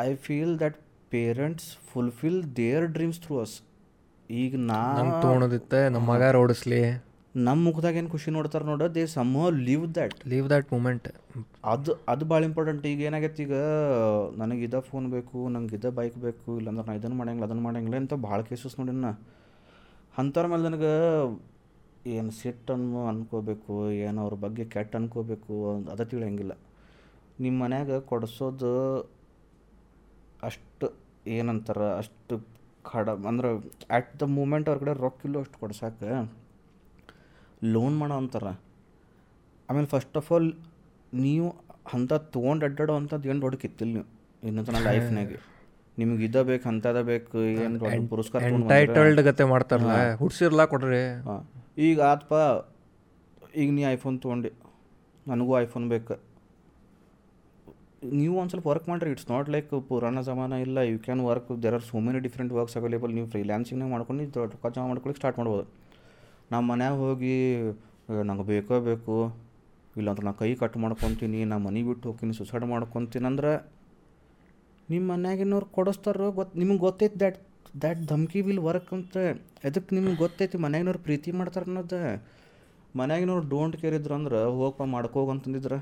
[0.01, 0.79] I feel that
[1.13, 3.57] parents fulfil their dreams through us
[4.31, 4.79] ಈಗ ನಾ
[5.23, 6.81] ತೊಗೊಳೋದಿತ್ತೆ ನಮ್ಮ ಮಗ ಓಡಿಸ್ಲಿ
[7.35, 9.31] ನಮ್ಮ ಮುಖದಾಗ ಏನು ಖುಷಿ ನೋಡ್ತಾರೆ ನೋಡ they some
[9.61, 11.07] live that live that moment
[11.65, 13.57] ಅದು ಅದು ಭಾಳ ಇಂಪಾರ್ಟೆಂಟ್ ಈಗ ಏನಾಗೈತೆ ಈಗ
[14.37, 18.15] ನನಗೆ ಇದ ಫೋನ್ ಬೇಕು ನಂಗೆ ಇದ ಬೈಕ್ ಬೇಕು ಇಲ್ಲಾಂದ್ರೆ ನಾ ಇದನ್ನು ಮಾಡಂಗಿಲ್ಲ ಅದನ್ನು ಮಾಡಂಗಿಲ್ಲ ಅಂತ
[18.27, 19.13] ಭಾಳ ಕೇಸಸ್ ನೋಡಿ ನಾ
[20.15, 20.93] ಅಂಥವ್ರ ಮೇಲೆ ನನಗೆ
[22.11, 25.53] ಏನು ಸಿಟ್ಟನ್ನು ಅನ್ಕೋಬೇಕು ಏನು ಅವ್ರ ಬಗ್ಗೆ ಕೆಟ್ಟ ಅನ್ಕೋಬೇಕು
[25.91, 26.53] ಅದ ತಿಳಿಯಂಗಿಲ್ಲ.
[27.41, 28.73] ನಿಮ್ಮ ಮನ್ಯಾಗ ಕೊಡಿಸೋದು
[30.43, 30.87] ಅಷ್ಟು
[31.31, 32.35] ಏನಂತಾರೆ ಅಷ್ಟು
[32.85, 33.49] ಖಡ ಅಂದ್ರೆ
[33.91, 36.11] ಆ್ಯಟ್ ದ ಮೂಮೆಂಟ್ ಅವ್ರ ಕಡೆ ರೊಕ್ಕಿಲ್ಲೋ ಅಷ್ಟು ಕೊಡ್ಸಕ್ಕೆ
[37.75, 38.53] ಲೋನ್ ಮಾಡೋ ಅಂತಾರೆ.
[39.69, 40.49] ಆಮೇಲೆ ಫಸ್ಟ್ ಆಫ್ ಆಲ್
[41.25, 41.49] ನೀವು
[41.97, 44.09] ಅಂತ ತೊಗೊಂಡು ಅಡ್ಡಾಡೋ ಅಂಥದ್ದು ಏನು ದೊಡ್ಡ ಕಿತ್ತಿಲ್ಲ ನೀವು.
[44.49, 45.39] ಇನ್ನೊಂದು ಲೈಫ್ನಾಗೆ
[46.01, 51.03] ನಿಮ್ಗೆ ಇದ ಬೇಕು ಅಂಥದ ಬೇಕು ಏನು ದೊಡ್ಡ ಪುರಸ್ಕಾರ ಟೈಟಲ್ಡ್ ಗತೆ ಮಾಡ್ತಾರಲ್ಲ ಹುಡ್ಸಿರ್ಲಾ ಕೊಡ್ರಿ.
[51.29, 51.41] ಹಾಂ.
[51.87, 52.33] ಈಗ ಆತ್ಪ
[53.63, 54.51] ಈಗ ನೀ ಐಫೋನ್ ತೊಗೊಂಡು
[55.27, 56.15] ನನಗೂ ಐಫೋನ್ ಬೇಕು.
[58.21, 61.75] ನೀವು ಒಂದು ಸ್ವಲ್ಪ ವರ್ಕ್ ಮಾಡಿರಿ ಇಟ್ಸ್ ನಾಟ್ ಲೈಕ್ ಪುರಾಣ ಜಮಾನ ಇಲ್ಲ you can work there
[61.79, 65.65] are so many different works available ನೀವು ಫ್ರೀಲ್ಯಾನ್ಸಿಂಗ್ನಾಗ ಮಾಡ್ಕೊಂಡು ರೊಕ್ಕ ಜಮಾ ಮಾಡ್ಕೊಳಕ್ಕೆ ಸ್ಟಾರ್ಟ್ ಮಾಡ್ಬೋದು.
[66.51, 67.37] ನಮ್ಮ ಮನ್ಯಾಗ ಹೋಗಿ
[68.29, 69.17] ನಂಗೆ ಬೇಕೋ ಬೇಕು.
[69.97, 73.27] ಇಲ್ಲಾಂದ್ರೆ ನಾನು ಕೈ ಕಟ್ ಮಾಡ್ಕೊತೀನಿ ನಾನು ಮನೆ ಬಿಟ್ಟು ಹೋಗ್ತೀನಿ ಸುಸೈಡ್ ಮಾಡ್ಕೊತೀನಿ.
[73.31, 73.53] ಅಂದ್ರೆ
[74.91, 77.41] ನಿಮ್ಮ ಮನ್ಯಾಗಿನವ್ರು ಕೊಡಿಸ್ತಾರೋ ಗೊತ್ತು ನಿಮಗೆ ಗೊತ್ತೈತಿ ದ್ಯಾಟ್
[77.83, 79.17] ದ್ಯಾಟ್ ಧಮ್ಕಿ ವಿಲ್ ವರ್ಕ್ ಅಂತ.
[79.69, 82.01] ಅದಕ್ಕೆ ನಿಮ್ಗೆ ಗೊತ್ತೈತಿ ಮನ್ಯಾಗಿನವ್ರು ಪ್ರೀತಿ ಮಾಡ್ತಾರೆ ಅನ್ನೋದು?
[83.01, 85.79] ಮನ್ಯಾಗಿನವ್ರು ಡೋಂಟ್ ಕೇರ್ ಇದ್ರು ಅಂದ್ರೆ ಹೋಗಪ್ಪ ಮಾಡ್ಕೋಗಂತಂದಿದ್ರೆ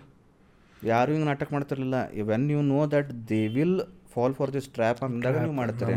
[0.83, 1.97] ಯಾರು ಹಿಂಗೆ ನಾಟಕ ಮಾಡ್ತಿರಲಿಲ್ಲ.
[2.29, 3.81] When you know that they will
[4.13, 5.95] fall for this trap ಅಂದಾಗ ನೀವು ಮಾಡ್ತಾರೆ.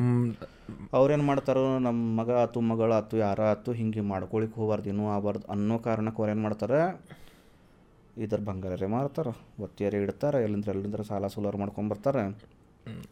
[0.98, 5.78] ಅವ್ರೇನು ಮಾಡ್ತಾರೋ ನಮ್ಮ ಮಗ ಆತು ಮಗಳು ಆತು ಯಾರ ಆತು ಹಿಂಗೆ ಮಾಡ್ಕೊಳಿಕ್ಕೆ ಹೋಗ್ಬಾರ್ದು ಇನ್ನೂ ಆಗಬಾರ್ದು ಅನ್ನೋ
[5.88, 6.80] ಕಾರಣಕ್ಕೆ ಅವ್ರು ಏನು ಮಾಡ್ತಾರೆ?
[8.24, 9.34] ಇದ್ರ ಬಂಗಾರೇ ಮಾರ್ತಾರೆ.
[9.66, 12.24] ಒತ್ತಿಯರೇ ಇಡ್ತಾರೆ ಎಲ್ಲಿಂದ್ರೆ ಎಲ್ಲಿಂದ್ರ ಸಾಲ ಸೋಲಾರ್ ಮಾಡ್ಕೊಂಬರ್ತಾರೆ.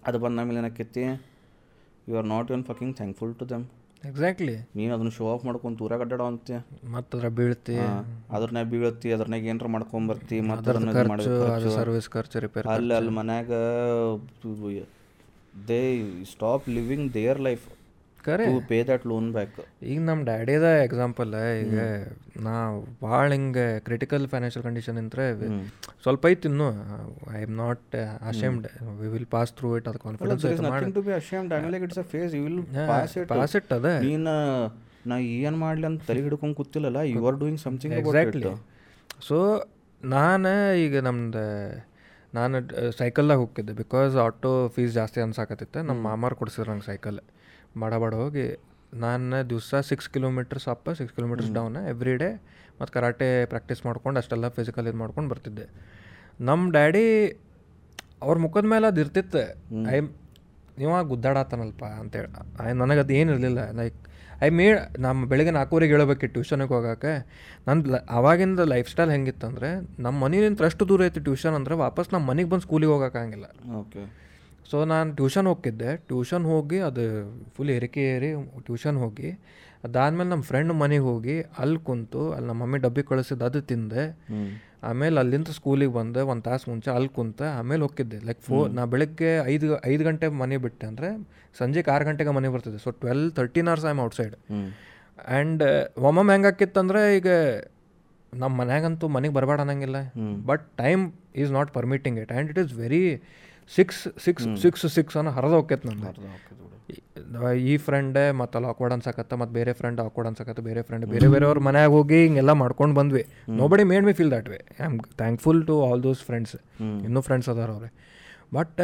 [0.07, 1.03] ಅದು ಬಂದ ಮೇಲೆ ಏನಾಕೈತಿ
[2.09, 3.65] you are not even fucking thankful to them
[4.09, 6.55] exactly ನೀನು ಅದನ್ನ ಶೋ ಆಫ್ ಮಾಡ್ಕೊಂಡು ಊರಾಗ ಅಡ್ಡಾಡೋ ಅಂತೆ
[6.91, 7.75] ಮತ್ತೆ ಅದ್ರ ಬೀಳ್ತಿ.
[8.35, 10.37] ಅದ್ರನ್ಯಾಗ ಬೀಳತ್ತಿ ಅದ್ರನ್ಯಾಗ ಏನಾರ ಮಾಡ್ಕೊಂಬರ್ತಿ
[10.93, 11.75] ಖರ್ಚು.
[11.75, 12.39] ಸರ್ವಿಸ್ ಖರ್ಚು.
[12.39, 13.51] ರಿಪೇರ್ ಅಲ್ಲಿ ಅಲ್ಲಿ ಮನ್ಯಾಗ
[15.67, 15.81] they
[16.31, 17.65] stop living their life
[18.27, 18.45] ಕರೆ.
[18.69, 19.57] ಪೇ ದಟ್ ಲೋನ್ ಬ್ಯಾಕ್
[19.91, 21.31] ಈಗ ನಮ್ಮ ಡ್ಯಾಡಿದ ಎಕ್ಸಾಂಪಲ್
[21.63, 21.77] ಈಗ
[22.45, 22.53] ನಾ
[23.05, 25.25] ಭಾಳ ಹಿಂಗೆ ಕ್ರಿಟಿಕಲ್ ಫೈನಾನ್ಷಿಯಲ್ ಕಂಡೀಷನ್ ಇದ್ರೆ
[26.05, 26.69] ಸ್ವಲ್ಪ ಐತಿ ಇನ್ನು.
[27.37, 27.97] I am not
[28.31, 28.67] ashamed
[29.01, 32.43] we will pass through it ಅದು ಕಾನ್ಫಿಡೆನ್ಸ್ ಟು ಬಿ ಅಶೇಮ್ಡ್ ಆಮೇಲೆ it's a phase you
[32.47, 32.61] will
[32.93, 33.85] pass it pass it ಅದ.
[34.07, 34.35] ನೀನು
[35.11, 38.51] ನಾ ಏನು ಮಾಡಲಿ ಅಂತ ತಲೆ ಹಿಡ್ಕೊಂಡು ಕೂತಿಲ್ಲಲ್ಲ you are doing something exactly
[39.29, 39.37] so
[40.01, 40.51] ನಾನು
[40.83, 41.45] ಈಗ ನಮ್ದು
[42.37, 42.57] ನಾನು
[42.99, 43.73] ಸೈಕಲ್ದಾಗ ಹೋಗ್ತಿದ್ದೆ.
[43.79, 45.79] ಬಿಕಾಸ್ ಆಟೋ ಫೀಸ್ ಜಾಸ್ತಿ ಅನ್ಸಾಕತ್ತಿತ್ತು.
[45.87, 47.17] ನಮ್ಮ ಮಾಮಾರು ಕೊಡ್ಸಿದ್ರು ನಂಗೆ ಸೈಕಲ್
[47.79, 48.45] ಬಡ ಬಡ ಹೋಗಿ
[48.93, 52.29] ನಾನು ದಿವಸ six kilometres up six kilometres down every day
[52.79, 55.65] ಮತ್ತು ಕರಾಟೆ ಪ್ರಾಕ್ಟೀಸ್ ಮಾಡ್ಕೊಂಡು ಅಷ್ಟೆಲ್ಲ ಫಿಸಿಕಲ್ ಇದು ಮಾಡ್ಕೊಂಡು ಬರ್ತಿದ್ದೆ.
[56.39, 57.05] ನಮ್ಮ ಡ್ಯಾಡಿ
[58.21, 59.43] ಅವ್ರ ಮುಖದ ಮೇಲೆ ಅದು ಇರ್ತಿತ್ತು.
[59.93, 59.99] ಐ
[60.79, 62.29] ನೀವು ಗುದ್ದಾಡತ್ತಾನಲ್ಪ ಅಂತೇಳಿ
[62.65, 63.99] ಐ ನನಗೆ ಅದು ಏನಿರಲಿಲ್ಲ ಲೈಕ್
[64.45, 64.65] ಐ ಮೇ
[64.99, 67.13] ನಮ್ಮ ಬೆಳಗ್ಗೆ ನಾಲ್ಕೂವರೆಗೆ ಹೇಳಬೇಕು ಟ್ಯೂಷನಿಗೆ ಹೋಗೋಕೆ.
[67.67, 69.69] ನನ್ನ ಅವಾಗಿಂದ ಲೈಫ್ ಸ್ಟೈಲ್ ಹೆಂಗಿತ್ತಂದರೆ
[69.99, 73.47] ನಮ್ಮ ಮನೆಯಿಂದ ಅಷ್ಟು ದೂರ ಐತಿ ಟ್ಯೂಷನ್ ಅಂದರೆ ವಾಪಸ್ ನಮ್ಮ ಮನೆಗೆ ಬಂದು ಸ್ಕೂಲಿಗೆ ಹೋಗೋಕ್ಕಾಗಿಲ್ಲ
[73.81, 74.03] ಓಕೆ
[74.69, 75.89] ಸೊ ನಾನು ಟ್ಯೂಷನ್ ಹೋಗ್ತಿದ್ದೆ.
[76.09, 77.03] ಟ್ಯೂಷನ್ ಹೋಗಿ ಅದು
[77.55, 78.29] ಫುಲ್ ಏರಿಕೆ ಏರಿ
[78.67, 79.29] ಟ್ಯೂಷನ್ ಹೋಗಿ.
[79.85, 84.03] ಅದಾದ್ಮೇಲೆ ನಮ್ಮ ಫ್ರೆಂಡ್ ಮನೆಗೆ ಹೋಗಿ ಅಲ್ಲಿ ಕುಂತು ಅಲ್ಲಿ ನಮ್ಮ ಮಮ್ಮಿ ಡಬ್ಬಿ ಕಳಿಸಿದ್ದು ಅದು ತಿಂದೆ.
[84.89, 89.31] ಆಮೇಲೆ ಅಲ್ಲಿಂದ ಸ್ಕೂಲಿಗೆ ಬಂದೆ ಒಂದು ತಾಸು ಮುಂಚೆ ಅಲ್ಲಿ ಕುಂತೆ ಆಮೇಲೆ ಹೋಗಿದ್ದೆ ಲೈಕ್ ಫೋ ನಾ ಬೆಳಗ್ಗೆ
[89.51, 91.09] ಐದು ಐದು ಗಂಟೆ ಮನೆ ಬಿಟ್ಟೆ ಅಂದರೆ
[91.59, 92.79] ಸಂಜೆಗೆ ಆರು ಗಂಟೆಗೆ ಮನೆ ಬರ್ತಿದ್ದೆ.
[92.85, 95.63] So twelve thirteen hours I'm outside and
[96.07, 97.29] ಒಮ್ಮೊಮ್ಮೆ ಹೆಂಗಾಕಿತ್ತಂದ್ರೆ ಈಗ
[98.33, 99.97] ನಮ್ಮ ಮನ್ಯಾಗಂತೂ ಮನೆಗೆ ಬರಬೇಡ ಅನ್ನಂಗಿಲ್ಲ.
[100.49, 101.03] But time
[101.43, 103.03] is not permitting it and it is very
[103.75, 106.11] six six six six ಅನ್ನೋ ಹರಿದೋಕೈತೆ ನಂದು.
[107.65, 111.45] ಈ- ಫ್ರೆಂಡೇ ಮತ್ತೆ ಅಲ್ಲಿ ಆಕ್ವರ್ಡ್ ಅನ್ಸಕತ್ತ ಮತ್ತು ಬೇರೆ ಫ್ರೆಂಡ್ ಆಕ್ವರ್ಡ್ ಅನ್ಸಕತ್ತ ಬೇರೆ ಫ್ರೆಂಡ್ ಬೇರೆ ಬೇರೆ
[111.45, 113.23] ಅವ್ರ ಮನೆಯಾಗ ಹೋಗಿ ಹಿಂಗೆಲ್ಲ ಮಾಡ್ಕೊಂಡು ಬಂದ್ವಿ.
[113.67, 116.55] Nobody made me feel that way I am thankful to all those friends
[117.03, 117.89] ಇನ್ನೂ ಫ್ರೆಂಡ್ಸ್ ಅದಾರ ಅವ್ರೆ.
[118.53, 118.81] ಬಟ್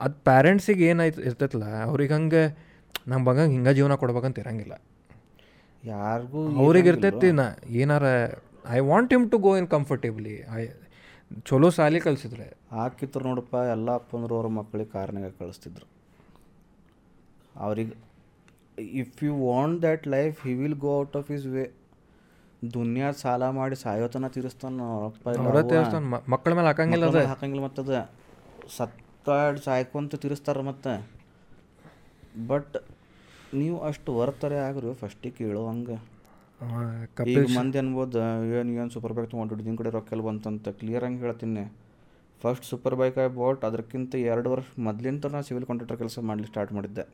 [0.00, 2.42] ಅದು ಪ್ಯಾರೆಂಟ್ಸಿಗೆ ಏನಾಯ್ತು ಇರ್ತೈತಲ್ಲ ಅವ್ರಿಗೆ ಹಂಗೆ
[3.08, 4.74] ನಮ್ಮ ಬಂಗಂಗೆ ಹಿಂಗೆ ಜೀವನ ಕೊಡ್ಬೇಕಂತ ಇರಂಗಿಲ್ಲ.
[5.84, 8.04] ಯಾರಿಗೂ ಅವ್ರಿಗೆ ಇರ್ತೈತಿ ನಾ ಏನಾರ
[8.70, 10.62] I want him to go in comfortably I
[11.48, 15.86] ಚಲೋ ಸಾಲಿ ಕಲಿಸಿದ್ರೆ ಹಾಕಿತ್ತು ನೋಡಪ್ಪ ಎಲ್ಲ ಅಪ್ಪಂದ್ರು ಅವ್ರ ಮಕ್ಕಳಿಗೆ ಕಾರ್ನಾಗ ಕಳಿಸ್ತಿದ್ರು.
[17.64, 17.94] ಅವ್ರಿಗೆ
[19.02, 21.64] if you want that life he will go out of his way
[22.74, 24.80] ದುನಿಯಾ ಸಾಲ ಮಾಡಿ ಸಾಯೋತನ ತೀರಿಸ್ತಾನ
[26.34, 27.22] ಮಕ್ಕಳ ಮೇಲೆ ಹಾಕಂಗಿಲ್ಲ ಅದ.
[27.32, 28.00] ಹಾಕಂಗಿಲ್ಲ ಮತ್ತದ
[28.76, 30.94] ಸತ್ತಾಡ್ ಸಾಯ್ಕೊಂತ ತೀರಿಸ್ತಾರ ಮತ್ತೆ.
[32.50, 32.76] ಬಟ್
[33.60, 35.96] ನೀವು ಅಷ್ಟು ವರ್ತರೆ ಆಗ್ರಿ ಫಸ್ಟಿಗೆ ಕೇಳೋ ಹಂಗೆ.
[37.32, 38.18] ಈಗ ಮಂದಿ ಅನ್ಬೋದು
[38.58, 41.64] ಏನು ಏನು ಸೂಪರ್ ಬೈಕ್ ತೊಗೊಂಡು ನಿನ್ನ ಕಡೆ ರೊಕ್ಕ ಎಲ್ಲ ಬಂತಂತ ಕ್ಲಿಯರ್ ಆಗಿ ಹೇಳ್ತೀನಿ.
[42.42, 46.72] First super bike I bought ಅದಕ್ಕಿಂತ ಎರಡು ವರ್ಷ ಮೊದಲಿಂದ ನಾ ಸಿವಿಲ್ ಕಾಂಟ್ರಾಕ್ಟರ್ ಕೆಲಸ ಮಾಡಲಿ ಸ್ಟಾರ್ಟ್
[46.78, 47.04] ಮಾಡಿದ್ದೆ.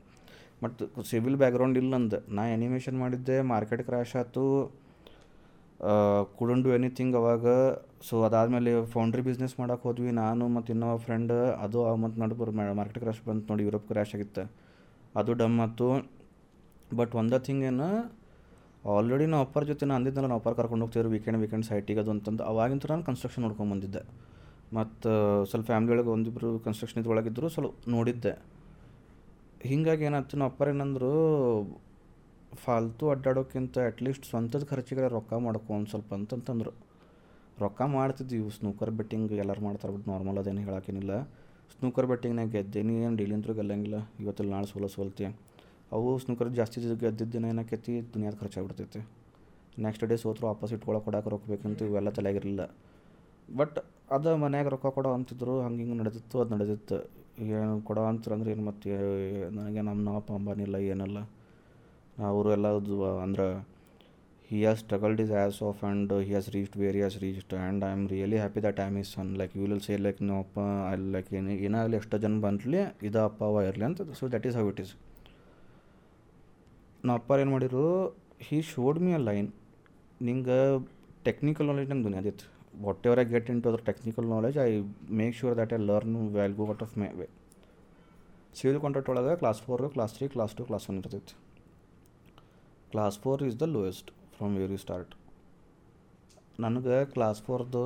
[0.65, 2.19] ಮತ್ತು ಸಿವಿಲ್ ಬ್ಯಾಕ್ಗ್ರೌಂಡ್ ಇಲ್ಲ ನಂದು.
[2.37, 4.45] ನಾ ಎನಿಮೇಷನ್ ಮಾಡಿದ್ದೆ ಮಾರ್ಕೆಟ್ ಕ್ರ್ಯಾಶ್ ಆಯ್ತು.
[6.39, 7.47] ಕುಡಂಡು ಎನಿಥಿಂಗ್ ಅವಾಗ.
[8.09, 13.23] ಸೊ ಅದಾದಮೇಲೆ ಫೌಂಡ್ರಿ ಬಿಸ್ನೆಸ್ ಮಾಡೋಕೆ ಹೋದ್ವಿ ನಾನು ಮತ್ತು ಇನ್ನೊಬ್ಬ ಫ್ರೆಂಡ್ ಅದು ಮತ್ತು ನಡುಬರು ಮಾರ್ಕೆಟ್ ಕ್ರ್ಯಾಶ್
[13.31, 14.45] ಬಂತು ನೋಡಿ ಯುರೋಪ್ ಕ್ರ್ಯಾಶ್ ಆಗಿತ್ತು.
[15.21, 15.89] ಅದು ಡಮ್ ಆಯ್ತು.
[17.01, 17.89] ಬಟ್ ಒಂದೇ ಥಿಂಗ್ ಏನು
[18.89, 22.43] ಆಲ್ರೆಡಿ ನಾವು ಅಪ್ಪರ ಜೊತೆ ನಾನು ಅಂದಿದ್ದಲ್ಲ ನಾವು ಅಪ್ಪರ್ ಕರ್ಕೊಂಡು ಹೋಗ್ತೀವಿ ವೀಕೆಂಡ್ ವೀಕೆಂಡ್ ಸೈಟಿಗೆ ಅದು ಅಂತಂದು.
[22.43, 24.33] ಅವಾಗಿಂತ ನಾನು ಕನ್ಸ್ಟ್ರಕ್ಷನ್ ನೋಡ್ಕೊಂಡು ಬಂದಿದ್ದೆ.
[24.75, 28.43] ಮತ್ತು, ಸ್ವಲ್ಪ ಫ್ಯಾಮ್ಲಿ ಒಳಗೆ ಒಂದಿಬ್ಬರು ಕನ್ಸ್ಟ್ರಕ್ಷನ್ ಇದ್ರೊಳಗಿದ್ದರು ಸ್ವಲ್ಪ ನೋಡಿದ್ದೆ.
[29.63, 31.13] ಹಿಂಗಾಗಿ ಏನಾಯ್ತು ನಮ್ಮ ಅಪ್ಪರ ಏನಂದ್ರು,
[32.55, 36.71] ಫಾಲ್ತು ಅಡ್ಡಾಡೋಕ್ಕಿಂತ ಅಟ್ಲೀಸ್ಟ್ ಸ್ವಂತದ ಖರ್ಚಿಗೆ ರೊಕ್ಕ ಮಾಡ್ಕೊ ಒಂದು ಸ್ವಲ್ಪ ಅಂತಂತಂದ್ರು.
[37.59, 41.23] ರೊಕ್ಕ ಮಾಡ್ತಿದ್ವಿ ಸ್ನೂಕರ್ ಬೆಟ್ಟಿಂಗ್ ಎಲ್ಲರೂ ಮಾಡ್ತಾರೆ ಬಿಟ್ಟು ನಾರ್ಮಲ್ ಅದೇನು ಹೇಳೋಕ್ಕೇನಿಲ್ಲ
[41.79, 43.95] ಸ್ನೂಕರ್ ಬೆಟ್ಟಿಂಗ್ನಾಗ ಗೆದ್ದೇನಿ ಏನು ಡೀಲಿಂತ್ರು ಗೆಲ್ಲಂಗಿಲ್ಲ.
[44.51, 45.25] ನಾಳೆ ಸೋಲ ಸೋಲ್ತಿ.
[45.93, 49.01] ಅವು ಸ್ನೂಕರ್ ಜಾಸ್ತಿ ಗೆದ್ದಿದ್ದಿನ ಏನಾಕೈತಿ ದುನಿಯಾದ ಖರ್ಚಾಗ್ಬಿಡ್ತೈತಿ.
[49.79, 52.65] ನೆಕ್ಸ್ಟ್ ಡೇ ಸೋತ್ರು ವಾಪಸ್ ಇಟ್ಕೊಳಕ್ಕೆ ಕೊಡಕ್ಕೆ ರೊಕ್ಕ ಬೇಕಂತ ಇವೆಲ್ಲ ತಲೆಯಾಗಿರಲಿಲ್ಲ.
[53.57, 53.79] ಬಟ್
[54.11, 56.99] ಅದು ಮನ್ಯಾಗ ರೊಕ್ಕ ಕೊಡೋ ಅಂತಿದ್ರು, ಹಂಗೆ ಹಿಂಗೆ ನಡೆದಿತ್ತು, ಅದು ನಡೆದಿತ್ತು.
[57.43, 58.91] ಏನು ಕೊಡೋ ಅಂತಂದ್ರೆ ಏನು ಮತ್ತೆ
[59.51, 61.19] ನನಗೆ ನಮ್ಮ ನಮ್ಮಪ್ಪ ಅಂಬಾನಿಲ್ಲ ಏನಿಲ್ಲ.
[62.19, 62.67] ಅವರು ಎಲ್ಲ
[63.23, 63.47] ಅಂದ್ರೆ
[64.51, 68.01] he has struggled his ass off and he has reached reached has reached and am
[68.07, 69.29] really happy that i am his son.
[69.41, 70.59] Like, you will say, like, no, ಅಪ್ಪ
[70.91, 74.03] ಅಲ್ಲಿ ಲೈಕ್ ಏನು, ಏನಾಗಲಿ ಎಷ್ಟೋ ಜನ ಬಂದ್ಲಿ, ಇದು ಅಪ್ಪ, ಅವ ಇರಲಿ ಅಂತ.
[74.21, 74.93] So that is how it is
[77.05, 77.85] ನಮ್ಮ ಅಪ್ಪಾರು ಏನು ಮಾಡಿದ್ರು
[78.47, 79.49] he showed me a line
[80.21, 80.59] ನಿಂಗೆ
[81.25, 82.47] ಟೆಕ್ನಿಕಲ್ ನಾಲೆಜ್ ನಂಗೆ ದುನಿಯಾದಿತ್ತು
[83.07, 84.71] whatever I get into other technical knowledge I
[85.21, 87.27] make sure that I learn well go out of my way
[88.59, 91.35] civil contract ಒಳಗೆ class four class three class two class one ಇರ್ತೈತಿ.
[92.93, 95.13] Class four is the lowest from where start
[96.61, 97.85] ನನಗೆ class ಫೋರ್ದು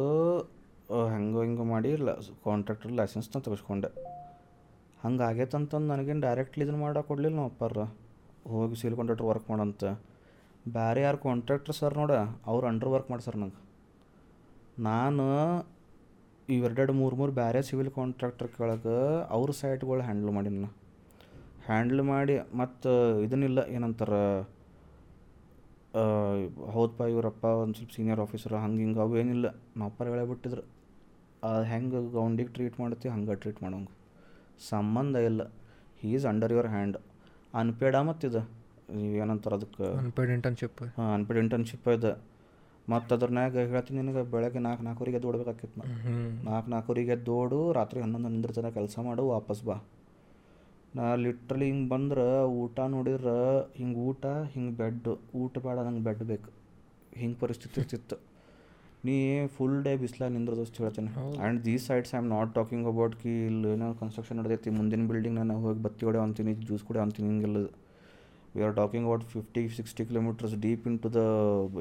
[1.15, 2.13] ಹೆಂಗೋ ಹಿಂಗೋ ಮಾಡಿ ಲ
[2.47, 3.91] contractor ಲೈಸೆನ್ಸ್ನ ತೆಗೆಸ್ಕೊಂಡೆ.
[5.05, 7.85] ಹಂಗೆ ಆಗೈತಂತಂದು ನನಗೇನು directly ಇದನ್ನು ಮಾಡಕ್ಕೆ ಕೊಡಲಿಲ್ಲ ನಮ್ಮ ಅಪ್ಪಾರ
[8.53, 9.85] ಹೋಗಿ ಸಿವಿಲ್ ಕಾಂಟ್ರಾಕ್ಟರ್ ವರ್ಕ್ ಮಾಡಂತ.
[10.77, 12.13] ಬೇರೆ ಯಾರು ಕಾಂಟ್ರಾಕ್ಟರ್ ಸರ್ ನೋಡ,
[12.51, 13.61] ಅವ್ರು ಅಂಡರ್ ವರ್ಕ್ ಮಾಡಿ ಸರ್ ನಂಗೆ.
[14.89, 15.25] ನಾನು
[16.57, 18.99] ಇವೆರಡೆರಡು ಮೂರು ಮೂರು ಬೇರೆ ಸಿವಿಲ್ ಕಾಂಟ್ರಾಕ್ಟರ್ ಕೆಳಗೆ
[19.37, 20.69] ಅವ್ರ ಸೈಟ್ಗಳು ಹ್ಯಾಂಡ್ಲ್ ಮಾಡೀನಿ
[21.69, 22.91] ಹ್ಯಾಂಡ್ಲ್ ಮಾಡಿ ಮತ್ತು
[23.27, 24.23] ಇದನ್ನಿಲ್ಲ ಏನಂತಾರೆ
[26.75, 29.47] ಹೌದಪ್ಪ ಇವರಪ್ಪ ಒಂದು ಸ್ವಲ್ಪ ಸೀನಿಯರ್ ಆಫೀಸರ್ ಹಂಗೆ ಹಿಂಗೆ ಅವು ಏನಿಲ್ಲ
[29.81, 30.65] ನಮ್ಮ ಬಿಟ್ಟಿದ್ರು.
[31.49, 33.93] ಅದು ಹೆಂಗೆ ಗೌಂಡಿಗೆ ಟ್ರೀಟ್ ಮಾಡ್ತೀವಿ ಹಂಗೆ ಟ್ರೀಟ್ ಮಾಡೋಂಗೆ.
[34.71, 35.43] ಸಂಬಂಧ ಇಲ್ಲ.
[36.01, 36.97] He is under your hand
[37.61, 38.41] ಅನ್ಪೇಡ ಮತ್ತಿದು
[39.21, 39.87] ಏನಂತಾರೆ ಅದಕ್ಕೆ?
[39.99, 42.13] ಅನ್ಪೇಡ್ ಇಂಟರ್ನ್ಶಿಪ್ ಹಾಂ ಅನ್ಪೇಡ್ ಇಂಟರ್ನ್ಶಿಪ್ ಇದೆ.
[42.89, 46.17] ಮತ್ತು ಅದ್ರನ್ಯಾಗ ಹೇಳ್ತೀನಿ ನಿನಗೆ ಬೆಳಗ್ಗೆ ನಾಲ್ಕು ನಾಲ್ಕೂರಿಗೆ ಎದ್ದು ಓಡ್ಬೇಕಾಕಿತ್ತು ನಾ ಹ್ಞೂ
[46.51, 49.77] ನಾಲ್ಕು ನಾಲ್ಕೂರಿಗೆ ಎದ್ದು ಓಡು ರಾತ್ರಿ ಹನ್ನೊಂದು ಹನ್ನೊಂದರ ಜನ ಕೆಲಸ ಮಾಡು ವಾಪಸ್ ಬಾ.
[50.95, 52.27] ನಾ ಲಿಟ್ರಲಿ ಹಿಂಗೆ ಬಂದ್ರೆ
[52.63, 53.37] ಊಟ ನೋಡಿದ್ರೆ
[53.79, 56.51] ಹಿಂಗೆ ಊಟ ಹಿಂಗೆ ಬೆಡ್ ಊಟ ಬೇಡ ನಂಗೆ ಬೆಡ್ ಬೇಕು.
[57.17, 58.17] ಹಿಂಗೆ ಪರಿಸ್ಥಿತಿ ಇರ್ತಿತ್ತು.
[59.07, 59.17] ನೀ
[59.55, 63.33] ಫುಲ್ ಡೇ ಬಿಸ್ಲಾಗ ನಿಂದ್ರದ ಅಷ್ಟು ಹೇಳ್ತೇನೆ and these sides I am not talking about ಕಿ
[63.49, 67.63] ಇಲ್ಲಿ ಏನೋ ಕನ್ಸ್ಟ್ರಕ್ಷನ್ ನಡೆದೈತಿ ಮುಂದಿನ ಬಿಲ್ಡಿಂಗ್ ನಾನು ಹೋಗಿ ಬತ್ತಿ ಹೊಡೆ ಅಂತೀನಿ ಜ್ಯೂಸ್ ಕುಡಿ ಅಂತೀನಿ ಹಿಂಗೆಲ್ಲ.
[68.55, 71.23] We are talking about fifty sixty kilometres deep into the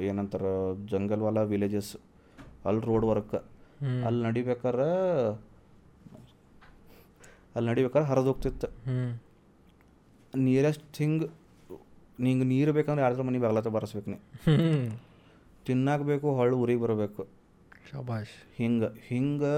[0.10, 0.54] ಏನಂತಾರೆ
[0.94, 1.92] ಜಂಗಲ್ ವಾಲ ವಿಲೇಜಸ್
[2.70, 3.36] ಅಲ್ಲಿ ರೋಡ್ ವರ್ಕ್.
[4.08, 4.90] ಅಲ್ಲಿ ನಡಿಬೇಕಾರೆ
[7.56, 8.68] ಅಲ್ಲಿ ನಡಿಬೇಕಾದ್ರೆ ಹರಿದು ಹೋಗ್ತಿತ್ತು.
[10.48, 11.24] ನಿಯರೆಸ್ಟ್ ಥಿಂಗ್
[12.26, 14.18] ನಿಂಗೆ ನೀರು ಬೇಕಂದ್ರೆ ಯಾರ್ದ್ರ ಮನೆ ಬಾಗ್ಲತ್ತ ಬರೆಸ್ಬೇಕು ನೀ.
[15.68, 17.22] ತಿನ್ನಾಕ ಬೇಕು ಹೊಳ್ಳು ಉರಿ ಬರಬೇಕು.
[17.92, 18.36] ಶಬಾಷ್.
[18.58, 19.56] ಹಿಂಗೆ ಹಿಂಗೆ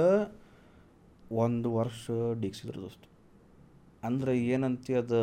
[1.35, 2.09] ಒಂದು ವರ್ಷ
[2.41, 3.03] ಡಿಗ್ಸಿದ್ರು ದೋಸ್ತ.
[4.03, 5.19] ಅಂದ್ರೆ ಏನಂತಿ ಅದು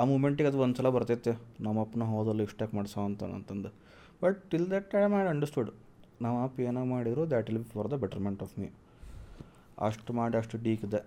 [0.00, 1.32] ಆ ಮೂಮೆಂಟಿಗೆ ಅದು ಒಂದು ಸಲ ಬರ್ತೈತೆ.
[1.60, 3.70] ನಮ್ಮಪ್ಪನ ಹೋದಲ್ಲಿ ಇಷ್ಟಕ್ಕೆ ಮಾಡಿಸೋ ಅಂತ ಅಂತಂದು.
[4.22, 5.70] But till that time I understood
[6.22, 8.68] ನಮ್ಮ ಅಪ್ಪ ಏನೋ ಮಾಡಿದ್ರು that will be for the betterment of me
[9.78, 11.00] ಅಷ್ಟು ಮಾಡಿ ಅಷ್ಟು ಡೀಕ್ದೆ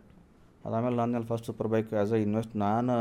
[0.66, 2.94] ಅದಾದಮೇಲೆ ನಾನು first super bike as a invest ನಾನು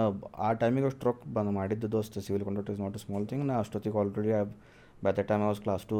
[0.48, 2.18] ಆ ಟೈಮಿಗೆ ಅಷ್ಟು ರೊಕ್ಕ ಬಂದು ಮಾಡಿದ್ದು ದೋಸ್ತ.
[2.18, 4.32] Civil contract is not a small thing ನಾ ಅಷ್ಟೊತ್ತಿಗೆ already
[5.04, 5.96] by the time I was class two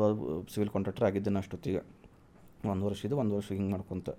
[0.54, 1.82] civil contractor ಆಗಿದ್ದೆ ನಾನು ಅಷ್ಟೊತ್ತಿಗೆ
[2.72, 4.10] ಒಂದು ವರ್ಷ ಇದು ಒಂದು ವರ್ಷ ಹಿಂಗೆ ಮಾಡ್ಕೊತ.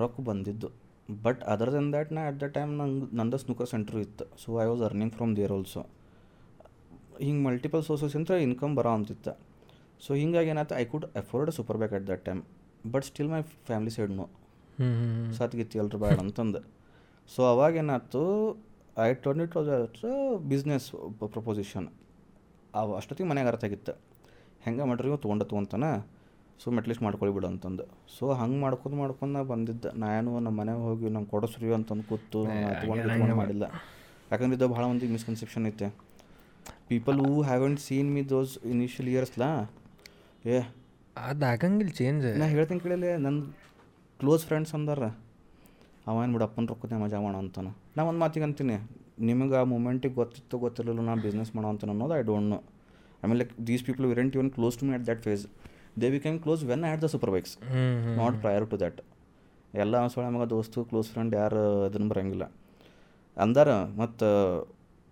[0.00, 0.68] ರೊಕ್ಕ ಬಂದಿದ್ದು.
[1.24, 4.24] ಬಟ್ ಅದರ್ ದೆನ್ ದ್ಯಾಟ್ ನಾ ಅಟ್ ದ ಟೈಮ್ ನಂಗೆ ನಂದ ಸ್ನೂಕರ್ ಸೆಂಟ್ರ್ ಇತ್ತು.
[4.42, 5.82] So I was earning from there also
[7.24, 9.32] ಹಿಂಗೆ ಮಲ್ಟಿಪಲ್ ಸೋರ್ಸಸ್ ಇಂದ ಇನ್ಕಮ್ ಬರೋ ಅಂತಿತ್ತು.
[10.04, 12.40] ಸೊ ಹಿಂಗಾಗಿ ಏನಾಯ್ತು I could afford super bike at that time
[12.92, 14.26] but still my family side no
[15.38, 16.60] ಸತ್ಗಿತ್ತಿ ಎಲ್ರು ಬೇಡ ಅಂತಂದು.
[17.34, 18.22] ಸೊ ಅವಾಗ ಏನಾಯ್ತು
[19.06, 19.68] I turn it was
[20.52, 20.86] business
[21.34, 21.88] proposition
[22.80, 23.92] ಅವು ಅಷ್ಟೊತ್ತಿಗೆ ಮನೆಗೆ ಅರ್ಥ ಆಗಿತ್ತು.
[24.64, 25.90] ಹೆಂಗೆ ಮಾಡ್ರಿ ಇವು ತೊಗೊಂಡ ಅಂತಾನೆ
[26.62, 27.84] ಸೊ ಮೆಟ್ಲಿಸ್ಟ್ ಮಾಡ್ಕೊಳ್ಳಿ ಬಿಡು ಅಂತಂದು.
[28.16, 29.90] ಸೊ ಹಂಗೆ ಮಾಡ್ಕೊಂಡು ಮಾಡ್ಕೊಂಡು ನಾ ಬಂದಿದ್ದೆ.
[30.04, 32.40] ನಾನು ನಮ್ಮ ಮನೆಗೆ ಹೋಗಿ ನಮ್ಮ ಕೊಡಿಸ್ರಿ ಅಂತಂದು ಕೂತು
[32.82, 33.64] ತೊಗೊಂಡು ತೊಗೊಂಡು ಮಾಡಿಲ್ಲ.
[34.30, 35.88] ಯಾಕಂದ್ರೆ ಇದು ಭಾಳ ಮಂದಿಗೆ ಮಿಸ್ಕನ್ಸೆಪ್ಷನ್ ಐತೆ.
[36.90, 39.48] People who haven't seen me those initial ಇಯರ್ಸ್ಲಾ
[40.54, 40.58] ಏ.
[41.28, 43.38] ಅದು ಆಗಂಗಿಲ್ಲ ಚೇಂಜ್ ನಾ ಹೇಳ್ತೀನಿ ಕೇಳಲಿ ನನ್ನ
[44.20, 45.02] ಕ್ಲೋಸ್ ಫ್ರೆಂಡ್ಸ್ ಅಂದಾರ.
[46.06, 47.70] ಅವ ಏನು ಬಿಡು ಅಪ್ಪನ ರೊಕ್ಕದ ಮಜಾ ಮಾಡೋ ಅಂತಾನೆ.
[47.96, 48.76] ನಾ ಒಂದು ಮಾತಿಗೆ ಅಂತೀನಿ
[49.18, 52.58] ನಿಮಗೆ ಆ ಮೂಮೆಂಟಿಗೆ ಗೊತ್ತಿತ್ತು ಗೊತ್ತಿರಲಿಲ್ಲ ನಾ ಬಿಸ್ನೆಸ್ ಮಾಡೋ ಅಂತ ಅನ್ನೋದು ಐ ಡೋಂಟ್ ನೋ
[53.22, 55.46] ಆಮೇಲೆ like these people weren't even close to me at that phase
[56.02, 57.54] they become close when at the super bikes
[58.20, 59.00] not prior to that
[59.74, 62.44] ಎಲ್ಲ ಸೊಳ್ಳೆ ನಮಗೆ ದೋಸ್ತು ಕ್ಲೋಸ್ ಫ್ರೆಂಡ್ ಯಾರು ಅದನ್ನು ಬರೋಂಗಿಲ್ಲ.
[63.36, 64.28] ಅಂದಾರ ಮತ್ತು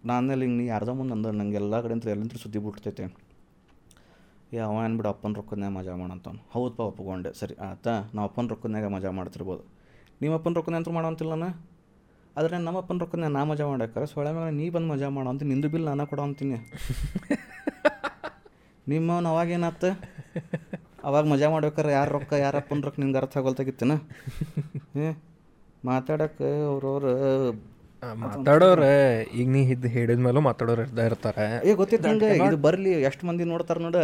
[0.07, 3.05] ನಾನು ಹಿಂಗೆ ನೀ ಯಾರ್ದೋ ಮುಂದೆ ಅಂದ ನಂಗೆ ಎಲ್ಲ ಕಡೆಯಿಂದ ಎಲ್ಲಿಂದ ಸುದ್ದಿ ಬಿಡ್ತೈತೆ.
[4.53, 7.33] ಏ ಅವ ಏನು ಬಿಡು ಅಪ್ಪನ ರೊಕ್ಕದ್ನಾಗ ಮಜಾ ಹೌದು ಹೌದಪ್ಪ ಒಪ್ಕೊಂಡೆ.
[7.41, 9.63] ಸರಿ ಆತ ನಾವು ಅಪ್ಪನ ರೊಕ್ಕದ್ನಾಗ ಮಜಾ ಮಾಡ್ತಿರ್ಬೋದು.
[10.23, 11.70] ನಿಮ್ಮ ಅಪ್ಪನ ರೊಕ್ಕದ ಮಾಡೋ ಮಾಡೋಂತಿಲ್ಲ ನಾನು?
[12.41, 15.69] ಆದರೆ ನಮ್ಮ ಅಪ್ಪನ ರೊಕ್ಕದ್ನಾಗ ನಾ ಮಜಾ ಮಾಡ್ಯಾಕಾರ ಸೊಳ್ಳೆ ಮೇಲೆ ನೀ ಬಂದು ಮಜಾ ಮಾಡೋ ಅಂತ ನಿಂದು
[15.73, 16.59] ಬಿಲ್ ನಾನು ಕೊಡೋ ಅಂತೀನಿ.
[18.87, 19.85] ನಿಮ್ಮವನು ಅವಾಗ ಏನಾತ?
[21.09, 23.95] ಅವಾಗ ಮಜಾ ಮಾಡ್ಬೇಕಾರೆ ಯಾರು ರೊಕ್ಕ ಯಾರಪ್ಪನ ರೊಕ್ಕ ನಿಂಗೆ ಅರ್ಥ ಆಗೋಲ್ತಾಗಿತ್ತೇನ
[24.95, 25.09] ಹ್ಞೂ
[25.85, 27.13] ಮಾತಾಡಕ್ಕೆ ಅವ್ರವ್ರು
[28.23, 28.93] ಮಾತಾಡೋರೆ
[29.39, 31.47] ಈಗ ನೀ ಇದ್ದು ಹೇಳಿದ ಮೇಲೂ ಮಾತಾಡೋರು ಇರ್ತಾ ಇರ್ತಾರೆ.
[31.63, 33.97] ಏ ಗೊತ್ತಿತ್ತು ಹಂಗೆ ಇದು ಬರಲಿ ಎಷ್ಟು ಮಂದಿ ನೋಡ್ತಾರೆ ನೋಡ.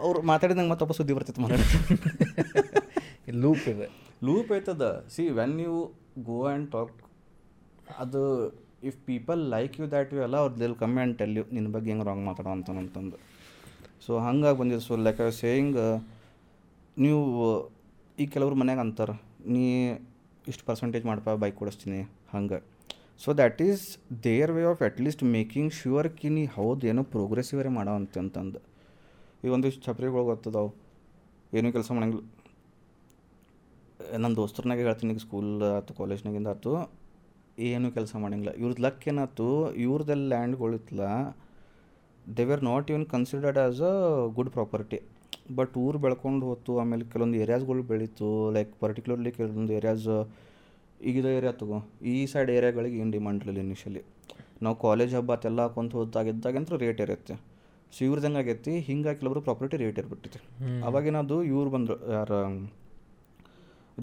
[0.00, 1.56] ಅವ್ರು ಮಾತಾಡಿದಂಗೆ ಮತ್ತೊಬ್ಬ ಸುದ್ದಿ ಬರ್ತೈತೆ ಮನೆ
[3.42, 3.86] ಲೂಪ್ ಇದೆ.
[4.22, 4.84] ಲೂಪ್ ಐತದ.
[5.14, 5.74] See when you
[6.28, 6.96] go and talk
[8.04, 8.20] ಅದು
[8.88, 12.06] if people like you that you ಎಲ್ಲ ಅವ್ರು ದಿಲ್ ಆ್ಯಂಡ್ ಟೆಲ್ ಯು ನಿನ್ನ ಬಗ್ಗೆ ಹೆಂಗೆ
[12.08, 13.18] ರಾಂಗ್ ಮಾತಾಡೋ ಅಂತಂತಂದು
[14.04, 14.84] ಸೊ ಹಂಗಾಗಿ ಬಂದಿದ್ದು.
[14.88, 15.76] ಸೊ ಲೈಕ್ ಐ ಸೇಯಿಂಗ್
[17.04, 17.20] ನೀವು,
[18.22, 19.14] ಈ ಕೆಲವ್ರು ಮನ್ಯಾಗ ಅಂತಾರೆ,
[19.54, 19.64] ನೀ
[20.50, 22.00] ಇಷ್ಟು ಪರ್ಸೆಂಟೇಜ್ ಮಾಡಪ್ಪ ಬೈಕ್ ಕೊಡಿಸ್ತೀನಿ
[22.34, 22.58] ಹಂಗೆ.
[23.22, 23.84] So that is
[24.26, 28.60] their way of at least making sure ಕಿ ನೀ ಹೌದು ಏನೋ ಪ್ರೋಗ್ರೆಸಿವರೇ ಮಾಡೋ ಅಂತಂತಂದು
[29.44, 30.70] ಈಗ ಒಂದಿಷ್ಟು ಛಪ್ರಿಗಳು ಗೊತ್ತದಾವು.
[31.58, 32.26] ಏನೂ ಕೆಲಸ ಮಾಡಂಗಿಲ್ಲ
[34.22, 36.72] ನನ್ನ ದೋಸ್ತರನಾಗೆ ಹೇಳ್ತೀನಿ ಈಗ ಸ್ಕೂಲ್ ಆಯ್ತು ಕಾಲೇಜ್ನಾಗಿಂದ ಆಯ್ತು
[37.66, 38.52] ಏನು ಕೆಲಸ ಮಾಡಂಗಿಲ್ಲ.
[38.62, 39.46] ಇವ್ರದ್ದು ಲಕ್ ಏನಾಯ್ತು
[39.84, 41.06] ಇವ್ರದ್ದೆಲ್ಲ ಲ್ಯಾಂಡ್ಗಳಿತ್ತಲ್ಲ
[42.36, 43.94] they are not even considered as a
[44.36, 44.98] good property
[45.58, 50.08] but ಊರು ಬೆಳ್ಕೊಂಡು ಹೋಯ್ತು ಆಮೇಲೆ ಕೆಲವೊಂದು ಏರಿಯಾಸ್ಗಳು ಬೆಳೀತು ಲೈಕ್ ಪರ್ಟಿಕ್ಯುಲರ್ಲಿ ಕೆಲವೊಂದು ಏರಿಯಾಸ್
[51.00, 51.78] ಈಗಿದ ಏರಿಯಾ ತಗೋ
[52.12, 54.02] ಈ ಸೈಡ್ ಏರಿಯಾಗಳಿಗೆ ಏನು ಡಿಮಾಂಡ್ ಇರಲಿಲ್ಲ ಇನಿಷಿಯಲಿ
[54.62, 57.34] ನಾವು ಕಾಲೇಜ್ ಹಬ್ಬ ಅದೆಲ್ಲ ಹಾಕೊಂತ ಹೋದಾಗಿದ್ದಾಗಂತೂ ರೇಟ್ ಇರುತ್ತೆ
[57.92, 60.40] ಸೊ ಇವ್ರದ್ದು ಆಗೈತಿ ಹಿಂಗಾಗಿ ಕೆಲವರು ಪ್ರಾಪರ್ಟಿ ರೇಟ್ ಇರ್ಬಿಟ್ಟಿತ್ತು
[60.88, 62.38] ಅವಾಗೇನದು ಇವ್ರು ಬಂದರು ಯಾರು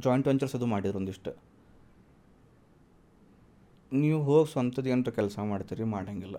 [0.05, 1.31] ಜಾಯಿಂಟ್ ವೆಂಚರ್ಸ್ ಅದು ಮಾಡಿದ್ರು ಒಂದಿಷ್ಟು.
[3.91, 6.37] ನೀವು ಹೋಗಿ ಸ್ವಂತದ ಏನಾರ ಕೆಲಸ ಮಾಡ್ತೀರಿ ಮಾಡಂಗಿಲ್ಲ.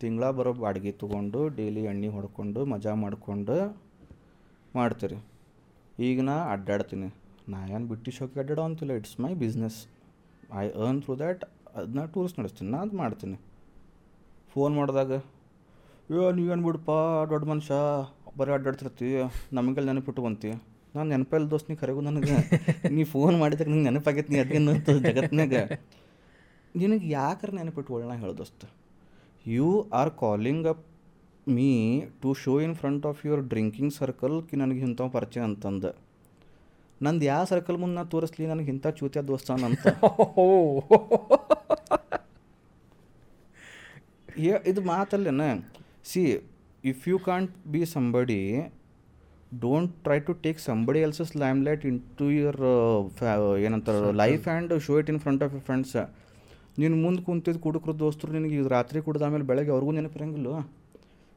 [0.00, 3.56] ತಿಂಗಳ ಬರೋ ಬಾಡಿಗೆ ತೊಗೊಂಡು ಡೈಲಿ ಎಣ್ಣೆ ಹೊಡ್ಕೊಂಡು ಮಜಾ ಮಾಡ್ಕೊಂಡು
[4.76, 5.18] ಮಾಡ್ತೀರಿ.
[5.98, 7.08] ಈಗ ನಾ ಅಡ್ಡಾಡ್ತೀನಿ.
[7.52, 9.78] ನಾ ಏನು ಬಿಟ್ಟು ಶೋಕಿ ಅಡ್ಡಾಡೋ ಅಂತಿಲ್ಲ it's my business.
[10.62, 11.44] I earn through that
[11.74, 13.38] ಅದನ್ನ ಟೂರ್ಸ್ ನಡೆಸ್ತೀನಿ ನಾ ಅದು ಮಾಡ್ತೀನಿ.
[14.54, 15.12] ಫೋನ್ ಮಾಡಿದಾಗ
[16.10, 16.90] ಅಯ್ಯೋ ನೀವೇನು ಬಿಡಪ್ಪ
[17.30, 17.74] ದೊಡ್ಡ ಮನುಷ್ಯ
[18.38, 19.08] ಬರೀ ಅಡ್ಡಾಡ್ತಿರ್ತಿ
[19.52, 20.50] ನಮಗೆಲ್ಲ ನೆನಪಿಟ್ಕೊಂತಿ.
[20.96, 22.36] ನಾನು ನೆನಪಲ್ಲಿ ದೋಸ್ತ್ ನೀ ಕರೆಗೂ ನನಗೆ.
[22.96, 24.74] ನೀ ಫೋನ್ ಮಾಡಿದಾಗ ನಂಗೆ ನೆನಪಾಗೈತೆ ನೀ ಅದೇನು
[25.08, 25.54] ಜಗತ್ನಾಗ
[26.74, 28.64] ನಿನಗೆ ಯಾಕ್ರ ನೆನಪಿಟ್ಕೊಳ್ಳ ಹೇಳು ದೋಸ್ತ.
[29.46, 29.68] You
[30.00, 30.84] are calling up
[31.56, 31.70] me
[32.22, 35.90] to show in front of your drinking circle ಕಿ ನನಗೆ ಇಂಥ ಪರಿಚಯ ಅಂತಂದು.
[37.00, 39.86] ನಂದು ಯಾವ ಸರ್ಕಲ್ ಮುಂದೆ ನಾ ತೋರಿಸ್ಲಿ ನನಗೆ ಇಂಥ ಚೂತ್ಯ ದೋಸ್ತ ಅಂತ
[44.70, 45.44] ಇದು ಮಾತಲ್ಲೇನ?
[46.10, 46.22] See
[46.84, 48.42] if you can't be somebody
[49.64, 51.84] don't try to take somebody else's limelight light
[52.18, 52.60] into your
[53.66, 55.94] ಏನಂತಾರೆ life and show it in front of your friends
[56.80, 60.50] ನೀನು ಮುಂದೆ ಕುಂತಿದ್ದು ಕುಡುಕ್ರ ದೋಸ್ತರು ನಿನಗೆ ಈಗ ರಾತ್ರಿ ಕುಡ್ದು ಆಮೇಲೆ ಬೆಳಗ್ಗೆ ಅವ್ರಿಗೂ ನೆನಪಿರಂಗಿಲ್ಲ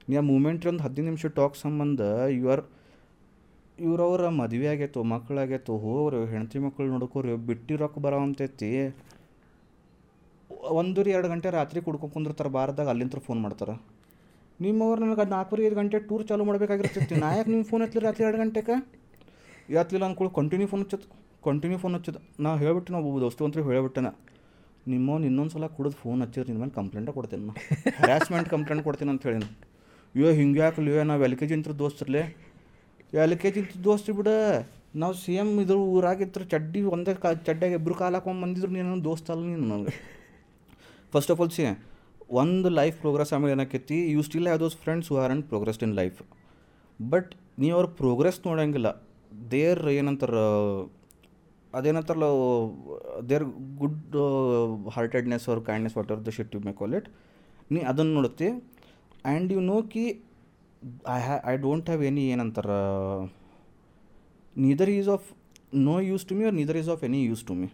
[0.09, 2.01] ನೀ ಆ ಮೂಮೆಂಟ್ ಒಂದು ಹದಿನೈದು ನಿಮಿಷ ಟಾಕ್ ಸಂಬಂಧ
[2.39, 2.61] ಇವರ್,
[3.85, 8.69] ಇವ್ರವ್ರ ಮದುವೆ ಆಗೈತು ಮಕ್ಕಳಾಗೈತು ಹೋಗ್ರಿ, ಹೆಂಡತಿ ಮಕ್ಕಳು ನೋಡ್ಕೋರಿ, ಬಿಟ್ಟಿ ರೊಕ್ಕ ಬರೋವಂತೈತಿ.
[10.79, 13.75] ಒಂದೂರಿ ಎರಡು ಗಂಟೆ ರಾತ್ರಿ ಕುಡ್ಕೊಂಡು ಕುಂದಿರ್ತಾರೆ ಬಾರದಾಗ ಅಲ್ಲಿಂತ್ರ ಫೋನ್ ಮಾಡ್ತಾರೆ.
[14.65, 17.15] ನಿಮ್ಮವ್ರು ನನಗೆ ಅದು ನಾಲ್ಕೂವರೆ ಐದು ಗಂಟೆ ಟೂರ್ ಚಾಲೂ ಮಾಡಬೇಕಾಗಿರ್ತೈತಿ.
[17.23, 18.75] ನಾ ಯಾಕೆ ನಿಮ್ಮ ಫೋನ್ ಹತ್ತಲಿ ರಾತ್ರಿ ಎರಡು ಗಂಟೆಗೆ
[19.77, 21.07] ಯಾತ್ಲಿಲ್ಲ ಅಂದ್ಕೊಳ್ಳಿ ಕಂಟಿನ್ಯೂ ಫೋನ್ ಹಚ್ಚದು
[21.47, 22.17] ಕಂಟಿನ್ಯೂ ಫೋನ್ ಹಚ್ಚಿದ.
[22.45, 24.09] ನಾ ಹೇಳ್ಬಿಟ್ಟು ನಾವು ದೋಸ್ತು ಅಂತ ಹೇಳ್ಬಿಟ್ಟೆನ
[24.93, 27.53] ನಿಮ್ಮವ್ನು ಇನ್ನೊಂದು ಸಲ ಕುಡಿದು ಫೋನ್ ಹಚ್ಚಿದ್ರೆ ನಿಮ್ಮ ಮೇಲೆ ಕಂಪ್ಲೇಂಟೇ ಕೊಡ್ತೀನಿ ನಾ
[27.98, 29.40] ಹ್ಯಾರಾಸ್ಮೆಂಟ್ ಕಂಪ್ಲೇಂಟ್ ಕೊಡ್ತೀನಿ ಅಂತ ಹೇಳಿ
[30.16, 30.93] ಅಯ್ಯೋ, ಹಿಂಗೆ ಯಾಕಲಿ?
[31.10, 32.22] ನಾವು ಎಲ್ ಕೆ ಜಿ ಅಂತ ದೋಸ್ತರ್ಲೆ
[33.24, 34.30] ಎಲ್ ಕೆ ಜಿ ದೋಸ್ತಿ ಬಿಡ.
[35.01, 39.43] ನಾವು ಸೇಮ್ ಇದ್ರ ಊರಾಗಿತ್ತು ಚಡ್ಡಿ ಒಂದೇ ಕಾ ಚಡ್ಡಿಯಾಗ ಇಬ್ಬರು ಕಾಲು ಹಾಕೊಂಡು ಬಂದಿದ್ರು, ನೀನು ದೋಸ್ತ ಅಲ್ಲ
[39.51, 39.93] ನೀನು ನನಗೆ.
[41.14, 41.66] ಫಸ್ಟ್ ಆಫ್ ಆಲ್ ಸಿ
[42.42, 45.95] ಒಂದು ಲೈಫ್ ಪ್ರೋಗ್ರೆಸ್ ಆಮೇಲೆ ಏನಾಕೈತಿ you still have those friends who are and progress in
[46.01, 46.19] life
[47.00, 48.90] but ನೀವು ಅವ್ರ ಪ್ರೋಗ್ರೆಸ್ ನೋಡಂಗಿಲ್ಲ.
[49.53, 50.43] ದೇರ್ ಏನಂತಾರೆ
[51.77, 52.27] ಅದೇನಂತಾರಲ್ಲ
[53.30, 53.45] ದೇರ್
[53.82, 54.16] ಗುಡ್
[54.95, 57.09] ಹಾರ್ಟೆಡ್ನೆಸ್ ಅವ್ರ kindness what are the shit you may call it
[57.74, 58.50] ನೀ ಅದನ್ನು ನೋಡುತ್ತಿ.
[59.25, 60.06] And you know ಕಿ
[61.16, 62.80] I ಹ್ಯಾ ಐ ಡೋಂಟ್ ಹ್ಯಾವ್ ಎನಿ ಏನಂತಾರೆ
[64.56, 65.27] neither is of
[65.90, 67.69] no use to me or neither is of any use to me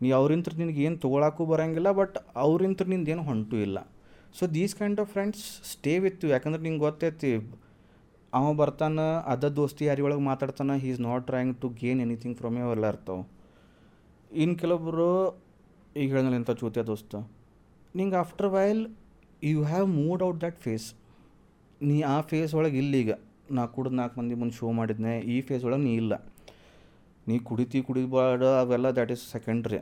[0.00, 3.78] ನೀ ಅವ್ರಿಂತ ನಿನಗೆ ಏನು ತೊಗೊಳಕ್ಕೂ ಬರೋಂಗಿಲ್ಲ ಬಟ್ ಅವ್ರಿಂತ ನಿಂದೇನು ಹೊಂಟು ಇಲ್ಲ.
[4.38, 7.30] So these kind of friends stay with ಯಾಕಂದ್ರೆ ನಿಂಗೆ ಗೊತ್ತೈತಿ
[8.36, 12.56] ಅವ ಬರ್ತಾನೆ, ಅದ ದೋಸ್ತಿ ಯಾರಿ ಒಳಗೆ ಮಾತಾಡ್ತಾನೆ he is not trying to gain anything from
[12.66, 13.24] ಅವೆಲ್ಲ ಇರ್ತಾವೆ.
[14.42, 15.08] ಇನ್ನು ಕೆಲವೊಬ್ಬರು
[16.00, 17.14] ಈಗ ಹೇಳಿದ್ನಲ್ಲ ಎಂಥ ಚೂತ್ಯ ದೋಸ್ತ,
[17.98, 18.82] ನಿಂಗೆ after while
[19.50, 20.88] you have moved out that phase
[21.88, 23.12] ನೀ ಆ ಫೇಸ್ ಒಳಗೆ ಇಲ್ಲ ಈಗ,
[23.56, 26.14] ನಾ ಕುಡಿದು ನಾಲ್ಕು ಮಂದಿ ಮುಂದೆ ಶೋ ಮಾಡಿದ್ನೆ, ಈ ಫೇಸ್ ಒಳಗೆ ನೀ ಇಲ್ಲ.
[27.28, 29.80] ನೀ ಕುಡಿತಿ ಕುಡಿಬಾರ್ಡ ಅವೆಲ್ಲ that is secondary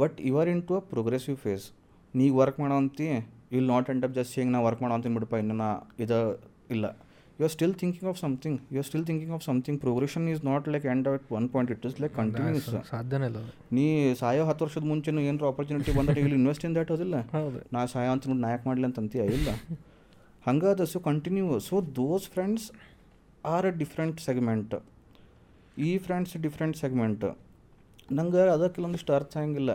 [0.00, 1.66] but you are into a progressive phase
[2.14, 3.06] ನೀ ವರ್ಕ್ ಮಾಡೋ ಮಾಡೋಂತಿ
[3.54, 5.68] ಇಲ್ಲಿ ನಾಟ್ ಎಂಡ್ ಅಪ್ ಜಸ್ಟ್ ಹಿಂಗೆ ನಾ ವರ್ಕ್ ಮಾಡೋ ಅಂತೀನಿ ಬಿಡಪ್ಪ, ಇನ್ನು ನಾ
[6.04, 6.18] ಇದು
[6.74, 6.86] ಇಲ್ಲ.
[7.38, 10.68] You are still thinking of something you are still thinking of something progression is not
[10.74, 13.40] like end at one point it is like continuous ಸಾಧ್ಯನೇ ಇಲ್ಲ
[13.78, 13.84] ನೀ
[14.20, 17.16] ಸಾಯೋ ಹತ್ತು ವರ್ಷದ ಮುಂಚೆನೂ ಏನಾರ ಆಪರ್ಚುನಿಟಿ ಬಂದಾಗ ಇಲ್ಲಿ ಇನ್ವೆಸ್ಟ್ ಇನ್ ದ್ಯಾಟ್ ಅದಿಲ್ಲ.
[17.76, 19.48] ನಾ ಸಾಯ ಅಂತ ನಾ ಯಾಕೆ ಮಾಡಲಿ ಅಂತ ಅಂತೀಯ ಇಲ್ಲ.
[20.46, 22.66] ಹಂಗದ so continue so those friends
[23.54, 24.74] are a different segment
[25.88, 27.24] ಈ ಫ್ರೆಂಡ್ಸ್ ಡಿಫ್ರೆಂಟ್ ಸೆಗ್ಮೆಂಟ್
[28.18, 29.72] ನಂಗೆ ಅದಕ್ಕೆ ಕೆಲವೊಂದಿಷ್ಟು ಅರ್ಥ ಹಂಗಿಲ್ಲ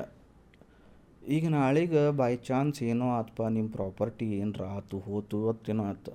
[1.35, 6.11] ಈಗ ನಾಳೆಗೆ ಬೈ ಚಾನ್ಸ್ ಏನೋ ಆತಪ್ಪ ನಿಮ್ಮ ಪ್ರಾಪರ್ಟಿ ಏನರ ಆತು ಹೋತು ಅತ್ತೇನೋ ಆತು.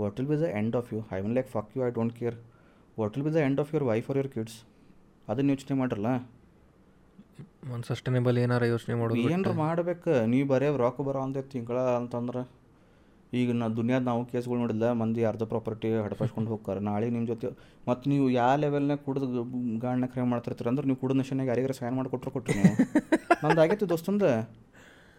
[0.00, 2.36] What will be the end of you I will like fuck you I don't care
[3.00, 4.58] what will be the end of your wife or your kids
[5.30, 6.10] ಅದನ್ನು ಯೋಚನೆ ಮಾಡ್ರಲ್ಲ?
[7.74, 10.12] ಒಂದು ಸಸ್ಟೈನೇಬಲ್ ಏನಾರ ಯೋಚನೆ ಮಾಡೋದು ಏನಾರ ಮಾಡ್ಬೇಕು?
[10.32, 12.42] ನೀವು ಬರೇ ರೊಕ್ಕ ಬರೋ ಅಂದೆ ತಿಂಗಳ ಅಂತಂದ್ರೆ
[13.38, 16.80] ಈಗ ನಾ ದುನಿಯಾದ ನಾವು ಕೇಸ್ಗಳು ನೋಡಿಲ್ಲ ಮಂದಿ ಅರ್ಧ ಪ್ರಾಪರ್ಟಿ ಹಡಪಾಸ್ಕೊಂಡು ಹೋಗ್ತಾರೆ.
[16.88, 17.48] ನಾಳೆ ನಿಮ್ಮ ಜೊತೆ
[17.88, 19.26] ಮತ್ತು ನೀವು ಯಾವ ಲೆವೆಲ್ನಾಗ ಕುಡ್ದು
[19.82, 22.74] ಗಾಣ್ಣ ಕ್ರೈಮ್ ಮಾಡ್ತಿರ್ತೀರ ಅಂದ್ರೆ ನೀವು ಕುಡಿದ ನಶೆನಾಗ ಯಾರಿಗಾರ ಸೈನ್ ಮಾಡಿ ಕೊಟ್ಟರು ಕೊಟ್ಟರು ನೀವು.
[23.42, 24.30] ನಂದು ಆಗೈತಿ ದೋಸ್ತಂದು.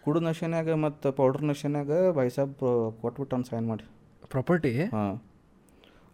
[0.04, 2.54] ಕುಡಿದ ನಶೆನಾಗ ಮತ್ತು ಪೌಡ್ರ್ ನಶೆನಾಗ ಬೈಸಾಬ್
[3.02, 3.86] ಕೊಟ್ಬಿಟ್ಟು ಅವ್ನು ಸೈನ್ ಮಾಡಿ.
[4.30, 5.22] ಪ್ರಾಪರ್ಟಿ ಹಾಂ.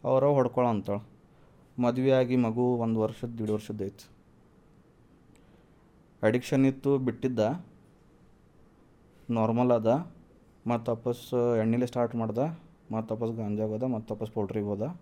[0.04, 1.06] ಅವ್ರ ಹೊಡ್ಕೊಳ ಅಂತಾಳೆ.
[1.82, 4.08] ಮದುವೆ ಆಗಿ ಮಗು ಒಂದು ವರ್ಷದ, ದೀಡ್ ವರ್ಷದ ಐತಿ.
[6.22, 7.64] ಅಡಿಕ್ಷನ್ ಇತ್ತು, ಬಿಟ್ಟಿದ್ದ.
[9.30, 10.12] ನಾರ್ಮಲ್ ಅದ.
[10.66, 12.60] ಮತ್ತು ವಾಪಸ್ ಎಣ್ಣೆಲೆ ಸ್ಟಾರ್ಟ್ ಮಾಡ್ದೆ.
[12.92, 15.00] ಮತ್ತು ವಾಪಸ್ ಗಾಂಜಾಗ ಹೋದ, ಮತ್ತು ವಾಪಸ್ ಪೌಲ್ಟ್ರಿಗೆ ಹೋದ.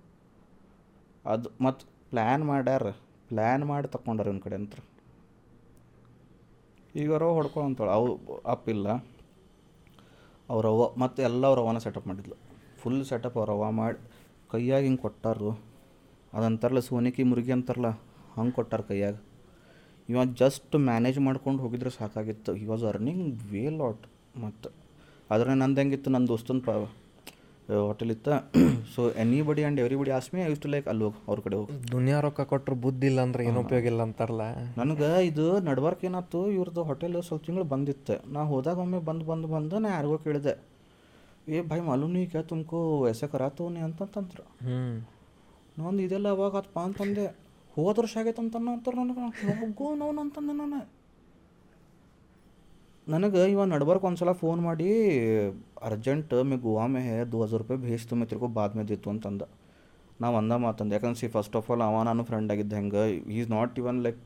[1.27, 2.91] ಅದು ಮತ್ತು ಪ್ಲ್ಯಾನ್ ಮಾಡ್ಯಾರ.
[3.29, 4.73] ಪ್ಲ್ಯಾನ್ ಮಾಡಿ ತಗೊಂಡಾರ ಇವ್ನ ಕಡೆ ಅಂತ.
[6.97, 9.07] ಈಗ ಅವ್ರವ ಹೊಡ್ಕೊಳಂತಾಳೆ ಅವು ಅಪ್ಪಿಲ್ಲ.
[10.49, 12.44] ಅವ್ರವ್ವ ಮತ್ತು ಎಲ್ಲ ಅವ್ರವ್ವನ ಸೆಟಪ್ ಮಾಡಿದ್ಲು.
[12.85, 14.01] ಫುಲ್ ಸೆಟಪ್ ಅವ್ರವ್ವ ಮಾಡಿ
[14.55, 15.51] ಕೈಯಾಗ ಹಿಂಗೆ ಕೊಟ್ಟಾರು
[16.39, 17.91] ಅದಂತಾರಲ್ಲ ಸೋನಿಕಿ ಮುರುಗಿ ಅಂತಾರಲ್ಲ
[18.37, 19.17] ಹಂಗೆ ಕೊಟ್ಟಾರ ಕೈಯಾಗ.
[20.09, 22.53] ಇವ ಜಸ್ಟ್ ಮ್ಯಾನೇಜ್ ಮಾಡ್ಕೊಂಡು ಹೋಗಿದ್ರೆ ಸಾಕಾಗಿತ್ತು.
[22.63, 24.05] ಈ ವಾಸ್ ಅರ್ನಿಂಗ್ ವೇ ಲಾಟ್
[24.45, 24.69] ಮತ್ತು.
[25.33, 26.73] ಆದರೆ ನಂದು ಹೆಂಗಿತ್ತು ನನ್ನ ದೋಸ್ತನ ಪ
[27.89, 28.33] ಹೋಟೆಲ್ ಇತ್ತು.
[28.95, 29.03] So
[29.49, 31.77] anybody and everybody ask me I to like ಅಲ್ಲಿ ಹೋಗಿ ಅವ್ರ ಕಡೆ ಹೋಗಿ.
[31.93, 34.47] ದುನಿಯಾ ರೊಕ್ಕ ಕೊಟ್ಟರು ಬುದ್ಧಿ ಇಲ್ಲ ಅಂದ್ರೆ ಏನು ಉಪಯೋಗ ಇಲ್ಲ ಅಂತಾರಲ್ಲ.
[34.81, 38.17] ನನಗೆ ಇದು ನಡ್ವರ್ಕ್ ಏನಾಯ್ತು ಇವ್ರದ್ದು ಹೋಟೆಲ್ ಸ್ವಲ್ಪ ತಿಂಗಳು ಬಂದಿತ್ತು.
[38.35, 40.55] ನಾ ಹೋದಾಗ ಒಮ್ಮೆ ಬಂದು ಬಂದು ಬಂದು ನಾ ಯಾರಿಗೋ ಕೇಳಿದೆ.
[41.47, 44.79] ಏ ಭಾಯ್ ಮಾಲೂಮ್ ನೀ ಕ್ಯಾ ತುಮಕು ಎಸೆ ಕರಾತು ನೀ ಅಂತಂತಂದ್ರು ಹ್ಞೂ
[45.79, 47.25] ನಂದು ಇದೆಲ್ಲ ಅವಾಗ ಆತ್ಪ ಅಂತಂದೆ
[47.77, 49.23] ಹೋದ ವರ್ಷ ಆಗೈತೆ ಅಂತ ಅಂತಾರೆ ನನಗೆ.
[49.61, 50.81] ಹೋಗೋ ನೋವು ಅಂತಂದೆ ನಾನು.
[53.07, 54.87] ನನಗೆ ಇವ ನಡ್ಬರ್ಕ್ ಒಂದ್ಸಲ ಫೋನ್ ಮಾಡಿ
[55.89, 59.09] ಅರ್ಜೆಂಟ್ ಮೇ ಗೋವಾ ಮೇ ಹೇ ದೋ ಹಜಾರ್ ರೂಪಾಯಿ ಭೇಜ್ ತು ತಿರ್ಕೋ ತಿರ್ಗೋ ಬಾದ್ ಮೇ ದಿತ್ತು
[59.11, 59.43] ಅಂತಂದ.
[60.21, 63.03] ನಾವು ಅಂದ ಮಾತಂದೆ ಯಾಕಂದ್ರೆ ಸಿ ಫಸ್ಟ್ ಆಫ್ ಆಲ್ ಅವ ನಾನು ಫ್ರೆಂಡ್ ಆಗಿದ್ದೆ ಹೆಂಗೆ
[63.39, 64.21] is not even like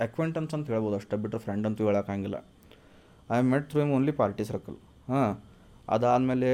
[0.00, 2.38] acquaintance ಅಂತ ಹೇಳ್ಬೋದು ಅಷ್ಟೇ ಬಿಟ್ಟರೆ ಫ್ರೆಂಡ್ ಅಂತೂ ಹೇಳೋಕ್ಕಾಗಿಲ್ಲ
[3.30, 4.78] I met through him only party circle
[5.08, 5.32] ಹಾಂ.
[5.94, 6.50] ಅದಾದಮೇಲೆ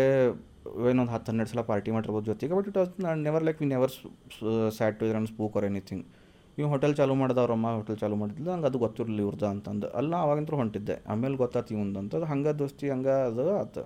[0.91, 2.93] ಏನೊಂದು ಹತ್ತು ಹನ್ನೆರಡು ಸಲ ಪಾರ್ಟಿ ಮಾಡಿರ್ಬೋದು ಜೊತೆಗೆ but it was
[3.27, 3.93] never like we never
[4.77, 6.05] sat to run spoke or anything
[6.59, 9.87] ಇವ್ ಹೋಟೆಲ್ ಚಾಲೂ ಮಾಡಿದ ಅವ್ರಮ್ಮ ಹೋಟೆಲ್ ಚಾಲೂ ಮಾಡಿದ್ಲು ನಂಗೆ ಅದು ಗೊತ್ತಿರಲಿಲ್ಲ ಇವ್ರದ್ದು ಅಂತಂದು.
[10.01, 10.97] ಅಲ್ಲ ಅವಾಗಿಂತ್ರ ಹೊಂಟಿದ್ದೆ.
[11.13, 13.85] ಆಮೇಲೆ ಗೊತ್ತಾತು ಇವಂದು ಅದು ಹಂಗೆ ದೋಸ್ತಿ, ಹಂಗೆ ಅದು ಆತು.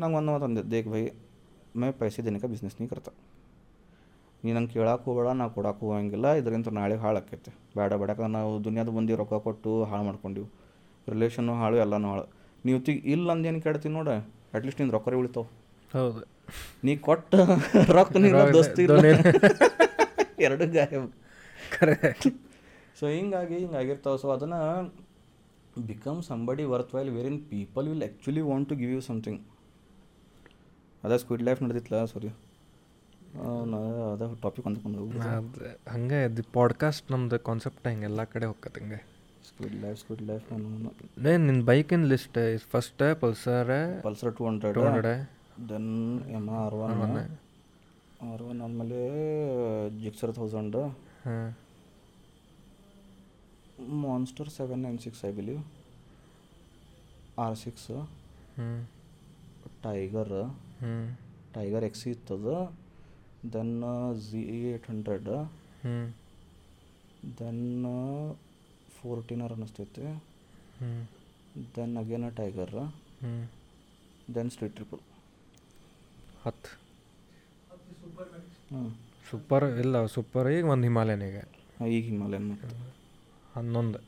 [0.00, 1.02] ನಂಗೆ ಒಂದು ಮಾತು ಅಂದೆ ದೇಖ್ ಭೈ
[1.80, 3.10] ಮೇ ಪೈಸೆ ದಿನಕ್ಕೆ ಬಿಸ್ನೆಸ್ ನೀ ಕರ್ತ
[4.42, 8.90] ನೀ ನಂಗೆ ಕೇಳಕ್ಕೆ ಹೋಗಬೇಡ ನಾ ಕೊಡಕ್ಕೆ ಹೋಗಂಗಿಲ್ಲ, ಇದರಿಂದ ನಾಳೆ ಹಾಳಾಕೈತೆ ಬೇಡ ಬೇಡ ಯಾಕಂದ್ರೆ ನಾವು ದುನಿಯಾದ
[8.98, 10.48] ಬಂದು ರೊಕ್ಕ ಕೊಟ್ಟು ಹಾಳು ಮಾಡ್ಕೊಂಡಿವಿ.
[11.06, 12.24] ರಿಲೇಷನ್ನು ಹಾಳು, ಎಲ್ಲನೂ ಹಾಳು.
[12.66, 14.10] ನೀವು ತಿ ಇಲ್ಲ ಅಂದೇನು ಕೇಳ್ತೀನಿ ನೋಡ.
[14.54, 15.44] ಅಟ್ಲೀಸ್ಟ್ ನಿಂದು ರೊಕ್ಕರೇ ಉಳಿತಾವ.
[15.90, 16.20] ಹೌದು.
[16.84, 17.32] ನೀ ಕೊಟ್ಟ
[17.90, 18.82] ರೊಕ್ಕ ನೀನು ದೋಸ್ತಿ
[20.44, 20.86] ಎರಡು ಗಾಯ
[23.00, 24.18] ಸೊ ಹಿಂಗಾಗಿ ಹಿಂಗಾಗಿರ್ತಾವೆ.
[24.18, 24.60] ಸೊ ಅದನ್ನು
[25.86, 26.64] become somebody
[26.94, 29.40] worthwhile wherein people will actually want to give you something
[31.02, 32.30] ಅದೇ ಸ್ಕ್ವಿಡ್ ಲೈಫ್ ನಡೆದಿತ್ತಲ್ಲ ಸಾರಿ
[33.66, 33.78] ನಾ
[34.12, 34.98] ಅದ ಟಾಪಿಕ್ ಅಂದ್ಕೊಂಡು
[35.30, 39.00] ಅದು ಹಂಗೆ ದಿ ಪಾಡ್ಕಾಸ್ಟ್ ನಮ್ದು ಕಾನ್ಸೆಪ್ಟ್ ಹಿಂಗೆ ಎಲ್ಲ ಕಡೆ ಹೋಗ್ತದೆ ಹಂಗೆ.
[39.60, 40.44] ಸ್ಕ್ವಿಡ್ ಲೈಫ್ ಸ್ಪೀಡ್ ಲೈಫ್
[41.24, 42.38] ನೇ ನಿನ್ನ ಬೈಕಿನ list
[42.70, 43.70] first Pulsar
[44.02, 45.08] Pulsar two hundred two hundred
[45.70, 45.90] then
[46.36, 46.92] M R one
[48.28, 49.00] R one ಆದಮೇಲೆ
[50.02, 50.76] Gixxer thousand
[54.04, 55.60] Monster seven nine six I believe
[57.38, 57.88] R six
[59.84, 60.34] Tiger
[61.54, 62.48] Tiger XC ಇತ್ತದ.
[63.54, 63.76] Then
[64.24, 65.30] G eight hundred
[67.40, 67.64] then
[69.00, 70.04] Fortuner ಅನ್ನಿಸ್ತೈತೆ
[70.78, 70.90] ಹ್ಞೂ
[71.76, 73.32] then ಅಗೇನ Tiger ಹ್ಞೂ
[74.34, 75.02] then street triple
[76.44, 76.70] ಹತ್ತು
[78.68, 78.82] ಹ್ಞೂ
[79.30, 81.42] super ಇಲ್ಲ super ಈಗ ಒಂದು ಹಿಮಾಲಯನಿಗೆ
[81.88, 82.04] ಈಗ.
[82.06, 82.68] Himalayan ಮತ್ತು.
[83.54, 83.98] ಹನ್ನೊಂದು.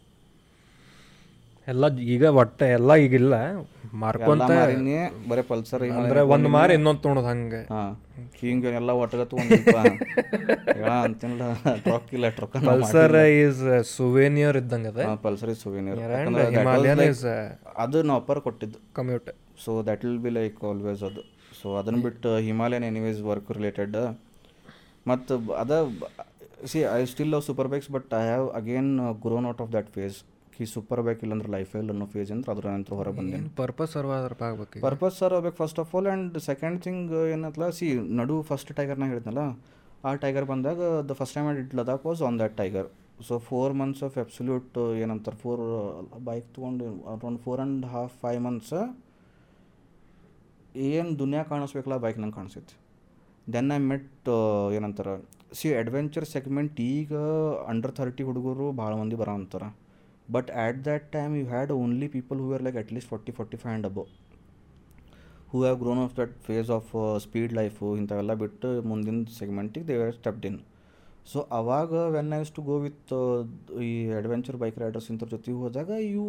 [1.71, 1.85] ಎಲ್ಲ
[2.15, 3.35] ಈಗ ಒಟ್ಟೆ ಎಲ್ಲ ಈಗಿಲ್ಲ.
[4.03, 4.51] ಮಾರ್ಕೊಂತ
[5.31, 7.61] ಬರೀ ಪಲ್ಸರ್ ಅಂದ್ರೆ ಒಂದ್ ಮಾರಿ ಇನ್ನೊಂದು ತೊಗೊಳೋದು ಹಂಗೆ.
[8.41, 9.23] ಹಿಂಗ ಎಲ್ಲ ಒಟ್ಟಗ
[10.95, 11.43] ಅಂತಿಲ್ಲ
[11.87, 13.63] ಟ್ರಕ್ ಇಲ್ಲ ಟ್ರಕ್ ಪಲ್ಸರ್ ಈಸ್
[13.97, 15.07] ಸುವೇನಿಯರ್ ಇದ್ದಂಗ ಅದ.
[15.27, 16.01] Pulsar is souvenir.
[17.85, 18.81] ಅದು ನಾ ಆಫರ್ ಕೊಟ್ಟಿದ್ದು.
[18.99, 19.31] Commute.
[19.65, 21.25] So that will be like always ಅದು.
[21.61, 23.97] ಸೊ ಅದನ್ನ ಬಿಟ್ಟು ಹಿಮಾಲಯನ್ ಎನಿವೇಸ್ ವರ್ಕ್ ರಿಲೇಟೆಡ್
[25.11, 25.73] ಮತ್ತು ಅದ
[26.71, 28.93] see I still love super bikes but I have again
[29.25, 30.19] grown out of that phase
[30.57, 34.13] ಈ ಸೂಪರ್ ಬೈಕ್ ಇಲ್ಲಂದ್ರೆ ಲೈಫ್ ಇಲ್ಲ ಅನ್ನೋ ಫೇಸ್ ಅಂದ್ರೆ ಅದ್ರ ನಂತರ ಹೊರ ಬಂದೇನೆ ಪರ್ಪಸ್ ಸರ್ವ್
[34.13, 37.89] ಆದ್ರ ಆಗ್ಬೇಕು ಪರ್ಪಸ್ ಸರ್ ಆಗ್ಬೇಕು first of all and second thing ಏನತ್ಲ see
[38.21, 39.45] ನಡು ಫಸ್ಟ್ ಟೈಗರ್ನ ಹೇಳಿದ್ನಲ್ಲ
[40.05, 42.89] ಆ ಟೈಗರ್ ಬಂದಾಗ the first time it Ladakh was on that Tiger
[43.23, 45.63] so four months of absolute ಏನಂತಾರೆ ಫೋರ್
[46.25, 48.75] ಬೈಕ್ ತೊಗೊಂಡು around four and half five months
[50.87, 52.75] ಏನು ದುನಿಯಾ ಕಾಣಿಸ್ಬೇಕಲ್ಲ ಬೈಕ್ ನಂಗೆ ಕಾಣಿಸೈತಿ
[53.47, 54.29] ದೆನ್ ಐ ಮೆಟ್
[54.75, 55.15] ಏನಂತಾರೆ
[55.55, 57.13] ಸಿ ಅಡ್ವೆಂಚರ್ ಸೆಗ್ಮೆಂಟ್ ಈಗ
[57.69, 59.69] ಅಂಡರ್ ಥರ್ಟಿ ಹುಡುಗರು ಭಾಳ ಮಂದಿ ಬರೋ ಅಂತಾರೆ
[60.29, 63.73] but at that time you had only people who are like at least forty forty five
[63.73, 64.05] and above
[65.51, 70.15] who have grown off that phase of speed life ಇಂಥವೆಲ್ಲ ಬಿಟ್ಟು ಮುಂದಿನ ಸೆಗ್ಮೆಂಟಿಗೆ they are
[70.15, 70.61] stepped in
[71.33, 73.13] so ಅವಾಗ when I to go with
[73.83, 76.25] ಈ adventure bike riders ಇಂಥವ್ರ ಜೊತೆ ಹೋದಾಗ you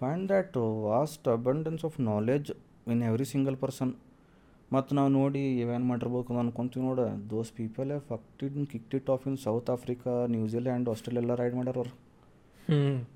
[0.00, 2.50] find that vast abundance of knowledge
[2.86, 3.92] in every single person
[4.72, 9.36] ಮತ್ತು ನಾವು ನೋಡಿ ಇವೇನು ಮಾಡಿರ್ಬೇಕು ಅಂತ ಅನ್ಕೊಂತೀವಿ ನೋಡ those people have fucked it kicked it off in
[9.38, 11.92] South Africa New Zealand Australia ಎಲ್ಲ ರೈಡ್ ಮಾಡ್ಯಾರ ಅವ್ರು.
[11.92, 12.09] ಹ್ಮ್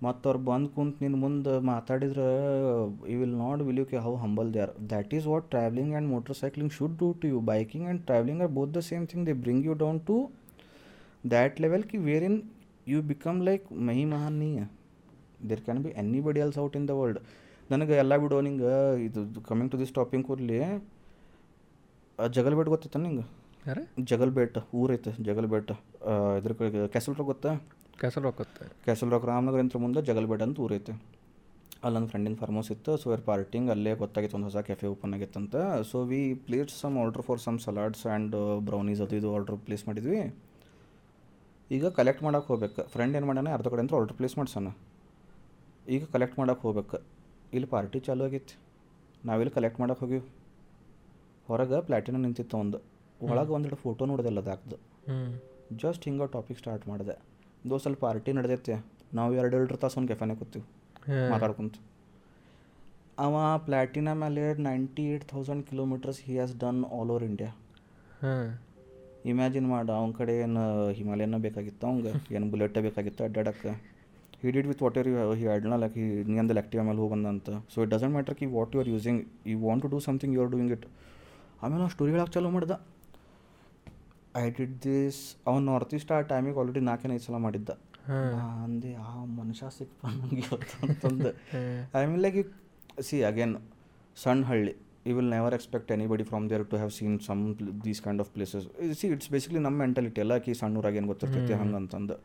[0.02, 2.26] ಮತ್ತು ಅವ್ರು ಬಂದು ಕುಂತು ನಿನ್ನ ಮುಂದೆ ಮಾತಾಡಿದ್ರೆ
[3.12, 6.08] you will not will you K how humble they are that is what travelling and
[6.36, 9.66] motorcycling should do to you biking and travelling are both the same thing they bring
[9.66, 10.16] you down to
[11.30, 12.38] that level Ki wear in
[12.86, 14.50] you become like ಮಹಿ ಮಹಾನ್ ನೀ
[15.50, 17.20] there can be anybody else out in the world
[17.70, 18.72] ನನಗೆ ಎಲ್ಲ ಬಿಡೋ ನಿಂಗೆ
[19.04, 20.58] ಇದು coming to this topic ಕೂಡಲಿ
[22.18, 23.24] ಜಗಲ್ಬೇಟ್ ಗೊತ್ತೈತ ನಿಂಗೆ?
[23.66, 25.72] ಜಗಲ್ ಜಗಲ್ಬೇಟ್ ಊರೈತೆ ಜಗಲ್ಬೇಟ್.
[26.38, 26.88] ಇದ್ರ ಕಡೆ
[28.00, 30.94] ಕ್ಯಾಸಲ್ ರಾಕ್ ಹೋಗುತ್ತೆ ಕ್ಯಾಸಲ್ ರಾಕ್ ರಾಮನಗರ ಅಂತ ಮುಂದೆ ಜಗಲ್ಬೆಡ್ ಅಂತ ಊರೈತೆ
[31.86, 35.56] ಅಲ್ಲೊಂದು ಫ್ರೆಂಡಿನ ಫಾರ್ಮೌಸ್ ಇತ್ತು ಸೊ ವೇರ್ ಪಾರ್ಟಿಂಗ್ ಅಲ್ಲೇ ಗೊತ್ತಾಗಿತ್ತು ಒಂದು ಹೊಸ cafe open ಆಗಿತ್ತಂತ
[35.90, 38.34] so we placed some order for some salads and
[38.68, 40.20] brownies ಅದು ಇದು ಆರ್ಡ್ರ್ ಪ್ಲೇಸ್ ಮಾಡಿದ್ವಿ.
[41.70, 42.82] ಈಗ ಕಲೆಕ್ಟ್ ಮಾಡೋಕೆ ಹೋಗ್ಬೇಕು.
[42.94, 44.70] ಫ್ರೆಂಡ್ ಏನು ಮಾಡ್ಯಾನ ಅರ್ಧ ಕಡೆ ಅಂತ ಆರ್ಡ್ರ್ ಪ್ಲೇಸ್ ಮಾಡ್ಸೋಣ.
[45.94, 46.98] ಈಗ ಕಲೆಕ್ಟ್ ಮಾಡೋಕೆ ಹೋಗ್ಬೇಕು.
[47.54, 48.56] ಇಲ್ಲಿ ಪಾರ್ಟಿ ಚಾಲು ಆಗಿತ್ತು
[49.28, 50.22] ನಾವಿಲ್ಲಿ ಕಲೆಕ್ಟ್ ಮಾಡೋಕೆ ಹೋಗಿವಿ
[51.48, 52.80] ಹೊರಗೆ ಪ್ಲಾಟಿನ ನಿಂತಿತ್ತು ಒಂದು.
[53.30, 54.78] ಒಳಗೆ ಒಂದೆರಡು ಫೋಟೋ ನೋಡಿದೆಲ್ಲ ಅದಾಗ್ದು
[55.82, 57.16] ಜಸ್ಟ್ ಹಿಂಗೆ ಟಾಪಿಕ್ ಸ್ಟಾರ್ಟ್ ಮಾಡಿದೆ.
[57.70, 58.74] ದೋ ಸ್ವಲ್ಪ ಪಾರ್ಟಿ ನಡೆದೈತೆ.
[59.18, 60.64] ನಾವು ಎರಡು ಎರಡು ತಾಸು ಒಂದು ಕೆಫೆನೇ ಕೂತೀವಿ.
[61.32, 61.78] ಮಾತಾಡ್ಕೊಂತು.
[63.24, 63.34] ಅವ
[63.66, 67.50] ಪ್ಲ್ಯಾಟಿನ ಮೇಲೆ ninety eight thousand kilometres he has done all over India
[69.32, 70.62] imagine ಮಾಡು ಅವನ ಕಡೆ ಏನು
[70.98, 73.72] ಹಿಮಾಲಯನ ಬೇಕಾಗಿತ್ತು ಅವಂಗೆ ಏನು ಬುಲೆಟ್ ಬೇಕಾಗಿತ್ತು ಅಡ್ಡಾಡಕ್ಕೆ?
[74.40, 77.50] He did with what you he ಅಡ್ನ like he ಅಂದಲ್ಲಿ ಆ್ಯಕ್ಟಿವ್ ಮೇಲೆ ಹೋಗಿ ಬಂದಂತ.
[77.74, 79.20] So it doesn't matter Ki what you are using
[79.52, 80.86] you want to do something you are doing it
[81.62, 82.76] ಆಮೇಲೆ ನಾವು ಸ್ಟೋರಿ ಹೇಳಕ್ಕೆ ಚಾಲೂ ಮಾಡ್ದ.
[84.42, 87.70] ಐ ಡಿಡ್ ದಿಸ್ ಅವ್ನು ನಾರ್ತ್ ಈಸ್ಟ್ ಆ ಟೈಮಿಗೆ ಆಲ್ರೆಡಿ ನಾಲ್ಕನೇ ಐದು ಸಲ ಮಾಡಿದ್ದ.
[88.64, 91.30] ಅಂದೆ ಆ ಮನುಷ್ಯ ಸಿಕ್ಪ ನನಗೆ ಇವತ್ತು ಅಂತಂದು.
[92.00, 92.44] I mean like you
[93.08, 93.54] see again
[94.22, 94.74] ಸಣ್ಣ ಹಳ್ಳಿ
[95.08, 97.42] you will never expect anybody from there to have seen some
[97.86, 98.66] these kind of places
[99.00, 102.16] see it's basically ನಮ್ಮ ಮೆಂಟಾಲಿಟಿ ಎಲ್ಲ ಕಿ ಸಣ್ಣೂರಾಗ ಏನು ಗೊತ್ತಿರ್ತೈತಿ ಹಂಗೆ ಅಂತಂದು.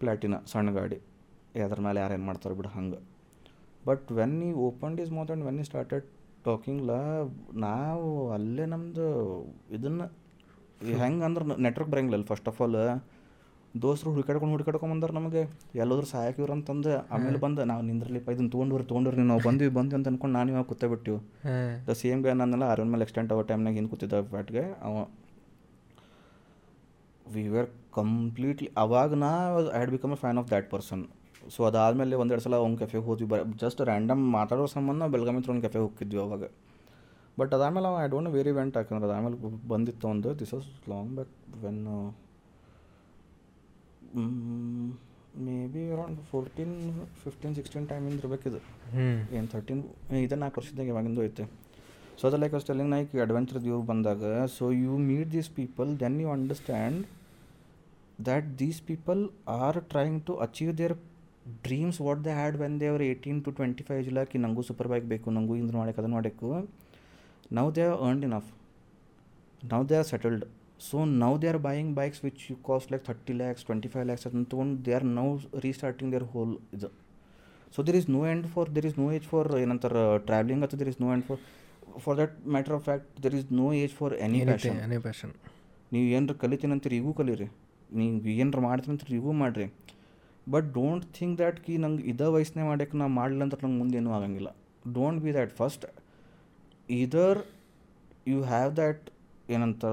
[0.00, 0.98] ಪ್ಲ್ಯಾಟಿನ ಸಣ್ಣ ಗಾಡಿ.
[1.66, 3.00] ಅದ್ರ ಮೇಲೆ ಯಾರು ಏನು ಮಾಡ್ತಾರೆ ಬಿಡು ಹಂಗೆ.
[3.88, 6.06] But when he open these more and when he started
[6.46, 6.92] ಟಾಕಿಂಗ್ಲ
[7.66, 9.06] ನಾವು ಅಲ್ಲೇ ನಮ್ಮದು
[9.76, 10.06] ಇದನ್ನು
[11.00, 12.76] ಹೆಂಗೆ ಅಂದ್ರೆ ನೆಟ್ವರ್ಕ್ ಬರಂಗಿಲ್ಲ ಫಸ್ಟ್ ಆಫ್ ಆಲ್
[13.74, 15.42] ದೋಸ್ತರು ಹುಡುಕಾಡ್ಕೊಂಡು ಹುಡುಕಾಡ್ಕೊಂಡು ಬಂದಾರ ನಮಗೆ.
[15.82, 20.08] ಎಲ್ಲೋದ್ರು ಸಹಾಯಕ ಇವ್ರು ಅಂತಂದು ಆಮೇಲೆ ಬಂದು ನಾವು ನಿಂದ್ರಲಿಪ್ಪ ಇದನ್ನು ತೊಗೊಂಡ್ರಿ ತೊಗೊಂಡ್ರಿ ನಾವು ಬಂದ್ವಿ ಬಂದ್ವಿ ಅಂತ
[20.12, 21.18] ಅನ್ಕೊಂಡು ನಾನು ಇವಾಗ ಕೂತೇ ಬಿಟ್ಟಿವಿ.
[21.88, 24.94] ದ ಸೇಮ್ ಗೈ ನಾನೆಲ್ಲ ಅರವನ್ ಮೇಲೆ ಎಕ್ಸ್ಟೆಂಟ್ ಆಗೋ ಟೈಮ್ನಾಗ ಏನು ಕೂತಿದ್ದ ಬ್ಯಾಟ್ಗೆ ಅವ
[27.26, 29.30] ವಿ ವಿರ್ ಕಂಪ್ಲೀಟ್ಲಿ ಅವಾಗ ನಾ
[29.68, 31.02] I had become a fan of that person
[31.54, 35.84] so ಅದಾದಮೇಲೆ ಒಂದೆರಡು ಸಲ ಅವ್ನ ಕೆಫೆಗೆ ಹೋದ್ವಿ ಬ ಜಸ್ಟ್ ರ್ಯಾಂಡಮ್ ಮಾತಾಡೋ ಸಂಬಂಧ ಬೆಳಗಾವಿ ಒಂದು ಕೆಫೆಗೆ
[35.86, 36.42] ಹೋಗಿದ್ವಿ ಅವಾಗ.
[37.40, 39.36] ಬಟ್ ಅದಾದಮೇಲೆ ಐ ಡೋಂಟ್ ವೆರಿ ವೆಂಟ್ ಯಾಕಂದ್ರೆ ಅದಾದಮೇಲೆ
[39.72, 40.30] ಬಂದಿತ್ತು ಒಂದು.
[40.40, 41.34] This was long but
[41.64, 41.82] when
[45.46, 46.74] may be around fourteen
[47.24, 48.60] fifteen sixteen ಟೈಮಿಂದ ಇರಬೇಕಿದು
[49.36, 49.82] ಏನು ಥರ್ಟೀನ್
[50.26, 51.44] ಇದೆ ನಾಲ್ಕು ವರ್ಷದಾಗ ಇವಾಗಿಂದು ಐತೆ.
[52.20, 54.22] ಸೊ ಅದ ಲೈಕ್ ಟೆಲಿಂಗ್ ನೈಕ್ ಅಡ್ವೆಂಚರ್ ಇವ್ರು ಬಂದಾಗ
[54.56, 57.00] so you meet these people then you understand
[58.28, 59.20] that these people
[59.58, 60.94] are trying to achieve their
[61.66, 65.30] dreams what they had when ಅವ್ರ ಏಯ್ಟೀನ್ ಟು ಟ್ವೆಂಟಿ ಫೈವ್ ಜಿಲ್ಲಾಕಿ ನನಗೂ ಸೂಪರ್ ಬೈಕ್ ಬೇಕು
[65.36, 66.48] ನನಗೂ ಇಂದು ಮಾಡಕ್ಕೆ ಅದನ್ನು ಮಾಡಬೇಕು
[67.50, 68.48] now they are earned enough
[69.72, 70.44] now they are settled
[70.88, 74.26] so now they are buying bikes which you cost like thirty lakhs twenty five lakhs
[74.28, 75.28] ಅದನ್ನು ತೊಗೊಂಡು they are now
[75.66, 76.90] restarting there whole ಇದು
[77.74, 80.90] so there is no end for there is no age for ಏನಂತಾರೆ travelling ಅಥವಾ there
[80.94, 81.40] is no end for
[82.04, 85.32] for that matter of fact there is no age for any passion any passion
[85.92, 87.46] ನೀವು ಏನರ ಕಲಿತೀನಿ ಅಂತೀರಿ ಈಗೂ ಕಲೀರಿ.
[87.98, 89.66] ನೀವು ಏನರ ಮಾಡ್ತೀನಿ ಅಂತೀರಿ ಈಗೂ ಮಾಡಿರಿ.
[90.54, 94.10] ಬಟ್ ಡೋಂಟ್ ಥಿಂಕ್ ದ್ಯಾಟ್ ಕಿ ನಂಗೆ ಇದೇ ವಯಸ್ಸನ್ನೇ ಮಾಡಕ್ಕೆ ನಾ ಮಾಡಲಿಲ್ಲ ಅಂದ್ರೆ ನಂಗೆ ಮುಂದೆ ಏನೂ
[94.18, 94.50] ಆಗಂಗಿಲ್ಲ.
[94.96, 95.84] Don't be that first
[96.88, 97.40] either
[98.26, 99.04] you have that
[99.48, 99.84] ಏನಂತ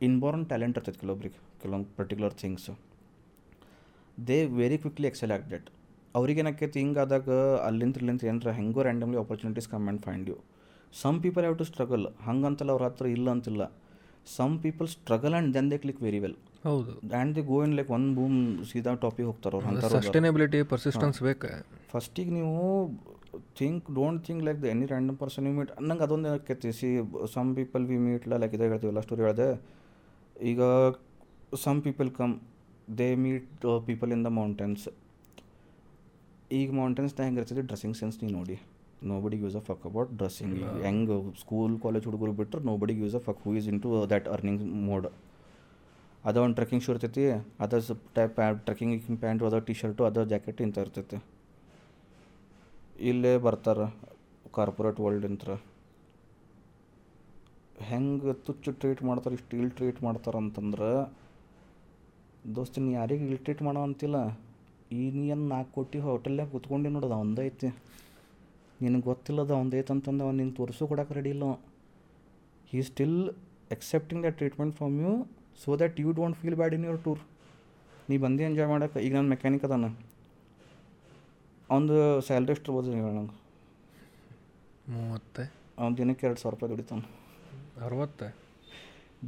[0.00, 2.68] ಇನ್ಬೋರ್ನ್ ಟ್ಯಾಲೆಂಟ್ ಇರ್ತೈತೆ ಕೆಲವೊಬ್ರಿಗೆ ಕೆಲವೊಂದು particular things
[4.18, 5.68] they very quickly excel at that
[6.14, 7.30] ಅವ್ರಿಗೆ ಏನಾಕೈತಿ ಹಿಂಗಾದಾಗ
[7.66, 10.36] ಅಲ್ಲಿಂದ ಇಲ್ಲಿಂದ ಏನಾರ ಹೆಂಗೋ randomly opportunities come and find you
[10.94, 13.62] some people have to struggle ಹಂಗಂತಲ್ಲ ಅವ್ರ ಹತ್ರ ಇಲ್ಲ ಅಂತಿಲ್ಲ.
[14.26, 16.92] Some people struggle and then they click very well ಹೌದು.
[17.10, 18.38] And they go in like one boom
[18.70, 21.50] ಸೀದಾ ಟಾಪಿಗೆ ಹೋಗ್ತಾರೆ ಅವ್ರು ಸಸ್ಟೈನಬಿಲಿಟಿ ಪರ್ಸಿಸ್ಟೆನ್ಸ್ ಬೇಕು.
[21.92, 22.54] ಫಸ್ಟಿಗೆ ನೀವು
[23.58, 26.90] think don't think like the any random person you meet ನಂಗೆ ಅದೊಂದು ಏನಕ್ಕೆ see
[27.34, 29.48] some people we meet like ಇದೇ ಹೇಳ್ತೀವಲ್ಲ ಸ್ಟೋರಿ ಹೇಳಿದೆ
[30.50, 30.60] ಈಗ
[31.64, 32.34] some people come
[33.00, 34.86] they meet people in the mountains
[36.58, 37.62] ಈಗ ಮೌಂಟೇನ್ಸ್ನ ಹೆಂಗೆ ಇರ್ತದೆ?
[37.68, 38.56] ಡ್ರೆಸ್ಸಿಂಗ್ ಸೆನ್ಸ್ ನೀವು ನೋಡಿ.
[39.24, 43.40] Nobody uses a fuck about dressing ಹೆಂಗೆ ಸ್ಕೂಲ್ ಕಾಲೇಜ್ ಹುಡುಗರು ಬಿಟ್ಟರೆ nobody uses a fuck
[43.46, 45.08] who is into that earning mode
[46.28, 47.24] ಅದ ಒಂದು ಟ್ರೆಕ್ಕಿಂಗ್ ಶೂ ಇರ್ತೈತಿ.
[47.64, 47.80] ಅದ
[48.18, 51.18] ಟೈಪ್ ಟ್ರೆಕ್ಕಿಂಗ್ ಪ್ಯಾಂಟು ಅದ ಟಿ ಶರ್ಟು ಅದ ಜಾಕೆಟ್ ಇಂಥ ಇರ್ತೈತಿ.
[53.08, 53.86] ಇಲ್ಲೇ ಬರ್ತಾರೆ
[54.56, 55.44] ಕಾರ್ಪೊರೇಟ್ ವರ್ಲ್ಡ್ ಅಂತ
[57.88, 60.90] ಹೆಂಗೆ ತುಚ್ಚು ಟ್ರೀಟ್ ಮಾಡ್ತಾರೆ, ಇಷ್ಟು ಇಲ್ ಟ್ರೀಟ್ ಮಾಡ್ತಾರೆ ಅಂತಂದ್ರೆ
[62.56, 64.16] ದೋಸ್ತಿನ ಯಾರಿಗೆ ಇಲ್ ಟ್ರೀಟ್ ಮಾಡೋ ಅಂತಿಲ್ಲ.
[64.98, 67.68] ಈ ನೀ ಏನು ನಾಲ್ಕು ಕೋಟಿ ಹೋಟೆಲ್ನಾಗ ಕುತ್ಕೊಂಡು ನೋಡೋದು ಅವಂದೇ ಐತಿ
[68.82, 71.44] ನಿನಗೆ ಗೊತ್ತಿಲ್ಲದ ಒಂದೈತೆ ಅಂತಂದು ಅವ್ನು ನಿಂಗೆ ತೋರಿಸು ಕೊಡಕ್ಕೆ ರೆಡಿ ಇಲ್ಲ
[72.72, 73.18] he still
[73.76, 75.12] accepting the treatment from you
[75.62, 77.22] so that you don't feel bad in your tour
[78.08, 79.86] ನೀ ಬಂದು ಎಂಜಾಯ್ ಮಾಡೋಕೆ, ಈಗ ನನ್ನ ಮೆಕ್ಯಾನಿಕ್ ಅದಾನ.
[81.70, 83.36] ಅವನದು ಸ್ಯಾಲ್ರಿ ಎಷ್ಟು ಇರ್ಬೋದು ಹೇಳಿ ನಂಗೆ
[84.94, 85.44] ಮೂವತ್ತೆ.
[85.78, 87.06] ಅವ್ನು ದಿನಕ್ಕೆ ಎರಡು ಸಾವಿರ ರೂಪಾಯಿ ದುಡಿತಾನೆ.
[87.86, 88.28] ಅರವತ್ತೆ?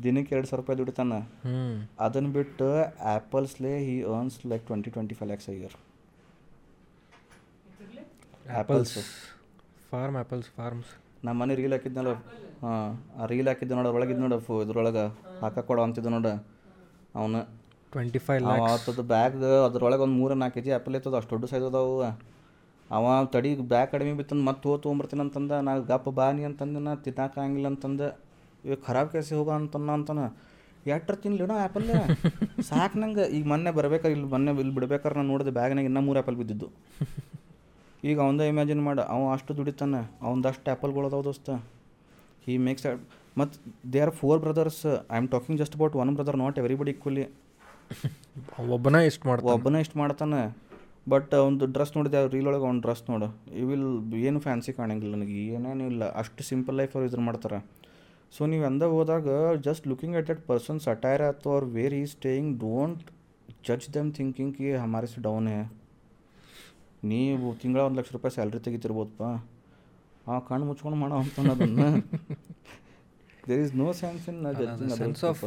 [0.04, 1.14] ದಿನಕ್ಕೆ ಎರಡು ಸಾವಿರ ರೂಪಾಯಿ ದುಡಿತಾನ.
[1.44, 1.62] ಹ್ಞೂ
[2.04, 2.68] ಅದನ್ನು ಬಿಟ್ಟು
[3.12, 5.76] ಆ್ಯಪಲ್ಸ್ಲೇ he earns like twenty twenty five lakhs year
[8.58, 8.94] apples
[9.90, 10.92] farm apples farms.
[11.26, 12.12] ನಮ್ಮ ಮನೆ ರೀಲ್ ಹಾಕಿದ್ನಲ್ಲ
[12.62, 15.04] ಹಾಂ ಆ ರೀಲ್ ಹಾಕಿದ್ದೆ ನೋಡು ಒಳಗಿದ್ದು ನೋಡು ಫು ಇದ್ರೊಳಗೆ
[15.42, 16.32] ಹಾಕಕ್ಕೆ ಕೊಡೋ ಅಂತಿದ್ದು ನೋಡು.
[17.18, 17.40] ಅವನು
[17.92, 19.36] ಟ್ವೆಂಟಿ ಫೈವ್ ಆತದ ಬ್ಯಾಗ್
[19.66, 21.94] ಅದ್ರೊಳಗೆ ಒಂದು ಮೂರು ನಾಲ್ಕು ಕೆ ಜಿ ಆ್ಯಪಲ್ ಇತ್ತದ ಅಷ್ಟು ದೊಡ್ಡ ಸೈಜ್ ಅದಾವು.
[22.96, 27.66] ಅವ ತಡಿ ಬ್ಯಾಗ್ ಕಡಿಮೆ ಬಿತ್ತಂದು ಮತ್ತೆ ಹೋಗಿ ತೊಗೊಂಬರ್ತೀನಿ ಅಂತಂದ ನಾ ಗಪ್ಪ ಬಾನಿ ಅಂತಂದು ನಾ ತಿನ್ನಕ್ಕಾಗಿಲ್ಲ
[27.72, 28.08] ಅಂತಂದು.
[28.66, 30.20] ಇವಾಗ ಖರಾಬ್ ಕೇಸಿ ಹೋಗ ಅಂತನ ಅಂತಾನ.
[30.94, 31.88] ಎಟ್ರ ತಿನ್ಲಿಣ ಆ್ಯಪಲ್
[32.70, 33.24] ಸಾಕು ನಂಗೆ.
[33.36, 36.68] ಈಗ ಮೊನ್ನೆ ಬರ್ಬೇಕಾರೆ ಇಲ್ಲಿ ಮೊನ್ನೆ ಇಲ್ಲಿ ಬಿಡ್ಬೇಕಾರೆ ನಾನು ನೋಡಿದೆ ಬ್ಯಾಗ್ನಾಗ ಇನ್ನೂ ಮೂರು ಆ್ಯಪಲ್ ಬಿದ್ದಿದ್ದು.
[38.08, 41.50] ಈಗ ಅವಂದ ಇಮ್ಯಾಜಿನ್ ಮಾಡ ಅವ ಅಷ್ಟು ದುಡಿತಾನೆ ಅವಂದಷ್ಟು ಆ್ಯಪಲ್ಗಳು ಅದಾವ ದೋಸ್ತ.
[42.44, 42.86] ಹೀ ಮೇಕ್ಸ್
[43.40, 43.56] ಮತ್ತು
[43.92, 47.24] they are four brothers I am talking just about one brother not everybody equally
[48.72, 49.52] ಒಬ್ಬನ ಇಷ್ಟು ಮಾಡ್ತಾನೆ.
[49.56, 50.40] ಒಬ್ಬನೇ ಇಷ್ಟು ಮಾಡ್ತಾನೆ.
[51.12, 53.28] ಬಟ್ ಒಂದು ಡ್ರೆಸ್ ನೋಡಿದೆ ರೀಲ್ ಒಳಗೆ ಒಂದು ಡ್ರೆಸ್ ನೋಡು.
[53.60, 53.86] ಈ ವಿಲ್
[54.28, 56.04] ಏನು ಫ್ಯಾನ್ಸಿ ಕಾಣಂಗಿಲ್ಲ ನನಗೆ ಏನೇನು ಇಲ್ಲ.
[56.22, 57.58] ಅಷ್ಟು ಸಿಂಪಲ್ ಲೈಫ್ ಅವ್ರು ಇದ್ರ ಮಾಡ್ತಾರೆ.
[58.36, 59.28] ಸೊ ನೀವು ಎಂದ ಹೋದಾಗ
[59.66, 63.04] just looking at that person's attire ಆಯ್ತು ಅವ್ರ where is staying don't
[63.68, 65.60] judge them thinking ಕಿ ಹಮಾರಿಸ್ ಡೌನ್ ಹೇ
[67.12, 69.22] ನೀವು ತಿಂಗಳ ಒಂದು ಲಕ್ಷ ರೂಪಾಯಿ ಸ್ಯಾಲ್ರಿ ತೆಗಿತಿರ್ಬೋದಪ್ಪ
[70.30, 71.86] ಆ ಕಣ್ಣು ಮುಚ್ಕೊಂಡು ಮಾಡೋ ಅಂತ ಅದನ್ನು
[73.48, 74.40] there is no sense in
[75.00, 75.42] sense of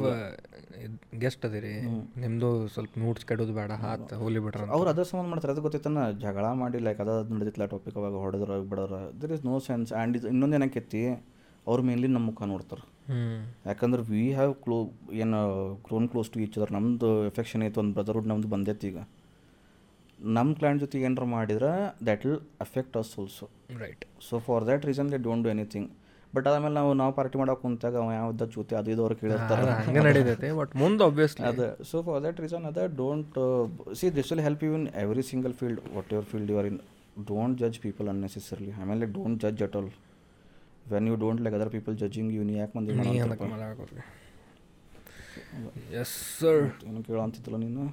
[1.24, 1.74] guest ಅದಿರಿ
[2.24, 6.45] ನಿಮ್ಮದು ಸ್ವಲ್ಪ ನೋಟ್ಸ್ ಕೆಡೋದು ಬೇಡ ಹಾತ್ ಹೋಲಿ ಬಿಡ್ರ ಅವ್ರು ಅದ್ರ ಸಂಬಂಧ ಮಾಡ್ತಾರೆ ಅದು ಗೊತ್ತಿತ್ತನ ಜಗಳ
[6.61, 8.98] ಮಾಡಿ ಲೈಕ್ ಅದ ನಡೆದಿತ್ತಲ್ಲ ಟಾಪಿಕ್ ಅವಾಗ ಹೊಡೆದ್ರ ಬಿಡೋರ.
[9.22, 11.03] There is no sense and ಇದು ಇನ್ನೊಂದು ಏನಕ್ಕೈತಿ
[11.69, 12.83] ಅವ್ರು ಮೇನ್ಲಿ ನಮ್ಮ ಮುಖ ನೋಡ್ತಾರೆ.
[13.69, 14.77] ಯಾಕಂದ್ರೆ ವಿ ಹ್ಯಾವ್ ಕ್ಲೋ
[15.24, 15.40] ಏನು
[15.88, 19.00] ಕ್ರೋನ್ ಕ್ಲೋಸ್ ಟು ಈಚ್ ಅದರ್ ನಮ್ಮದು ಎಫೆಕ್ಷನ್ ಐತೆ ಒಂದು ಬ್ರದರ್ಹುಡ್ ನಮ್ದು ಬಂದೈತಿ ಈಗ.
[20.19, 21.72] ನಮ್ಮ ಕ್ಲೈಂಟ್ ಜೊತೆಗೆ ಏನಾರ ಮಾಡಿದ್ರೆ
[22.08, 23.45] that will affect us also
[23.83, 25.90] right so for that reason they don't do anything
[26.34, 30.01] but ಆಮೇಲೆ ನಾವು ನಾವು ಪಾರ್ಟಿ ಮಾಡೋಕೆ ಕುಂತಾಗ ಅವ ಯಾವ್ದು ಜೊತೆ ಅದು ಇದು ಅವ್ರು ಕೇಳಿರ್ತಾರೆ ಹಂಗೆ
[30.06, 33.38] ನಡೀತೈತೆ ಬಟ್ ಮುಂದೆ ಒಬ್ವಿಯಸ್ಲಿ ಅದು ಸೊ ಫಾರ್ ದಟ್ ರೀಸನ್ ಅದ don't
[33.93, 36.80] see this will help you in every single field what your field you are in
[37.27, 39.92] don't ಜಜ್ people unnecessarily ಆಮೇಲೆ don't ಜಜ್ at all
[40.92, 42.93] when you don't like other people judging you ನೀ ಯಾಕೆ ಮಂದಿ
[46.01, 47.84] yes sir ಏನು ಕೇಳಂತಿದ್ದಲ್ಲ ನೀನು?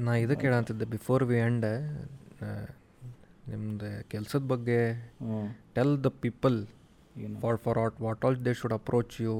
[0.00, 1.66] ನಾ ಇದು ಕೇಳಂತಿದ್ದೆ before we end
[3.48, 4.78] ನಿಮ್ದು ಕೆಲಸದ ಬಗ್ಗೆ
[5.74, 6.56] ಟೆಲ್ ದ ಪೀಪಲ್
[7.22, 9.34] ಏನು for for what what all they should approach you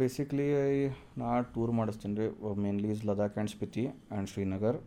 [0.00, 0.46] basically
[1.20, 2.26] ನಾ ಟೂರ್ ಮಾಡಿಸ್ತೀನಿ ರೀ.
[2.64, 4.78] Mainly is Ladakh and Spiti and Srinagar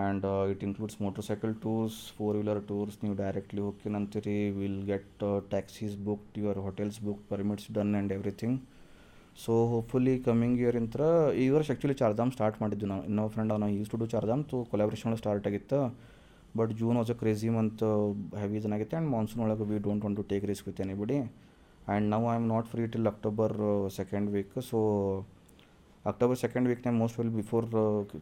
[0.00, 0.98] and it includes
[1.28, 5.22] motorcycle tours four wheeler tours ನೀವು directly ಹೋಗ್ತೀನಂತೀರಿ will get
[5.54, 8.58] taxis booked your hotels book permits done and everything
[9.44, 11.02] so hopefully coming year ಇಂತ್ರ
[11.42, 13.02] ಈ ವರ್ಷ actually Chardham start ಮಾಡಿದ್ವಿ ನಾವು.
[13.04, 15.78] ಇನ್ನೊಬ್ಬ friend ನಾವು use to do Chardham so collaboration start ಆಗಿತ್ತು.
[16.54, 17.82] But June was a crazy month
[18.40, 22.24] heavy ಆಗಿತ್ತು and monsoon ಒಳಗೆ we don't want to take risk with anybody and ನಾವು
[22.32, 23.54] I am not free till October
[23.96, 24.78] second week so
[26.04, 27.64] October second ವೀಕ್ನ most will before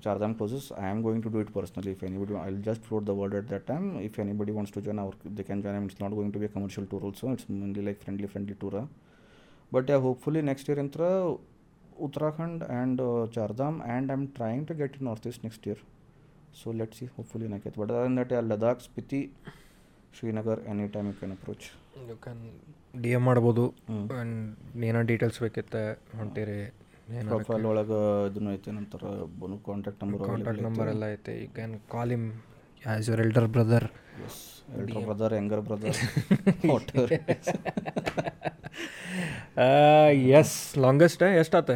[0.04, 3.04] Chardham closes I am going to do it personally if anybody I will just float
[3.06, 6.00] the world at that time if anybody wants to join ಅವ್ರ they can join it's
[6.02, 8.78] not going to be commercial tour also it's mainly like friendly friendly ಟೂರ
[9.72, 11.02] but yeah hopefully next year ಇಂತ್ರ
[12.00, 13.00] Uttarakhand and
[13.32, 15.80] Chardham and I am trying to get in north east next year
[16.60, 19.20] so let see hopefully ಏನಾಕೈತೆ but other that yeah Ladakh Spiti
[20.18, 21.66] Srinagar any time you can approach
[22.10, 22.42] you can
[23.04, 23.64] D M ಮಾಡ್ಬೋದು.
[23.94, 25.82] And ಏನೋ details ಬೇಕಿತ್ತು
[26.20, 26.60] ಹೊಂಟಿರಿ.
[27.30, 29.00] Profile ಒಳಗೆ ಇದನ್ನು ಐತೆ ನಂತರ
[29.68, 31.34] contact number contact number ಎಲ್ಲ ಐತೆ.
[31.42, 32.26] You can call him
[32.90, 33.88] as your elder brother
[34.78, 35.98] elder brother younger brother
[40.40, 41.70] S longest ಎಷ್ಟಾತ?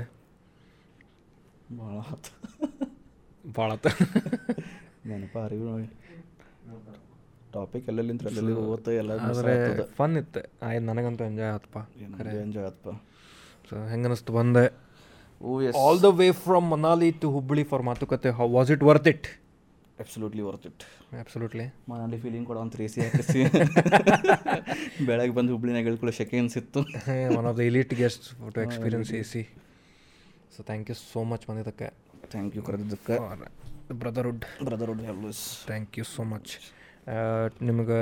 [1.79, 2.33] ಭಾಳ ಆತು.
[3.59, 3.73] ಭಾಳ
[5.11, 5.71] ನೆನಪ ಅರಿವು
[7.55, 9.55] ಟಾಪಿಕ್ ಎಲ್ಲೆಲ್ಲಿಂದ ಎಲ್ಲೆಲ್ಲಿ ಓದ್ತಾ ಎಲ್ಲ ಆದರೆ
[9.99, 10.41] ಫನ್ ಇತ್ತು.
[10.67, 11.79] ಆಯ್ತು ನನಗಂತೂ ಎಂಜಾಯ್ ಆತಪ್ಪ.
[12.45, 12.89] ಎಂಜಾಯ್ ಆತಪ್ಪ?
[13.69, 14.65] ಸೊ ಹೆಂಗೆ ಅನಿಸ್ತು ಬಂದೆ
[15.85, 19.29] all the way from Manali to Hubballi for ಮಾತುಕತೆ how was it worth it
[20.03, 20.85] absolutely worth it
[21.23, 23.43] absolutely Manali feeling ಕೊಡೋ ಅಂತ ರೇಸಿ ಹಾಕಿಸಿ
[25.09, 26.81] ಬೆಳಗ್ಗೆ ಬಂದು ಹುಬ್ಳಿನಾಗ ಹೇಳ್ಕೊಳ್ಳೋ ಶೆಕೆ ಅನ್ಸಿತ್ತು.
[27.39, 29.43] One of the elite guest photo experience A C
[30.55, 31.89] so thank you so much ಬಂದಿದ್ದಕ್ಕೆ
[32.33, 33.17] ಥ್ಯಾಂಕ್ ಯು ಕರೆದಿದ್ದಕ್ಕೆ.
[34.03, 36.53] ಬ್ರದರ್ಹುಡ್ ಬ್ರದರ್ಹುಡ್ ಹೆಲ್ಸ್ ಥ್ಯಾಂಕ್ ಯು ಸೋ ಮಚ್
[37.69, 38.01] ನಿಮ್ಗೆ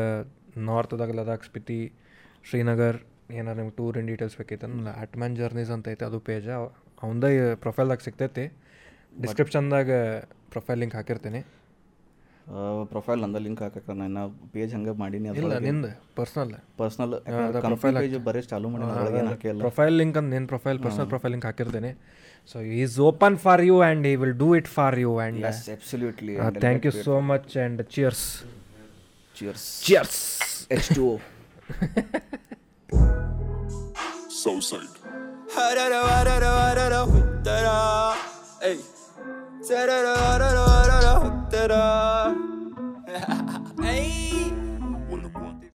[0.69, 1.79] ನಾರ್ತದಾಗ ಲದಾಖ್ ಸ್ಪಿತಿ
[2.49, 2.99] ಶ್ರೀನಗರ್
[3.39, 6.49] ಏನಾರು ನಿಮ್ಗೆ ಟೂರ್ ಇನ್ ಡೀಟೇಲ್ಸ್ ಬೇಕೈತಲ್ಲ ಅಟ್ಮ್ಯಾನ್ ಜರ್ನೀಸ್ ಅಂತ ಐತೆ ಅದು ಪೇಜ
[7.05, 7.31] ಅವಂದೇ
[7.65, 8.45] ಪ್ರೊಫೈಲ್ದಾಗ ಸಿಗ್ತೈತಿ.
[9.23, 9.91] ಡಿಸ್ಕ್ರಿಪ್ಷನ್ದಾಗ
[10.55, 11.41] ಪ್ರೊಫೈಲ್ ಲಿಂಕ್ ಹಾಕಿರ್ತೀನಿ.
[12.93, 14.23] ಪ್ರೊಫೈಲ್ ಅಂದ ಲಿಂಕ್ ಹಾಕಕ್ಕೆ ನಾನು
[14.55, 17.13] ಪೇಜ್ ಹಂಗೆ ಮಾಡೀನಿ ಇಲ್ಲ ನಿಂದು ಪರ್ಸ್ನಲ್ ಪರ್ಸ್ನಲ್
[17.67, 21.93] ಪ್ರೊಫೈಲ್ ಪೇಜ್ ಬರೀ ಚಾಲು ಮಾಡಿ ಪ್ರೊಫೈಲ್ ಲಿಂಕ್ ಅಂತ ನಿನ್ನ ಪ್ರೊಫೈಲ್ ಪರ್ಸನಲ್ ಪ್ರೊಫೈಲ್ ಲಿಂಕ್ ಹಾಕಿರ್ತೀನಿ.
[22.51, 25.21] So he's open for you and he will do it for you.
[25.21, 26.37] And yes, uh, absolutely.
[26.37, 28.43] Uh, and thank you so much and cheers.
[29.35, 29.83] Cheers.
[29.85, 30.67] Cheers.
[30.69, 31.21] H2O.
[34.29, 34.59] So
[43.07, 43.37] Hey.